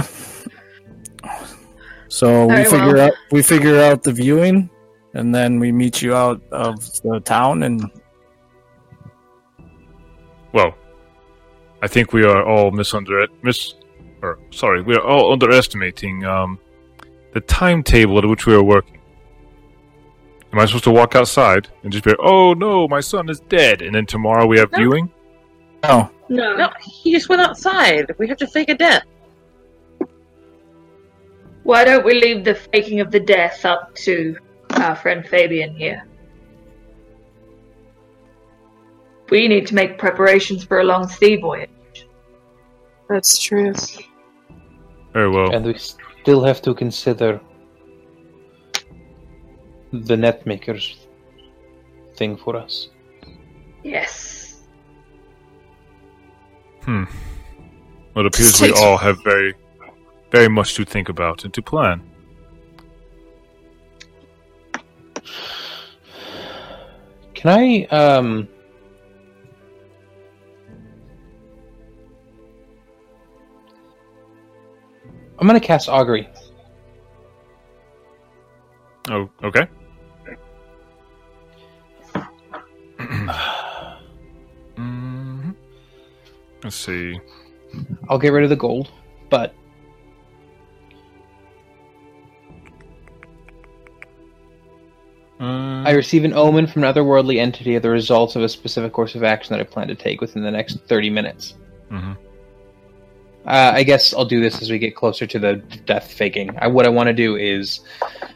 So 2.09 2.47
we 2.47 2.65
figure 2.65 2.95
well. 2.95 3.07
out 3.07 3.13
we 3.31 3.41
figure 3.41 3.79
out 3.79 4.03
the 4.03 4.11
viewing, 4.11 4.69
and 5.13 5.33
then 5.33 5.57
we 5.57 5.71
meet 5.71 6.01
you 6.01 6.13
out 6.13 6.41
of 6.51 6.75
the 7.01 7.21
town. 7.21 7.63
And 7.63 7.89
Well, 10.51 10.75
I 11.81 11.87
think 11.87 12.11
we 12.11 12.25
are 12.25 12.43
all 12.43 12.71
misunder 12.71 13.25
mis 13.41 13.75
or 14.21 14.37
sorry, 14.51 14.81
we 14.81 14.95
are 14.95 15.05
all 15.11 15.31
underestimating 15.31 16.25
um, 16.25 16.59
the 17.31 17.39
timetable 17.39 18.17
at 18.17 18.25
which 18.25 18.45
we 18.45 18.53
are 18.53 18.63
working. 18.63 19.00
Am 20.53 20.59
I 20.59 20.65
supposed 20.65 20.83
to 20.83 20.91
walk 20.91 21.15
outside 21.15 21.69
and 21.83 21.91
just 21.93 22.03
be, 22.03 22.11
like, 22.11 22.19
"Oh 22.21 22.53
no, 22.53 22.87
my 22.87 22.99
son 22.99 23.29
is 23.29 23.39
dead," 23.41 23.81
and 23.81 23.95
then 23.95 24.05
tomorrow 24.05 24.45
we 24.45 24.59
have 24.59 24.71
No. 24.73 24.77
viewing? 24.77 25.11
oh, 25.83 26.09
No. 26.29 26.55
No, 26.55 26.69
he 26.81 27.11
just 27.11 27.29
went 27.29 27.41
outside. 27.41 28.13
We 28.17 28.27
have 28.27 28.37
to 28.37 28.47
fake 28.47 28.69
a 28.69 28.75
death. 28.75 29.03
Why 31.63 31.83
don't 31.85 32.03
we 32.05 32.13
leave 32.13 32.43
the 32.43 32.55
faking 32.55 32.99
of 33.01 33.11
the 33.11 33.19
death 33.19 33.65
up 33.65 33.93
to 34.05 34.35
our 34.75 34.95
friend 34.95 35.25
Fabian 35.27 35.75
here? 35.75 36.03
We 39.29 39.47
need 39.47 39.67
to 39.67 39.75
make 39.75 39.97
preparations 39.97 40.63
for 40.63 40.79
a 40.79 40.83
long 40.83 41.07
sea 41.07 41.35
voyage. 41.37 41.69
That's 43.09 43.37
true. 43.37 43.73
Very 45.13 45.29
well. 45.29 45.53
And 45.53 45.65
we 45.65 45.77
still 45.77 46.43
have 46.43 46.61
to 46.63 46.73
consider 46.73 47.39
the 49.91 50.15
net 50.17 50.45
makers 50.45 51.07
thing 52.15 52.37
for 52.37 52.55
us. 52.55 52.89
Yes. 53.83 54.61
Hmm. 56.83 57.03
Well, 58.13 58.25
it 58.25 58.33
appears 58.33 58.61
we 58.61 58.71
all 58.81 58.97
have 58.97 59.23
very, 59.23 59.53
very 60.31 60.47
much 60.47 60.75
to 60.75 60.85
think 60.85 61.09
about 61.09 61.43
and 61.43 61.53
to 61.53 61.61
plan. 61.61 62.01
Can 67.33 67.49
I 67.49 67.85
um 67.85 68.47
I'm 75.39 75.47
gonna 75.47 75.59
cast 75.59 75.89
augury. 75.89 76.29
Oh, 79.09 79.27
okay. 79.43 79.67
Mhm. 84.77 85.55
Let's 86.63 86.75
see. 86.75 87.19
I'll 88.09 88.19
get 88.19 88.33
rid 88.33 88.43
of 88.43 88.49
the 88.49 88.55
gold, 88.55 88.89
but 89.29 89.53
Uh, 95.39 95.81
I 95.83 95.91
receive 95.91 96.23
an 96.23 96.33
omen 96.33 96.67
from 96.67 96.83
an 96.83 96.93
otherworldly 96.93 97.39
entity 97.39 97.75
of 97.75 97.81
the 97.81 97.89
results 97.89 98.35
of 98.35 98.43
a 98.43 98.49
specific 98.49 98.93
course 98.93 99.15
of 99.15 99.23
action 99.23 99.53
that 99.55 99.59
I 99.59 99.63
plan 99.63 99.87
to 99.87 99.95
take 99.95 100.21
within 100.21 100.43
the 100.43 100.51
next 100.51 100.79
30 100.87 101.09
minutes. 101.09 101.55
mhm. 101.89 102.15
Uh, 103.43 103.71
I 103.73 103.81
guess 103.81 104.13
I'll 104.13 104.23
do 104.25 104.39
this 104.39 104.61
as 104.61 104.69
we 104.69 104.77
get 104.77 104.95
closer 104.95 105.25
to 105.25 105.39
the 105.39 105.55
death 105.87 106.11
faking. 106.11 106.51
I, 106.59 106.67
what 106.67 106.85
I 106.85 106.89
want 106.89 107.07
to 107.07 107.13
do 107.13 107.35
is 107.37 107.79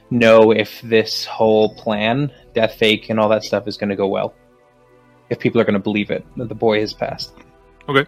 know 0.10 0.50
if 0.52 0.82
this 0.82 1.26
whole 1.26 1.76
plan, 1.76 2.32
death 2.56 2.74
fake, 2.74 3.08
and 3.12 3.20
all 3.20 3.30
that 3.30 3.44
stuff 3.44 3.68
is 3.68 3.78
going 3.78 3.92
to 3.92 3.96
go 3.96 4.08
well. 4.08 4.34
If 5.30 5.40
people 5.40 5.60
are 5.60 5.64
going 5.64 5.74
to 5.74 5.80
believe 5.80 6.12
it 6.12 6.26
that 6.38 6.50
the 6.50 6.56
boy 6.56 6.80
has 6.82 6.94
passed. 6.94 7.34
We'll 7.88 8.06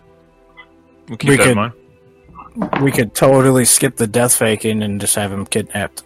keep 1.18 1.30
We 1.30 1.38
that 1.38 1.44
could- 1.44 1.52
in 1.52 1.56
mind. 1.56 1.74
we 2.82 2.92
could 2.92 3.14
totally 3.16 3.66
skip 3.66 3.96
the 3.96 4.08
death 4.08 4.36
faking 4.36 4.84
and 4.84 5.00
just 5.00 5.16
have 5.16 5.32
him 5.32 5.46
kidnapped. 5.46 6.04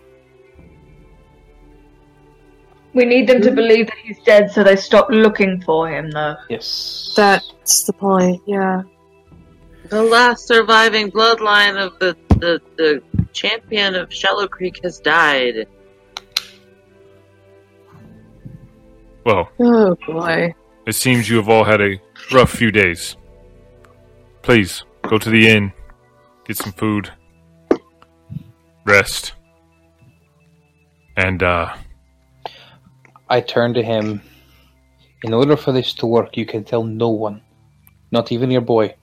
We 2.93 3.06
need 3.06 3.27
them 3.30 3.41
to 3.41 3.51
believe 3.51 3.88
that 3.88 3.95
he's 4.03 4.19
dead 4.25 4.51
so 4.51 4.64
they 4.64 4.75
stop 4.75 5.09
looking 5.09 5.61
for 5.61 5.90
him, 5.90 6.11
though. 6.11 6.35
Yes. 6.49 7.14
That's 7.15 7.83
the 7.85 7.93
point, 7.93 8.41
yeah. 8.45 8.81
The 9.90 10.03
last 10.03 10.45
surviving 10.48 11.09
bloodline 11.09 11.77
of 11.77 11.98
the, 11.99 12.17
the, 12.40 12.61
the 12.77 13.01
champion 13.31 13.95
of 13.95 14.14
Shallow 14.14 14.48
Creek 14.48 14.81
has 14.83 14.99
died. 14.99 15.67
Well, 19.25 19.49
Oh 19.59 19.95
boy. 20.06 20.53
It 20.85 20.93
seems 20.93 21.30
you 21.30 21.38
have 21.38 21.50
all 21.50 21.64
had 21.64 21.82
a 21.82 22.00
rough 22.32 22.51
few 22.51 22.72
days. 22.72 23.16
Please, 24.42 24.84
go 25.03 25.18
to 25.18 25.30
the 25.30 25.48
inn, 25.48 25.72
get 26.45 26.58
some 26.58 26.72
food, 26.74 27.11
rest, 28.85 29.34
and, 31.18 31.43
uh, 31.43 31.76
I 33.30 33.42
turn 33.42 33.74
to 33.76 33.84
him. 33.84 34.22
In 35.24 35.34
order 35.34 35.56
for 35.56 35.72
this 35.72 35.93
to 35.95 36.08
work, 36.08 36.35
you 36.35 36.45
can 36.45 36.64
tell 36.64 36.84
no 36.84 37.10
one, 37.10 37.42
not 38.11 38.32
even 38.32 38.50
your 38.50 38.61
boy. 38.61 38.95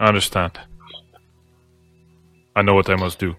I 0.00 0.08
understand. 0.08 0.58
I 2.56 2.62
know 2.62 2.74
what 2.74 2.88
I 2.88 2.96
must 2.96 3.18
do. 3.18 3.36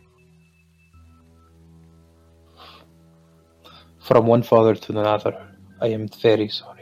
From 3.99 4.27
one 4.27 4.43
father 4.43 4.75
to 4.75 4.91
another, 4.91 5.33
I 5.81 5.87
am 5.87 6.07
very 6.07 6.47
sorry. 6.49 6.76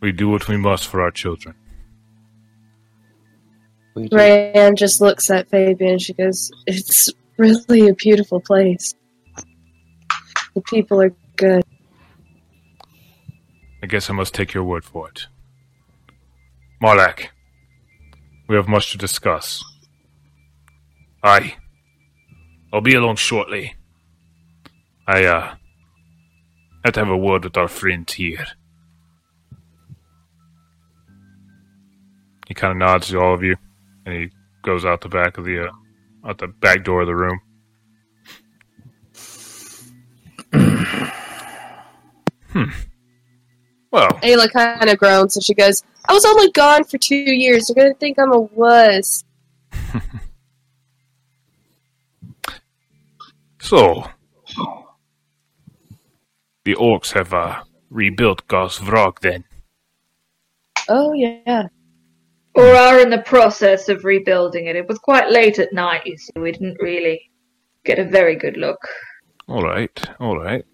We 0.00 0.12
do 0.12 0.28
what 0.28 0.48
we 0.48 0.56
must 0.56 0.86
for 0.86 1.00
our 1.00 1.10
children. 1.10 1.54
We 3.94 4.08
do. 4.08 4.16
Rayanne 4.16 4.76
just 4.76 5.00
looks 5.00 5.30
at 5.30 5.48
Fabian. 5.48 5.92
and 5.92 6.02
She 6.02 6.12
goes, 6.12 6.50
"It's 6.66 7.10
really 7.38 7.88
a 7.88 7.94
beautiful 7.94 8.40
place. 8.40 8.94
The 10.54 10.60
people 10.62 11.00
are 11.00 11.14
good." 11.36 11.64
I 13.82 13.86
guess 13.86 14.08
I 14.08 14.14
must 14.14 14.34
take 14.34 14.54
your 14.54 14.64
word 14.64 14.84
for 14.84 15.08
it. 15.08 15.26
Marlak, 16.82 17.28
we 18.48 18.56
have 18.56 18.68
much 18.68 18.92
to 18.92 18.98
discuss. 18.98 19.62
Aye. 21.22 21.56
I'll 22.72 22.80
be 22.80 22.94
along 22.94 23.16
shortly. 23.16 23.74
I, 25.06 25.24
uh, 25.24 25.54
have 26.84 26.94
to 26.94 27.00
have 27.00 27.08
a 27.08 27.16
word 27.16 27.44
with 27.44 27.56
our 27.56 27.68
friend 27.68 28.10
here. 28.10 28.46
He 32.54 32.60
kind 32.60 32.70
of 32.70 32.76
nods 32.76 33.08
to 33.08 33.18
all 33.18 33.34
of 33.34 33.42
you, 33.42 33.56
and 34.06 34.14
he 34.14 34.30
goes 34.62 34.84
out 34.84 35.00
the 35.00 35.08
back 35.08 35.38
of 35.38 35.44
the, 35.44 35.66
uh, 35.66 35.72
out 36.28 36.38
the 36.38 36.46
back 36.46 36.84
door 36.84 37.00
of 37.00 37.08
the 37.08 37.16
room. 37.16 37.40
hmm. 42.52 42.70
Well, 43.90 44.08
Ayla 44.22 44.52
kind 44.52 44.88
of 44.88 44.98
groans, 44.98 45.34
so 45.34 45.40
she 45.40 45.52
goes, 45.52 45.82
"I 46.08 46.12
was 46.12 46.24
only 46.24 46.52
gone 46.52 46.84
for 46.84 46.96
two 46.96 47.16
years. 47.16 47.66
They're 47.66 47.82
gonna 47.82 47.94
think 47.94 48.20
I'm 48.20 48.32
a 48.32 48.40
wuss." 48.40 49.24
So, 53.60 54.04
the 56.64 56.74
orcs 56.74 57.12
have 57.14 57.32
uh, 57.32 57.64
rebuilt 57.88 58.46
Gosvrog 58.46 59.20
then. 59.20 59.44
Oh 60.86 61.14
yeah. 61.14 61.68
Or 62.54 62.66
are 62.66 63.00
in 63.00 63.10
the 63.10 63.22
process 63.22 63.88
of 63.88 64.04
rebuilding 64.04 64.66
it. 64.66 64.76
It 64.76 64.88
was 64.88 64.98
quite 64.98 65.30
late 65.30 65.58
at 65.58 65.72
night, 65.72 66.02
you 66.06 66.16
see. 66.16 66.32
We 66.36 66.52
didn't 66.52 66.80
really 66.80 67.30
get 67.84 67.98
a 67.98 68.04
very 68.04 68.36
good 68.36 68.56
look. 68.56 68.78
All 69.48 69.62
right, 69.62 70.10
all 70.20 70.38
right. 70.38 70.64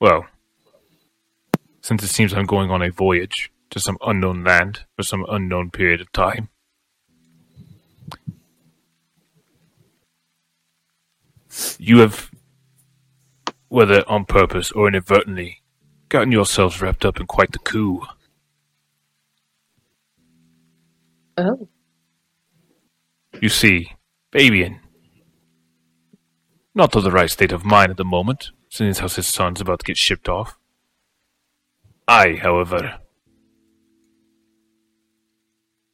Well, 0.00 0.26
since 1.80 2.02
it 2.02 2.08
seems 2.08 2.32
I'm 2.32 2.46
going 2.46 2.70
on 2.70 2.82
a 2.82 2.90
voyage 2.90 3.50
to 3.70 3.80
some 3.80 3.98
unknown 4.06 4.44
land 4.44 4.84
for 4.96 5.02
some 5.02 5.26
unknown 5.28 5.70
period 5.70 6.00
of 6.00 6.10
time, 6.12 6.48
you 11.78 11.98
have, 11.98 12.30
whether 13.68 14.08
on 14.08 14.24
purpose 14.24 14.72
or 14.72 14.88
inadvertently, 14.88 15.62
gotten 16.08 16.32
yourselves 16.32 16.80
wrapped 16.80 17.04
up 17.04 17.20
in 17.20 17.26
quite 17.26 17.52
the 17.52 17.58
coup. 17.58 18.02
Oh. 21.36 21.68
You 23.40 23.48
see, 23.48 23.92
Fabian, 24.32 24.80
not 26.74 26.94
of 26.94 27.02
the 27.02 27.10
right 27.10 27.30
state 27.30 27.52
of 27.52 27.64
mind 27.64 27.90
at 27.90 27.96
the 27.96 28.04
moment, 28.04 28.50
since 28.68 29.00
how 29.00 29.08
his 29.08 29.26
son's 29.26 29.60
about 29.60 29.80
to 29.80 29.84
get 29.84 29.96
shipped 29.96 30.28
off. 30.28 30.56
I, 32.06 32.34
however, 32.34 32.98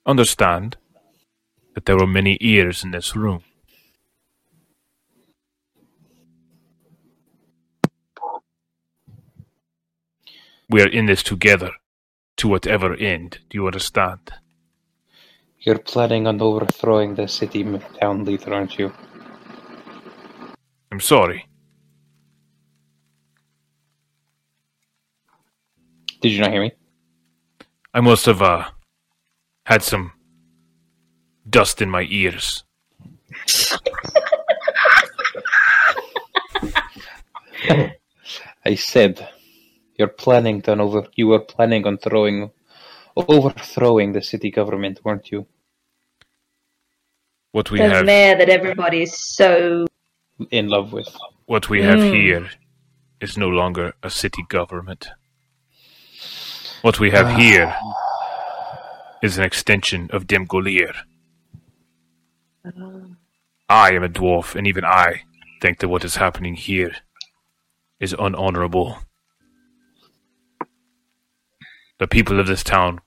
understand 0.05 0.77
that 1.75 1.86
there 1.86 1.97
were 1.97 2.07
many 2.07 2.36
ears 2.41 2.83
in 2.85 2.91
this 2.91 3.15
room. 3.15 3.43
We 10.69 10.83
are 10.83 10.89
in 10.89 11.07
this 11.07 11.23
together, 11.23 11.73
to 12.36 12.49
whatever 12.49 12.94
end. 12.94 13.39
Do 13.49 13.59
you 13.59 13.67
understand? 13.67 14.31
You're 15.60 15.78
planning 15.78 16.26
on 16.26 16.40
overthrowing 16.40 17.14
the 17.14 17.28
city 17.28 17.62
town 18.00 18.24
leader, 18.24 18.55
aren't 18.55 18.78
you? 18.78 18.92
I'm 20.90 21.00
sorry. 21.00 21.47
Did 26.20 26.32
you 26.32 26.40
not 26.40 26.52
hear 26.52 26.62
me? 26.62 26.72
I 27.92 28.00
must 28.00 28.26
have 28.26 28.40
uh, 28.42 28.70
had 29.64 29.82
some 29.82 30.12
dust 31.48 31.82
in 31.82 31.90
my 31.90 32.06
ears. 32.08 32.64
I 38.64 38.74
said 38.74 39.28
you're 39.97 40.08
planning 40.08 40.62
on 40.68 40.80
over. 40.80 41.06
You 41.16 41.28
were 41.28 41.40
planning 41.40 41.86
on 41.86 41.98
throwing, 41.98 42.50
overthrowing 43.28 44.12
the 44.12 44.23
city 44.23 44.50
government, 44.50 45.00
weren't 45.05 45.31
you? 45.31 45.47
What 47.52 47.70
we 47.70 47.78
the 47.78 47.89
have, 47.89 48.07
mayor 48.07 48.36
that 48.36 48.49
everybody 48.49 49.02
is 49.02 49.18
so. 49.18 49.86
In 50.50 50.68
love 50.68 50.92
with. 50.92 51.08
what 51.47 51.68
we 51.68 51.82
have 51.82 51.99
Mm. 51.99 52.15
here, 52.15 52.50
is 53.20 53.36
no 53.36 53.49
longer 53.49 53.92
a 54.02 54.08
city 54.10 54.44
government. 54.49 55.10
What 56.82 56.99
we 57.00 57.10
have 57.10 57.36
here 57.36 57.74
is 59.23 59.36
an 59.36 59.44
extension 59.44 60.08
of 60.12 60.26
Demgolir. 60.26 60.94
I 63.68 63.92
am 63.92 64.02
a 64.02 64.08
dwarf, 64.08 64.55
and 64.55 64.66
even 64.66 64.84
I 64.84 65.23
think 65.60 65.78
that 65.78 65.89
what 65.89 66.05
is 66.05 66.16
happening 66.16 66.55
here 66.55 66.92
is 68.00 68.15
unhonorable. 68.15 69.02
The 71.99 72.07
people 72.08 72.40
of 72.40 72.47
this 72.47 72.65
town 72.65 73.00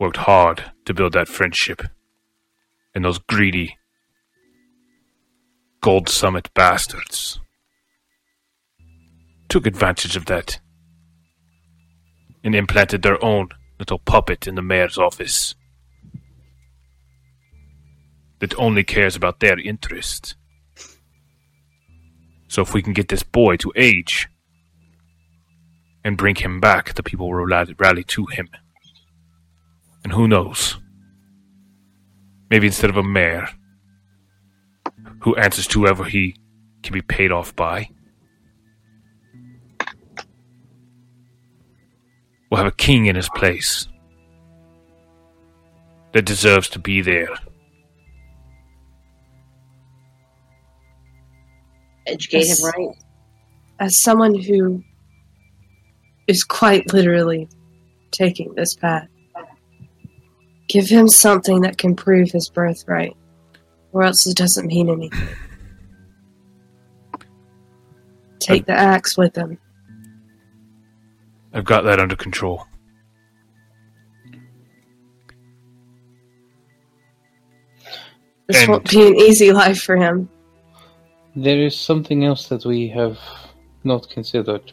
worked 0.00 0.16
hard 0.16 0.72
to 0.86 0.94
build 0.94 1.12
that 1.12 1.28
friendship, 1.28 1.82
and 2.94 3.04
those 3.04 3.18
greedy 3.18 3.76
Gold 5.82 6.08
Summit 6.08 6.52
bastards 6.54 7.38
took 9.48 9.66
advantage 9.66 10.16
of 10.16 10.26
that 10.26 10.60
and 12.42 12.54
implanted 12.54 13.02
their 13.02 13.22
own 13.22 13.50
little 13.78 13.98
puppet 13.98 14.46
in 14.46 14.54
the 14.54 14.62
mayor's 14.62 14.98
office 14.98 15.54
that 18.40 18.58
only 18.58 18.84
cares 18.84 19.16
about 19.16 19.40
their 19.40 19.58
interest. 19.58 20.34
So 22.48 22.62
if 22.62 22.72
we 22.72 22.82
can 22.82 22.94
get 22.94 23.08
this 23.08 23.22
boy 23.22 23.56
to 23.58 23.72
age 23.76 24.28
and 26.04 26.16
bring 26.16 26.36
him 26.36 26.58
back, 26.58 26.94
the 26.94 27.02
people 27.02 27.28
will 27.28 27.44
rally, 27.44 27.74
rally 27.78 28.04
to 28.04 28.26
him. 28.26 28.48
And 30.04 30.12
who 30.12 30.26
knows? 30.26 30.78
Maybe 32.50 32.66
instead 32.66 32.90
of 32.90 32.96
a 32.96 33.02
mayor 33.02 33.48
who 35.20 35.36
answers 35.36 35.66
to 35.68 35.80
whoever 35.80 36.04
he 36.04 36.36
can 36.82 36.94
be 36.94 37.02
paid 37.02 37.30
off 37.30 37.54
by, 37.54 37.88
we'll 42.50 42.58
have 42.58 42.66
a 42.66 42.72
king 42.72 43.06
in 43.06 43.16
his 43.16 43.28
place 43.28 43.86
that 46.12 46.24
deserves 46.24 46.68
to 46.70 46.78
be 46.78 47.00
there. 47.02 47.28
Educate 52.06 52.46
him 52.46 52.64
right. 52.64 52.96
As 53.78 54.00
someone 54.02 54.34
who 54.34 54.82
is 56.26 56.42
quite 56.42 56.92
literally 56.92 57.48
taking 58.10 58.54
this 58.54 58.74
path, 58.74 59.06
Give 60.70 60.88
him 60.88 61.08
something 61.08 61.62
that 61.62 61.78
can 61.78 61.96
prove 61.96 62.30
his 62.30 62.48
birthright, 62.48 63.16
or 63.90 64.04
else 64.04 64.24
it 64.28 64.36
doesn't 64.36 64.66
mean 64.68 64.88
anything. 64.88 65.28
Take 68.38 68.66
the 68.66 68.72
axe 68.72 69.18
with 69.18 69.34
him. 69.34 69.58
I've 71.52 71.64
got 71.64 71.82
that 71.82 71.98
under 71.98 72.14
control. 72.14 72.66
This 78.46 78.62
And- 78.62 78.70
won't 78.70 78.90
be 78.90 79.06
an 79.06 79.16
easy 79.16 79.52
life 79.52 79.82
for 79.82 79.96
him. 79.96 80.28
There 81.34 81.58
is 81.58 81.76
something 81.76 82.24
else 82.24 82.48
that 82.48 82.64
we 82.64 82.88
have 82.90 83.18
not 83.82 84.08
considered. 84.08 84.72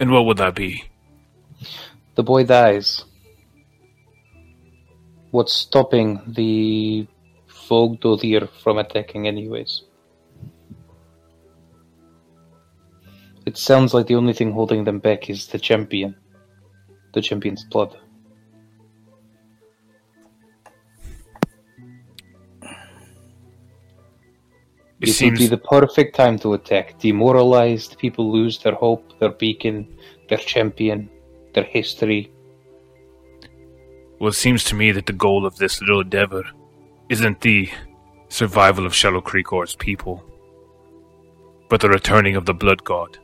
And 0.00 0.10
what 0.10 0.26
would 0.26 0.36
that 0.38 0.54
be? 0.54 0.84
The 2.14 2.22
boy 2.22 2.44
dies. 2.44 3.04
What's 5.32 5.54
stopping 5.54 6.20
the 6.26 7.06
Vogdodir 7.48 8.50
from 8.62 8.76
attacking, 8.76 9.26
anyways? 9.26 9.84
It 13.46 13.56
sounds 13.56 13.94
like 13.94 14.06
the 14.08 14.14
only 14.16 14.34
thing 14.34 14.52
holding 14.52 14.84
them 14.84 14.98
back 14.98 15.30
is 15.30 15.46
the 15.46 15.58
champion. 15.58 16.16
The 17.14 17.22
champion's 17.22 17.64
blood. 17.64 17.96
It 25.00 25.08
It 25.08 25.22
would 25.24 25.38
be 25.38 25.46
the 25.46 25.56
perfect 25.56 26.14
time 26.14 26.38
to 26.40 26.52
attack. 26.52 26.98
Demoralized, 26.98 27.96
people 27.98 28.30
lose 28.30 28.58
their 28.58 28.74
hope, 28.74 29.18
their 29.18 29.32
beacon, 29.32 29.96
their 30.28 30.36
champion, 30.36 31.08
their 31.54 31.64
history. 31.64 32.30
Well, 34.22 34.28
it 34.28 34.34
seems 34.34 34.62
to 34.62 34.76
me 34.76 34.92
that 34.92 35.06
the 35.06 35.12
goal 35.12 35.44
of 35.44 35.56
this 35.56 35.80
little 35.80 36.00
endeavor 36.00 36.44
isn't 37.08 37.40
the 37.40 37.68
survival 38.28 38.86
of 38.86 38.94
Shallow 38.94 39.20
Creek 39.20 39.52
or 39.52 39.64
its 39.64 39.74
people, 39.74 40.22
but 41.68 41.80
the 41.80 41.88
returning 41.88 42.36
of 42.36 42.46
the 42.46 42.54
Blood 42.54 42.84
God. 42.84 43.18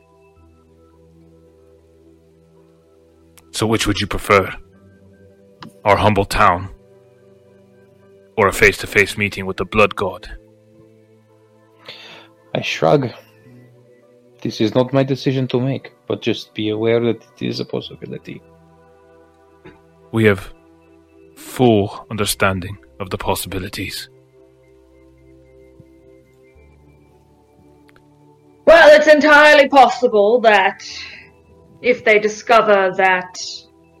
So, 3.51 3.65
which 3.65 3.87
would 3.87 4.01
you 4.01 4.07
prefer? 4.07 4.53
Our 5.85 5.95
humble 5.95 6.25
town, 6.25 6.67
or 8.35 8.49
a 8.49 8.51
face-to-face 8.51 9.17
meeting 9.17 9.45
with 9.45 9.55
the 9.55 9.63
Blood 9.63 9.95
God? 9.95 10.29
I 12.53 12.61
shrug. 12.61 13.07
This 14.41 14.59
is 14.59 14.75
not 14.75 14.91
my 14.91 15.03
decision 15.03 15.47
to 15.47 15.61
make, 15.61 15.93
but 16.09 16.21
just 16.21 16.53
be 16.53 16.71
aware 16.71 16.99
that 16.99 17.23
it 17.23 17.47
is 17.47 17.61
a 17.61 17.65
possibility. 17.65 18.41
We 20.11 20.25
have 20.25 20.51
full 21.39 22.05
understanding 22.11 22.77
of 22.99 23.09
the 23.09 23.17
possibilities. 23.17 24.09
Well, 28.65 28.95
it's 28.95 29.07
entirely 29.07 29.67
possible 29.69 30.41
that 30.41 30.83
if 31.81 32.03
they 32.03 32.19
discover 32.19 32.91
that 32.97 33.41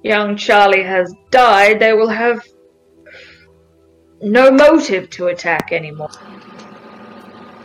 young 0.03 0.35
Charlie 0.35 0.83
has 0.83 1.13
died, 1.31 1.79
they 1.79 1.93
will 1.93 2.09
have 2.09 2.45
no 4.21 4.51
motive 4.51 5.09
to 5.11 5.27
attack 5.27 5.71
anymore. 5.71 6.11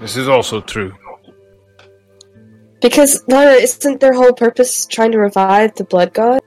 This 0.00 0.16
is 0.16 0.28
also 0.28 0.60
true. 0.60 0.94
Because 2.80 3.22
Lara, 3.28 3.54
isn't 3.54 4.00
their 4.00 4.12
whole 4.12 4.32
purpose 4.32 4.86
trying 4.86 5.12
to 5.12 5.18
revive 5.18 5.74
the 5.74 5.84
blood 5.84 6.14
god? 6.14 6.40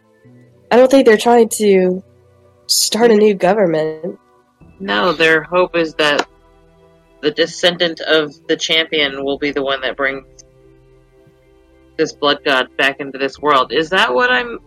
I 0.72 0.78
don't 0.78 0.90
think 0.90 1.06
they're 1.06 1.18
trying 1.18 1.50
to 1.50 2.04
start 2.68 3.12
a 3.12 3.16
new 3.16 3.34
government. 3.34 4.20
No, 4.80 5.14
their 5.14 5.44
hope 5.44 5.76
is 5.76 5.94
that 5.96 6.28
the 7.22 7.32
descendant 7.32 8.00
of 8.02 8.36
the 8.48 8.56
champion 8.56 9.24
will 9.24 9.38
be 9.38 9.52
the 9.52 9.64
one 9.64 9.82
that 9.82 9.98
brings 9.98 10.26
this 11.98 12.14
blood 12.14 12.40
god 12.46 12.76
back 12.78 13.00
into 13.00 13.18
this 13.18 13.40
world. 13.40 13.72
Is 13.72 13.90
that 13.90 14.14
what 14.14 14.32
I'm 14.32 14.60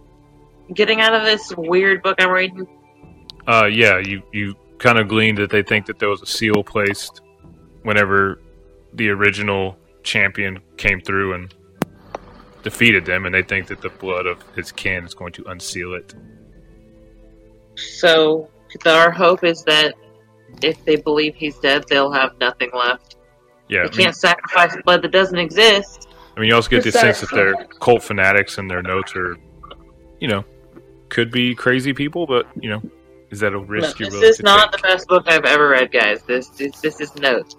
getting 0.75 1.01
out 1.01 1.15
of 1.15 1.23
this 1.25 1.55
weird 1.57 2.03
book 2.03 2.17
I'm 2.19 2.31
reading? 2.31 2.67
Uh, 3.47 3.67
yeah, 3.71 3.99
you 3.99 4.23
you 4.33 4.57
kind 4.79 4.99
of 4.99 5.09
gleaned 5.09 5.39
that 5.39 5.51
they 5.51 5.63
think 5.63 5.87
that 5.87 5.99
there 5.99 6.09
was 6.09 6.23
a 6.23 6.27
seal 6.27 6.65
placed 6.65 7.21
whenever 7.83 8.41
the 8.95 9.09
original 9.11 9.77
champion 10.03 10.59
came 10.77 11.01
through 11.01 11.35
and 11.35 11.55
defeated 12.63 13.07
them, 13.07 13.27
and 13.27 13.35
they 13.35 13.43
think 13.43 13.69
that 13.69 13.81
the 13.81 13.89
blood 13.89 14.27
of 14.27 14.43
his 14.55 14.73
kin 14.73 15.05
is 15.05 15.15
going 15.15 15.33
to 15.33 15.45
unseal 15.45 15.95
it. 15.95 16.15
So 17.77 18.49
our 18.87 19.11
hope 19.11 19.45
is 19.45 19.63
that 19.65 19.95
if 20.63 20.85
they 20.85 20.97
believe 20.97 21.35
he's 21.35 21.59
dead, 21.59 21.85
they'll 21.89 22.13
have 22.13 22.39
nothing 22.41 22.71
left. 22.75 23.17
Yeah, 23.69 23.79
You 23.79 23.85
I 23.85 23.91
mean, 23.91 23.93
can't 23.93 24.17
sacrifice 24.17 24.77
blood 24.85 25.03
that 25.03 25.13
doesn't 25.13 25.39
exist. 25.39 26.09
I 26.37 26.41
mean, 26.41 26.49
you 26.49 26.55
also 26.55 26.69
get 26.71 26.85
the 26.85 26.93
sense 26.93 27.21
that 27.21 27.31
they're 27.31 27.55
cult 27.81 28.03
fanatics 28.03 28.59
and 28.59 28.71
their 28.71 28.83
notes 28.83 29.15
are, 29.17 29.37
you 30.21 30.29
know, 30.29 30.45
could 31.09 31.31
be 31.31 31.55
crazy 31.55 31.93
people, 31.93 32.27
but 32.27 32.47
you 32.61 32.71
know, 32.71 32.83
is 33.31 33.41
that 33.41 33.53
a 33.55 33.59
No, 33.59 33.61
risk 33.61 33.99
you're 33.99 34.11
this 34.11 34.39
is 34.39 34.43
not 34.43 34.73
take? 34.73 34.81
the 34.83 34.89
best 34.89 35.07
book 35.09 35.25
I've 35.29 35.45
ever 35.45 35.69
read, 35.69 35.93
guys. 35.93 36.23
This 36.23 36.49
this, 36.49 36.81
this 36.81 37.01
is 37.01 37.15
notes. 37.17 37.57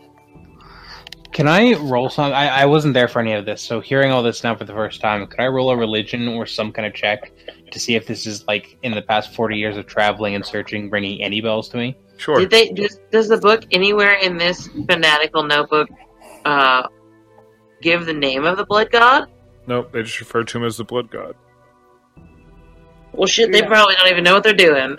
Can 1.31 1.47
I 1.47 1.73
roll 1.75 2.09
some? 2.09 2.33
I, 2.33 2.49
I 2.49 2.65
wasn't 2.65 2.93
there 2.93 3.07
for 3.07 3.19
any 3.19 3.33
of 3.33 3.45
this, 3.45 3.61
so 3.61 3.79
hearing 3.79 4.11
all 4.11 4.21
this 4.21 4.43
now 4.43 4.55
for 4.55 4.65
the 4.65 4.73
first 4.73 4.99
time, 4.99 5.25
could 5.27 5.39
I 5.39 5.47
roll 5.47 5.69
a 5.69 5.77
religion 5.77 6.27
or 6.27 6.45
some 6.45 6.73
kind 6.73 6.85
of 6.85 6.93
check 6.93 7.31
to 7.71 7.79
see 7.79 7.95
if 7.95 8.05
this 8.07 8.25
is 8.27 8.45
like 8.47 8.77
in 8.83 8.93
the 8.93 9.01
past 9.01 9.33
forty 9.35 9.57
years 9.57 9.77
of 9.77 9.87
traveling 9.87 10.35
and 10.35 10.45
searching, 10.45 10.89
bringing 10.89 11.21
any 11.21 11.41
bells 11.41 11.69
to 11.69 11.77
me? 11.77 11.97
Sure. 12.17 12.37
Did 12.39 12.49
they 12.51 12.69
does, 12.69 12.99
does 13.11 13.27
the 13.29 13.37
book 13.37 13.63
anywhere 13.71 14.13
in 14.13 14.37
this 14.37 14.67
fanatical 14.87 15.43
notebook 15.43 15.89
uh, 16.45 16.87
give 17.81 18.05
the 18.05 18.13
name 18.13 18.45
of 18.45 18.57
the 18.57 18.65
blood 18.65 18.91
god? 18.91 19.27
Nope, 19.67 19.91
they 19.91 20.03
just 20.03 20.19
refer 20.19 20.43
to 20.43 20.57
him 20.57 20.63
as 20.63 20.77
the 20.77 20.83
blood 20.83 21.09
god. 21.09 21.35
Well, 23.13 23.27
shit, 23.27 23.51
they 23.51 23.59
Yeah. 23.59 23.67
probably 23.67 23.95
don't 23.95 24.07
even 24.09 24.23
know 24.23 24.33
what 24.35 24.43
they're 24.43 24.53
doing. 24.53 24.97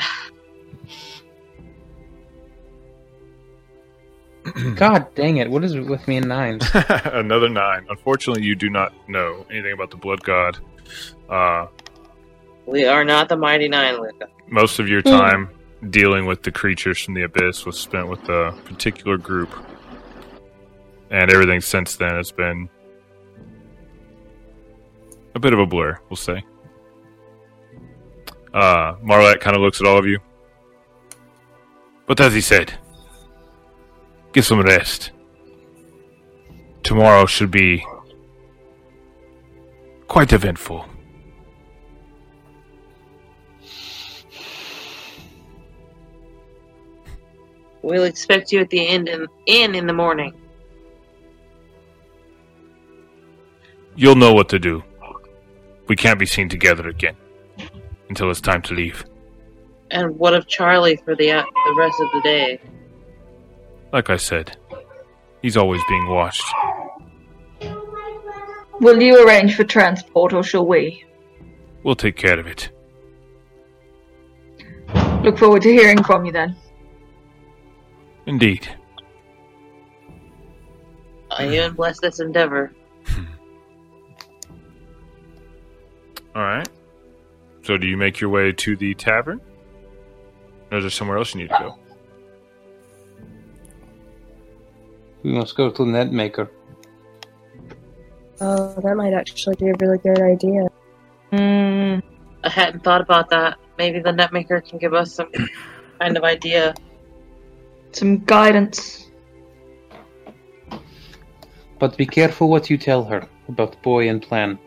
God 4.75 5.15
dang 5.15 5.37
it! 5.37 5.49
What 5.51 5.63
is 5.65 5.75
it 5.75 5.87
with 5.87 6.07
me 6.09 6.17
in 6.17 6.27
nines? 6.29 6.69
Another 7.05 7.49
nine. 7.49 7.87
Unfortunately, 7.89 8.43
you 8.43 8.57
do 8.57 8.69
not 8.69 8.93
know 9.09 9.47
anything 9.51 9.73
about 9.73 9.91
the 9.91 9.97
blood 9.97 10.23
god. 10.25 10.59
Uh, 11.29 11.67
We 12.67 12.85
are 12.85 13.05
not 13.05 13.29
the 13.29 13.37
Mighty 13.37 13.69
Nein, 13.69 14.01
Luca. 14.01 14.29
most 14.49 14.79
of 14.79 14.89
your 14.89 15.03
time 15.03 15.51
dealing 15.91 16.27
with 16.27 16.43
the 16.43 16.53
creatures 16.53 17.03
from 17.03 17.15
the 17.15 17.23
abyss 17.23 17.67
was 17.67 17.79
spent 17.79 18.09
with 18.09 18.29
a 18.29 18.53
particular 18.65 19.19
group, 19.19 19.51
and 21.11 21.31
everything 21.31 21.61
since 21.61 21.97
then 21.97 22.15
has 22.15 22.31
been 22.31 22.69
a 25.35 25.41
bit 25.41 25.53
of 25.53 25.59
a 25.59 25.67
blur, 25.67 25.99
we'll 26.09 26.17
say. 26.17 26.45
Uh, 28.55 28.95
Marlette 29.03 29.41
kind 29.41 29.57
of 29.57 29.63
looks 29.63 29.81
at 29.81 29.87
all 29.87 29.99
of 29.99 30.07
you, 30.07 30.19
but 32.07 32.21
as 32.21 32.33
he 32.35 32.41
said, 32.41 32.73
get 34.33 34.45
some 34.45 34.61
rest. 34.61 35.11
Tomorrow 36.83 37.27
should 37.27 37.51
be 37.51 37.85
quite 40.07 40.33
eventful. 40.33 40.85
We'll 47.83 48.05
expect 48.05 48.53
you 48.53 48.61
at 48.61 48.71
the 48.71 48.87
end 48.87 49.09
in, 49.09 49.27
inn 49.47 49.75
in 49.75 49.87
the 49.87 49.93
morning. 49.93 50.33
You'll 53.97 54.15
know 54.15 54.33
what 54.33 54.49
to 54.51 54.59
do. 54.59 54.83
We 55.89 55.97
can't 55.97 56.19
be 56.19 56.27
seen 56.27 56.49
together 56.49 56.89
again 56.89 57.17
until 58.09 58.31
it's 58.31 58.41
time 58.41 58.63
to 58.63 58.75
leave. 58.75 59.05
And 59.91 60.19
what 60.19 60.33
of 60.33 60.47
Charlie 60.47 60.97
for 60.97 61.15
the 61.15 61.33
uh, 61.33 61.43
the 61.43 61.75
rest 61.77 62.01
of 62.01 62.09
the 62.15 62.21
day? 62.23 62.61
Like 63.93 64.09
I 64.09 64.17
said, 64.17 64.57
he's 65.43 65.57
always 65.57 65.83
being 65.89 66.09
watched. 66.09 66.45
Will 68.81 69.01
you 69.03 69.27
arrange 69.27 69.55
for 69.55 69.65
transport 69.65 70.33
or 70.33 70.43
shall 70.43 70.67
we? 70.67 71.05
We'll 71.83 71.95
take 71.95 72.17
care 72.17 72.41
of 72.41 72.47
it. 72.47 72.71
Look 75.23 75.39
forward 75.39 75.63
to 75.63 75.73
hearing 75.73 76.03
from 76.03 76.25
you 76.25 76.33
then. 76.33 76.57
Indeed. 78.27 78.69
I 81.31 81.49
even 81.49 81.73
bless 81.73 82.01
this 82.01 82.21
endeavor. 82.21 82.73
All 86.35 86.43
right. 86.43 86.69
So, 87.63 87.77
do 87.77 87.87
you 87.87 87.97
make 87.97 88.21
your 88.21 88.31
way 88.31 88.53
to 88.53 88.77
the 88.77 88.95
tavern? 88.95 89.41
Or 90.71 90.79
is 90.79 90.85
there 90.85 90.91
somewhere 90.91 91.19
else 91.19 91.35
you 91.35 91.43
need 91.43 91.51
to 91.51 91.59
go? 91.59 91.79
We 95.23 95.33
must 95.33 95.57
go 95.57 95.71
to 95.71 95.85
the 95.85 95.91
Netmaker. 95.91 96.49
Oh, 98.41 98.75
that 98.81 98.97
might 98.97 99.13
actually 99.13 99.55
be 99.57 99.69
a 99.69 99.75
really 99.79 99.99
good 99.99 100.21
idea. 100.21 100.67
Hmm. 101.31 102.01
I 102.43 102.49
hadn't 102.49 102.83
thought 102.83 103.01
about 103.01 103.31
that. 103.31 103.57
maybe 103.79 104.01
the 104.01 104.11
netmaker 104.11 104.67
can 104.67 104.79
give 104.79 104.95
us 104.95 105.15
some 105.15 105.31
kind 106.01 106.17
of 106.17 106.25
idea. 106.25 106.75
Some 107.93 108.19
guidance. 108.25 109.11
But 111.79 111.97
be 111.97 112.07
careful 112.07 112.49
what 112.49 112.71
you 112.71 112.79
tell 112.79 113.05
her 113.05 113.27
about 113.49 113.81
boy 113.83 114.09
and 114.09 114.23
plan. 114.23 114.59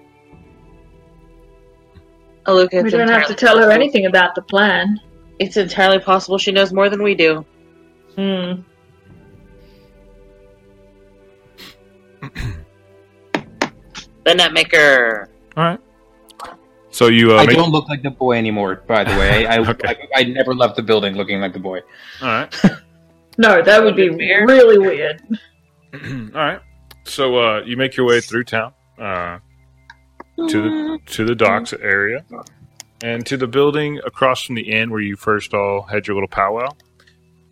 Oh, 2.45 2.53
look, 2.55 2.73
it's 2.73 2.83
we 2.83 2.91
don't 2.91 3.07
have 3.07 3.25
to 3.27 3.31
entirely 3.31 3.35
tell 3.35 3.55
her 3.57 3.63
possible- 3.63 3.73
anything 3.83 4.05
about 4.05 4.35
the 4.35 4.41
plan. 4.41 4.99
It's 5.39 5.57
entirely 5.57 5.99
possible 5.99 6.37
she 6.37 6.51
knows 6.51 6.71
more 6.71 6.89
than 6.89 7.03
we 7.03 7.15
do. 7.15 7.45
Hmm. 8.15 8.61
The 14.25 14.31
netmaker. 14.31 15.27
All 15.55 15.63
right. 15.63 15.79
So 16.89 17.07
you 17.09 17.33
uh, 17.33 17.37
I 17.41 17.45
make, 17.45 17.55
don't 17.57 17.71
look 17.71 17.87
like 17.87 18.01
the 18.01 18.09
boy 18.09 18.37
anymore, 18.37 18.81
by 18.87 19.03
the 19.03 19.11
way. 19.19 19.45
I, 19.45 19.59
Okay. 19.69 19.87
I, 20.15 20.21
I 20.21 20.23
never 20.23 20.55
left 20.55 20.77
the 20.77 20.81
building 20.81 21.13
looking 21.15 21.39
like 21.41 21.53
the 21.53 21.59
boy. 21.59 21.81
all 22.21 22.27
right. 22.27 22.55
No, 23.38 23.61
that 23.61 23.83
would 23.83 23.95
be 23.95 24.09
Weird. 24.09 24.49
really 24.49 24.77
weird. 24.77 25.22
all 25.93 26.41
right. 26.41 26.59
So 27.03 27.35
uh, 27.38 27.61
you 27.65 27.77
make 27.77 27.95
your 27.97 28.05
way 28.05 28.22
through 28.22 28.45
town 28.45 28.73
uh, 28.99 29.39
to 30.38 30.61
the 30.61 30.99
to 31.07 31.25
the 31.25 31.35
docks 31.35 31.73
area 31.73 32.23
and 33.03 33.25
to 33.27 33.38
the 33.38 33.47
building 33.47 33.99
across 34.05 34.43
from 34.43 34.55
the 34.55 34.72
inn 34.72 34.89
where 34.89 35.01
you 35.01 35.15
first 35.15 35.53
all 35.53 35.83
had 35.83 36.07
your 36.07 36.15
little 36.15 36.27
powwow 36.30 36.69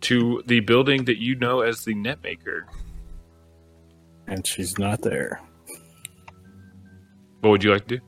to 0.02 0.42
the 0.46 0.60
building 0.60 1.04
that 1.04 1.18
you 1.18 1.34
know 1.36 1.60
as 1.60 1.84
the 1.84 1.94
Netmaker. 1.94 2.62
And 4.26 4.46
she's 4.46 4.78
not 4.78 5.02
there. 5.02 5.40
What 7.40 7.50
would 7.50 7.64
you 7.64 7.72
like 7.72 7.86
to 7.88 7.98
do? 7.98 8.02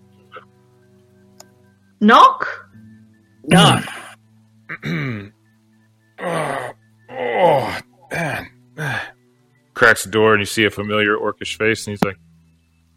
Knock? 2.00 2.68
Knock. 3.44 3.84
oh, 7.16 7.78
man. 8.10 8.50
Cracks 9.74 10.04
the 10.04 10.10
door 10.10 10.32
and 10.32 10.40
you 10.40 10.46
see 10.46 10.64
a 10.64 10.70
familiar 10.70 11.16
orcish 11.16 11.56
face, 11.56 11.86
and 11.86 11.92
he's 11.92 12.02
like, 12.02 12.18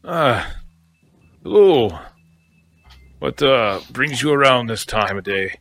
"Ah, 0.05 0.55
hello. 1.43 1.99
What 3.19 3.41
uh 3.41 3.81
brings 3.91 4.21
you 4.21 4.31
around 4.31 4.67
this 4.67 4.85
time 4.85 5.17
of 5.17 5.23
day?" 5.23 5.59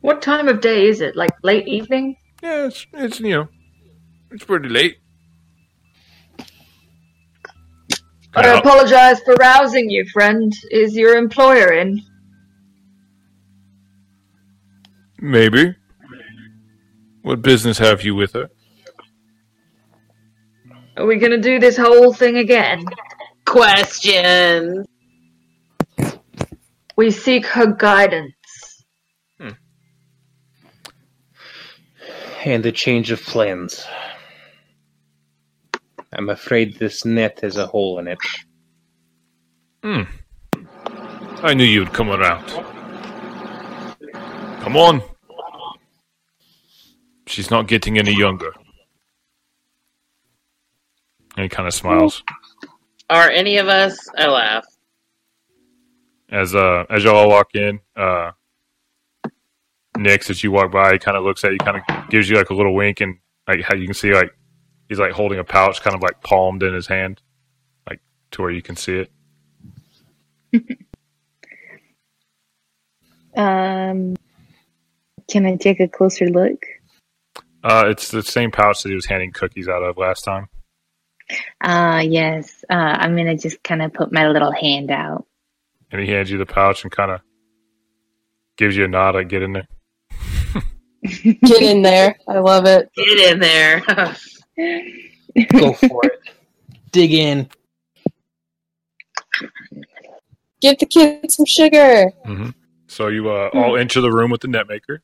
What 0.00 0.22
time 0.22 0.48
of 0.48 0.62
day 0.62 0.86
is 0.86 1.02
it? 1.02 1.16
Like 1.16 1.32
late 1.42 1.68
evening? 1.68 2.16
Yeah, 2.42 2.66
it's 2.66 2.86
it's 2.94 3.20
you 3.20 3.30
know, 3.30 3.48
it's 4.30 4.44
pretty 4.44 4.70
late. 4.70 4.96
I 8.34 8.58
apologize 8.58 9.20
for 9.20 9.34
rousing 9.34 9.90
you, 9.90 10.06
friend. 10.06 10.52
Is 10.70 10.94
your 10.94 11.16
employer 11.16 11.72
in? 11.72 12.00
Maybe. 15.20 15.74
What 17.22 17.42
business 17.42 17.78
have 17.78 18.02
you 18.02 18.14
with 18.14 18.32
her? 18.32 18.48
Are 20.96 21.06
we 21.06 21.18
gonna 21.18 21.38
do 21.38 21.58
this 21.58 21.76
whole 21.76 22.12
thing 22.12 22.38
again? 22.38 22.84
Question. 23.44 24.86
We 26.96 27.10
seek 27.10 27.46
her 27.46 27.72
guidance. 27.72 28.34
And 32.44 32.64
a 32.64 32.72
change 32.72 33.10
of 33.10 33.22
plans. 33.22 33.86
I'm 36.12 36.30
afraid 36.30 36.78
this 36.78 37.04
net 37.04 37.40
has 37.42 37.58
a 37.58 37.66
hole 37.66 37.98
in 37.98 38.08
it. 38.08 38.18
Hmm. 39.82 40.02
I 41.42 41.52
knew 41.52 41.64
you'd 41.64 41.92
come 41.92 42.10
around. 42.10 42.46
Come 44.60 44.76
on. 44.76 45.02
She's 47.30 47.50
not 47.50 47.68
getting 47.68 47.98
any 47.98 48.14
younger. 48.14 48.52
And 51.36 51.44
he 51.44 51.48
kind 51.50 51.68
of 51.68 51.74
smiles 51.74 52.24
Are 53.10 53.30
any 53.30 53.58
of 53.58 53.68
us? 53.68 53.98
I 54.16 54.26
laugh. 54.28 54.64
as 56.30 56.54
uh 56.54 56.84
as 56.90 57.04
y'all 57.04 57.28
walk 57.28 57.54
in. 57.54 57.80
Uh, 57.96 58.32
Nyx, 59.98 60.30
as 60.30 60.44
you 60.44 60.52
walk 60.52 60.72
by, 60.72 60.92
he 60.92 60.98
kind 60.98 61.16
of 61.16 61.24
looks 61.24 61.44
at 61.44 61.52
you, 61.52 61.58
kind 61.58 61.78
of 61.78 61.84
gives 62.10 62.30
you 62.30 62.36
like 62.36 62.50
a 62.50 62.54
little 62.54 62.74
wink, 62.74 63.00
and 63.00 63.18
like 63.48 63.62
how 63.62 63.74
you 63.76 63.86
can 63.86 63.94
see 63.94 64.12
like 64.14 64.30
he's 64.88 64.98
like 65.00 65.12
holding 65.12 65.38
a 65.38 65.44
pouch, 65.44 65.82
kind 65.82 65.96
of 65.96 66.02
like 66.02 66.20
palmed 66.22 66.62
in 66.64 66.74
his 66.74 66.86
hand, 66.88 67.22
like 67.88 68.00
to 68.32 68.42
where 68.42 68.50
you 68.52 68.62
can 68.62 68.76
see 68.76 69.04
it. 69.06 69.10
Um, 73.36 74.16
can 75.30 75.46
I 75.46 75.56
take 75.56 75.80
a 75.80 75.88
closer 75.88 76.26
look? 76.28 76.66
Uh, 77.62 77.84
it's 77.88 78.10
the 78.10 78.22
same 78.22 78.50
pouch 78.50 78.82
that 78.82 78.88
he 78.88 78.94
was 78.94 79.06
handing 79.06 79.32
cookies 79.32 79.68
out 79.68 79.82
of 79.82 79.98
last 79.98 80.22
time. 80.22 80.48
Uh, 81.60 82.02
yes. 82.06 82.64
Uh, 82.70 82.74
I'm 82.74 83.16
gonna 83.16 83.36
just 83.36 83.62
kind 83.62 83.82
of 83.82 83.92
put 83.92 84.12
my 84.12 84.28
little 84.28 84.50
hand 84.52 84.90
out. 84.90 85.26
and 85.92 86.00
he 86.00 86.08
hands 86.10 86.30
you 86.30 86.38
the 86.38 86.46
pouch 86.46 86.82
and 86.84 86.90
kind 86.92 87.10
of 87.10 87.20
gives 88.56 88.76
you 88.76 88.84
a 88.84 88.88
nod. 88.88 89.14
I 89.16 89.24
get 89.24 89.42
in 89.42 89.52
there. 89.52 89.68
Get 91.02 91.62
in 91.62 91.82
there. 91.82 92.16
I 92.28 92.38
love 92.40 92.66
it. 92.66 92.90
Get 92.94 93.32
in 93.32 93.40
there. 93.40 93.80
Go 95.52 95.72
for 95.72 96.02
it. 96.04 96.20
Dig 96.92 97.14
in. 97.14 97.48
Give 100.60 100.78
the 100.78 100.84
kids 100.86 101.36
some 101.36 101.46
sugar. 101.46 102.12
So 102.88 103.08
you 103.08 103.30
uh, 103.30 103.48
all 103.54 103.78
enter 103.78 104.00
the 104.02 104.10
room 104.12 104.30
with 104.30 104.42
the 104.42 104.48
netmaker. 104.48 104.98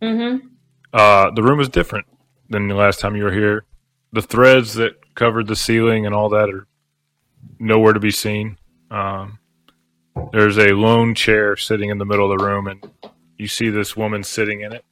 Mm-hmm. 0.00 0.46
Uh, 0.92 1.30
the 1.30 1.42
room 1.42 1.60
is 1.60 1.68
different 1.68 2.06
than 2.48 2.68
the 2.68 2.74
last 2.74 3.00
time 3.00 3.16
you 3.16 3.24
were 3.24 3.32
here. 3.32 3.64
The 4.12 4.22
threads 4.22 4.74
that 4.74 5.14
covered 5.14 5.46
the 5.46 5.56
ceiling 5.56 6.06
and 6.06 6.14
all 6.14 6.28
that 6.30 6.50
are 6.50 6.66
nowhere 7.58 7.92
to 7.92 8.00
be 8.00 8.10
seen. 8.10 8.58
Um, 8.90 9.38
there's 10.32 10.58
a 10.58 10.72
lone 10.72 11.14
chair 11.14 11.56
sitting 11.56 11.90
in 11.90 11.98
the 11.98 12.04
middle 12.04 12.30
of 12.30 12.38
the 12.38 12.44
room, 12.44 12.66
and 12.66 12.90
you 13.38 13.48
see 13.48 13.70
this 13.70 13.96
woman 13.96 14.22
sitting 14.22 14.60
in 14.60 14.72
it. 14.72 14.84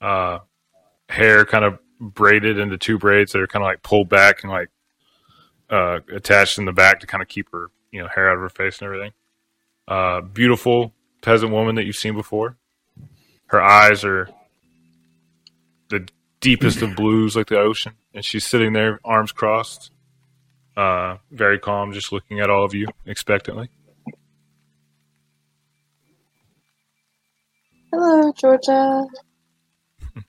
Uh, 0.00 0.40
hair 1.08 1.44
kind 1.44 1.64
of 1.64 1.78
braided 2.00 2.58
into 2.58 2.76
two 2.76 2.98
braids 2.98 3.32
that 3.32 3.40
are 3.40 3.46
kind 3.46 3.62
of 3.62 3.66
like 3.66 3.82
pulled 3.82 4.08
back 4.08 4.42
and 4.42 4.52
like 4.52 4.68
uh, 5.70 6.00
attached 6.12 6.58
in 6.58 6.64
the 6.64 6.72
back 6.72 7.00
to 7.00 7.06
kind 7.06 7.22
of 7.22 7.28
keep 7.28 7.50
her, 7.52 7.70
you 7.92 8.02
know, 8.02 8.08
hair 8.12 8.30
out 8.30 8.36
of 8.36 8.42
her 8.42 8.48
face 8.48 8.78
and 8.80 8.86
everything. 8.86 9.12
Uh, 9.88 10.20
beautiful 10.20 10.92
peasant 11.22 11.52
woman 11.52 11.76
that 11.76 11.84
you've 11.84 11.96
seen 11.96 12.14
before. 12.14 12.56
Her 13.46 13.62
eyes 13.62 14.04
are 14.04 14.28
deepest 16.46 16.80
of 16.80 16.94
blues, 16.94 17.34
like 17.34 17.48
the 17.48 17.58
ocean, 17.58 17.94
and 18.14 18.24
she's 18.24 18.46
sitting 18.46 18.72
there, 18.72 19.00
arms 19.04 19.32
crossed, 19.32 19.90
uh, 20.76 21.16
very 21.32 21.58
calm, 21.58 21.92
just 21.92 22.12
looking 22.12 22.38
at 22.38 22.48
all 22.48 22.64
of 22.64 22.72
you 22.72 22.86
expectantly. 23.04 23.68
Hello, 27.92 28.32
Georgia. 28.40 29.06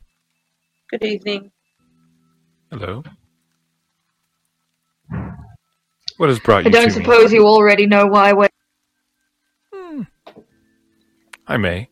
Good 0.90 1.04
evening. 1.04 1.52
Hello. 2.72 3.04
What 6.18 6.30
has 6.30 6.40
brought 6.40 6.64
you? 6.64 6.70
I 6.70 6.72
don't 6.72 6.90
to 6.90 6.98
me? 6.98 7.06
suppose 7.06 7.32
you 7.32 7.46
already 7.46 7.86
know 7.86 8.08
why 8.08 8.34
we're. 8.34 8.48
I 11.50 11.58
may. 11.58 11.90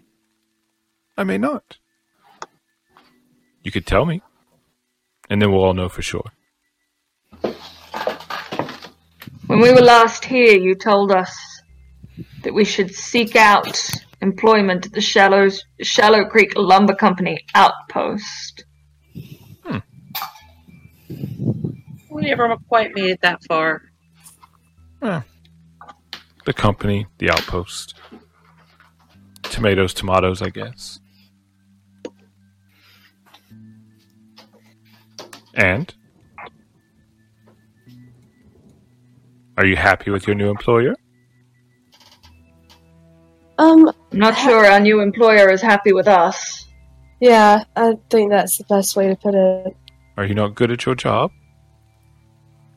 I 1.16 1.24
may 1.24 1.38
not. 1.38 1.78
You 3.66 3.72
could 3.72 3.88
tell 3.88 4.06
me, 4.06 4.22
and 5.28 5.42
then 5.42 5.52
we'll 5.52 5.64
all 5.64 5.74
know 5.74 5.90
for 5.90 6.04
sure. 6.04 6.32
When 9.48 9.60
we 9.60 9.72
were 9.72 9.82
last 9.82 10.24
here, 10.24 10.56
you 10.56 10.76
told 10.76 11.12
us 11.12 11.36
that 12.44 12.54
we 12.54 12.64
should 12.64 12.94
seek 12.94 13.36
out 13.36 13.90
employment 14.22 14.86
at 14.86 14.94
the 14.94 15.02
Shallows, 15.02 15.64
Shallow 15.82 16.26
Creek 16.26 16.54
Lumber 16.56 16.94
Company 16.94 17.40
outpost. 17.56 18.66
Hmm. 19.64 19.80
We 22.12 22.22
never 22.22 22.56
quite 22.68 22.94
made 22.94 23.10
it 23.10 23.22
that 23.22 23.44
far. 23.46 23.82
The 25.02 26.54
company, 26.54 27.08
the 27.18 27.32
outpost. 27.32 27.96
Tomatoes, 29.42 29.96
tomatoes, 29.96 30.44
I 30.44 30.50
guess. 30.50 31.00
And? 35.56 35.94
Are 39.58 39.66
you 39.66 39.76
happy 39.76 40.12
with 40.12 40.28
your 40.28 40.36
new 40.36 40.50
employer? 40.50 40.96
Um, 43.58 43.88
I'm 44.12 44.20
not 44.20 44.38
sure 44.38 44.66
our 44.66 44.80
new 44.82 45.00
employer 45.00 45.50
is 45.50 45.62
happy 45.62 45.94
with 45.94 46.08
us. 46.10 46.66
yeah, 47.22 47.64
I 47.76 47.98
think 48.10 48.32
that's 48.32 48.58
the 48.58 48.66
best 48.66 48.98
way 48.98 49.08
to 49.08 49.16
put 49.16 49.34
it. 49.34 49.76
Are 50.18 50.26
you 50.26 50.36
not 50.36 50.56
good 50.56 50.72
at 50.72 50.86
your 50.86 50.96
job? 50.96 51.32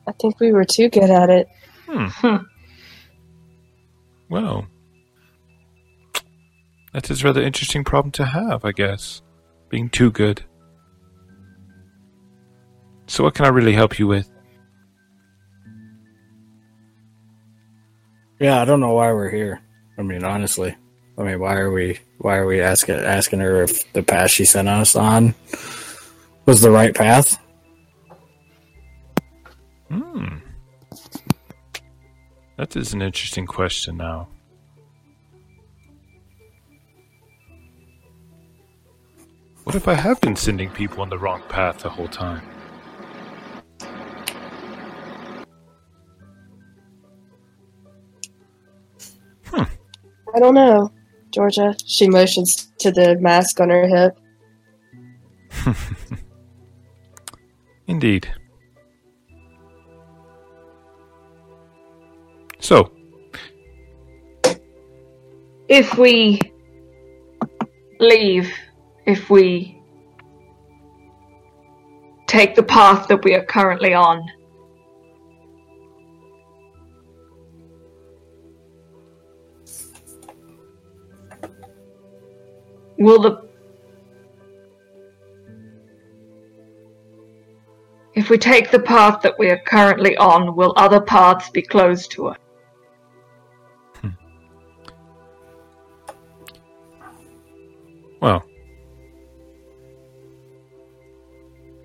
I 0.07 0.13
think 0.13 0.39
we 0.39 0.53
were 0.53 0.63
too 0.65 0.89
good 0.89 1.09
at 1.09 1.29
it. 1.29 1.47
Hmm. 1.87 2.05
Hmm. 2.27 2.43
Well, 4.29 4.67
That 6.93 7.09
is 7.09 7.23
a 7.23 7.25
rather 7.25 7.41
interesting 7.41 7.83
problem 7.83 8.11
to 8.13 8.25
have, 8.25 8.63
I 8.63 8.71
guess. 8.71 9.21
Being 9.69 9.89
too 9.89 10.11
good. 10.11 10.43
So, 13.09 13.23
what 13.23 13.33
can 13.33 13.45
I 13.45 13.49
really 13.49 13.73
help 13.73 13.97
you 13.97 14.05
with? 14.05 14.31
Yeah, 18.39 18.61
I 18.61 18.65
don't 18.65 18.79
know 18.79 18.93
why 18.93 19.11
we're 19.11 19.31
here. 19.31 19.61
I 19.97 20.03
mean, 20.03 20.23
honestly, 20.23 20.75
I 21.17 21.23
mean, 21.23 21.39
why 21.39 21.55
are 21.55 21.71
we 21.71 21.97
why 22.19 22.37
are 22.37 22.45
we 22.45 22.61
asking 22.61 22.99
asking 22.99 23.39
her 23.39 23.63
if 23.63 23.91
the 23.93 24.03
path 24.03 24.29
she 24.29 24.45
sent 24.45 24.69
us 24.69 24.95
on 24.95 25.33
was 26.45 26.61
the 26.61 26.69
right 26.69 26.93
path? 26.93 27.35
Hmm. 29.89 30.37
That 32.57 32.75
is 32.75 32.93
an 32.93 33.01
interesting 33.01 33.47
question 33.47 33.97
now. 33.97 34.27
What 39.63 39.75
if 39.75 39.87
I 39.87 39.95
have 39.95 40.21
been 40.21 40.35
sending 40.35 40.69
people 40.69 41.01
on 41.01 41.09
the 41.09 41.17
wrong 41.17 41.41
path 41.49 41.79
the 41.79 41.89
whole 41.89 42.07
time? 42.07 42.43
I 50.33 50.39
don't 50.39 50.53
know, 50.53 50.91
Georgia. 51.31 51.75
She 51.85 52.07
motions 52.07 52.71
to 52.79 52.91
the 52.91 53.17
mask 53.19 53.59
on 53.59 53.69
her 53.69 53.87
hip. 53.87 54.17
Indeed. 57.87 58.31
So, 62.59 62.91
If 65.69 65.97
we 65.99 66.39
leave, 67.99 68.51
if 69.05 69.29
we 69.29 69.79
take 72.25 72.55
the 72.55 72.63
path 72.63 73.07
that 73.07 73.23
we 73.23 73.35
are 73.35 73.45
currently 73.45 73.93
on, 73.93 74.27
will 82.99 83.21
the 83.21 83.49
if 88.13 88.29
we 88.29 88.37
take 88.37 88.69
the 88.69 88.79
path 88.79 89.21
that 89.21 89.39
we 89.39 89.49
are 89.49 89.59
currently 89.59 90.17
on, 90.17 90.55
will 90.55 90.73
other 90.75 90.99
paths 90.99 91.49
be 91.49 91.61
closed 91.61 92.11
to 92.11 92.27
us? 92.27 92.37
Hmm. 94.01 94.09
well. 98.21 98.43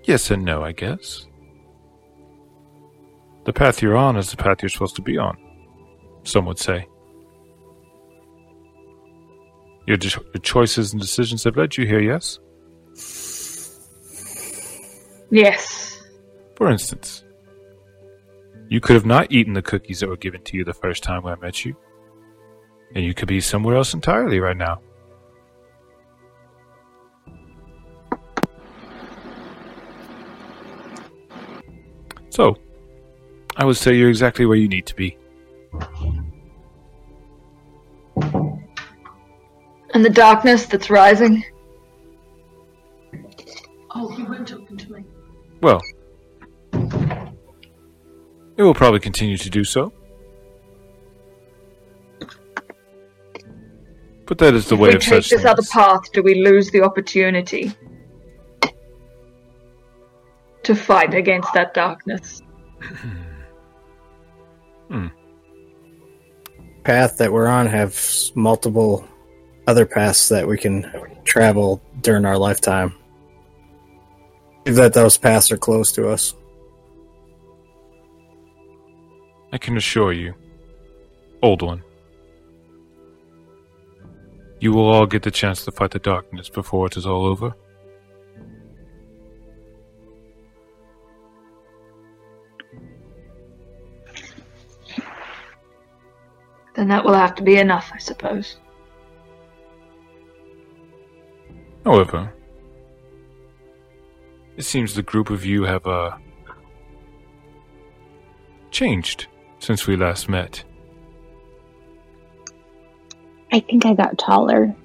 Yes 0.03 0.29
and 0.29 0.43
no, 0.43 0.61
I 0.61 0.73
guess. 0.73 1.25
The 3.45 3.53
path 3.53 3.81
you're 3.81 3.95
on 3.95 4.17
is 4.17 4.29
the 4.29 4.37
path 4.37 4.61
you're 4.61 4.69
supposed 4.69 4.97
to 4.97 5.01
be 5.01 5.17
on, 5.17 5.37
some 6.23 6.45
would 6.45 6.59
say. 6.59 6.87
Your, 9.87 9.97
de- 9.97 10.09
your 10.09 10.41
choices 10.41 10.93
and 10.93 11.01
decisions 11.01 11.43
have 11.43 11.57
led 11.57 11.77
you 11.77 11.85
here, 11.85 12.01
yes? 12.01 12.39
Yes. 15.29 16.01
For 16.55 16.69
instance, 16.69 17.23
you 18.69 18.79
could 18.79 18.95
have 18.95 19.05
not 19.05 19.31
eaten 19.31 19.53
the 19.53 19.61
cookies 19.61 19.99
that 19.99 20.09
were 20.09 20.17
given 20.17 20.41
to 20.43 20.57
you 20.57 20.63
the 20.63 20.73
first 20.73 21.03
time 21.03 21.23
when 21.23 21.33
I 21.33 21.37
met 21.37 21.65
you, 21.65 21.75
and 22.95 23.03
you 23.05 23.13
could 23.13 23.27
be 23.27 23.41
somewhere 23.41 23.75
else 23.75 23.93
entirely 23.93 24.39
right 24.39 24.57
now. 24.57 24.81
So, 32.29 32.57
I 33.55 33.63
would 33.63 33.77
say 33.77 33.95
you're 33.95 34.09
exactly 34.09 34.45
where 34.45 34.57
you 34.57 34.67
need 34.67 34.85
to 34.87 34.95
be. 34.95 35.17
And 39.95 40.03
the 40.03 40.09
darkness 40.09 40.65
that's 40.65 40.89
rising? 40.89 41.41
Oh, 43.91 44.09
he 44.09 44.23
went 44.23 44.45
talking 44.45 44.75
to 44.75 44.91
me. 44.91 45.05
Well, 45.61 45.81
it 48.57 48.61
will 48.61 48.73
probably 48.73 48.99
continue 48.99 49.37
to 49.37 49.49
do 49.49 49.63
so. 49.63 49.93
But 54.25 54.37
that 54.39 54.53
is 54.53 54.67
the 54.67 54.75
if 54.75 54.81
way 54.81 54.89
we 54.89 54.95
of 54.95 55.01
take 55.01 55.13
such 55.13 55.29
this 55.29 55.43
things. 55.43 55.45
other 55.45 55.63
path, 55.71 56.11
do 56.11 56.21
we 56.21 56.43
lose 56.43 56.71
the 56.71 56.81
opportunity 56.81 57.71
to 60.63 60.75
fight 60.75 61.13
against 61.13 61.53
that 61.53 61.73
darkness? 61.73 62.41
Hmm. 64.89 65.07
Path 66.83 67.17
that 67.19 67.31
we're 67.31 67.47
on 67.47 67.67
have 67.67 67.97
multiple 68.35 69.07
other 69.67 69.85
paths 69.85 70.29
that 70.29 70.47
we 70.47 70.57
can 70.57 70.91
travel 71.23 71.81
during 72.01 72.25
our 72.25 72.37
lifetime. 72.37 72.93
If 74.65 74.75
That 74.75 74.93
those 74.93 75.17
paths 75.17 75.51
are 75.51 75.57
close 75.57 75.91
to 75.93 76.09
us. 76.09 76.33
I 79.53 79.57
can 79.57 79.77
assure 79.77 80.11
you, 80.11 80.33
old 81.41 81.61
one, 81.61 81.83
you 84.59 84.73
will 84.73 84.89
all 84.89 85.05
get 85.05 85.23
the 85.23 85.31
chance 85.31 85.63
to 85.65 85.71
fight 85.71 85.91
the 85.91 85.99
darkness 85.99 86.49
before 86.49 86.87
it 86.87 86.97
is 86.97 87.05
all 87.05 87.25
over. 87.25 87.55
Then 96.75 96.89
that 96.89 97.05
will 97.05 97.13
have 97.13 97.35
to 97.35 97.43
be 97.43 97.57
enough, 97.57 97.91
I 97.93 97.99
suppose. 97.99 98.57
However, 101.85 102.33
it 104.57 104.63
seems 104.63 104.95
the 104.95 105.03
group 105.03 105.29
of 105.29 105.45
you 105.45 105.63
have 105.63 105.85
uh, 105.85 106.17
changed 108.71 109.27
since 109.59 109.85
we 109.85 109.95
last 109.95 110.27
met. 110.27 110.63
I 113.51 113.59
think 113.59 113.85
I 113.85 113.93
got 113.93 114.17
taller. 114.17 114.75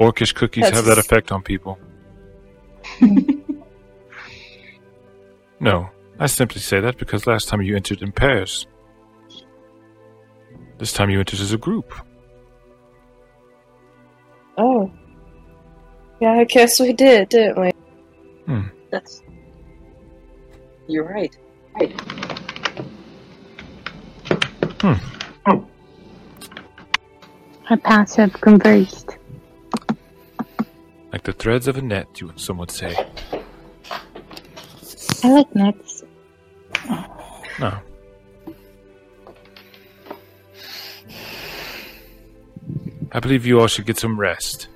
Orcish 0.00 0.34
cookies 0.34 0.70
have 0.70 0.86
that 0.86 0.96
effect 0.98 1.30
on 1.30 1.42
people. 1.42 1.78
no, 5.60 5.90
I 6.18 6.26
simply 6.26 6.62
say 6.62 6.80
that 6.80 6.96
because 6.96 7.26
last 7.26 7.48
time 7.48 7.60
you 7.60 7.76
entered 7.76 8.00
in 8.02 8.10
pairs. 8.10 8.66
This 10.78 10.94
time 10.94 11.10
you 11.10 11.18
entered 11.18 11.40
as 11.40 11.52
a 11.52 11.58
group. 11.58 11.92
Oh. 14.58 14.90
Yeah, 16.20 16.32
I 16.32 16.44
guess 16.44 16.78
we 16.78 16.92
did, 16.92 17.30
didn't 17.30 17.60
we? 17.60 17.72
That's. 18.92 19.22
You're 20.86 21.04
right. 21.04 21.36
Right. 21.74 22.00
Hmm. 24.82 24.92
Oh. 25.46 25.66
Our 27.70 27.76
paths 27.78 28.16
have 28.16 28.34
converged. 28.34 29.16
Like 31.10 31.22
the 31.22 31.32
threads 31.32 31.66
of 31.68 31.78
a 31.78 31.82
net, 31.82 32.20
you 32.20 32.26
would 32.26 32.38
some 32.38 32.58
would 32.58 32.70
say. 32.70 32.94
I 35.24 35.30
like 35.30 35.54
nets. 35.54 36.04
No. 37.58 37.78
I 43.14 43.20
believe 43.20 43.44
you 43.44 43.60
all 43.60 43.66
should 43.66 43.84
get 43.84 43.98
some 43.98 44.18
rest. 44.18 44.68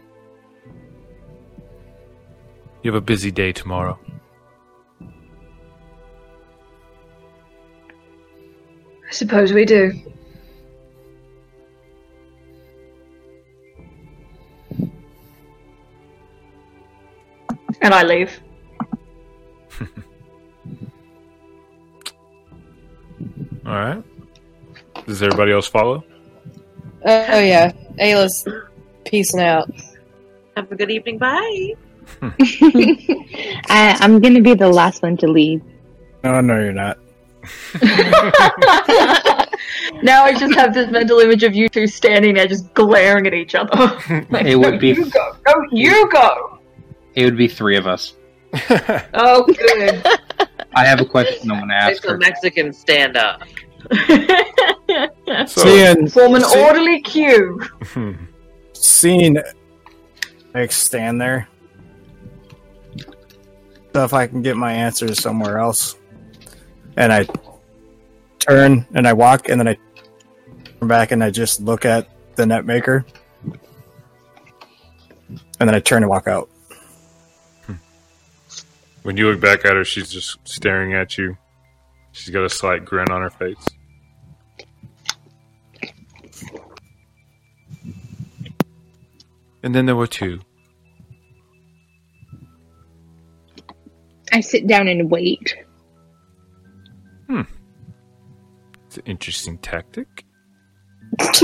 You 2.82 2.92
have 2.92 3.02
a 3.02 3.04
busy 3.04 3.30
day 3.30 3.52
tomorrow. 3.52 3.98
I 9.08 9.10
suppose 9.10 9.54
we 9.54 9.64
do. 9.64 9.92
And 17.80 17.94
I 17.94 18.02
leave. 18.02 18.38
All 23.64 23.72
right. 23.72 24.02
Does 25.06 25.22
everybody 25.22 25.52
else 25.52 25.68
follow? 25.68 26.04
Oh, 27.06 27.26
oh, 27.30 27.38
yeah. 27.40 27.72
Ayla's 28.00 28.46
peacing 29.04 29.40
out. 29.40 29.70
Have 30.56 30.70
a 30.72 30.76
good 30.76 30.90
evening. 30.90 31.18
Bye. 31.18 31.74
I, 32.22 33.96
I'm 34.00 34.20
gonna 34.20 34.40
be 34.40 34.54
the 34.54 34.68
last 34.68 35.02
one 35.02 35.16
to 35.18 35.26
leave. 35.26 35.62
No, 36.24 36.40
no, 36.40 36.58
you're 36.58 36.72
not. 36.72 36.98
now 40.02 40.24
I 40.24 40.34
just 40.36 40.54
have 40.56 40.74
this 40.74 40.90
mental 40.90 41.20
image 41.20 41.42
of 41.44 41.54
you 41.54 41.68
two 41.68 41.86
standing 41.86 42.34
there 42.34 42.46
just 42.46 42.72
glaring 42.74 43.26
at 43.26 43.34
each 43.34 43.54
other. 43.54 43.76
Like, 44.30 44.46
It 44.46 44.56
would 44.56 44.74
"No, 44.74 44.78
be- 44.80 44.88
You 44.88 45.10
go. 45.10 45.36
No, 45.46 45.54
you 45.70 46.08
go. 46.10 46.58
It 47.14 47.24
would 47.24 47.36
be 47.36 47.48
three 47.48 47.76
of 47.76 47.86
us. 47.86 48.14
Oh, 49.14 49.44
good. 49.44 50.04
I 50.74 50.84
have 50.84 51.00
a 51.00 51.04
question 51.04 51.50
I 51.50 51.58
want 51.58 51.70
to 51.70 51.74
ask. 51.76 51.96
It's 51.96 52.04
a. 52.04 52.16
Mexican 52.18 52.72
stand 52.72 53.16
up. 53.16 53.42
So, 55.48 55.60
seeing 55.62 56.08
Form 56.08 56.34
an 56.36 56.42
see- 56.42 56.62
orderly 56.62 57.00
queue. 57.02 57.60
seeing 58.72 59.36
Nick 60.54 60.72
stand 60.72 61.20
there. 61.20 61.48
So 63.92 64.04
if 64.04 64.12
I 64.14 64.26
can 64.26 64.42
get 64.42 64.56
my 64.56 64.72
answers 64.72 65.20
somewhere 65.20 65.58
else, 65.58 65.96
and 66.96 67.12
I 67.12 67.26
turn 68.40 68.86
and 68.94 69.06
I 69.06 69.12
walk, 69.12 69.48
and 69.48 69.60
then 69.60 69.68
I 69.68 69.76
turn 70.78 70.88
back 70.88 71.10
and 71.12 71.22
I 71.24 71.30
just 71.30 71.60
look 71.60 71.84
at 71.84 72.08
the 72.36 72.46
net 72.46 72.64
maker, 72.64 73.04
and 75.60 75.68
then 75.68 75.74
I 75.74 75.80
turn 75.80 76.02
and 76.02 76.08
walk 76.10 76.28
out. 76.28 76.48
when 79.02 79.16
you 79.16 79.30
look 79.30 79.40
back 79.40 79.64
at 79.64 79.74
her, 79.74 79.84
she's 79.84 80.10
just 80.10 80.38
staring 80.44 80.94
at 80.94 81.18
you. 81.18 81.36
She's 82.12 82.30
got 82.32 82.44
a 82.44 82.50
slight 82.50 82.84
grin 82.84 83.10
on 83.10 83.20
her 83.22 83.30
face. 83.30 83.66
And 89.66 89.74
then 89.74 89.84
there 89.86 89.96
were 89.96 90.06
two. 90.06 90.38
I 94.30 94.40
sit 94.40 94.68
down 94.68 94.86
and 94.86 95.10
wait. 95.10 95.56
Hmm. 97.26 97.40
It's 98.86 98.98
an 98.98 99.02
interesting 99.06 99.58
tactic. 99.58 100.24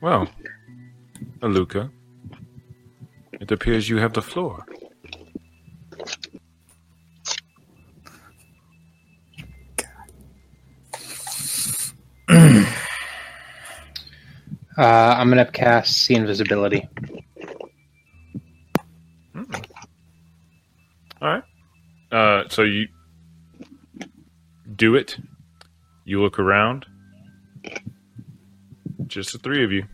well, 0.00 0.30
Aluka, 1.40 1.90
it 3.32 3.52
appears 3.52 3.90
you 3.90 3.98
have 3.98 4.14
the 4.14 4.22
floor. 4.22 4.64
Uh, 14.78 15.16
I'm 15.18 15.30
gonna 15.30 15.50
cast 15.50 16.02
see 16.02 16.14
invisibility. 16.14 16.86
All 21.22 21.28
right. 21.28 21.42
Uh, 22.12 22.44
so 22.48 22.62
you 22.62 22.88
do 24.76 24.94
it. 24.94 25.16
You 26.04 26.22
look 26.22 26.38
around. 26.38 26.84
Just 29.06 29.32
the 29.32 29.38
three 29.38 29.64
of 29.64 29.72
you. 29.72 29.84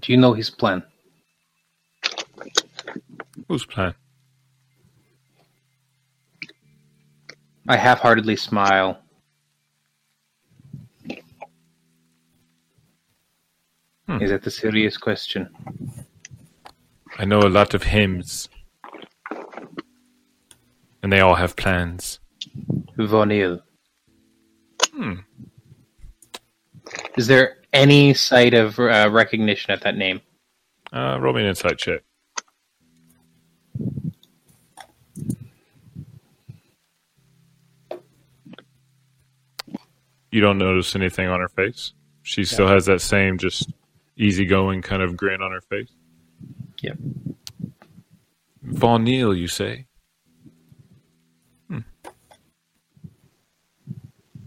Do 0.00 0.12
you 0.12 0.16
know 0.16 0.32
his 0.32 0.50
plan? 0.50 0.82
Whose 3.50 3.66
plan? 3.66 3.94
I 7.66 7.76
half-heartedly 7.76 8.36
smile. 8.36 9.00
Hmm. 14.06 14.22
Is 14.22 14.30
that 14.30 14.46
a 14.46 14.52
serious 14.52 14.96
question? 14.96 15.48
I 17.18 17.24
know 17.24 17.40
a 17.40 17.50
lot 17.50 17.74
of 17.74 17.82
hymns. 17.82 18.48
And 21.02 21.12
they 21.12 21.18
all 21.18 21.34
have 21.34 21.56
plans. 21.56 22.20
Vonil. 22.96 23.62
Hmm. 24.94 25.14
Is 27.16 27.26
there 27.26 27.56
any 27.72 28.14
sight 28.14 28.54
of 28.54 28.78
uh, 28.78 29.08
recognition 29.10 29.72
at 29.72 29.80
that 29.80 29.96
name? 29.96 30.20
Uh, 30.92 31.18
roll 31.20 31.34
me 31.34 31.42
an 31.42 31.48
insight 31.48 31.78
check. 31.78 32.02
You 40.30 40.40
don't 40.40 40.58
notice 40.58 40.94
anything 40.94 41.28
on 41.28 41.40
her 41.40 41.48
face. 41.48 41.92
She 42.22 42.44
still 42.44 42.68
has 42.68 42.86
that 42.86 43.00
same 43.00 43.38
just 43.38 43.72
easygoing 44.16 44.82
kind 44.82 45.02
of 45.02 45.16
grin 45.16 45.42
on 45.42 45.52
her 45.52 45.60
face. 45.60 45.90
Yep. 46.82 46.98
Von 48.62 49.04
Neil, 49.04 49.34
you 49.34 49.48
say? 49.48 49.86
Hmm. 51.68 51.80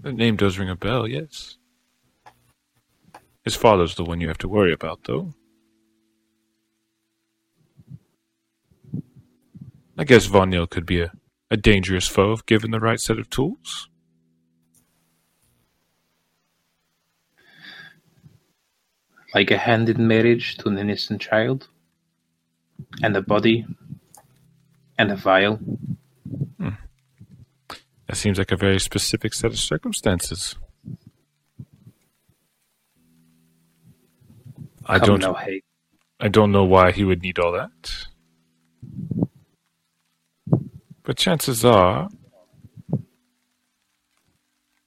That 0.02 0.16
name 0.16 0.38
does 0.38 0.58
ring 0.58 0.70
a 0.70 0.76
bell, 0.76 1.08
yes. 1.08 1.58
His 3.44 3.56
father's 3.56 3.96
the 3.96 4.06
one 4.06 4.22
you 4.22 4.30
have 4.30 4.38
to 4.40 4.48
worry 4.48 4.72
about, 4.72 5.04
though. 5.04 5.34
I 9.98 10.06
guess 10.06 10.26
Von 10.26 10.50
Neil 10.50 10.66
could 10.66 10.86
be 10.86 11.02
a, 11.02 11.12
a 11.52 11.58
dangerous 11.58 12.08
foe 12.08 12.34
if 12.34 12.46
given 12.46 12.72
the 12.72 12.80
right 12.80 13.00
set 13.00 13.20
of 13.20 13.30
tools. 13.30 13.90
Like 19.34 19.52
a 19.52 19.58
hand 19.58 19.90
in 19.90 20.08
marriage 20.08 20.58
to 20.58 20.70
an 20.70 20.78
innocent 20.78 21.22
child? 21.22 21.68
And 23.02 23.16
a 23.16 23.22
body? 23.22 23.66
And 24.98 25.12
a 25.12 25.16
vial? 25.16 25.56
Hmm. 26.58 26.70
That 28.08 28.16
seems 28.16 28.38
like 28.38 28.52
a 28.52 28.58
very 28.58 28.80
specific 28.80 29.34
set 29.34 29.52
of 29.52 29.58
circumstances. 29.58 30.56
I 34.86 35.00
Come 35.00 35.08
don't 35.08 35.22
now, 35.22 35.34
hey. 35.34 35.62
I 36.20 36.28
don't 36.28 36.52
know 36.52 36.66
why 36.66 36.92
he 36.92 37.04
would 37.04 37.22
need 37.22 37.40
all 37.40 37.54
that. 37.54 38.08
But 41.04 41.18
chances 41.18 41.66
are 41.66 42.10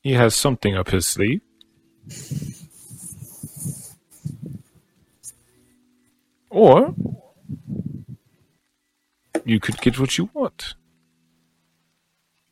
he 0.02 0.12
has 0.12 0.34
something 0.34 0.76
up 0.76 0.91
his 0.91 1.07
sleeve. 1.07 1.42
Or 6.57 6.94
you 9.44 9.60
could 9.60 9.78
get 9.83 10.01
what 10.01 10.17
you 10.17 10.31
want. 10.33 10.73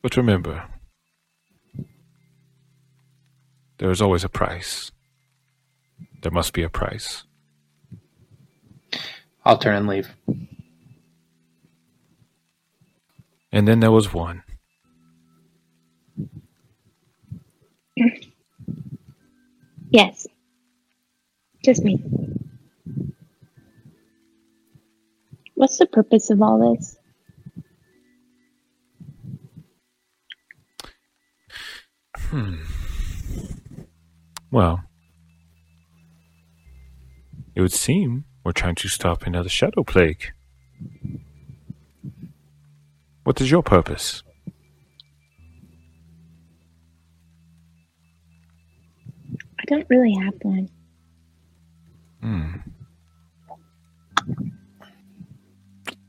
But 0.02 0.18
remember, 0.18 0.68
there 3.78 3.90
is 3.90 4.02
always 4.02 4.22
a 4.22 4.28
price. 4.28 4.92
There 6.20 6.30
must 6.30 6.52
be 6.52 6.62
a 6.62 6.68
price. 6.68 7.24
I'll 9.42 9.56
turn 9.56 9.76
and 9.76 9.86
leave. 9.86 10.14
And 13.50 13.66
then 13.66 13.80
there 13.80 13.90
was 13.90 14.12
one. 14.12 14.42
Yes. 19.88 20.26
Just 21.64 21.82
me. 21.82 22.04
What's 25.64 25.78
the 25.78 25.86
purpose 25.86 26.28
of 26.28 26.42
all 26.42 26.76
this? 26.76 26.98
Well, 34.50 34.84
it 37.54 37.62
would 37.62 37.72
seem 37.72 38.26
we're 38.44 38.52
trying 38.52 38.74
to 38.74 38.88
stop 38.88 39.22
another 39.22 39.48
shadow 39.48 39.84
plague. 39.84 40.34
What 43.22 43.40
is 43.40 43.50
your 43.50 43.62
purpose? 43.62 44.22
I 49.58 49.64
don't 49.66 49.86
really 49.88 50.14
have 50.14 50.34
one. 50.42 50.68
Hmm. 52.20 52.52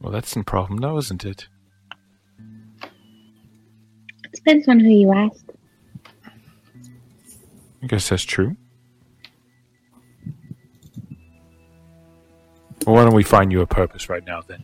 Well, 0.06 0.12
that's 0.12 0.36
a 0.36 0.44
problem 0.44 0.78
now, 0.78 0.98
isn't 0.98 1.26
it? 1.26 1.48
It 4.24 4.32
depends 4.36 4.68
on 4.68 4.80
who 4.80 4.92
you 4.92 5.12
ask. 5.12 5.44
I 7.82 7.88
guess 7.88 8.10
that's 8.10 8.22
true. 8.22 8.56
Well, 12.86 12.98
why 12.98 13.04
don't 13.04 13.16
we 13.16 13.24
find 13.24 13.52
you 13.52 13.62
a 13.62 13.66
purpose 13.66 14.08
right 14.08 14.24
now 14.24 14.42
then? 14.42 14.64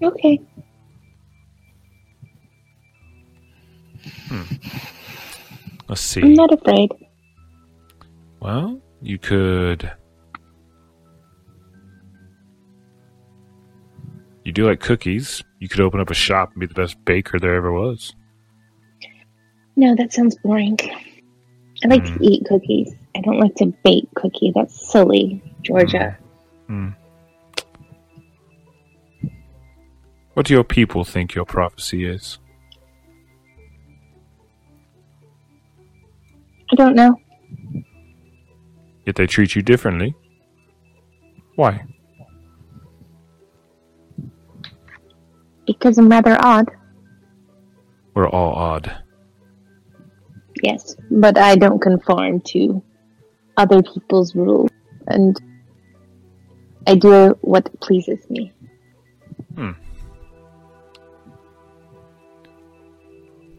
Okay. 0.00 0.40
Hmm. 4.28 4.42
Let's 5.88 6.02
see. 6.02 6.22
I'm 6.22 6.34
not 6.34 6.52
afraid. 6.52 7.05
Well, 8.40 8.80
you 9.02 9.18
could. 9.18 9.90
You 14.44 14.52
do 14.52 14.66
like 14.68 14.80
cookies. 14.80 15.42
You 15.58 15.68
could 15.68 15.80
open 15.80 16.00
up 16.00 16.10
a 16.10 16.14
shop 16.14 16.50
and 16.52 16.60
be 16.60 16.66
the 16.66 16.74
best 16.74 17.02
baker 17.04 17.38
there 17.40 17.54
ever 17.56 17.72
was. 17.72 18.14
No, 19.74 19.94
that 19.96 20.12
sounds 20.12 20.36
boring. 20.36 20.78
I 21.84 21.88
like 21.88 22.04
Mm. 22.04 22.18
to 22.18 22.24
eat 22.24 22.44
cookies. 22.46 22.94
I 23.16 23.20
don't 23.22 23.38
like 23.40 23.54
to 23.56 23.66
bake 23.84 24.08
cookie. 24.14 24.52
That's 24.54 24.90
silly, 24.90 25.42
Georgia. 25.62 26.16
Hmm. 26.68 26.90
What 30.34 30.46
do 30.46 30.54
your 30.54 30.64
people 30.64 31.02
think 31.04 31.34
your 31.34 31.44
prophecy 31.46 32.04
is? 32.04 32.38
I 36.70 36.74
don't 36.76 36.94
know. 36.94 37.18
Yet 39.06 39.14
they 39.14 39.26
treat 39.26 39.54
you 39.54 39.62
differently. 39.62 40.14
Why? 41.54 41.84
Because 45.66 45.96
I'm 45.96 46.08
rather 46.08 46.36
odd. 46.40 46.68
We're 48.14 48.28
all 48.28 48.52
odd. 48.52 48.92
Yes, 50.62 50.96
but 51.10 51.38
I 51.38 51.54
don't 51.54 51.80
conform 51.80 52.40
to 52.52 52.82
other 53.56 53.82
people's 53.82 54.34
rules, 54.34 54.70
and 55.06 55.40
I 56.86 56.94
do 56.94 57.36
what 57.42 57.68
pleases 57.80 58.28
me. 58.28 58.52
Hmm. 59.54 59.72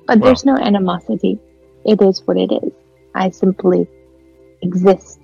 But 0.07 0.21
there's 0.21 0.45
no 0.45 0.57
animosity. 0.57 1.39
It 1.85 2.01
is 2.01 2.21
what 2.25 2.37
it 2.37 2.51
is. 2.51 2.71
I 3.13 3.29
simply 3.29 3.87
exist 4.61 5.19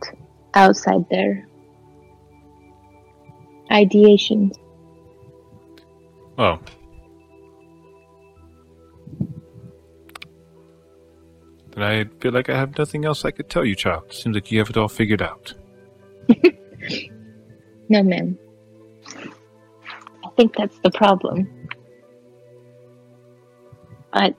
outside 0.53 1.09
their 1.09 1.47
ideations. 3.71 4.57
Oh. 6.37 6.59
Then 11.71 11.83
I 11.83 12.05
feel 12.19 12.31
like 12.31 12.49
I 12.49 12.57
have 12.57 12.77
nothing 12.77 13.05
else 13.05 13.25
I 13.25 13.31
could 13.31 13.49
tell 13.49 13.65
you, 13.65 13.75
child. 13.75 14.13
Seems 14.13 14.35
like 14.35 14.51
you 14.51 14.59
have 14.59 14.69
it 14.69 14.77
all 14.77 14.87
figured 14.87 15.21
out. 15.21 15.53
No, 17.89 18.01
ma'am. 18.01 18.39
I 20.23 20.29
think 20.35 20.55
that's 20.55 20.79
the 20.79 20.89
problem. 20.89 21.47
But 24.11 24.35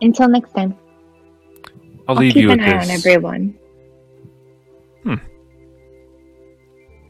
until 0.00 0.28
next 0.28 0.52
time, 0.52 0.76
I'll, 2.08 2.14
I'll 2.16 2.22
leave 2.22 2.34
keep 2.34 2.48
an 2.48 2.60
eye 2.60 2.78
on 2.78 2.90
everyone. 2.90 3.58
Hmm. 5.02 5.14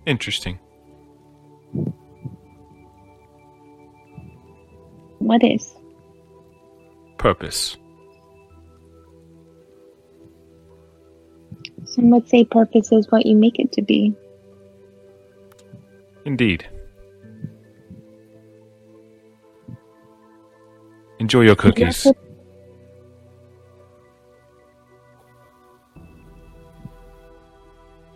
Interesting. 0.06 0.58
What 5.18 5.42
is? 5.42 5.74
Purpose. 7.18 7.76
Some 11.84 12.10
would 12.10 12.28
say 12.28 12.44
purpose 12.44 12.92
is 12.92 13.10
what 13.10 13.26
you 13.26 13.36
make 13.36 13.58
it 13.58 13.72
to 13.72 13.82
be. 13.82 14.14
Indeed. 16.24 16.66
Enjoy 21.18 21.42
your 21.42 21.56
cookies. 21.56 22.06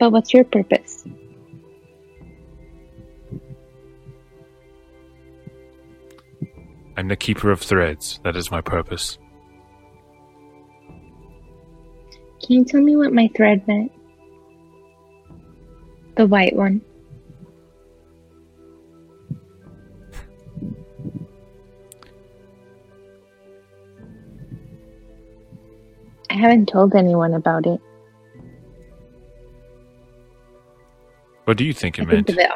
But 0.01 0.13
what's 0.13 0.33
your 0.33 0.45
purpose? 0.45 1.05
I'm 6.97 7.09
the 7.09 7.17
keeper 7.17 7.51
of 7.51 7.61
threads. 7.61 8.19
That 8.25 8.35
is 8.35 8.51
my 8.51 8.63
purpose. 8.63 9.19
Can 12.43 12.57
you 12.57 12.65
tell 12.65 12.81
me 12.81 12.97
what 12.97 13.13
my 13.13 13.29
thread 13.37 13.69
meant? 13.69 13.93
The 16.17 16.27
white 16.27 16.57
one. 16.57 16.81
I 26.31 26.35
haven't 26.35 26.71
told 26.71 26.95
anyone 26.95 27.35
about 27.35 27.67
it. 27.67 27.81
What 31.51 31.57
do 31.57 31.65
you 31.65 31.73
think 31.73 31.99
it 31.99 32.03
I 32.03 32.05
meant? 32.05 32.29
think 32.29 32.39
it. 32.39 32.49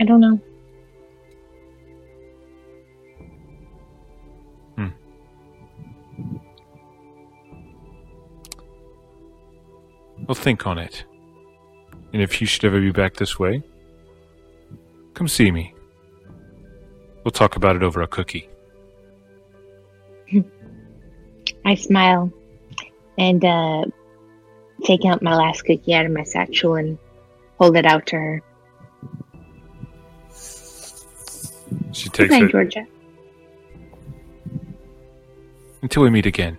I 0.00 0.04
don't 0.04 0.20
know. 0.20 0.40
Hmm. 4.74 4.88
Well, 10.26 10.34
think 10.34 10.66
on 10.66 10.78
it. 10.78 11.04
And 12.12 12.20
if 12.20 12.40
you 12.40 12.48
should 12.48 12.64
ever 12.64 12.80
be 12.80 12.90
back 12.90 13.14
this 13.14 13.38
way, 13.38 13.62
come 15.14 15.28
see 15.28 15.52
me. 15.52 15.72
We'll 17.22 17.30
talk 17.30 17.54
about 17.54 17.76
it 17.76 17.84
over 17.84 18.02
a 18.02 18.08
cookie. 18.08 18.48
I 21.64 21.76
smile 21.76 22.32
and 23.18 23.44
uh, 23.44 23.84
take 24.84 25.04
out 25.04 25.22
my 25.22 25.34
last 25.34 25.62
cookie 25.62 25.94
out 25.94 26.06
of 26.06 26.12
my 26.12 26.24
satchel 26.24 26.74
and 26.76 26.98
hold 27.58 27.76
it 27.76 27.86
out 27.86 28.06
to 28.06 28.16
her. 28.16 28.42
She 31.92 32.08
takes 32.08 32.34
it 32.34 32.50
Georgia. 32.50 32.86
until 35.82 36.02
we 36.02 36.10
meet 36.10 36.26
again. 36.26 36.56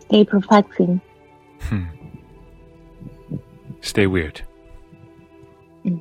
Stay 0.00 0.24
perplexing. 0.24 1.00
Hmm. 1.62 1.84
Stay 3.80 4.06
weird. 4.06 4.42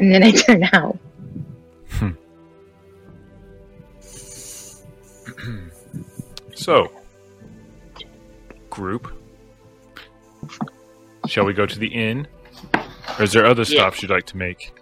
And 0.00 0.10
then 0.10 0.22
I 0.22 0.30
turn 0.30 0.64
out. 0.72 0.98
So, 6.60 6.90
group, 8.68 9.10
shall 11.26 11.46
we 11.46 11.54
go 11.54 11.64
to 11.64 11.78
the 11.78 11.86
inn? 11.88 12.28
Or 13.18 13.22
is 13.24 13.32
there 13.32 13.46
other 13.46 13.62
Yeah. 13.62 13.78
stops 13.78 14.02
you'd 14.02 14.10
like 14.10 14.26
to 14.26 14.36
make? 14.36 14.72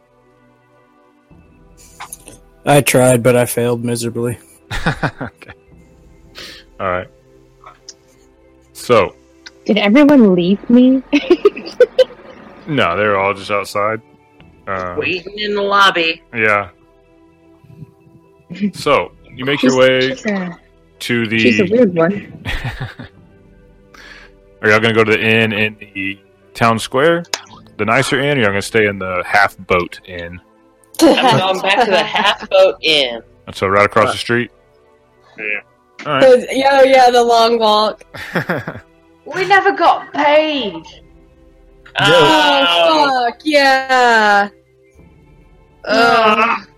I 2.66 2.80
tried, 2.80 3.22
but 3.22 3.36
I 3.36 3.46
failed 3.46 3.84
miserably. 3.84 4.38
okay. 5.22 5.52
All 6.80 6.88
right. 6.90 7.08
So, 8.72 9.14
Did 9.64 9.78
everyone 9.78 10.34
leave 10.34 10.68
me? 10.68 11.00
no, 12.66 12.96
they're 12.96 13.16
all 13.16 13.34
just 13.34 13.52
outside. 13.52 14.02
Uh, 14.66 14.96
Waiting 14.98 15.38
in 15.38 15.54
the 15.54 15.62
lobby. 15.62 16.22
Yeah. 16.34 16.70
So, 18.74 19.12
you 19.36 19.44
make 19.44 19.62
your 19.62 19.78
way 19.78 20.00
she's 20.10 20.26
a- 20.26 20.58
to 21.08 21.26
the. 21.26 21.38
she's 21.38 21.58
a 21.60 21.64
weird 21.64 21.94
one. 21.94 22.44
Are 24.60 24.68
y'all 24.68 24.80
going 24.80 24.94
to 24.94 25.04
go 25.04 25.04
to 25.04 25.12
the 25.12 25.20
inn 25.20 25.52
in 25.52 25.76
the 25.78 26.18
town 26.52 26.78
square? 26.78 27.24
The 27.78 27.84
nicer 27.86 28.20
inn, 28.20 28.36
or 28.36 28.42
y'all 28.42 28.50
going 28.50 28.60
to 28.60 28.66
stay 28.66 28.86
in 28.86 28.98
the 28.98 29.22
half 29.24 29.56
boat 29.58 30.00
inn? 30.04 30.38
I'm 31.00 31.38
going 31.38 31.62
back 31.62 31.84
to 31.84 31.90
the 31.90 32.02
half 32.02 32.50
boat 32.50 32.76
inn. 32.82 33.22
And 33.46 33.56
so, 33.56 33.68
right 33.68 33.86
across 33.86 34.12
the 34.12 34.18
street? 34.18 34.50
Yeah. 35.38 35.44
All 36.04 36.12
right. 36.12 36.24
Oh, 36.24 36.44
yeah, 36.50 36.82
yeah, 36.82 37.10
the 37.10 37.22
long 37.22 37.58
walk. 37.58 38.04
We 39.34 39.46
never 39.46 39.72
got 39.72 40.10
paid. 40.14 40.82
Oh, 42.00 42.00
oh, 42.00 43.26
fuck, 43.26 43.40
yeah. 43.44 44.48
Oh. 45.84 46.32
Ugh. 46.32 46.68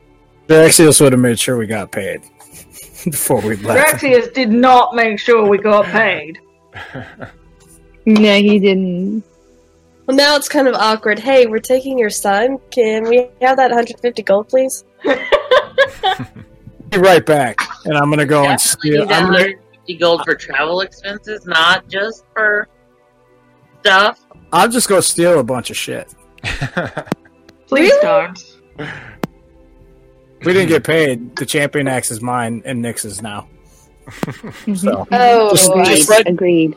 Draxios 0.49 1.00
would 1.00 1.12
have 1.12 1.20
made 1.20 1.39
sure 1.39 1.57
we 1.57 1.68
got 1.68 1.92
paid 1.92 2.23
before 3.05 3.41
we 3.41 3.57
left. 3.57 4.01
Draxios 4.01 4.33
did 4.33 4.51
not 4.51 4.95
make 4.95 5.19
sure 5.19 5.49
we 5.49 5.59
got 5.59 5.85
paid. 5.87 6.39
No, 8.07 8.35
he 8.37 8.59
didn't. 8.59 9.23
Well, 10.07 10.17
now 10.17 10.35
it's 10.35 10.49
kind 10.49 10.67
of 10.67 10.75
awkward. 10.75 11.19
Hey, 11.19 11.47
we're 11.47 11.59
taking 11.59 11.99
your 11.99 12.11
son. 12.11 12.59
Can 12.70 13.05
we 13.05 13.29
have 13.43 13.59
that 13.59 13.70
150 13.70 14.23
gold, 14.23 14.49
please? 14.49 14.85
Be 15.05 16.99
right 16.99 17.25
back, 17.25 17.57
and 17.85 17.97
I'm 17.97 18.11
gonna 18.11 18.27
go 18.27 18.45
and 18.45 18.59
Definitely 18.59 18.91
steal. 18.91 19.03
I'm 19.03 19.27
gonna, 19.27 19.39
150 19.39 19.97
gold 19.99 20.23
for 20.25 20.35
travel 20.35 20.81
expenses, 20.81 21.47
not 21.47 21.87
just 21.89 22.25
for 22.33 22.69
stuff. 23.81 24.27
I'll 24.53 24.69
just 24.69 24.89
go 24.89 25.01
steal 25.01 25.39
a 25.39 25.45
bunch 25.45 25.70
of 25.70 25.77
shit. 25.77 26.12
Please 27.69 27.93
don't. 28.01 28.57
We 30.44 30.52
didn't 30.55 30.69
get 30.69 30.85
paid. 30.85 31.36
The 31.36 31.47
champion 31.47 31.86
axe 31.89 32.10
is 32.10 32.20
mine, 32.23 32.62
and 32.65 32.83
Nyx's 32.83 33.05
is 33.05 33.23
now. 33.23 33.47
So 34.75 35.07
Oh, 35.12 35.51
Just- 35.55 35.70
Agreed. 35.70 35.86
just 35.86 36.10
let- 36.10 36.27
Agreed. 36.28 36.77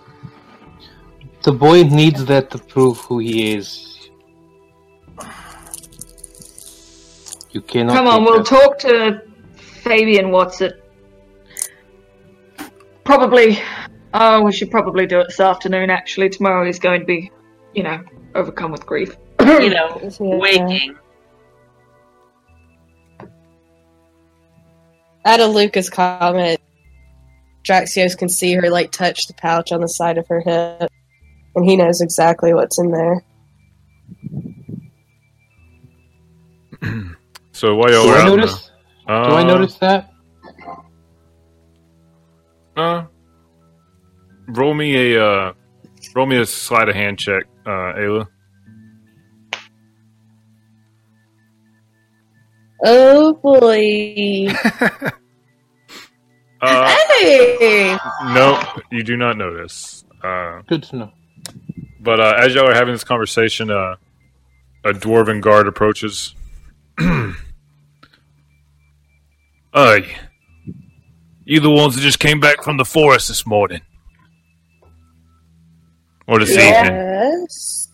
The 1.43 1.51
boy 1.51 1.83
needs 1.83 2.23
that 2.25 2.49
to 2.51 2.57
prove 2.57 2.97
who 2.99 3.19
he 3.19 3.53
is. 3.55 4.09
You 7.51 7.61
cannot. 7.61 7.95
Come 7.95 8.07
on, 8.07 8.23
we'll 8.23 8.37
that. 8.37 8.45
talk 8.45 8.79
to 8.79 9.21
Fabian 9.55 10.31
Watson. 10.31 10.71
Probably. 13.03 13.59
Oh, 14.13 14.41
we 14.43 14.51
should 14.51 14.71
probably 14.71 15.05
do 15.05 15.19
it 15.19 15.27
this 15.27 15.39
afternoon. 15.39 15.89
Actually, 15.89 16.29
tomorrow 16.29 16.65
he's 16.65 16.79
going 16.79 17.01
to 17.01 17.05
be, 17.05 17.31
you 17.73 17.83
know, 17.83 18.01
overcome 18.35 18.71
with 18.71 18.85
grief. 18.85 19.15
You 19.41 19.69
know, 19.71 19.99
Yeah. 20.01 20.09
waking. 20.19 20.95
Out 25.25 25.39
of 25.39 25.51
Luca's 25.51 25.89
comment, 25.89 26.59
Draxios 27.63 28.17
can 28.17 28.27
see 28.27 28.53
her 28.53 28.69
like 28.69 28.91
touch 28.91 29.27
the 29.27 29.33
pouch 29.33 29.71
on 29.71 29.79
the 29.81 29.87
side 29.87 30.17
of 30.17 30.27
her 30.27 30.41
hip, 30.41 30.91
and 31.55 31.65
he 31.65 31.77
knows 31.77 32.01
exactly 32.01 32.53
what's 32.53 32.77
in 32.77 32.91
there. 32.91 33.23
so 37.53 37.75
while 37.75 37.89
y'all 37.91 38.03
Do 38.03 38.13
I 38.13 38.25
notice? 38.25 38.71
uh, 39.07 39.29
Do 39.29 39.35
I 39.35 39.43
notice 39.43 39.75
that? 39.75 40.09
Uh, 42.75 43.05
roll 44.47 44.73
me 44.73 45.13
a 45.15 45.25
uh, 45.25 45.53
roll 46.15 46.25
me 46.25 46.37
a 46.37 46.45
sleight 46.45 46.89
of 46.89 46.95
hand 46.95 47.17
check, 47.19 47.43
uh, 47.65 47.69
Ayla. 47.69 48.27
Oh 52.83 53.33
boy! 53.33 54.47
Uh, 56.65 56.95
hey! 57.19 57.97
no, 58.27 58.57
you 58.89 59.03
do 59.03 59.17
not 59.17 59.35
notice. 59.35 60.05
Uh, 60.23 60.61
Good 60.65 60.83
to 60.83 60.95
know. 60.95 61.11
but 61.99 62.21
uh, 62.21 62.35
as 62.37 62.55
y'all 62.55 62.69
are 62.69 62.73
having 62.73 62.93
this 62.93 63.03
conversation, 63.03 63.69
uh, 63.69 63.97
a 64.85 64.93
dwarven 64.93 65.41
guard 65.41 65.67
approaches. 65.67 66.33
Hey, 69.73 70.15
you 71.45 71.59
the 71.59 71.69
ones 71.69 71.95
that 71.95 72.01
just 72.01 72.19
came 72.19 72.39
back 72.39 72.63
from 72.63 72.77
the 72.77 72.85
forest 72.85 73.27
this 73.27 73.45
morning, 73.45 73.81
or 76.27 76.37
this 76.39 76.51
evening? 76.51 76.93
Yes. 76.95 77.89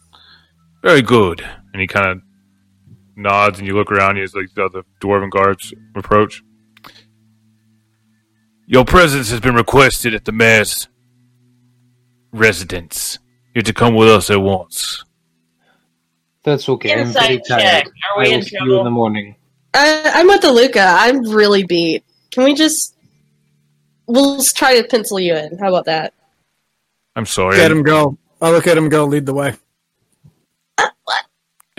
Very 0.84 1.02
good. 1.02 1.42
And 1.72 1.80
he 1.82 1.88
kind 1.88 2.08
of 2.08 2.22
nods, 3.20 3.60
and 3.60 3.68
you 3.68 3.76
look 3.76 3.92
around 3.92 4.18
you 4.18 4.24
as 4.24 4.34
like 4.34 4.54
the 4.56 4.66
other 4.66 4.84
dwarven 5.02 5.30
guards 5.30 5.74
approach. 5.96 6.44
Your 8.66 8.86
presence 8.86 9.30
has 9.32 9.40
been 9.40 9.56
requested 9.56 10.14
at 10.14 10.26
the 10.26 10.32
mayor's 10.32 10.88
residence. 12.32 13.18
You're 13.54 13.64
to 13.64 13.74
come 13.74 13.96
with 13.96 14.10
us 14.10 14.30
at 14.30 14.42
once. 14.42 15.04
That's 16.44 16.70
okay. 16.70 16.94
I'm 16.94 17.00
Insight 17.08 17.24
very 17.24 17.42
tired. 17.48 17.62
check. 17.62 17.88
Are 17.88 18.20
we 18.22 18.26
I 18.26 18.30
will 18.30 18.36
in 18.36 18.44
see 18.44 18.56
you 18.56 18.60
in 18.62 18.68
trouble? 18.68 18.84
the 18.84 18.90
morning. 18.92 19.36
I, 19.74 20.12
I'm 20.16 20.28
with 20.28 20.42
the 20.42 20.52
Luca. 20.52 20.82
I'm 20.88 21.22
really 21.30 21.64
beat. 21.64 22.04
Can 22.32 22.44
we 22.44 22.54
just? 22.54 22.96
We'll 24.08 24.38
just 24.38 24.56
try 24.58 24.80
to 24.82 24.88
pencil 24.88 25.20
you 25.20 25.36
in. 25.36 25.58
How 25.60 25.70
about 25.70 25.86
that? 25.86 26.14
I'm 27.16 27.26
sorry. 27.26 27.58
let 27.58 27.72
him 27.72 27.84
go. 27.84 28.18
I'll 28.42 28.52
look 28.52 28.68
at 28.68 28.78
him 28.78 28.90
go. 28.90 29.06
Lead 29.06 29.26
the 29.26 29.34
way. 29.34 29.54
Uh, 30.78 30.88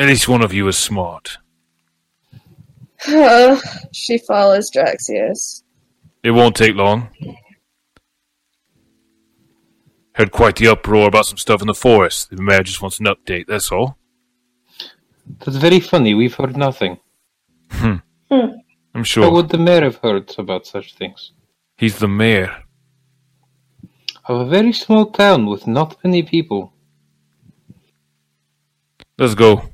At 0.01 0.07
least 0.07 0.29
one 0.29 0.43
of 0.43 0.55
you 0.55 0.67
is 0.67 0.79
smart. 0.79 1.37
she 3.93 4.17
follows 4.27 4.71
Draxios. 4.71 5.63
It 6.23 6.31
won't 6.31 6.57
take 6.57 6.75
long. 6.75 7.11
Heard 10.15 10.33
quite 10.33 10.57
the 10.57 10.69
uproar 10.69 11.07
about 11.07 11.27
some 11.27 11.37
stuff 11.37 11.61
in 11.61 11.67
the 11.67 11.75
forest. 11.75 12.31
The 12.31 12.41
mayor 12.41 12.63
just 12.63 12.81
wants 12.81 12.99
an 12.99 13.09
update, 13.09 13.47
that's 13.47 13.71
all. 13.71 13.99
That's 15.45 15.59
very 15.59 15.81
funny. 15.81 16.15
We've 16.15 16.35
heard 16.35 16.57
nothing. 16.57 16.99
Hmm. 17.71 17.97
Hmm. 18.31 18.53
I'm 18.95 19.05
sure. 19.05 19.25
How 19.25 19.29
sure. 19.29 19.33
would 19.33 19.51
the 19.51 19.59
mayor 19.59 19.83
have 19.83 19.97
heard 19.97 20.35
about 20.39 20.67
such 20.67 20.95
things? 20.95 21.33
He's 21.77 21.99
the 21.99 22.09
mayor. 22.09 22.65
Of 24.25 24.41
a 24.41 24.47
very 24.47 24.73
small 24.73 25.11
town 25.11 25.45
with 25.45 25.67
not 25.67 26.03
many 26.03 26.23
people. 26.23 26.73
Let's 29.19 29.35
go. 29.35 29.71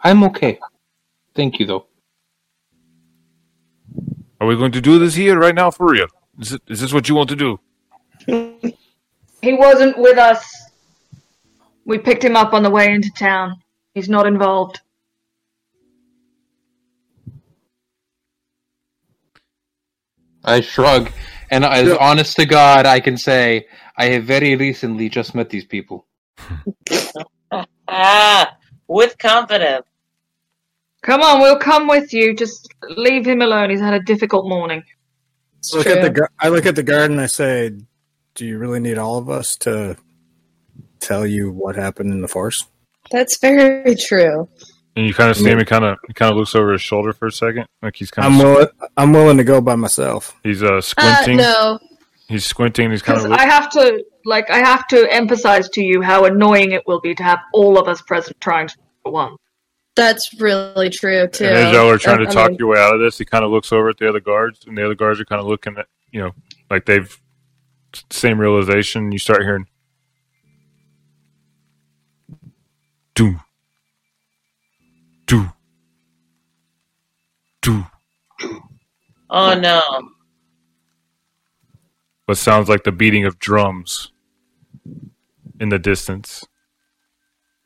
I'm 0.00 0.24
okay. 0.24 0.58
Thank 1.34 1.58
you, 1.58 1.66
though. 1.66 1.86
Are 4.40 4.46
we 4.46 4.56
going 4.56 4.72
to 4.72 4.80
do 4.80 4.98
this 4.98 5.14
here 5.14 5.38
right 5.38 5.54
now 5.54 5.70
for 5.70 5.90
real? 5.90 6.06
Is, 6.38 6.52
it, 6.52 6.62
is 6.68 6.80
this 6.80 6.92
what 6.92 7.08
you 7.08 7.14
want 7.14 7.30
to 7.30 7.36
do? 7.36 7.60
He 9.40 9.52
wasn't 9.52 9.96
with 9.98 10.18
us. 10.18 10.44
We 11.84 11.98
picked 11.98 12.24
him 12.24 12.36
up 12.36 12.52
on 12.52 12.62
the 12.62 12.70
way 12.70 12.92
into 12.92 13.10
town. 13.16 13.62
He's 13.94 14.08
not 14.08 14.26
involved. 14.26 14.80
I 20.44 20.60
shrug, 20.60 21.10
and 21.50 21.64
as 21.64 21.92
honest 21.98 22.36
to 22.36 22.46
God, 22.46 22.86
I 22.86 23.00
can 23.00 23.16
say 23.16 23.66
I 23.96 24.06
have 24.06 24.24
very 24.24 24.56
recently 24.56 25.08
just 25.08 25.34
met 25.34 25.50
these 25.50 25.64
people. 25.64 26.06
Ah, 27.90 28.58
with 28.86 29.16
confidence. 29.16 29.87
Come 31.02 31.22
on, 31.22 31.40
we'll 31.40 31.58
come 31.58 31.86
with 31.86 32.12
you. 32.12 32.34
Just 32.34 32.68
leave 32.90 33.26
him 33.26 33.40
alone. 33.42 33.70
He's 33.70 33.80
had 33.80 33.94
a 33.94 34.00
difficult 34.00 34.48
morning. 34.48 34.82
It's 35.58 35.72
Look 35.74 35.86
at 35.86 36.02
the. 36.02 36.28
I 36.38 36.48
look 36.48 36.66
at 36.66 36.76
the 36.76 36.82
guard 36.82 37.10
and 37.10 37.20
I 37.20 37.26
say, 37.26 37.72
"Do 38.34 38.46
you 38.46 38.58
really 38.58 38.80
need 38.80 38.98
all 38.98 39.18
of 39.18 39.28
us 39.30 39.56
to 39.58 39.96
tell 41.00 41.26
you 41.26 41.50
what 41.50 41.76
happened 41.76 42.12
in 42.12 42.20
the 42.20 42.28
forest?" 42.28 42.66
That's 43.10 43.38
very 43.38 43.94
true. 43.94 44.48
And 44.96 45.06
you 45.06 45.14
kind 45.14 45.30
of 45.30 45.36
see 45.36 45.48
him. 45.48 45.58
He 45.58 45.64
kind 45.64 45.84
of 45.84 45.98
he 46.06 46.12
kind 46.12 46.32
of 46.32 46.36
looks 46.38 46.54
over 46.54 46.72
his 46.72 46.82
shoulder 46.82 47.12
for 47.12 47.26
a 47.28 47.32
second, 47.32 47.66
like 47.82 47.96
he's 47.96 48.10
kind 48.10 48.26
of. 48.26 48.32
I'm 48.32 48.40
of 48.40 48.46
willing. 48.54 48.68
I'm 48.96 49.12
willing 49.12 49.36
to 49.38 49.44
go 49.44 49.60
by 49.60 49.76
myself. 49.76 50.34
he's 50.42 50.62
uh 50.62 50.74
Uh, 50.76 50.80
squinting. 50.80 51.36
no. 51.38 51.78
He's 52.28 52.44
squinting. 52.44 52.90
He's 52.90 53.00
kind 53.02 53.16
Because 53.18 53.32
of 53.32 53.38
I 53.38 53.46
have 53.46 53.70
to, 53.70 54.04
like, 54.26 54.50
I 54.50 54.58
have 54.58 54.86
to 54.88 55.10
emphasize 55.10 55.66
to 55.70 55.82
you 55.82 56.02
how 56.02 56.26
annoying 56.26 56.72
it 56.72 56.86
will 56.86 57.00
be 57.00 57.14
to 57.14 57.22
have 57.22 57.38
all 57.54 57.78
of 57.78 57.88
us 57.88 58.02
present 58.02 58.38
trying 58.38 58.68
to 58.68 58.74
for 59.02 59.12
one. 59.12 59.36
That's 59.98 60.40
really 60.40 60.90
true 60.90 61.26
too. 61.26 61.44
and 61.44 61.56
as 61.56 61.72
y'all 61.72 61.90
are 61.90 61.98
trying 61.98 62.20
to 62.20 62.28
I 62.28 62.32
talk 62.32 62.50
mean, 62.50 62.58
your 62.60 62.68
way 62.68 62.78
out 62.78 62.94
of 62.94 63.00
this, 63.00 63.18
he 63.18 63.24
kind 63.24 63.44
of 63.44 63.50
looks 63.50 63.72
over 63.72 63.88
at 63.88 63.98
the 63.98 64.08
other 64.08 64.20
guards, 64.20 64.64
and 64.64 64.78
the 64.78 64.84
other 64.84 64.94
guards 64.94 65.18
are 65.18 65.24
kind 65.24 65.40
of 65.40 65.48
looking 65.48 65.76
at 65.76 65.88
you 66.12 66.20
know 66.20 66.30
like 66.70 66.86
they've 66.86 67.20
same 68.08 68.38
realization. 68.38 69.10
You 69.10 69.18
start 69.18 69.42
hearing 69.42 69.66
doom, 73.16 73.40
doom, 75.26 75.52
doom. 77.60 77.86
Oh 79.28 79.58
no. 79.58 79.82
What 82.26 82.38
sounds 82.38 82.68
like 82.68 82.84
the 82.84 82.92
beating 82.92 83.24
of 83.24 83.40
drums 83.40 84.12
in 85.58 85.70
the 85.70 85.78
distance, 85.80 86.46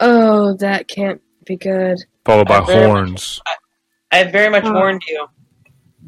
Oh, 0.01 0.55
that 0.55 0.89
can't 0.89 1.21
be 1.45 1.57
good. 1.57 2.03
Followed 2.25 2.49
by 2.49 2.59
I 2.59 2.65
very 2.67 2.81
much- 2.81 2.87
horns. 2.89 3.41
I 4.11 4.25
very 4.25 4.51
much 4.51 4.65
Oh. 4.65 4.73
warned 4.73 5.03
you. 5.09 5.27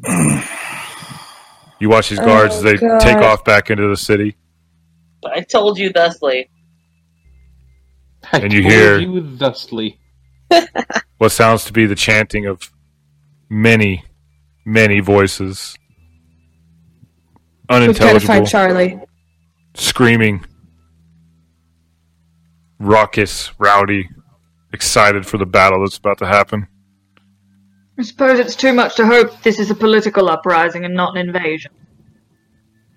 You 1.77 1.89
watch 1.89 2.07
these 2.09 2.19
oh, 2.19 2.25
guards 2.25 2.53
Oh, 2.55 2.57
as 2.59 2.63
they 2.63 2.77
God. 2.77 2.99
take 3.01 3.17
off 3.17 3.43
back 3.43 3.69
into 3.69 3.85
the 3.89 3.97
city, 3.97 4.37
I 5.25 5.41
told 5.41 5.77
you 5.77 5.91
thusly. 5.91 6.49
I 8.31 8.37
And 8.39 8.53
you 8.53 8.61
told 8.61 8.73
hear- 8.73 8.99
you 8.99 9.35
thusly. 9.35 9.99
what 11.17 11.33
sounds 11.33 11.65
to 11.65 11.73
be 11.73 11.85
the 11.85 11.93
chanting 11.93 12.45
of 12.45 12.71
many, 13.49 14.05
many 14.63 15.01
voices. 15.01 15.75
We've 17.33 17.67
got 17.67 17.79
to 17.79 17.83
Unintelligible, 17.83 18.25
find 18.33 18.47
Charlie. 18.47 18.99
screaming, 19.73 20.45
raucous, 22.79 23.51
rowdy, 23.59 24.09
excited 24.75 25.25
for 25.25 25.37
the 25.37 25.45
battle 25.45 25.79
that's 25.81 25.97
about 25.97 26.19
to 26.19 26.25
happen. 26.27 26.67
I 27.97 28.03
suppose 28.03 28.39
it's 28.39 28.55
too 28.55 28.73
much 28.73 28.95
to 28.97 29.05
hope 29.05 29.41
this 29.41 29.57
is 29.59 29.71
a 29.71 29.75
political 29.75 30.29
uprising 30.29 30.85
and 30.85 30.93
not 30.93 31.17
an 31.17 31.27
invasion. 31.27 31.71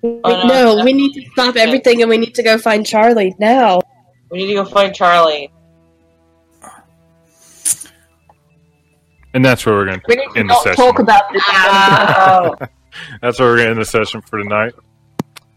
Oh, 0.02 0.46
no, 0.46 0.84
we 0.84 0.92
need 0.92 1.12
to 1.14 1.30
stop 1.30 1.56
everything 1.56 2.02
and 2.02 2.10
we 2.10 2.18
need 2.18 2.34
to 2.34 2.42
go 2.42 2.58
find 2.58 2.84
Charlie 2.86 3.34
now. 3.38 3.80
We 4.30 4.38
need 4.38 4.48
to 4.48 4.54
go 4.54 4.64
find 4.64 4.94
Charlie. 4.94 5.50
And 9.34 9.44
that's 9.44 9.64
where 9.64 9.74
we're 9.74 9.86
going 9.86 10.02
We 10.08 10.16
to 10.16 10.20
need 10.20 10.32
to 10.32 10.38
end 10.40 10.50
the 10.50 10.54
not 10.54 10.62
session. 10.62 10.84
talk 10.84 10.98
about 10.98 11.32
this. 11.32 11.42
Oh, 11.46 12.56
That's 13.22 13.38
where 13.38 13.48
we're 13.50 13.56
going 13.56 13.66
to 13.66 13.70
end 13.72 13.80
the 13.80 13.84
session 13.84 14.20
for 14.22 14.42
tonight. 14.42 14.72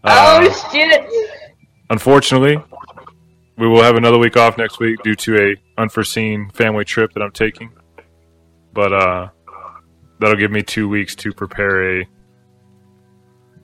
Uh, 0.04 0.40
oh 0.44 0.70
shit! 0.72 1.06
unfortunately, 1.90 2.62
we 3.62 3.68
will 3.68 3.80
have 3.82 3.94
another 3.96 4.18
week 4.18 4.36
off 4.36 4.58
next 4.58 4.80
week 4.80 5.00
due 5.04 5.14
to 5.14 5.40
a 5.40 5.80
unforeseen 5.80 6.50
family 6.50 6.84
trip 6.84 7.12
that 7.14 7.22
I'm 7.22 7.30
taking. 7.30 7.70
But 8.72 8.92
uh, 8.92 9.28
that'll 10.18 10.34
give 10.36 10.50
me 10.50 10.64
two 10.64 10.88
weeks 10.88 11.14
to 11.16 11.32
prepare 11.32 12.00
a 12.00 12.08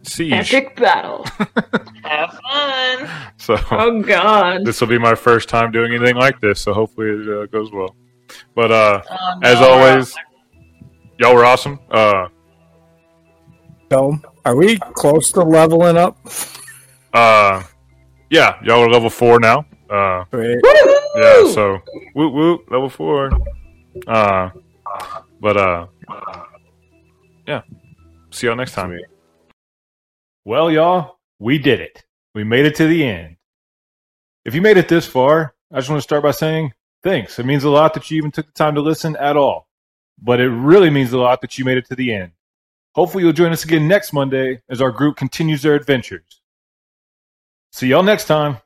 siege. 0.03 0.55
Epic 0.55 0.77
battle. 0.77 1.25
Have 2.05 2.31
fun. 2.49 3.11
So 3.39 3.57
Oh 3.73 4.01
god. 4.03 4.65
this 4.65 4.81
will 4.81 4.87
be 4.87 4.99
my 4.99 5.17
first 5.17 5.49
time 5.49 5.73
doing 5.73 5.93
anything 5.93 6.15
like 6.15 6.41
this. 6.41 6.61
So 6.61 6.73
hopefully 6.73 7.09
it 7.09 7.29
uh, 7.29 7.47
goes 7.47 7.73
well. 7.73 7.97
But 8.55 8.71
uh, 8.71 9.03
Oh, 9.11 9.41
as 9.43 9.59
always, 9.61 10.15
y'all 11.19 11.35
were 11.35 11.45
awesome. 11.45 11.81
Uh, 11.91 12.29
Dom, 13.89 14.23
are 14.45 14.55
we 14.55 14.79
close 14.95 15.33
to 15.33 15.41
leveling 15.41 15.97
up? 15.97 16.17
uh, 17.15 17.65
yeah, 18.31 18.59
y'all 18.63 18.83
are 18.85 18.91
level 18.91 19.11
four 19.11 19.41
now. 19.41 19.65
Uh, 19.91 20.25
Wait, 20.33 20.59
yeah, 21.17 21.51
so 21.53 21.81
whoop 22.15 22.35
whoop, 22.35 22.71
level 22.71 22.89
four. 22.89 23.31
Uh, 24.07 24.51
but 25.41 25.57
uh, 25.57 25.87
yeah, 27.47 27.63
see 28.31 28.47
y'all 28.47 28.57
next 28.57 28.73
time. 28.73 28.99
Well, 30.45 30.71
y'all, 30.71 31.19
we 31.39 31.59
did 31.59 31.81
it. 31.81 32.05
We 32.35 32.45
made 32.45 32.67
it 32.67 32.77
to 32.77 32.87
the 32.87 33.05
end. 33.05 33.37
If 34.45 34.55
you 34.55 34.63
made 34.63 34.77
it 34.77 34.89
this 34.89 35.07
far, 35.07 35.55
I 35.73 35.77
just 35.77 35.89
want 35.89 35.99
to 35.99 36.03
start 36.03 36.23
by 36.23 36.31
saying 36.31 36.73
thanks. 37.03 37.39
It 37.39 37.47
means 37.47 37.65
a 37.65 37.71
lot 37.71 37.95
that 37.95 38.11
you 38.11 38.19
even 38.19 38.31
took 38.31 38.47
the 38.47 38.53
time 38.53 38.75
to 38.75 38.81
listen 38.81 39.17
at 39.17 39.37
all. 39.37 39.69
But 40.21 40.41
it 40.41 40.49
really 40.49 40.91
means 40.91 41.13
a 41.13 41.19
lot 41.19 41.41
that 41.43 41.59
you 41.59 41.65
made 41.65 41.79
it 41.79 41.87
to 41.89 41.95
the 41.95 42.13
end. 42.13 42.33
Hopefully, 42.95 43.23
you'll 43.23 43.33
join 43.33 43.53
us 43.53 43.65
again 43.65 43.87
next 43.87 44.13
Monday 44.13 44.61
as 44.69 44.81
our 44.81 44.91
group 44.91 45.17
continues 45.17 45.63
their 45.63 45.75
adventures. 45.75 46.41
See 47.73 47.89
y'all 47.89 48.03
next 48.03 48.25
time. 48.25 48.59